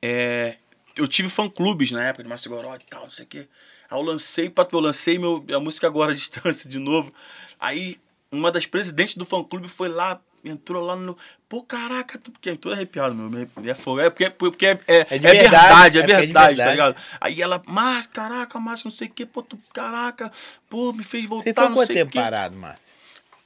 É, 0.00 0.56
eu 0.96 1.06
tive 1.06 1.28
fã-clubes 1.28 1.90
na 1.90 2.04
época 2.04 2.22
de 2.22 2.28
Márcio 2.28 2.50
Goró 2.50 2.74
e 2.74 2.84
tal, 2.84 3.02
não 3.02 3.10
sei 3.10 3.24
o 3.24 3.28
quê. 3.28 3.48
Aí 3.90 3.98
eu 3.98 4.02
lancei, 4.02 4.52
eu 4.72 4.80
lancei 4.80 5.18
meu, 5.18 5.44
a 5.54 5.60
música 5.60 5.86
agora 5.86 6.12
à 6.12 6.14
distância 6.16 6.68
de 6.68 6.78
novo. 6.78 7.12
Aí 7.58 7.98
uma 8.30 8.50
das 8.52 8.66
presidentes 8.66 9.14
do 9.16 9.24
fã-clube 9.24 9.68
foi 9.68 9.88
lá, 9.88 10.20
entrou 10.44 10.84
lá 10.84 10.94
no. 10.96 11.16
Pô, 11.48 11.62
caraca, 11.62 12.18
tu- 12.18 12.30
porque 12.30 12.54
tô 12.56 12.70
arrepiado, 12.70 13.14
meu. 13.14 13.30
me- 13.30 13.48
É, 13.68 13.74
fogo. 13.74 14.00
é 14.00 14.10
porque, 14.10 14.28
porque 14.30 14.66
é, 14.66 14.80
é, 14.86 14.98
É 14.98 15.04
é 15.16 15.18
verdade, 15.18 15.32
verdade, 15.32 15.98
é 15.98 16.00
é 16.00 16.02
porque 16.02 16.12
é 16.12 16.20
de 16.20 16.26
verdade, 16.26 16.34
tá 16.34 16.46
verdade. 16.46 16.70
ligado? 16.72 16.96
Aí 17.20 17.40
ela, 17.42 17.62
mas, 17.66 18.06
caraca, 18.06 18.60
Márcio, 18.60 18.86
não 18.86 18.90
sei 18.90 19.08
o 19.08 19.10
quê, 19.10 19.24
pô, 19.24 19.42
tu, 19.42 19.58
caraca, 19.72 20.30
pô, 20.68 20.92
me 20.92 21.02
fez 21.02 21.24
voltar, 21.24 21.54
Você 21.54 21.60
não 21.68 21.74
quanto 21.74 21.88
tempo 21.94 22.12
quê. 22.12 22.18
parado, 22.18 22.54
Márcio? 22.56 22.92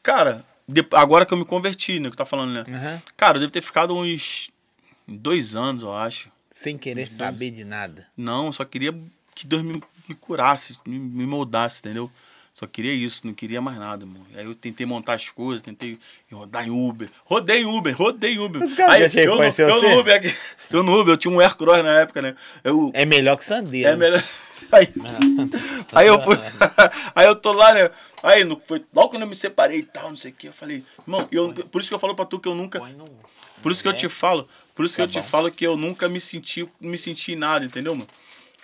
Cara, 0.02 0.44
de- 0.68 0.84
agora 0.92 1.24
que 1.24 1.32
eu 1.32 1.38
me 1.38 1.44
converti, 1.44 2.00
né? 2.00 2.10
Que 2.10 2.16
tá 2.16 2.26
falando, 2.26 2.50
né? 2.52 2.64
Aham. 2.76 3.02
Cara, 3.16 3.36
eu 3.36 3.40
devo 3.40 3.52
ter 3.52 3.62
ficado 3.62 3.94
uns 3.94 4.50
dois 5.06 5.54
anos, 5.54 5.84
eu 5.84 5.94
acho. 5.94 6.28
Sem 6.52 6.76
querer 6.76 7.08
saber 7.08 7.52
de 7.52 7.64
nada. 7.64 8.06
Não, 8.16 8.52
só 8.52 8.64
queria 8.64 8.92
que 9.34 9.46
Deus 9.46 9.62
me, 10.12 10.14
curasse, 10.14 10.76
me, 10.86 11.26
moldasse, 11.26 11.80
entendeu? 11.80 12.10
Só 12.54 12.66
queria 12.66 12.92
isso, 12.92 13.26
não 13.26 13.32
queria 13.32 13.62
mais 13.62 13.78
nada, 13.78 14.04
mano. 14.04 14.26
Aí 14.36 14.44
eu 14.44 14.54
tentei 14.54 14.84
montar 14.84 15.14
as 15.14 15.28
coisas, 15.30 15.62
tentei 15.62 15.98
rodar 16.30 16.66
em 16.66 16.70
Uber. 16.70 17.08
Rodei 17.24 17.62
em 17.62 17.64
Uber, 17.64 17.96
rodei 17.96 18.34
em 18.34 18.38
Uber. 18.38 18.62
Os 18.62 18.74
caras 18.74 18.94
Aí, 18.94 19.08
já 19.08 19.22
eu, 19.22 19.36
conhecido 19.36 19.70
eu 19.70 19.74
você? 19.80 19.88
no 19.94 20.00
Uber, 20.00 20.14
aqui- 20.14 20.36
eu 20.70 20.82
no 20.82 21.00
Uber, 21.00 21.14
eu 21.14 21.16
tinha 21.16 21.32
um 21.32 21.40
Aircross 21.40 21.82
na 21.82 22.00
época, 22.00 22.20
né? 22.20 22.36
Eu, 22.62 22.90
É 22.92 23.06
melhor 23.06 23.36
que 23.36 23.44
sandeiro. 23.44 23.88
é 23.88 23.96
melhor. 23.96 24.22
Aí, 24.70 24.88
aí 25.92 26.06
eu 26.06 26.20
fui. 26.22 26.36
aí 27.14 27.26
eu 27.26 27.34
tô 27.34 27.52
lá, 27.52 27.74
né? 27.74 27.90
Aí 28.22 28.42
no, 28.44 28.58
foi 28.66 28.82
logo 28.94 29.10
quando 29.10 29.22
eu 29.22 29.28
me 29.28 29.34
separei 29.36 29.80
e 29.80 29.82
tal, 29.82 30.08
não 30.10 30.16
sei 30.16 30.30
o 30.30 30.34
que. 30.34 30.46
Eu 30.48 30.52
falei, 30.52 30.82
irmão, 31.06 31.28
eu, 31.30 31.52
por 31.52 31.80
isso 31.80 31.90
que 31.90 31.94
eu 31.94 31.98
falo 31.98 32.14
pra 32.14 32.24
tu 32.24 32.38
que 32.38 32.48
eu 32.48 32.54
nunca. 32.54 32.80
Por 33.62 33.70
isso 33.70 33.82
que 33.82 33.88
eu 33.88 33.92
te 33.92 34.08
falo, 34.08 34.48
por 34.74 34.86
isso 34.86 34.94
que 34.96 35.02
Tá 35.02 35.18
eu 35.18 35.22
te 35.22 35.28
falo 35.28 35.50
que 35.50 35.66
eu 35.66 35.76
nunca 35.76 36.08
me 36.08 36.20
senti, 36.20 36.66
me 36.80 36.96
senti 36.96 37.36
nada, 37.36 37.64
entendeu, 37.66 37.94
mano? 37.94 38.08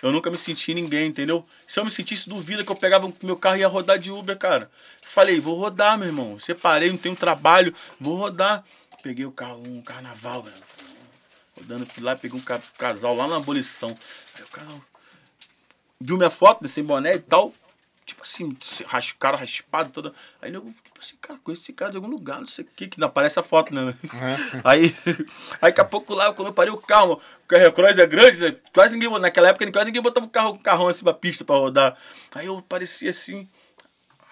Eu 0.01 0.11
nunca 0.11 0.31
me 0.31 0.37
senti 0.37 0.73
ninguém, 0.73 1.07
entendeu? 1.07 1.45
Se 1.67 1.79
eu 1.79 1.83
me 1.85 1.91
sentisse 1.91 2.29
duvida 2.29 2.63
que 2.63 2.71
eu 2.71 2.75
pegava 2.75 3.11
meu 3.21 3.35
carro 3.35 3.57
e 3.57 3.59
ia 3.59 3.67
rodar 3.67 3.99
de 3.99 4.11
Uber, 4.11 4.37
cara. 4.37 4.71
Falei, 5.01 5.39
vou 5.39 5.57
rodar, 5.57 5.97
meu 5.97 6.07
irmão. 6.07 6.39
Separei, 6.39 6.89
não 6.89 6.97
tenho 6.97 7.15
trabalho, 7.15 7.73
vou 7.99 8.15
rodar. 8.15 8.63
Peguei 9.03 9.25
o 9.25 9.31
carro, 9.31 9.61
um 9.67 9.81
carnaval, 9.81 10.43
velho. 10.43 10.55
Rodando, 11.57 11.85
fui 11.85 12.01
lá, 12.03 12.15
peguei 12.15 12.39
um 12.39 12.43
ca- 12.43 12.61
casal 12.77 13.13
lá 13.15 13.27
na 13.27 13.35
abolição. 13.37 13.97
Aí 14.35 14.43
o 14.43 14.47
cara 14.47 14.67
viu 15.99 16.15
minha 16.17 16.29
foto, 16.29 16.65
sem 16.67 16.83
boné 16.83 17.15
e 17.15 17.19
tal. 17.19 17.53
Tipo 18.09 18.23
assim, 18.23 18.57
ras- 18.87 19.11
cara 19.11 19.37
raspado, 19.37 19.91
toda. 19.91 20.13
Aí 20.41 20.51
eu, 20.51 20.61
tipo 20.83 20.99
assim, 20.99 21.15
cara, 21.21 21.39
conheço 21.43 21.61
esse 21.61 21.73
cara 21.73 21.91
de 21.91 21.97
algum 21.97 22.09
lugar, 22.09 22.39
não 22.39 22.47
sei 22.47 22.65
o 22.65 22.67
que, 22.67 22.87
que 22.87 22.99
não 22.99 23.05
aparece 23.05 23.39
a 23.39 23.43
foto, 23.43 23.71
né? 23.71 23.93
Aham. 24.11 24.37
Aí, 24.63 24.95
aí 25.61 25.69
daqui 25.69 25.79
a 25.81 25.85
pouco 25.85 26.15
lá, 26.15 26.33
quando 26.33 26.47
eu 26.47 26.53
parei 26.53 26.73
o 26.73 26.77
carro, 26.77 27.21
o 27.43 27.47
carro 27.47 27.71
cross 27.71 27.99
é 27.99 28.07
grande, 28.07 28.37
né? 28.39 28.55
quase 28.73 28.95
ninguém, 28.95 29.11
naquela 29.19 29.49
época 29.49 29.71
quase 29.71 29.85
ninguém 29.85 30.01
botava 30.01 30.25
o 30.25 30.29
carro, 30.29 30.55
o 30.55 30.59
carrão 30.59 30.87
assim 30.87 31.03
pra 31.03 31.13
pista 31.13 31.45
pra 31.45 31.55
rodar. 31.55 31.95
Aí 32.33 32.47
eu 32.47 32.59
parecia 32.63 33.11
assim. 33.11 33.47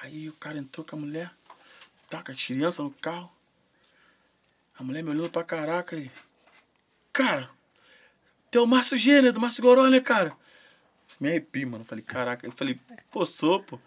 Aí 0.02 0.28
o 0.28 0.34
cara 0.34 0.58
entrou 0.58 0.84
com 0.84 0.96
a 0.96 1.00
mulher, 1.00 1.32
tá 2.10 2.24
com 2.24 2.32
a 2.32 2.36
criança 2.36 2.82
no 2.82 2.90
carro. 2.90 3.32
A 4.80 4.84
mulher 4.84 5.04
me 5.04 5.12
olhando 5.12 5.30
pra 5.30 5.44
caraca 5.44 5.96
aí. 5.96 6.12
Cara, 7.14 7.48
tem 8.50 8.60
o 8.60 8.66
Márcio 8.66 8.98
Gênero, 8.98 9.34
do 9.34 9.40
Márcio 9.40 9.62
Goró, 9.62 9.88
né, 9.88 10.00
cara? 10.00 10.36
Me 11.20 11.30
arrepi, 11.30 11.66
mano. 11.66 11.84
Falei, 11.86 12.04
caraca. 12.04 12.46
Eu 12.46 12.52
falei, 12.52 12.80
pô, 13.12 13.26
sou, 13.26 13.62
pô. 13.62 13.80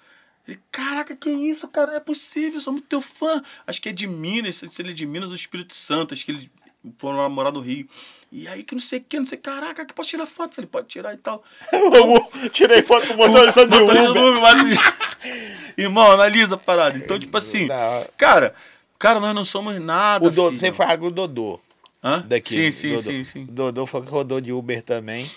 Ele, 0.49 0.59
caraca, 0.73 1.15
que 1.15 1.31
isso, 1.31 1.69
cara? 1.69 1.89
Não 1.93 1.97
é 1.97 2.01
possível, 2.01 2.61
sou 2.61 2.73
muito 2.73 2.87
teu 2.89 3.01
fã. 3.01 3.43
Acho 3.67 3.81
que 3.81 3.89
é 3.89 3.93
de 3.93 4.07
Minas, 4.07 4.57
se 4.57 4.83
ele 4.83 4.91
é 4.91 4.95
de 4.95 5.07
Minas 5.07 5.29
do 5.29 5.35
Espírito 5.35 5.75
Santo. 5.75 6.13
Acho 6.15 6.25
que 6.25 6.33
ele 6.33 6.51
foram 6.99 7.19
lá 7.19 7.29
morar 7.29 7.53
no 7.53 7.61
Rio. 7.61 7.89
E 8.33 8.49
aí 8.49 8.63
que 8.63 8.75
não 8.75 8.83
sei 8.83 9.01
o 9.01 9.05
que, 9.05 9.19
não 9.19 9.27
sei, 9.27 9.37
caraca, 9.39 9.85
que 9.85 9.93
pode 9.93 10.09
tirar 10.09 10.27
foto? 10.27 10.55
Falei, 10.55 10.69
pode 10.69 10.87
tirar 10.89 11.13
e 11.13 11.17
tal. 11.19 11.45
Tirei 12.53 12.83
foto 12.83 13.09
com 13.09 13.15
o 13.15 13.17
motorista 13.17 13.67
de 13.67 13.77
Uber. 13.77 14.11
Uber, 14.11 14.41
mas- 14.41 14.79
Irmão, 15.77 16.11
analisa 16.13 16.55
a 16.55 16.59
parada. 16.59 16.97
Então, 16.99 17.19
tipo 17.19 17.37
assim, 17.37 17.69
cara, 18.17 18.55
cara, 18.99 19.21
nós 19.21 19.35
não 19.35 19.45
somos 19.45 19.79
nada. 19.81 20.27
O 20.27 20.31
Dodô, 20.31 20.57
você 20.57 20.73
foi 20.73 20.87
o 20.87 21.11
Dodô. 21.11 21.61
Hã? 22.03 22.25
Daqui. 22.27 22.55
Sim, 22.55 22.71
sim, 22.71 22.89
Dodô. 22.91 23.03
sim, 23.03 23.25
sim. 23.25 23.47
Dodô 23.47 23.87
foi 23.87 24.03
que 24.03 24.09
rodou 24.11 24.41
de 24.41 24.53
Uber 24.53 24.83
também. 24.83 25.31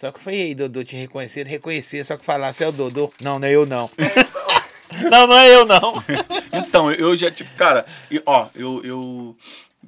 Só 0.00 0.10
que 0.10 0.30
e 0.30 0.42
aí, 0.42 0.54
Dodô, 0.54 0.82
te 0.82 0.96
reconhecer, 0.96 1.46
reconhecer, 1.46 2.02
só 2.04 2.16
que 2.16 2.24
falar, 2.24 2.54
você 2.54 2.64
é 2.64 2.68
o 2.68 2.72
Dodô. 2.72 3.12
Não, 3.20 3.38
não 3.38 3.46
é 3.46 3.52
eu 3.54 3.66
não. 3.66 3.90
não, 5.10 5.26
não 5.26 5.36
é 5.36 5.54
eu 5.54 5.66
não. 5.66 6.02
Então, 6.52 6.90
eu 6.90 7.14
já, 7.16 7.30
tipo, 7.30 7.50
cara, 7.54 7.84
e, 8.10 8.20
ó, 8.24 8.48
eu, 8.54 8.82
eu. 8.82 9.36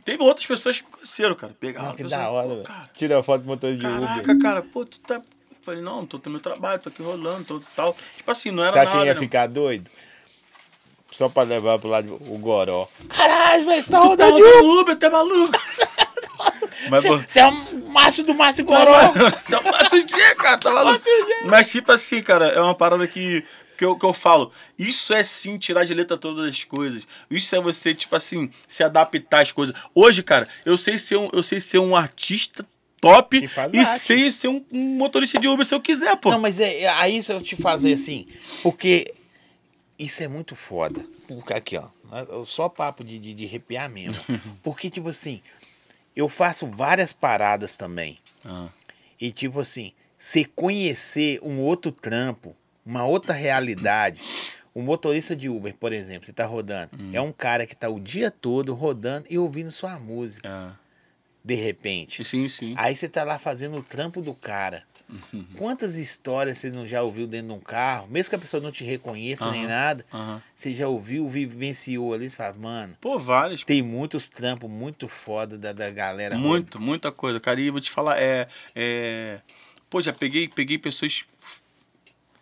Teve 0.05 0.23
outras 0.23 0.47
pessoas 0.47 0.79
que 0.79 0.85
me 0.85 0.91
conheceram, 0.93 1.35
cara. 1.35 1.55
Pegaram. 1.59 1.89
Ah, 1.89 1.95
que 1.95 2.03
pessoas, 2.03 2.21
da 2.21 2.31
hora, 2.31 2.49
velho. 2.49 2.65
Tira 2.95 3.19
a 3.19 3.23
foto 3.23 3.43
do 3.43 3.47
motorista 3.49 3.89
de 3.89 3.93
Caraca, 4.01 4.21
Uber. 4.33 4.39
cara, 4.43 4.63
pô, 4.63 4.85
tu 4.85 5.01
tá. 5.01 5.23
Falei, 5.63 5.81
não, 5.81 6.05
tô 6.05 6.21
no 6.25 6.33
meu 6.33 6.41
trabalho, 6.41 6.81
tô 6.81 6.89
aqui 6.91 7.03
rolando, 7.03 7.45
tô 7.45 7.61
tal. 7.75 7.97
Tipo 8.17 8.31
assim, 8.31 8.51
não 8.51 8.63
era 8.63 8.77
Já 8.77 8.85
nada. 8.85 8.99
tinha 9.01 9.15
né? 9.15 9.21
ficar 9.21 9.47
doido? 9.47 9.91
Só 11.11 11.29
pra 11.29 11.43
levar 11.45 11.79
pro 11.79 11.89
lado 11.89 12.15
o 12.15 12.39
Goró. 12.39 12.87
Caralho, 13.09 13.65
velho, 13.67 13.83
você 13.83 13.91
tá 13.91 13.99
Tá 14.01 14.05
rodando 14.07 14.37
de 14.37 14.43
rodando 14.43 14.81
Uber, 14.81 14.95
até 14.95 15.09
maluco. 15.09 15.59
Você 16.91 17.41
é 17.41 17.47
o 17.47 17.89
Márcio 17.91 18.25
do 18.25 18.35
Márcio 18.35 18.65
Goró. 18.65 18.93
Não, 19.49 19.63
mas 19.65 19.93
o 19.93 20.03
dia, 20.03 20.35
cara, 20.37 20.59
tá 20.59 20.71
maluco. 20.73 21.05
Mas, 21.47 21.71
tipo 21.71 21.93
assim, 21.93 22.23
cara, 22.23 22.47
é 22.47 22.61
uma 22.61 22.75
parada 22.75 23.07
que, 23.07 23.45
que, 23.77 23.85
eu, 23.85 23.97
que 23.97 24.05
eu 24.05 24.13
falo. 24.13 24.53
Isso 24.79 25.13
é 25.13 25.23
sim 25.23 25.59
tirar 25.59 25.85
de 25.85 25.95
letra 25.95 26.17
todas 26.17 26.49
as 26.49 26.65
coisas. 26.65 27.07
Isso 27.31 27.55
é 27.55 27.61
você, 27.61 27.95
tipo 27.95 28.15
assim, 28.17 28.51
se 28.67 28.83
adaptar 28.83 29.43
às 29.43 29.53
coisas. 29.53 29.75
Hoje, 29.95 30.23
cara, 30.23 30.49
eu 30.65 30.77
sei 30.77 30.99
ser 30.99 31.17
um, 31.17 31.29
eu 31.33 31.43
sei 31.43 31.61
ser 31.61 31.79
um 31.79 31.95
artista 31.95 32.67
top 33.01 33.37
e 33.73 33.79
arte. 33.79 33.99
sei 34.01 34.31
ser 34.31 34.49
um, 34.49 34.65
um 34.73 34.97
motorista 34.97 35.39
de 35.39 35.49
Uber 35.49 35.67
se 35.67 35.75
eu 35.75 35.81
quiser, 35.81 36.17
pô. 36.17 36.31
Não, 36.31 36.39
mas 36.41 36.61
é, 36.61 36.83
é- 36.83 36.89
aí 36.89 37.21
se 37.23 37.33
eu 37.33 37.41
te 37.41 37.57
fazer 37.57 37.95
assim, 37.95 38.27
porque 38.63 39.13
isso 39.99 40.23
é 40.23 40.29
muito 40.29 40.55
foda. 40.57 41.05
Porque 41.27 41.53
aqui, 41.53 41.77
ó, 41.77 41.89
só 42.45 42.69
papo 42.69 43.03
de, 43.03 43.19
de, 43.19 43.35
de 43.35 43.45
arrepiar 43.47 43.89
mesmo. 43.91 44.21
Porque, 44.63 44.91
tipo 44.91 45.09
assim, 45.09 45.41
eu 46.15 46.29
faço 46.29 46.67
várias 46.67 47.13
paradas 47.13 47.77
também. 47.77 48.19
Ah, 48.45 48.69
E, 49.21 49.31
tipo 49.31 49.61
assim, 49.61 49.93
você 50.19 50.45
conhecer 50.45 51.41
um 51.43 51.61
outro 51.61 51.91
trampo, 51.93 52.57
uma 52.85 53.05
outra 53.05 53.33
realidade. 53.33 54.21
O 54.75 54.81
motorista 54.81 55.37
de 55.37 55.49
Uber, 55.49 55.75
por 55.75 55.93
exemplo, 55.93 56.25
você 56.25 56.33
tá 56.33 56.47
rodando. 56.47 56.91
É 57.13 57.21
um 57.21 57.33
cara 57.33 57.67
que 57.67 57.77
tá 57.77 57.89
o 57.89 58.01
dia 58.01 58.31
todo 58.31 58.75
rodando 58.75 59.27
e 59.29 59.37
ouvindo 59.37 59.71
sua 59.71 59.99
música, 59.99 60.49
ah. 60.49 60.79
de 61.45 61.55
repente. 61.55 62.25
Sim, 62.25 62.49
sim. 62.49 62.75
Aí 62.77 62.97
você 62.97 63.09
tá 63.09 63.23
lá 63.23 63.39
fazendo 63.39 63.77
o 63.77 63.83
trampo 63.83 64.23
do 64.23 64.35
cara. 64.35 64.85
Quantas 65.57 65.97
histórias 65.97 66.59
você 66.59 66.71
não 66.71 66.87
já 66.87 67.03
ouviu 67.03 67.27
dentro 67.27 67.49
de 67.49 67.53
um 67.55 67.61
carro? 67.61 68.09
Mesmo 68.09 68.31
que 68.31 68.37
a 68.37 68.39
pessoa 68.39 68.63
não 68.63 68.73
te 68.73 68.85
reconheça 68.85 69.51
nem 69.51 69.65
Aham, 69.65 69.69
nada, 69.69 70.07
aham. 70.13 70.43
você 70.57 70.75
já 70.75 70.89
ouviu, 70.89 71.29
vivenciou 71.29 72.15
ali, 72.15 72.31
você 72.31 72.37
fala, 72.37 72.55
mano, 72.55 72.97
Pô, 73.01 73.19
várias. 73.19 73.63
tem 73.63 73.83
muitos 73.83 74.29
trampos 74.29 74.71
muito 74.71 75.09
foda 75.09 75.59
da, 75.59 75.73
da 75.73 75.91
galera. 75.91 76.39
Muito, 76.39 76.81
muita 76.81 77.13
coisa, 77.13 77.39
cara. 77.39 77.61
E 77.61 77.71
vou 77.71 77.81
te 77.81 77.91
falar, 77.91 78.19
é. 78.21 78.49
é... 78.75 79.41
Pô, 79.91 80.01
já 80.01 80.13
peguei, 80.13 80.49
peguei 80.49 80.79
pessoas 80.79 81.25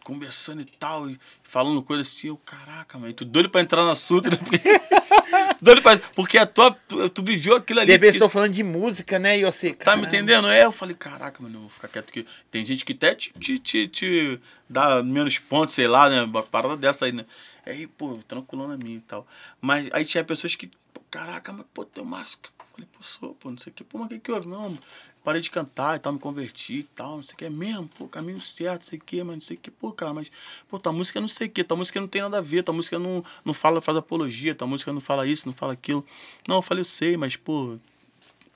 conversando 0.05 0.63
e 0.63 0.65
tal, 0.65 1.09
e 1.11 1.19
falando 1.43 1.83
coisa 1.83 2.03
assim, 2.03 2.29
eu, 2.29 2.37
caraca, 2.37 2.99
mano, 2.99 3.13
tu 3.13 3.25
doido 3.25 3.51
pra 3.51 3.61
entrar 3.61 3.83
no 3.85 3.91
assunto, 3.91 4.31
né? 4.31 4.37
Porque, 4.43 4.59
doido 5.61 5.83
pra, 5.83 5.99
porque 6.15 6.39
a 6.39 6.47
tua, 6.47 6.71
tu, 6.89 7.09
tu 7.11 7.23
viveu 7.23 7.57
aquilo 7.57 7.81
ali. 7.81 7.87
De 7.87 7.93
repente 7.93 8.11
que- 8.13 8.17
estou 8.17 8.29
falando 8.29 8.53
de 8.53 8.63
música, 8.63 9.19
né? 9.19 9.39
E 9.39 9.45
você, 9.45 9.73
Tá 9.75 9.97
me 9.97 10.07
entendendo? 10.07 10.49
É, 10.49 10.65
eu 10.65 10.73
falei, 10.73 10.95
caraca, 10.97 11.43
mano, 11.43 11.57
eu 11.57 11.61
vou 11.63 11.69
ficar 11.71 11.89
quieto 11.89 12.11
aqui. 12.11 12.27
Tem 12.51 12.65
gente 12.65 12.85
que 12.85 12.93
até 12.93 13.15
te, 13.15 13.33
te, 13.39 13.59
te, 13.59 13.89
te 13.89 14.41
dá 14.69 15.03
menos 15.03 15.39
pontos, 15.39 15.75
sei 15.75 15.87
lá, 15.89 16.09
né? 16.09 16.23
Uma 16.23 16.43
parada 16.43 16.77
dessa 16.77 17.05
aí, 17.07 17.13
né? 17.13 17.25
Aí, 17.67 17.87
pô, 17.87 18.19
tranquilando 18.27 18.73
a 18.73 18.77
mim 18.77 18.95
e 18.97 19.01
tal. 19.01 19.27
Mas 19.61 19.89
aí 19.93 20.05
tinha 20.05 20.25
pessoas 20.25 20.55
que, 20.57 20.71
pô, 20.93 21.01
caraca, 21.11 21.53
mas, 21.53 21.67
pô, 21.75 21.85
teu 21.85 22.05
máscara. 22.05 22.53
Falei, 22.73 22.89
pô, 22.93 23.03
sou, 23.03 23.35
pô, 23.35 23.51
não 23.51 23.59
sei 23.59 23.71
o 23.71 23.75
que. 23.75 23.85
Pô, 23.85 23.99
mas 23.99 24.07
o 24.07 24.11
que 24.11 24.19
que 24.21 24.33
houve? 24.33 24.49
Não, 24.49 24.77
parei 25.25 25.41
de 25.41 25.51
cantar 25.51 25.97
e 25.97 25.99
tal, 25.99 26.13
me 26.13 26.19
converti 26.19 26.81
e 26.81 26.83
tal, 26.83 27.17
não 27.17 27.23
sei 27.23 27.35
o 27.35 27.37
que. 27.37 27.45
É 27.45 27.51
mesmo, 27.51 27.89
pô, 27.99 28.09
caminho 28.09 28.41
certo, 28.41 28.83
não 28.83 28.89
sei 28.89 28.99
o 28.99 29.03
que, 29.03 29.23
mas 29.23 29.35
não 29.37 29.41
sei 29.41 29.57
o 29.57 29.61
que. 29.61 29.71
Pô, 29.71 29.93
cara, 29.93 30.13
mas, 30.13 30.31
pô, 30.69 30.79
tua 30.79 30.93
música 30.93 31.21
não 31.21 31.29
sei 31.29 31.47
o 31.47 31.51
que, 31.51 31.63
tua 31.65 31.77
música 31.77 32.01
não 32.01 32.09
tem 32.09 32.23
nada 32.23 32.39
a 32.39 32.41
ver, 32.41 32.63
tua 32.63 32.75
música 32.75 32.99
não, 32.99 33.25
não 33.45 33.53
fala, 33.55 33.81
faz 33.81 33.97
apologia, 33.97 34.55
tua 34.55 34.67
música 34.67 34.93
não 34.93 35.01
fala 35.01 35.27
isso, 35.27 35.47
não 35.47 35.53
fala 35.55 35.73
aquilo. 35.73 36.05
Não, 36.49 36.57
eu 36.57 36.63
falei, 36.63 36.81
eu 36.81 36.87
sei, 36.87 37.17
mas, 37.17 37.37
pô, 37.37 37.77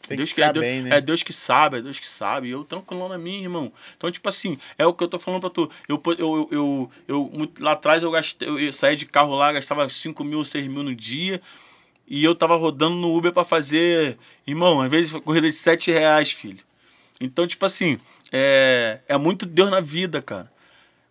Tem 0.08 0.16
Deus 0.16 0.30
que 0.32 0.36
ficar 0.36 0.48
é, 0.48 0.52
Deus, 0.52 0.64
bem, 0.64 0.82
né? 0.82 0.96
é 0.96 1.00
Deus 1.00 1.22
que 1.22 1.32
sabe, 1.32 1.78
é 1.78 1.82
Deus 1.82 1.98
que 1.98 2.06
sabe. 2.06 2.50
Eu 2.50 2.64
tranquilo 2.64 3.08
na 3.08 3.18
minha, 3.18 3.42
irmão. 3.42 3.72
Então, 3.96 4.10
tipo 4.10 4.28
assim, 4.28 4.58
é 4.78 4.86
o 4.86 4.92
que 4.92 5.02
eu 5.04 5.08
tô 5.08 5.18
falando 5.18 5.40
pra 5.40 5.50
tu. 5.50 5.70
Eu, 5.88 6.02
eu, 6.18 6.48
eu, 6.50 6.90
eu, 7.08 7.52
lá 7.60 7.72
atrás 7.72 8.02
eu 8.02 8.10
gastei, 8.10 8.48
eu 8.48 8.72
saí 8.72 8.96
de 8.96 9.06
carro 9.06 9.34
lá, 9.34 9.52
gastava 9.52 9.88
5 9.88 10.22
mil, 10.24 10.44
6 10.44 10.66
mil 10.66 10.82
no 10.82 10.94
dia. 10.94 11.40
E 12.06 12.22
eu 12.22 12.34
tava 12.34 12.56
rodando 12.56 12.94
no 12.94 13.16
Uber 13.16 13.32
pra 13.32 13.44
fazer, 13.44 14.18
irmão, 14.46 14.80
às 14.82 14.90
vezes 14.90 15.12
corrida 15.20 15.48
de 15.48 15.56
7 15.56 15.90
reais, 15.90 16.30
filho. 16.30 16.60
Então, 17.20 17.46
tipo 17.46 17.64
assim, 17.64 17.98
é, 18.30 19.00
é 19.08 19.16
muito 19.16 19.46
Deus 19.46 19.70
na 19.70 19.80
vida, 19.80 20.20
cara. 20.20 20.52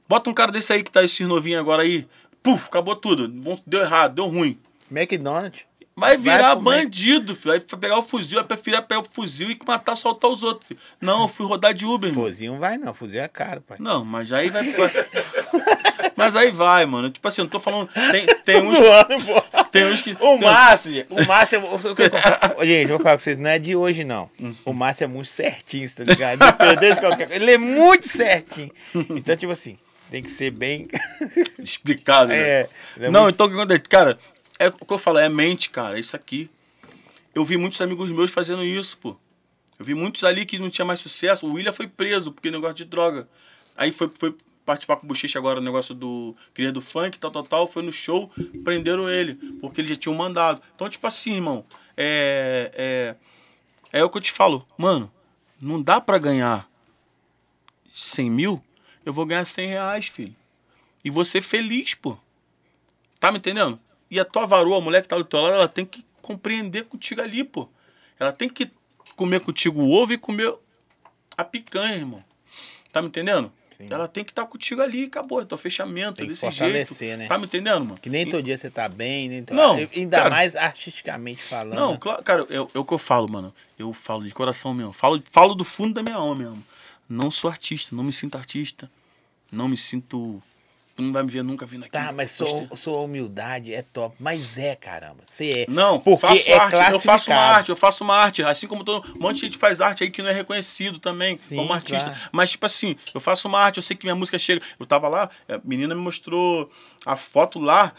Bota 0.08 0.30
um 0.30 0.34
cara 0.34 0.52
desse 0.52 0.72
aí 0.72 0.84
que 0.84 0.92
tá 0.92 1.04
esses 1.04 1.28
novinhos 1.28 1.60
agora 1.60 1.84
aí. 1.84 2.08
Puf, 2.44 2.68
acabou 2.68 2.96
tudo. 2.96 3.28
Deu 3.66 3.82
errado, 3.82 4.16
deu 4.16 4.28
ruim. 4.28 4.60
McDonald's. 4.92 5.62
Vai 5.96 6.18
virar 6.18 6.56
Mac. 6.56 6.64
bandido, 6.64 7.36
filho. 7.36 7.52
Vai 7.52 7.60
pegar 7.60 8.00
o 8.00 8.04
fuzil, 8.04 8.40
vai 8.40 8.48
preferir 8.48 8.82
pegar 8.82 9.02
o 9.02 9.06
fuzil 9.12 9.52
e 9.52 9.60
matar, 9.66 9.96
soltar 9.96 10.30
os 10.30 10.42
outros, 10.42 10.70
filho. 10.70 10.80
Não, 11.00 11.22
eu 11.24 11.28
fui 11.28 11.46
rodar 11.46 11.74
de 11.74 11.86
Uber, 11.86 12.10
irmão. 12.10 12.26
Fuzil 12.26 12.54
não 12.54 12.60
vai, 12.60 12.78
não. 12.78 12.94
Fuzil 12.94 13.22
é 13.22 13.28
caro, 13.28 13.62
pai. 13.62 13.78
Não, 13.80 14.04
mas 14.04 14.32
aí 14.32 14.50
vai. 14.50 14.64
mas 16.18 16.36
aí 16.36 16.50
vai, 16.50 16.86
mano. 16.88 17.12
Tipo 17.12 17.28
assim, 17.28 17.42
eu 17.42 17.46
não 17.46 17.52
tô 17.52 17.60
falando. 17.60 17.90
Tem, 18.12 18.26
tem 18.44 18.62
uns. 18.66 18.76
Zoando. 18.76 19.44
Tem 19.74 19.86
uns 19.92 20.02
que. 20.02 20.16
O 20.20 20.38
Márcio, 20.38 21.06
o 21.10 21.26
Márcio, 21.26 21.58
é- 21.58 22.66
gente, 22.66 22.84
eu 22.84 22.88
vou 22.90 23.00
falar 23.00 23.16
com 23.18 23.24
vocês, 23.24 23.38
não 23.38 23.50
é 23.50 23.58
de 23.60 23.76
hoje, 23.76 24.04
não. 24.04 24.30
O 24.64 24.72
Márcio 24.72 25.04
é 25.04 25.08
muito 25.08 25.28
certinho, 25.28 25.90
tá 25.94 26.04
ligado? 26.04 26.40
De 26.80 26.96
qualquer 27.00 27.28
coisa. 27.28 27.44
Ele 27.44 27.52
é 27.52 27.58
muito 27.58 28.08
certinho. 28.08 28.72
Então, 28.94 29.36
tipo 29.36 29.52
assim, 29.52 29.78
tem 30.12 30.22
que 30.22 30.30
ser 30.30 30.52
bem. 30.52 30.88
explicado, 31.60 32.30
né? 32.30 32.38
É, 32.38 32.70
é 33.00 33.10
não, 33.10 33.24
muito- 33.24 33.34
então 33.36 33.48
o 33.48 33.50
que 33.50 33.56
acontece? 33.56 33.82
Cara, 33.82 34.18
é 34.60 34.68
o 34.68 34.86
que 34.86 34.94
eu 34.94 35.00
falo, 35.00 35.18
é 35.18 35.28
mente, 35.28 35.70
cara, 35.72 35.98
é 35.98 36.00
isso 36.00 36.16
aqui. 36.16 36.50
Eu 37.34 37.44
vi 37.44 37.58
muitos 37.58 37.82
amigos 37.82 38.10
meus 38.12 38.30
fazendo 38.32 38.64
isso, 38.64 38.96
pô. 39.00 39.18
Eu 39.80 39.84
vi 39.86 39.96
muitos 39.96 40.24
ali 40.24 40.46
que 40.46 40.60
não 40.60 40.70
tinha 40.70 40.86
mais 40.86 41.00
sucesso. 41.00 41.48
O 41.48 41.54
William 41.54 41.74
foi 41.74 41.88
preso 41.88 42.32
porque 42.32 42.52
negócio 42.52 42.76
de 42.76 42.86
droga. 42.86 43.28
Aí 43.76 43.92
foi, 43.92 44.12
foi 44.20 44.36
participar 44.66 44.98
com 44.98 45.06
o 45.06 45.08
Bochecha 45.08 45.40
agora 45.40 45.60
no 45.60 45.66
negócio 45.66 45.94
do 45.94 46.36
Cria 46.54 46.72
do 46.72 46.82
Funk, 46.82 47.20
tal, 47.20 47.32
tal, 47.32 47.44
tal. 47.44 47.68
Foi 47.68 47.84
no 47.84 47.92
show, 47.92 48.32
prenderam 48.64 49.10
ele, 49.10 49.36
porque 49.60 49.82
ele 49.82 49.90
já 49.90 49.96
tinha 49.96 50.12
um 50.12 50.18
mandado. 50.18 50.62
Então, 50.76 50.90
tipo 50.90 51.06
assim, 51.06 51.36
irmão, 51.36 51.66
é, 51.96 53.16
é, 53.92 54.00
é 54.00 54.04
o 54.04 54.10
que 54.10 54.18
eu 54.18 54.22
te 54.22 54.32
falo. 54.32 54.66
Mano, 54.78 55.12
não 55.62 55.82
dá 55.82 56.02
pra 56.02 56.18
ganhar 56.18 56.70
100 57.94 58.30
mil, 58.30 58.64
eu 59.06 59.14
vou 59.14 59.26
ganhar 59.26 59.46
100 59.46 59.68
reais, 59.68 60.08
filho. 60.08 60.36
E 61.04 61.10
você 61.10 61.42
feliz, 61.42 61.94
pô. 61.94 62.18
Tá 63.20 63.32
me 63.32 63.38
entendendo? 63.38 63.80
E 64.10 64.20
a 64.20 64.26
tua 64.26 64.46
varoa, 64.46 64.78
a 64.78 64.82
mulher 64.82 65.02
que 65.02 65.08
tá 65.08 65.18
do 65.18 65.24
teu 65.24 65.42
lado, 65.42 65.56
ela 65.56 65.68
tem 65.68 65.86
que 65.86 66.06
compreender 66.22 66.86
contigo 66.86 67.22
ali, 67.22 67.44
pô. 67.44 67.70
Ela 68.20 68.32
tem 68.32 68.50
que 68.50 68.72
comer 69.16 69.42
contigo 69.42 69.82
o 69.82 69.92
ovo 69.92 70.14
e 70.14 70.18
comer 70.18 70.54
a 71.38 71.44
picanha, 71.44 71.96
irmão. 71.96 72.24
Tá 72.92 73.02
me 73.02 73.08
entendendo? 73.08 73.52
Sim. 73.78 73.88
Ela 73.90 74.08
tem 74.08 74.24
que 74.24 74.32
estar 74.32 74.46
contigo 74.46 74.82
ali, 74.82 75.06
acabou. 75.06 75.42
É 75.42 75.46
teu 75.46 75.58
fechamento, 75.58 76.14
Tem 76.18 76.26
é 76.26 76.28
que 76.28 76.34
desse 76.34 76.50
jeito. 76.52 77.18
né? 77.18 77.28
Tá 77.28 77.38
me 77.38 77.46
entendendo, 77.46 77.86
mano? 77.86 77.98
Que 78.00 78.10
nem 78.10 78.24
E- 78.28 78.30
todo 78.30 78.44
dia 78.44 78.58
você 78.58 78.70
tá 78.70 78.88
bem, 78.90 79.30
nem 79.30 79.44
todo... 79.44 79.56
Não, 79.58 79.76
Ainda 79.76 80.18
cara. 80.18 80.30
mais 80.30 80.56
artisticamente 80.56 81.42
falando. 81.44 81.78
Não, 81.78 81.98
claro, 81.98 82.24
cara, 82.24 82.48
é, 82.50 82.56
é 82.56 82.80
o 82.80 82.86
que 82.86 82.94
eu 82.94 82.98
falo, 82.98 83.30
mano. 83.32 83.54
Eu 83.78 83.92
falo 83.94 84.24
de 84.24 84.34
coração 84.34 84.74
mesmo. 84.74 84.94
Falo, 84.94 85.22
falo 85.32 85.56
do 85.56 85.64
fundo 85.64 85.94
da 85.94 86.04
minha 86.04 86.16
alma 86.16 86.36
mesmo. 86.36 86.64
Não 87.10 87.30
sou 87.30 87.50
artista, 87.50 87.96
não 87.96 88.04
me 88.04 88.14
sinto 88.14 88.38
artista. 88.38 88.90
Não 89.52 89.68
me 89.68 89.78
sinto. 89.78 90.42
Tu 90.96 91.02
não 91.02 91.12
vai 91.12 91.24
me 91.24 91.30
ver 91.30 91.44
nunca 91.44 91.66
vindo 91.66 91.82
aqui. 91.86 91.92
Tá, 91.92 92.12
mas 92.12 92.32
sua, 92.32 92.68
sua 92.76 93.00
humildade 93.00 93.74
é 93.74 93.82
top. 93.82 94.16
Mas 94.20 94.56
é, 94.60 94.76
caramba. 94.76 95.24
Você 95.26 95.66
é. 95.68 95.72
Não, 95.72 96.00
porque 96.00 96.22
faço 96.28 96.50
é 96.50 96.54
arte, 96.54 96.92
eu 96.92 97.00
faço 97.00 97.32
uma 97.32 97.40
arte, 97.40 97.70
eu 97.70 97.76
faço 97.76 98.04
uma 98.04 98.16
arte. 98.16 98.44
Assim 98.44 98.68
como 98.68 98.84
todo 98.84 99.04
um 99.16 99.20
monte 99.20 99.38
de 99.38 99.46
gente 99.48 99.58
faz 99.58 99.82
arte 99.82 100.04
aí 100.04 100.12
que 100.12 100.22
não 100.22 100.30
é 100.30 100.34
reconhecido 100.34 101.00
também 101.00 101.36
Sim, 101.36 101.56
como 101.56 101.74
artista. 101.74 102.04
claro. 102.04 102.20
Mas, 102.32 102.52
tipo 102.52 102.66
assim, 102.68 102.96
eu 103.12 103.20
faço 103.20 103.48
uma 103.48 103.60
arte, 103.60 103.78
eu 103.78 103.84
sei 103.84 103.98
que 103.98 104.06
minha 104.06 104.16
música 104.16 104.38
chega. 104.38 104.62
Eu 104.80 104.86
tava 104.86 105.08
lá, 105.08 105.32
a 105.50 105.60
menina 105.64 105.96
me 105.96 106.02
mostrou 106.02 106.70
a 107.04 107.16
foto 107.16 107.58
lá. 107.58 107.92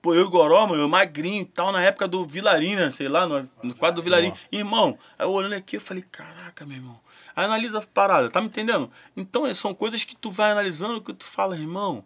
Pô, 0.00 0.14
eu 0.14 0.20
e 0.20 0.24
o 0.24 0.30
Goró, 0.30 0.66
mano, 0.66 0.82
eu 0.82 0.88
magrinho 0.88 1.42
e 1.42 1.44
tal, 1.44 1.72
na 1.72 1.82
época 1.82 2.06
do 2.06 2.24
Vilarinho, 2.24 2.78
né? 2.78 2.90
Sei 2.92 3.08
lá, 3.08 3.26
no, 3.26 3.48
no 3.64 3.74
quadro 3.74 4.00
do 4.00 4.04
Vilarinho. 4.04 4.34
Irmão, 4.50 4.96
eu 5.18 5.30
olhando 5.30 5.54
aqui, 5.54 5.76
eu 5.76 5.80
falei, 5.80 6.04
caraca, 6.10 6.64
meu 6.64 6.76
irmão. 6.76 7.00
Analisa 7.34 7.78
a 7.78 7.82
parada, 7.82 8.28
tá 8.30 8.40
me 8.40 8.46
entendendo? 8.46 8.90
Então, 9.16 9.46
é, 9.46 9.54
são 9.54 9.74
coisas 9.74 10.04
que 10.04 10.14
tu 10.14 10.30
vai 10.30 10.52
analisando 10.52 11.00
que 11.00 11.14
tu 11.14 11.24
fala, 11.24 11.56
irmão. 11.56 12.04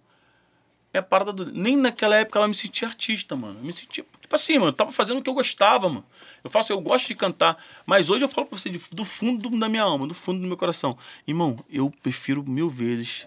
É 0.96 1.00
a 1.00 1.02
parada 1.02 1.32
do. 1.32 1.52
Nem 1.52 1.76
naquela 1.76 2.16
época 2.16 2.38
ela 2.38 2.48
me 2.48 2.54
sentia 2.54 2.88
artista, 2.88 3.36
mano. 3.36 3.58
Eu 3.60 3.64
me 3.64 3.72
sentia. 3.72 4.04
Tipo 4.20 4.34
assim, 4.34 4.54
mano, 4.54 4.68
eu 4.68 4.72
tava 4.72 4.90
fazendo 4.90 5.18
o 5.18 5.22
que 5.22 5.28
eu 5.28 5.34
gostava, 5.34 5.88
mano. 5.88 6.04
Eu 6.42 6.48
faço, 6.50 6.72
eu 6.72 6.80
gosto 6.80 7.08
de 7.08 7.14
cantar. 7.14 7.62
Mas 7.84 8.08
hoje 8.08 8.24
eu 8.24 8.28
falo 8.28 8.46
pra 8.46 8.58
você 8.58 8.70
de- 8.70 8.80
do 8.92 9.04
fundo 9.04 9.50
da 9.58 9.68
minha 9.68 9.82
alma, 9.82 10.06
do 10.06 10.14
fundo 10.14 10.40
do 10.40 10.46
meu 10.46 10.56
coração. 10.56 10.96
Irmão, 11.26 11.58
eu 11.70 11.90
prefiro 12.02 12.42
mil 12.48 12.70
vezes 12.70 13.26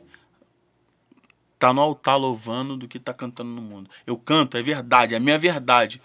tá 1.60 1.74
no 1.74 1.82
altar 1.82 2.18
louvando 2.18 2.78
do 2.78 2.88
que 2.88 2.98
tá 2.98 3.14
cantando 3.14 3.50
no 3.52 3.62
mundo. 3.62 3.90
Eu 4.08 4.18
canto, 4.18 4.56
é 4.58 4.62
verdade, 4.62 5.14
é 5.14 5.18
a 5.18 5.20
minha 5.20 5.38
verdade 5.38 6.02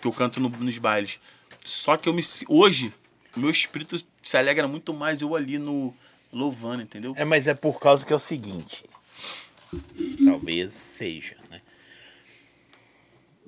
que 0.00 0.06
eu 0.08 0.12
canto 0.12 0.40
no- 0.40 0.48
nos 0.48 0.78
bailes. 0.78 1.20
Só 1.64 1.96
que 1.96 2.08
eu 2.08 2.14
me 2.14 2.22
hoje 2.48 2.92
meu 3.36 3.50
espírito 3.50 3.96
se 4.22 4.36
alegra 4.36 4.66
muito 4.66 4.92
mais 4.94 5.20
eu 5.22 5.36
ali 5.36 5.58
no 5.58 5.94
louvando, 6.32 6.82
entendeu? 6.82 7.12
É, 7.16 7.24
mas 7.24 7.46
é 7.46 7.54
por 7.54 7.78
causa 7.78 8.04
que 8.04 8.12
é 8.12 8.16
o 8.16 8.18
seguinte. 8.18 8.84
Talvez 10.24 10.72
seja, 10.72 11.36
né? 11.50 11.60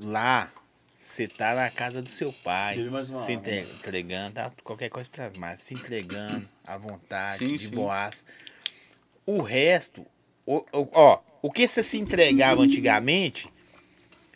Lá, 0.03 0.51
você 0.99 1.27
tá 1.29 1.55
na 1.55 1.71
casa 1.71 2.01
do 2.01 2.09
seu 2.09 2.33
pai, 2.33 2.77
se 3.05 3.33
entre- 3.33 3.61
entregando, 3.61 4.33
tá? 4.33 4.51
qualquer 4.63 4.89
coisa 4.89 5.11
traz 5.11 5.37
mais, 5.39 5.61
se 5.61 5.75
entregando 5.75 6.49
à 6.65 6.79
vontade, 6.79 7.39
Sim, 7.39 7.57
de 7.57 7.69
sim. 7.69 7.75
boas. 7.75 8.25
O 9.27 9.43
resto, 9.43 10.07
o- 10.47 10.65
o- 10.73 10.89
ó, 10.93 11.21
o 11.43 11.51
que 11.51 11.69
você 11.69 11.83
se 11.83 11.99
entregava 11.99 12.63
antigamente, 12.63 13.53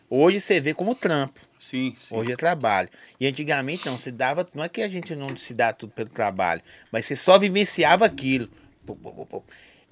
hoje 0.08 0.40
você 0.40 0.60
vê 0.60 0.74
como 0.74 0.94
trampo. 0.94 1.40
Sim, 1.58 1.94
sim. 1.98 2.14
Hoje 2.14 2.32
é 2.32 2.36
trabalho. 2.36 2.90
E 3.18 3.26
antigamente 3.26 3.86
não, 3.86 3.96
você 3.96 4.10
dava. 4.12 4.46
Não 4.54 4.62
é 4.62 4.68
que 4.68 4.82
a 4.82 4.88
gente 4.88 5.16
não 5.16 5.34
se 5.34 5.54
dá 5.54 5.72
tudo 5.72 5.92
pelo 5.92 6.10
trabalho, 6.10 6.60
mas 6.92 7.06
você 7.06 7.16
só 7.16 7.38
vivenciava 7.38 8.04
aquilo. 8.04 8.50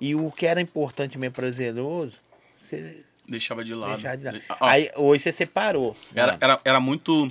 E 0.02 0.16
o 0.16 0.32
que 0.32 0.46
era 0.46 0.60
importante 0.60 1.16
mesmo 1.16 1.36
prazeroso, 1.36 2.18
você 2.56 3.04
Deixava 3.28 3.64
de 3.64 3.72
lado. 3.72 3.92
deixava 3.92 4.16
de 4.16 4.24
lado. 4.24 4.40
Ah, 4.48 4.70
Aí 4.72 4.90
hoje 4.96 5.22
você 5.22 5.32
separou. 5.32 5.96
Era, 6.12 6.32
mano. 6.32 6.38
era, 6.40 6.60
era 6.64 6.80
muito 6.80 7.28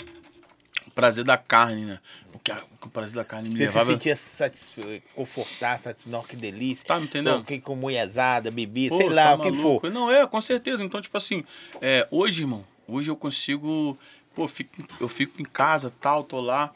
prazer 0.95 1.25
da 1.25 1.35
carne, 1.37 1.83
né? 1.83 1.99
O, 2.33 2.39
que, 2.39 2.49
o 2.81 2.89
prazer 2.89 3.15
da 3.17 3.25
carne 3.25 3.49
me 3.49 3.55
Você 3.57 3.63
levava... 3.65 3.85
se 3.85 3.91
sentia 3.91 4.15
satisfe... 4.15 5.03
confortável, 5.13 5.83
satisfeito, 5.83 6.23
que 6.27 6.37
delícia. 6.37 6.85
Tá 6.87 6.97
entendendo? 6.97 7.43
Com, 7.43 7.59
com 7.59 7.75
mulherzada, 7.75 8.49
bebida, 8.49 8.95
sei 8.95 9.09
lá, 9.09 9.25
tá 9.25 9.35
o 9.35 9.41
que 9.41 9.51
maluco. 9.51 9.81
for. 9.81 9.91
Não, 9.91 10.09
é, 10.09 10.25
com 10.25 10.39
certeza. 10.39 10.81
Então, 10.81 11.01
tipo 11.01 11.17
assim, 11.17 11.43
é, 11.81 12.07
hoje, 12.09 12.43
irmão, 12.43 12.65
hoje 12.87 13.11
eu 13.11 13.17
consigo. 13.17 13.97
Pô, 14.33 14.47
fico, 14.47 14.81
eu 15.01 15.09
fico 15.09 15.41
em 15.41 15.45
casa, 15.45 15.91
tal, 15.99 16.23
tô 16.23 16.39
lá. 16.39 16.73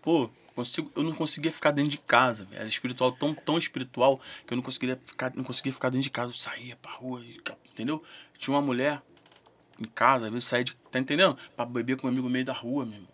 Pô, 0.00 0.30
consigo, 0.54 0.90
eu 0.94 1.02
não 1.02 1.12
conseguia 1.12 1.52
ficar 1.52 1.70
dentro 1.70 1.90
de 1.90 1.98
casa. 1.98 2.46
Era 2.52 2.66
espiritual, 2.66 3.12
tão, 3.12 3.34
tão 3.34 3.58
espiritual, 3.58 4.20
que 4.46 4.52
eu 4.52 4.56
não 4.56 4.62
conseguia 4.62 5.00
ficar, 5.04 5.32
não 5.34 5.44
conseguia 5.44 5.72
ficar 5.72 5.90
dentro 5.90 6.04
de 6.04 6.10
casa. 6.10 6.30
Eu 6.30 6.36
saía 6.36 6.76
pra 6.76 6.92
rua, 6.92 7.22
entendeu? 7.70 8.02
Tinha 8.38 8.54
uma 8.54 8.62
mulher 8.62 9.02
em 9.80 9.84
casa, 9.84 10.26
às 10.26 10.32
vezes 10.32 10.48
saía 10.48 10.64
de. 10.64 10.76
Tá 10.90 10.98
entendendo? 10.98 11.36
Pra 11.56 11.64
beber 11.64 11.96
com 11.96 12.06
um 12.06 12.10
amigo 12.10 12.28
meio 12.28 12.44
da 12.44 12.52
rua, 12.52 12.84
meu 12.84 12.94
irmão. 12.94 13.08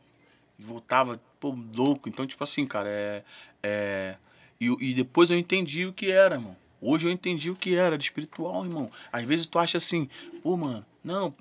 E 0.59 0.63
voltava, 0.63 1.21
pô, 1.39 1.57
louco. 1.75 2.09
Então, 2.09 2.27
tipo 2.27 2.43
assim, 2.45 2.67
cara, 2.67 2.89
é. 2.89 3.25
é 3.63 4.17
e, 4.61 4.91
e 4.91 4.95
depois 4.95 5.31
eu 5.31 5.39
entendi 5.39 5.87
o 5.87 5.93
que 5.93 6.11
era, 6.11 6.35
irmão. 6.35 6.57
Hoje 6.83 7.07
eu 7.07 7.11
entendi 7.11 7.51
o 7.51 7.57
que 7.57 7.75
era, 7.75 7.97
espiritual, 7.97 8.65
irmão. 8.65 8.91
Às 9.13 9.25
vezes 9.25 9.47
tu 9.47 9.59
acha 9.59 9.79
assim, 9.79 10.09
pô, 10.43 10.57
mano, 10.57 10.85
não, 11.03 11.35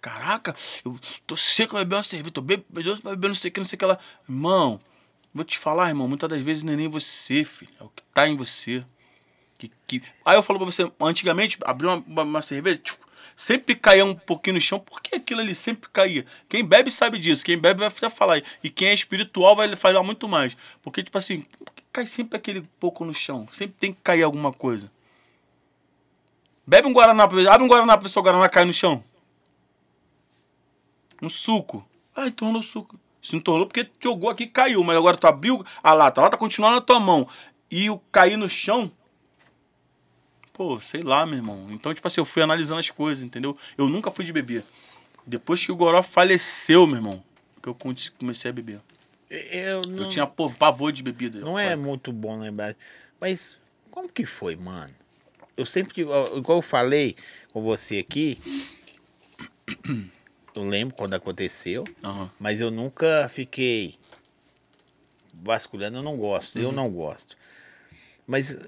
caraca, 0.00 0.54
eu 0.84 0.98
tô 1.26 1.36
seco 1.36 1.72
pra 1.72 1.80
beber 1.80 1.96
uma 1.96 2.02
cerveja, 2.02 2.30
tô 2.30 2.42
bebendo 2.42 3.00
pra 3.00 3.10
beber 3.12 3.28
não 3.28 3.34
sei 3.34 3.48
o 3.48 3.52
que, 3.52 3.60
não 3.60 3.66
sei 3.66 3.76
o 3.76 3.78
que 3.78 3.84
lá. 3.86 3.98
Irmão, 4.28 4.80
vou 5.38 5.44
te 5.44 5.58
falar, 5.58 5.88
irmão, 5.88 6.08
muitas 6.08 6.28
das 6.28 6.40
vezes 6.40 6.62
não 6.62 6.72
é 6.72 6.76
nem 6.76 6.88
você, 6.88 7.44
filho, 7.44 7.72
é 7.80 7.84
o 7.84 7.88
que 7.88 8.02
tá 8.12 8.28
em 8.28 8.36
você. 8.36 8.84
Que, 9.56 9.70
que... 9.86 10.02
Aí 10.24 10.36
eu 10.36 10.42
falo 10.42 10.58
pra 10.58 10.66
você, 10.66 10.90
antigamente, 11.00 11.58
abriu 11.64 11.90
uma, 11.90 12.04
uma, 12.06 12.22
uma 12.22 12.42
cerveja, 12.42 12.78
tchuf, 12.78 13.00
sempre 13.34 13.76
caía 13.76 14.04
um 14.04 14.14
pouquinho 14.14 14.54
no 14.54 14.60
chão, 14.60 14.80
por 14.80 15.00
que 15.00 15.14
aquilo 15.14 15.40
ali 15.40 15.54
sempre 15.54 15.88
caía? 15.92 16.26
Quem 16.48 16.64
bebe 16.64 16.90
sabe 16.90 17.18
disso, 17.18 17.44
quem 17.44 17.56
bebe 17.56 17.80
vai 17.80 18.10
falar. 18.10 18.42
E 18.62 18.68
quem 18.68 18.88
é 18.88 18.94
espiritual 18.94 19.54
vai 19.54 19.74
falar 19.76 20.02
muito 20.02 20.28
mais. 20.28 20.56
Porque, 20.82 21.04
tipo 21.04 21.16
assim, 21.16 21.46
cai 21.92 22.06
sempre 22.06 22.36
aquele 22.36 22.62
pouco 22.80 23.04
no 23.04 23.14
chão? 23.14 23.48
Sempre 23.52 23.76
tem 23.78 23.92
que 23.92 24.00
cair 24.02 24.24
alguma 24.24 24.52
coisa. 24.52 24.90
Bebe 26.66 26.88
um 26.88 26.92
Guaraná, 26.92 27.24
abre 27.24 27.64
um 27.64 27.68
Guaraná 27.68 27.96
pra 27.96 28.08
se 28.08 28.18
o 28.18 28.22
Guaraná 28.22 28.48
cai 28.48 28.64
no 28.64 28.72
chão. 28.72 29.02
Um 31.22 31.28
suco. 31.28 31.86
Ah, 32.14 32.26
entornou 32.26 32.60
o 32.60 32.64
suco. 32.64 32.98
Se 33.28 33.34
não 33.34 33.40
tornou 33.42 33.66
porque 33.66 33.86
jogou 34.00 34.30
aqui 34.30 34.44
e 34.44 34.46
caiu. 34.48 34.82
Mas 34.82 34.96
agora 34.96 35.18
tu 35.18 35.26
abriu 35.26 35.62
a 35.82 35.92
lata, 35.92 36.18
a 36.18 36.24
lata 36.24 36.36
continua 36.38 36.70
na 36.70 36.80
tua 36.80 36.98
mão. 36.98 37.28
E 37.70 37.90
o 37.90 37.98
cair 38.10 38.38
no 38.38 38.48
chão, 38.48 38.90
Pô, 40.54 40.80
sei 40.80 41.02
lá, 41.02 41.26
meu 41.26 41.36
irmão. 41.36 41.66
Então, 41.70 41.92
tipo 41.92 42.08
assim, 42.08 42.20
eu 42.20 42.24
fui 42.24 42.42
analisando 42.42 42.80
as 42.80 42.90
coisas, 42.90 43.22
entendeu? 43.22 43.56
Eu 43.76 43.86
nunca 43.86 44.10
fui 44.10 44.24
de 44.24 44.32
beber. 44.32 44.64
Depois 45.26 45.64
que 45.64 45.70
o 45.70 45.76
Goró 45.76 46.02
faleceu, 46.02 46.86
meu 46.86 46.96
irmão, 46.96 47.22
que 47.62 47.68
eu 47.68 47.76
comecei 48.18 48.50
a 48.50 48.52
beber. 48.52 48.80
Eu 49.28 49.82
não, 49.82 50.04
Eu 50.04 50.08
tinha, 50.08 50.26
pô, 50.26 50.50
pavor 50.50 50.90
de 50.90 51.02
bebida. 51.02 51.38
não 51.38 51.58
é 51.58 51.76
muito 51.76 52.10
bom 52.10 52.40
lembrar. 52.40 52.74
Mas 53.20 53.58
como 53.90 54.08
que 54.08 54.24
foi, 54.24 54.56
mano? 54.56 54.92
Eu 55.54 55.66
sempre, 55.66 56.00
igual 56.00 56.58
eu 56.58 56.62
falei 56.62 57.14
com 57.52 57.62
você 57.62 57.98
aqui, 57.98 58.38
eu 60.58 60.64
lembro 60.64 60.94
quando 60.94 61.14
aconteceu, 61.14 61.84
Aham. 62.04 62.30
mas 62.38 62.60
eu 62.60 62.70
nunca 62.70 63.28
fiquei 63.32 63.96
vasculhando, 65.34 65.98
eu 65.98 66.02
não 66.02 66.16
gosto, 66.16 66.58
eu 66.58 66.72
não 66.72 66.88
gosto. 66.90 67.36
Mas 68.26 68.58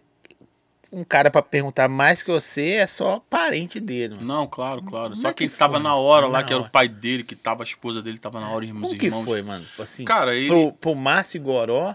um 0.93 1.05
cara 1.05 1.31
pra 1.31 1.43
perguntar 1.43 1.89
mais 1.89 2.23
que 2.23 2.31
você 2.31 2.73
é 2.75 2.87
só 2.87 3.21
parente 3.31 3.79
dele. 3.79 4.15
Mano. 4.15 4.27
Não, 4.27 4.47
claro, 4.47 4.83
claro. 4.83 5.11
Como 5.11 5.23
Só 5.23 5.29
é 5.29 5.33
que 5.33 5.49
quem 5.49 5.57
tava 5.57 5.79
na 5.79 5.95
hora 5.95 6.27
Na 6.27 6.33
lá, 6.33 6.43
que 6.43 6.53
era 6.53 6.61
hora. 6.61 6.69
o 6.69 6.73
pai 6.73 6.89
dele, 6.89 7.23
que 7.23 7.37
tava 7.37 7.63
a 7.63 7.65
esposa 7.65 8.03
dele, 8.03 8.19
tava 8.19 8.41
na 8.41 8.49
hora, 8.49 8.65
os 8.65 8.73
Como 8.73 8.97
que 8.99 9.07
irmãos. 9.07 9.25
foi, 9.25 9.43
mano? 9.43 9.67
Assim, 9.79 10.05
Cara, 10.05 10.35
ele. 10.35 10.49
pro, 10.49 10.73
pro 10.73 10.95
Márcio 10.95 11.41
Goró 11.41 11.95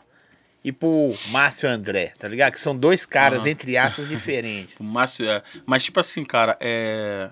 e 0.63 0.71
pro 0.71 1.13
Márcio 1.29 1.67
André, 1.69 2.13
tá 2.17 2.27
ligado? 2.27 2.53
Que 2.53 2.59
são 2.59 2.75
dois 2.75 3.05
caras, 3.05 3.39
Aham. 3.39 3.49
entre 3.49 3.75
aspas, 3.77 4.07
diferentes. 4.07 4.77
O 4.79 4.83
Márcio 4.83 5.29
é. 5.29 5.43
Mas, 5.65 5.83
tipo 5.83 5.99
assim, 5.99 6.23
cara, 6.23 6.57
é. 6.61 7.29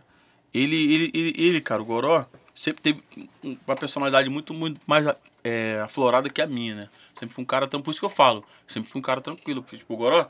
Ele, 0.53 0.75
ele, 0.93 1.11
ele, 1.15 1.33
ele, 1.37 1.61
cara, 1.61 1.81
o 1.81 1.85
Goró, 1.85 2.25
sempre 2.53 2.81
teve 2.81 3.03
um- 3.43 3.57
uma 3.65 3.75
personalidade 3.75 4.29
muito, 4.29 4.53
muito 4.53 4.79
mais 4.85 5.05
é, 5.43 5.79
aflorada 5.83 6.29
que 6.29 6.41
a 6.41 6.47
minha, 6.47 6.75
né? 6.75 6.89
Sempre 7.13 7.35
foi 7.35 7.43
um 7.43 7.47
cara 7.47 7.67
tão. 7.67 7.81
Por 7.81 7.91
isso 7.91 7.99
que 7.99 8.05
eu 8.05 8.09
falo. 8.09 8.45
Sempre 8.67 8.89
fui 8.89 8.99
um 8.99 9.03
cara 9.03 9.19
tranquilo. 9.21 9.61
Porque, 9.61 9.77
tipo, 9.77 9.93
o 9.93 9.97
Goró. 9.97 10.27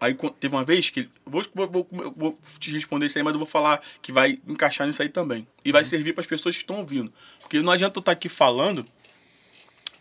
Aí 0.00 0.14
teve 0.40 0.54
uma 0.54 0.64
vez 0.64 0.90
que. 0.90 1.08
Vou, 1.24 1.44
vou, 1.54 1.68
vou, 1.68 2.12
vou 2.16 2.38
te 2.58 2.72
responder 2.72 3.06
isso 3.06 3.16
aí, 3.18 3.22
mas 3.22 3.32
eu 3.34 3.38
vou 3.38 3.46
falar 3.46 3.80
que 4.00 4.10
vai 4.10 4.40
encaixar 4.48 4.86
nisso 4.86 5.00
aí 5.00 5.08
também. 5.08 5.46
E 5.64 5.70
vai 5.70 5.84
servir 5.84 6.12
para 6.12 6.22
as 6.22 6.26
pessoas 6.26 6.56
que 6.56 6.62
estão 6.62 6.78
ouvindo. 6.78 7.12
Porque 7.40 7.60
não 7.60 7.72
adianta 7.72 7.98
eu 7.98 8.00
estar 8.00 8.12
aqui 8.12 8.28
falando 8.28 8.84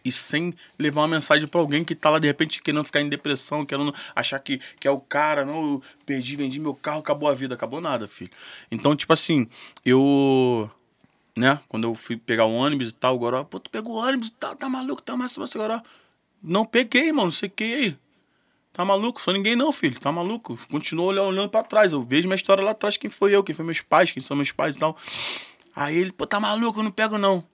e 0.04 0.12
sem 0.12 0.56
levar 0.80 1.02
uma 1.02 1.08
mensagem 1.10 1.48
pra 1.48 1.62
alguém 1.62 1.84
que 1.84 1.94
tá 1.94 2.10
lá 2.10 2.18
de 2.18 2.28
repente 2.28 2.60
querendo 2.64 2.84
ficar 2.84 3.02
em 3.02 3.10
depressão, 3.10 3.64
querendo 3.64 3.94
achar 4.16 4.40
que, 4.40 4.60
que 4.80 4.88
é 4.88 4.92
o 4.92 5.00
cara, 5.00 5.46
não, 5.46 5.74
eu 5.74 5.84
perdi, 6.06 6.36
vendi 6.36 6.60
meu 6.60 6.74
carro, 6.74 7.00
acabou 7.02 7.30
a 7.30 7.34
vida, 7.36 7.54
acabou 7.54 7.80
nada, 7.80 8.08
filho. 8.08 8.32
Então, 8.72 8.96
tipo 8.96 9.14
assim, 9.14 9.48
eu, 9.86 10.68
né, 11.36 11.60
quando 11.68 11.86
eu 11.86 11.96
fui 11.96 12.18
pegar 12.18 12.46
o 12.46 12.54
ônibus 12.54 12.90
e 12.90 12.92
tal, 12.92 13.16
agora, 13.16 13.44
pô, 13.44 13.60
tu 13.60 13.70
pegou 13.70 13.94
o 13.94 13.98
ônibus 13.98 14.28
e 14.28 14.32
tal, 14.32 14.56
tá 14.56 14.68
maluco, 14.68 15.02
tá 15.02 15.16
massa 15.16 15.40
você 15.40 15.58
agora. 15.58 15.82
Não 16.42 16.66
peguei, 16.66 17.12
mano, 17.12 17.26
não 17.26 17.32
sei 17.32 17.48
o 17.48 17.52
que 17.52 17.64
aí. 17.64 17.98
Tá 18.74 18.86
maluco? 18.86 19.22
Sou 19.22 19.34
ninguém 19.34 19.56
não, 19.56 19.72
filho. 19.72 20.00
Tá 20.00 20.12
maluco? 20.12 20.58
Continua 20.70 21.08
olhando, 21.08 21.28
olhando 21.28 21.50
pra 21.50 21.62
trás. 21.62 21.92
Eu 21.92 22.02
vejo 22.02 22.28
minha 22.28 22.36
história 22.36 22.64
lá 22.64 22.72
atrás, 22.72 22.96
quem 22.96 23.10
foi 23.10 23.36
eu, 23.36 23.44
quem 23.44 23.54
foi 23.54 23.66
meus 23.66 23.82
pais, 23.82 24.12
quem 24.12 24.24
são 24.24 24.36
meus 24.36 24.52
pais 24.52 24.76
e 24.76 24.80
tal. 24.80 24.98
Aí 25.76 25.98
ele, 25.98 26.12
pô, 26.12 26.26
tá 26.26 26.40
maluco, 26.40 26.80
eu 26.80 26.84
não 26.84 26.92
pego 26.92 27.18
não. 27.18 27.46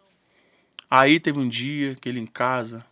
Aí 0.89 1.19
teve 1.19 1.39
um 1.39 1.49
dia 1.49 1.95
que 1.95 2.07
ele 2.07 2.19
em 2.19 2.25
casa, 2.25 2.85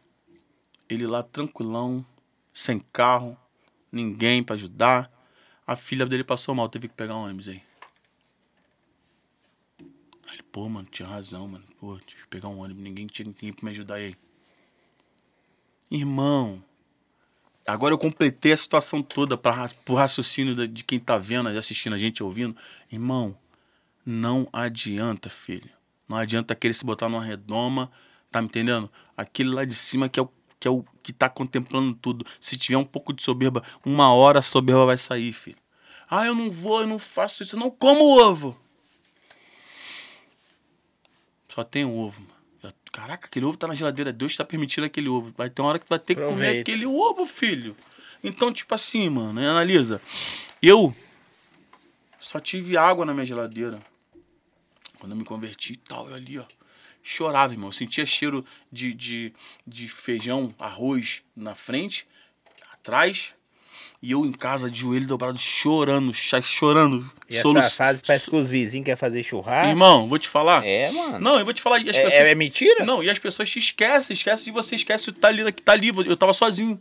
ele 0.90 1.08
lá 1.08 1.24
tranquilão, 1.24 2.06
sem 2.54 2.80
carro, 2.92 3.38
ninguém 3.92 4.44
pra 4.44 4.56
ajudar. 4.56 5.10
A 5.66 5.76
filha 5.76 6.06
dele 6.06 6.24
passou 6.24 6.54
mal, 6.54 6.68
teve 6.68 6.88
que 6.88 6.94
pegar 6.94 7.16
um 7.16 7.24
ônibus 7.24 7.48
aí. 7.48 7.62
Pô, 10.44 10.68
mano, 10.70 10.88
tinha 10.90 11.08
razão, 11.08 11.48
mano. 11.48 11.64
Pô, 11.80 11.98
tive 12.06 12.24
que 12.24 12.28
pegar 12.28 12.48
um 12.48 12.60
ônibus, 12.60 12.84
ninguém 12.84 13.08
tinha 13.08 13.26
ninguém 13.26 13.54
pra 13.54 13.66
me 13.66 13.72
ajudar 13.72 13.96
aí. 13.96 14.16
Irmão, 15.90 16.64
agora 17.66 17.94
eu 17.94 17.98
completei 17.98 18.52
a 18.52 18.58
situação 18.58 19.02
toda 19.02 19.38
para 19.38 19.70
pro 19.84 19.96
raciocínio 19.96 20.68
de 20.68 20.84
quem 20.84 21.00
tá 21.00 21.18
vendo, 21.18 21.50
assistindo 21.50 21.94
a 21.94 21.98
gente, 21.98 22.24
ouvindo. 22.24 22.56
Irmão, 22.92 23.38
não 24.06 24.48
adianta, 24.52 25.30
filho. 25.30 25.70
Não 26.08 26.18
adianta 26.18 26.56
querer 26.56 26.74
se 26.74 26.86
botar 26.86 27.10
numa 27.10 27.24
redoma, 27.24 27.92
tá 28.32 28.42
me 28.42 28.48
entendendo? 28.48 28.90
Aquele 29.16 29.50
lá 29.50 29.66
de 29.66 29.76
cima 29.76 30.10
que 30.10 30.20
é 30.20 30.24
o 30.24 30.30
que, 30.60 30.68
é 30.68 30.72
o, 30.72 30.84
que 31.04 31.14
tá 31.14 31.30
contemplando 31.30 31.94
tudo. 31.94 32.26
Se 32.40 32.58
tiver 32.58 32.78
um 32.78 32.86
pouco 32.86 33.14
de 33.14 33.22
soberba, 33.22 33.64
uma 33.86 34.12
hora 34.14 34.40
a 34.40 34.42
soberba 34.42 34.86
vai 34.86 34.98
sair, 34.98 35.32
filho. 35.32 35.58
Ah, 36.10 36.26
eu 36.26 36.34
não 36.34 36.50
vou, 36.50 36.82
eu 36.82 36.88
não 36.88 37.00
faço 37.00 37.44
isso, 37.44 37.56
eu 37.56 37.60
não 37.60 37.70
como 37.70 38.20
ovo. 38.20 38.60
Só 41.56 41.64
tem 41.64 41.86
um 41.86 41.98
ovo, 41.98 42.20
mano. 42.20 42.36
Caraca, 42.92 43.28
aquele 43.28 43.46
ovo 43.46 43.58
tá 43.58 43.66
na 43.66 43.76
geladeira. 43.76 44.12
Deus 44.12 44.34
está 44.34 44.44
permitindo 44.44 44.86
aquele 44.86 45.08
ovo. 45.08 45.34
Vai 45.38 45.50
ter 45.50 45.62
uma 45.62 45.70
hora 45.70 45.80
que 45.80 45.86
tu 45.86 45.90
vai 45.90 46.00
ter 46.00 46.16
que 46.16 46.22
comer 46.22 46.34
Aproveita. 46.34 46.72
aquele 46.72 46.86
ovo, 46.86 47.26
filho. 47.26 47.76
Então, 48.22 48.52
tipo 48.52 48.74
assim, 48.76 49.10
mano, 49.10 49.34
né, 49.34 49.50
analisa. 49.50 50.02
Eu 50.62 50.94
só 52.20 52.40
tive 52.40 52.76
água 52.76 53.06
na 53.06 53.14
minha 53.14 53.26
geladeira. 53.26 53.80
Quando 55.00 55.12
eu 55.12 55.18
me 55.18 55.24
converti 55.24 55.74
e 55.74 55.78
tal, 55.78 56.10
eu 56.10 56.16
ali, 56.16 56.40
ó. 56.40 56.46
Chorava, 57.02 57.54
irmão. 57.54 57.70
Eu 57.70 57.74
sentia 57.74 58.06
cheiro 58.06 58.46
de, 58.70 58.94
de, 58.94 59.34
de 59.66 59.88
feijão, 59.88 60.54
arroz 60.60 61.22
na 61.36 61.54
frente, 61.56 62.06
atrás. 62.74 63.35
E 64.02 64.12
eu 64.12 64.26
em 64.26 64.32
casa, 64.32 64.70
de 64.70 64.80
joelho 64.80 65.08
dobrado, 65.08 65.38
chorando, 65.40 66.14
chorando. 66.14 67.10
E 67.30 67.40
solu- 67.40 67.60
essa 67.60 67.72
fase 67.72 68.02
parece 68.06 68.30
que 68.30 68.36
os 68.36 68.50
vizinhos 68.50 68.86
querem 68.86 68.98
fazer 68.98 69.24
churrasco. 69.24 69.70
Irmão, 69.70 70.08
vou 70.08 70.20
te 70.20 70.28
falar. 70.30 70.64
É, 70.66 70.92
mano. 70.92 71.20
Não, 71.20 71.40
eu 71.40 71.46
vou 71.46 71.54
te 71.54 71.62
falar. 71.62 71.78
As 71.78 71.88
É, 71.88 71.92
pessoas... 72.04 72.14
é- 72.14 72.36
mentira? 72.36 72.86
Não, 72.86 73.02
e 73.04 73.10
as 73.10 73.18
pessoas 73.18 73.50
te 73.50 73.58
esquecem, 73.60 74.14
esquecem 74.14 74.46
de 74.46 74.52
você, 74.52 74.76
esquece 74.76 75.12
que 75.12 75.20
tá 75.20 75.30
ali, 75.30 75.52
que 75.52 75.62
tá 75.64 75.72
ali. 75.74 75.90
Eu 76.06 76.16
tava 76.18 76.34
sozinho. 76.34 76.80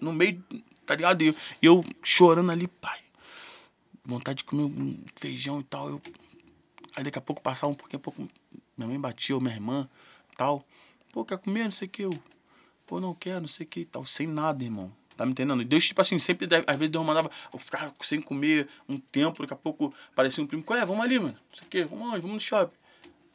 No 0.00 0.12
meio, 0.12 0.42
tá 0.84 0.94
ligado? 0.96 1.22
E 1.22 1.26
eu, 1.28 1.34
eu 1.62 1.84
chorando 2.02 2.50
ali, 2.50 2.66
pai. 2.66 2.98
Vontade 4.04 4.38
de 4.38 4.44
comer 4.44 4.64
um 4.64 4.98
feijão 5.16 5.60
e 5.60 5.64
tal. 5.64 5.88
Eu... 5.88 6.02
Aí 6.96 7.04
daqui 7.04 7.18
a 7.18 7.22
pouco 7.22 7.40
passava 7.42 7.72
um 7.72 7.76
pouquinho, 7.76 7.98
a 7.98 8.02
pouco 8.02 8.28
minha 8.76 8.88
mãe 8.88 8.98
batia, 9.00 9.34
ou 9.34 9.40
minha 9.40 9.54
irmã 9.54 9.88
tal. 10.36 10.64
Pô, 11.12 11.24
quer 11.24 11.38
comer? 11.38 11.64
Não 11.64 11.70
sei 11.70 11.86
o 11.86 11.90
que. 11.90 12.02
Eu, 12.02 12.12
pô, 12.86 13.00
não 13.00 13.14
quero, 13.14 13.42
não 13.42 13.48
sei 13.48 13.64
o 13.64 13.68
que 13.68 13.80
e 13.80 13.84
tal. 13.84 14.04
Sem 14.04 14.26
nada, 14.26 14.62
irmão. 14.64 14.92
Tá 15.16 15.24
me 15.24 15.32
entendendo? 15.32 15.62
E 15.62 15.64
Deus, 15.64 15.86
tipo 15.86 16.00
assim, 16.00 16.18
sempre, 16.18 16.48
às 16.66 16.76
vezes 16.76 16.90
Deus 16.90 17.04
mandava 17.04 17.30
eu 17.52 17.58
ficar 17.58 17.92
sem 18.02 18.20
comer 18.20 18.68
um 18.88 18.98
tempo, 18.98 19.42
daqui 19.42 19.54
a 19.54 19.56
pouco 19.56 19.94
parecia 20.14 20.42
um 20.42 20.46
primo, 20.46 20.62
qual 20.62 20.78
é? 20.78 20.84
Vamos 20.84 21.04
ali, 21.04 21.18
mano. 21.18 21.34
Não 21.34 21.58
sei 21.58 21.66
o 21.66 21.70
quê, 21.70 21.84
vamos 21.84 22.08
lá, 22.08 22.18
vamos 22.18 22.34
no 22.34 22.40
shopping 22.40 22.84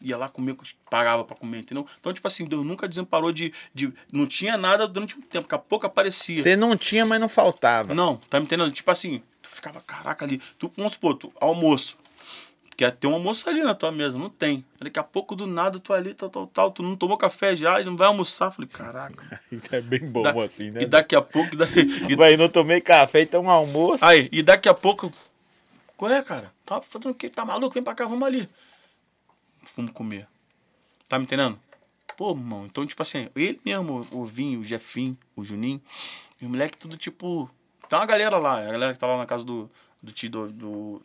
ia 0.02 0.18
lá 0.18 0.30
comer, 0.30 0.56
pagava 0.90 1.24
pra 1.24 1.36
comer, 1.36 1.60
entendeu? 1.60 1.86
Então, 2.00 2.14
tipo 2.14 2.28
assim, 2.28 2.46
Deus 2.46 2.66
nunca 2.66 2.88
desamparou 2.88 3.32
de, 3.32 3.54
de. 3.74 3.92
Não 4.12 4.26
tinha 4.26 4.58
nada 4.58 4.88
durante 4.88 5.18
um 5.18 5.22
tempo, 5.22 5.44
daqui 5.44 5.56
a 5.56 5.58
pouco 5.58 5.86
aparecia. 5.86 6.42
Você 6.42 6.56
não 6.56 6.78
tinha, 6.78 7.06
mas 7.06 7.20
não 7.20 7.30
faltava. 7.30 7.94
Não, 7.94 8.16
tá 8.16 8.40
me 8.40 8.46
entendendo? 8.46 8.72
Tipo 8.72 8.90
assim, 8.92 9.22
tu 9.42 9.50
ficava, 9.50 9.82
caraca, 9.82 10.26
ali. 10.26 10.42
Tu, 10.58 10.72
vamos 10.76 10.94
supor, 10.94 11.16
tu, 11.16 11.32
almoço. 11.40 11.98
Quer 12.80 12.94
ter 12.96 13.08
um 13.08 13.14
almoço 13.14 13.50
ali 13.50 13.62
na 13.62 13.76
tua 13.76 13.92
mesa, 13.92 14.18
não 14.18 14.30
tem. 14.30 14.64
Daqui 14.80 14.98
a 14.98 15.04
pouco, 15.04 15.36
do 15.36 15.46
nada, 15.46 15.82
tu 15.82 15.92
ali, 15.92 16.14
tal, 16.14 16.30
tal, 16.30 16.48
tal. 16.48 16.72
Tu 16.72 16.82
não 16.82 16.96
tomou 16.96 17.18
café 17.18 17.54
já 17.54 17.82
e 17.82 17.84
não 17.84 17.98
vai 17.98 18.08
almoçar. 18.08 18.52
Falei, 18.52 18.70
caraca. 18.70 19.42
É 19.70 19.82
bem 19.82 20.00
bom 20.10 20.22
Da- 20.22 20.32
assim, 20.46 20.72
né? 20.72 20.84
E 20.84 20.86
daqui 20.86 21.14
a 21.14 21.22
pouco. 21.22 21.58
da- 21.58 21.68
e, 22.10 22.16
Vai, 22.16 22.38
não 22.38 22.48
tomei 22.48 22.80
café, 22.80 23.20
então 23.24 23.44
um 23.44 23.50
almoço. 23.50 24.06
aí, 24.06 24.30
e 24.32 24.42
daqui 24.42 24.70
a 24.70 24.74
pouco. 24.74 25.12
Qual 25.98 26.10
é, 26.10 26.24
cara? 26.24 26.54
Tá 26.66 26.82
fazendo 26.82 27.12
o 27.12 27.14
quê? 27.14 27.28
Tá 27.28 27.44
maluco? 27.44 27.74
Vem 27.74 27.84
pra 27.84 27.94
cá, 27.94 28.06
vamos 28.08 28.26
ali. 28.26 28.48
Fomos 29.66 29.92
comer. 29.92 30.26
Tá 31.10 31.18
me 31.20 31.26
entendendo? 31.26 31.60
Pô, 32.16 32.32
irmão, 32.32 32.66
então, 32.66 32.86
tipo 32.88 33.02
assim, 33.02 33.28
ele 33.36 33.60
mesmo, 33.66 34.08
o 34.12 34.26
Vinho, 34.26 34.62
o 34.62 34.64
Jefinho, 34.64 35.18
o 35.36 35.44
Juninho, 35.44 35.82
e 36.42 36.46
o 36.46 36.50
moleque 36.50 36.78
tudo, 36.78 36.96
tipo. 36.96 37.50
Tem 37.90 38.00
uma 38.00 38.06
galera 38.06 38.38
lá, 38.38 38.60
a 38.62 38.72
galera 38.72 38.94
que 38.94 39.00
tá 39.00 39.06
lá 39.08 39.18
na 39.18 39.26
casa 39.26 39.44
do, 39.44 39.70
do 40.02 40.14
tio 40.14 40.30
do, 40.30 40.50
do, 40.50 41.02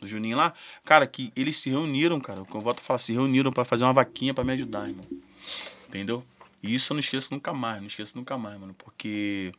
do 0.00 0.06
Juninho 0.06 0.36
lá, 0.36 0.52
cara, 0.84 1.06
que 1.06 1.32
eles 1.36 1.58
se 1.58 1.70
reuniram, 1.70 2.20
cara. 2.20 2.40
Eu 2.40 2.60
volto 2.60 2.80
a 2.80 2.82
falar, 2.82 2.98
se 2.98 3.12
reuniram 3.12 3.52
pra 3.52 3.64
fazer 3.64 3.84
uma 3.84 3.92
vaquinha 3.92 4.34
pra 4.34 4.44
me 4.44 4.52
ajudar, 4.52 4.88
irmão. 4.88 5.04
Entendeu? 5.88 6.24
E 6.62 6.74
isso 6.74 6.92
eu 6.92 6.94
não 6.94 7.00
esqueço 7.00 7.32
nunca 7.32 7.52
mais, 7.52 7.80
não 7.80 7.86
esqueço 7.86 8.16
nunca 8.16 8.36
mais, 8.38 8.58
mano, 8.58 8.74
porque 8.74 9.52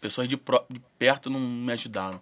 pessoas 0.00 0.28
de, 0.28 0.36
pró- 0.36 0.64
de 0.70 0.80
perto 0.98 1.28
não 1.30 1.38
me 1.40 1.72
ajudaram, 1.72 2.20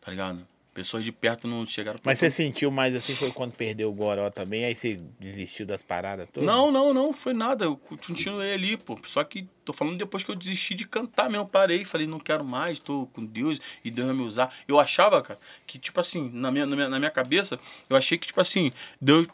tá 0.00 0.10
ligado? 0.10 0.46
Pessoas 0.78 1.04
de 1.04 1.10
perto 1.10 1.48
não 1.48 1.66
chegaram 1.66 1.98
Mas 2.04 2.20
você 2.20 2.30
sentiu 2.30 2.70
mais 2.70 2.94
assim 2.94 3.12
foi 3.12 3.32
quando 3.32 3.52
perdeu 3.52 3.90
o 3.90 3.92
Goró 3.92 4.30
também, 4.30 4.64
aí 4.64 4.76
você 4.76 5.00
desistiu 5.18 5.66
das 5.66 5.82
paradas 5.82 6.28
todas? 6.32 6.46
Não, 6.46 6.70
não, 6.70 6.94
não, 6.94 7.12
foi 7.12 7.32
nada. 7.32 7.64
Eu 7.64 7.76
continuei 7.76 8.54
ali, 8.54 8.76
pô. 8.76 8.96
Só 9.04 9.24
que 9.24 9.48
tô 9.64 9.72
falando 9.72 9.98
depois 9.98 10.22
que 10.22 10.30
eu 10.30 10.36
desisti 10.36 10.76
de 10.76 10.86
cantar 10.86 11.28
mesmo. 11.28 11.48
Parei, 11.48 11.84
falei, 11.84 12.06
não 12.06 12.20
quero 12.20 12.44
mais, 12.44 12.78
tô 12.78 13.08
com 13.12 13.24
Deus 13.24 13.60
e 13.84 13.90
Deus 13.90 14.06
vai 14.06 14.16
me 14.16 14.22
usar. 14.22 14.54
Eu 14.68 14.78
achava, 14.78 15.20
cara, 15.20 15.40
que, 15.66 15.80
tipo 15.80 15.98
assim, 15.98 16.30
na 16.32 16.52
minha, 16.52 16.64
na 16.64 16.76
minha, 16.76 16.88
na 16.88 16.98
minha 17.00 17.10
cabeça, 17.10 17.58
eu 17.90 17.96
achei 17.96 18.16
que, 18.16 18.28
tipo 18.28 18.40
assim, 18.40 18.70
Deus. 19.00 19.26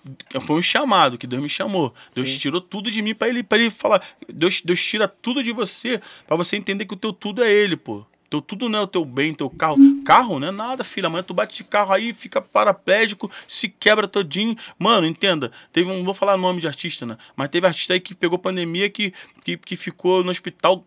Foi 0.46 0.56
um 0.56 0.62
chamado, 0.62 1.18
que 1.18 1.26
Deus 1.26 1.42
me 1.42 1.50
chamou. 1.50 1.92
Deus 2.14 2.30
Sim. 2.30 2.38
tirou 2.38 2.60
tudo 2.62 2.90
de 2.90 3.02
mim 3.02 3.14
pra 3.14 3.28
ele, 3.28 3.42
pra 3.42 3.58
ele 3.58 3.70
falar. 3.70 4.02
Deus, 4.26 4.62
Deus 4.62 4.82
tira 4.82 5.06
tudo 5.06 5.44
de 5.44 5.52
você 5.52 6.00
pra 6.26 6.36
você 6.36 6.56
entender 6.56 6.86
que 6.86 6.94
o 6.94 6.96
teu 6.96 7.12
tudo 7.12 7.44
é 7.44 7.52
ele, 7.52 7.76
pô. 7.76 8.06
Teu 8.34 8.42
tudo 8.42 8.68
não 8.68 8.80
é 8.80 8.82
o 8.82 8.86
teu 8.86 9.04
bem, 9.04 9.32
teu 9.32 9.48
carro. 9.48 9.76
Carro 10.04 10.40
não 10.40 10.48
é 10.48 10.50
nada, 10.50 10.82
filho. 10.82 11.06
Amanhã 11.06 11.22
tu 11.22 11.32
bate 11.32 11.54
de 11.54 11.62
carro 11.62 11.92
aí, 11.92 12.12
fica 12.12 12.42
paraplégico, 12.42 13.30
se 13.46 13.68
quebra 13.68 14.08
todinho. 14.08 14.56
Mano, 14.76 15.06
entenda. 15.06 15.52
Teve 15.72 15.88
um, 15.88 15.98
não 15.98 16.04
vou 16.04 16.14
falar 16.14 16.36
nome 16.36 16.60
de 16.60 16.66
artista, 16.66 17.06
né? 17.06 17.16
Mas 17.36 17.48
teve 17.48 17.64
artista 17.64 17.92
aí 17.92 18.00
que 18.00 18.12
pegou 18.12 18.36
pandemia 18.36 18.90
que, 18.90 19.14
que, 19.44 19.56
que 19.56 19.76
ficou 19.76 20.24
no 20.24 20.32
hospital 20.32 20.84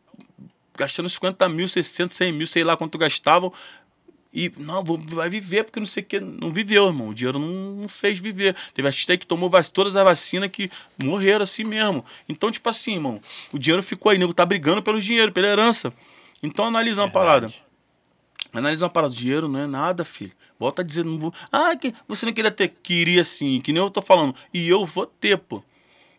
gastando 0.76 1.10
50 1.10 1.48
mil, 1.48 1.70
60, 1.70 2.14
100 2.14 2.32
mil, 2.34 2.48
sei 2.48 2.66
lá 2.66 2.76
quanto 2.76 2.98
gastavam. 2.98 3.54
E, 4.34 4.52
não, 4.58 4.84
vou, 4.84 4.98
vai 4.98 5.30
viver, 5.30 5.64
porque 5.64 5.80
não 5.80 5.88
sei 5.88 6.04
o 6.04 6.06
que. 6.06 6.20
Não 6.20 6.52
viveu, 6.52 6.88
irmão. 6.88 7.08
O 7.08 7.16
dinheiro 7.16 7.40
não, 7.40 7.82
não 7.82 7.88
fez 7.88 8.20
viver. 8.20 8.58
Teve 8.74 8.90
artista 8.90 9.14
aí 9.14 9.18
que 9.18 9.26
tomou 9.26 9.50
todas 9.72 9.96
as 9.96 10.04
vacinas 10.04 10.50
que 10.52 10.70
morreram 11.02 11.44
assim 11.44 11.64
mesmo. 11.64 12.04
Então, 12.28 12.52
tipo 12.52 12.68
assim, 12.68 12.96
irmão, 12.96 13.22
o 13.54 13.58
dinheiro 13.58 13.82
ficou 13.82 14.10
aí, 14.10 14.18
nego 14.18 14.34
tá 14.34 14.46
brigando 14.46 14.84
pelo 14.84 15.00
dinheiro, 15.00 15.32
pela 15.32 15.48
herança. 15.48 15.94
Então, 16.42 16.66
analisa 16.66 17.02
uma 17.02 17.12
parada. 17.12 17.54
Analisa 18.54 18.86
uma 18.86 18.92
parada. 18.92 19.14
Dinheiro 19.14 19.48
não 19.48 19.60
é 19.60 19.68
nada, 19.68 20.04
filho. 20.04 20.34
Volta 20.60 20.82
a 20.82 20.86
dizer, 20.86 21.06
não 21.06 21.20
vou. 21.20 21.34
Ah, 21.52 21.76
que 21.76 21.94
você 22.08 22.26
não 22.26 22.34
queria 22.34 22.52
ter. 22.52 22.70
Queria 22.70 23.24
sim, 23.24 23.62
que 23.62 23.72
nem 23.72 23.82
eu 23.82 23.90
tô 23.90 24.02
falando. 24.02 24.36
E 24.54 24.68
eu 24.68 24.86
vou 24.86 25.06
ter, 25.06 25.38
pô. 25.38 25.64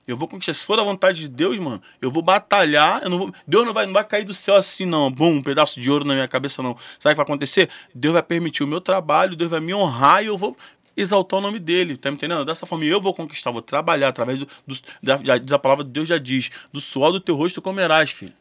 Eu 0.07 0.17
vou 0.17 0.27
conquistar. 0.27 0.55
Se 0.55 0.65
for 0.65 0.79
a 0.81 0.83
vontade 0.83 1.21
de 1.21 1.29
Deus, 1.29 1.59
mano, 1.59 1.83
eu 2.01 2.11
vou 2.11 2.23
batalhar. 2.23 3.03
Eu 3.03 3.11
não 3.11 3.19
vou, 3.19 3.35
Deus 3.47 3.67
não 3.67 3.75
vai, 3.75 3.85
não 3.85 3.93
vai 3.93 4.05
cair 4.05 4.25
do 4.25 4.33
céu 4.33 4.57
assim, 4.57 4.87
não. 4.87 5.11
Bum, 5.11 5.35
um 5.35 5.43
pedaço 5.43 5.79
de 5.79 5.91
ouro 5.91 6.05
na 6.05 6.15
minha 6.15 6.29
cabeça, 6.29 6.63
não. 6.63 6.77
Sabe 6.99 7.13
o 7.13 7.15
que 7.15 7.17
vai 7.17 7.25
acontecer? 7.25 7.69
Deus 7.95 8.15
vai 8.15 8.23
permitir 8.23 8.63
o 8.63 8.67
meu 8.67 8.81
trabalho, 8.81 9.37
Deus 9.37 9.51
vai 9.51 9.61
me 9.61 9.75
honrar 9.75 10.25
e 10.25 10.29
eu 10.29 10.39
vou 10.39 10.57
exaltar 10.97 11.39
o 11.39 11.43
nome 11.43 11.59
dele. 11.59 11.99
Tá 11.99 12.11
me 12.11 12.17
entendendo? 12.17 12.45
Dessa 12.45 12.65
forma 12.65 12.87
eu 12.87 13.03
vou 13.03 13.13
conquistar, 13.13 13.51
vou 13.51 13.61
trabalhar 13.61 14.09
através 14.09 14.39
do. 14.39 14.49
do 14.67 14.77
da, 15.03 15.17
diz 15.37 15.53
a 15.53 15.59
palavra 15.59 15.85
de 15.85 15.91
Deus 15.91 16.09
já 16.09 16.17
diz: 16.17 16.51
do 16.73 16.81
suor 16.81 17.13
do 17.13 17.21
teu 17.21 17.37
rosto 17.37 17.61
comerás, 17.61 18.11
filho. 18.11 18.33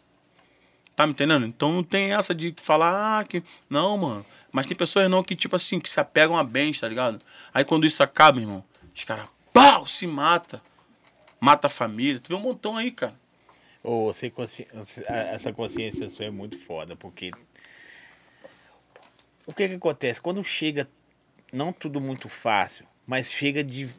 Tá 0.97 1.07
me 1.07 1.13
entendendo? 1.13 1.45
Então 1.45 1.71
não 1.71 1.83
tem 1.83 2.13
essa 2.13 2.35
de 2.35 2.53
falar 2.61 3.19
ah, 3.19 3.23
que. 3.23 3.41
Não, 3.69 3.97
mano. 3.97 4.25
Mas 4.51 4.65
tem 4.67 4.75
pessoas 4.75 5.09
não 5.09 5.23
que, 5.23 5.35
tipo 5.35 5.55
assim, 5.55 5.79
que 5.79 5.89
se 5.89 5.99
apegam 5.99 6.35
a 6.35 6.43
bens, 6.43 6.79
tá 6.81 6.89
ligado? 6.89 7.21
Aí 7.53 7.63
quando 7.63 7.87
isso 7.87 8.03
acaba, 8.03 8.41
irmão, 8.41 8.61
os 8.93 9.03
caras, 9.05 9.27
pau, 9.53 9.87
se 9.87 10.05
mata 10.05 10.61
mata 11.39 11.67
a 11.67 11.69
família. 11.69 12.19
Tu 12.19 12.29
vê 12.29 12.35
um 12.35 12.39
montão 12.39 12.77
aí, 12.77 12.91
cara. 12.91 13.15
Oh, 13.83 14.05
você 14.05 14.29
consci... 14.29 14.67
Essa 15.07 15.53
consciência 15.53 16.09
sua 16.09 16.25
é 16.25 16.31
muito 16.31 16.57
foda, 16.57 16.95
porque. 16.95 17.31
O 19.45 19.53
que 19.53 19.67
que 19.67 19.75
acontece? 19.75 20.19
Quando 20.19 20.43
chega, 20.43 20.89
não 21.53 21.71
tudo 21.71 22.01
muito 22.01 22.27
fácil, 22.27 22.85
mas 23.05 23.31
chega 23.31 23.63
de 23.63 23.89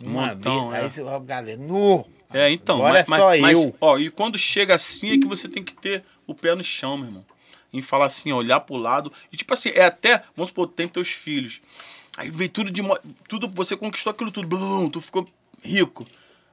uma 0.00 0.28
montão, 0.28 0.70
vez, 0.70 0.82
é. 0.82 0.84
aí 0.84 0.90
você 0.90 1.04
fala, 1.04 1.20
galera, 1.20 1.60
no! 1.60 2.06
É, 2.32 2.50
então, 2.50 2.76
agora 2.76 3.04
mas, 3.06 3.12
é 3.12 3.16
só 3.16 3.28
mas, 3.38 3.58
eu. 3.58 3.66
Mas, 3.66 3.74
ó, 3.78 3.98
e 3.98 4.10
quando 4.10 4.38
chega 4.38 4.74
assim 4.74 5.10
é 5.10 5.18
que 5.18 5.26
você 5.26 5.46
tem 5.46 5.62
que 5.62 5.74
ter 5.74 6.02
o 6.26 6.34
pé 6.34 6.54
no 6.54 6.64
chão, 6.64 6.96
meu 6.96 7.06
irmão. 7.06 7.26
Em 7.72 7.80
falar 7.80 8.06
assim, 8.06 8.32
olhar 8.32 8.60
pro 8.60 8.76
lado. 8.76 9.12
E 9.32 9.36
tipo 9.36 9.52
assim, 9.54 9.70
é 9.70 9.84
até, 9.84 10.22
vamos 10.36 10.48
supor, 10.48 10.68
tem 10.68 10.88
teus 10.88 11.08
filhos. 11.08 11.60
Aí 12.16 12.30
veio 12.30 12.50
tudo 12.50 12.70
de. 12.70 12.82
Tudo, 13.28 13.48
você 13.48 13.76
conquistou 13.76 14.10
aquilo 14.10 14.30
tudo. 14.30 14.46
Blum, 14.46 14.90
tu 14.90 15.00
ficou 15.00 15.26
rico. 15.62 16.04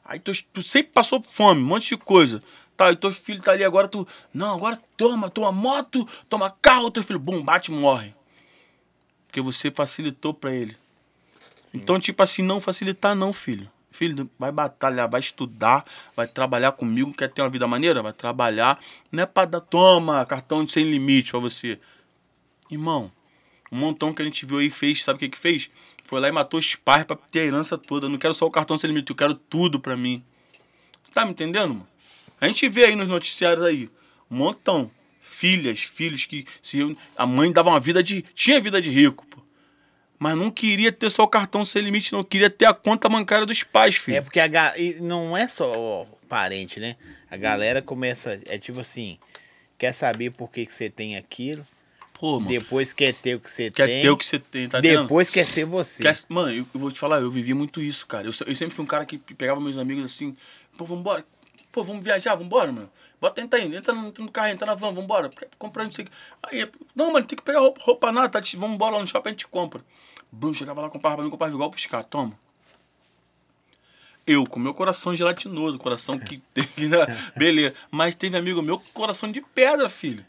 Aí 0.06 0.20
tu, 0.20 0.32
tu 0.54 0.64
sempre 0.64 0.92
passou 0.94 1.24
fome, 1.30 1.62
um 1.62 1.66
monte 1.66 1.90
de 1.90 1.98
coisa. 1.98 2.42
Tá, 2.76 2.92
e 2.92 2.96
teu 2.96 3.12
filho 3.12 3.42
tá 3.42 3.52
ali 3.52 3.64
agora, 3.64 3.88
tu. 3.88 4.08
Não, 4.34 4.56
agora 4.56 4.82
toma, 4.96 5.30
toma 5.30 5.52
moto, 5.52 6.08
toma 6.30 6.50
carro, 6.50 6.90
teu 6.90 7.04
filho, 7.04 7.20
bum, 7.20 7.44
bate 7.44 7.72
morre. 7.72 8.16
Porque 9.28 9.42
você 9.42 9.70
facilitou 9.70 10.34
para 10.34 10.54
ele. 10.54 10.78
Sim. 11.64 11.78
Então, 11.78 12.00
tipo 12.00 12.24
assim, 12.24 12.42
não 12.42 12.62
facilitar, 12.62 13.16
não, 13.16 13.34
filho. 13.34 13.70
Filho, 13.92 14.30
vai 14.38 14.52
batalhar, 14.52 15.10
vai 15.10 15.20
estudar, 15.20 15.84
vai 16.16 16.28
trabalhar 16.28 16.72
comigo, 16.74 17.14
quer 17.14 17.30
ter 17.30 17.42
uma 17.42 17.50
vida 17.50 17.68
maneira? 17.68 18.04
Vai 18.04 18.14
trabalhar. 18.14 18.80
Não 19.12 19.24
é 19.24 19.26
pra 19.26 19.46
dar, 19.46 19.62
toma, 19.62 20.26
cartão 20.26 20.64
de 20.64 20.72
sem 20.72 20.84
limite 20.84 21.32
para 21.32 21.40
você. 21.40 21.80
Irmão, 22.70 23.12
um 23.72 23.78
montão 23.78 24.14
que 24.14 24.22
a 24.22 24.26
gente 24.26 24.46
viu 24.46 24.60
aí 24.60 24.70
fez, 24.70 25.04
sabe 25.04 25.18
o 25.18 25.20
que 25.20 25.30
que 25.30 25.38
fez? 25.38 25.70
Foi 26.04 26.20
lá 26.20 26.28
e 26.28 26.32
matou 26.32 26.60
os 26.60 26.76
pais 26.76 27.04
pra 27.04 27.16
ter 27.16 27.42
a 27.42 27.46
herança 27.46 27.78
toda. 27.78 28.08
Não 28.08 28.18
quero 28.18 28.34
só 28.34 28.46
o 28.46 28.52
cartão 28.52 28.78
sem 28.78 28.90
limite, 28.90 29.10
eu 29.10 29.16
quero 29.16 29.34
tudo 29.34 29.80
pra 29.80 29.98
mim. 29.98 30.24
Você 31.04 31.12
tá 31.12 31.26
me 31.26 31.32
entendendo, 31.32 31.74
mano? 31.74 31.88
A 32.40 32.48
gente 32.48 32.70
vê 32.70 32.86
aí 32.86 32.96
nos 32.96 33.08
noticiários 33.08 33.66
aí, 33.66 33.90
um 34.30 34.38
montão. 34.38 34.92
Filhas, 35.22 35.82
filhos 35.82 36.26
que 36.26 36.46
se 36.62 36.98
a 37.16 37.26
mãe 37.26 37.52
dava 37.52 37.70
uma 37.70 37.80
vida 37.80 38.02
de. 38.02 38.24
Tinha 38.34 38.60
vida 38.60 38.82
de 38.82 38.90
rico, 38.90 39.26
pô. 39.28 39.42
Mas 40.20 40.38
não 40.38 40.52
queria 40.52 40.92
ter 40.92 41.10
só 41.10 41.24
o 41.24 41.28
cartão 41.28 41.64
sem 41.64 41.82
limite, 41.82 42.12
não 42.12 42.24
queria 42.24 42.50
ter 42.50 42.66
a 42.66 42.74
conta 42.74 43.08
bancária 43.08 43.46
dos 43.46 43.64
pais, 43.64 43.96
filho. 43.96 44.18
É 44.18 44.22
porque 44.22 44.40
a 44.40 44.48
ga... 44.48 44.74
não 45.00 45.36
é 45.36 45.48
só 45.48 46.06
parente, 46.28 46.80
né? 46.80 46.98
A 47.32 47.38
galera 47.38 47.82
começa. 47.82 48.40
É 48.46 48.58
tipo 48.58 48.82
assim, 48.82 49.18
quer 49.78 49.94
saber 49.94 50.32
por 50.32 50.52
que, 50.52 50.66
que 50.66 50.74
você 50.74 50.90
tem 50.90 51.16
aquilo 51.16 51.66
Pô, 52.20 52.38
mano. 52.38 52.50
Depois 52.50 52.92
quer 52.92 53.14
ter 53.14 53.36
o 53.36 53.40
que 53.40 53.50
você 53.50 53.72
quer 53.72 53.88
tem. 53.88 53.96
Quer 53.96 54.02
ter 54.02 54.10
o 54.10 54.18
que 54.18 54.26
você 54.26 54.40
tem, 54.40 54.68
tá 54.68 54.82
Depois 54.82 55.30
quer 55.30 55.48
ser 55.48 55.64
você. 55.64 56.04
Quer, 56.04 56.18
mano, 56.28 56.52
eu, 56.52 56.68
eu, 56.74 56.80
vou 56.80 56.92
te 56.92 57.00
falar, 57.00 57.22
eu 57.22 57.32
vivi 57.32 57.54
muito 57.54 57.82
isso, 57.82 58.06
cara. 58.06 58.28
Eu, 58.28 58.34
eu, 58.46 58.56
sempre 58.58 58.76
fui 58.76 58.84
um 58.84 58.88
cara 58.88 59.06
que 59.06 59.18
pegava 59.18 59.62
meus 59.62 59.78
amigos 59.78 60.04
assim, 60.04 60.36
pô, 60.78 60.84
vambora. 60.84 61.26
Pô, 61.72 61.82
vamos 61.82 62.04
viajar, 62.04 62.36
vambora, 62.36 62.74
mano. 62.74 62.92
Bota, 63.20 63.42
entra 63.42 63.60
aí, 63.60 63.76
entra 63.76 63.94
no, 63.94 64.08
entra 64.08 64.24
no 64.24 64.32
carro, 64.32 64.48
entra 64.50 64.66
na 64.66 64.76
van, 64.76 64.94
vambora. 64.94 65.30
Comprar 65.58 65.84
não 65.84 65.92
sei 65.92 66.06
o 66.06 66.08
que. 66.08 66.14
Aí, 66.44 66.72
não, 66.96 67.12
mano, 67.12 67.26
tem 67.26 67.38
que 67.38 67.44
pegar 67.44 67.60
roupa, 67.60 67.82
roupa 67.84 68.12
nada, 68.12 68.30
tá? 68.30 68.42
Vambora 68.58 68.96
lá 68.96 69.02
no 69.02 69.08
shopping, 69.08 69.30
a 69.30 69.32
gente 69.32 69.48
compra. 69.48 69.84
Bum, 70.32 70.54
chegava 70.54 70.82
lá, 70.82 70.90
comprava 70.90 71.18
pra 71.18 71.26
mim, 71.26 71.32
comprava 71.32 71.54
igual 71.54 71.70
pros 71.70 71.86
caras, 71.86 72.08
toma. 72.10 72.38
Eu, 74.26 74.46
com 74.46 74.60
meu 74.60 74.74
coração 74.74 75.16
gelatinoso, 75.16 75.78
coração 75.80 76.18
que 76.18 76.38
teve, 76.54 76.88
né? 76.88 76.98
beleza. 77.36 77.74
Mas 77.90 78.16
teve 78.16 78.38
amigo 78.38 78.62
meu 78.62 78.80
com 78.80 78.90
coração 78.94 79.32
de 79.32 79.42
pedra, 79.42 79.90
filho. 79.90 80.26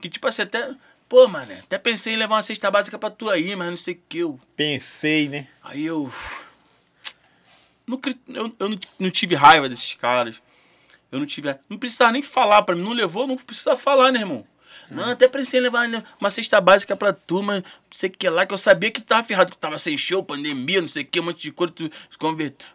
Que 0.00 0.08
tipo 0.08 0.26
assim, 0.26 0.42
até 0.42 0.74
Pô, 1.10 1.26
mano, 1.26 1.52
até 1.52 1.76
pensei 1.76 2.14
em 2.14 2.16
levar 2.16 2.36
uma 2.36 2.42
cesta 2.44 2.70
básica 2.70 2.96
pra 2.96 3.10
tu 3.10 3.28
aí, 3.28 3.56
mas 3.56 3.68
não 3.68 3.76
sei 3.76 3.94
o 3.94 4.00
que 4.08 4.18
eu. 4.18 4.38
Pensei, 4.54 5.28
né? 5.28 5.48
Aí 5.60 5.84
eu. 5.84 6.08
Não, 7.84 8.00
eu, 8.28 8.54
eu 8.60 8.68
não, 8.68 8.78
não 8.96 9.10
tive 9.10 9.34
raiva 9.34 9.68
desses 9.68 9.92
caras. 9.94 10.40
Eu 11.10 11.18
não 11.18 11.26
tive. 11.26 11.54
Não 11.68 11.76
precisava 11.76 12.12
nem 12.12 12.22
falar 12.22 12.62
pra 12.62 12.74
mim. 12.74 12.82
Não 12.82 12.92
levou, 12.92 13.26
não 13.26 13.36
precisa 13.36 13.76
falar, 13.76 14.12
né, 14.12 14.20
irmão? 14.20 14.46
Não, 14.90 15.10
até 15.10 15.28
pensei 15.28 15.60
em 15.60 15.62
levar 15.62 15.88
uma 16.20 16.30
cesta 16.30 16.60
básica 16.60 16.96
pra 16.96 17.12
tu, 17.12 17.42
mas 17.42 17.62
não 17.62 17.64
sei 17.92 18.08
o 18.08 18.12
que 18.12 18.28
lá, 18.28 18.44
que 18.44 18.52
eu 18.52 18.58
sabia 18.58 18.90
que 18.90 19.00
tava 19.00 19.22
ferrado, 19.22 19.52
que 19.52 19.58
tava 19.58 19.78
sem 19.78 19.96
show, 19.96 20.22
pandemia, 20.22 20.80
não 20.80 20.88
sei 20.88 21.04
o 21.04 21.06
que, 21.06 21.20
um 21.20 21.24
monte 21.24 21.42
de 21.42 21.52
coisa, 21.52 21.72
tu 21.72 21.84
se 22.10 22.18
converter. 22.18 22.66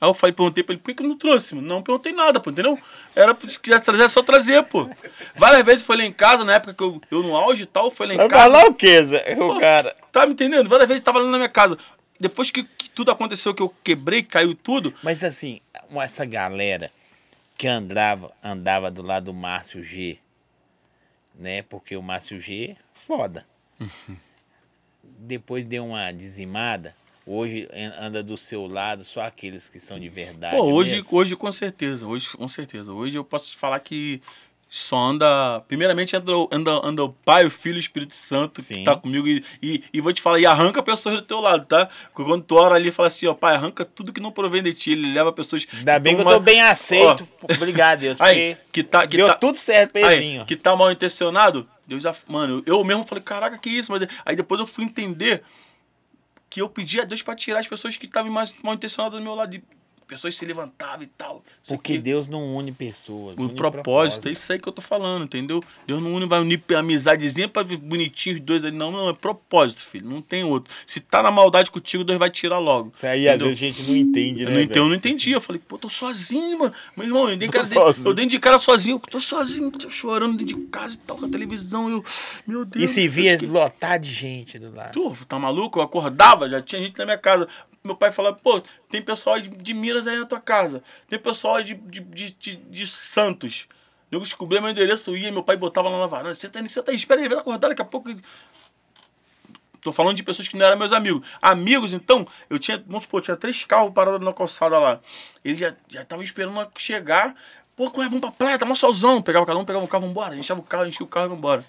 Aí 0.00 0.08
eu 0.08 0.14
falei, 0.14 0.32
perguntei 0.32 0.62
pra 0.62 0.74
ele, 0.74 0.80
por 0.80 0.90
que, 0.90 1.02
que 1.02 1.08
não 1.08 1.18
trouxe? 1.18 1.56
Mano? 1.56 1.66
Não 1.66 1.82
perguntei 1.82 2.12
nada, 2.12 2.38
pô, 2.38 2.50
entendeu? 2.50 2.78
Era, 3.16 3.36
se 3.48 3.58
quiser 3.58 3.80
trazer, 3.80 4.04
é 4.04 4.08
só 4.08 4.22
trazer, 4.22 4.62
pô. 4.62 4.88
Várias 5.34 5.64
vezes 5.64 5.82
foi 5.82 5.96
lá 5.96 6.04
em 6.04 6.12
casa, 6.12 6.44
na 6.44 6.54
época 6.54 6.74
que 6.74 6.82
eu, 6.82 7.00
eu 7.10 7.22
no 7.22 7.36
auge 7.36 7.64
e 7.64 7.66
tal, 7.66 7.90
foi 7.90 8.06
lá 8.06 8.14
em 8.14 8.16
Vai 8.16 8.28
casa. 8.28 8.42
Falar 8.44 8.66
o 8.66 8.74
quê, 8.74 9.04
Zé? 9.04 9.36
O 9.40 9.58
cara. 9.58 9.96
Tá 10.12 10.24
me 10.24 10.34
entendendo? 10.34 10.68
Várias 10.68 10.86
vezes 10.86 11.02
tava 11.02 11.18
lá 11.18 11.28
na 11.28 11.38
minha 11.38 11.48
casa. 11.48 11.76
Depois 12.20 12.50
que, 12.50 12.62
que 12.62 12.88
tudo 12.90 13.10
aconteceu, 13.10 13.52
que 13.52 13.62
eu 13.62 13.74
quebrei, 13.82 14.22
caiu 14.22 14.54
tudo. 14.54 14.94
Mas 15.02 15.24
assim, 15.24 15.60
essa 15.96 16.24
galera 16.24 16.90
que 17.56 17.66
andava, 17.66 18.32
andava 18.42 18.90
do 18.90 19.02
lado 19.02 19.26
do 19.26 19.34
Márcio 19.34 19.82
G, 19.82 20.18
né? 21.34 21.62
Porque 21.62 21.96
o 21.96 22.02
Márcio 22.02 22.40
G, 22.40 22.76
foda. 22.94 23.46
Uhum. 23.80 24.16
Depois 25.20 25.64
deu 25.64 25.86
uma 25.86 26.12
dizimada 26.12 26.94
Hoje 27.30 27.68
anda 28.00 28.22
do 28.22 28.38
seu 28.38 28.66
lado 28.66 29.04
só 29.04 29.20
aqueles 29.20 29.68
que 29.68 29.78
são 29.78 30.00
de 30.00 30.08
verdade. 30.08 30.56
Pô, 30.56 30.62
hoje, 30.62 30.96
mesmo. 30.96 31.14
hoje 31.14 31.36
com 31.36 31.52
certeza, 31.52 32.06
hoje 32.06 32.34
com 32.34 32.48
certeza. 32.48 32.90
Hoje 32.90 33.18
eu 33.18 33.24
posso 33.24 33.50
te 33.50 33.56
falar 33.58 33.78
que 33.80 34.22
só 34.68 34.96
anda. 34.96 35.60
Primeiramente 35.66 36.14
anda, 36.14 36.32
anda, 36.52 36.80
anda 36.84 37.04
o 37.04 37.12
Pai, 37.12 37.46
o 37.46 37.50
Filho 37.50 37.76
e 37.76 37.78
o 37.78 37.80
Espírito 37.80 38.14
Santo 38.14 38.60
Sim. 38.60 38.76
que 38.76 38.84
tá 38.84 38.94
comigo. 38.94 39.26
E, 39.26 39.42
e, 39.62 39.84
e, 39.94 40.00
vou 40.00 40.12
te 40.12 40.20
falar, 40.20 40.38
e 40.38 40.46
arranca 40.46 40.82
pessoas 40.82 41.16
do 41.16 41.22
teu 41.22 41.40
lado, 41.40 41.64
tá? 41.64 41.88
Porque 42.12 42.30
quando 42.30 42.42
tu 42.42 42.54
ora 42.54 42.74
ali 42.74 42.88
e 42.88 42.92
fala 42.92 43.08
assim, 43.08 43.26
ó, 43.26 43.34
Pai, 43.34 43.54
arranca 43.54 43.84
tudo 43.84 44.12
que 44.12 44.20
não 44.20 44.30
provém 44.30 44.62
de 44.62 44.74
ti. 44.74 44.92
Ele 44.92 45.12
leva 45.12 45.32
pessoas. 45.32 45.66
Ainda 45.72 45.98
bem 45.98 46.14
que 46.14 46.20
eu 46.20 46.26
tô 46.26 46.40
bem 46.40 46.60
aceito. 46.60 47.26
Ó, 47.42 47.54
Obrigado, 47.54 48.00
Deus. 48.00 48.20
Aí, 48.22 48.56
que 48.70 48.82
tá, 48.82 49.06
que 49.06 49.16
Deus 49.16 49.32
tá, 49.32 49.38
tudo 49.38 49.56
certo 49.56 49.96
aí, 49.96 50.44
Que 50.44 50.54
tá 50.54 50.76
mal 50.76 50.92
intencionado. 50.92 51.66
Deus 51.86 52.02
já. 52.02 52.14
Mano, 52.26 52.62
eu 52.66 52.84
mesmo 52.84 53.04
falei, 53.04 53.24
caraca, 53.24 53.56
que 53.56 53.70
isso? 53.70 53.90
Mas 53.90 54.06
aí 54.24 54.36
depois 54.36 54.60
eu 54.60 54.66
fui 54.66 54.84
entender 54.84 55.42
que 56.50 56.60
eu 56.60 56.68
pedi 56.68 57.00
a 57.00 57.04
Deus 57.04 57.22
para 57.22 57.34
tirar 57.34 57.60
as 57.60 57.66
pessoas 57.66 57.96
que 57.96 58.06
estavam 58.06 58.30
mais 58.30 58.54
mal 58.62 58.74
intencionadas 58.74 59.18
do 59.18 59.24
meu 59.24 59.34
lado. 59.34 59.58
Pessoas 60.08 60.34
se 60.34 60.44
levantavam 60.46 61.02
e 61.02 61.06
tal. 61.06 61.44
Porque 61.66 61.98
Deus 61.98 62.26
não 62.26 62.56
une 62.56 62.72
pessoas. 62.72 63.34
O 63.34 63.48
propósito, 63.50 63.82
propósito, 63.82 64.28
é 64.28 64.32
isso 64.32 64.50
aí 64.50 64.58
que 64.58 64.66
eu 64.66 64.72
tô 64.72 64.80
falando, 64.80 65.24
entendeu? 65.24 65.62
Deus 65.86 66.02
não 66.02 66.14
une, 66.14 66.26
vai 66.26 66.40
unir 66.40 66.62
amizadezinha 66.76 67.46
pra 67.46 67.62
bonitinho 67.62 68.36
os 68.36 68.40
dois 68.40 68.64
ali. 68.64 68.76
Não, 68.76 68.90
não, 68.90 69.10
é 69.10 69.12
propósito, 69.12 69.84
filho. 69.84 70.08
Não 70.08 70.22
tem 70.22 70.42
outro. 70.42 70.72
Se 70.86 70.98
tá 70.98 71.22
na 71.22 71.30
maldade 71.30 71.70
contigo, 71.70 72.02
Deus 72.02 72.18
vai 72.18 72.30
tirar 72.30 72.58
logo. 72.58 72.92
Isso 72.96 73.06
aí 73.06 73.28
entendeu? 73.28 73.48
às 73.48 73.58
vezes 73.58 73.62
a 73.62 73.80
gente 73.80 73.90
não 73.90 73.96
entende, 73.96 74.44
né? 74.44 74.50
Eu 74.50 74.54
não, 74.54 74.60
entendi, 74.62 74.78
eu 74.78 74.86
não 74.86 74.94
entendi. 74.94 75.32
Eu 75.32 75.40
falei, 75.42 75.60
pô, 75.68 75.76
tô 75.76 75.90
sozinho, 75.90 76.58
mano. 76.58 76.72
Meu 76.96 77.06
irmão, 77.06 77.28
eu 77.28 77.36
dei, 77.36 77.48
cara, 77.48 77.68
eu 78.04 78.14
dentro 78.14 78.30
de 78.30 78.38
cara 78.38 78.58
sozinho. 78.58 78.96
Eu 78.96 79.00
tô 79.00 79.20
sozinho, 79.20 79.70
tô 79.70 79.90
chorando 79.90 80.38
dentro 80.38 80.56
de 80.56 80.66
casa 80.68 80.94
e 80.94 80.98
tal, 80.98 81.18
com 81.18 81.26
a 81.26 81.28
televisão. 81.28 81.90
Eu, 81.90 82.02
meu 82.46 82.64
Deus. 82.64 82.84
E 82.84 82.88
se 82.88 83.06
via 83.06 83.36
que... 83.36 83.44
lotar 83.44 83.98
de 83.98 84.10
gente 84.10 84.58
do 84.58 84.74
lado. 84.74 84.92
Tu, 84.92 85.16
tá 85.26 85.38
maluco? 85.38 85.78
Eu 85.78 85.82
acordava, 85.82 86.48
já 86.48 86.62
tinha 86.62 86.80
gente 86.80 86.98
na 86.98 87.04
minha 87.04 87.18
casa 87.18 87.46
meu 87.88 87.96
pai 87.96 88.12
falava, 88.12 88.36
pô, 88.36 88.62
tem 88.88 89.02
pessoal 89.02 89.40
de, 89.40 89.48
de, 89.48 89.74
Minas 89.74 90.06
aí 90.06 90.18
na 90.18 90.26
tua 90.26 90.40
casa, 90.40 90.82
tem 91.08 91.18
pessoal 91.18 91.62
de, 91.62 91.74
de, 91.74 92.00
de, 92.00 92.56
de, 92.56 92.86
Santos. 92.86 93.66
Eu 94.10 94.20
descobri 94.20 94.60
meu 94.60 94.70
endereço, 94.70 95.16
ia, 95.16 95.32
meu 95.32 95.42
pai 95.42 95.56
botava 95.56 95.88
lá 95.88 95.98
na 95.98 96.06
varanda, 96.06 96.34
senta 96.34 96.58
aí, 96.58 96.70
senta 96.70 96.90
aí, 96.90 96.96
espera 96.96 97.20
aí, 97.20 97.28
vai 97.28 97.38
acordar 97.38 97.68
daqui 97.68 97.82
a 97.82 97.84
pouco. 97.84 98.10
Tô 99.80 99.92
falando 99.92 100.16
de 100.16 100.22
pessoas 100.22 100.48
que 100.48 100.56
não 100.56 100.66
eram 100.66 100.76
meus 100.76 100.92
amigos. 100.92 101.26
Amigos, 101.40 101.92
então, 101.92 102.26
eu 102.50 102.58
tinha, 102.58 102.82
vamos 102.86 103.04
supor, 103.04 103.22
tinha 103.22 103.36
três 103.36 103.64
carros 103.64 103.92
parados 103.92 104.24
na 104.24 104.32
calçada 104.32 104.78
lá. 104.78 105.00
Eles 105.44 105.58
já 105.58 105.74
estavam 105.88 106.22
esperando 106.22 106.68
chegar. 106.76 107.34
Pô, 107.76 107.88
vamos 107.90 108.20
pra 108.20 108.30
praia, 108.32 108.58
tá 108.58 108.66
uma 108.66 108.74
solzão. 108.74 109.22
Pegava 109.22 109.46
cada 109.46 109.58
um, 109.58 109.64
pegava 109.64 109.84
um 109.84 109.88
carro, 109.88 110.06
vambora. 110.06 110.36
Enchava 110.36 110.60
o 110.60 110.64
carro, 110.64 110.86
enchia 110.86 111.04
o 111.04 111.08
carro 111.08 111.26
e 111.26 111.28
vambora. 111.28 111.64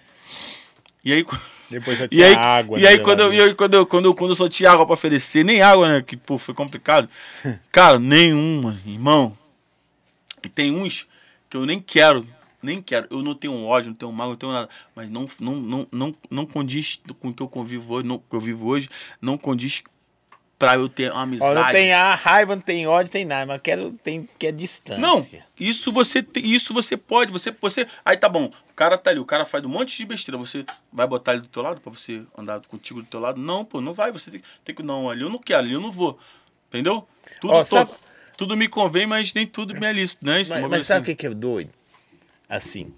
E 1.09 1.13
aí. 1.13 1.25
Depois 1.69 1.99
já 1.99 2.07
tinha 2.07 2.21
e 2.21 2.23
aí, 2.23 2.35
água. 2.35 2.79
E 2.79 2.87
aí, 2.87 2.97
quando 2.97 3.19
eu, 3.19 3.33
e 3.33 3.39
aí 3.39 3.53
quando, 3.53 3.73
eu, 3.75 3.85
quando, 3.85 4.05
eu, 4.05 4.15
quando 4.15 4.31
eu 4.31 4.35
só 4.35 4.49
tinha 4.49 4.71
água 4.71 4.87
pra 4.87 4.93
oferecer, 4.95 5.45
nem 5.45 5.61
água, 5.61 5.87
né? 5.87 6.01
Que 6.01 6.17
pô, 6.17 6.37
foi 6.39 6.53
complicado. 6.55 7.07
Cara, 7.71 7.99
nenhuma, 7.99 8.79
irmão. 8.83 9.37
E 10.43 10.49
tem 10.49 10.71
uns 10.71 11.05
que 11.47 11.55
eu 11.55 11.67
nem 11.67 11.79
quero, 11.79 12.25
nem 12.61 12.81
quero. 12.81 13.07
Eu 13.11 13.21
não 13.21 13.35
tenho 13.35 13.63
ódio, 13.63 13.89
não 13.89 13.95
tenho 13.95 14.11
mal, 14.11 14.29
não 14.29 14.35
tenho 14.35 14.51
nada. 14.51 14.67
Mas 14.95 15.11
não, 15.11 15.27
não, 15.39 15.55
não, 15.57 15.87
não, 15.91 16.15
não 16.31 16.45
condiz 16.45 16.99
com 17.19 17.29
o 17.29 17.33
que 17.33 17.43
eu 17.43 17.47
convivo 17.47 17.93
hoje, 17.93 18.07
não, 18.07 18.17
que 18.17 18.35
eu 18.35 18.39
vivo 18.39 18.67
hoje, 18.67 18.89
não 19.21 19.37
condiz 19.37 19.83
pra 20.59 20.75
eu 20.75 20.89
ter 20.89 21.09
uma 21.09 21.21
Ó, 21.21 21.23
amizade. 21.23 21.55
não 21.55 21.71
tem 21.71 21.93
a 21.93 22.13
raiva, 22.13 22.53
não 22.55 22.61
tem 22.61 22.85
ódio, 22.85 23.05
não 23.05 23.11
tem 23.11 23.25
nada, 23.25 23.45
mas 23.45 23.55
eu 23.55 23.61
quero 23.61 23.91
tem 24.03 24.27
que 24.37 24.45
é 24.45 24.51
distância. 24.51 24.99
Não, 24.99 25.25
isso 25.57 25.91
você 25.93 26.23
isso 26.35 26.73
você 26.73 26.97
pode, 26.97 27.31
você 27.31 27.49
você 27.59 27.87
aí 28.03 28.17
tá 28.17 28.27
bom. 28.27 28.51
O 28.69 28.73
cara 28.75 28.97
tá 28.97 29.09
ali, 29.09 29.19
o 29.19 29.25
cara 29.25 29.45
faz 29.45 29.63
um 29.63 29.69
monte 29.69 29.95
de 29.97 30.05
besteira, 30.05 30.37
você 30.37 30.65
vai 30.91 31.07
botar 31.07 31.31
ele 31.33 31.41
do 31.43 31.47
teu 31.47 31.61
lado 31.63 31.79
pra 31.79 31.91
você 31.91 32.21
andar 32.37 32.59
contigo 32.67 33.01
do 33.01 33.07
teu 33.07 33.19
lado? 33.21 33.39
Não, 33.39 33.63
pô, 33.63 33.79
não 33.79 33.93
vai, 33.93 34.11
você 34.11 34.29
tem, 34.29 34.41
tem 34.65 34.75
que 34.75 34.83
não, 34.83 35.09
ali 35.09 35.21
eu 35.21 35.29
não 35.29 35.39
quero, 35.39 35.59
ali 35.59 35.73
eu 35.73 35.81
não 35.81 35.91
vou. 35.91 36.19
Entendeu? 36.67 37.07
Tudo 37.41 37.53
Ó, 37.53 37.63
sabe- 37.63 37.91
tudo 38.37 38.55
me 38.55 38.67
convém, 38.67 39.07
mas 39.07 39.33
nem 39.33 39.47
tudo 39.47 39.73
me 39.73 39.85
é 39.87 39.91
lícito, 39.93 40.25
né? 40.25 40.41
Isso, 40.41 40.51
Mas, 40.53 40.61
mas 40.67 40.85
sabe 40.85 40.99
o 40.99 41.03
assim. 41.03 41.15
que, 41.15 41.25
é 41.25 41.29
doido? 41.29 41.71
Assim. 42.47 42.93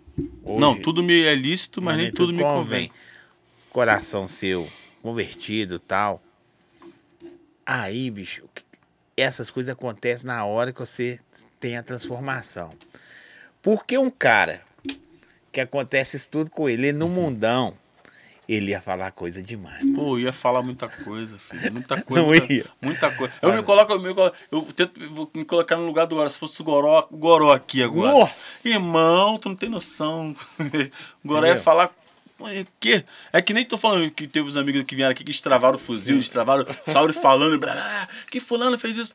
Não, 0.46 0.74
hoje- 0.74 0.82
tudo 0.82 1.02
me 1.02 1.24
é 1.24 1.34
lícito, 1.34 1.82
mas, 1.82 1.96
nem 1.98 2.12
tudo 2.12 2.34
me 2.34 2.44
convém. 2.44 2.92
Coração 3.70 4.28
seu 4.28 4.70
convertido 5.02 5.80
tal. 5.80 6.22
Aí, 7.66 8.10
bicho, 8.10 8.44
essas 9.16 9.52
coisas 9.52 9.72
acontecem 9.72 10.28
na 10.28 10.44
hora 10.46 10.72
que 10.72 10.80
você 10.80 11.20
tem 11.60 11.78
a 11.78 11.84
transformação. 11.84 12.74
Porque 13.62 13.98
um 13.98 14.10
cara 14.10 14.62
que 15.52 15.62
acontece 15.62 16.18
isso 16.18 16.30
tudo 16.30 16.50
com 16.50 16.68
ele, 16.68 16.88
ele 16.88 16.98
no 16.98 17.08
mundão, 17.08 17.78
ele 18.50 18.72
ia 18.72 18.82
falar 18.82 19.12
coisa 19.12 19.42
demais. 19.42 19.84
Pô, 19.94 20.18
ia 20.18 20.34
falar 20.34 20.62
muita 20.62 20.90
coisa, 20.90 21.38
filho. 21.38 21.72
Muita 21.72 22.02
coisa. 22.04 22.26
Não 22.26 22.34
ia. 22.34 22.66
muita 22.82 23.12
coisa. 23.12 23.34
Eu 23.42 23.54
me 23.54 23.62
coloco, 23.64 23.94
eu, 23.94 24.00
me 24.00 24.14
coloco, 24.14 24.36
eu 24.52 24.62
tento 24.74 25.00
vou 25.10 25.30
me 25.34 25.46
colocar 25.46 25.78
no 25.78 25.86
lugar 25.86 26.08
do 26.08 26.16
Goró. 26.16 26.30
Se 26.30 26.40
fosse 26.40 26.60
o 26.62 26.64
Goró, 26.64 27.08
o 27.12 27.18
Goró 27.18 27.54
aqui 27.54 27.84
agora. 27.84 28.12
Nossa! 28.12 28.68
Irmão, 28.68 29.38
tu 29.38 29.50
não 29.50 29.56
tem 29.56 29.70
noção. 29.70 30.36
O 31.24 31.28
Goró 31.28 31.46
ia 31.46 31.52
Entendeu? 31.52 31.64
falar. 31.64 31.94
"Pô, 32.42 32.50
é 32.50 32.66
que? 32.80 33.04
É 33.32 33.42
que 33.42 33.54
nem 33.54 33.64
tô 33.64 33.78
falando 33.78 34.10
que 34.12 34.28
teve 34.28 34.48
os 34.48 34.58
amigos 34.58 34.84
que 34.84 34.96
vieram 34.96 35.12
aqui 35.12 35.24
que 35.24 35.32
destravaram 35.32 35.76
o 35.76 35.80
fuzil, 35.80 36.18
destravaram 36.18 36.66
o 36.88 36.92
Sauri 36.92 37.14
falando, 37.14 37.58
blá, 37.60 37.74
blá, 37.74 38.08
que 38.30 38.40
fulano 38.40 38.78
fez 38.78 38.98
isso. 38.98 39.14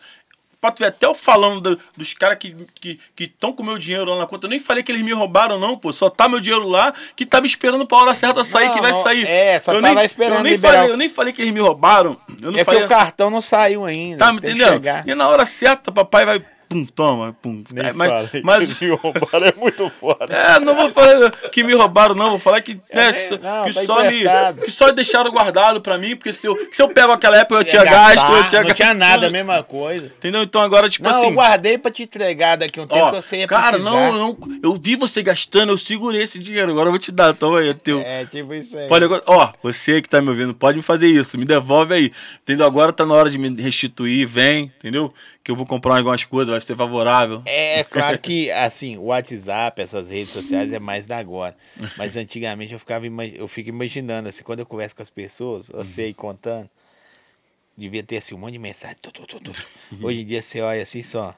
Pra 0.58 0.70
tu 0.70 0.78
ver, 0.80 0.86
até 0.86 1.04
eu 1.06 1.14
falando 1.14 1.60
do- 1.60 1.80
dos 1.96 2.14
caras 2.14 2.38
que 2.38 2.48
estão 2.48 2.66
que, 2.80 2.98
que 3.14 3.28
com 3.38 3.62
meu 3.62 3.76
dinheiro 3.78 4.06
lá 4.10 4.16
na 4.20 4.26
conta. 4.26 4.46
Eu 4.46 4.50
nem 4.50 4.58
falei 4.58 4.82
que 4.82 4.90
eles 4.90 5.02
me 5.02 5.12
roubaram, 5.12 5.58
não, 5.60 5.76
pô. 5.76 5.92
Só 5.92 6.08
tá 6.08 6.28
meu 6.28 6.40
dinheiro 6.40 6.66
lá 6.66 6.94
que 7.14 7.26
tá 7.26 7.40
me 7.42 7.46
esperando 7.46 7.86
pra 7.86 7.98
hora 7.98 8.14
certa 8.14 8.42
sair, 8.42 8.66
Não, 8.68 8.74
que 8.74 8.80
vai 8.80 8.90
não, 8.90 9.02
sair. 9.02 9.26
é, 9.26 9.60
só 9.62 9.72
eu 9.72 9.82
tá 9.82 9.88
nem, 9.88 9.94
lá 9.96 10.04
esperando 10.04 10.38
eu 10.38 10.42
nem 10.42 10.58
falei, 10.58 10.90
eu 10.90 10.96
nem 10.96 11.08
falei 11.10 11.32
que 11.34 11.42
eles 11.42 11.52
me 11.52 11.60
roubaram. 11.60 12.18
Eu 12.40 12.50
não 12.52 12.58
é 12.58 12.64
falei. 12.64 12.84
o 12.84 12.88
cartão 12.88 13.28
não 13.30 13.42
saiu 13.42 13.84
ainda. 13.84 14.18
Tá 14.18 14.32
me 14.32 14.40
chegar. 14.40 15.06
E 15.06 15.14
na 15.14 15.28
hora 15.28 15.44
certa, 15.44 15.92
papai 15.92 16.24
vai. 16.24 16.42
Pum, 16.68 16.84
toma, 16.84 17.32
pum. 17.40 17.62
Nem 17.70 17.86
É, 17.86 17.92
mas, 17.92 18.78
que 18.78 18.86
me 18.86 18.94
roubaram, 18.94 19.46
é 19.46 19.52
muito 19.56 19.90
foda. 20.00 20.26
é, 20.34 20.58
não 20.58 20.74
vou 20.74 20.90
falar 20.90 21.30
que 21.52 21.62
me 21.62 21.74
roubaram, 21.74 22.14
não. 22.14 22.30
Vou 22.30 22.38
falar 22.38 22.60
que, 22.60 22.74
né, 22.74 22.80
É, 23.08 23.12
que, 23.12 23.20
só, 23.20 23.36
não, 23.38 23.64
que 23.64 23.72
tá 23.74 23.84
só 23.84 24.02
me, 24.04 24.64
que 24.64 24.70
só 24.70 24.90
deixaram 24.90 25.30
guardado 25.30 25.80
pra 25.80 25.96
mim, 25.96 26.16
porque 26.16 26.32
se 26.32 26.46
eu, 26.46 26.56
se 26.72 26.82
eu 26.82 26.88
pego 26.88 27.12
aquela 27.12 27.36
época 27.36 27.60
eu 27.60 27.64
tinha 27.64 27.84
gastar, 27.84 28.14
gasto, 28.14 28.32
eu 28.32 28.48
tinha 28.48 28.60
não 28.62 28.68
gasto. 28.68 28.76
tinha 28.76 28.94
nada, 28.94 29.26
a 29.28 29.30
mesma 29.30 29.62
coisa. 29.62 30.06
Entendeu? 30.06 30.42
Então 30.42 30.60
agora, 30.60 30.88
tipo 30.90 31.04
não, 31.04 31.10
assim. 31.12 31.26
eu 31.26 31.32
guardei 31.32 31.78
pra 31.78 31.90
te 31.90 32.02
entregar 32.02 32.56
daqui 32.56 32.80
um 32.80 32.86
tempo 32.86 33.00
Ó, 33.04 33.10
que 33.12 33.16
você 33.22 33.36
ia 33.36 33.46
cara, 33.46 33.78
precisar. 33.78 33.90
não, 33.90 34.12
não, 34.12 34.36
eu 34.62 34.74
vi 34.74 34.96
você 34.96 35.22
gastando, 35.22 35.70
eu 35.72 35.78
segurei 35.78 36.22
esse 36.22 36.38
dinheiro, 36.38 36.72
agora 36.72 36.88
eu 36.88 36.92
vou 36.92 36.98
te 36.98 37.12
dar, 37.12 37.32
toma 37.32 37.60
aí, 37.60 37.68
é 37.68 37.74
teu. 37.74 38.00
É, 38.00 38.24
tipo 38.24 38.52
isso 38.54 38.76
aí. 38.76 38.88
Pode 38.88 39.04
agora, 39.04 39.22
ó, 39.26 39.52
você 39.62 40.02
que 40.02 40.08
tá 40.08 40.20
me 40.20 40.30
ouvindo, 40.30 40.52
pode 40.54 40.76
me 40.76 40.82
fazer 40.82 41.06
isso, 41.08 41.38
me 41.38 41.44
devolve 41.44 41.94
aí. 41.94 42.12
Entendeu? 42.42 42.66
Agora 42.66 42.92
tá 42.92 43.06
na 43.06 43.14
hora 43.14 43.30
de 43.30 43.38
me 43.38 43.54
restituir, 43.62 44.26
vem, 44.26 44.72
entendeu? 44.78 45.12
Que 45.46 45.52
eu 45.52 45.54
vou 45.54 45.64
comprar 45.64 45.98
algumas 45.98 46.24
coisas, 46.24 46.50
vai 46.50 46.60
ser 46.60 46.74
favorável. 46.74 47.40
É 47.46 47.84
claro 47.84 48.18
que, 48.18 48.50
assim, 48.66 48.96
o 48.96 49.04
WhatsApp, 49.04 49.80
essas 49.80 50.10
redes 50.10 50.32
sociais 50.32 50.72
é 50.72 50.80
mais 50.80 51.06
da 51.06 51.18
agora. 51.18 51.56
Mas 51.96 52.16
antigamente 52.16 52.72
eu 52.72 52.80
ficava 52.80 53.06
eu 53.06 53.46
fico 53.46 53.68
imaginando, 53.68 54.28
assim, 54.28 54.42
quando 54.42 54.58
eu 54.58 54.66
converso 54.66 54.96
com 54.96 55.04
as 55.04 55.08
pessoas, 55.08 55.68
você 55.68 56.00
aí 56.02 56.14
contando, 56.14 56.68
devia 57.78 58.02
ter 58.02 58.16
assim 58.16 58.34
um 58.34 58.38
monte 58.38 58.54
de 58.54 58.58
mensagem. 58.58 58.96
tu, 59.00 59.12
tu, 59.12 59.24
tu, 59.24 59.38
tu. 59.38 59.52
Hoje 60.02 60.22
em 60.22 60.26
dia 60.26 60.42
você 60.42 60.60
olha 60.60 60.82
assim 60.82 61.04
só. 61.04 61.32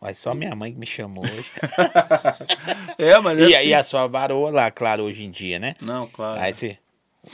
Mas 0.00 0.18
só 0.18 0.32
minha 0.32 0.56
mãe 0.56 0.72
que 0.72 0.78
me 0.78 0.86
chamou 0.86 1.22
hoje. 1.22 1.50
É, 2.96 3.18
mas 3.18 3.38
é 3.38 3.42
e, 3.42 3.54
assim. 3.54 3.66
e 3.68 3.74
a 3.74 3.84
sua 3.84 4.06
varoa 4.06 4.50
lá, 4.50 4.70
claro, 4.70 5.02
hoje 5.02 5.22
em 5.22 5.30
dia, 5.30 5.58
né? 5.58 5.74
Não, 5.82 6.06
claro. 6.06 6.40
Aí 6.40 6.54
você. 6.54 6.78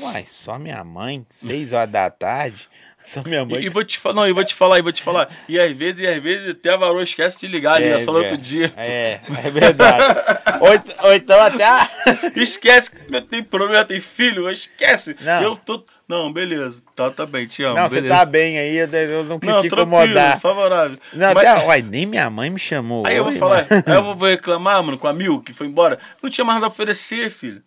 Uai, 0.00 0.26
só 0.26 0.58
minha 0.58 0.82
mãe, 0.82 1.24
seis 1.30 1.72
horas 1.72 1.90
da 1.90 2.10
tarde. 2.10 2.68
Só 3.08 3.22
minha 3.24 3.42
mãe. 3.42 3.62
E, 3.62 3.64
e 3.64 3.68
vou 3.70 3.82
te 3.82 3.98
falar, 3.98 4.14
não, 4.16 4.28
e 4.28 4.32
vou 4.32 4.44
te 4.44 4.54
falar, 4.54 4.78
e 4.78 4.82
vou 4.82 4.92
te 4.92 5.02
falar. 5.02 5.28
E 5.48 5.58
às 5.58 5.72
vezes, 5.72 6.00
e 6.00 6.06
às 6.06 6.22
vezes 6.22 6.50
até 6.50 6.70
a 6.70 6.76
varô 6.76 7.00
esquece 7.00 7.40
de 7.40 7.46
ligar 7.46 7.76
ali, 7.76 7.86
é, 7.86 8.00
só 8.00 8.12
no 8.12 8.18
outro 8.18 8.34
é, 8.34 8.36
dia. 8.36 8.70
É, 8.76 9.18
é 9.44 9.50
verdade. 9.50 10.04
ou, 10.60 10.74
ent- 10.74 10.94
ou 11.02 11.14
então 11.14 11.40
até. 11.40 11.64
a- 11.64 11.88
Esquece 12.36 12.90
que 12.90 13.20
tem 13.22 13.42
problema, 13.42 13.82
tem 13.84 13.98
filho, 13.98 14.50
esquece. 14.50 15.16
Não. 15.22 15.42
Eu 15.42 15.56
tô. 15.56 15.82
Não, 16.06 16.30
beleza. 16.32 16.82
Tá, 16.94 17.10
tá 17.10 17.24
bem, 17.26 17.46
te 17.46 17.62
amo. 17.62 17.76
Não, 17.76 17.88
você 17.88 17.96
beleza. 17.96 18.14
tá 18.14 18.24
bem 18.26 18.58
aí, 18.58 18.76
eu 18.76 18.86
eu 18.88 19.24
não 19.24 19.38
quis 19.38 19.48
Não, 19.50 19.60
te 19.62 19.66
incomodar. 19.68 20.38
favorável. 20.40 20.98
Não, 21.12 21.32
Mas- 21.34 21.46
até, 21.46 21.66
uai, 21.66 21.80
nem 21.82 22.04
minha 22.06 22.28
mãe 22.28 22.48
me 22.50 22.58
chamou. 22.58 23.06
Aí 23.06 23.16
eu 23.16 23.24
vou 23.24 23.32
falar, 23.34 23.66
mano. 23.70 23.84
aí 23.86 23.94
eu 23.94 24.14
vou 24.14 24.28
reclamar, 24.28 24.82
mano, 24.82 24.98
com 24.98 25.06
a 25.06 25.12
Mil, 25.14 25.40
que 25.40 25.52
foi 25.54 25.66
embora. 25.66 25.98
Não 26.22 26.28
tinha 26.30 26.44
mais 26.44 26.56
nada 26.56 26.66
a 26.66 26.68
oferecer, 26.68 27.30
filho. 27.30 27.62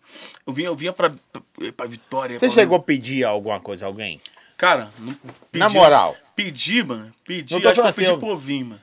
Eu 0.46 0.52
vinha, 0.52 0.68
eu 0.68 0.74
vinha 0.76 0.92
pra, 0.92 1.10
pra, 1.32 1.42
pra 1.76 1.86
Vitória. 1.86 2.38
Você 2.38 2.46
pra- 2.46 2.54
chegou 2.54 2.76
a 2.76 2.80
pedir 2.80 3.24
alguma 3.24 3.58
coisa 3.60 3.84
a 3.84 3.88
alguém? 3.88 4.20
Cara, 4.62 4.92
não 5.00 5.12
pedi, 5.50 5.58
Na 5.58 5.68
moral. 5.68 6.16
Pedi, 6.36 6.84
mano. 6.84 7.12
Pedi, 7.24 7.52
Não 7.52 7.60
tô 7.60 7.74
falando 7.74 7.92
pedi 7.92 8.04
assim, 8.06 8.12
eu- 8.14 8.18
pro 8.20 8.28
Ovinho, 8.28 8.66
mano. 8.66 8.80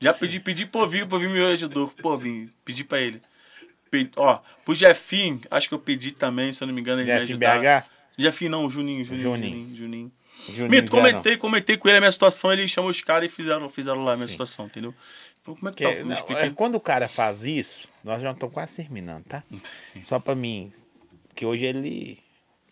Já 0.00 0.12
pedi, 0.14 0.38
pedi 0.38 0.66
pro 0.66 0.82
Ovinho, 0.82 1.08
o 1.10 1.14
Ovinho 1.16 1.30
me 1.32 1.44
ajudou 1.46 1.88
com 2.00 2.08
o 2.08 2.12
Ovinho. 2.12 2.48
Pedi 2.64 2.84
pra 2.84 3.00
ele. 3.00 3.20
Pedi, 3.90 4.12
ó, 4.14 4.38
pro 4.64 4.72
Jefinho, 4.72 5.40
acho 5.50 5.68
que 5.68 5.74
eu 5.74 5.80
pedi 5.80 6.12
também, 6.12 6.52
se 6.52 6.62
eu 6.62 6.68
não 6.68 6.74
me 6.74 6.80
engano, 6.80 7.00
ele 7.00 7.12
me 7.12 7.18
Jeff 7.18 7.32
ajudar. 7.32 7.58
BH? 7.82 7.90
Jefinho 8.16 8.52
não, 8.52 8.70
Juninho, 8.70 9.04
Juninho, 9.04 9.22
Juninho. 9.24 9.50
Juninho. 9.56 9.76
Juninho. 9.76 10.12
Juninho 10.48 10.70
Mito, 10.70 10.92
comentei, 10.92 11.36
comentei 11.36 11.76
com 11.76 11.88
ele 11.88 11.96
a 11.98 12.00
minha 12.00 12.12
situação, 12.12 12.52
ele 12.52 12.68
chamou 12.68 12.88
os 12.90 13.00
caras 13.00 13.28
e 13.28 13.34
fizeram, 13.34 13.68
fizeram 13.68 14.04
lá 14.04 14.12
a 14.12 14.16
minha 14.16 14.28
situação, 14.28 14.66
entendeu? 14.66 14.94
Falei, 15.42 15.58
como 15.58 15.68
é 15.70 15.72
que 15.72 15.84
Que- 15.84 15.92
tá? 15.92 16.04
Me 16.04 16.14
não, 16.14 16.38
é, 16.38 16.50
quando 16.50 16.76
o 16.76 16.80
cara 16.80 17.08
faz 17.08 17.44
isso, 17.44 17.88
nós 18.04 18.22
já 18.22 18.30
estamos 18.30 18.54
quase 18.54 18.76
terminando, 18.76 19.24
tá? 19.24 19.42
Só 20.04 20.20
pra 20.20 20.36
mim. 20.36 20.72
Que 21.34 21.44
hoje 21.44 21.64
ele 21.64 22.22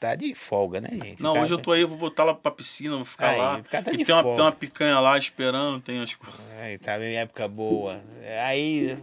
tá 0.02 0.16
de 0.16 0.34
folga, 0.34 0.80
né, 0.80 0.88
gente? 0.90 1.22
Não, 1.22 1.40
hoje 1.40 1.52
eu 1.52 1.58
tá- 1.58 1.62
tô 1.64 1.72
aí, 1.72 1.82
eu 1.82 1.88
vou 1.88 1.96
botar 1.96 2.24
lá 2.24 2.34
pra 2.34 2.50
piscina, 2.50 2.96
vou 2.96 3.04
ficar 3.04 3.28
Aí, 3.30 3.38
lá. 3.38 3.62
tá 3.62 3.78
e 3.92 4.04
tem 4.04 4.14
uma, 4.14 4.22
tem 4.24 4.40
uma 4.40 4.50
picanha 4.52 4.98
lá 4.98 5.16
esperando, 5.16 5.80
tem 5.80 6.02
as 6.02 6.14
coisas. 6.14 6.40
Aí, 6.60 6.76
tá 6.76 6.98
vendo? 6.98 7.14
Época 7.14 7.46
boa. 7.46 8.00
Aí, 8.44 8.98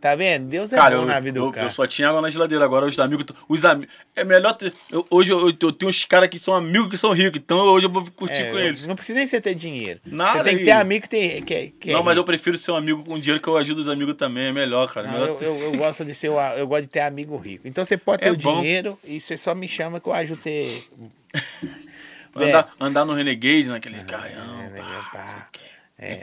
tá 0.00 0.14
vendo? 0.14 0.46
Deus 0.48 0.72
é 0.72 0.76
Cara, 0.76 0.96
bom 0.96 1.02
eu, 1.02 1.06
na 1.06 1.20
vida 1.20 1.38
eu, 1.38 1.46
do 1.46 1.52
cara. 1.52 1.66
eu 1.66 1.70
só 1.70 1.86
tinha 1.86 2.08
água 2.08 2.20
na 2.20 2.30
geladeira. 2.30 2.64
Agora 2.64 2.86
os 2.86 2.98
amigos. 2.98 3.24
Os 3.48 3.64
amigos. 3.64 3.92
É 4.16 4.24
melhor 4.24 4.52
ter. 4.54 4.72
eu- 4.90 5.06
hoje 5.10 5.30
eu, 5.32 5.48
eu 5.48 5.72
tenho 5.72 5.88
uns 5.90 6.04
caras 6.04 6.28
que 6.28 6.38
são 6.38 6.54
amigos 6.54 6.88
que 6.90 6.96
são 6.96 7.12
ricos. 7.12 7.40
Então 7.42 7.58
hoje 7.58 7.86
eu 7.86 7.90
vou 7.90 8.04
curtir 8.12 8.42
É, 8.42 8.50
com 8.50 8.58
eles. 8.58 8.84
Não 8.84 8.94
precisa 8.96 9.18
nem 9.18 9.26
você 9.26 9.40
ter 9.40 9.54
dinheiro. 9.54 10.00
Nada 10.06 10.38
você 10.38 10.44
tem 10.44 10.58
que 10.58 10.64
ter 10.64 10.70
amigo 10.72 11.02
que 11.02 11.08
tem. 11.08 11.42
Que, 11.42 11.68
que 11.80 11.90
é 11.90 11.92
não, 11.92 12.02
mas 12.02 12.16
eu 12.16 12.24
prefiro 12.24 12.56
ser 12.58 12.70
um 12.72 12.76
amigo 12.76 13.02
com 13.04 13.18
dinheiro 13.18 13.40
que 13.42 13.48
eu 13.48 13.56
ajudo 13.56 13.80
os 13.80 13.88
amigos 13.88 14.14
também. 14.14 14.46
É 14.46 14.52
melhor, 14.52 14.92
cara. 14.92 15.08
É 15.08 15.10
Não, 15.10 15.18
melhor 15.20 15.32
eu, 15.32 15.36
ter- 15.36 15.44
eu, 15.46 15.54
eu 15.54 15.72
gosto 15.78 16.04
de 16.04 16.14
ser 16.14 16.28
eu 16.28 16.66
gosto 16.66 16.82
de 16.82 16.88
ter 16.88 17.00
amigo 17.00 17.36
rico. 17.36 17.66
Então 17.66 17.84
você 17.84 17.96
pode 17.96 18.22
ter 18.22 18.28
É 18.28 18.32
o 18.32 18.36
bom. 18.36 18.60
dinheiro 18.60 18.98
e 19.04 19.20
você 19.20 19.36
só 19.38 19.54
me 19.54 19.68
chama 19.68 20.00
que 20.00 20.08
eu 20.08 20.12
ajudo 20.12 20.38
você. 20.40 20.84
andar, 22.34 22.72
andar 22.80 23.04
no 23.04 23.14
Renegade, 23.14 23.64
naquele 23.64 24.02
carrão. 24.04 24.60
É, 24.60 24.68
né, 24.70 24.78
pá. 24.80 25.10
pá. 25.12 25.48
É, 26.00 26.20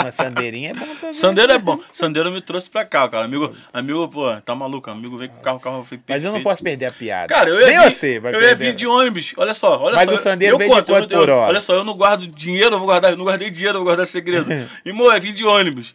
uma 0.00 0.10
sandeirinha 0.10 0.70
é 0.70 0.74
bom 0.74 0.86
também. 0.96 1.12
Sandeiro 1.12 1.52
é 1.52 1.58
bom. 1.58 1.78
Sandeiro 1.92 2.30
me 2.32 2.40
trouxe 2.40 2.70
pra 2.70 2.82
cá, 2.84 3.06
cara. 3.08 3.26
Amigo, 3.26 3.54
amigo, 3.72 4.08
pô, 4.08 4.34
tá 4.40 4.54
maluco. 4.54 4.90
Amigo 4.90 5.18
veio 5.18 5.30
com 5.30 5.38
o 5.38 5.42
carro, 5.42 5.56
o 5.58 5.60
carro 5.60 5.84
foi 5.84 6.00
Mas 6.08 6.18
eu 6.24 6.28
não 6.28 6.32
perfeito. 6.36 6.44
posso 6.44 6.62
perder 6.62 6.86
a 6.86 6.92
piada. 6.92 7.26
Cara, 7.28 7.50
eu 7.50 7.60
ia 7.60 7.66
Nem 7.66 7.78
vir, 7.80 7.92
você 7.92 8.18
vai 8.18 8.34
eu 8.34 8.40
ia 8.40 8.54
vir 8.54 8.74
de 8.74 8.86
ônibus. 8.86 9.34
Olha 9.36 9.52
só, 9.52 9.78
olha 9.82 9.96
Mas 9.96 10.08
só. 10.08 10.14
o 10.14 10.18
Sandeiro 10.18 10.54
eu 10.54 10.58
veio 10.58 10.70
de 10.70 10.76
conto, 10.76 10.88
eu 10.90 10.94
quanto 10.96 11.10
não- 11.12 11.18
por 11.20 11.28
eu- 11.28 11.34
hora? 11.36 11.48
Olha 11.48 11.60
só, 11.60 11.74
eu 11.74 11.84
não 11.84 11.94
guardo 11.94 12.26
dinheiro, 12.26 12.74
eu 12.74 12.78
vou 12.78 12.86
guardar, 12.88 13.10
eu 13.10 13.18
não 13.18 13.24
guardei 13.26 13.50
dinheiro, 13.50 13.76
eu 13.76 13.80
vou 13.80 13.84
guardar 13.88 14.06
segredo. 14.06 14.46
Irmão, 14.82 15.12
é 15.12 15.20
vir 15.20 15.34
de 15.34 15.44
ônibus. 15.44 15.94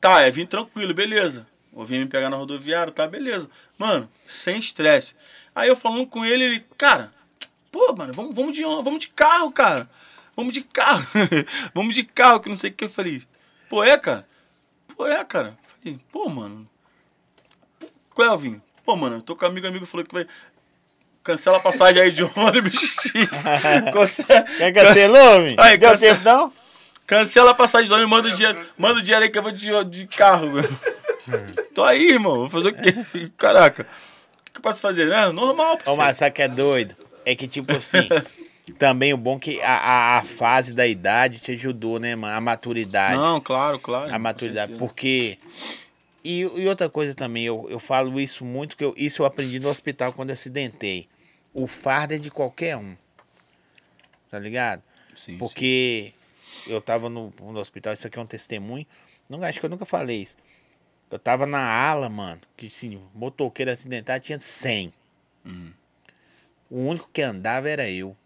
Tá, 0.00 0.20
é 0.20 0.30
vir 0.30 0.46
tranquilo, 0.46 0.94
beleza. 0.94 1.44
Vou 1.72 1.84
vir 1.84 1.98
me 1.98 2.06
pegar 2.06 2.30
na 2.30 2.36
rodoviária, 2.36 2.92
tá, 2.92 3.08
beleza. 3.08 3.48
Mano, 3.76 4.08
sem 4.24 4.58
estresse. 4.60 5.16
Aí 5.52 5.68
eu 5.68 5.74
falando 5.74 6.06
com 6.06 6.24
ele, 6.24 6.44
ele, 6.44 6.64
cara, 6.78 7.10
pô, 7.72 7.92
mano, 7.96 8.12
vamos, 8.12 8.34
vamos, 8.36 8.52
de, 8.52 8.62
vamos 8.62 9.00
de 9.00 9.08
carro, 9.08 9.50
cara. 9.50 9.88
Vamos 10.36 10.52
de 10.52 10.62
carro. 10.62 11.06
vamos 11.74 11.94
de 11.94 12.04
carro, 12.04 12.40
que 12.40 12.48
não 12.48 12.56
sei 12.56 12.70
o 12.70 12.72
que 12.72 12.84
eu 12.84 12.90
falei. 12.90 13.22
Pô, 13.68 13.82
é, 13.84 13.96
cara? 13.98 14.26
Pô, 14.96 15.06
é, 15.06 15.24
cara. 15.24 15.56
Falei, 15.82 15.98
pô, 16.10 16.28
mano. 16.28 16.68
Qual 18.14 18.34
é? 18.34 18.60
Pô, 18.84 18.96
mano, 18.96 19.16
eu 19.16 19.22
tô 19.22 19.36
com 19.36 19.44
um 19.44 19.48
amigo, 19.48 19.66
amigo 19.66 19.86
falou 19.86 20.04
que 20.06 20.12
vai. 20.14 20.26
Cancela 21.22 21.58
a 21.58 21.60
passagem 21.60 22.02
aí 22.02 22.10
de 22.10 22.22
ônibus. 22.24 22.76
Cancela, 23.92 24.42
Quer 24.58 24.72
cancelou, 24.72 25.36
homem? 25.36 25.56
Aí, 25.58 25.78
Deu 25.78 25.90
cancela- 25.90 26.14
tempo 26.16 26.24
não? 26.28 26.52
cancela 27.06 27.50
a 27.52 27.54
passagem 27.54 27.86
de 27.88 27.94
ônibus, 27.94 28.10
manda 28.10 28.28
o 28.28 28.32
dinheiro, 28.32 28.66
manda 28.76 28.98
o 28.98 29.02
dinheiro 29.02 29.24
aí 29.24 29.30
que 29.30 29.38
eu 29.38 29.42
vou 29.42 29.52
de, 29.52 29.84
de 29.84 30.06
carro, 30.06 30.50
meu. 30.50 30.64
Tô 31.74 31.84
aí, 31.84 32.08
irmão. 32.10 32.48
Vou 32.48 32.50
fazer 32.50 32.68
o 32.68 32.74
quê? 32.74 33.30
Caraca. 33.38 33.82
O 34.48 34.50
que 34.52 34.58
eu 34.58 34.62
posso 34.62 34.80
fazer, 34.82 35.06
né? 35.06 35.30
Normal, 35.30 35.74
Ô, 35.74 35.76
parceiro. 35.76 35.98
mas 35.98 36.16
sabe 36.18 36.34
que 36.34 36.42
é 36.42 36.48
doido? 36.48 36.94
É 37.24 37.36
que, 37.36 37.46
tipo 37.46 37.72
assim, 37.72 38.08
também 38.78 39.12
o 39.12 39.16
bom 39.16 39.38
que 39.38 39.60
a, 39.60 39.72
a, 39.72 40.18
a 40.18 40.22
fase 40.22 40.72
da 40.72 40.86
idade 40.86 41.40
te 41.40 41.52
ajudou, 41.52 41.98
né, 41.98 42.14
mano? 42.14 42.36
A 42.36 42.40
maturidade. 42.40 43.16
Não, 43.16 43.40
claro, 43.40 43.78
claro. 43.78 44.14
a 44.14 44.18
maturidade. 44.18 44.74
Porque. 44.74 45.38
E, 46.24 46.40
e 46.42 46.68
outra 46.68 46.88
coisa 46.88 47.14
também, 47.14 47.44
eu, 47.44 47.66
eu 47.68 47.80
falo 47.80 48.20
isso 48.20 48.44
muito, 48.44 48.76
que 48.76 48.84
eu, 48.84 48.94
isso 48.96 49.22
eu 49.22 49.26
aprendi 49.26 49.58
no 49.58 49.68
hospital 49.68 50.12
quando 50.12 50.30
eu 50.30 50.34
acidentei. 50.34 51.08
O 51.52 51.66
fardo 51.66 52.14
é 52.14 52.18
de 52.18 52.30
qualquer 52.30 52.76
um. 52.76 52.96
Tá 54.30 54.38
ligado? 54.38 54.82
Sim, 55.16 55.36
Porque 55.36 56.14
eu 56.66 56.80
tava 56.80 57.10
no, 57.10 57.34
no 57.40 57.58
hospital, 57.58 57.92
isso 57.92 58.06
aqui 58.06 58.18
é 58.18 58.22
um 58.22 58.26
testemunho. 58.26 58.86
Não 59.28 59.42
acho 59.42 59.58
que 59.58 59.66
eu 59.66 59.70
nunca 59.70 59.84
falei 59.84 60.22
isso. 60.22 60.36
Eu 61.10 61.18
tava 61.18 61.44
na 61.44 61.60
ala, 61.60 62.08
mano, 62.08 62.40
que 62.56 62.68
assim, 62.68 63.00
motoqueiro 63.14 63.70
acidentado 63.70 64.22
tinha 64.22 64.38
100. 64.38 64.92
Uhum. 65.44 65.72
O 66.70 66.78
único 66.86 67.10
que 67.12 67.20
andava 67.20 67.68
era 67.68 67.90
eu. 67.90 68.16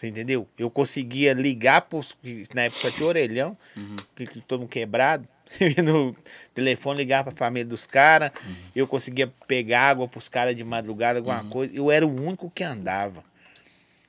Você 0.00 0.08
entendeu? 0.08 0.48
Eu 0.56 0.70
conseguia 0.70 1.34
ligar 1.34 1.82
pros. 1.82 2.16
Na 2.54 2.62
época 2.62 2.90
tinha 2.90 3.06
orelhão, 3.06 3.54
Uhum. 3.76 3.96
que, 4.16 4.26
que 4.26 4.40
todo 4.40 4.60
mundo 4.60 4.70
quebrado. 4.70 5.28
Eu 5.60 5.68
ia 5.68 5.82
no 5.82 6.16
telefone 6.54 6.96
ligar 6.96 7.22
pra 7.22 7.34
família 7.34 7.66
dos 7.66 7.84
caras. 7.86 8.30
Uhum. 8.46 8.56
Eu 8.74 8.86
conseguia 8.86 9.26
pegar 9.46 9.90
água 9.90 10.08
pros 10.08 10.26
caras 10.26 10.56
de 10.56 10.64
madrugada, 10.64 11.18
alguma 11.18 11.44
coisa. 11.44 11.74
Eu 11.74 11.90
era 11.90 12.06
o 12.06 12.10
único 12.24 12.48
que 12.48 12.64
andava. 12.64 13.22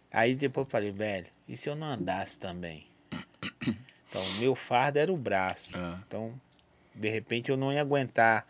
Aí 0.10 0.34
depois 0.34 0.66
eu 0.66 0.72
falei, 0.72 0.92
velho, 0.92 1.28
e 1.46 1.58
se 1.58 1.68
eu 1.68 1.76
não 1.76 1.88
andasse 1.88 2.40
também? 2.40 2.86
Então, 4.10 4.22
o 4.22 4.34
meu 4.40 4.56
fardo 4.56 4.98
era 5.00 5.12
o 5.12 5.16
braço. 5.18 5.76
É. 5.78 5.96
Então, 6.08 6.34
de 6.96 7.10
repente 7.10 7.50
eu 7.50 7.56
não 7.58 7.72
ia 7.74 7.80
aguentar 7.82 8.46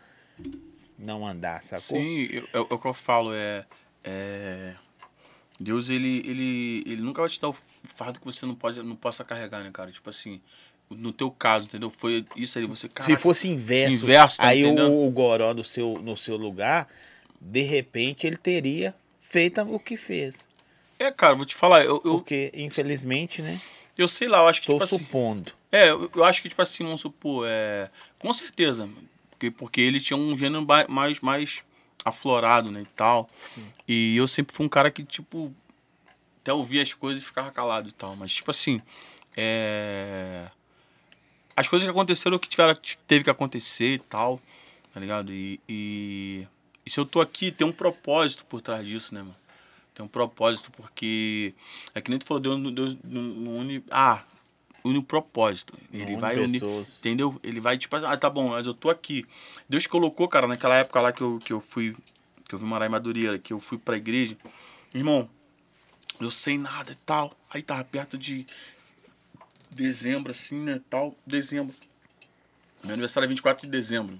não 0.98 1.26
andar, 1.26 1.62
sacou? 1.64 1.98
Sim, 2.00 2.28
eu- 2.30 2.48
é, 2.52 2.58
o 2.60 2.78
que 2.78 2.86
eu 2.86 2.94
falo, 2.94 3.32
é, 3.34 3.64
é. 4.04 4.74
Deus, 5.62 5.88
ele, 5.88 6.18
ele, 6.26 6.82
ele 6.86 7.02
nunca 7.02 7.22
vai 7.22 7.30
te 7.30 7.40
dar 7.40 7.48
o 7.48 7.56
fardo 7.82 8.18
que 8.18 8.26
você 8.26 8.44
não, 8.44 8.54
pode, 8.54 8.82
não 8.82 8.96
possa 8.96 9.24
carregar, 9.24 9.62
né, 9.62 9.70
cara? 9.72 9.90
Tipo 9.90 10.10
assim, 10.10 10.40
no 10.90 11.12
teu 11.12 11.30
caso, 11.30 11.66
entendeu? 11.66 11.90
Foi 11.90 12.24
isso 12.36 12.58
aí, 12.58 12.66
você. 12.66 12.82
Se 12.82 12.88
caraca, 12.88 13.16
fosse 13.18 13.48
inverso, 13.48 14.04
Inverso, 14.04 14.36
tá 14.38 14.48
aí 14.48 14.62
entendendo? 14.62 14.90
o, 14.90 15.06
o 15.06 15.10
Goró 15.10 15.52
do 15.52 15.64
seu, 15.64 15.98
no 16.02 16.16
seu 16.16 16.36
lugar, 16.36 16.88
de 17.40 17.62
repente 17.62 18.26
ele 18.26 18.36
teria 18.36 18.94
feito 19.20 19.60
o 19.62 19.78
que 19.78 19.96
fez. 19.96 20.46
É, 20.98 21.10
cara, 21.10 21.34
vou 21.34 21.44
te 21.44 21.54
falar, 21.54 21.84
eu, 21.84 22.00
eu, 22.04 22.14
Porque, 22.14 22.52
infelizmente, 22.54 23.42
né? 23.42 23.60
eu 23.96 24.08
sei 24.08 24.28
lá, 24.28 24.38
eu 24.38 24.48
acho 24.48 24.60
que. 24.60 24.66
Tô 24.66 24.74
tipo 24.74 24.84
assim, 24.84 24.98
supondo. 24.98 25.52
É, 25.70 25.90
eu, 25.90 26.10
eu 26.14 26.24
acho 26.24 26.42
que, 26.42 26.48
tipo 26.48 26.62
assim, 26.62 26.84
vamos 26.84 27.00
supor, 27.00 27.46
é, 27.48 27.90
com 28.18 28.32
certeza, 28.32 28.88
porque, 29.30 29.50
porque 29.50 29.80
ele 29.80 30.00
tinha 30.00 30.16
um 30.16 30.36
gênero 30.38 30.64
mais, 30.88 31.18
mais 31.20 31.62
aflorado, 32.04 32.70
né, 32.70 32.82
e 32.82 32.86
tal, 32.86 33.28
e 33.86 34.16
eu 34.16 34.26
sempre 34.26 34.54
fui 34.54 34.66
um 34.66 34.68
cara 34.68 34.90
que, 34.90 35.04
tipo, 35.04 35.54
até 36.40 36.52
ouvia 36.52 36.82
as 36.82 36.92
coisas 36.92 37.22
e 37.22 37.26
ficava 37.26 37.50
calado 37.50 37.88
e 37.88 37.92
tal, 37.92 38.16
mas, 38.16 38.32
tipo 38.32 38.50
assim, 38.50 38.80
é, 39.36 40.48
as 41.56 41.68
coisas 41.68 41.86
que 41.86 41.90
aconteceram, 41.90 42.36
o 42.36 42.40
que 42.40 42.48
tiveram, 42.48 42.76
teve 43.06 43.24
que 43.24 43.30
acontecer 43.30 43.94
e 43.94 43.98
tal, 43.98 44.40
tá 44.92 45.00
ligado, 45.00 45.32
e, 45.32 45.60
e, 45.68 46.46
e 46.84 46.90
se 46.90 46.98
eu 46.98 47.06
tô 47.06 47.20
aqui, 47.20 47.50
tem 47.50 47.66
um 47.66 47.72
propósito 47.72 48.44
por 48.44 48.60
trás 48.60 48.86
disso, 48.86 49.14
né, 49.14 49.20
mano, 49.20 49.36
tem 49.94 50.04
um 50.04 50.08
propósito, 50.08 50.70
porque 50.72 51.54
é 51.94 52.00
que 52.00 52.10
nem 52.10 52.18
tu 52.18 52.26
falou, 52.26 52.40
Deus, 52.40 52.96
não 53.04 53.58
une. 53.58 53.84
Ah, 53.90 54.22
une 54.84 54.98
o 54.98 55.02
propósito. 55.02 55.74
Ele 55.92 56.16
vai 56.16 56.38
unir. 56.38 56.62
Entendeu? 56.98 57.38
Ele 57.42 57.60
vai, 57.60 57.78
tipo, 57.78 57.94
ah, 57.96 58.16
tá 58.16 58.28
bom, 58.28 58.50
mas 58.50 58.66
eu 58.66 58.74
tô 58.74 58.90
aqui. 58.90 59.26
Deus 59.68 59.86
colocou, 59.86 60.28
cara, 60.28 60.46
naquela 60.46 60.74
época 60.76 61.00
lá 61.00 61.12
que 61.12 61.22
eu, 61.22 61.38
que 61.38 61.52
eu 61.52 61.60
fui. 61.60 61.96
Que 62.48 62.54
eu 62.54 62.58
vim 62.58 62.66
morar 62.66 62.86
em 62.86 62.88
Madureira, 62.90 63.38
que 63.38 63.52
eu 63.52 63.60
fui 63.60 63.78
pra 63.78 63.96
igreja. 63.96 64.36
Irmão, 64.94 65.28
eu 66.20 66.30
sei 66.30 66.58
nada 66.58 66.92
e 66.92 66.96
tal. 66.96 67.32
Aí 67.50 67.62
tava 67.62 67.82
perto 67.84 68.18
de 68.18 68.44
dezembro, 69.70 70.30
assim, 70.32 70.56
né? 70.58 70.80
Tal. 70.90 71.14
Dezembro. 71.26 71.74
Meu 72.84 72.92
aniversário 72.92 73.26
é 73.26 73.28
24 73.28 73.64
de 73.66 73.70
dezembro. 73.70 74.18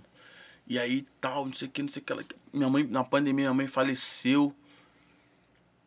E 0.66 0.78
aí 0.78 1.04
tal, 1.20 1.44
não 1.46 1.52
sei 1.52 1.68
o 1.68 1.70
que, 1.70 1.82
não 1.82 1.88
sei 1.88 2.00
o 2.00 2.04
que. 2.04 2.12
ela- 2.12 2.24
Minha 2.52 2.68
mãe, 2.70 2.84
na 2.84 3.02
pandemia, 3.04 3.44
minha 3.46 3.54
mãe 3.54 3.66
faleceu. 3.66 4.54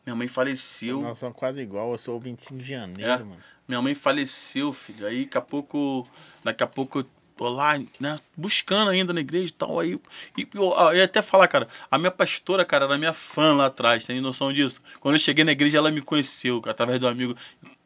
Minha 0.05 0.15
mãe 0.15 0.27
faleceu. 0.27 1.01
Nós 1.01 1.17
somos 1.17 1.35
quase 1.37 1.61
igual, 1.61 1.91
eu 1.93 1.97
sou 1.97 2.17
o 2.17 2.19
25 2.19 2.59
de 2.59 2.65
janeiro, 2.69 3.11
É. 3.11 3.17
mano. 3.19 3.37
Minha 3.67 3.81
mãe 3.81 3.95
faleceu, 3.95 4.71
filho. 4.73 5.07
Aí 5.07 5.25
daqui 5.25 5.37
a 5.37 5.41
pouco. 5.41 6.07
Daqui 6.43 6.63
a 6.63 6.67
pouco 6.67 6.99
eu 6.99 7.05
tô 7.35 7.49
lá, 7.49 7.77
né? 7.99 8.19
Buscando 8.35 8.89
ainda 8.89 9.13
na 9.13 9.19
igreja 9.19 9.47
e 9.47 9.51
tal. 9.51 9.79
Aí. 9.79 9.99
E 10.37 10.47
eu, 10.53 10.71
eu 10.71 10.95
ia 10.95 11.05
até 11.05 11.21
falar, 11.21 11.47
cara, 11.47 11.67
a 11.89 11.97
minha 11.97 12.11
pastora, 12.11 12.63
cara, 12.63 12.85
era 12.85 12.97
minha 12.97 13.13
fã 13.13 13.53
lá 13.53 13.67
atrás, 13.67 14.05
tem 14.05 14.21
noção 14.21 14.51
disso? 14.53 14.81
Quando 14.99 15.15
eu 15.15 15.19
cheguei 15.19 15.43
na 15.43 15.51
igreja, 15.51 15.77
ela 15.77 15.91
me 15.91 16.01
conheceu, 16.01 16.61
através 16.65 16.99
do 16.99 17.07
amigo. 17.07 17.35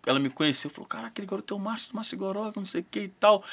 Ela 0.06 0.20
me 0.20 0.30
conheceu, 0.30 0.70
falou, 0.70 0.88
caraca, 0.88 1.10
aquele 1.10 1.28
garoto 1.28 1.54
é 1.54 1.58
o 1.58 1.60
Márcio, 1.60 1.96
Márcio 1.96 2.18
Goró, 2.18 2.52
não 2.56 2.66
sei 2.66 2.82
o 2.82 2.86
que 2.90 3.02
e 3.02 3.08
tal. 3.08 3.44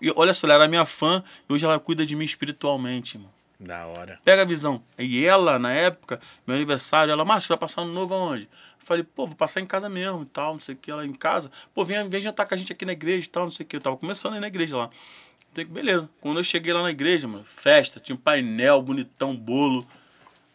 E 0.00 0.12
olha 0.14 0.34
só, 0.34 0.46
ela 0.46 0.54
era 0.54 0.68
minha 0.68 0.84
fã 0.84 1.22
e 1.48 1.52
hoje 1.52 1.64
ela 1.64 1.78
cuida 1.80 2.04
de 2.04 2.14
mim 2.14 2.24
espiritualmente, 2.24 3.16
irmão. 3.16 3.30
Da 3.58 3.86
hora. 3.86 4.20
Pega 4.22 4.42
a 4.42 4.44
visão. 4.44 4.82
E 4.98 5.24
ela, 5.24 5.58
na 5.58 5.72
época, 5.72 6.20
meu 6.46 6.56
aniversário, 6.56 7.10
ela, 7.10 7.24
Márcio, 7.24 7.48
vai 7.48 7.58
passar 7.58 7.82
ano 7.82 7.92
novo 7.92 8.12
aonde? 8.12 8.48
Falei, 8.86 9.02
pô, 9.02 9.26
vou 9.26 9.34
passar 9.34 9.60
em 9.60 9.66
casa 9.66 9.88
mesmo 9.88 10.22
e 10.22 10.26
tal, 10.26 10.52
não 10.52 10.60
sei 10.60 10.76
o 10.76 10.78
que. 10.78 10.92
Ela 10.92 11.04
em 11.04 11.12
casa, 11.12 11.50
pô, 11.74 11.84
vem, 11.84 12.08
vem 12.08 12.20
jantar 12.20 12.46
com 12.46 12.54
a 12.54 12.56
gente 12.56 12.70
aqui 12.72 12.84
na 12.86 12.92
igreja 12.92 13.26
e 13.26 13.28
tal, 13.28 13.42
não 13.42 13.50
sei 13.50 13.66
o 13.66 13.68
que. 13.68 13.74
Eu 13.74 13.80
tava 13.80 13.96
começando 13.96 14.34
a 14.34 14.36
ir 14.36 14.40
na 14.40 14.46
igreja 14.46 14.76
lá. 14.76 14.90
Então, 15.50 15.64
beleza. 15.64 16.08
Quando 16.20 16.38
eu 16.38 16.44
cheguei 16.44 16.72
lá 16.72 16.82
na 16.84 16.90
igreja, 16.90 17.26
mano, 17.26 17.42
festa, 17.44 17.98
tinha 17.98 18.14
um 18.14 18.18
painel 18.18 18.80
bonitão, 18.80 19.34
bolo. 19.34 19.84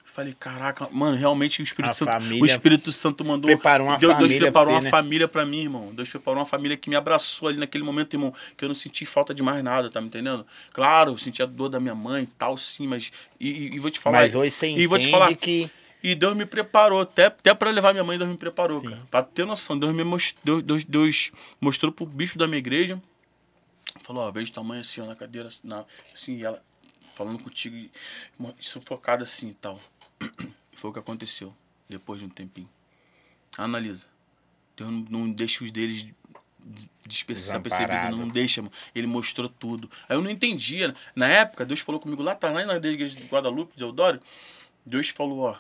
Falei, 0.06 0.34
caraca, 0.38 0.88
mano, 0.92 1.18
realmente 1.18 1.62
o 1.62 1.64
Espírito 1.64 1.92
A 1.92 1.94
Santo. 1.94 2.10
família 2.12 2.42
o 2.42 2.46
Espírito 2.46 2.90
Santo 2.92 3.24
mandou. 3.26 3.48
preparou 3.50 3.88
uma 3.88 3.98
Deus, 3.98 4.12
Deus 4.14 4.22
família 4.24 4.40
preparou 4.42 4.68
pra 4.68 4.76
uma 4.76 4.82
né? 4.82 4.90
família 4.90 5.28
pra 5.28 5.46
mim, 5.46 5.60
irmão. 5.62 5.90
Deus 5.94 6.10
preparou 6.10 6.40
uma 6.40 6.46
família 6.46 6.78
que 6.78 6.90
me 6.90 6.96
abraçou 6.96 7.50
ali 7.50 7.58
naquele 7.58 7.84
momento, 7.84 8.14
irmão. 8.14 8.34
Que 8.56 8.64
eu 8.64 8.70
não 8.70 8.76
senti 8.76 9.06
falta 9.06 9.34
de 9.34 9.44
mais 9.44 9.62
nada, 9.62 9.90
tá 9.90 10.00
me 10.00 10.08
entendendo? 10.08 10.46
Claro, 10.72 11.12
eu 11.12 11.18
senti 11.18 11.44
a 11.44 11.46
dor 11.46 11.68
da 11.68 11.80
minha 11.82 11.96
mãe 11.96 12.24
e 12.24 12.28
tal, 12.28 12.58
sim, 12.58 12.88
mas. 12.88 13.12
E, 13.40 13.50
e- 13.50 13.76
e 13.76 13.80
vou 13.80 13.92
te 13.92 14.00
falar. 14.00 14.20
Mas 14.20 14.36
hoje 14.36 14.52
você 14.52 14.68
e 14.70 14.88
vou 14.88 14.98
te 15.00 15.10
falar, 15.10 15.34
que 15.36 15.70
e 16.04 16.16
Deus 16.16 16.36
me 16.36 16.46
preparou, 16.46 17.02
até, 17.02 17.26
até 17.28 17.54
para 17.54 17.70
levar 17.72 17.92
minha 17.94 18.04
mãe, 18.04 18.18
Deus 18.18 18.30
me 18.30 18.38
preparou, 18.38 18.80
Sim. 18.80 18.90
cara. 18.90 19.02
Pra 19.12 19.24
ter 19.24 19.46
noção, 19.46 19.78
Deus 19.78 19.94
me 19.94 20.04
mostrou, 20.04 20.62
Deus, 20.62 20.84
Deus, 20.84 21.32
mostrou 21.60 21.92
pro 21.92 22.06
bispo 22.06 22.38
da 22.38 22.48
minha 22.48 22.60
igreja. 22.60 23.02
Falou, 24.02 24.24
ó, 24.28 24.32
vejo 24.32 24.52
tua 24.52 24.64
mãe 24.64 24.80
assim, 24.80 25.02
ó, 25.02 25.06
na 25.06 25.16
cadeira, 25.16 25.48
assim, 25.50 25.68
na, 25.68 25.86
assim, 26.14 26.38
e 26.38 26.44
ela 26.46 26.62
falando 27.14 27.40
contigo, 27.40 27.90
sufocada 28.60 29.24
assim 29.24 29.50
e 29.50 29.54
tal. 29.54 29.80
Foi 30.74 30.90
o 30.90 30.94
que 30.94 31.00
aconteceu, 31.00 31.54
depois 31.88 32.20
de 32.20 32.26
um 32.26 32.30
tempinho. 32.30 32.70
Analisa. 33.58 34.08
Deus 34.78 34.90
não, 34.90 35.00
não 35.10 35.32
deixa 35.32 35.64
os 35.64 35.72
deles 35.72 36.08
des- 36.58 36.90
despercebido, 37.06 37.70
Desamparado. 37.70 38.16
não 38.18 38.28
deixa, 38.30 38.62
mano. 38.62 38.74
Ele 38.96 39.06
mostrou 39.06 39.48
tudo. 39.50 39.92
Aí 40.08 40.16
eu 40.16 40.22
não 40.22 40.32
entendia. 40.32 40.96
Na 41.16 41.28
época, 41.28 41.66
Deus 41.66 41.82
falou 41.82 42.00
comigo 42.00 42.24
lá, 42.24 42.34
tá 42.34 42.50
lá 42.50 42.64
na 42.66 42.76
igreja 42.78 43.16
de 43.16 43.26
Guadalupe, 43.28 43.76
de 43.76 43.84
Eudório. 43.84 44.20
Deus 44.86 45.10
falou, 45.10 45.40
ó. 45.40 45.58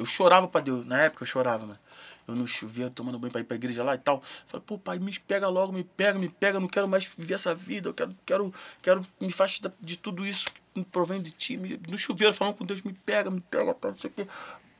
Eu 0.00 0.06
chorava 0.06 0.48
pra 0.48 0.62
Deus. 0.62 0.86
Na 0.86 1.02
época 1.02 1.24
eu 1.24 1.26
chorava, 1.26 1.66
mano. 1.66 1.78
Eu 2.26 2.34
no 2.34 2.46
chuveiro, 2.46 2.90
tomando 2.90 3.18
banho 3.18 3.30
pra 3.30 3.42
ir 3.42 3.44
pra 3.44 3.54
igreja 3.54 3.84
lá 3.84 3.94
e 3.94 3.98
tal. 3.98 4.22
Falei, 4.46 4.64
pô, 4.66 4.78
pai, 4.78 4.98
me 4.98 5.12
pega 5.20 5.46
logo, 5.46 5.74
me 5.74 5.84
pega, 5.84 6.18
me 6.18 6.30
pega. 6.30 6.56
Eu 6.56 6.60
não 6.62 6.68
quero 6.68 6.88
mais 6.88 7.04
viver 7.04 7.34
essa 7.34 7.54
vida. 7.54 7.90
Eu 7.90 7.92
quero, 7.94 8.16
quero, 8.24 8.54
quero 8.80 9.06
me 9.20 9.28
da- 9.60 9.72
de 9.78 9.98
tudo 9.98 10.26
isso 10.26 10.46
que 10.74 10.84
provém 10.86 11.20
de 11.20 11.30
ti. 11.30 11.58
No 11.86 11.98
chuveiro, 11.98 12.32
falando 12.32 12.54
com 12.54 12.64
Deus, 12.64 12.80
me 12.80 12.94
pega, 12.94 13.30
me 13.30 13.42
pega, 13.42 13.76
não 13.82 13.98
sei 13.98 14.08
o 14.08 14.12
quê. 14.14 14.26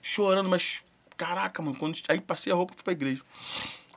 Chorando, 0.01 0.49
mas 0.49 0.83
caraca, 1.19 1.61
mano. 1.63 1.77
Quando, 1.79 1.99
aí 2.09 2.19
passei 2.19 2.51
a 2.51 2.57
roupa 2.57 2.73
e 2.73 2.77
fui 2.77 2.85
pra 2.85 2.93
igreja. 2.95 3.21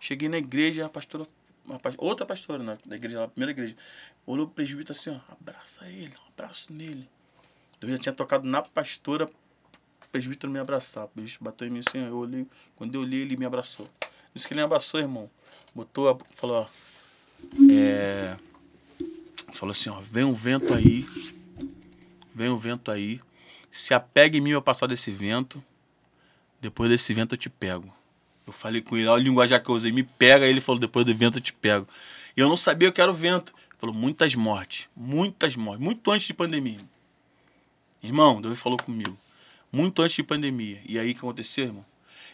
Cheguei 0.02 0.28
na 0.28 0.38
igreja, 0.38 0.86
a 0.86 0.90
pastora, 0.90 1.26
uma 1.66 1.80
outra 2.00 2.26
pastora 2.26 2.62
na, 2.62 2.78
na 2.86 2.98
igreja, 2.98 3.22
na 3.22 3.28
primeira 3.30 3.52
igreja, 3.52 3.78
olhou 4.26 4.46
pro 4.46 4.56
presbítero 4.56 4.92
assim, 4.92 5.10
ó, 5.12 5.20
abraça 5.32 5.88
ele, 5.88 6.14
um 6.18 6.34
abraço 6.34 6.74
nele. 6.74 7.08
Deus 7.80 7.94
já 7.94 7.98
tinha 7.98 8.14
tocado 8.14 8.46
na 8.46 8.62
pastora, 8.62 9.30
presbítero 10.14 10.52
me 10.52 10.60
abraçar. 10.60 11.06
O 11.06 11.12
bicho 11.16 11.40
bateu 11.42 11.68
em 11.68 11.72
mim 11.72 11.80
assim, 11.80 11.98
eu 11.98 12.16
olhei, 12.16 12.46
quando 12.76 12.94
eu 12.94 13.02
olhei, 13.02 13.22
ele 13.22 13.36
me 13.36 13.46
abraçou. 13.46 13.90
Isso 14.36 14.48
que 14.48 14.54
ele 14.54 14.62
me 14.62 14.66
abraçou, 14.66 15.00
irmão. 15.00 15.30
Botou, 15.74 16.22
falou, 16.36 16.62
ó, 16.62 16.68
é, 17.72 18.38
falou 19.54 19.72
assim, 19.72 19.90
ó, 19.90 20.00
vem 20.02 20.24
um 20.24 20.34
vento 20.34 20.72
aí, 20.72 21.04
vem 22.34 22.50
um 22.50 22.58
vento 22.58 22.92
aí, 22.92 23.20
se 23.72 23.96
apega 23.96 24.38
em 24.38 24.42
mim, 24.42 24.52
eu 24.52 24.62
passar 24.62 24.86
desse 24.86 25.10
vento, 25.10 25.64
depois 26.62 26.92
desse 26.92 27.12
vento 27.12 27.34
eu 27.34 27.38
te 27.38 27.50
pego. 27.50 27.92
Eu 28.46 28.54
falei 28.54 28.82
com 28.82 28.96
ele, 28.96 29.08
olha 29.08 29.22
o 29.22 29.24
linguajar 29.24 29.64
que 29.64 29.70
eu 29.70 29.76
usei, 29.76 29.92
me 29.92 30.04
pega. 30.04 30.46
Ele 30.46 30.62
falou, 30.62 30.80
depois 30.80 31.06
do 31.06 31.16
vento 31.16 31.38
eu 31.38 31.42
te 31.42 31.54
pego. 31.54 31.88
E 32.36 32.40
eu 32.40 32.48
não 32.48 32.58
sabia 32.58 32.92
que 32.92 33.02
era 33.02 33.10
o 33.10 33.14
vento. 33.14 33.54
Ele 33.70 33.78
falou, 33.80 33.96
muitas 33.96 34.36
mortes, 34.36 34.90
muitas 34.96 35.56
mortes, 35.56 35.84
muito 35.84 36.12
antes 36.12 36.28
de 36.28 36.34
pandemia. 36.34 36.80
Irmão, 38.02 38.42
Deus 38.42 38.60
falou 38.60 38.78
comigo, 38.78 39.18
muito 39.74 40.04
antes 40.04 40.16
de 40.16 40.24
pandemia. 40.24 40.80
E 40.86 41.00
aí 41.00 41.10
o 41.10 41.14
que 41.14 41.20
aconteceu, 41.20 41.66
irmão? 41.66 41.86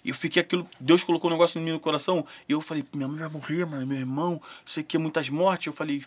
Eu 0.03 0.14
fiquei 0.14 0.41
aquilo, 0.41 0.70
Deus 0.80 1.03
colocou 1.03 1.30
um 1.30 1.34
negócio 1.34 1.60
no 1.60 1.80
coração, 1.80 2.26
e 2.48 2.52
eu 2.52 2.61
falei, 2.61 2.84
minha 2.94 3.07
mãe 3.07 3.20
vai 3.20 3.30
morrer, 3.30 3.66
mano, 3.66 3.88
meu 3.88 3.98
irmão, 3.98 4.41
sei 4.66 4.84
o 4.84 4.86
que, 4.86 4.98
muitas 4.98 5.30
mortes. 5.30 5.68
Eu 5.68 5.74
falei, 5.74 6.03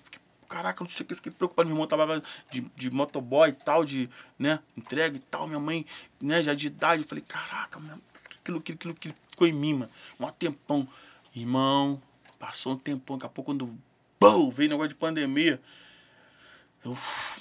caraca, 0.48 0.84
não 0.84 0.90
sei 0.90 1.04
o 1.04 1.06
que, 1.06 1.14
fiquei 1.14 1.32
preocupado. 1.32 1.66
Meu 1.66 1.74
irmão 1.74 1.86
tava 1.86 2.22
de, 2.50 2.60
de 2.76 2.90
motoboy 2.90 3.48
e 3.48 3.52
tal, 3.52 3.84
de, 3.84 4.08
né, 4.38 4.60
entrega 4.76 5.16
e 5.16 5.20
tal, 5.20 5.46
minha 5.46 5.60
mãe, 5.60 5.86
né, 6.20 6.42
já 6.42 6.54
de 6.54 6.66
idade. 6.66 7.02
Eu 7.02 7.08
falei, 7.08 7.24
caraca, 7.26 7.80
mano, 7.80 8.00
aquilo, 8.40 8.58
aquilo, 8.58 8.76
aquilo, 8.76 8.94
aquilo 8.94 9.14
ficou 9.30 9.46
em 9.46 9.52
mim, 9.52 9.74
mano, 9.74 9.90
um 10.20 10.30
tempão. 10.30 10.86
Irmão, 11.34 12.00
passou 12.38 12.74
um 12.74 12.78
tempão, 12.78 13.16
daqui 13.16 13.26
a 13.26 13.30
pouco 13.30 13.52
quando, 13.52 13.78
bum, 14.20 14.50
veio 14.50 14.68
negócio 14.68 14.90
de 14.90 14.94
pandemia, 14.94 15.60
eu 16.84 16.96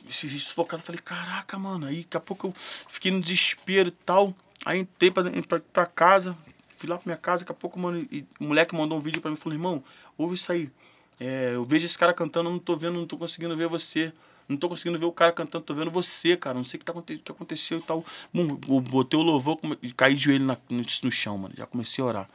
me 0.06 0.14
senti 0.14 0.38
sufocado, 0.40 0.84
falei, 0.84 1.02
caraca, 1.02 1.58
mano. 1.58 1.88
Aí 1.88 2.04
daqui 2.04 2.18
a 2.18 2.20
pouco 2.20 2.48
eu 2.48 2.54
fiquei 2.88 3.12
no 3.12 3.22
desespero 3.22 3.90
e 3.90 3.92
tal. 3.92 4.36
Aí 4.66 4.80
entrei 4.80 5.10
pra, 5.10 5.24
pra, 5.48 5.60
pra 5.60 5.86
casa, 5.86 6.38
fui 6.78 6.88
lá 6.88 6.98
pra 6.98 7.08
minha 7.08 7.18
casa, 7.18 7.44
daqui 7.44 7.52
a 7.52 7.56
pouco, 7.56 7.80
mano, 7.80 8.06
e 8.12 8.26
o 8.40 8.46
moleque 8.46 8.76
mandou 8.76 8.98
um 8.98 9.02
vídeo 9.02 9.22
pra 9.22 9.32
mim 9.32 9.38
falou, 9.38 9.56
irmão, 9.56 9.84
ouve 10.18 10.36
isso 10.36 10.52
aí. 10.52 10.72
É, 11.20 11.56
eu 11.56 11.66
vejo 11.66 11.86
esse 11.86 11.98
cara 11.98 12.14
cantando, 12.14 12.50
não 12.50 12.60
tô 12.60 12.76
vendo, 12.76 12.94
não 12.94 13.06
tô 13.06 13.18
conseguindo 13.18 13.56
ver 13.56 13.68
você. 13.68 14.14
Não 14.50 14.58
tô 14.58 14.68
conseguindo 14.68 15.00
ver 15.00 15.06
o 15.06 15.12
cara 15.14 15.32
cantando, 15.32 15.64
tô 15.64 15.74
vendo 15.74 15.90
você, 15.90 16.36
cara. 16.36 16.58
Não 16.58 16.64
sei 16.66 16.78
o 16.78 16.80
que, 16.80 16.86
tá, 16.86 16.92
o 16.92 17.02
que 17.02 17.32
aconteceu 17.32 17.80
e 17.80 17.82
tal. 17.82 18.04
Bum, 18.34 18.48
botei 18.82 19.18
o 19.18 19.24
louvor, 19.24 19.58
caí 19.96 20.14
de 20.14 20.26
joelho 20.26 20.46
na, 20.46 20.58
no, 20.70 20.84
no 21.04 21.12
chão, 21.12 21.38
mano. 21.38 21.54
Já 21.56 21.66
comecei 21.66 22.04
a 22.04 22.08
orar. 22.08 22.30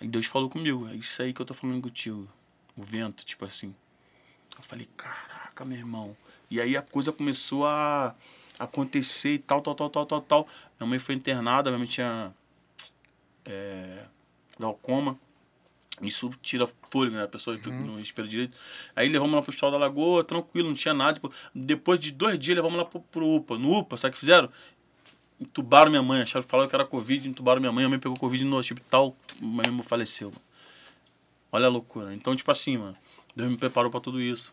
Aí 0.00 0.06
Deus 0.06 0.26
falou 0.26 0.50
comigo. 0.50 0.88
É 0.88 0.96
isso 0.96 1.22
aí 1.22 1.32
que 1.32 1.40
eu 1.40 1.46
tô 1.46 1.54
falando 1.54 1.80
contigo. 1.80 2.28
O 2.76 2.82
vento, 2.82 3.24
tipo 3.24 3.44
assim. 3.44 3.74
Eu 4.56 4.62
falei, 4.62 4.88
caraca, 4.96 5.64
meu 5.64 5.78
irmão. 5.78 6.16
E 6.50 6.60
aí 6.60 6.76
a 6.76 6.82
coisa 6.82 7.12
começou 7.12 7.66
a 7.66 8.14
acontecer 8.58 9.34
e 9.34 9.38
tal, 9.38 9.62
tal, 9.62 9.74
tal, 9.74 9.90
tal, 9.90 10.06
tal, 10.06 10.20
tal. 10.20 10.48
Minha 10.78 10.88
mãe 10.88 10.98
foi 10.98 11.14
internada, 11.14 11.70
minha 11.70 11.78
mãe 11.78 11.88
tinha 11.88 12.32
é, 13.44 14.04
glaucoma. 14.58 15.18
Isso 16.02 16.30
tira 16.42 16.68
fôlego, 16.90 17.16
né? 17.16 17.24
A 17.24 17.28
pessoa 17.28 17.58
uhum. 17.66 17.86
no 17.86 17.96
respira 17.98 18.26
direito. 18.26 18.56
Aí 18.96 19.08
levamos 19.08 19.34
lá 19.34 19.42
pro 19.42 19.50
hospital 19.50 19.70
da 19.70 19.78
Lagoa, 19.78 20.24
tranquilo, 20.24 20.68
não 20.68 20.74
tinha 20.74 20.94
nada. 20.94 21.20
Depois 21.54 22.00
de 22.00 22.10
dois 22.10 22.38
dias, 22.38 22.56
levamos 22.56 22.78
lá 22.78 22.84
pro, 22.84 23.00
pro 23.00 23.26
UPA. 23.26 23.58
No 23.58 23.78
UPA, 23.78 23.96
sabe 23.96 24.10
o 24.10 24.12
que 24.14 24.20
fizeram? 24.20 24.48
Entubaram 25.38 25.90
minha 25.90 26.02
mãe, 26.02 26.22
acharam, 26.22 26.46
falaram 26.46 26.68
que 26.68 26.74
era 26.74 26.86
Covid, 26.86 27.28
entubaram 27.28 27.60
minha 27.60 27.72
mãe. 27.72 27.82
Minha 27.82 27.90
mãe 27.90 27.98
pegou 27.98 28.16
Covid 28.18 28.44
no 28.44 28.56
hospital, 28.56 29.14
minha 29.40 29.70
mãe 29.70 29.82
faleceu. 29.82 30.28
Mano. 30.30 30.42
Olha 31.52 31.66
a 31.66 31.70
loucura. 31.70 32.14
Então, 32.14 32.34
tipo 32.34 32.50
assim, 32.50 32.78
mano, 32.78 32.96
Deus 33.34 33.50
me 33.50 33.56
preparou 33.56 33.90
para 33.90 34.00
tudo 34.00 34.20
isso. 34.20 34.52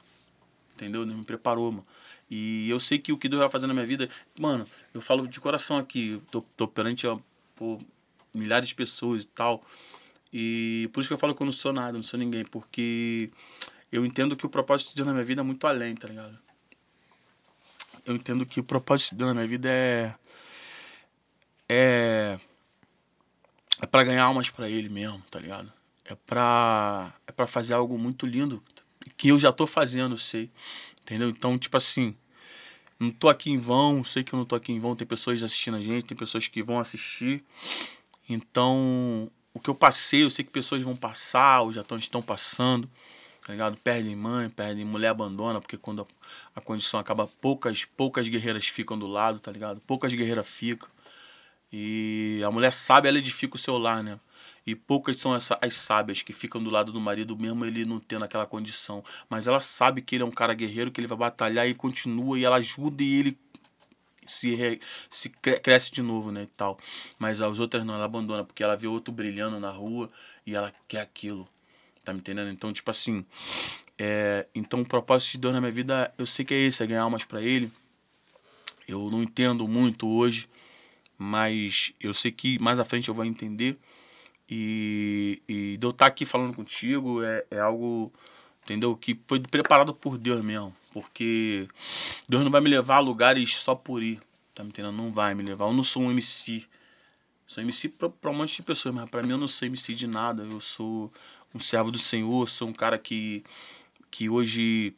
Entendeu? 0.76 1.06
Deus 1.06 1.18
me 1.18 1.26
preparou, 1.26 1.72
mano. 1.72 1.86
E 2.30 2.70
eu 2.70 2.80
sei 2.80 3.00
que 3.00 3.12
o 3.12 3.18
que 3.18 3.30
Deus 3.30 3.40
vai 3.40 3.50
fazer 3.50 3.68
na 3.68 3.74
minha 3.74 3.86
vida, 3.86 4.10
mano, 4.38 4.68
eu 4.94 5.02
falo 5.02 5.28
de 5.28 5.40
coração 5.40 5.78
aqui, 5.78 6.22
tô, 6.30 6.42
tô 6.42 6.68
perante 6.68 7.08
por 7.56 7.80
milhares 8.34 8.70
de 8.70 8.76
pessoas 8.76 9.24
e 9.24 9.28
tal. 9.28 9.64
E 10.32 10.90
por 10.92 11.00
isso 11.00 11.10
que 11.10 11.14
eu 11.14 11.18
falo 11.18 11.34
que 11.34 11.42
eu 11.42 11.46
não 11.46 11.54
sou 11.54 11.72
nada, 11.72 11.94
não 11.94 12.04
sou 12.04 12.20
ninguém, 12.20 12.44
porque 12.44 13.32
eu 13.92 14.06
entendo 14.06 14.36
que 14.36 14.46
o 14.46 14.50
propósito 14.50 14.90
de 14.90 14.96
Deus 14.96 15.08
na 15.08 15.14
minha 15.14 15.26
vida 15.26 15.42
é 15.42 15.44
muito 15.44 15.66
além, 15.66 15.96
tá 15.96 16.08
ligado? 16.08 16.38
Eu 18.06 18.16
entendo 18.16 18.46
que 18.46 18.60
o 18.60 18.64
propósito 18.64 19.12
de 19.12 19.18
Deus 19.18 19.30
na 19.30 19.34
minha 19.34 19.48
vida 19.48 19.70
é. 19.70 20.14
É. 21.70 22.40
É 23.82 23.86
pra 23.86 24.04
ganhar 24.04 24.24
almas 24.24 24.50
para 24.50 24.70
Ele 24.70 24.90
mesmo, 24.90 25.22
tá 25.30 25.40
ligado? 25.40 25.72
É 26.08 26.16
pra. 26.16 27.14
É 27.28 27.32
pra 27.32 27.46
fazer 27.46 27.74
algo 27.74 27.98
muito 27.98 28.26
lindo, 28.26 28.64
que 29.18 29.30
eu 29.30 29.38
já 29.38 29.52
tô 29.52 29.68
fazendo, 29.68 30.18
sei. 30.18 30.50
Entendeu? 31.02 31.30
Então, 31.30 31.58
tipo 31.58 31.78
assim. 31.78 32.16
Não 33.00 33.12
tô 33.12 33.30
aqui 33.30 33.52
em 33.52 33.60
vão, 33.60 34.04
sei 34.04 34.24
que 34.24 34.34
eu 34.34 34.38
não 34.38 34.46
tô 34.46 34.56
aqui 34.56 34.72
em 34.72 34.80
vão, 34.80 34.96
tem 34.96 35.06
pessoas 35.06 35.44
assistindo 35.44 35.78
a 35.78 35.82
gente, 35.82 36.06
tem 36.06 36.18
pessoas 36.18 36.48
que 36.48 36.64
vão 36.64 36.80
assistir. 36.80 37.44
Então, 38.28 39.32
o 39.54 39.60
que 39.60 39.70
eu 39.70 39.76
passei, 39.76 40.24
eu 40.24 40.30
sei 40.32 40.44
que 40.44 40.52
pessoas 40.52 40.82
vão 40.82 40.96
passar, 40.96 41.62
ou 41.62 41.72
já 41.72 41.82
estão, 41.82 41.98
estão 41.98 42.22
passando, 42.24 42.90
tá 43.46 43.54
ligado? 43.54 43.78
Perdem 43.78 44.16
mãe, 44.16 44.50
perdem 44.50 44.84
mulher, 44.84 45.10
abandona, 45.10 45.62
porque 45.62 45.78
quando 45.78 46.02
a, 46.02 46.06
a, 46.56 46.62
condição 46.62 47.00
acaba, 47.00 47.28
poucas, 47.28 47.86
poucas 47.86 48.28
guerreiras 48.28 48.68
ficam 48.68 48.98
do 48.98 49.06
lado, 49.08 49.40
tá 49.40 49.52
ligado? 49.52 49.80
Poucas 49.82 50.14
guerreiras 50.14 50.48
ficam. 50.48 50.90
E 51.72 52.42
a 52.46 52.52
mulher 52.52 52.74
sabe, 52.74 53.08
ela 53.08 53.20
edifica 53.20 53.56
o 53.56 53.60
seu 53.60 53.78
lar, 53.78 54.04
né? 54.04 54.20
E 54.68 54.76
poucas 54.76 55.18
são 55.18 55.34
essa, 55.34 55.58
as 55.62 55.76
sábias 55.76 56.22
que 56.22 56.34
ficam 56.34 56.62
do 56.62 56.70
lado 56.70 56.92
do 56.92 57.00
marido, 57.00 57.38
mesmo 57.38 57.66
ele 57.66 57.86
não 57.86 58.02
tendo 58.02 58.26
aquela 58.26 58.46
condição. 58.46 59.02
Mas 59.30 59.48
ela 59.48 59.62
sabe 59.62 60.02
que 60.02 60.14
ele 60.14 60.24
é 60.24 60.26
um 60.26 60.32
cara 60.32 60.54
guerreiro, 60.54 60.92
que 60.92 61.00
ele 61.00 61.08
vai 61.08 61.18
batalhar 61.18 61.66
e 61.70 61.74
continua, 61.74 62.38
e 62.38 62.44
ela 62.44 62.58
ajuda 62.58 63.02
e 63.02 63.20
ele 63.20 63.38
se, 64.26 64.54
re, 64.56 64.82
se 65.10 65.30
cresce 65.30 65.90
de 65.90 66.02
novo, 66.02 66.34
né, 66.34 66.44
e 66.44 66.48
tal. 66.48 66.78
Mas 67.18 67.40
as 67.40 67.60
outras 67.60 67.86
não, 67.86 67.94
ela 67.94 68.04
abandona, 68.04 68.44
porque 68.44 68.62
ela 68.62 68.76
vê 68.76 68.88
outro 68.88 69.14
brilhando 69.14 69.58
na 69.58 69.72
rua 69.72 70.12
e 70.46 70.54
ela 70.54 70.74
quer 70.86 71.00
aquilo. 71.00 71.48
Tá 72.04 72.12
me 72.12 72.20
entendendo? 72.20 72.52
Então, 72.52 72.74
tipo 72.74 72.92
assim, 72.92 73.26
é, 73.98 74.48
então 74.54 74.82
o 74.82 74.86
propósito 74.86 75.32
de 75.32 75.38
Deus 75.38 75.54
na 75.54 75.62
minha 75.62 75.72
vida, 75.72 76.14
eu 76.18 76.26
sei 76.26 76.44
que 76.44 76.54
é 76.54 76.58
esse, 76.58 76.84
é 76.84 76.88
ganhar 76.88 77.04
almas 77.04 77.24
para 77.24 77.42
ele. 77.42 77.72
Eu 78.86 79.10
não 79.10 79.24
entendo 79.24 79.66
muito 79.66 80.06
hoje, 80.10 80.50
mas 81.18 81.94
eu 82.02 82.14
sei 82.14 82.34
que 82.34 82.60
mais 82.60 82.80
à 82.80 82.86
frente 82.86 83.08
eu 83.08 83.16
vou 83.16 83.24
entender. 83.24 83.78
E, 84.50 85.42
e 85.48 85.78
de 85.78 85.86
eu 85.86 85.92
estar 85.92 86.06
aqui 86.06 86.26
falando 86.26 86.56
contigo 86.56 87.22
é, 87.24 87.46
é 87.52 87.60
algo, 87.60 88.12
entendeu? 88.64 88.96
Que 88.96 89.20
foi 89.28 89.40
preparado 89.40 89.94
por 89.94 90.18
Deus 90.18 90.42
mesmo. 90.42 90.76
Porque 90.94 91.68
Deus 92.28 92.44
não 92.44 92.52
vai 92.52 92.62
me 92.62 92.70
levar 92.70 92.98
a 92.98 93.00
lugares 93.00 93.58
só 93.58 93.76
por 93.76 94.02
ir. 94.02 94.20
Tá 94.56 94.64
me 94.64 94.70
entendendo? 94.70 94.96
Não 94.96 95.12
vai 95.12 95.36
me 95.36 95.44
levar. 95.44 95.66
Eu 95.66 95.74
não 95.74 95.84
sou 95.84 96.04
um 96.04 96.12
MC. 96.12 96.66
Sou 97.46 97.62
MC 97.62 97.90
pra, 97.90 98.10
pra 98.10 98.32
um 98.32 98.34
monte 98.34 98.56
de 98.56 98.64
pessoas, 98.64 98.96
mas 98.96 99.10
pra 99.10 99.22
mim 99.22 99.32
eu 99.32 99.38
não 99.38 99.48
sou 99.48 99.68
MC 99.68 99.94
de 99.94 100.08
nada. 100.08 100.44
Eu 100.44 100.60
sou 100.60 101.12
um 101.54 101.60
servo 101.60 101.92
do 101.92 102.00
Senhor, 102.00 102.48
sou 102.50 102.68
um 102.68 102.74
cara 102.74 102.98
que, 102.98 103.44
que 104.10 104.30
hoje 104.30 104.96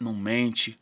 não 0.00 0.14
mente, 0.14 0.78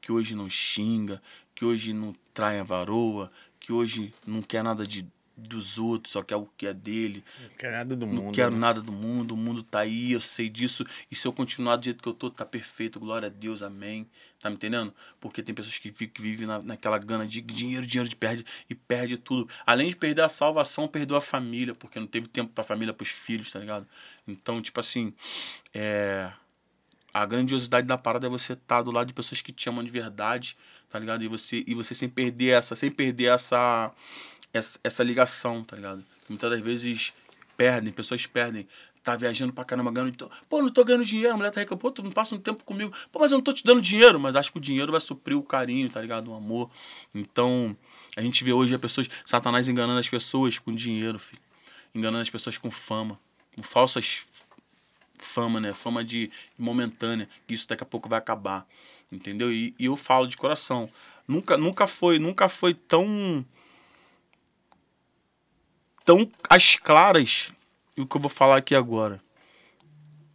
que 0.00 0.10
hoje 0.10 0.34
não 0.34 0.48
xinga, 0.50 1.22
que 1.54 1.64
hoje 1.64 1.92
não 1.92 2.14
trai 2.32 2.58
a 2.58 2.64
varoa, 2.64 3.30
que 3.60 3.72
hoje 3.72 4.12
não 4.26 4.42
quer 4.42 4.62
nada 4.62 4.86
de 4.86 5.06
dos 5.36 5.78
outros, 5.78 6.12
só 6.12 6.22
quer 6.22 6.36
o 6.36 6.48
que 6.56 6.66
é 6.66 6.74
dele. 6.74 7.24
Não 7.40 7.48
quero 7.56 7.72
nada 7.72 7.96
do 7.96 8.06
não 8.06 8.12
mundo. 8.12 8.24
Não 8.24 8.32
quero 8.32 8.50
né? 8.52 8.58
nada 8.58 8.80
do 8.80 8.92
mundo, 8.92 9.34
o 9.34 9.36
mundo 9.36 9.62
tá 9.62 9.80
aí, 9.80 10.12
eu 10.12 10.20
sei 10.20 10.48
disso. 10.48 10.84
E 11.10 11.16
se 11.16 11.26
eu 11.26 11.32
continuar 11.32 11.76
do 11.76 11.84
jeito 11.84 12.02
que 12.02 12.08
eu 12.08 12.14
tô, 12.14 12.30
tá 12.30 12.44
perfeito, 12.44 13.00
glória 13.00 13.26
a 13.26 13.30
Deus, 13.30 13.62
amém. 13.62 14.08
Tá 14.40 14.50
me 14.50 14.56
entendendo? 14.56 14.94
Porque 15.20 15.42
tem 15.42 15.54
pessoas 15.54 15.78
que, 15.78 15.90
que 15.90 16.20
vivem 16.20 16.46
na, 16.46 16.60
naquela 16.62 16.98
gana 16.98 17.26
de 17.26 17.40
dinheiro, 17.40 17.86
dinheiro, 17.86 18.08
de 18.08 18.14
perde 18.14 18.44
e 18.68 18.74
perde 18.74 19.16
tudo. 19.16 19.48
Além 19.66 19.88
de 19.88 19.96
perder 19.96 20.22
a 20.22 20.28
salvação, 20.28 20.86
perdeu 20.86 21.16
a 21.16 21.20
família, 21.20 21.74
porque 21.74 21.98
não 21.98 22.06
teve 22.06 22.28
tempo 22.28 22.52
pra 22.52 22.62
família, 22.62 22.92
pros 22.92 23.08
filhos, 23.08 23.50
tá 23.50 23.58
ligado? 23.58 23.86
Então, 24.28 24.60
tipo 24.60 24.78
assim, 24.78 25.12
é. 25.72 26.30
A 27.12 27.24
grandiosidade 27.24 27.86
da 27.86 27.96
parada 27.96 28.26
é 28.26 28.28
você 28.28 28.54
estar 28.54 28.76
tá 28.76 28.82
do 28.82 28.90
lado 28.90 29.06
de 29.06 29.14
pessoas 29.14 29.40
que 29.40 29.52
te 29.52 29.68
amam 29.68 29.84
de 29.84 29.90
verdade, 29.90 30.56
tá 30.90 30.98
ligado? 30.98 31.24
E 31.24 31.28
você, 31.28 31.64
e 31.66 31.72
você 31.72 31.94
sem 31.94 32.08
perder 32.08 32.50
essa, 32.50 32.76
sem 32.76 32.90
perder 32.90 33.32
essa 33.32 33.92
essa, 34.54 34.78
essa 34.84 35.02
ligação, 35.02 35.64
tá 35.64 35.76
ligado? 35.76 36.02
Muitas 36.28 36.48
das 36.48 36.60
vezes 36.60 37.12
perdem, 37.56 37.92
pessoas 37.92 38.24
perdem. 38.24 38.66
Tá 39.02 39.14
viajando 39.16 39.52
pra 39.52 39.66
caramba, 39.66 39.90
ganhando. 39.90 40.30
Pô, 40.48 40.62
não 40.62 40.70
tô 40.70 40.82
ganhando 40.82 41.04
dinheiro. 41.04 41.34
A 41.34 41.36
mulher 41.36 41.50
tá 41.50 41.60
reclamando, 41.60 41.82
pô, 41.82 41.90
tu 41.90 42.02
não 42.02 42.10
passa 42.10 42.34
um 42.34 42.38
tempo 42.38 42.64
comigo. 42.64 42.90
Pô, 43.12 43.18
mas 43.18 43.32
eu 43.32 43.36
não 43.36 43.42
tô 43.44 43.52
te 43.52 43.62
dando 43.62 43.82
dinheiro. 43.82 44.18
Mas 44.18 44.34
acho 44.34 44.50
que 44.50 44.56
o 44.56 44.60
dinheiro 44.60 44.90
vai 44.90 45.00
suprir 45.00 45.36
o 45.36 45.42
carinho, 45.42 45.90
tá 45.90 46.00
ligado? 46.00 46.30
O 46.30 46.34
amor. 46.34 46.70
Então, 47.14 47.76
a 48.16 48.22
gente 48.22 48.42
vê 48.42 48.54
hoje 48.54 48.74
as 48.74 48.80
pessoas, 48.80 49.10
Satanás 49.26 49.68
enganando 49.68 50.00
as 50.00 50.08
pessoas 50.08 50.58
com 50.58 50.72
dinheiro, 50.72 51.18
filho. 51.18 51.42
Enganando 51.94 52.22
as 52.22 52.30
pessoas 52.30 52.56
com 52.56 52.70
fama. 52.70 53.20
Com 53.54 53.62
falsas 53.62 54.22
fama, 55.18 55.60
né? 55.60 55.74
Fama 55.74 56.02
de 56.02 56.30
momentânea. 56.56 57.28
Isso 57.46 57.68
daqui 57.68 57.82
a 57.82 57.86
pouco 57.86 58.08
vai 58.08 58.18
acabar. 58.18 58.66
Entendeu? 59.12 59.52
E, 59.52 59.74
e 59.78 59.84
eu 59.84 59.98
falo 59.98 60.26
de 60.26 60.38
coração. 60.38 60.88
Nunca, 61.28 61.58
nunca 61.58 61.86
foi, 61.86 62.18
nunca 62.18 62.48
foi 62.48 62.72
tão 62.72 63.44
tão 66.04 66.30
as 66.48 66.76
claras 66.76 67.50
e 67.96 68.02
o 68.02 68.06
que 68.06 68.16
eu 68.16 68.20
vou 68.20 68.30
falar 68.30 68.58
aqui 68.58 68.74
agora. 68.74 69.22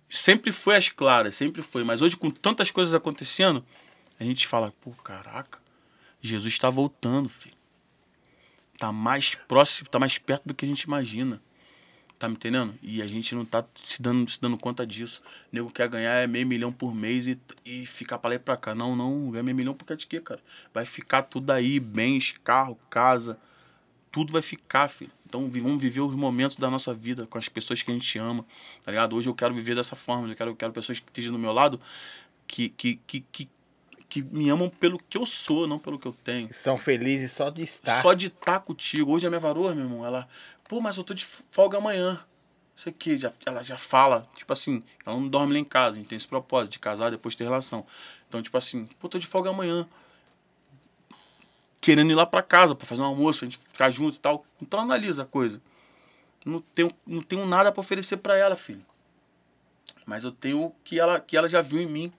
Sempre 0.09 0.51
foi 0.51 0.75
as 0.75 0.89
claras, 0.89 1.35
sempre 1.35 1.61
foi. 1.61 1.83
Mas 1.83 2.01
hoje, 2.01 2.17
com 2.17 2.31
tantas 2.31 2.71
coisas 2.71 2.93
acontecendo, 2.93 3.63
a 4.19 4.23
gente 4.23 4.47
fala, 4.47 4.73
pô, 4.81 4.91
caraca, 4.91 5.59
Jesus 6.19 6.53
está 6.53 6.69
voltando, 6.69 7.29
filho. 7.29 7.55
Tá 8.77 8.91
mais 8.91 9.35
próximo, 9.35 9.89
tá 9.89 9.99
mais 9.99 10.17
perto 10.17 10.47
do 10.47 10.53
que 10.53 10.65
a 10.65 10.67
gente 10.67 10.81
imagina. 10.83 11.41
Tá 12.17 12.27
me 12.27 12.35
entendendo? 12.35 12.77
E 12.81 13.01
a 13.01 13.07
gente 13.07 13.33
não 13.35 13.45
tá 13.45 13.63
se 13.83 14.01
dando, 14.01 14.29
se 14.29 14.41
dando 14.41 14.57
conta 14.57 14.85
disso. 14.85 15.21
O 15.51 15.55
nego 15.55 15.71
quer 15.71 15.87
ganhar 15.87 16.27
meio 16.27 16.47
milhão 16.47 16.71
por 16.71 16.93
mês 16.93 17.27
e, 17.27 17.39
e 17.63 17.85
ficar 17.85 18.17
pra 18.17 18.29
lá 18.29 18.35
e 18.35 18.39
pra 18.39 18.57
cá. 18.57 18.73
Não, 18.73 18.95
não, 18.95 19.31
ganha 19.31 19.43
meio 19.43 19.55
milhão 19.55 19.73
por 19.73 19.85
causa 19.85 19.99
de 19.99 20.07
quê, 20.07 20.19
cara? 20.19 20.41
Vai 20.73 20.85
ficar 20.85 21.23
tudo 21.23 21.51
aí, 21.51 21.79
bens, 21.79 22.33
carro, 22.43 22.77
casa. 22.89 23.39
Tudo 24.11 24.33
vai 24.33 24.41
ficar, 24.41 24.87
filho. 24.87 25.11
Então 25.25 25.47
vamos 25.47 25.79
viver 25.79 26.01
os 26.01 26.15
momentos 26.15 26.57
da 26.57 26.69
nossa 26.69 26.93
vida 26.93 27.27
com 27.27 27.37
as 27.37 27.47
pessoas 27.47 27.81
que 27.83 27.91
a 27.91 27.93
gente 27.93 28.17
ama, 28.17 28.43
tá 28.83 28.91
ligado? 28.91 29.15
Hoje 29.15 29.29
eu 29.29 29.35
quero 29.35 29.53
viver 29.53 29.75
dessa 29.75 29.95
forma, 29.95 30.27
eu 30.27 30.35
quero, 30.35 30.51
eu 30.51 30.55
quero 30.55 30.73
pessoas 30.73 30.99
que 30.99 31.07
estejam 31.07 31.31
do 31.31 31.37
meu 31.37 31.53
lado 31.53 31.79
que, 32.47 32.69
que, 32.69 32.99
que, 33.05 33.21
que, 33.31 33.49
que 34.09 34.21
me 34.23 34.49
amam 34.49 34.67
pelo 34.67 34.97
que 34.97 35.17
eu 35.17 35.25
sou, 35.25 35.67
não 35.67 35.77
pelo 35.77 35.99
que 35.99 36.07
eu 36.07 36.13
tenho. 36.23 36.51
São 36.51 36.77
felizes 36.77 37.31
só 37.31 37.51
de 37.51 37.61
estar. 37.61 38.01
Só 38.01 38.13
de 38.15 38.27
estar 38.27 38.59
contigo. 38.61 39.11
Hoje 39.11 39.27
a 39.27 39.29
minha 39.29 39.39
varoa, 39.39 39.75
meu 39.75 39.85
irmão, 39.85 40.03
ela, 40.03 40.27
pô, 40.67 40.81
mas 40.81 40.97
eu 40.97 41.03
tô 41.03 41.13
de 41.13 41.25
folga 41.51 41.77
amanhã. 41.77 42.19
Isso 42.75 42.89
aqui, 42.89 43.17
já, 43.17 43.31
ela 43.45 43.61
já 43.61 43.77
fala, 43.77 44.25
tipo 44.35 44.51
assim, 44.51 44.81
ela 45.05 45.15
não 45.15 45.27
dorme 45.27 45.53
lá 45.53 45.59
em 45.59 45.65
casa, 45.65 45.97
a 45.97 45.99
gente 45.99 46.07
tem 46.07 46.15
esse 46.15 46.27
propósito 46.27 46.71
de 46.73 46.79
casar 46.79 47.11
depois 47.11 47.35
ter 47.35 47.43
relação. 47.43 47.85
Então, 48.27 48.41
tipo 48.41 48.57
assim, 48.57 48.85
pô, 48.99 49.07
tô 49.07 49.19
de 49.19 49.27
folga 49.27 49.51
amanhã 49.51 49.87
querendo 51.81 52.11
ir 52.11 52.15
lá 52.15 52.25
para 52.25 52.41
casa 52.41 52.75
para 52.75 52.85
fazer 52.85 53.01
um 53.01 53.05
almoço, 53.05 53.39
pra 53.39 53.47
gente 53.47 53.57
ficar 53.57 53.89
junto 53.89 54.15
e 54.15 54.19
tal. 54.19 54.45
Então 54.61 54.79
analisa 54.79 55.23
a 55.23 55.25
coisa. 55.25 55.61
Não 56.45 56.61
tenho, 56.61 56.91
não 57.05 57.21
tenho 57.21 57.45
nada 57.45 57.71
para 57.71 57.81
oferecer 57.81 58.17
para 58.17 58.35
ela, 58.35 58.55
filho. 58.55 58.85
Mas 60.05 60.23
eu 60.23 60.31
tenho 60.31 60.63
o 60.63 60.71
que 60.83 60.99
ela, 60.99 61.19
que 61.19 61.37
ela 61.37 61.47
já 61.47 61.61
viu 61.61 61.79
em 61.79 61.85
mim, 61.85 62.11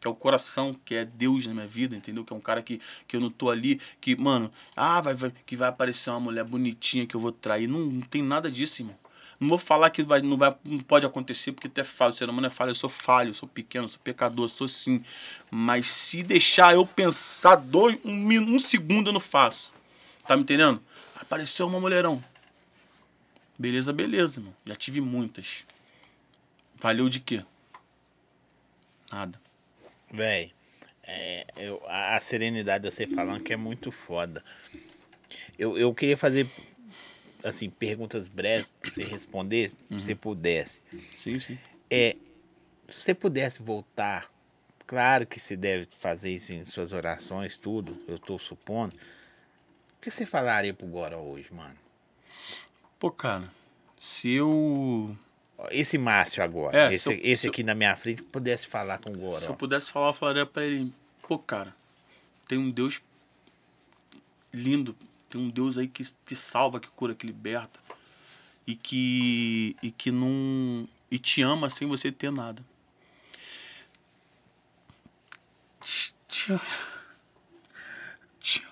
que 0.00 0.06
é 0.06 0.10
o 0.10 0.14
coração, 0.14 0.74
que 0.84 0.94
é 0.94 1.04
Deus 1.04 1.46
na 1.46 1.54
minha 1.54 1.66
vida, 1.66 1.96
entendeu? 1.96 2.24
Que 2.24 2.32
é 2.32 2.36
um 2.36 2.40
cara 2.40 2.62
que, 2.62 2.80
que 3.06 3.16
eu 3.16 3.20
não 3.20 3.30
tô 3.30 3.50
ali, 3.50 3.80
que, 4.00 4.16
mano, 4.16 4.50
ah, 4.76 5.00
vai, 5.00 5.14
vai, 5.14 5.32
que 5.44 5.56
vai 5.56 5.68
aparecer 5.68 6.10
uma 6.10 6.20
mulher 6.20 6.44
bonitinha 6.44 7.06
que 7.06 7.14
eu 7.14 7.20
vou 7.20 7.32
trair. 7.32 7.68
Não, 7.68 7.80
não 7.80 8.00
tem 8.02 8.22
nada 8.22 8.50
disso, 8.50 8.82
irmão. 8.82 8.96
Não 9.40 9.48
vou 9.48 9.58
falar 9.58 9.90
que 9.90 10.02
vai, 10.02 10.20
não, 10.20 10.36
vai, 10.36 10.54
não 10.64 10.80
pode 10.80 11.06
acontecer, 11.06 11.52
porque 11.52 11.68
até 11.68 11.84
falo, 11.84 12.10
o 12.10 12.14
ser 12.14 12.28
humano 12.28 12.48
é 12.48 12.50
falho, 12.50 12.70
eu 12.70 12.74
sou 12.74 12.90
falho, 12.90 13.30
eu 13.30 13.34
sou 13.34 13.48
pequeno, 13.48 13.84
eu 13.84 13.88
sou 13.88 14.00
pecador, 14.02 14.44
eu 14.46 14.48
sou 14.48 14.66
sim. 14.66 15.04
Mas 15.50 15.86
se 15.86 16.22
deixar 16.24 16.74
eu 16.74 16.84
pensar 16.84 17.54
dois, 17.54 17.98
um, 18.04 18.54
um 18.54 18.58
segundo, 18.58 19.10
eu 19.10 19.12
não 19.12 19.20
faço. 19.20 19.72
Tá 20.26 20.36
me 20.36 20.42
entendendo? 20.42 20.82
Apareceu 21.20 21.68
uma 21.68 21.78
mulherão. 21.78 22.22
Beleza, 23.56 23.92
beleza, 23.92 24.40
irmão. 24.40 24.54
Já 24.66 24.74
tive 24.74 25.00
muitas. 25.00 25.64
Valeu 26.76 27.08
de 27.08 27.20
quê? 27.20 27.44
Nada. 29.10 29.40
Véi, 30.12 30.52
é, 31.02 31.46
eu, 31.56 31.82
a, 31.86 32.16
a 32.16 32.20
serenidade 32.20 32.84
de 32.84 32.90
você 32.90 33.06
falando 33.06 33.42
que 33.42 33.52
é 33.52 33.56
muito 33.56 33.90
foda. 33.90 34.44
Eu, 35.58 35.78
eu 35.78 35.94
queria 35.94 36.16
fazer 36.16 36.50
assim, 37.42 37.70
perguntas 37.70 38.28
breves 38.28 38.70
para 38.80 38.90
você 38.90 39.04
responder, 39.04 39.72
uhum. 39.90 39.98
se 39.98 40.06
você 40.06 40.14
pudesse. 40.14 40.82
Sim, 41.16 41.38
sim. 41.38 41.58
É, 41.90 42.16
se 42.88 43.00
você 43.00 43.14
pudesse 43.14 43.62
voltar, 43.62 44.30
claro 44.86 45.26
que 45.26 45.38
você 45.38 45.56
deve 45.56 45.88
fazer 45.98 46.30
isso 46.30 46.52
em 46.52 46.64
suas 46.64 46.92
orações, 46.92 47.56
tudo, 47.58 48.02
eu 48.08 48.16
estou 48.16 48.38
supondo. 48.38 48.94
O 48.94 50.00
que 50.00 50.10
você 50.10 50.24
falaria 50.24 50.72
pro 50.72 50.86
Gora 50.86 51.18
hoje, 51.18 51.52
mano? 51.52 51.76
Pô, 52.98 53.10
cara, 53.10 53.48
se 53.98 54.32
eu. 54.32 55.16
Esse 55.70 55.98
Márcio 55.98 56.40
agora, 56.42 56.88
é, 56.88 56.94
esse, 56.94 57.08
eu, 57.08 57.18
esse 57.20 57.48
aqui 57.48 57.62
eu, 57.62 57.66
na 57.66 57.74
minha 57.74 57.96
frente, 57.96 58.22
pudesse 58.22 58.66
falar 58.68 58.98
com 58.98 59.10
o 59.10 59.18
Gora. 59.18 59.38
Se 59.38 59.48
eu 59.48 59.56
pudesse 59.56 59.90
falar, 59.90 60.08
eu 60.08 60.14
falaria 60.14 60.46
pra 60.46 60.64
ele: 60.64 60.92
pô, 61.26 61.38
cara, 61.38 61.74
tem 62.46 62.56
um 62.56 62.70
Deus 62.70 63.00
lindo 64.52 64.96
tem 65.28 65.40
um 65.40 65.50
Deus 65.50 65.76
aí 65.76 65.86
que, 65.86 66.02
que 66.24 66.34
salva, 66.34 66.80
que 66.80 66.88
cura, 66.88 67.14
que 67.14 67.26
liberta. 67.26 67.78
E 68.66 68.74
que, 68.74 69.76
e 69.82 69.90
que 69.90 70.10
não. 70.10 70.88
E 71.10 71.18
te 71.18 71.42
ama 71.42 71.70
sem 71.70 71.88
você 71.88 72.12
ter 72.12 72.30
nada. 72.30 72.62
Te, 75.80 76.14
te, 76.28 76.60
te, 78.40 78.66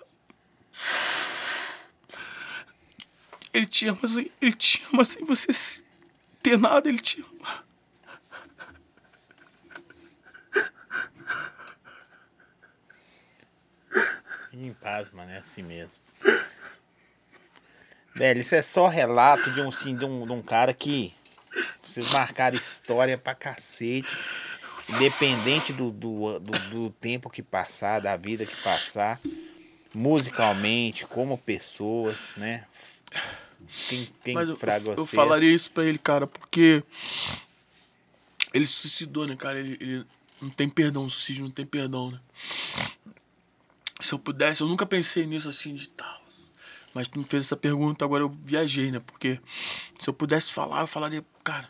ele 3.53 3.67
te 3.67 3.89
ama 3.89 4.07
sem, 4.07 4.31
ele 4.41 4.53
te 4.53 4.83
ama 4.93 5.05
sem 5.05 5.25
você 5.25 5.83
ter 6.43 6.59
nada, 6.59 6.89
ele 6.89 6.99
te 6.99 7.21
ama. 7.23 7.67
Em 14.53 14.73
paz, 14.73 15.13
mano, 15.13 15.31
é 15.31 15.39
assim 15.39 15.63
mesmo. 15.63 16.03
Velho, 18.17 18.41
isso 18.41 18.55
é 18.55 18.63
só 18.63 18.89
relato 18.89 19.53
de 19.53 19.61
um, 19.61 19.69
assim, 19.69 19.95
de 19.95 20.07
um, 20.07 20.27
de 20.27 20.33
um 20.33 20.41
cara 20.41 20.73
que 20.73 21.13
vocês 21.85 22.11
marcaram 22.11 22.57
história 22.57 23.19
pra 23.19 23.35
cacete. 23.35 24.09
Independente 24.89 25.71
do, 25.71 25.91
do, 25.91 26.39
do, 26.39 26.59
do, 26.71 26.91
tempo 26.93 27.29
que 27.29 27.43
passar, 27.43 28.01
da 28.01 28.17
vida 28.17 28.47
que 28.47 28.57
passar, 28.63 29.21
musicalmente, 29.93 31.05
como 31.05 31.37
pessoas, 31.37 32.31
né? 32.37 32.65
Quem, 33.89 34.09
quem 34.23 34.35
Mas 34.35 34.49
eu, 34.49 34.57
eu, 34.57 34.95
eu 34.95 35.05
falaria 35.05 35.53
isso 35.53 35.71
pra 35.73 35.85
ele, 35.85 35.99
cara, 35.99 36.27
porque 36.27 36.85
ele 38.55 38.67
se 38.67 38.75
suicidou, 38.75 39.27
né, 39.27 39.35
cara? 39.35 39.59
Ele, 39.59 39.77
ele 39.81 40.07
não 40.41 40.51
tem 40.51 40.69
perdão, 40.69 41.05
o 41.05 41.11
suicídio 41.11 41.43
não 41.43 41.51
tem 41.51 41.67
perdão, 41.67 42.13
né? 42.13 42.21
Se 44.01 44.15
eu 44.15 44.19
pudesse, 44.21 44.61
eu 44.63 44.69
nunca 44.69 44.87
pensei 44.87 45.27
nisso 45.27 45.49
assim 45.49 45.75
de 45.75 45.89
tal 45.89 46.26
mas 46.97 47.07
tu 47.09 47.19
me 47.19 47.27
fez 47.27 47.45
essa 47.45 47.57
pergunta, 47.57 48.07
agora 48.07 48.25
eu 48.25 48.35
viajei, 48.43 48.91
né? 48.91 49.01
Porque 49.01 49.39
se 49.99 50.09
eu 50.09 50.15
pudesse 50.15 50.51
falar, 50.51 50.81
eu 50.81 50.87
falaria, 50.87 51.23
cara, 51.45 51.69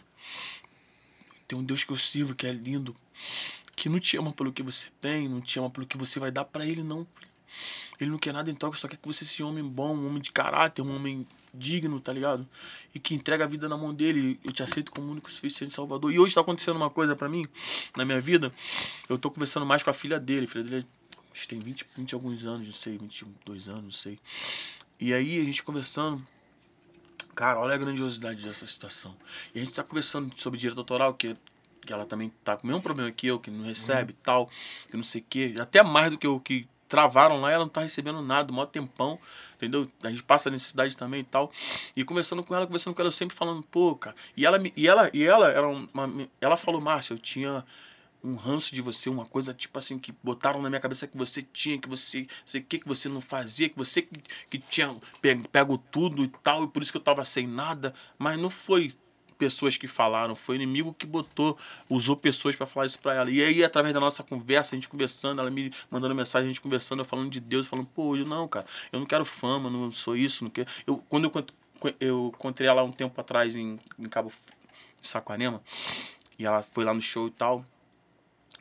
tem 1.48 1.59
um 1.59 1.65
Deus 1.65 1.82
que 1.82 1.90
eu 1.90 1.97
sirvo 1.97 2.32
que 2.32 2.47
é 2.47 2.53
lindo, 2.53 2.94
que 3.74 3.89
não 3.89 3.98
te 3.98 4.16
ama 4.16 4.32
pelo 4.32 4.53
que 4.53 4.62
você 4.62 4.89
tem, 5.01 5.28
não 5.28 5.40
te 5.40 5.59
ama 5.59 5.69
pelo 5.69 5.85
que 5.85 5.97
você 5.97 6.20
vai 6.20 6.31
dar 6.31 6.44
para 6.44 6.65
ele, 6.65 6.81
não. 6.81 7.05
Ele 7.98 8.09
não 8.09 8.19
quer 8.19 8.32
nada 8.32 8.48
em 8.48 8.55
troca, 8.55 8.78
só 8.78 8.86
quer 8.86 8.98
que 8.98 9.07
você 9.07 9.24
seja 9.24 9.44
um 9.44 9.48
homem 9.48 9.65
bom, 9.65 9.97
um 9.97 10.07
homem 10.07 10.23
de 10.23 10.31
caráter, 10.31 10.81
um 10.82 10.94
homem 10.94 11.27
digno, 11.53 11.98
tá 11.98 12.12
ligado? 12.12 12.47
E 12.94 13.01
que 13.01 13.12
entrega 13.12 13.43
a 13.43 13.48
vida 13.48 13.69
na 13.69 13.77
mão 13.77 13.93
dele. 13.93 14.39
Eu 14.44 14.53
te 14.53 14.62
aceito 14.62 14.93
como 14.93 15.11
único 15.11 15.28
suficiente 15.28 15.74
Salvador. 15.74 16.12
E 16.12 16.20
hoje 16.20 16.36
tá 16.36 16.40
acontecendo 16.40 16.77
uma 16.77 16.90
coisa 16.90 17.16
para 17.16 17.28
mim, 17.28 17.44
na 17.97 18.05
minha 18.05 18.20
vida. 18.20 18.53
Eu 19.09 19.19
tô 19.19 19.28
conversando 19.28 19.66
mais 19.66 19.82
com 19.82 19.90
a 19.90 19.94
filha 19.94 20.20
dele. 20.20 20.44
A 20.44 20.48
filha 20.48 20.62
dele 20.62 20.86
tem 21.48 21.59
20, 21.59 21.85
20 21.97 22.15
alguns 22.15 22.44
anos, 22.44 22.66
não 22.66 22.74
sei, 22.74 22.97
22 22.97 23.69
anos, 23.69 23.82
não 23.82 23.90
sei. 23.90 24.19
E 24.98 25.12
aí 25.12 25.40
a 25.40 25.44
gente 25.44 25.62
conversando, 25.62 26.27
cara, 27.35 27.60
olha 27.60 27.74
a 27.74 27.78
grandiosidade 27.78 28.43
dessa 28.43 28.66
situação. 28.66 29.14
E 29.55 29.60
a 29.60 29.64
gente 29.64 29.74
tá 29.74 29.82
conversando 29.82 30.32
sobre 30.36 30.59
direito 30.59 30.78
autoral, 30.78 31.14
que, 31.14 31.36
que 31.82 31.93
ela 31.93 32.06
também 32.06 32.32
tá 32.43 32.56
com 32.56 32.64
o 32.64 32.66
mesmo 32.66 32.82
problema 32.82 33.10
que 33.10 33.27
eu, 33.27 33.39
que 33.39 33.51
não 33.51 33.64
recebe 33.64 34.12
e 34.12 34.14
uhum. 34.14 34.20
tal, 34.23 34.51
que 34.90 34.97
não 34.97 35.05
sei 35.05 35.20
o 35.20 35.24
quê. 35.28 35.55
Até 35.60 35.82
mais 35.82 36.10
do 36.10 36.18
que 36.18 36.27
o 36.27 36.40
que 36.40 36.66
travaram 36.89 37.40
lá, 37.40 37.51
ela 37.51 37.64
não 37.64 37.68
tá 37.68 37.82
recebendo 37.82 38.23
nada, 38.23 38.52
maior 38.52 38.66
tempão, 38.66 39.18
entendeu? 39.55 39.90
A 40.02 40.09
gente 40.09 40.23
passa 40.23 40.51
necessidade 40.51 40.97
também 40.97 41.20
e 41.20 41.24
tal. 41.24 41.52
E 41.94 42.05
conversando 42.05 42.43
com 42.43 42.55
ela, 42.55 42.66
conversando 42.66 42.94
com 42.94 43.02
ela, 43.02 43.09
eu 43.09 43.12
sempre 43.12 43.36
falando, 43.36 43.62
pô, 43.64 43.94
cara. 43.97 44.16
E 44.36 44.47
ela, 44.47 44.60
e 44.77 44.89
ela, 44.89 45.10
e 45.12 45.24
ela 45.24 45.51
era 45.51 45.68
uma. 45.68 46.28
Ela 46.40 46.56
falou, 46.56 46.81
Márcia, 46.81 47.14
eu 47.14 47.18
tinha 47.18 47.64
um 48.27 48.35
ranço 48.35 48.74
de 48.74 48.82
você, 48.82 49.09
uma 49.09 49.24
coisa 49.24 49.55
tipo 49.55 49.78
assim 49.78 49.98
que 49.98 50.12
botaram 50.23 50.61
na 50.61 50.69
minha 50.69 50.81
cabeça 50.81 51.07
que 51.07 51.16
você 51.16 51.43
tinha, 51.43 51.78
que 51.78 51.89
você, 51.89 52.27
sei 52.44 52.61
que 52.61 52.78
que 52.78 52.89
você 52.89 53.09
não 53.09 53.20
fazia, 53.20 53.69
que 53.69 53.77
você 53.77 54.03
que, 54.03 54.20
que 54.51 54.59
tinha 54.59 54.94
pego, 55.23 55.48
pego 55.48 55.78
tudo 55.78 56.24
e 56.24 56.28
tal, 56.43 56.65
e 56.65 56.69
por 56.69 56.82
isso 56.82 56.90
que 56.90 56.98
eu 56.98 57.03
tava 57.03 57.24
sem 57.24 57.47
nada, 57.47 57.94
mas 58.19 58.39
não 58.39 58.51
foi 58.51 58.93
pessoas 59.36 59.77
que 59.77 59.86
falaram, 59.86 60.35
foi 60.35 60.57
o 60.57 60.59
inimigo 60.62 60.94
que 60.94 61.07
botou, 61.07 61.59
usou 61.89 62.16
pessoas 62.16 62.57
para 62.57 62.66
falar 62.66 62.86
isso 62.86 62.98
para 62.98 63.15
ela. 63.15 63.31
E 63.31 63.43
aí, 63.43 63.62
através 63.62 63.93
da 63.93 64.01
nossa 64.01 64.23
conversa, 64.23 64.74
a 64.74 64.77
gente 64.77 64.89
conversando, 64.89 65.40
ela 65.40 65.51
me 65.51 65.70
mandando 65.90 66.15
mensagem, 66.15 66.47
a 66.48 66.53
gente 66.53 66.61
conversando, 66.61 67.01
eu 67.01 67.05
falando 67.05 67.31
de 67.31 67.39
Deus, 67.39 67.66
falando, 67.66 67.86
pô, 67.94 68.16
eu 68.16 68.24
não, 68.24 68.48
cara, 68.48 68.66
eu 68.90 68.98
não 68.98 69.07
quero 69.07 69.24
fama, 69.24 69.69
não 69.69 69.93
sou 69.93 70.16
isso, 70.16 70.43
não 70.43 70.51
quero. 70.51 70.69
Eu, 70.86 70.98
quando 71.09 71.24
eu, 71.24 71.93
eu 72.01 72.32
encontrei 72.35 72.69
ela 72.69 72.82
um 72.82 72.93
tempo 72.93 73.20
atrás 73.20 73.55
em, 73.55 73.78
em 73.98 74.09
Cabo 74.09 74.32
Saquarema, 75.03 75.62
e 76.39 76.44
ela 76.44 76.62
foi 76.62 76.85
lá 76.85 76.93
no 76.93 77.03
show 77.03 77.28
e 77.28 77.31
tal. 77.31 77.65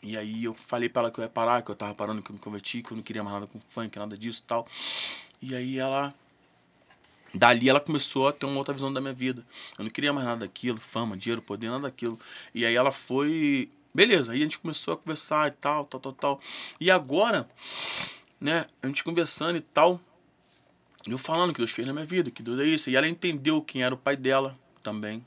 E 0.06 0.16
aí 0.16 0.44
eu 0.44 0.54
falei 0.54 0.88
pra 0.88 1.02
ela 1.02 1.12
que 1.12 1.20
eu 1.20 1.24
ia 1.24 1.30
parar, 1.30 1.64
que 1.64 1.72
eu 1.72 1.76
tava 1.76 1.96
parando, 1.96 2.22
que 2.22 2.30
eu 2.30 2.36
me 2.36 2.40
converti, 2.40 2.84
que 2.84 2.92
eu 2.92 2.96
não 2.96 3.04
queria 3.04 3.24
mais 3.24 3.34
nada 3.34 3.48
com 3.48 3.60
funk, 3.68 3.98
nada 3.98 4.16
disso 4.16 4.44
e 4.46 4.48
tal. 4.48 4.68
E 5.42 5.56
aí 5.56 5.80
ela. 5.80 6.14
Dali 7.34 7.68
ela 7.68 7.80
começou 7.80 8.28
a 8.28 8.32
ter 8.32 8.46
uma 8.46 8.58
outra 8.58 8.72
visão 8.72 8.94
da 8.94 9.02
minha 9.02 9.14
vida. 9.14 9.44
Eu 9.80 9.84
não 9.84 9.90
queria 9.90 10.14
mais 10.14 10.28
nada 10.28 10.42
daquilo, 10.42 10.80
fama, 10.80 11.18
dinheiro, 11.18 11.42
poder, 11.42 11.70
nada 11.70 11.82
daquilo. 11.84 12.20
E 12.54 12.64
aí 12.64 12.76
ela 12.76 12.92
foi. 12.92 13.68
Beleza, 13.96 14.32
aí 14.32 14.40
a 14.40 14.44
gente 14.44 14.60
começou 14.60 14.94
a 14.94 14.98
conversar 14.98 15.48
e 15.48 15.52
tal, 15.52 15.86
tal, 15.86 16.00
tal, 16.00 16.14
tal. 16.14 16.42
E 16.80 16.92
agora, 16.92 17.50
né, 18.40 18.68
a 18.84 18.88
gente 18.88 19.04
conversando 19.04 19.58
e 19.58 19.62
tal. 19.62 20.00
Eu 21.08 21.18
falando 21.18 21.52
que 21.52 21.60
Deus 21.60 21.72
fez 21.72 21.88
na 21.88 21.94
minha 21.94 22.06
vida, 22.06 22.30
que 22.30 22.44
Deus 22.44 22.60
é 22.60 22.64
isso. 22.64 22.92
E 22.92 22.96
ela 22.96 23.08
entendeu 23.08 23.60
quem 23.60 23.82
era 23.82 23.94
o 23.94 23.98
pai 23.98 24.16
dela 24.16 24.56
também 24.84 25.26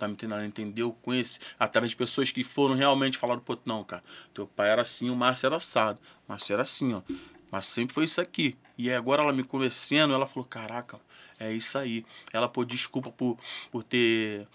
tá 0.00 0.08
me 0.08 0.14
entendendo? 0.14 0.38
Ela 0.38 0.46
entendeu 0.46 0.92
com 1.02 1.14
esse, 1.14 1.38
através 1.58 1.90
de 1.90 1.96
pessoas 1.96 2.30
que 2.30 2.42
foram 2.42 2.74
realmente 2.74 3.16
falaram, 3.18 3.40
pô, 3.40 3.56
não, 3.64 3.84
cara, 3.84 4.02
teu 4.34 4.46
pai 4.46 4.70
era 4.70 4.82
assim, 4.82 5.10
o 5.10 5.16
Márcio 5.16 5.46
era 5.46 5.56
assado. 5.56 5.98
O 6.26 6.32
Márcio 6.32 6.52
era 6.52 6.62
assim, 6.62 6.94
ó. 6.94 7.02
Mas 7.50 7.66
sempre 7.66 7.94
foi 7.94 8.04
isso 8.04 8.20
aqui. 8.20 8.56
E 8.78 8.90
agora 8.90 9.22
ela 9.22 9.32
me 9.32 9.42
convencendo, 9.42 10.14
ela 10.14 10.26
falou, 10.26 10.48
caraca, 10.48 10.98
é 11.38 11.52
isso 11.52 11.76
aí. 11.76 12.04
Ela 12.32 12.48
pô, 12.48 12.64
desculpa 12.64 13.10
por, 13.10 13.36
por 13.70 13.82
ter 13.82 14.46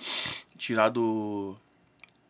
tirado 0.57 1.57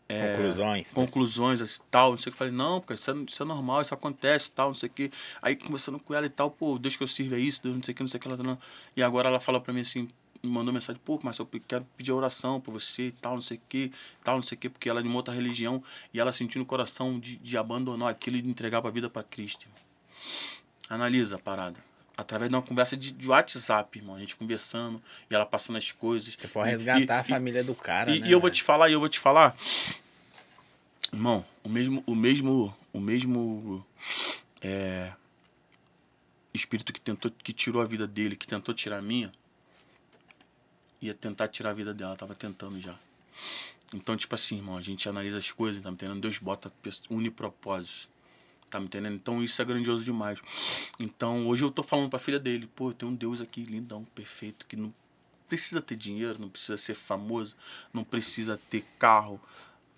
é, 0.07 0.35
conclusões. 0.35 0.91
Conclusões, 0.91 1.61
assim, 1.61 1.81
tal, 1.89 2.11
não 2.11 2.17
sei 2.17 2.29
o 2.29 2.31
que. 2.31 2.35
Eu 2.35 2.37
falei, 2.37 2.53
não, 2.53 2.79
porque 2.79 2.93
isso 2.93 3.09
é, 3.09 3.13
isso 3.27 3.43
é 3.43 3.45
normal, 3.45 3.81
isso 3.81 3.93
acontece, 3.93 4.51
tal, 4.51 4.67
não 4.67 4.75
sei 4.75 4.87
o 4.87 4.91
que. 4.91 5.11
Aí 5.41 5.55
conversando 5.55 5.99
com 5.99 6.13
ela 6.13 6.25
e 6.25 6.29
tal, 6.29 6.51
pô, 6.51 6.77
Deus 6.77 6.95
que 6.95 7.03
eu 7.03 7.07
sirvo 7.07 7.35
é 7.35 7.39
isso, 7.39 7.63
Deus 7.63 7.75
não 7.75 7.83
sei 7.83 7.91
o 7.91 7.95
que, 7.95 8.03
não 8.03 8.09
sei 8.09 8.17
o 8.17 8.21
que. 8.21 8.27
Ela 8.27 8.37
não. 8.37 8.57
E 8.95 9.01
agora 9.01 9.29
ela 9.29 9.39
fala 9.39 9.59
pra 9.59 9.73
mim 9.73 9.81
assim, 9.81 10.07
me 10.45 10.51
mandou 10.51 10.73
mensagem, 10.73 11.01
pô, 11.03 11.19
mas 11.23 11.37
eu 11.39 11.49
quero 11.67 11.85
pedir 11.97 12.11
oração 12.11 12.59
por 12.61 12.71
você 12.71 13.07
e 13.07 13.11
tal, 13.11 13.35
não 13.35 13.41
sei 13.41 13.57
o 13.57 13.61
que, 13.67 13.91
tal, 14.23 14.35
não 14.35 14.43
sei 14.43 14.55
o 14.55 14.59
que, 14.59 14.69
porque 14.69 14.89
ela 14.89 14.99
é 14.99 15.03
de 15.03 15.09
uma 15.09 15.17
outra 15.17 15.33
religião 15.33 15.83
e 16.13 16.19
ela 16.19 16.31
sentiu 16.31 16.59
no 16.59 16.65
coração 16.65 17.19
de, 17.19 17.37
de 17.37 17.57
abandonar 17.57 18.09
aquilo 18.09 18.37
e 18.37 18.41
de 18.41 18.49
entregar 18.49 18.85
a 18.85 18.89
vida 18.89 19.09
para 19.09 19.23
Cristo. 19.23 19.67
Analisa 20.89 21.35
a 21.35 21.39
parada. 21.39 21.83
Através 22.17 22.49
de 22.49 22.55
uma 22.55 22.61
conversa 22.61 22.95
de, 22.95 23.11
de, 23.11 23.27
WhatsApp, 23.27 23.99
irmão. 23.99 24.15
A 24.15 24.19
gente 24.19 24.35
conversando 24.35 25.01
e 25.29 25.35
ela 25.35 25.45
passando 25.45 25.77
as 25.77 25.91
coisas. 25.91 26.33
Você 26.33 26.47
pode 26.47 26.69
resgatar 26.69 27.17
e, 27.17 27.19
a 27.19 27.23
família 27.23 27.63
do 27.63 27.75
cara, 27.75 28.15
e, 28.15 28.19
né? 28.19 28.27
E 28.27 28.31
eu 28.31 28.39
vou 28.39 28.49
te 28.49 28.63
falar, 28.63 28.89
e 28.89 28.93
eu 28.93 28.99
vou 28.99 29.09
te 29.09 29.19
falar. 29.19 29.55
Irmão, 31.11 31.45
o 31.63 31.67
mesmo, 31.67 32.03
o 32.05 32.15
mesmo, 32.15 32.77
o 32.93 32.99
mesmo 33.01 33.85
é, 34.61 35.11
espírito 36.53 36.93
que 36.93 37.01
tentou, 37.01 37.31
que 37.31 37.51
tirou 37.51 37.81
a 37.81 37.85
vida 37.85 38.07
dele, 38.07 38.35
que 38.35 38.47
tentou 38.47 38.73
tirar 38.73 38.99
a 38.99 39.01
minha, 39.01 39.31
ia 41.01 41.13
tentar 41.13 41.47
tirar 41.47 41.71
a 41.71 41.73
vida 41.73 41.93
dela, 41.93 42.15
tava 42.15 42.35
tentando 42.35 42.79
já. 42.79 42.95
Então, 43.93 44.17
tipo 44.17 44.33
assim, 44.35 44.57
irmão, 44.57 44.77
a 44.77 44.81
gente 44.81 45.07
analisa 45.07 45.37
as 45.37 45.51
coisas, 45.51 45.81
tá 45.81 45.89
entendendo? 45.89 46.21
Deus 46.21 46.37
bota 46.37 46.71
unipropósitos. 47.09 48.09
Tá 48.69 48.79
me 48.79 48.87
entendendo? 48.87 49.15
Então 49.15 49.43
isso 49.43 49.61
é 49.61 49.65
grandioso 49.65 50.03
demais. 50.03 50.39
Então 50.99 51.47
hoje 51.47 51.63
eu 51.63 51.71
tô 51.71 51.83
falando 51.83 52.09
pra 52.09 52.19
filha 52.19 52.39
dele, 52.39 52.67
pô, 52.75 52.91
tem 52.91 53.07
um 53.07 53.13
Deus 53.13 53.39
aqui 53.39 53.63
lindão, 53.63 54.03
perfeito, 54.15 54.65
que 54.65 54.75
não 54.75 54.93
precisa 55.47 55.81
ter 55.81 55.95
dinheiro, 55.95 56.41
não 56.41 56.49
precisa 56.49 56.77
ser 56.77 56.95
famoso, 56.95 57.55
não 57.93 58.03
precisa 58.03 58.59
ter 58.69 58.83
carro. 58.97 59.39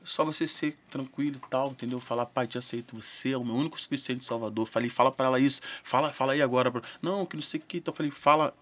Só 0.03 0.23
você 0.23 0.45
ser 0.45 0.77
tranquilo 0.89 1.37
e 1.43 1.49
tal, 1.49 1.71
entendeu? 1.71 1.99
Falar, 1.99 2.25
pai, 2.27 2.45
te 2.47 2.57
aceito, 2.57 2.95
você 2.95 3.31
é 3.31 3.37
o 3.37 3.43
meu 3.43 3.55
único 3.55 3.79
suficiente 3.79 4.23
Salvador. 4.23 4.67
Falei, 4.67 4.89
fala 4.89 5.11
para 5.11 5.27
ela 5.27 5.39
isso, 5.39 5.61
fala, 5.83 6.13
fala 6.13 6.33
aí 6.33 6.41
agora. 6.41 6.71
Não, 7.01 7.25
que 7.25 7.35
não 7.35 7.43
sei 7.43 7.59
o 7.59 7.63
que. 7.63 7.77
Então 7.77 7.93
falei, 7.93 8.11
fala, 8.11 8.55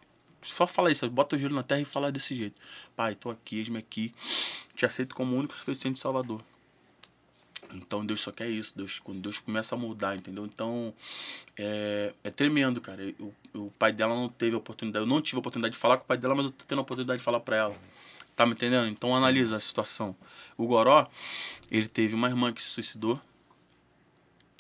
só 0.46 0.68
fala 0.68 0.92
isso, 0.92 1.10
bota 1.10 1.36
o 1.36 1.40
joelho 1.40 1.56
na 1.56 1.64
terra 1.64 1.82
e 1.82 1.86
fala 1.86 2.12
desse 2.12 2.36
jeito. 2.36 2.56
Pai, 2.96 3.16
tô 3.16 3.30
aqui, 3.30 3.58
eis-me 3.58 3.78
aqui, 3.78 4.14
te 4.76 4.86
aceito 4.86 5.16
como 5.16 5.36
o 5.36 5.40
único 5.40 5.54
suficiente 5.54 6.00
Salvador. 6.00 6.42
Então 7.74 8.06
Deus 8.06 8.22
só 8.22 8.32
quer 8.32 8.50
isso, 8.50 8.78
Deus, 8.78 9.00
quando 9.00 9.20
Deus 9.22 9.40
começa 9.40 9.76
a 9.76 9.78
mudar, 9.78 10.16
entendeu? 10.16 10.46
Então 10.46 10.94
é, 11.58 12.14
é 12.24 12.30
tremendo, 12.30 12.80
cara. 12.80 13.02
Eu, 13.04 13.34
o 13.54 13.72
pai 13.72 13.92
dela 13.92 14.14
não 14.14 14.30
teve 14.30 14.56
a 14.56 14.58
oportunidade, 14.58 15.04
eu 15.04 15.08
não 15.08 15.22
tive 15.22 15.38
a 15.38 15.40
oportunidade 15.40 15.74
de 15.74 15.80
falar 15.80 15.98
com 15.98 16.04
o 16.04 16.08
pai 16.08 16.18
dela, 16.18 16.36
mas 16.36 16.46
eu 16.46 16.52
tô 16.52 16.64
tendo 16.66 16.80
a 16.80 16.82
oportunidade 16.82 17.20
de 17.20 17.26
falar 17.26 17.40
para 17.40 17.56
ela. 17.56 17.76
Tá 18.36 18.46
me 18.46 18.52
entendendo? 18.52 18.88
Então 18.88 19.10
Sim. 19.10 19.16
analisa 19.16 19.56
a 19.56 19.60
situação. 19.60 20.16
O 20.58 20.68
Goró, 20.68 21.10
ele 21.72 21.88
teve 21.88 22.14
uma 22.14 22.28
irmã 22.28 22.54
que 22.54 22.62
se 22.62 22.70
suicidou 22.70 23.20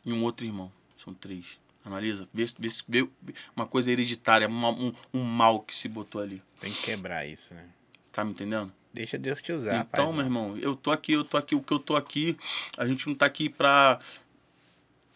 e 0.05 0.13
um 0.13 0.23
outro 0.23 0.45
irmão. 0.45 0.71
São 0.97 1.13
três. 1.13 1.59
Analisa, 1.85 2.27
vê, 2.33 2.45
vê, 2.57 2.69
vê 2.87 3.09
uma 3.55 3.67
coisa 3.67 3.91
hereditária, 3.91 4.47
uma, 4.47 4.69
um, 4.69 4.91
um 5.13 5.23
mal 5.23 5.59
que 5.59 5.75
se 5.75 5.87
botou 5.87 6.19
ali. 6.19 6.41
Tem 6.59 6.71
que 6.71 6.81
quebrar 6.81 7.27
isso, 7.27 7.53
né? 7.53 7.65
Tá 8.11 8.25
me 8.25 8.31
entendendo? 8.31 8.73
Deixa 8.91 9.17
Deus 9.17 9.41
te 9.41 9.51
usar. 9.51 9.85
Então, 9.87 10.11
meu 10.11 10.23
irmão, 10.23 10.57
eu 10.57 10.75
tô 10.75 10.89
aqui, 10.89 11.11
eu 11.11 11.23
tô 11.23 11.37
aqui, 11.37 11.53
o 11.53 11.61
que 11.61 11.73
eu 11.73 11.79
tô 11.79 11.95
aqui, 11.95 12.37
a 12.77 12.87
gente 12.87 13.05
não 13.07 13.13
tá 13.13 13.25
aqui 13.25 13.49
pra 13.49 13.99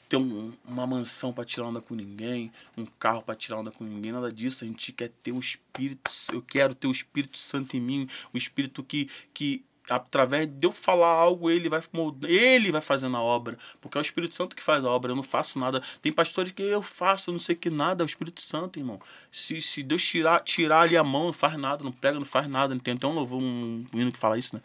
ter 0.10 0.18
um, 0.18 0.52
uma 0.66 0.86
mansão 0.86 1.32
para 1.32 1.46
tirar 1.46 1.68
onda 1.68 1.80
com 1.80 1.96
ninguém, 1.96 2.52
um 2.76 2.86
carro 2.86 3.22
para 3.22 3.36
tirar 3.36 3.60
onda 3.60 3.72
com 3.72 3.84
ninguém, 3.84 4.12
nada 4.12 4.32
disso. 4.34 4.64
A 4.64 4.68
gente 4.68 4.92
quer 4.92 5.10
ter 5.24 5.32
o 5.32 5.40
Espírito, 5.40 6.12
eu 6.34 6.42
quero 6.42 6.76
ter 6.76 6.88
o 6.88 6.92
Espírito 6.92 7.38
Santo 7.38 7.78
em 7.78 7.80
mim, 7.80 8.10
o 8.34 8.38
Espírito 8.38 8.84
que, 8.84 9.08
que 9.34 9.64
através 9.90 10.48
de 10.48 10.68
eu 10.68 10.72
falar 10.72 11.08
algo, 11.08 11.50
ele 11.50 11.68
vai 11.68 11.82
ele 12.24 12.72
vai 12.72 12.82
fazendo 12.82 13.18
a 13.18 13.22
obra, 13.22 13.58
porque 13.82 13.98
é 13.98 14.02
o 14.02 14.04
Espírito 14.04 14.36
Santo 14.36 14.56
que 14.56 14.62
faz 14.62 14.86
a 14.86 14.90
obra, 14.90 15.12
eu 15.12 15.16
não 15.16 15.24
faço 15.24 15.58
nada. 15.58 15.82
Tem 16.02 16.12
pastores 16.12 16.52
que 16.52 16.62
eu 16.62 16.82
faço, 16.82 17.32
não 17.32 17.40
sei 17.40 17.56
que 17.56 17.70
nada, 17.70 18.04
é 18.04 18.06
o 18.06 18.08
Espírito 18.08 18.42
Santo, 18.42 18.80
irmão. 18.80 19.02
Se, 19.32 19.62
se 19.62 19.84
Deus 19.84 20.04
tirar, 20.04 20.42
tirar 20.42 20.82
ali 20.82 20.96
a 20.96 21.04
mão, 21.04 21.26
não 21.26 21.34
faz 21.34 21.58
nada, 21.58 21.84
não 21.84 21.92
prega, 21.92 22.20
não 22.20 22.26
faz 22.26 22.48
nada. 22.48 22.78
Tem 22.80 22.94
até 22.94 23.08
um 23.08 23.14
louvor, 23.14 23.42
um 23.42 23.86
hino 23.94 24.12
que 24.12 24.20
fala 24.20 24.38
isso, 24.38 24.56
né? 24.56 24.62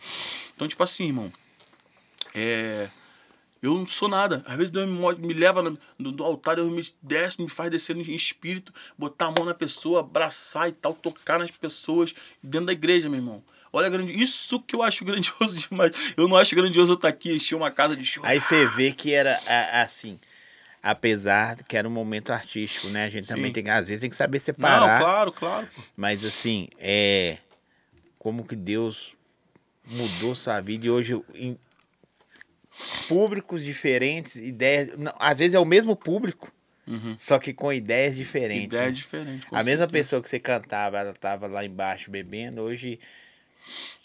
Então, 0.54 0.68
tipo 0.68 0.82
assim, 0.82 1.06
irmão, 1.06 1.32
é. 2.34 2.88
Eu 3.62 3.78
não 3.78 3.86
sou 3.86 4.10
nada. 4.10 4.44
Às 4.46 4.56
vezes 4.56 4.70
Deus 4.70 4.86
me, 4.86 5.26
me 5.26 5.32
leva 5.32 5.62
no, 5.62 5.78
no, 5.98 6.12
do 6.12 6.22
altar, 6.22 6.56
Deus 6.56 6.70
me 6.70 6.86
desce, 7.00 7.40
me 7.40 7.48
faz 7.48 7.70
descer 7.70 7.96
no 7.96 8.02
espírito, 8.02 8.74
botar 8.98 9.28
a 9.28 9.30
mão 9.30 9.42
na 9.46 9.54
pessoa, 9.54 10.00
abraçar 10.00 10.68
e 10.68 10.72
tal, 10.72 10.92
tocar 10.92 11.38
nas 11.38 11.50
pessoas 11.50 12.14
dentro 12.42 12.66
da 12.66 12.72
igreja, 12.74 13.08
meu 13.08 13.20
irmão. 13.20 13.42
Olha, 13.74 13.88
grande, 13.88 14.12
isso 14.12 14.60
que 14.60 14.76
eu 14.76 14.84
acho 14.84 15.04
grandioso 15.04 15.58
demais. 15.68 15.90
Eu 16.16 16.28
não 16.28 16.36
acho 16.36 16.54
grandioso 16.54 16.92
eu 16.92 16.94
estar 16.94 17.08
aqui, 17.08 17.32
encher 17.34 17.56
uma 17.56 17.72
casa 17.72 17.96
de 17.96 18.04
show. 18.04 18.24
Aí 18.24 18.40
você 18.40 18.68
vê 18.68 18.92
que 18.92 19.12
era 19.12 19.36
assim, 19.82 20.20
apesar 20.80 21.60
que 21.64 21.76
era 21.76 21.88
um 21.88 21.90
momento 21.90 22.32
artístico, 22.32 22.86
né? 22.90 23.06
A 23.06 23.10
gente 23.10 23.26
Sim. 23.26 23.34
também 23.34 23.52
tem, 23.52 23.68
às 23.68 23.88
vezes 23.88 24.00
tem 24.00 24.08
que 24.08 24.14
saber 24.14 24.38
separar. 24.38 24.98
Não, 24.98 25.04
claro, 25.04 25.32
claro. 25.32 25.68
Mas 25.96 26.24
assim, 26.24 26.68
é 26.78 27.38
como 28.16 28.44
que 28.44 28.54
Deus 28.54 29.16
mudou 29.84 30.36
sua 30.36 30.60
vida 30.60 30.86
e 30.86 30.90
hoje 30.90 31.20
em 31.34 31.58
públicos 33.08 33.64
diferentes, 33.64 34.36
ideias, 34.36 34.96
não, 34.96 35.12
às 35.18 35.40
vezes 35.40 35.54
é 35.54 35.58
o 35.58 35.64
mesmo 35.64 35.96
público, 35.96 36.52
Uhum. 36.86 37.16
Só 37.18 37.38
que 37.38 37.54
com 37.54 37.72
ideias 37.72 38.14
diferentes. 38.14 38.78
Ideias 38.78 38.84
né? 38.84 38.90
diferentes. 38.92 39.46
A 39.50 39.64
mesma 39.64 39.86
pessoa 39.86 40.20
que 40.20 40.28
você 40.28 40.38
cantava, 40.38 40.98
ela 40.98 41.14
tava 41.14 41.46
lá 41.46 41.64
embaixo 41.64 42.10
bebendo, 42.10 42.60
hoje 42.60 43.00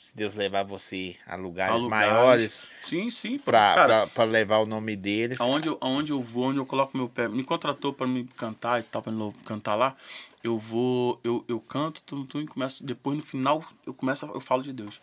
se 0.10 0.15
Deus 0.15 0.34
levar 0.34 0.64
você 0.64 1.15
a 1.27 1.36
lugares, 1.36 1.73
a 1.73 1.77
lugares 1.77 2.10
maiores. 2.11 2.68
Sim, 2.84 3.11
sim. 3.11 3.38
Para 3.38 4.23
levar 4.27 4.57
o 4.57 4.65
nome 4.65 4.95
deles. 4.95 5.40
Aonde 5.40 5.69
eu, 5.69 5.77
aonde 5.80 6.11
eu 6.11 6.22
vou, 6.22 6.45
onde 6.45 6.57
eu 6.57 6.65
coloco 6.65 6.98
meu 6.98 7.07
pé. 7.07 7.27
Me 7.27 7.44
contratou 7.44 7.94
para 7.94 8.07
me 8.07 8.23
cantar 8.36 8.80
e 8.80 8.84
tal, 8.84 9.03
para 9.03 9.14
cantar 9.45 9.76
lá. 9.76 9.95
Eu 10.44 10.57
vou, 10.57 11.19
eu, 11.23 11.45
eu 11.48 11.60
canto, 11.60 12.02
tudo, 12.03 12.26
tudo, 12.26 12.44
e 12.44 12.48
começo. 12.48 12.84
Depois 12.84 13.15
no 13.15 13.23
final 13.23 13.64
eu 13.86 13.94
começo, 13.94 14.26
eu 14.26 14.41
falo 14.41 14.64
de 14.64 14.73
Deus. 14.73 14.99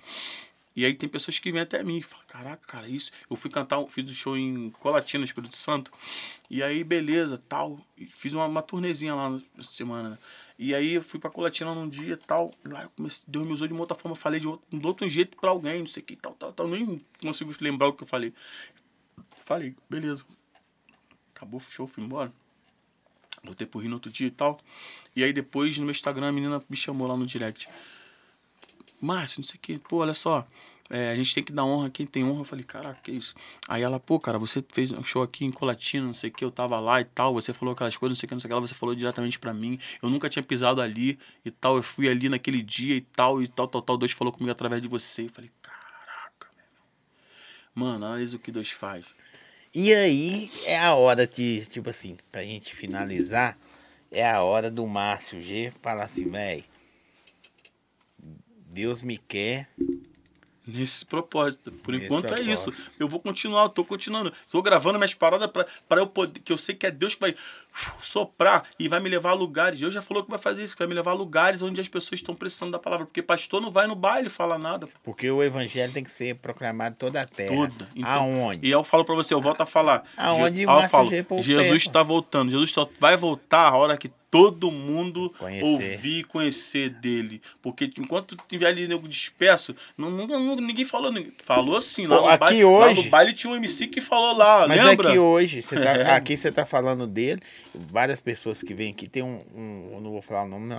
E 0.74 0.84
aí 0.84 0.92
tem 0.92 1.08
pessoas 1.08 1.38
que 1.38 1.50
vêm 1.52 1.62
até 1.62 1.82
mim 1.82 1.98
e 1.98 2.02
falam, 2.02 2.24
caraca, 2.26 2.62
cara, 2.66 2.88
isso. 2.88 3.10
Eu 3.30 3.36
fui 3.36 3.50
cantar, 3.50 3.82
fiz 3.88 4.10
um 4.10 4.12
show 4.12 4.36
em 4.36 4.70
Colatina, 4.80 5.24
Espírito 5.24 5.56
Santo. 5.56 5.90
E 6.50 6.62
aí, 6.62 6.84
beleza, 6.84 7.40
tal. 7.48 7.80
Fiz 8.10 8.34
uma, 8.34 8.44
uma 8.44 8.60
turnezinha 8.60 9.14
lá 9.14 9.30
na 9.30 9.64
semana, 9.64 10.10
né? 10.10 10.18
E 10.58 10.74
aí 10.74 10.94
eu 10.94 11.02
fui 11.02 11.20
pra 11.20 11.30
Colatina 11.30 11.74
num 11.74 11.88
dia 11.88 12.14
e 12.14 12.16
tal. 12.16 12.50
Lá 12.64 12.82
eu 12.82 12.90
comecei, 12.90 13.24
Deus 13.28 13.46
me 13.46 13.52
usou 13.52 13.68
de 13.68 13.74
uma 13.74 13.80
outra 13.80 13.96
forma. 13.96 14.16
Falei 14.16 14.40
de 14.40 14.48
outro, 14.48 14.66
de 14.78 14.86
outro 14.86 15.08
jeito 15.08 15.36
pra 15.36 15.50
alguém, 15.50 15.80
não 15.80 15.86
sei 15.86 16.02
o 16.02 16.06
que, 16.06 16.16
tal, 16.16 16.34
tal, 16.34 16.52
tal. 16.52 16.68
Nem 16.68 17.04
consigo 17.20 17.52
lembrar 17.60 17.88
o 17.88 17.92
que 17.92 18.02
eu 18.02 18.06
falei. 18.06 18.32
Falei, 19.44 19.76
beleza. 19.88 20.24
Acabou 21.34 21.60
show, 21.60 21.86
fui 21.86 22.02
embora. 22.02 22.32
Voltei 23.44 23.66
pro 23.66 23.80
Rio 23.80 23.90
no 23.90 23.96
outro 23.96 24.10
dia 24.10 24.26
e 24.26 24.30
tal. 24.30 24.58
E 25.14 25.22
aí 25.22 25.32
depois 25.32 25.76
no 25.78 25.84
meu 25.84 25.92
Instagram 25.92 26.28
a 26.28 26.32
menina 26.32 26.62
me 26.68 26.76
chamou 26.76 27.06
lá 27.06 27.16
no 27.16 27.26
direct. 27.26 27.68
Márcio, 29.00 29.40
não 29.40 29.44
sei 29.44 29.56
o 29.56 29.60
que, 29.60 29.78
pô, 29.78 29.98
olha 29.98 30.14
só 30.14 30.46
é, 30.88 31.10
a 31.10 31.16
gente 31.16 31.34
tem 31.34 31.42
que 31.42 31.52
dar 31.52 31.64
honra 31.64 31.90
quem 31.90 32.06
tem 32.06 32.24
honra. 32.24 32.40
Eu 32.40 32.44
falei, 32.44 32.64
caraca, 32.64 32.98
que 33.02 33.10
isso? 33.10 33.34
Aí 33.68 33.82
ela, 33.82 33.98
pô, 33.98 34.18
cara, 34.20 34.38
você 34.38 34.64
fez 34.72 34.90
um 34.90 35.02
show 35.02 35.22
aqui 35.22 35.44
em 35.44 35.50
Colatina, 35.50 36.06
não 36.06 36.12
sei 36.12 36.30
o 36.30 36.32
que, 36.32 36.44
eu 36.44 36.50
tava 36.50 36.78
lá 36.78 37.00
e 37.00 37.04
tal, 37.04 37.34
você 37.34 37.52
falou 37.52 37.72
aquelas 37.72 37.96
coisas, 37.96 38.16
não 38.16 38.20
sei 38.20 38.26
o 38.26 38.28
que, 38.28 38.34
não 38.34 38.40
sei 38.40 38.50
o 38.50 38.54
que, 38.54 38.68
você 38.68 38.74
falou 38.74 38.94
diretamente 38.94 39.38
para 39.38 39.52
mim. 39.52 39.78
Eu 40.02 40.08
nunca 40.08 40.28
tinha 40.28 40.42
pisado 40.42 40.80
ali 40.80 41.18
e 41.44 41.50
tal, 41.50 41.76
eu 41.76 41.82
fui 41.82 42.08
ali 42.08 42.28
naquele 42.28 42.62
dia 42.62 42.94
e 42.94 43.00
tal, 43.00 43.42
e 43.42 43.48
tal, 43.48 43.66
tal, 43.66 43.82
tal. 43.82 43.98
Deus 43.98 44.12
falou 44.12 44.32
comigo 44.32 44.50
através 44.50 44.80
de 44.80 44.88
você. 44.88 45.22
Eu 45.22 45.30
falei, 45.30 45.50
caraca, 45.60 46.48
meu 46.56 46.64
Mano, 47.74 48.06
analisa 48.06 48.36
o 48.36 48.40
que 48.40 48.52
Deus 48.52 48.70
faz. 48.70 49.04
E 49.74 49.92
aí 49.92 50.50
é 50.64 50.78
a 50.78 50.94
hora 50.94 51.26
de, 51.26 51.66
tipo 51.66 51.90
assim, 51.90 52.16
pra 52.32 52.42
gente 52.42 52.74
finalizar, 52.74 53.58
é 54.10 54.26
a 54.26 54.42
hora 54.42 54.70
do 54.70 54.86
Márcio 54.86 55.42
G 55.42 55.72
falar 55.82 56.04
assim, 56.04 56.26
velho, 56.30 56.64
Deus 58.76 59.02
me 59.02 59.18
quer 59.18 59.68
Nesse 60.66 61.04
propósito. 61.04 61.70
Por 61.70 61.92
Nesse 61.94 62.06
enquanto 62.06 62.26
propósito. 62.26 62.50
é 62.50 62.52
isso. 62.52 62.92
Eu 62.98 63.08
vou 63.08 63.20
continuar, 63.20 63.62
eu 63.64 63.68
tô 63.68 63.84
continuando. 63.84 64.32
Estou 64.44 64.60
gravando 64.62 64.98
minhas 64.98 65.14
paradas 65.14 65.48
para 65.88 66.00
eu 66.00 66.06
poder. 66.06 66.40
Que 66.40 66.52
eu 66.52 66.58
sei 66.58 66.74
que 66.74 66.86
é 66.86 66.90
Deus 66.90 67.14
que 67.14 67.20
vai 67.20 67.34
soprar 68.00 68.64
e 68.78 68.88
vai 68.88 69.00
me 69.00 69.08
levar 69.08 69.30
a 69.30 69.34
lugares. 69.34 69.78
Deus 69.78 69.94
já 69.94 70.02
falou 70.02 70.24
que 70.24 70.30
vai 70.30 70.38
fazer 70.38 70.64
isso, 70.64 70.74
que 70.74 70.80
vai 70.80 70.88
me 70.88 70.94
levar 70.94 71.12
a 71.12 71.14
lugares 71.14 71.62
onde 71.62 71.80
as 71.80 71.88
pessoas 71.88 72.20
estão 72.20 72.34
precisando 72.34 72.72
da 72.72 72.78
palavra. 72.78 73.06
Porque 73.06 73.22
pastor 73.22 73.60
não 73.60 73.70
vai 73.70 73.86
no 73.86 73.94
baile 73.94 74.28
falar 74.28 74.58
nada. 74.58 74.88
Porque 75.02 75.30
o 75.30 75.42
evangelho 75.42 75.92
tem 75.92 76.02
que 76.02 76.10
ser 76.10 76.36
proclamado 76.36 76.96
toda 76.98 77.20
a 77.20 77.26
terra. 77.26 77.54
Toda. 77.54 77.88
Então, 77.94 78.10
Aonde? 78.12 78.66
E 78.66 78.70
eu 78.70 78.82
falo 78.82 79.04
para 79.04 79.14
você, 79.14 79.34
eu 79.34 79.40
volto 79.40 79.60
a 79.60 79.66
falar. 79.66 80.04
Aonde 80.16 80.58
Je, 80.58 80.62
eu 80.62 80.88
falo, 80.88 81.10
Jesus 81.40 81.82
está 81.82 82.02
voltando. 82.02 82.50
Jesus 82.50 82.72
vai 82.98 83.16
voltar 83.16 83.68
a 83.68 83.76
hora 83.76 83.96
que 83.96 84.10
todo 84.36 84.70
mundo 84.70 85.30
conhecer. 85.38 85.64
ouvir 85.64 86.18
e 86.18 86.24
conhecer 86.24 86.90
dele. 86.90 87.40
Porque 87.62 87.90
enquanto 87.96 88.36
tiver 88.48 88.68
ali 88.68 88.86
nego 88.86 89.08
disperso, 89.08 89.74
não, 89.96 90.10
ninguém 90.56 90.84
falou. 90.84 91.12
Falou 91.38 91.76
assim, 91.76 92.06
lá, 92.06 92.16
Pô, 92.16 92.22
no 92.22 92.28
aqui 92.28 92.38
baile, 92.38 92.64
hoje, 92.64 92.98
lá 92.98 93.04
no 93.04 93.10
baile 93.10 93.32
tinha 93.32 93.52
um 93.52 93.56
MC 93.56 93.86
que 93.86 94.00
falou 94.00 94.36
lá, 94.36 94.66
mas 94.68 94.84
lembra? 94.84 95.08
aqui 95.08 95.18
hoje, 95.18 95.62
você 95.62 95.76
tá, 95.76 95.90
é. 95.92 96.10
aqui 96.16 96.36
você 96.36 96.52
tá 96.52 96.64
falando 96.64 97.06
dele, 97.06 97.40
várias 97.74 98.20
pessoas 98.20 98.62
que 98.62 98.74
vêm 98.74 98.90
aqui, 98.90 99.08
tem 99.08 99.22
um, 99.22 99.42
um 99.54 100.00
não 100.00 100.12
vou 100.12 100.22
falar 100.22 100.44
o 100.44 100.48
nome, 100.48 100.74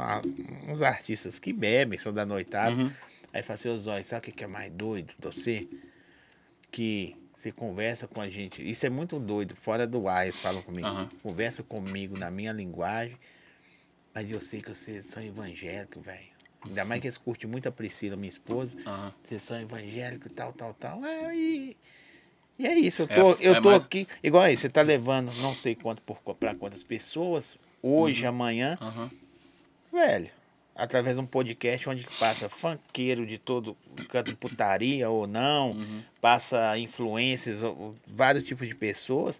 uns 0.67 0.81
artistas 0.81 1.39
que 1.39 1.51
bebem, 1.51 1.99
são 1.99 2.13
da 2.13 2.25
noitada, 2.25 2.75
uhum. 2.75 2.91
aí 3.33 3.43
fala 3.43 3.55
assim, 3.55 3.69
ô 3.69 3.77
Zói, 3.77 4.03
sabe 4.03 4.29
o 4.29 4.31
que 4.31 4.43
é 4.43 4.47
mais 4.47 4.71
doido 4.71 5.07
de 5.07 5.25
você? 5.25 5.67
Que 6.71 7.15
você 7.35 7.51
conversa 7.51 8.07
com 8.07 8.21
a 8.21 8.29
gente, 8.29 8.67
isso 8.67 8.85
é 8.85 8.89
muito 8.89 9.19
doido, 9.19 9.55
fora 9.55 9.85
do 9.85 10.07
ar, 10.07 10.23
eles 10.23 10.39
falam 10.39 10.61
comigo, 10.61 10.87
uhum. 10.87 11.07
conversa 11.21 11.63
comigo 11.63 12.17
na 12.17 12.31
minha 12.31 12.51
linguagem, 12.51 13.17
mas 14.17 14.31
eu 14.31 14.41
sei 14.41 14.63
que 14.63 14.73
vocês 14.73 15.05
são 15.05 15.21
evangélicos, 15.21 16.03
velho. 16.03 16.25
Ainda 16.65 16.83
mais 16.83 16.99
que 16.99 17.05
eles 17.05 17.19
curtem 17.19 17.47
muito 17.47 17.69
a 17.69 17.71
Priscila, 17.71 18.15
minha 18.15 18.31
esposa. 18.31 18.75
Uhum. 18.77 19.11
Vocês 19.23 19.43
são 19.43 19.61
evangélicos, 19.61 20.31
tal, 20.35 20.51
tal, 20.53 20.73
tal. 20.73 21.05
É, 21.05 21.35
e, 21.35 21.77
e 22.57 22.65
é 22.65 22.79
isso. 22.79 23.03
Eu 23.03 23.07
tô, 23.07 23.13
é, 23.33 23.37
eu 23.41 23.53
é 23.53 23.61
tô 23.61 23.69
mais... 23.69 23.83
aqui. 23.83 24.07
Igual 24.23 24.41
aí, 24.41 24.57
você 24.57 24.67
tá 24.69 24.81
levando 24.81 25.31
não 25.43 25.53
sei 25.53 25.75
quanto 25.75 26.01
para 26.33 26.55
quantas 26.55 26.81
pessoas, 26.81 27.59
hoje, 27.79 28.23
uhum. 28.23 28.29
amanhã. 28.29 28.75
Uhum. 28.81 29.11
Velho, 29.91 30.31
através 30.73 31.15
de 31.15 31.21
um 31.21 31.27
podcast 31.27 31.87
onde 31.87 32.03
passa 32.19 32.49
funkeiro 32.49 33.23
de 33.23 33.37
todo 33.37 33.77
canto 34.09 34.31
de 34.31 34.35
putaria 34.35 35.11
ou 35.11 35.27
não, 35.27 35.73
uhum. 35.73 36.01
passa 36.19 36.75
influências, 36.79 37.61
vários 38.07 38.43
tipos 38.43 38.67
de 38.67 38.73
pessoas, 38.73 39.39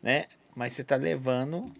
né? 0.00 0.26
Mas 0.54 0.72
você 0.72 0.84
tá 0.84 0.94
levando 0.94 1.74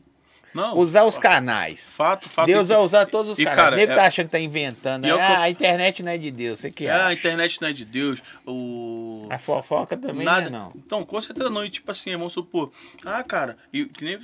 Não, 0.55 0.79
usar 0.79 1.05
os 1.05 1.19
canais. 1.19 1.91
Fato, 1.91 2.29
fato. 2.29 2.47
Deus 2.47 2.69
vai 2.69 2.79
usar 2.79 3.07
todos 3.07 3.33
os 3.33 3.39
e, 3.39 3.45
canais. 3.45 3.61
cara, 3.61 3.75
o 3.75 3.79
nego 3.79 3.93
é- 3.93 3.97
tá 3.97 4.03
achando 4.07 4.27
que 4.27 4.33
tá 4.33 4.39
inventando. 4.41 5.05
E 5.07 5.11
é 5.11 5.15
que 5.15 5.21
ah, 5.21 5.31
eu- 5.35 5.41
a 5.43 5.51
internet 5.51 6.03
não 6.03 6.13
é 6.13 6.17
de 6.19 6.31
Deus. 6.31 6.61
Você 6.61 6.71
que 6.71 6.87
É, 6.87 6.91
acha? 6.93 7.07
a 7.09 7.13
internet 7.13 7.61
não 7.61 7.69
é 7.69 7.73
de 7.73 7.85
Deus. 7.85 8.23
O. 8.47 9.27
A 9.31 9.39
fofoca 9.39 9.97
também 9.97 10.25
Nada. 10.25 10.49
não 10.49 10.59
é 10.59 10.63
não. 10.63 10.73
Então, 10.77 11.05
com 11.05 11.21
certeza 11.21 11.51
não. 11.51 11.65
E 11.65 11.71
tipo 11.71 11.91
assim, 11.91 12.13
vamos 12.17 12.33
supor. 12.33 12.71
Ah, 13.05 13.23
cara, 13.25 13.59
e 13.73 13.85
que 13.87 14.05
nem 14.05 14.21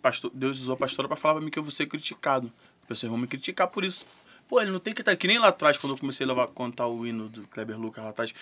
pastor, 0.00 0.30
Deus 0.34 0.58
usou 0.60 0.74
a 0.74 0.76
pastora 0.76 1.06
pra 1.08 1.16
falar 1.16 1.34
pra 1.34 1.44
mim 1.44 1.50
que 1.50 1.58
eu 1.58 1.62
vou 1.62 1.70
ser 1.72 1.86
criticado. 1.86 2.50
Pessoas 2.88 3.10
vão 3.10 3.18
me 3.18 3.26
criticar 3.26 3.68
por 3.68 3.84
isso. 3.84 4.04
Pô, 4.48 4.60
ele 4.60 4.70
não 4.70 4.78
tem 4.78 4.92
que 4.94 5.00
estar. 5.02 5.14
Que 5.16 5.26
nem 5.26 5.38
lá 5.38 5.48
atrás, 5.48 5.76
quando 5.78 5.94
eu 5.94 5.98
comecei 5.98 6.24
a 6.24 6.28
levar, 6.28 6.46
contar 6.48 6.86
o 6.86 7.06
hino 7.06 7.28
do 7.28 7.46
Kleber 7.48 7.78
Lucas 7.78 8.02
lá 8.04 8.10
atrás. 8.10 8.32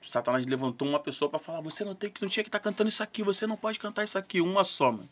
Satanás 0.00 0.46
levantou 0.46 0.86
uma 0.88 0.98
pessoa 1.00 1.28
pra 1.28 1.38
falar: 1.38 1.60
você 1.60 1.84
não 1.84 1.94
tem 1.94 2.08
que 2.10 2.22
não 2.22 2.28
tinha 2.28 2.44
que 2.44 2.48
estar 2.48 2.60
cantando 2.60 2.88
isso 2.88 3.02
aqui, 3.02 3.22
você 3.22 3.46
não 3.46 3.56
pode 3.56 3.78
cantar 3.78 4.04
isso 4.04 4.16
aqui, 4.18 4.40
uma 4.40 4.62
só, 4.64 4.92
mano. 4.92 5.08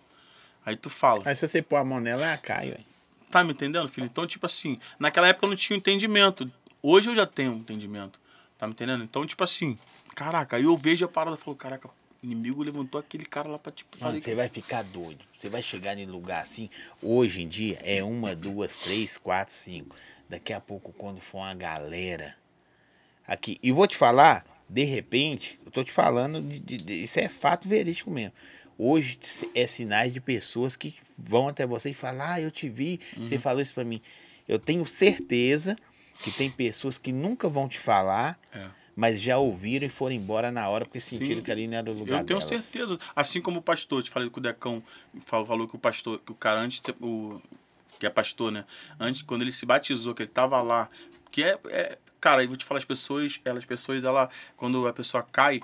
Aí 0.66 0.76
tu 0.76 0.90
fala. 0.90 1.22
Mas 1.24 1.38
se 1.38 1.47
você 1.47 1.62
pôr 1.62 1.76
a 1.76 1.84
mão 1.84 2.01
nela, 2.01 2.26
ela 2.26 2.36
cai, 2.36 2.70
velho. 2.72 2.84
Tá 3.30 3.44
me 3.44 3.52
entendendo, 3.52 3.88
filho? 3.88 4.06
Então, 4.06 4.26
tipo 4.26 4.44
assim, 4.47 4.78
naquela 4.98 5.28
época 5.28 5.47
eu 5.47 5.51
não 5.51 5.56
tinha 5.56 5.76
entendimento. 5.76 6.51
Hoje 6.82 7.09
eu 7.09 7.14
já 7.14 7.24
tenho 7.24 7.52
um 7.52 7.56
entendimento. 7.59 8.20
Tá 8.59 8.66
me 8.66 8.72
entendendo? 8.72 9.05
Então, 9.05 9.24
tipo 9.24 9.43
assim, 9.44 9.78
caraca, 10.14 10.56
aí 10.56 10.64
eu 10.64 10.76
vejo 10.76 11.05
a 11.05 11.09
parada 11.09 11.36
e 11.36 11.40
falo, 11.40 11.56
caraca, 11.56 11.88
o 11.88 11.93
inimigo 12.22 12.62
levantou 12.62 12.98
aquele 13.01 13.24
cara 13.24 13.48
lá 13.48 13.59
pra, 13.59 13.70
tipo, 13.70 13.97
Mano, 14.02 14.20
você 14.20 14.34
vai 14.34 14.48
ficar 14.48 14.82
doido. 14.82 15.24
Você 15.36 15.48
vai 15.48 15.62
chegar 15.62 15.97
em 15.97 16.06
lugar 16.06 16.43
assim. 16.43 16.68
Hoje 17.01 17.43
em 17.43 17.48
dia 17.48 17.78
é 17.84 18.02
uma, 18.02 18.34
duas, 18.34 18.76
três, 18.78 19.16
quatro, 19.16 19.55
cinco. 19.55 19.94
Daqui 20.28 20.52
a 20.52 20.60
pouco, 20.60 20.93
quando 20.93 21.20
for 21.20 21.38
uma 21.38 21.55
galera 21.55 22.34
aqui. 23.26 23.59
E 23.62 23.70
vou 23.72 23.86
te 23.86 23.97
falar, 23.97 24.44
de 24.68 24.84
repente, 24.84 25.59
eu 25.64 25.70
tô 25.70 25.84
te 25.84 25.93
falando, 25.93 26.40
de, 26.40 26.59
de- 26.59 26.76
de- 26.78 27.05
isso 27.05 27.20
é 27.20 27.28
fato 27.28 27.68
verídico 27.68 28.10
mesmo. 28.10 28.32
Hoje 28.78 29.18
é 29.54 29.66
sinais 29.66 30.12
de 30.12 30.20
pessoas 30.20 30.76
que 30.76 30.94
vão 31.16 31.48
até 31.48 31.66
você 31.66 31.90
e 31.90 31.94
falam: 31.94 32.20
Ah, 32.26 32.40
eu 32.40 32.50
te 32.50 32.68
vi, 32.68 33.00
você 33.16 33.38
falou 33.38 33.60
isso 33.62 33.74
pra 33.74 33.84
mim. 33.84 34.00
Eu 34.46 34.58
tenho 34.58 34.86
certeza 34.86 35.76
que 36.22 36.30
tem 36.30 36.50
pessoas 36.50 36.98
que 36.98 37.10
nunca 37.12 37.48
vão 37.48 37.68
te 37.68 37.78
falar, 37.78 38.38
É. 38.54 38.66
mas 38.94 39.20
já 39.20 39.38
ouviram 39.38 39.86
e 39.86 39.88
foram 39.90 40.14
embora 40.14 40.50
na 40.52 40.68
hora 40.68 40.84
porque 40.84 41.00
sentiram 41.00 41.36
Sim. 41.36 41.42
que 41.42 41.50
ali 41.50 41.66
não 41.66 41.76
era 41.78 41.90
o 41.90 41.94
lugar 41.94 42.20
Eu 42.20 42.24
tenho 42.26 42.38
delas. 42.40 42.62
certeza. 42.64 42.98
Assim 43.14 43.40
como 43.40 43.58
o 43.58 43.62
pastor, 43.62 44.02
te 44.02 44.10
falei 44.10 44.30
que 44.30 44.38
o 44.38 44.40
Decão 44.40 44.82
falou, 45.24 45.46
falou 45.46 45.68
que 45.68 45.76
o 45.76 45.78
pastor, 45.78 46.20
que 46.24 46.32
o 46.32 46.34
cara 46.34 46.60
antes, 46.60 46.80
o, 47.00 47.40
que 47.98 48.06
é 48.06 48.10
pastor, 48.10 48.52
né? 48.52 48.64
Antes, 49.00 49.22
quando 49.22 49.42
ele 49.42 49.52
se 49.52 49.64
batizou, 49.66 50.14
que 50.14 50.22
ele 50.22 50.30
tava 50.30 50.60
lá, 50.62 50.88
que 51.30 51.42
é, 51.42 51.58
é 51.66 51.98
cara, 52.20 52.42
eu 52.42 52.48
vou 52.48 52.56
te 52.56 52.64
falar, 52.64 52.78
as 52.78 52.84
pessoas, 52.84 53.40
elas, 53.44 53.64
pessoas, 53.64 54.04
ela, 54.04 54.28
quando 54.56 54.86
a 54.86 54.92
pessoa 54.92 55.22
cai, 55.22 55.60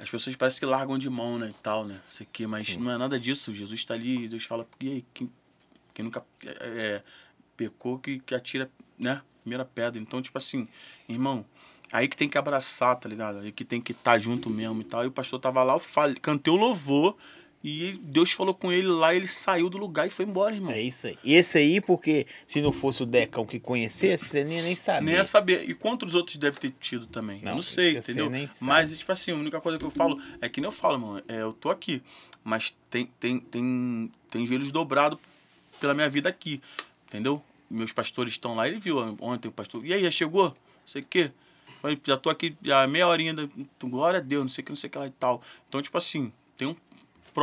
as 0.00 0.08
pessoas 0.08 0.34
parecem 0.34 0.60
que 0.60 0.66
largam 0.66 0.96
de 0.96 1.10
mão, 1.10 1.38
né, 1.38 1.50
e 1.50 1.62
tal, 1.62 1.84
né, 1.84 2.00
isso 2.10 2.22
aqui, 2.22 2.46
mas 2.46 2.68
Sim. 2.68 2.78
não 2.78 2.90
é 2.90 2.96
nada 2.96 3.20
disso, 3.20 3.52
Jesus 3.52 3.78
está 3.78 3.92
ali, 3.92 4.26
Deus 4.26 4.44
fala, 4.44 4.66
e 4.80 4.88
aí, 4.88 5.04
quem, 5.12 5.30
quem 5.92 6.04
nunca 6.04 6.24
é, 6.44 6.48
é, 6.48 7.02
pecou, 7.54 7.98
que, 7.98 8.18
que 8.20 8.34
atira, 8.34 8.70
né, 8.98 9.20
primeira 9.42 9.64
pedra, 9.64 10.00
então, 10.00 10.22
tipo 10.22 10.38
assim, 10.38 10.66
irmão, 11.06 11.44
aí 11.92 12.08
que 12.08 12.16
tem 12.16 12.30
que 12.30 12.38
abraçar, 12.38 12.96
tá 12.96 13.08
ligado, 13.08 13.40
aí 13.40 13.52
que 13.52 13.64
tem 13.64 13.78
que 13.78 13.92
estar 13.92 14.18
junto 14.18 14.48
mesmo 14.48 14.80
e 14.80 14.84
tal, 14.84 15.04
e 15.04 15.08
o 15.08 15.12
pastor 15.12 15.38
tava 15.38 15.62
lá, 15.62 15.74
eu 15.74 15.80
falei, 15.80 16.16
cantei 16.16 16.50
o 16.50 16.56
louvor, 16.56 17.16
e 17.62 18.00
Deus 18.02 18.32
falou 18.32 18.54
com 18.54 18.72
ele 18.72 18.88
lá, 18.88 19.14
ele 19.14 19.26
saiu 19.26 19.68
do 19.68 19.76
lugar 19.76 20.06
e 20.06 20.10
foi 20.10 20.24
embora, 20.24 20.54
irmão. 20.54 20.72
É 20.72 20.80
isso 20.80 21.06
aí. 21.06 21.18
E 21.22 21.34
esse 21.34 21.58
aí, 21.58 21.78
porque 21.78 22.26
se 22.46 22.62
não 22.62 22.72
fosse 22.72 23.02
o 23.02 23.06
Decão 23.06 23.44
que 23.44 23.60
conhecesse, 23.60 24.26
você 24.26 24.44
nem, 24.44 24.62
nem 24.62 24.74
sabia. 24.74 25.00
Nem 25.02 25.14
ia 25.16 25.24
saber. 25.26 25.68
E 25.68 25.74
quantos 25.74 26.14
outros 26.14 26.38
deve 26.38 26.58
ter 26.58 26.72
tido 26.80 27.06
também? 27.06 27.42
Não, 27.42 27.52
eu 27.52 27.56
não 27.56 27.62
sei, 27.62 27.98
entendeu? 27.98 28.30
Mas, 28.62 28.98
tipo 28.98 29.12
assim, 29.12 29.32
a 29.32 29.34
única 29.34 29.60
coisa 29.60 29.78
que 29.78 29.84
eu 29.84 29.90
falo 29.90 30.18
é 30.40 30.48
que 30.48 30.58
nem 30.58 30.68
eu 30.68 30.72
falo, 30.72 30.98
mano, 30.98 31.22
é, 31.28 31.42
eu 31.42 31.52
tô 31.52 31.68
aqui, 31.68 32.02
mas 32.42 32.74
tem, 32.88 33.06
tem, 33.20 33.38
tem, 33.38 34.10
tem 34.30 34.46
joelhos 34.46 34.72
dobrados 34.72 35.18
pela 35.78 35.92
minha 35.92 36.08
vida 36.08 36.30
aqui, 36.30 36.62
entendeu? 37.08 37.42
Meus 37.68 37.92
pastores 37.92 38.32
estão 38.32 38.54
lá, 38.54 38.66
ele 38.66 38.78
viu 38.78 38.96
ontem 39.20 39.48
o 39.48 39.52
pastor, 39.52 39.84
e 39.84 39.92
aí, 39.92 40.02
já 40.02 40.10
chegou? 40.10 40.48
Não 40.48 40.54
sei 40.86 41.02
o 41.02 41.06
quê. 41.06 41.30
Já 42.04 42.16
tô 42.16 42.30
aqui 42.30 42.56
há 42.72 42.86
meia 42.86 43.06
horinha, 43.06 43.34
da, 43.34 43.46
glória 43.84 44.18
a 44.18 44.22
Deus, 44.22 44.42
não 44.42 44.50
sei 44.50 44.62
o 44.62 44.64
que, 44.64 44.72
não 44.72 44.76
sei 44.76 44.88
o 44.88 44.90
que 44.90 44.98
lá 44.98 45.06
e 45.06 45.10
tal. 45.10 45.42
Então, 45.68 45.80
tipo 45.80 45.96
assim, 45.96 46.32
tem 46.56 46.68
um 46.68 46.76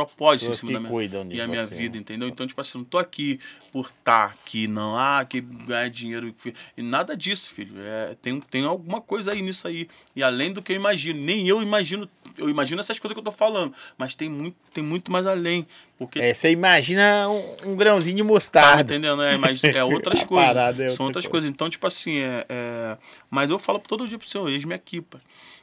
propósito 0.06 0.48
Pessoas 0.48 0.64
em 0.64 0.66
cima 0.66 0.72
da 0.74 0.80
minha, 0.80 0.90
cuidam 0.92 1.28
e 1.30 1.40
a 1.40 1.46
minha 1.48 1.66
você, 1.66 1.74
vida, 1.74 1.94
né? 1.94 2.00
entendeu? 2.00 2.28
Então, 2.28 2.46
tipo 2.46 2.60
assim, 2.60 2.78
eu 2.78 2.78
não 2.80 2.84
tô 2.84 2.98
aqui 2.98 3.40
por 3.72 3.86
estar 3.86 4.26
aqui, 4.26 4.66
não. 4.66 4.96
Ah, 4.96 5.24
que 5.28 5.40
ganhar 5.40 5.88
dinheiro. 5.88 6.34
E 6.76 6.82
nada 6.82 7.16
disso, 7.16 7.50
filho. 7.50 7.74
É, 7.78 8.16
tem, 8.20 8.40
tem 8.40 8.64
alguma 8.64 9.00
coisa 9.00 9.32
aí 9.32 9.42
nisso 9.42 9.66
aí. 9.66 9.88
E 10.14 10.22
além 10.22 10.52
do 10.52 10.62
que 10.62 10.72
eu 10.72 10.76
imagino. 10.76 11.20
Nem 11.20 11.48
eu 11.48 11.62
imagino. 11.62 12.08
Eu 12.36 12.48
imagino 12.48 12.80
essas 12.80 12.98
coisas 12.98 13.14
que 13.14 13.18
eu 13.18 13.24
tô 13.24 13.32
falando. 13.32 13.74
Mas 13.96 14.14
tem 14.14 14.28
muito, 14.28 14.56
tem 14.72 14.84
muito 14.84 15.10
mais 15.10 15.26
além. 15.26 15.66
Porque. 15.98 16.20
É, 16.20 16.32
você 16.32 16.50
imagina 16.52 17.28
um, 17.28 17.72
um 17.72 17.76
grãozinho 17.76 18.16
de 18.16 18.22
Tá 18.22 18.28
mostarda. 18.28 18.82
entendendo? 18.94 19.20
É, 19.22 19.36
mas 19.36 19.62
é 19.64 19.82
outras 19.84 20.22
coisas. 20.22 20.56
é 20.56 20.90
São 20.90 21.04
outra 21.04 21.04
outras 21.06 21.24
coisa. 21.24 21.28
coisas. 21.30 21.50
Então, 21.50 21.68
tipo 21.68 21.86
assim, 21.86 22.18
é, 22.18 22.46
é- 22.48 22.98
Mas 23.28 23.50
eu 23.50 23.58
falo 23.58 23.78
todo 23.80 24.06
dia 24.06 24.18
pro 24.18 24.28
Senhor, 24.28 24.48
eis-me 24.48 24.74
aqui, 24.74 25.00
pai. 25.00 25.20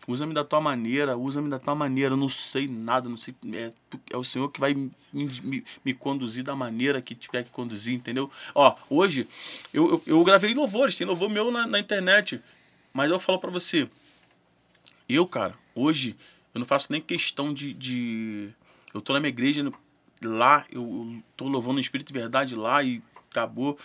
Usa-me 0.08 0.36
da 0.36 0.44
tua 0.44 0.62
maneira, 0.62 1.18
usa-me 1.18 1.50
da 1.50 1.58
tua 1.58 1.74
maneira. 1.74 2.14
Eu 2.14 2.18
não 2.18 2.30
sei 2.30 2.68
nada, 2.68 3.10
não 3.10 3.18
sei. 3.18 3.34
É, 3.54 3.72
é 4.12 4.18
o 4.18 4.24
Senhor 4.24 4.50
que 4.52 4.60
vai 4.60 4.74
me, 4.76 4.92
me, 5.12 5.64
me 5.84 5.94
conduzir 5.96 6.44
da 6.44 6.56
maneira 6.56 7.02
que 7.02 7.16
tiver 7.16 7.44
que 7.44 7.50
conduzir, 7.50 7.96
entendeu? 7.96 8.30
Ó, 8.54 8.76
hoje, 8.88 9.28
eu, 9.74 9.90
eu, 9.90 10.04
eu 10.06 10.24
gravei 10.24 10.54
louvores, 10.54 10.96
tem 10.96 11.08
louvor 11.08 11.28
meu 11.30 11.50
na, 11.50 11.66
na 11.66 11.80
internet. 11.80 12.40
Mas 12.94 13.10
eu 13.10 13.18
falo 13.20 13.40
pra 13.40 13.50
você, 13.50 13.90
eu, 15.10 15.26
cara, 15.26 15.56
hoje, 15.74 16.16
eu 16.54 16.60
não 16.60 16.66
faço 16.68 16.92
nem 16.92 17.02
questão 17.02 17.54
de. 17.54 17.74
de... 17.74 18.50
Eu 18.94 19.02
tô 19.02 19.12
na 19.12 19.20
minha 19.20 19.30
igreja 19.30 19.64
lá, 20.22 20.66
eu, 20.72 21.22
tô 21.36 21.48
louvando 21.48 21.78
o 21.78 21.82
Espírito 21.82 22.08
de 22.12 22.20
Verdade 22.20 22.56
lá 22.56 22.84
e 22.84 23.02
acabou. 23.30 23.78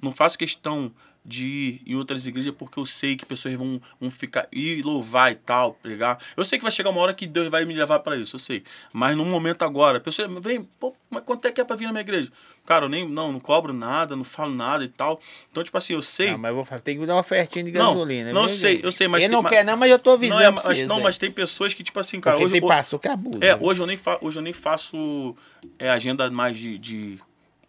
Não 0.00 0.12
faço 0.12 0.38
questão 0.38 0.92
de 1.24 1.46
ir 1.46 1.82
em 1.86 1.94
outras 1.94 2.26
igrejas 2.26 2.52
porque 2.56 2.78
eu 2.78 2.84
sei 2.84 3.16
que 3.16 3.24
pessoas 3.24 3.54
vão, 3.54 3.80
vão 3.98 4.10
ficar 4.10 4.46
ir 4.52 4.84
louvar 4.84 5.32
e 5.32 5.34
tal, 5.36 5.72
pregar. 5.74 6.18
Eu 6.36 6.44
sei 6.44 6.58
que 6.58 6.62
vai 6.62 6.70
chegar 6.72 6.90
uma 6.90 7.00
hora 7.00 7.14
que 7.14 7.26
Deus 7.26 7.48
vai 7.48 7.64
me 7.64 7.72
levar 7.74 8.00
para 8.00 8.16
isso, 8.16 8.36
eu 8.36 8.40
sei. 8.40 8.62
Mas 8.92 9.16
no 9.16 9.24
momento 9.24 9.62
agora, 9.62 9.96
a 9.98 10.00
pessoa 10.00 10.28
vem, 10.40 10.64
pô, 10.78 10.94
mas 11.08 11.22
quanto 11.24 11.46
é 11.46 11.52
que 11.52 11.60
é 11.60 11.64
para 11.64 11.76
vir 11.76 11.86
na 11.86 11.92
minha 11.92 12.02
igreja? 12.02 12.30
Cara, 12.66 12.86
eu 12.86 12.88
nem 12.88 13.08
não, 13.08 13.30
não 13.32 13.40
cobro 13.40 13.72
nada, 13.72 14.14
não 14.16 14.24
falo 14.24 14.54
nada 14.54 14.84
e 14.84 14.88
tal. 14.88 15.20
Então, 15.50 15.62
tipo 15.62 15.76
assim, 15.78 15.92
eu 15.94 16.02
sei. 16.02 16.30
Não, 16.30 16.38
mas 16.38 16.48
eu 16.50 16.56
vou 16.56 16.64
falar, 16.64 16.80
tem 16.80 16.98
que 16.98 17.06
dar 17.06 17.14
uma 17.14 17.20
ofertinha 17.20 17.64
de 17.64 17.72
Não, 17.72 17.92
gasolina. 17.92 18.32
não 18.32 18.46
viu, 18.46 18.56
sei, 18.56 18.80
eu 18.82 18.92
sei, 18.92 19.06
mas 19.08 19.22
Ele 19.22 19.28
tem- 19.28 19.34
não 19.36 19.42
mas- 19.42 19.52
quer 19.52 19.64
não, 19.64 19.76
mas 19.76 19.90
eu 19.90 19.98
tô 19.98 20.10
avisando 20.10 20.40
não, 20.40 20.46
é, 20.46 20.50
mas, 20.50 20.82
não, 20.88 21.00
mas 21.00 21.18
tem 21.18 21.30
pessoas 21.30 21.72
que, 21.74 21.82
tipo 21.82 21.98
assim, 22.00 22.20
cara, 22.20 22.36
Porque 22.36 22.52
hoje, 22.52 22.60
tem 22.60 22.68
pastor 22.68 22.98
que 23.00 23.08
abusa. 23.08 23.44
é, 23.44 23.56
hoje 23.60 23.80
eu 23.80 23.86
nem, 23.86 23.96
fa 23.98 24.18
hoje 24.20 24.38
eu 24.38 24.42
nem 24.42 24.52
faço 24.52 25.34
é, 25.78 25.88
agenda 25.90 26.30
mais 26.30 26.56
de, 26.58 26.78
de 26.78 27.18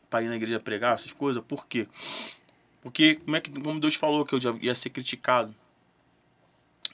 pra 0.09 0.21
ir 0.21 0.27
na 0.27 0.35
igreja 0.37 0.59
pregar, 0.61 0.95
essas 0.95 1.11
coisas. 1.11 1.43
Por 1.45 1.65
quê? 1.67 1.87
Porque, 1.87 2.44
como 2.91 3.35
é 3.35 3.41
que, 3.41 3.51
como 3.51 3.79
Deus 3.79 3.95
falou 3.95 4.25
que 4.25 4.35
eu 4.35 4.41
já 4.41 4.55
ia 4.61 4.75
ser 4.75 4.89
criticado. 4.89 5.53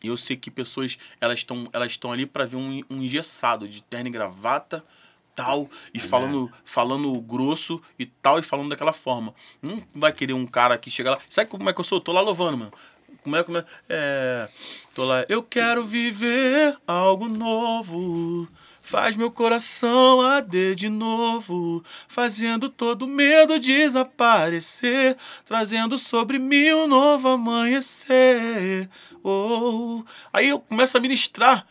E 0.04 0.08
eu 0.08 0.18
sei 0.18 0.36
que 0.36 0.50
pessoas, 0.50 0.98
elas 1.20 1.40
estão 1.40 1.68
elas 1.72 1.92
estão 1.92 2.12
ali 2.12 2.26
para 2.26 2.46
ver 2.46 2.56
um, 2.56 2.82
um 2.90 3.02
engessado 3.02 3.68
de 3.68 3.84
terno 3.84 4.08
e 4.08 4.12
gravata, 4.12 4.84
tal, 5.36 5.70
e 5.94 6.00
falando, 6.00 6.52
falando 6.66 7.22
grosso 7.22 7.82
e 8.00 8.06
tal, 8.06 8.40
e 8.40 8.44
falando 8.44 8.70
daquela 8.70 8.94
forma. 8.94 9.34
Não 9.62 9.78
vai 9.94 10.12
querer 10.12 10.34
um 10.34 10.48
cara 10.48 10.78
que 10.78 10.90
chega 10.90 11.12
lá. 11.12 11.20
Sabe 11.30 11.50
como 11.50 11.70
é 11.70 11.74
que 11.74 11.80
eu 11.80 11.86
sou? 11.86 11.98
Eu 11.98 12.04
tô 12.04 12.12
lá 12.12 12.22
louvando, 12.22 12.58
mano. 12.58 12.74
Como 13.24 13.36
é, 13.36 13.44
como 13.44 13.58
é? 13.60 13.66
É. 13.88 14.50
Tô 14.96 15.06
lá. 15.06 15.26
Eu 15.30 15.44
quero 15.44 15.86
viver 15.86 16.78
algo 16.88 17.28
novo. 17.28 18.48
Faz 18.82 19.16
meu 19.16 19.32
coração 19.32 20.22
arder 20.22 20.76
de 20.76 20.90
novo, 20.90 21.84
fazendo 22.08 22.68
todo 22.68 23.08
medo 23.08 23.60
desaparecer, 23.60 25.16
trazendo 25.46 26.00
sobre 26.00 26.40
mim 26.40 26.74
um 26.74 26.88
novo 26.88 27.28
amanhecer. 27.30 28.90
Oh. 29.24 30.04
Aí 30.34 30.50
eu 30.50 30.60
começo 30.60 30.98
a 30.98 31.00
ministrar 31.00 31.66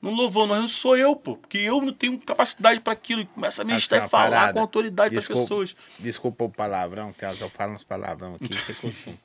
no 0.00 0.12
louvor, 0.12 0.48
mas 0.48 0.60
não 0.60 0.68
sou 0.68 0.96
eu, 0.96 1.14
pô, 1.14 1.36
porque 1.36 1.58
eu 1.58 1.80
não 1.80 1.92
tenho 1.92 2.18
capacidade 2.18 2.80
para 2.80 2.92
aquilo. 2.92 3.20
E 3.20 3.26
começo 3.26 3.60
a 3.60 3.64
ministrar 3.64 3.98
Essa 3.98 4.06
e 4.06 4.10
falar 4.10 4.30
parada. 4.30 4.52
com 4.52 4.60
autoridade 4.60 5.10
para 5.10 5.18
as 5.18 5.28
pessoas. 5.28 5.76
Desculpa 5.98 6.44
o 6.44 6.50
palavrão, 6.50 7.12
que 7.12 7.24
eu 7.24 7.50
falo 7.50 7.74
uns 7.74 7.84
palavrão 7.84 8.34
aqui, 8.36 8.54
você 8.54 8.74
costuma. 8.74 9.16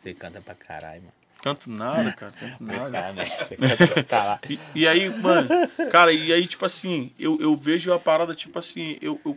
Você 0.00 0.12
canta 0.12 0.40
pra 0.40 0.54
caralho, 0.54 1.02
mano. 1.02 1.23
Canto 1.44 1.70
nada, 1.70 2.10
cara, 2.10 2.32
canto 2.32 2.64
nada. 2.64 2.98
Ah, 3.04 3.12
né? 3.12 3.22
Canta 3.68 3.86
pra 3.86 4.04
caralho. 4.04 4.40
E, 4.48 4.58
e 4.74 4.88
aí, 4.88 5.10
mano, 5.20 5.46
cara, 5.92 6.10
e 6.10 6.32
aí, 6.32 6.46
tipo 6.46 6.64
assim, 6.64 7.12
eu, 7.18 7.38
eu 7.38 7.54
vejo 7.54 7.92
a 7.92 8.00
parada, 8.00 8.34
tipo 8.34 8.58
assim, 8.58 8.96
eu, 9.02 9.20
eu 9.26 9.36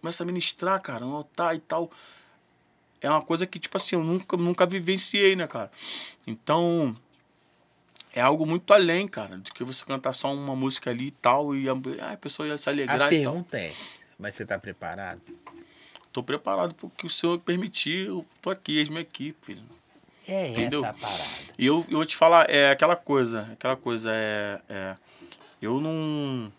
começo 0.00 0.20
a 0.20 0.26
ministrar, 0.26 0.82
cara, 0.82 1.04
no 1.04 1.14
altar 1.14 1.54
e 1.54 1.60
tal. 1.60 1.92
É 3.00 3.08
uma 3.08 3.22
coisa 3.22 3.46
que, 3.46 3.60
tipo 3.60 3.76
assim, 3.76 3.94
eu 3.94 4.02
nunca, 4.02 4.36
nunca 4.36 4.66
vivenciei, 4.66 5.36
né, 5.36 5.46
cara? 5.46 5.70
Então, 6.26 6.96
é 8.12 8.20
algo 8.20 8.44
muito 8.44 8.74
além, 8.74 9.06
cara, 9.06 9.38
do 9.38 9.52
que 9.52 9.62
você 9.62 9.84
cantar 9.84 10.12
só 10.12 10.34
uma 10.34 10.56
música 10.56 10.90
ali 10.90 11.06
e 11.06 11.12
tal, 11.12 11.54
e 11.54 11.68
a, 11.68 11.72
ah, 12.02 12.12
a 12.14 12.16
pessoa 12.16 12.48
ia 12.48 12.58
se 12.58 12.68
alegrar 12.68 13.00
A 13.00 13.12
e 13.14 13.22
tal. 13.22 13.32
pergunta 13.32 13.58
é, 13.58 13.72
mas 14.18 14.34
você 14.34 14.44
tá 14.44 14.58
preparado? 14.58 15.20
Tô 16.12 16.20
preparado 16.20 16.74
porque 16.74 17.06
o 17.06 17.10
senhor 17.10 17.38
permitir, 17.38 18.08
eu 18.08 18.26
tô 18.42 18.50
aqui, 18.50 18.78
eis-me 18.78 18.98
aqui, 18.98 19.32
filho. 19.40 19.62
É 20.26 20.48
Entendeu? 20.48 20.80
essa 20.80 20.90
a 20.90 20.94
parada. 20.94 21.22
E 21.58 21.66
eu, 21.66 21.84
eu 21.88 21.96
vou 21.98 22.06
te 22.06 22.16
falar, 22.16 22.48
é 22.50 22.70
aquela 22.70 22.96
coisa, 22.96 23.48
aquela 23.52 23.76
coisa, 23.76 24.10
é. 24.12 24.60
é 24.68 24.94
eu 25.60 25.80
não. 25.80 26.52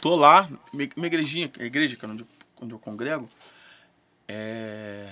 Tô 0.00 0.16
lá, 0.16 0.48
minha, 0.72 0.88
minha 0.96 1.06
igrejinha, 1.08 1.50
a 1.58 1.64
igreja, 1.64 1.94
cara, 1.96 2.12
onde 2.12 2.22
eu 2.22 2.28
onde 2.62 2.74
eu 2.74 2.78
congrego, 2.78 3.28
é, 4.28 5.08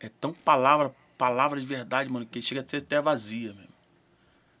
é 0.00 0.08
tão 0.20 0.32
palavra, 0.32 0.94
palavra 1.18 1.60
de 1.60 1.66
verdade, 1.66 2.10
mano, 2.10 2.26
que 2.26 2.40
chega 2.40 2.60
a 2.60 2.68
ser 2.68 2.78
até 2.78 3.00
vazia, 3.00 3.52
mesmo. 3.52 3.74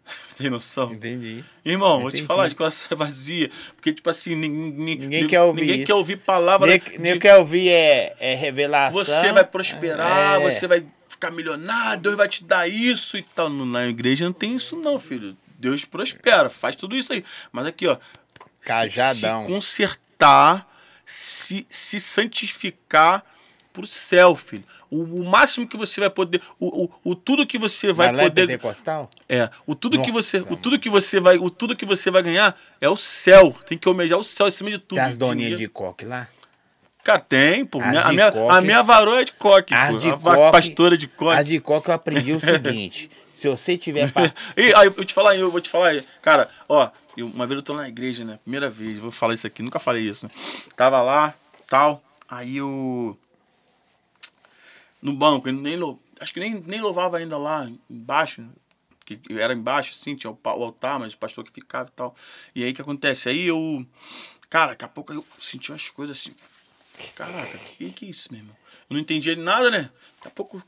Tem 0.36 0.50
noção? 0.50 0.92
Entendi. 0.92 1.44
Irmão, 1.64 2.00
vou 2.00 2.10
te 2.10 2.16
Entendi. 2.16 2.26
falar 2.26 2.48
de 2.48 2.54
coração 2.54 2.88
é 2.90 2.94
vazia. 2.94 3.50
Porque, 3.76 3.92
tipo 3.92 4.10
assim, 4.10 4.34
ninguém, 4.34 4.98
Ninguém 4.98 5.26
quer 5.26 5.40
ouvir 5.40 5.60
Ninguém 5.62 5.76
isso. 5.78 5.86
quer 5.86 5.94
ouvir 5.94 6.16
palavra. 6.16 6.66
Nem, 6.68 6.78
de- 6.78 6.98
nem 6.98 7.18
quer 7.18 7.36
ouvir 7.36 7.68
é, 7.70 8.14
é 8.18 8.34
revelação. 8.34 9.02
você 9.04 9.32
vai 9.32 9.44
prosperar, 9.44 10.40
É. 10.40 10.50
você 10.50 10.66
vai 10.66 10.84
ficar 11.14 11.30
milionário, 11.30 12.02
Deus 12.02 12.14
vai 12.16 12.28
te 12.28 12.44
dar 12.44 12.68
isso 12.68 13.16
e 13.16 13.22
tal. 13.22 13.48
Na 13.48 13.86
igreja 13.86 14.24
não 14.24 14.32
tem 14.32 14.54
isso, 14.56 14.76
não, 14.76 14.98
filho. 14.98 15.36
Deus 15.58 15.84
prospera, 15.84 16.50
faz 16.50 16.76
tudo 16.76 16.96
isso 16.96 17.12
aí. 17.12 17.24
Mas 17.50 17.66
aqui, 17.66 17.86
ó. 17.86 17.96
se- 17.96 18.00
Cajadão. 18.68 19.44
Se 19.44 19.50
consertar, 19.50 20.68
se, 21.06 21.66
se 21.68 21.98
santificar 22.00 23.24
pro 23.72 23.86
céu, 23.86 24.36
filho. 24.36 24.64
O, 24.90 25.02
o 25.02 25.24
máximo 25.24 25.66
que 25.66 25.76
você 25.76 26.00
vai 26.00 26.10
poder. 26.10 26.40
O, 26.60 26.84
o, 26.84 26.90
o 27.02 27.14
tudo 27.14 27.46
que 27.46 27.58
você 27.58 27.92
vai 27.92 28.08
em 28.14 28.18
poder. 28.18 28.46
Pentecostal? 28.46 29.10
É, 29.28 29.50
o 29.66 29.74
tudo 29.74 30.00
que 30.00 30.12
Nossa, 30.12 30.22
você, 30.40 30.52
o 30.52 30.56
tudo 30.56 30.78
que 30.78 30.88
você 30.88 31.18
vai, 31.18 31.36
o 31.36 31.50
tudo 31.50 31.74
que 31.74 31.84
você 31.84 32.10
vai 32.10 32.22
ganhar 32.22 32.56
é 32.80 32.88
o 32.88 32.96
céu. 32.96 33.52
Tem 33.66 33.76
que 33.76 33.88
almejar 33.88 34.18
o 34.18 34.24
céu 34.24 34.46
acima 34.46 34.70
de 34.70 34.78
tudo. 34.78 34.98
Tem 34.98 35.04
as 35.04 35.16
doninhas 35.16 35.58
de 35.58 35.66
coque 35.68 36.04
lá? 36.04 36.28
Cara, 37.04 37.20
tem, 37.20 37.64
pô. 37.66 37.78
Minha- 37.80 38.00
a, 38.02 38.12
minha, 38.12 38.32
coque. 38.32 38.54
a 38.56 38.60
minha 38.62 38.82
varoa 38.82 39.20
é 39.20 39.24
de 39.24 39.32
coque, 39.32 39.74
As 39.74 39.92
pô. 39.92 39.98
de 39.98 40.08
a 40.08 40.16
coque. 40.16 40.52
pastora 40.52 40.96
de 40.98 41.06
coque. 41.06 41.38
As 41.38 41.46
de 41.46 41.60
coque 41.60 41.90
eu 41.90 41.94
aprendi 41.94 42.32
o 42.32 42.40
seguinte. 42.40 43.10
se 43.34 43.46
você 43.48 43.76
tiver. 43.76 44.10
E 44.56 44.72
aí, 44.74 44.86
eu 44.86 45.04
te 45.04 45.12
falar, 45.12 45.36
eu 45.36 45.50
vou 45.50 45.60
te 45.60 45.68
falar, 45.68 45.92
cara, 46.22 46.48
ó, 46.68 46.90
eu- 47.16 47.26
uma 47.26 47.46
vez 47.46 47.58
eu 47.58 47.62
tô 47.62 47.74
na 47.74 47.86
igreja, 47.88 48.24
né? 48.24 48.38
Primeira 48.42 48.70
vez, 48.70 48.98
vou 48.98 49.10
falar 49.10 49.34
isso 49.34 49.46
aqui, 49.46 49.62
nunca 49.62 49.78
falei 49.78 50.02
isso, 50.08 50.26
né? 50.26 50.32
Tava 50.76 51.02
lá, 51.02 51.34
tal, 51.68 52.02
aí 52.28 52.56
eu. 52.56 53.18
No 55.02 55.12
banco, 55.12 55.50
nem, 55.50 55.76
lou- 55.76 56.00
acho 56.18 56.32
que 56.32 56.40
nem, 56.40 56.54
nem 56.66 56.80
louvava 56.80 57.18
ainda 57.18 57.36
lá 57.36 57.68
embaixo, 57.90 58.40
né? 58.40 58.48
que 59.04 59.20
era 59.38 59.52
embaixo, 59.52 59.90
assim, 59.92 60.16
tinha 60.16 60.30
o, 60.30 60.38
o 60.42 60.48
altar, 60.64 60.98
mas 60.98 61.12
o 61.12 61.18
pastor 61.18 61.44
que 61.44 61.52
ficava 61.52 61.90
e 61.90 61.92
tal. 61.92 62.16
E 62.54 62.64
aí 62.64 62.70
o 62.70 62.74
que 62.74 62.80
acontece? 62.80 63.28
Aí 63.28 63.46
eu. 63.46 63.84
Cara, 64.48 64.70
daqui 64.70 64.82
a 64.86 64.88
pouco 64.88 65.12
eu 65.12 65.22
senti 65.38 65.70
umas 65.70 65.90
coisas 65.90 66.16
assim. 66.16 66.30
Caraca, 67.14 67.58
que 67.58 67.90
que 67.90 68.06
é 68.06 68.08
isso, 68.08 68.28
meu 68.30 68.40
irmão? 68.40 68.56
Eu 68.88 68.94
não 68.94 69.00
entendia 69.00 69.34
nada, 69.36 69.70
né? 69.70 69.90
Daqui 70.16 70.28
a 70.28 70.30
pouco. 70.30 70.62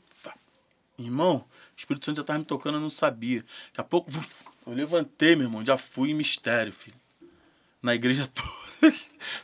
Irmão, 0.99 1.37
o 1.37 1.45
Espírito 1.77 2.05
Santo 2.05 2.17
já 2.17 2.23
tava 2.23 2.39
me 2.39 2.45
tocando, 2.45 2.75
eu 2.75 2.81
não 2.81 2.89
sabia. 2.89 3.41
Daqui 3.67 3.81
a 3.81 3.83
pouco 3.83 4.09
eu 4.65 4.73
levantei, 4.73 5.35
meu 5.35 5.45
irmão, 5.45 5.63
já 5.63 5.77
fui 5.77 6.11
em 6.11 6.13
mistério, 6.13 6.73
filho. 6.73 6.97
Na 7.81 7.93
igreja 7.93 8.27
toda. 8.33 8.95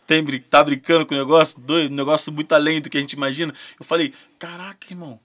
Tem, 0.07 0.23
tá 0.41 0.63
brincando 0.63 1.05
com 1.05 1.13
o 1.13 1.17
negócio 1.17 1.59
doido, 1.59 1.91
um 1.91 1.95
negócio 1.95 2.31
muito 2.31 2.51
além 2.53 2.81
do 2.81 2.89
que 2.89 2.97
a 2.97 3.01
gente 3.01 3.13
imagina. 3.13 3.53
Eu 3.79 3.85
falei, 3.85 4.13
caraca, 4.37 4.87
irmão. 4.91 5.19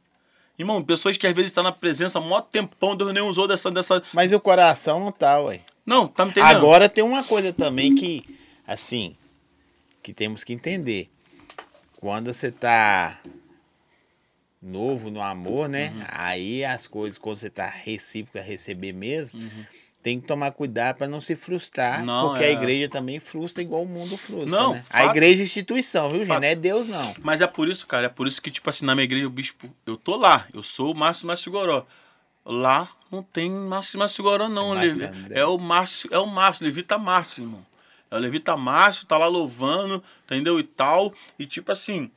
Irmão, 0.59 0.83
pessoas 0.83 1.17
que 1.17 1.27
às 1.27 1.35
vezes 1.35 1.51
estão 1.51 1.63
na 1.63 1.73
presença 1.73 2.21
mó 2.21 2.41
tempão, 2.41 2.97
Deus 2.97 3.13
nem 3.13 3.23
usou 3.23 3.47
dessa. 3.47 3.71
dessa... 3.71 4.03
Mas 4.13 4.33
o 4.33 4.41
coração 4.41 4.99
não 4.99 5.13
tá, 5.13 5.39
ué. 5.41 5.61
Não, 5.87 6.09
tá 6.09 6.25
me 6.25 6.33
entendendo? 6.33 6.51
Agora 6.51 6.89
tem 6.89 7.05
uma 7.05 7.23
coisa 7.23 7.53
também 7.53 7.95
que, 7.95 8.25
assim, 8.67 9.17
que 10.03 10.13
temos 10.13 10.43
que 10.43 10.53
entender. 10.53 11.09
Quando 12.01 12.33
você 12.33 12.53
tá 12.53 13.19
novo 14.63 15.11
no 15.11 15.21
amor, 15.21 15.69
né? 15.69 15.89
Uhum. 15.89 16.05
Aí 16.09 16.65
as 16.65 16.87
coisas, 16.87 17.19
quando 17.19 17.37
você 17.37 17.51
tá 17.51 17.67
recíproco 17.67 18.39
a 18.39 18.41
receber 18.41 18.93
mesmo, 18.93 19.41
tem 20.01 20.21
que 20.21 20.27
tomar 20.29 20.53
cuidado 20.53 20.99
para 20.99 21.09
não 21.09 21.21
se 21.21 21.35
frustrar. 21.35 21.99
Uhum. 21.99 22.07
Não, 22.07 22.29
porque 22.29 22.45
é. 22.45 22.49
a 22.49 22.53
igreja 22.53 22.89
também 22.89 23.19
frustra 23.19 23.65
igual 23.65 23.83
o 23.83 23.87
mundo 23.87 24.17
frustra. 24.17 24.49
Não, 24.49 24.75
né? 24.75 24.85
A 24.91 24.99
fato. 24.99 25.11
igreja 25.11 25.43
é 25.43 25.45
instituição, 25.45 26.09
viu, 26.11 26.21
gente? 26.21 26.29
Fato. 26.29 26.41
Não 26.41 26.49
é 26.49 26.55
Deus, 26.55 26.87
não. 26.87 27.15
Mas 27.21 27.41
é 27.41 27.49
por 27.49 27.69
isso, 27.69 27.85
cara, 27.85 28.07
é 28.07 28.09
por 28.09 28.29
isso 28.29 28.41
que, 28.41 28.51
tipo 28.51 28.71
assim, 28.71 28.85
na 28.87 28.95
minha 28.95 29.05
igreja, 29.05 29.27
o 29.27 29.31
bispo, 29.31 29.69
eu 29.85 29.97
tô 29.97 30.17
lá, 30.17 30.47
eu 30.55 30.63
sou 30.63 30.93
o 30.93 30.97
Márcio 30.97 31.27
Márcio 31.27 31.51
Goró. 31.51 31.85
Lá 32.45 32.89
não 33.11 33.25
tem 33.25 33.51
Márcio 33.51 33.99
Márcio 33.99 34.23
Goró, 34.23 34.49
não, 34.49 34.77
É 34.77 34.83
Levi. 34.83 35.05
André. 35.05 35.41
É 35.41 35.45
o 35.45 35.59
Márcio, 35.59 36.09
é 36.13 36.19
o 36.19 36.27
Márcio, 36.27 36.65
Levita 36.65 36.97
Márcio, 36.97 37.43
irmão. 37.43 37.67
É 38.11 38.17
o 38.17 38.19
Levita 38.19 38.57
Márcio, 38.57 39.07
tá 39.07 39.19
lá 39.19 39.27
louvando, 39.27 40.03
entendeu? 40.25 40.59
E 40.59 40.63
tal. 40.63 41.13
E 41.39 41.47
tipo 41.47 41.71
assim, 41.73 42.11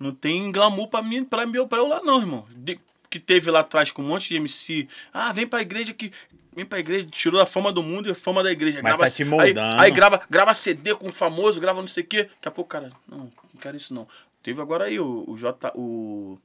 não 0.00 0.12
tem 0.12 0.50
glamour 0.50 0.88
pra 0.88 1.02
mim, 1.02 1.24
pra, 1.24 1.46
mim, 1.46 1.66
pra 1.66 1.78
eu 1.78 1.86
lá, 1.86 2.00
não, 2.02 2.18
irmão. 2.20 2.46
De- 2.50 2.80
que 3.08 3.20
teve 3.20 3.50
lá 3.50 3.60
atrás 3.60 3.92
com 3.92 4.02
um 4.02 4.06
monte 4.08 4.28
de 4.30 4.36
MC. 4.36 4.88
Ah, 5.12 5.32
vem 5.32 5.46
pra 5.46 5.62
igreja 5.62 5.94
que. 5.94 6.12
Vem 6.54 6.64
pra 6.64 6.78
igreja, 6.78 7.06
tirou 7.10 7.40
a 7.40 7.46
fama 7.46 7.70
do 7.70 7.82
mundo 7.82 8.08
e 8.08 8.12
a 8.12 8.14
fama 8.14 8.42
da 8.42 8.50
igreja. 8.50 8.80
Mas 8.82 8.96
tá 8.96 9.08
te 9.10 9.22
aí, 9.22 9.28
moldando. 9.28 9.80
aí 9.80 9.90
grava, 9.90 10.22
grava 10.28 10.54
CD 10.54 10.94
com 10.94 11.08
o 11.08 11.12
famoso, 11.12 11.60
grava 11.60 11.80
não 11.80 11.88
sei 11.88 12.02
o 12.02 12.06
quê. 12.06 12.22
Daqui 12.24 12.48
a 12.48 12.50
pouco, 12.50 12.70
cara, 12.70 12.90
não, 13.06 13.18
não 13.18 13.60
quero 13.60 13.76
isso 13.76 13.94
não. 13.94 14.08
Teve 14.42 14.60
agora 14.60 14.84
aí 14.84 14.98
o, 14.98 15.24
o 15.26 15.36
J. 15.36 15.70
O. 15.76 16.38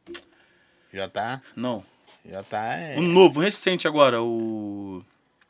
Já 0.93 1.07
tá. 1.07 1.41
Não. 1.55 1.83
Já 2.29 2.43
tá. 2.43 2.63
É... 2.75 2.97
O 2.97 3.01
novo, 3.01 3.39
recente 3.39 3.87
agora, 3.87 4.21
o. 4.21 5.03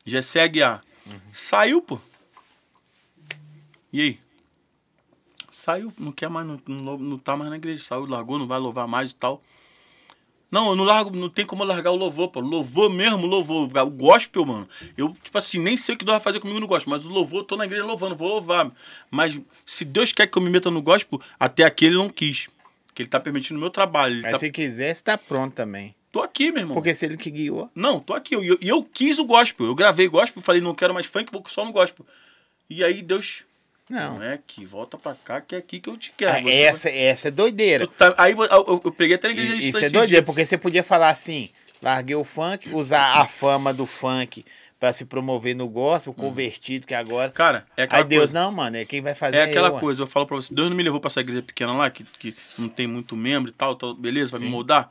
GC 0.06 0.40
Aguiar. 0.40 0.84
Saiu, 1.34 1.82
pô. 1.82 2.00
E 3.92 4.02
aí? 4.02 4.20
Saiu, 5.50 5.92
não 5.98 6.12
quer 6.12 6.30
mais, 6.30 6.48
não, 6.48 6.62
não, 6.66 6.98
não 6.98 7.18
tá 7.18 7.36
mais 7.36 7.50
na 7.50 7.58
igreja. 7.58 7.84
Saiu, 7.84 8.06
largou, 8.06 8.40
não 8.40 8.48
vai 8.48 8.60
louvar 8.60 8.88
mais 8.88 9.12
e 9.12 9.16
tal. 9.16 9.42
Não, 10.52 10.70
eu 10.70 10.76
não 10.76 10.84
largo, 10.84 11.16
não 11.16 11.30
tem 11.30 11.46
como 11.46 11.64
eu 11.64 11.68
largar 11.68 11.92
o 11.92 11.96
louvor, 11.96 12.28
pô. 12.28 12.42
Louvor 12.42 12.90
mesmo, 12.90 13.26
louvor. 13.26 13.70
O 13.74 13.90
gospel, 13.90 14.46
mano. 14.46 14.68
Eu, 14.98 15.16
tipo 15.24 15.38
assim, 15.38 15.60
nem 15.60 15.78
sei 15.78 15.96
o 15.96 15.98
que 15.98 16.04
Deus 16.04 16.16
vai 16.16 16.22
fazer 16.22 16.42
comigo 16.42 16.60
no 16.60 16.68
gospel, 16.68 16.92
mas 16.92 17.06
o 17.06 17.10
louvor, 17.10 17.40
eu 17.40 17.44
tô 17.46 17.56
na 17.56 17.66
igreja 17.66 17.86
louvando, 17.86 18.18
vou 18.18 18.28
louvar. 18.28 18.70
Mas 19.10 19.40
se 19.66 19.86
Deus 19.86 20.12
quer 20.12 20.28
que 20.28 20.38
eu 20.38 20.42
me 20.42 20.50
meta 20.50 20.70
no 20.70 20.82
gospel, 20.82 21.22
até 21.40 21.64
aqui 21.64 21.86
ele 21.86 21.96
não 21.96 22.10
quis. 22.10 22.50
Porque 22.86 23.04
ele 23.04 23.10
tá 23.10 23.18
permitindo 23.18 23.58
o 23.58 23.62
meu 23.62 23.70
trabalho. 23.70 24.22
Mas 24.22 24.32
tá... 24.32 24.40
se 24.40 24.52
quiser, 24.52 24.94
você 24.94 25.02
tá 25.02 25.18
pronto 25.18 25.54
também. 25.54 25.96
Tô 26.12 26.22
aqui, 26.22 26.52
meu 26.52 26.64
irmão. 26.64 26.76
Porque 26.76 26.94
se 26.94 27.06
ele 27.06 27.16
que 27.16 27.32
guiou. 27.32 27.72
Não, 27.74 28.02
tô 28.02 28.14
aqui. 28.14 28.36
E 28.36 28.48
eu, 28.48 28.58
e 28.62 28.68
eu 28.68 28.84
quis 28.84 29.18
o 29.18 29.24
gospel. 29.24 29.68
Eu 29.68 29.76
gravei 29.76 30.10
gospel, 30.10 30.44
falei, 30.44 30.60
não 30.60 30.76
quero 30.76 30.94
mais 30.94 31.06
funk, 31.06 31.32
vou 31.32 31.42
só 31.48 31.64
no 31.64 31.72
gospel. 31.72 32.06
E 32.70 32.84
aí 32.84 33.02
Deus. 33.02 33.46
Não. 33.92 34.16
Não 34.20 34.24
é 34.24 34.34
aqui, 34.34 34.66
volta 34.66 34.98
pra 34.98 35.14
cá, 35.14 35.42
que 35.42 35.54
é 35.54 35.58
aqui 35.58 35.80
que 35.80 35.90
eu 35.90 35.98
te 35.98 36.14
quero. 36.16 36.48
Ah, 36.48 36.52
essa, 36.52 36.90
essa 36.90 37.28
é 37.28 37.32
vai- 37.32 37.36
doideira. 37.36 37.88
Tá- 37.88 38.16
aí 38.18 38.32
eu, 38.34 38.44
eu, 38.46 38.82
eu 38.86 38.92
peguei 38.92 39.16
até 39.16 39.28
na 39.28 39.34
igreja 39.34 39.56
Isso 39.58 39.78
é 39.78 39.82
doideira, 39.82 40.08
dia. 40.08 40.24
porque 40.24 40.46
você 40.46 40.58
podia 40.58 40.84
falar 40.84 41.10
assim, 41.10 41.50
larguei 41.82 42.16
o 42.16 42.24
funk, 42.24 42.74
usar 42.74 43.18
a 43.20 43.28
fama 43.28 43.74
do 43.74 43.86
funk 43.86 44.46
pra 44.80 44.92
se 44.94 45.06
promover 45.06 45.56
no 45.56 45.68
gospel, 45.68 46.12
convertido 46.12 46.88
que 46.88 46.94
agora... 46.96 47.32
Cara, 47.32 47.66
é 47.78 47.82
Hum. 47.82 47.86
aquela 47.86 48.02
Aí 48.02 48.08
Deus, 48.08 48.20
coisa. 48.32 48.34
não, 48.34 48.52
mano, 48.52 48.78
é 48.78 48.86
quem 48.86 49.00
vai 49.02 49.14
fazer 49.14 49.38
É 49.38 49.44
aquela 49.44 49.68
eu, 49.68 49.74
coisa, 49.80 50.02
eu 50.02 50.08
falo 50.08 50.26
pra 50.26 50.36
você, 50.38 50.52
Deus 50.56 50.70
não 50.70 50.76
me 50.76 50.82
levou 50.82 51.00
pra 51.00 51.08
essa 51.10 51.20
igreja 51.22 51.44
pequena 51.44 51.72
lá, 51.74 51.88
que, 51.92 52.04
que 52.18 52.36
não 52.58 52.68
tem 52.68 52.88
muito 52.88 53.16
membro 53.16 53.52
e 53.52 53.54
tal, 53.54 53.76
tal 53.76 53.94
beleza, 53.94 54.32
vai 54.32 54.40
me 54.40 54.48
moldar. 54.48 54.90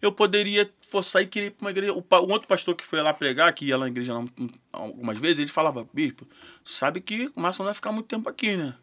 Eu 0.00 0.12
poderia 0.12 0.70
forçar 0.88 1.22
e 1.22 1.26
querer 1.26 1.46
ir 1.46 1.50
pra 1.50 1.64
uma 1.66 1.70
igreja. 1.70 1.92
O, 1.92 1.98
o 1.98 2.30
outro 2.32 2.46
pastor 2.46 2.74
que 2.76 2.84
foi 2.84 3.00
lá 3.02 3.12
pregar, 3.12 3.52
que 3.52 3.64
ia 3.66 3.76
lá 3.76 3.84
na 3.86 3.90
igreja 3.90 4.16
um- 4.16 4.28
algumas 4.72 5.18
vezes, 5.18 5.38
ele 5.40 5.50
falava, 5.50 5.88
bispo, 5.92 6.26
sabe 6.64 7.00
que 7.00 7.30
o 7.36 7.40
Márcio 7.40 7.60
não 7.62 7.66
vai 7.66 7.74
ficar 7.74 7.90
muito 7.92 8.06
tempo 8.06 8.28
aqui, 8.28 8.56
né? 8.56 8.74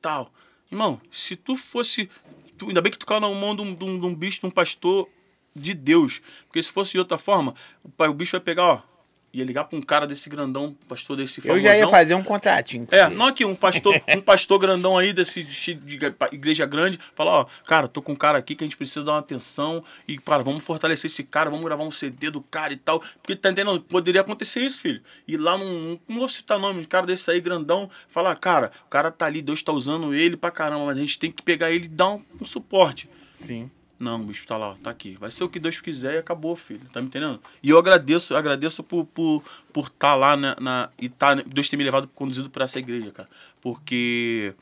Tal. 0.00 0.32
Irmão, 0.70 1.00
se 1.10 1.34
tu 1.36 1.56
fosse. 1.56 2.08
tu- 2.56 2.68
ainda 2.68 2.80
bem 2.80 2.92
que 2.92 2.98
tu 2.98 3.06
caiu 3.06 3.20
na 3.20 3.28
mão 3.28 3.56
de 3.56 3.62
um, 3.62 3.74
de 3.74 3.84
um, 3.84 3.98
de 4.00 4.06
um 4.06 4.14
bicho, 4.14 4.40
de 4.40 4.46
um 4.46 4.50
pastor 4.50 5.08
de 5.56 5.74
Deus. 5.74 6.22
Porque 6.46 6.62
se 6.62 6.70
fosse 6.70 6.92
de 6.92 6.98
outra 7.00 7.18
forma, 7.18 7.54
o, 7.82 7.90
o 8.04 8.14
bicho 8.14 8.32
vai 8.32 8.40
pegar, 8.40 8.64
ó. 8.64 8.82
Ia 9.32 9.44
ligar 9.44 9.64
pra 9.64 9.78
um 9.78 9.82
cara 9.82 10.06
desse 10.08 10.28
grandão, 10.28 10.76
pastor 10.88 11.16
desse 11.16 11.38
Eu 11.38 11.44
famosão. 11.44 11.62
já 11.62 11.76
ia 11.76 11.86
fazer 11.88 12.14
um 12.14 12.22
contratinho 12.22 12.86
É, 12.90 13.06
você. 13.06 13.14
não 13.14 13.26
aqui, 13.26 13.44
um 13.44 13.54
pastor, 13.54 13.94
um 14.16 14.20
pastor 14.20 14.58
grandão 14.58 14.98
aí 14.98 15.12
desse 15.12 15.44
de 15.44 15.98
igreja 16.32 16.66
grande, 16.66 16.98
fala, 17.14 17.30
ó, 17.30 17.46
cara, 17.64 17.86
tô 17.86 18.02
com 18.02 18.12
um 18.12 18.16
cara 18.16 18.38
aqui 18.38 18.56
que 18.56 18.64
a 18.64 18.66
gente 18.66 18.76
precisa 18.76 19.04
dar 19.04 19.12
uma 19.12 19.18
atenção 19.20 19.84
e, 20.08 20.18
cara, 20.18 20.42
vamos 20.42 20.64
fortalecer 20.64 21.08
esse 21.08 21.22
cara, 21.22 21.48
vamos 21.48 21.64
gravar 21.64 21.84
um 21.84 21.92
CD 21.92 22.28
do 22.28 22.40
cara 22.40 22.72
e 22.72 22.76
tal. 22.76 23.00
Porque 23.22 23.36
tá 23.36 23.50
entendendo? 23.50 23.80
Poderia 23.80 24.20
acontecer 24.20 24.62
isso, 24.62 24.80
filho. 24.80 25.00
E 25.28 25.36
lá 25.36 25.56
num. 25.56 25.98
Não 26.08 26.18
vou 26.18 26.28
citar 26.28 26.58
nome, 26.58 26.80
um 26.80 26.84
cara 26.84 27.06
desse 27.06 27.30
aí 27.30 27.40
grandão, 27.40 27.88
falar, 28.08 28.34
cara, 28.36 28.72
o 28.86 28.90
cara 28.90 29.12
tá 29.12 29.26
ali, 29.26 29.40
Deus 29.40 29.62
tá 29.62 29.72
usando 29.72 30.12
ele 30.12 30.36
pra 30.36 30.50
caramba, 30.50 30.86
mas 30.86 30.96
a 30.96 31.00
gente 31.00 31.18
tem 31.18 31.30
que 31.30 31.42
pegar 31.42 31.70
ele 31.70 31.84
e 31.84 31.88
dar 31.88 32.10
um, 32.10 32.24
um 32.40 32.44
suporte. 32.44 33.08
Sim. 33.32 33.70
Não, 34.00 34.18
bicho 34.24 34.46
tá 34.46 34.56
lá, 34.56 34.76
tá 34.82 34.88
aqui. 34.88 35.14
Vai 35.20 35.30
ser 35.30 35.44
o 35.44 35.48
que 35.48 35.58
Deus 35.60 35.78
quiser 35.78 36.14
e 36.14 36.18
acabou, 36.18 36.56
filho. 36.56 36.80
Tá 36.90 37.02
me 37.02 37.08
entendendo? 37.08 37.38
E 37.62 37.68
eu 37.68 37.78
agradeço, 37.78 38.32
eu 38.32 38.38
agradeço 38.38 38.82
por 38.82 39.00
estar 39.02 39.12
por, 39.12 39.44
por 39.74 39.90
tá 39.90 40.14
lá 40.14 40.38
na, 40.38 40.56
na- 40.58 40.88
e 40.98 41.06
tá, 41.10 41.34
Deus 41.34 41.68
ter 41.68 41.76
me 41.76 41.84
levado, 41.84 42.08
conduzido 42.14 42.48
para 42.48 42.64
essa 42.64 42.78
igreja, 42.78 43.10
cara. 43.10 43.28
Porque, 43.60 44.54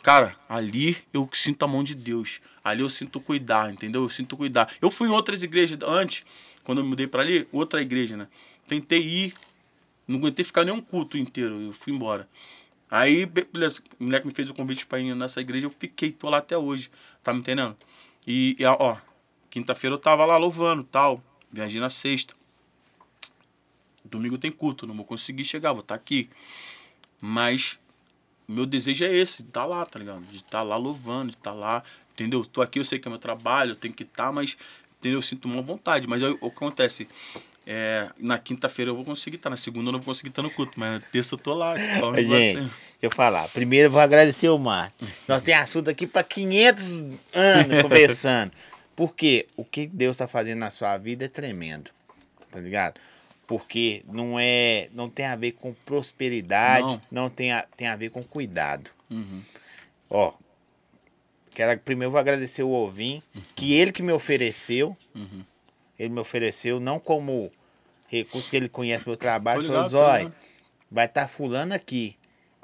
cara, 0.00 0.36
ali 0.48 0.96
eu 1.12 1.28
sinto 1.32 1.64
a 1.64 1.68
mão 1.68 1.82
de 1.82 1.92
Deus. 1.92 2.40
Ali 2.62 2.82
eu 2.82 2.88
sinto 2.88 3.20
cuidar, 3.20 3.72
entendeu? 3.72 4.04
Eu 4.04 4.08
sinto 4.08 4.36
cuidar. 4.36 4.72
Eu 4.80 4.92
fui 4.92 5.08
em 5.08 5.10
outras 5.10 5.42
igrejas 5.42 5.76
antes, 5.84 6.24
quando 6.62 6.78
eu 6.80 6.84
mudei 6.86 7.08
para 7.08 7.22
ali, 7.22 7.48
outra 7.50 7.82
igreja, 7.82 8.16
né? 8.16 8.28
Tentei 8.68 9.02
ir, 9.02 9.34
não 10.06 10.18
aguentei 10.18 10.44
ficar 10.44 10.64
nenhum 10.64 10.80
culto 10.80 11.18
inteiro, 11.18 11.60
eu 11.60 11.72
fui 11.72 11.92
embora. 11.92 12.28
Aí, 12.90 13.26
be- 13.26 13.46
beleza, 13.52 13.82
o 13.98 14.04
moleque 14.04 14.26
me 14.26 14.32
fez 14.34 14.48
o 14.50 14.54
convite 14.54 14.86
pra 14.86 15.00
ir 15.00 15.14
nessa 15.14 15.40
igreja, 15.40 15.66
eu 15.66 15.70
fiquei, 15.70 16.12
tô 16.12 16.30
lá 16.30 16.38
até 16.38 16.56
hoje, 16.56 16.90
tá 17.24 17.32
me 17.34 17.40
entendendo? 17.40 17.76
E, 18.26 18.56
e, 18.58 18.64
ó, 18.64 18.96
quinta-feira 19.50 19.94
eu 19.94 19.98
tava 19.98 20.24
lá 20.24 20.36
louvando 20.36 20.82
tal, 20.84 21.22
viajei 21.50 21.80
na 21.80 21.90
sexta. 21.90 22.34
Domingo 24.04 24.38
tem 24.38 24.50
culto, 24.50 24.86
não 24.86 24.94
vou 24.94 25.04
conseguir 25.04 25.44
chegar, 25.44 25.72
vou 25.72 25.80
estar 25.80 25.94
aqui. 25.94 26.28
Mas 27.20 27.78
meu 28.46 28.66
desejo 28.66 29.04
é 29.04 29.14
esse, 29.14 29.42
de 29.42 29.48
estar 29.48 29.64
lá, 29.64 29.84
tá 29.86 29.98
ligado? 29.98 30.22
De 30.26 30.36
estar 30.36 30.62
lá 30.62 30.76
louvando, 30.76 31.30
de 31.30 31.36
estar 31.36 31.52
lá 31.52 31.82
Entendeu? 32.14 32.44
Tô 32.44 32.62
aqui, 32.62 32.78
eu 32.78 32.84
sei 32.84 33.00
que 33.00 33.08
é 33.08 33.10
meu 33.10 33.18
trabalho, 33.18 33.72
eu 33.72 33.76
tenho 33.76 33.92
que 33.92 34.04
estar, 34.04 34.32
mas 34.32 34.56
entendeu? 34.98 35.18
eu 35.18 35.22
sinto 35.22 35.46
uma 35.46 35.60
vontade. 35.60 36.06
Mas 36.06 36.22
aí, 36.22 36.30
o 36.40 36.48
que 36.48 36.56
acontece? 36.56 37.08
É, 37.66 38.10
na 38.18 38.38
quinta-feira 38.38 38.90
eu 38.90 38.94
vou 38.94 39.04
conseguir 39.04 39.36
estar, 39.36 39.48
na 39.48 39.56
segunda 39.56 39.88
eu 39.88 39.92
não 39.92 39.98
vou 39.98 40.06
conseguir 40.06 40.28
estar 40.28 40.42
no 40.42 40.50
culto, 40.50 40.72
mas 40.76 40.92
na 40.92 41.00
terça 41.00 41.34
eu 41.34 41.38
tô 41.38 41.54
lá. 41.54 41.74
com 42.00 42.14
Gente, 42.14 42.26
você. 42.26 42.54
deixa 42.54 42.70
eu 43.02 43.10
falar. 43.10 43.48
Primeiro 43.48 43.86
eu 43.86 43.90
vou 43.90 44.00
agradecer 44.00 44.48
o 44.48 44.58
Márcio. 44.58 44.94
Nós 45.26 45.42
temos 45.42 45.64
assunto 45.64 45.88
aqui 45.88 46.06
para 46.06 46.22
500 46.22 46.84
anos 47.32 47.82
conversando. 47.82 48.52
Porque 48.94 49.46
o 49.56 49.64
que 49.64 49.86
Deus 49.86 50.14
está 50.14 50.28
fazendo 50.28 50.58
na 50.58 50.70
sua 50.70 50.96
vida 50.98 51.24
é 51.24 51.28
tremendo. 51.28 51.90
Tá 52.50 52.60
ligado? 52.60 53.00
Porque 53.46 54.02
não 54.08 54.38
é, 54.38 54.88
não 54.94 55.08
tem 55.10 55.26
a 55.26 55.34
ver 55.36 55.52
com 55.52 55.74
prosperidade, 55.84 56.86
não, 56.86 57.00
Não. 57.10 57.30
tem, 57.30 57.52
a, 57.52 57.66
tem 57.76 57.88
a 57.88 57.96
ver 57.96 58.10
com 58.10 58.22
cuidado. 58.22 58.90
Uhum. 59.10 59.42
Ó, 60.08 60.32
quero, 61.54 61.78
primeiro 61.80 62.06
eu 62.08 62.12
vou 62.12 62.20
agradecer 62.20 62.62
o 62.62 62.70
Ovim, 62.70 63.22
que 63.56 63.74
ele 63.74 63.90
que 63.92 64.02
me 64.02 64.12
ofereceu. 64.12 64.96
Uhum. 65.14 65.42
Ele 65.98 66.08
me 66.10 66.20
ofereceu 66.20 66.80
não 66.80 66.98
como 66.98 67.50
recurso, 68.08 68.42
porque 68.46 68.56
ele 68.56 68.68
conhece 68.68 69.06
meu 69.06 69.16
trabalho. 69.16 69.60
Ele 69.60 69.68
falou, 69.68 69.88
Zói, 69.88 70.18
ligado." 70.18 70.34
vai 70.90 71.06
estar 71.06 71.28
fulano 71.28 71.74
aqui. 71.74 72.16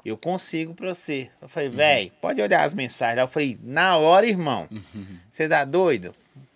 Eu 0.03 0.17
consigo 0.17 0.73
pra 0.73 0.93
você. 0.93 1.29
Eu 1.41 1.47
falei, 1.47 1.69
Uhum. 1.69 1.75
véi, 1.75 2.11
pode 2.21 2.41
olhar 2.41 2.63
as 2.63 2.73
mensagens. 2.73 3.17
Aí 3.19 3.23
eu 3.23 3.27
falei, 3.27 3.59
na 3.61 3.97
hora, 3.97 4.25
irmão. 4.25 4.67
Uhum. 4.71 5.17
Você 5.29 5.47
tá 5.47 5.63
doido? 5.63 6.15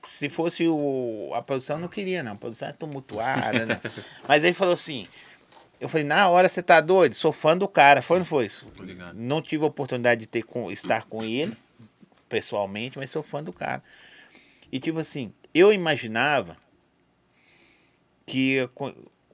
Se 0.09 0.29
fosse 0.29 0.67
o. 0.67 1.31
A 1.33 1.41
produção 1.41 1.77
não 1.77 1.87
queria, 1.87 2.23
não. 2.23 2.33
A 2.33 2.35
produção 2.35 2.67
é 2.67 2.71
tumultuada, 2.71 3.65
né? 3.65 3.81
Mas 4.27 4.43
ele 4.43 4.53
falou 4.53 4.73
assim. 4.73 5.07
Eu 5.79 5.89
falei, 5.89 6.05
na 6.05 6.27
hora 6.29 6.47
você 6.49 6.63
tá 6.63 6.79
doido? 6.81 7.13
Sou 7.15 7.31
fã 7.31 7.55
do 7.55 7.67
cara. 7.67 8.01
Foi 8.01 8.15
ou 8.15 8.19
não 8.19 8.25
foi 8.25 8.45
isso? 8.45 8.65
Não 9.13 9.41
tive 9.41 9.63
a 9.63 9.67
oportunidade 9.67 10.21
de 10.21 10.27
ter 10.27 10.41
com, 10.43 10.71
estar 10.71 11.03
com 11.05 11.21
ele, 11.23 11.55
pessoalmente, 12.29 12.97
mas 12.97 13.11
sou 13.11 13.21
fã 13.21 13.43
do 13.43 13.51
cara. 13.53 13.83
E 14.71 14.79
tipo 14.79 14.99
assim, 14.99 15.33
eu 15.53 15.71
imaginava 15.73 16.57
que 18.25 18.67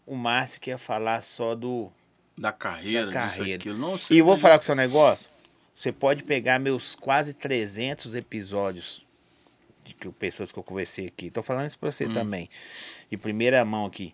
o 0.06 0.16
Márcio 0.16 0.60
que 0.60 0.70
ia 0.70 0.78
falar 0.78 1.22
só 1.24 1.56
do. 1.56 1.92
Da 2.38 2.52
carreira, 2.52 3.08
Da 3.08 3.14
carreira. 3.14 3.74
Não, 3.74 4.00
E 4.10 4.18
eu 4.18 4.26
vou 4.26 4.38
falar 4.38 4.58
com 4.58 4.62
o 4.64 4.66
seu 4.66 4.76
negócio. 4.76 5.30
Você 5.76 5.92
pode 5.92 6.24
pegar 6.24 6.60
meus 6.60 6.96
quase 6.96 7.34
300 7.34 8.14
episódios 8.16 9.06
de 9.84 9.94
que, 9.94 10.10
pessoas 10.10 10.52
que 10.52 10.58
eu 10.60 10.64
conversei 10.64 11.08
aqui. 11.08 11.30
Tô 11.30 11.42
falando 11.44 11.68
isso 11.68 11.78
pra 11.80 11.92
você 11.92 12.06
Hum. 12.06 12.14
também. 12.14 12.50
De 13.10 13.18
primeira 13.18 13.64
mão 13.66 13.86
aqui. 13.86 14.14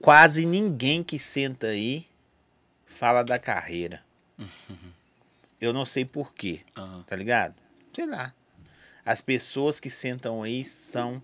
Quase 0.00 0.46
ninguém 0.46 1.02
que 1.02 1.18
senta 1.18 1.68
aí 1.68 2.06
fala 2.86 3.22
da 3.22 3.38
carreira. 3.38 4.02
Eu 5.60 5.72
não 5.72 5.84
sei 5.84 6.04
por 6.04 6.32
quê, 6.34 6.60
Aham. 6.76 7.02
tá 7.06 7.16
ligado? 7.16 7.54
Sei 7.92 8.06
lá. 8.06 8.32
As 9.04 9.20
pessoas 9.20 9.80
que 9.80 9.90
sentam 9.90 10.42
aí 10.42 10.64
são 10.64 11.20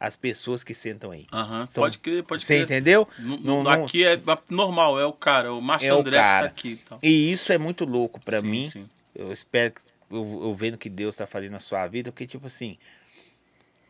as 0.00 0.14
pessoas 0.16 0.62
que 0.62 0.74
sentam 0.74 1.10
aí. 1.10 1.26
Aham, 1.32 1.66
São- 1.66 1.82
Pode 1.82 1.98
crer, 1.98 2.22
pode 2.22 2.44
Você 2.44 2.54
crer. 2.54 2.64
entendeu? 2.64 3.08
Não- 3.18 3.62
não- 3.64 3.84
aqui 3.84 4.04
é 4.04 4.20
normal, 4.48 4.98
é 5.00 5.04
o 5.04 5.12
cara, 5.12 5.52
o 5.52 5.60
Márcio 5.60 5.88
É 5.88 5.94
o 5.94 5.98
André 6.00 6.16
cara. 6.16 6.50
que 6.50 6.76
tá 6.76 6.76
aqui. 6.76 6.80
Então. 6.84 6.98
E 7.02 7.32
isso 7.32 7.52
é 7.52 7.58
muito 7.58 7.84
louco 7.84 8.20
pra 8.20 8.40
Sim, 8.40 8.46
mim. 8.46 8.70
sim. 8.70 8.88
Eu 9.14 9.32
espero 9.32 9.74
que 9.74 9.80
eu, 10.10 10.40
eu 10.44 10.54
vendo 10.54 10.78
que 10.78 10.88
Deus 10.88 11.16
tá 11.16 11.26
fazendo 11.26 11.52
na 11.52 11.60
sua 11.60 11.86
vida, 11.88 12.12
porque, 12.12 12.26
tipo 12.26 12.46
assim, 12.46 12.78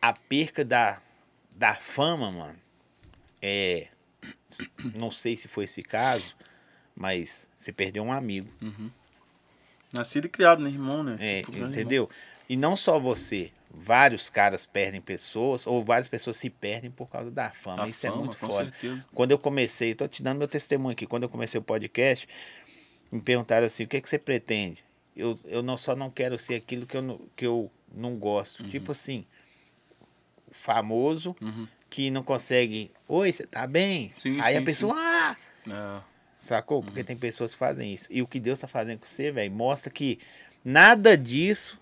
a 0.01 0.11
perca 0.13 0.65
da, 0.65 0.99
da 1.55 1.75
fama, 1.75 2.31
mano, 2.31 2.59
é. 3.41 3.87
Não 4.95 5.11
sei 5.11 5.37
se 5.37 5.47
foi 5.47 5.65
esse 5.65 5.83
caso, 5.83 6.35
mas 6.95 7.47
você 7.57 7.71
perdeu 7.71 8.03
um 8.03 8.11
amigo. 8.11 8.49
Nascido 9.93 10.25
e 10.25 10.29
criado, 10.29 10.61
né, 10.63 10.69
irmão, 10.69 11.03
né? 11.03 11.17
É, 11.19 11.43
Tipo, 11.43 11.57
entendeu? 11.59 12.09
E 12.49 12.57
não 12.57 12.75
só 12.75 12.99
você. 12.99 13.51
Vários 13.71 14.29
caras 14.29 14.65
perdem 14.65 14.99
pessoas, 14.99 15.67
ou 15.67 15.83
várias 15.85 16.07
pessoas 16.07 16.37
se 16.37 16.49
perdem 16.49 16.89
por 16.89 17.07
causa 17.07 17.29
da 17.29 17.51
fama. 17.51 17.83
Da 17.83 17.87
Isso 17.87 18.07
é 18.07 18.09
fama, 18.09 18.23
muito 18.23 18.37
com 18.37 18.47
foda. 18.47 18.65
certeza. 18.65 19.05
Quando 19.13 19.31
eu 19.31 19.37
comecei, 19.37 19.93
tô 19.93 20.07
te 20.07 20.23
dando 20.23 20.39
meu 20.39 20.47
testemunho 20.47 20.91
aqui. 20.93 21.05
Quando 21.05 21.23
eu 21.23 21.29
comecei 21.29 21.59
o 21.59 21.63
podcast, 21.63 22.27
me 23.11 23.21
perguntaram 23.21 23.67
assim: 23.67 23.83
o 23.83 23.87
que, 23.87 24.01
que 24.01 24.09
você 24.09 24.17
pretende? 24.17 24.83
Eu, 25.15 25.37
eu 25.45 25.61
não 25.61 25.77
só 25.77 25.95
não 25.95 26.09
quero 26.09 26.37
ser 26.37 26.55
aquilo 26.55 26.85
que 26.87 26.97
eu 26.97 27.01
não, 27.01 27.21
que 27.35 27.45
eu 27.45 27.71
não 27.93 28.15
gosto. 28.15 28.63
Tipo 28.69 28.91
assim, 28.91 29.25
famoso 30.51 31.35
Uhum. 31.41 31.67
que 31.89 32.09
não 32.09 32.23
consegue. 32.23 32.91
Oi, 33.07 33.31
você 33.31 33.45
tá 33.45 33.67
bem? 33.67 34.13
Sim, 34.21 34.39
Aí 34.41 34.55
sim, 34.55 34.61
a 34.61 34.65
pessoa, 34.65 34.95
ah! 34.97 35.37
É. 35.67 36.01
Sacou? 36.37 36.81
Porque 36.81 37.03
tem 37.03 37.17
pessoas 37.17 37.51
que 37.53 37.59
fazem 37.59 37.93
isso. 37.93 38.07
E 38.09 38.21
o 38.21 38.27
que 38.27 38.39
Deus 38.39 38.59
tá 38.59 38.67
fazendo 38.67 38.99
com 38.99 39.05
você, 39.05 39.31
velho, 39.31 39.51
mostra 39.51 39.91
que 39.91 40.17
nada 40.63 41.17
disso 41.17 41.77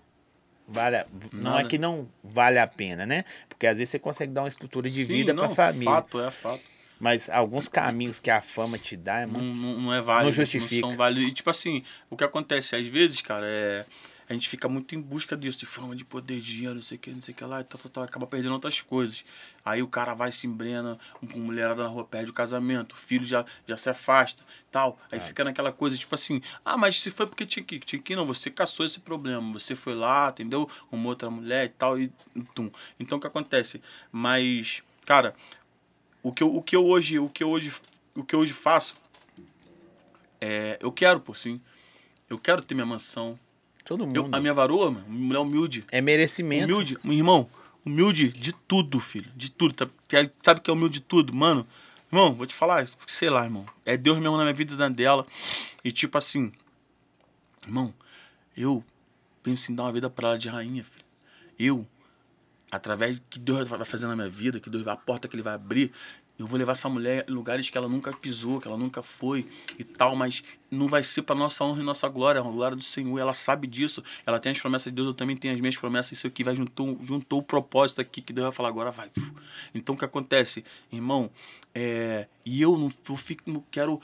vale, 0.68 0.96
a- 0.96 1.06
não 1.32 1.52
é 1.52 1.56
Nada. 1.56 1.68
que 1.68 1.78
não 1.78 2.08
vale 2.22 2.58
a 2.58 2.66
pena, 2.66 3.04
né? 3.06 3.24
Porque 3.48 3.66
às 3.66 3.76
vezes 3.78 3.90
você 3.90 3.98
consegue 3.98 4.32
dar 4.32 4.42
uma 4.42 4.48
estrutura 4.48 4.88
de 4.88 5.04
Sim, 5.04 5.12
vida 5.12 5.32
não, 5.32 5.46
pra 5.46 5.54
família. 5.66 5.94
Fato, 5.94 6.20
é 6.20 6.30
fato. 6.30 6.60
Mas 7.00 7.28
alguns 7.30 7.68
caminhos 7.68 8.18
que 8.18 8.28
a 8.30 8.40
fama 8.42 8.76
te 8.76 8.96
dá 8.96 9.20
é 9.20 9.26
Não, 9.26 9.40
muito. 9.40 9.56
não, 9.56 9.80
não 9.82 9.94
é 9.94 10.00
válido. 10.00 10.26
Não 10.26 10.32
justifica. 10.32 10.80
são 10.86 10.96
válidos. 10.96 11.30
E, 11.30 11.32
tipo 11.32 11.48
assim, 11.48 11.82
o 12.10 12.16
que 12.16 12.24
acontece 12.24 12.74
às 12.74 12.86
vezes, 12.86 13.20
cara, 13.22 13.46
é. 13.46 13.84
A 14.28 14.32
gente 14.34 14.48
fica 14.48 14.68
muito 14.68 14.94
em 14.94 15.00
busca 15.00 15.36
disso, 15.36 15.58
de 15.58 15.66
fama, 15.66 15.96
de 15.96 16.04
poder, 16.04 16.40
de 16.40 16.54
dinheiro, 16.54 16.74
não 16.74 16.82
sei 16.82 16.96
o 16.96 17.00
que, 17.00 17.10
não 17.10 17.20
sei 17.20 17.32
o 17.32 17.36
que 17.36 17.44
lá, 17.44 17.60
e 17.60 17.64
tal, 17.64 17.80
tal, 17.80 17.90
tal, 17.90 18.04
acaba 18.04 18.26
perdendo 18.26 18.52
outras 18.52 18.80
coisas. 18.80 19.24
Aí 19.64 19.82
o 19.82 19.88
cara 19.88 20.14
vai 20.14 20.30
se 20.30 20.46
embrena 20.46 20.98
com 21.32 21.38
mulherada 21.38 21.82
na 21.82 21.88
rua, 21.88 22.04
perde 22.04 22.30
o 22.30 22.34
casamento, 22.34 22.92
o 22.92 22.96
filho 22.96 23.26
já, 23.26 23.44
já 23.66 23.76
se 23.76 23.88
afasta, 23.88 24.44
tal. 24.70 24.98
Aí 25.10 25.18
fica 25.18 25.42
naquela 25.44 25.72
coisa, 25.72 25.96
tipo 25.96 26.14
assim, 26.14 26.42
ah, 26.64 26.76
mas 26.76 27.00
se 27.00 27.10
foi 27.10 27.26
porque 27.26 27.46
tinha 27.46 27.64
que 27.64 27.78
tinha 27.78 28.00
que 28.00 28.12
ir, 28.12 28.16
não, 28.16 28.26
você 28.26 28.50
caçou 28.50 28.84
esse 28.84 29.00
problema, 29.00 29.52
você 29.52 29.74
foi 29.74 29.94
lá, 29.94 30.28
entendeu? 30.28 30.68
Uma 30.92 31.08
outra 31.08 31.30
mulher 31.30 31.66
e 31.66 31.68
tal, 31.70 31.98
e 31.98 32.12
tum. 32.54 32.70
Então 33.00 33.18
o 33.18 33.20
que 33.20 33.26
acontece? 33.26 33.80
Mas, 34.12 34.82
cara, 35.06 35.34
o 36.22 36.32
que 36.32 36.42
eu, 36.42 36.54
o 36.54 36.62
que 36.62 36.76
eu 36.76 36.86
hoje, 36.86 37.18
o 37.18 37.28
que 37.28 37.42
eu 37.42 37.50
hoje, 37.50 37.72
o 38.14 38.22
que 38.22 38.34
eu 38.34 38.40
hoje 38.40 38.52
faço 38.52 38.94
é, 40.40 40.78
eu 40.80 40.92
quero, 40.92 41.20
pô, 41.20 41.34
sim. 41.34 41.60
Eu 42.28 42.38
quero 42.38 42.62
ter 42.62 42.74
minha 42.74 42.86
mansão. 42.86 43.38
Todo 43.88 44.04
Eu, 44.14 44.24
mundo. 44.24 44.34
a 44.34 44.40
minha 44.40 44.52
varoa, 44.52 44.90
mano, 44.90 45.06
mulher 45.08 45.38
humilde. 45.40 45.82
É 45.90 45.98
merecimento. 46.02 46.64
Humilde, 46.66 46.98
meu 47.02 47.14
irmão, 47.16 47.48
humilde 47.86 48.28
de 48.28 48.52
tudo, 48.52 49.00
filho. 49.00 49.30
De 49.34 49.50
tudo. 49.50 49.72
Tá- 49.72 49.88
que- 50.06 50.30
Sabe 50.42 50.60
que 50.60 50.68
é 50.68 50.72
humilde 50.74 50.98
de 51.00 51.04
tudo? 51.06 51.32
Mano, 51.32 51.66
irmão, 52.12 52.34
vou 52.34 52.44
te 52.46 52.54
falar, 52.54 52.86
sei 53.06 53.30
lá, 53.30 53.44
irmão. 53.44 53.64
É 53.86 53.96
Deus 53.96 54.18
mesmo 54.18 54.36
na 54.36 54.42
minha 54.42 54.52
vida 54.52 54.76
na 54.76 54.90
dela. 54.90 55.26
E 55.82 55.90
tipo 55.90 56.18
assim, 56.18 56.52
irmão, 57.66 57.94
eu 58.54 58.84
penso 59.42 59.72
em 59.72 59.74
dar 59.74 59.84
uma 59.84 59.92
vida 59.92 60.10
pra 60.10 60.28
ela 60.28 60.38
de 60.38 60.48
rainha, 60.50 60.84
filho. 60.84 61.04
Eu, 61.58 61.86
através 62.70 63.18
que 63.30 63.38
Deus 63.38 63.66
vai 63.68 63.82
fazer 63.86 64.06
na 64.06 64.14
minha 64.14 64.28
vida, 64.28 64.60
que 64.60 64.68
Deus 64.68 64.82
vai, 64.84 64.92
a 64.92 64.98
porta 64.98 65.26
que 65.26 65.34
Ele 65.34 65.42
vai 65.42 65.54
abrir, 65.54 65.90
eu 66.38 66.46
vou 66.46 66.56
levar 66.56 66.72
essa 66.72 66.88
mulher 66.88 67.24
em 67.28 67.32
lugares 67.32 67.68
que 67.68 67.76
ela 67.76 67.88
nunca 67.88 68.12
pisou, 68.12 68.60
que 68.60 68.68
ela 68.68 68.76
nunca 68.76 69.02
foi 69.02 69.46
e 69.76 69.82
tal, 69.82 70.14
mas 70.14 70.44
não 70.70 70.86
vai 70.86 71.02
ser 71.02 71.22
para 71.22 71.34
nossa 71.34 71.64
honra 71.64 71.80
e 71.80 71.84
nossa 71.84 72.08
glória, 72.08 72.40
a 72.40 72.44
glória 72.44 72.76
do 72.76 72.82
Senhor. 72.82 73.18
Ela 73.18 73.34
sabe 73.34 73.66
disso, 73.66 74.04
ela 74.24 74.38
tem 74.38 74.52
as 74.52 74.60
promessas 74.60 74.92
de 74.92 74.96
Deus, 74.96 75.08
eu 75.08 75.14
também 75.14 75.36
tenho 75.36 75.52
as 75.52 75.60
minhas 75.60 75.76
promessas. 75.76 76.12
Isso 76.12 76.26
aqui 76.28 76.44
vai 76.44 76.54
juntou, 76.54 76.96
juntou 77.02 77.40
o 77.40 77.42
propósito 77.42 78.00
aqui 78.00 78.20
que 78.20 78.32
Deus 78.32 78.46
vai 78.46 78.54
falar 78.54 78.68
agora, 78.68 78.90
vai. 78.90 79.10
Então 79.74 79.94
o 79.94 79.98
que 79.98 80.04
acontece, 80.04 80.64
irmão? 80.92 81.28
É, 81.74 82.26
e 82.44 82.62
eu 82.62 82.78
não, 82.78 82.90
eu 83.08 83.16
fico, 83.16 83.50
não 83.50 83.64
quero 83.70 84.00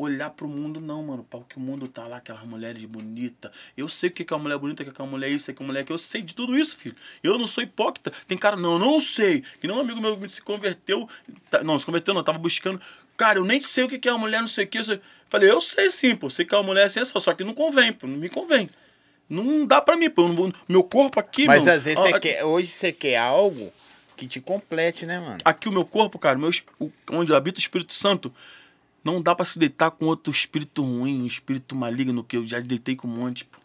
olhar 0.00 0.30
pro 0.30 0.48
mundo, 0.48 0.80
não, 0.80 1.02
mano. 1.02 1.24
Para 1.24 1.40
que 1.40 1.56
o 1.56 1.60
mundo 1.60 1.86
tá 1.88 2.06
lá, 2.06 2.16
aquelas 2.18 2.44
mulheres 2.44 2.82
bonitas. 2.84 3.50
Eu 3.76 3.88
sei 3.88 4.08
o 4.08 4.12
que 4.12 4.22
é 4.32 4.36
uma 4.36 4.42
mulher 4.42 4.58
bonita, 4.58 4.82
o 4.82 4.92
que 4.92 5.00
é 5.00 5.04
uma 5.04 5.10
mulher 5.10 5.28
isso, 5.30 5.50
o 5.50 5.54
que 5.54 5.60
é 5.60 5.64
uma 5.64 5.68
mulher 5.72 5.84
que 5.84 5.92
eu 5.92 5.98
sei 5.98 6.22
de 6.22 6.34
tudo 6.34 6.56
isso, 6.58 6.76
filho. 6.76 6.96
Eu 7.22 7.38
não 7.38 7.46
sou 7.46 7.62
hipócrita. 7.62 8.12
Tem 8.26 8.38
cara, 8.38 8.56
não, 8.56 8.72
eu 8.74 8.78
não 8.78 9.00
sei. 9.00 9.42
Que 9.60 9.66
nem 9.66 9.76
um 9.76 9.80
amigo 9.80 10.00
meu 10.00 10.28
se 10.28 10.40
converteu. 10.42 11.08
tá- 11.50 11.62
Não, 11.62 11.78
se 11.78 11.84
converteu, 11.84 12.14
não, 12.14 12.22
tava 12.22 12.38
buscando. 12.38 12.80
Cara, 13.16 13.38
eu 13.38 13.44
nem 13.44 13.60
sei 13.60 13.84
o 13.84 13.88
que 13.88 14.08
é 14.08 14.12
uma 14.12 14.18
mulher, 14.18 14.40
não 14.40 14.48
sei 14.48 14.64
o 14.64 14.68
que. 14.68 14.78
eu 14.78 14.84
sei- 14.84 15.00
Falei, 15.28 15.50
eu 15.50 15.60
sei 15.60 15.90
sim, 15.90 16.16
pô. 16.16 16.28
Sei 16.30 16.44
que 16.44 16.54
é 16.54 16.58
uma 16.58 16.64
mulher 16.64 16.86
assim, 16.86 17.04
só 17.04 17.34
que 17.34 17.44
não 17.44 17.54
convém, 17.54 17.92
pô. 17.92 18.06
Não 18.06 18.16
me 18.16 18.28
convém. 18.28 18.68
Não 19.28 19.64
dá 19.64 19.80
pra 19.80 19.96
mim, 19.96 20.10
pô. 20.10 20.26
Não 20.26 20.34
vou- 20.34 20.52
meu 20.68 20.82
corpo 20.82 21.20
aqui, 21.20 21.46
Mas 21.46 21.64
meu, 21.64 21.72
às 21.74 21.84
vezes 21.84 22.00
você 22.00 22.08
aqui- 22.08 22.20
quer, 22.30 22.44
hoje 22.44 22.68
você 22.72 22.90
quer 22.90 23.16
algo 23.16 23.72
que 24.16 24.26
te 24.26 24.40
complete, 24.40 25.06
né, 25.06 25.18
mano? 25.20 25.38
aqui 25.44 25.68
o 25.68 25.72
meu 25.72 25.84
corpo, 25.84 26.18
cara, 26.18 26.36
meu, 26.36 26.50
onde 27.12 27.32
habita 27.34 27.58
o 27.58 27.60
Espírito 27.60 27.94
Santo, 27.94 28.34
não 29.04 29.20
dá 29.22 29.34
pra 29.34 29.44
se 29.44 29.58
deitar 29.58 29.90
com 29.90 30.06
outro 30.06 30.32
espírito 30.32 30.82
ruim, 30.82 31.22
um 31.22 31.26
espírito 31.26 31.74
maligno 31.74 32.22
que 32.24 32.36
eu 32.36 32.44
já 32.46 32.60
deitei 32.60 32.94
com 32.96 33.08
um 33.08 33.10
monte, 33.10 33.44
pô. 33.44 33.58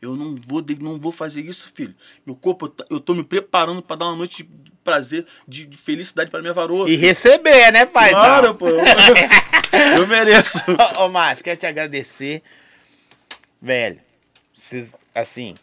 Eu 0.00 0.16
não 0.16 0.34
vou, 0.48 0.64
não 0.80 0.98
vou 0.98 1.12
fazer 1.12 1.42
isso, 1.42 1.70
filho. 1.72 1.94
Meu 2.26 2.34
corpo, 2.34 2.64
eu 2.66 2.68
tá- 2.70 2.84
eu 2.90 2.98
tô 2.98 3.14
me 3.14 3.22
preparando 3.22 3.80
pra 3.80 3.94
dar 3.94 4.06
uma 4.06 4.16
noite 4.16 4.42
de 4.42 4.72
prazer, 4.82 5.24
de, 5.46 5.64
de 5.64 5.76
felicidade 5.76 6.28
pra 6.28 6.40
minha 6.40 6.52
varoa. 6.52 6.86
E 6.86 6.96
filho. 6.96 7.00
receber, 7.02 7.70
né, 7.70 7.86
pai? 7.86 8.10
Claro, 8.10 8.54
pô. 8.56 8.68
Eu, 8.68 8.82
eu 10.00 10.06
mereço. 10.08 10.58
Ô, 10.98 11.04
ô 11.04 11.08
Márcio, 11.08 11.44
quero 11.44 11.60
te 11.60 11.66
agradecer. 11.66 12.42
Velho, 13.60 14.00
você, 14.56 14.88
assim, 15.14 15.54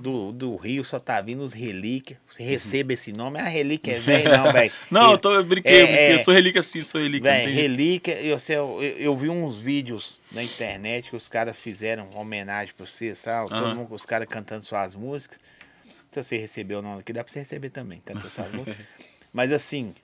do, 0.00 0.30
do 0.32 0.56
Rio 0.56 0.84
só 0.84 0.98
tá 1.00 1.20
vindo 1.20 1.42
os 1.42 1.52
relíquias. 1.52 2.18
Você 2.26 2.42
receba 2.42 2.92
esse 2.92 3.12
nome. 3.12 3.38
A 3.40 3.44
relíquia 3.44 3.92
é 3.96 3.98
velho, 3.98 4.30
não, 4.30 4.52
velho. 4.52 4.72
Não, 4.90 5.12
eu, 5.12 5.18
tô, 5.18 5.34
eu 5.34 5.44
brinquei, 5.44 5.72
eu 5.72 5.76
É, 5.78 5.86
brinquei. 5.86 6.04
é. 6.06 6.14
Eu 6.14 6.18
sou 6.20 6.34
relíquia 6.34 6.62
sim, 6.62 6.82
sou 6.82 7.00
relíquia. 7.00 7.30
não 7.30 7.36
Véi, 7.36 7.46
tem 7.46 7.54
jeito. 7.54 7.70
relíquia, 7.70 8.20
eu, 8.22 8.38
sei, 8.38 8.56
eu, 8.56 8.82
eu 8.82 9.16
vi 9.16 9.28
uns 9.30 9.58
vídeos 9.58 10.20
na 10.32 10.42
internet 10.42 11.10
que 11.10 11.16
os 11.16 11.28
caras 11.28 11.56
fizeram 11.56 12.08
homenagem 12.14 12.74
pra 12.76 12.86
você, 12.86 13.14
sabe? 13.14 13.48
Todo 13.48 13.74
mundo, 13.74 13.94
os 13.94 14.04
caras 14.06 14.28
cantando 14.28 14.64
suas 14.64 14.94
músicas. 14.94 15.38
Se 16.10 16.22
você 16.22 16.36
recebeu 16.38 16.78
ou 16.78 16.82
não 16.82 16.98
aqui, 16.98 17.12
dá 17.12 17.22
pra 17.24 17.32
você 17.32 17.40
receber 17.40 17.70
também, 17.70 18.00
cantor 18.04 18.30
Salu. 18.30 18.66
Mas 19.32 19.52
assim, 19.52 19.94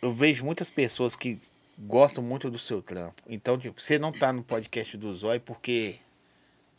eu 0.00 0.12
vejo 0.12 0.44
muitas 0.44 0.70
pessoas 0.70 1.14
que 1.16 1.38
gostam 1.78 2.24
muito 2.24 2.50
do 2.50 2.58
seu 2.58 2.80
trampo. 2.80 3.14
Então, 3.28 3.58
tipo, 3.58 3.78
você 3.80 3.98
não 3.98 4.12
tá 4.12 4.32
no 4.32 4.42
podcast 4.42 4.96
do 4.96 5.12
Zói 5.14 5.38
porque 5.38 5.96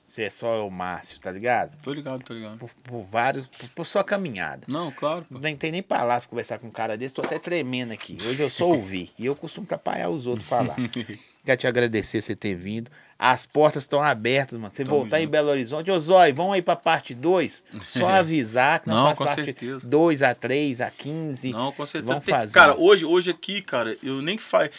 você 0.08 0.24
é 0.24 0.30
só 0.30 0.66
o 0.66 0.72
Márcio, 0.72 1.20
tá 1.20 1.30
ligado? 1.30 1.76
Tô 1.84 1.92
ligado, 1.92 2.24
tô 2.24 2.34
ligado. 2.34 2.58
Por, 2.58 2.70
por 2.82 3.04
vários. 3.04 3.48
Por, 3.50 3.70
por 3.70 3.86
sua 3.86 4.04
caminhada. 4.06 4.64
Não, 4.68 4.90
claro. 4.90 5.26
pô. 5.26 5.38
Não 5.38 5.56
tem 5.56 5.72
nem 5.72 5.84
palavra 5.84 6.22
pra 6.22 6.30
conversar 6.30 6.60
com 6.60 6.68
um 6.68 6.72
cara 6.72 6.98
desse, 6.98 7.14
tô 7.14 7.22
até 7.22 7.38
tremendo 7.38 7.92
aqui. 7.92 8.18
Hoje 8.26 8.42
eu 8.42 8.50
só 8.50 8.68
ouvi. 8.68 9.12
e 9.20 9.26
eu 9.26 9.36
costumo 9.36 9.66
atrapalhar 9.66 10.10
os 10.10 10.26
outros 10.26 10.48
falar. 10.48 10.78
Quero 11.48 11.62
te 11.62 11.66
agradecer 11.66 12.20
por 12.20 12.26
você 12.26 12.36
ter 12.36 12.56
vindo. 12.56 12.92
As 13.18 13.46
portas 13.46 13.84
estão 13.84 14.02
abertas, 14.04 14.60
mano. 14.60 14.72
Você 14.74 14.84
Tamo 14.84 14.98
voltar 14.98 15.20
em 15.20 15.22
junto. 15.22 15.32
Belo 15.32 15.48
Horizonte, 15.50 15.90
ô 15.90 15.98
Zói, 15.98 16.34
vamos 16.34 16.54
aí 16.56 16.62
pra 16.62 16.76
parte 16.76 17.14
2. 17.16 17.64
Só 17.86 18.06
avisar 18.12 18.82
que 18.82 18.90
não, 18.90 18.96
Não, 18.98 19.06
faz 19.06 19.18
com 19.18 19.24
parte 19.24 19.46
certeza. 19.46 19.88
2 19.88 20.22
a 20.24 20.36
3 20.36 20.82
a 20.82 20.92
15. 20.92 21.52
Não, 21.52 21.72
com 21.72 21.86
certeza. 21.86 22.12
Vamos 22.12 22.26
Tem- 22.26 22.36
fazer. 22.36 22.54
Cara, 22.54 22.76
hoje, 22.78 23.06
hoje 23.06 23.32
aqui, 23.32 23.62
cara, 23.62 23.96
eu 24.04 24.22
nem 24.22 24.38
falei. 24.38 24.72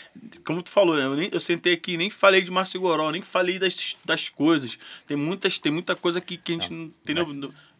Como 0.44 0.62
tu 0.62 0.70
falou, 0.70 0.94
né, 0.94 1.04
eu, 1.04 1.16
nem, 1.16 1.30
eu 1.32 1.40
sentei 1.40 1.72
aqui 1.72 1.96
nem 1.96 2.10
falei 2.10 2.42
de 2.42 2.50
Márcio 2.50 2.78
Goró, 2.82 3.10
nem 3.10 3.22
falei 3.22 3.58
das, 3.58 3.96
das 4.04 4.28
coisas. 4.28 4.78
Tem 5.06 5.16
muitas, 5.16 5.58
tem 5.58 5.72
muita 5.72 5.96
coisa 5.96 6.20
que, 6.20 6.36
que 6.36 6.52
a 6.52 6.54
gente 6.54 6.70
não. 6.70 6.92
Entendeu? 7.02 7.24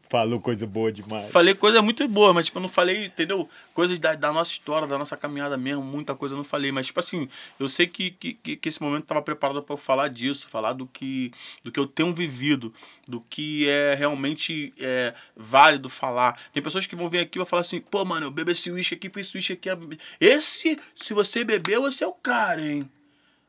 Falou 0.08 0.40
coisa 0.40 0.66
boa 0.66 0.90
demais. 0.90 1.30
Falei 1.30 1.54
coisa 1.54 1.82
muito 1.82 2.06
boa, 2.08 2.32
mas 2.32 2.46
tipo, 2.46 2.58
eu 2.58 2.62
não 2.62 2.68
falei, 2.68 3.06
entendeu? 3.06 3.48
Coisas 3.74 3.98
da, 3.98 4.14
da 4.14 4.32
nossa 4.32 4.50
história, 4.50 4.88
da 4.88 4.96
nossa 4.96 5.16
caminhada 5.16 5.56
mesmo, 5.56 5.82
muita 5.82 6.14
coisa 6.14 6.34
eu 6.34 6.38
não 6.38 6.44
falei. 6.44 6.72
Mas, 6.72 6.86
tipo 6.86 6.98
assim, 6.98 7.28
eu 7.60 7.68
sei 7.68 7.86
que, 7.86 8.10
que, 8.10 8.34
que, 8.34 8.68
esse 8.68 8.80
momento 8.80 9.04
tava 9.04 9.20
preparado 9.20 9.62
para 9.62 9.74
eu 9.74 9.78
falar 9.78 10.08
disso, 10.08 10.48
falar 10.48 10.72
do 10.72 10.86
que, 10.86 11.30
do 11.62 11.70
que 11.70 11.78
eu 11.78 11.86
tenho 11.86 12.14
vivido, 12.14 12.72
do 13.06 13.20
que 13.20 13.68
é 13.68 13.94
realmente 13.94 14.72
é, 14.80 15.12
válido 15.36 15.90
falar. 15.90 16.40
Tem 16.52 16.62
pessoas 16.62 16.86
que 16.86 16.96
vão 16.96 17.10
vir 17.10 17.20
aqui 17.20 17.36
e 17.36 17.40
vão 17.40 17.46
falar 17.46 17.60
assim, 17.60 17.80
pô, 17.80 18.04
mano, 18.04 18.26
eu 18.26 18.30
bebo 18.30 18.50
esse 18.50 18.70
uísque 18.70 18.94
aqui, 18.94 19.10
porque 19.10 19.20
esse 19.20 19.36
uísque 19.36 19.52
aqui 19.52 19.68
é. 19.68 19.78
Esse, 20.18 20.78
se 20.94 21.12
você 21.12 21.44
beber, 21.44 21.78
você 21.80 22.04
é 22.04 22.06
o 22.06 22.12
cara, 22.12 22.62
hein? 22.62 22.90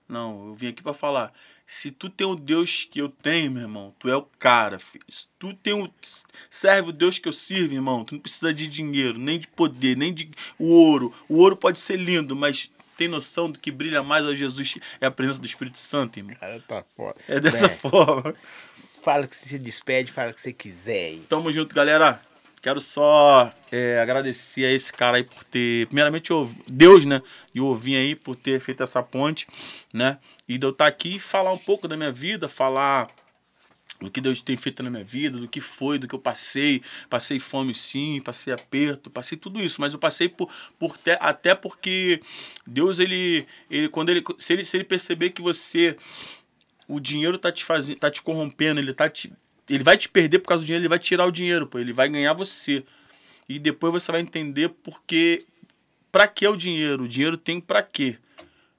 Não, 0.10 0.48
eu 0.48 0.56
vim 0.56 0.68
aqui 0.68 0.82
pra 0.82 0.92
falar. 0.92 1.32
Se 1.72 1.92
tu 1.92 2.10
tem 2.10 2.26
o 2.26 2.34
Deus 2.34 2.88
que 2.90 3.00
eu 3.00 3.08
tenho, 3.08 3.52
meu 3.52 3.62
irmão, 3.62 3.94
tu 4.00 4.10
é 4.10 4.16
o 4.16 4.24
cara, 4.24 4.80
filho. 4.80 5.06
Se 5.08 5.28
tu 5.38 5.54
tem 5.54 5.72
o 5.72 5.88
serve 6.50 6.90
o 6.90 6.92
Deus 6.92 7.20
que 7.20 7.30
eu 7.30 7.32
sirvo, 7.32 7.76
irmão, 7.76 8.04
tu 8.04 8.16
não 8.16 8.22
precisa 8.22 8.52
de 8.52 8.66
dinheiro, 8.66 9.20
nem 9.20 9.38
de 9.38 9.48
poder, 9.48 9.96
nem 9.96 10.12
de 10.12 10.32
o 10.58 10.66
ouro. 10.66 11.14
O 11.30 11.38
ouro 11.38 11.56
pode 11.56 11.80
ser 11.80 11.98
lindo, 11.98 12.36
mas 12.36 12.72
tem 12.98 13.08
noção 13.08 13.52
do 13.52 13.60
que 13.60 13.72
brilha 13.72 14.02
mais 14.02 14.26
a 14.26 14.34
Jesus 14.34 14.80
é 15.00 15.06
a 15.06 15.12
presença 15.12 15.38
do 15.38 15.46
Espírito 15.46 15.78
Santo, 15.78 16.18
irmão. 16.18 16.36
Cara, 16.40 16.60
tá 16.68 16.84
foda. 16.98 17.18
É 17.28 17.40
dessa 17.40 17.68
Bem, 17.68 17.78
forma. 17.78 18.34
Fala 19.04 19.28
que 19.28 19.36
você 19.36 19.50
se 19.50 19.60
despede, 19.60 20.12
fala 20.12 20.34
que 20.34 20.42
você 20.42 20.52
quiser. 20.52 21.20
Tamo 21.30 21.54
junto, 21.54 21.76
galera. 21.76 22.20
Quero 22.62 22.82
só 22.82 23.52
é, 23.72 24.00
agradecer 24.02 24.66
a 24.66 24.72
esse 24.72 24.92
cara 24.92 25.18
aí 25.18 25.24
por 25.24 25.44
ter. 25.46 25.88
Primeiramente, 25.88 26.32
eu- 26.32 26.52
Deus, 26.68 27.06
né? 27.06 27.22
E 27.56 27.62
o 27.62 27.66
Ovinho 27.66 27.98
aí 28.00 28.16
por 28.16 28.36
ter 28.36 28.60
feito 28.60 28.84
essa 28.84 29.02
ponte, 29.02 29.48
né? 29.94 30.18
E 30.48 30.58
de 30.58 30.66
eu 30.66 30.72
estar 30.72 30.88
aqui 30.88 31.16
e 31.16 31.20
falar 31.20 31.54
um 31.54 31.58
pouco 31.58 31.88
da 31.88 31.96
minha 31.96 32.12
vida, 32.12 32.50
falar 32.50 33.08
do 34.02 34.10
que 34.10 34.22
Deus 34.22 34.42
tem 34.42 34.56
feito 34.56 34.82
na 34.82 34.90
minha 34.90 35.04
vida, 35.04 35.38
do 35.38 35.48
que 35.48 35.60
foi, 35.60 35.98
do 35.98 36.08
que 36.08 36.16
eu 36.16 36.20
passei. 36.20 36.82
Passei 37.10 37.40
fome 37.40 37.74
sim, 37.74 38.22
passei 38.24 38.54
aperto, 38.54 39.10
passei 39.10 39.38
tudo 39.38 39.62
isso, 39.62 39.80
mas 39.82 39.94
eu 39.94 40.00
passei 40.00 40.28
por, 40.30 40.50
por 40.78 40.98
te- 40.98 41.18
até 41.20 41.54
porque 41.54 42.22
Deus, 42.66 43.00
ele, 43.00 43.46
ele, 43.70 43.90
quando 43.90 44.10
ele 44.10 44.24
se, 44.38 44.54
ele. 44.54 44.66
se 44.66 44.78
ele 44.78 44.84
perceber 44.86 45.32
que 45.32 45.42
você. 45.42 45.96
O 46.88 47.00
dinheiro 47.00 47.38
tá 47.38 47.52
te 47.52 47.64
fazendo, 47.64 47.98
tá 48.00 48.10
te 48.10 48.22
corrompendo, 48.22 48.80
ele 48.80 48.94
tá 48.94 49.10
te. 49.10 49.32
Ele 49.70 49.84
vai 49.84 49.98
te 49.98 50.10
perder 50.10 50.40
por 50.40 50.48
causa 50.48 50.64
do 50.64 50.66
dinheiro, 50.66 50.82
ele 50.82 50.90
vai 50.90 51.00
tirar 51.00 51.26
o 51.26 51.32
dinheiro, 51.32 51.68
pô, 51.68 51.78
ele 51.78 51.94
vai 51.94 52.10
ganhar 52.10 52.34
você. 52.34 52.84
E 53.48 53.60
depois 53.60 53.94
você 53.94 54.12
vai 54.12 54.22
entender 54.22 54.70
porque. 54.84 55.46
Pra 56.12 56.28
que 56.28 56.48
o 56.48 56.56
dinheiro? 56.56 57.04
O 57.04 57.08
dinheiro 57.08 57.38
tem 57.38 57.62
pra 57.62 57.84
quê? 57.84 58.18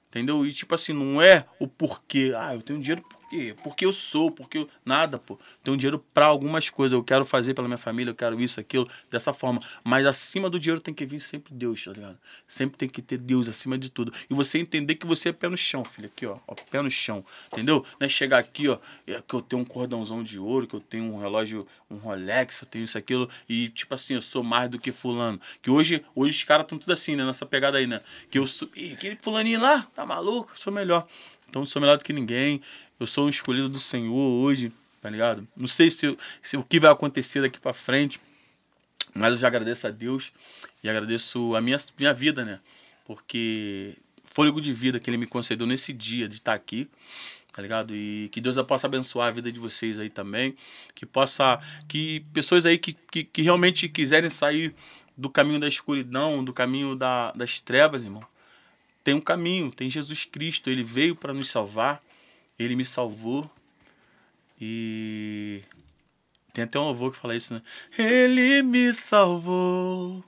Entendeu? 0.09 0.45
E 0.45 0.51
tipo 0.51 0.75
assim, 0.75 0.91
não 0.91 1.21
é 1.21 1.45
o 1.57 1.65
porquê. 1.65 2.33
Ah, 2.35 2.53
eu 2.53 2.61
tenho 2.61 2.79
dinheiro 2.79 3.01
por 3.01 3.20
quê? 3.31 3.55
Porque 3.63 3.85
eu 3.85 3.93
sou, 3.93 4.29
porque 4.29 4.57
eu. 4.59 4.69
Nada, 4.85 5.17
pô. 5.17 5.39
Tenho 5.63 5.77
dinheiro 5.77 6.03
pra 6.13 6.25
algumas 6.25 6.69
coisas. 6.69 6.93
Eu 6.93 7.03
quero 7.03 7.25
fazer 7.25 7.53
pela 7.53 7.67
minha 7.67 7.77
família, 7.77 8.11
eu 8.11 8.15
quero 8.15 8.39
isso, 8.41 8.59
aquilo, 8.59 8.87
dessa 9.09 9.31
forma. 9.31 9.61
Mas 9.83 10.05
acima 10.05 10.49
do 10.49 10.59
dinheiro 10.59 10.81
tem 10.81 10.93
que 10.93 11.05
vir 11.05 11.21
sempre 11.21 11.53
Deus, 11.53 11.85
tá 11.85 11.93
ligado? 11.93 12.19
Sempre 12.45 12.77
tem 12.77 12.89
que 12.89 13.01
ter 13.01 13.17
Deus 13.17 13.47
acima 13.47 13.77
de 13.77 13.89
tudo. 13.89 14.13
E 14.29 14.33
você 14.33 14.59
entender 14.59 14.95
que 14.95 15.07
você 15.07 15.29
é 15.29 15.31
pé 15.31 15.47
no 15.47 15.57
chão, 15.57 15.85
filho. 15.85 16.07
Aqui, 16.07 16.25
ó. 16.25 16.37
ó 16.45 16.53
pé 16.69 16.81
no 16.81 16.91
chão. 16.91 17.23
Entendeu? 17.51 17.85
Não 17.99 18.05
é 18.05 18.09
chegar 18.09 18.39
aqui, 18.39 18.67
ó. 18.67 18.77
É 19.07 19.21
que 19.25 19.33
eu 19.33 19.41
tenho 19.41 19.61
um 19.61 19.65
cordãozão 19.65 20.21
de 20.21 20.37
ouro, 20.37 20.67
que 20.67 20.75
eu 20.75 20.81
tenho 20.81 21.05
um 21.05 21.19
relógio, 21.19 21.65
um 21.89 21.95
Rolex, 21.95 22.61
eu 22.61 22.67
tenho 22.67 22.83
isso, 22.83 22.97
aquilo. 22.97 23.29
E, 23.47 23.69
tipo 23.69 23.93
assim, 23.95 24.15
eu 24.15 24.21
sou 24.21 24.43
mais 24.43 24.69
do 24.69 24.77
que 24.77 24.91
fulano. 24.91 25.39
Que 25.61 25.71
hoje, 25.71 26.03
hoje 26.13 26.37
os 26.37 26.43
caras 26.43 26.65
estão 26.65 26.77
tudo 26.77 26.91
assim, 26.91 27.15
né? 27.15 27.23
Nessa 27.23 27.45
pegada 27.45 27.77
aí, 27.77 27.87
né? 27.87 28.01
Que 28.29 28.37
eu 28.37 28.45
sou. 28.45 28.69
Ih, 28.75 28.93
aquele 28.93 29.17
fulaninho 29.21 29.61
lá, 29.61 29.87
tá 29.95 30.05
maluco? 30.05 30.51
Eu 30.51 30.57
sou 30.57 30.73
melhor. 30.73 31.07
Então 31.51 31.65
sou 31.65 31.81
melhor 31.81 31.97
do 31.97 32.03
que 32.03 32.13
ninguém. 32.13 32.61
Eu 33.01 33.07
sou 33.07 33.25
um 33.25 33.29
escolhido 33.29 33.67
do 33.67 33.79
Senhor 33.79 34.15
hoje, 34.15 34.71
tá 35.01 35.09
ligado? 35.09 35.47
Não 35.57 35.65
sei 35.65 35.89
se, 35.89 36.15
se 36.39 36.55
o 36.55 36.63
que 36.63 36.79
vai 36.79 36.91
acontecer 36.91 37.41
daqui 37.41 37.59
pra 37.59 37.73
frente, 37.73 38.21
mas 39.11 39.31
eu 39.33 39.39
já 39.39 39.47
agradeço 39.47 39.87
a 39.87 39.89
Deus 39.89 40.31
e 40.83 40.87
agradeço 40.87 41.55
a 41.55 41.61
minha, 41.61 41.77
minha 41.97 42.13
vida, 42.13 42.45
né? 42.45 42.59
Porque 43.03 43.97
fôlego 44.23 44.61
de 44.61 44.71
vida 44.71 44.99
que 44.99 45.09
Ele 45.09 45.17
me 45.17 45.25
concedeu 45.25 45.65
nesse 45.65 45.91
dia 45.91 46.29
de 46.29 46.35
estar 46.35 46.53
aqui, 46.53 46.87
tá 47.51 47.59
ligado? 47.59 47.95
E 47.95 48.29
que 48.31 48.39
Deus 48.39 48.55
possa 48.67 48.85
abençoar 48.85 49.29
a 49.29 49.31
vida 49.31 49.51
de 49.51 49.59
vocês 49.59 49.97
aí 49.97 50.07
também. 50.07 50.55
Que 50.93 51.03
possa. 51.03 51.59
Que 51.87 52.23
pessoas 52.31 52.67
aí 52.67 52.77
que, 52.77 52.93
que, 52.93 53.23
que 53.23 53.41
realmente 53.41 53.89
quiserem 53.89 54.29
sair 54.29 54.75
do 55.17 55.27
caminho 55.27 55.59
da 55.59 55.67
escuridão, 55.67 56.43
do 56.43 56.53
caminho 56.53 56.95
da, 56.95 57.31
das 57.31 57.59
trevas, 57.59 58.03
irmão. 58.03 58.23
Tem 59.03 59.15
um 59.15 59.19
caminho, 59.19 59.71
tem 59.71 59.89
Jesus 59.89 60.23
Cristo. 60.23 60.69
Ele 60.69 60.83
veio 60.83 61.15
para 61.15 61.33
nos 61.33 61.49
salvar. 61.49 61.99
Ele 62.63 62.75
me 62.75 62.85
salvou. 62.85 63.49
E. 64.59 65.61
Tem 66.53 66.65
até 66.65 66.77
um 66.79 66.83
louvor 66.83 67.11
que 67.11 67.17
fala 67.17 67.35
isso, 67.35 67.53
né? 67.53 67.61
Ele 67.97 68.61
me 68.61 68.93
salvou. 68.93 70.23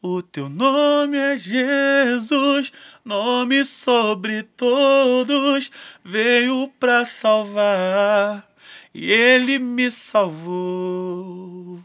O 0.00 0.22
teu 0.22 0.48
nome 0.50 1.16
é 1.16 1.36
Jesus, 1.38 2.70
nome 3.02 3.64
sobre 3.64 4.42
todos, 4.42 5.70
veio 6.04 6.68
pra 6.78 7.06
salvar. 7.06 8.46
E 8.92 9.10
ele 9.10 9.58
me 9.58 9.90
salvou. 9.90 11.82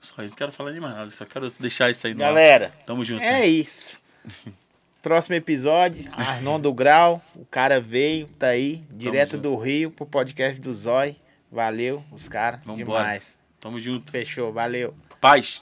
Só 0.00 0.22
isso, 0.22 0.30
não 0.30 0.36
quero 0.36 0.52
falar 0.52 0.70
de 0.72 0.80
mais 0.80 0.94
nada, 0.94 1.10
só 1.10 1.24
quero 1.24 1.50
deixar 1.58 1.90
isso 1.90 2.06
aí 2.06 2.14
no 2.14 2.22
ar. 2.22 2.28
Galera, 2.28 2.72
Tamo 2.86 3.04
junto. 3.04 3.20
é 3.22 3.46
isso. 3.46 3.96
Próximo 5.02 5.34
episódio, 5.34 6.08
Arnon 6.12 6.60
do 6.60 6.72
Grau. 6.72 7.20
O 7.34 7.44
cara 7.44 7.80
veio, 7.80 8.28
tá 8.38 8.46
aí, 8.46 8.84
direto 8.88 9.36
do 9.36 9.56
Rio 9.56 9.90
pro 9.90 10.06
podcast 10.06 10.60
do 10.60 10.72
Zói. 10.72 11.16
Valeu, 11.50 12.04
os 12.12 12.28
caras. 12.28 12.60
Demais. 12.76 13.40
Tamo 13.58 13.80
junto. 13.80 14.12
Fechou, 14.12 14.52
valeu. 14.52 14.94
Paz. 15.20 15.60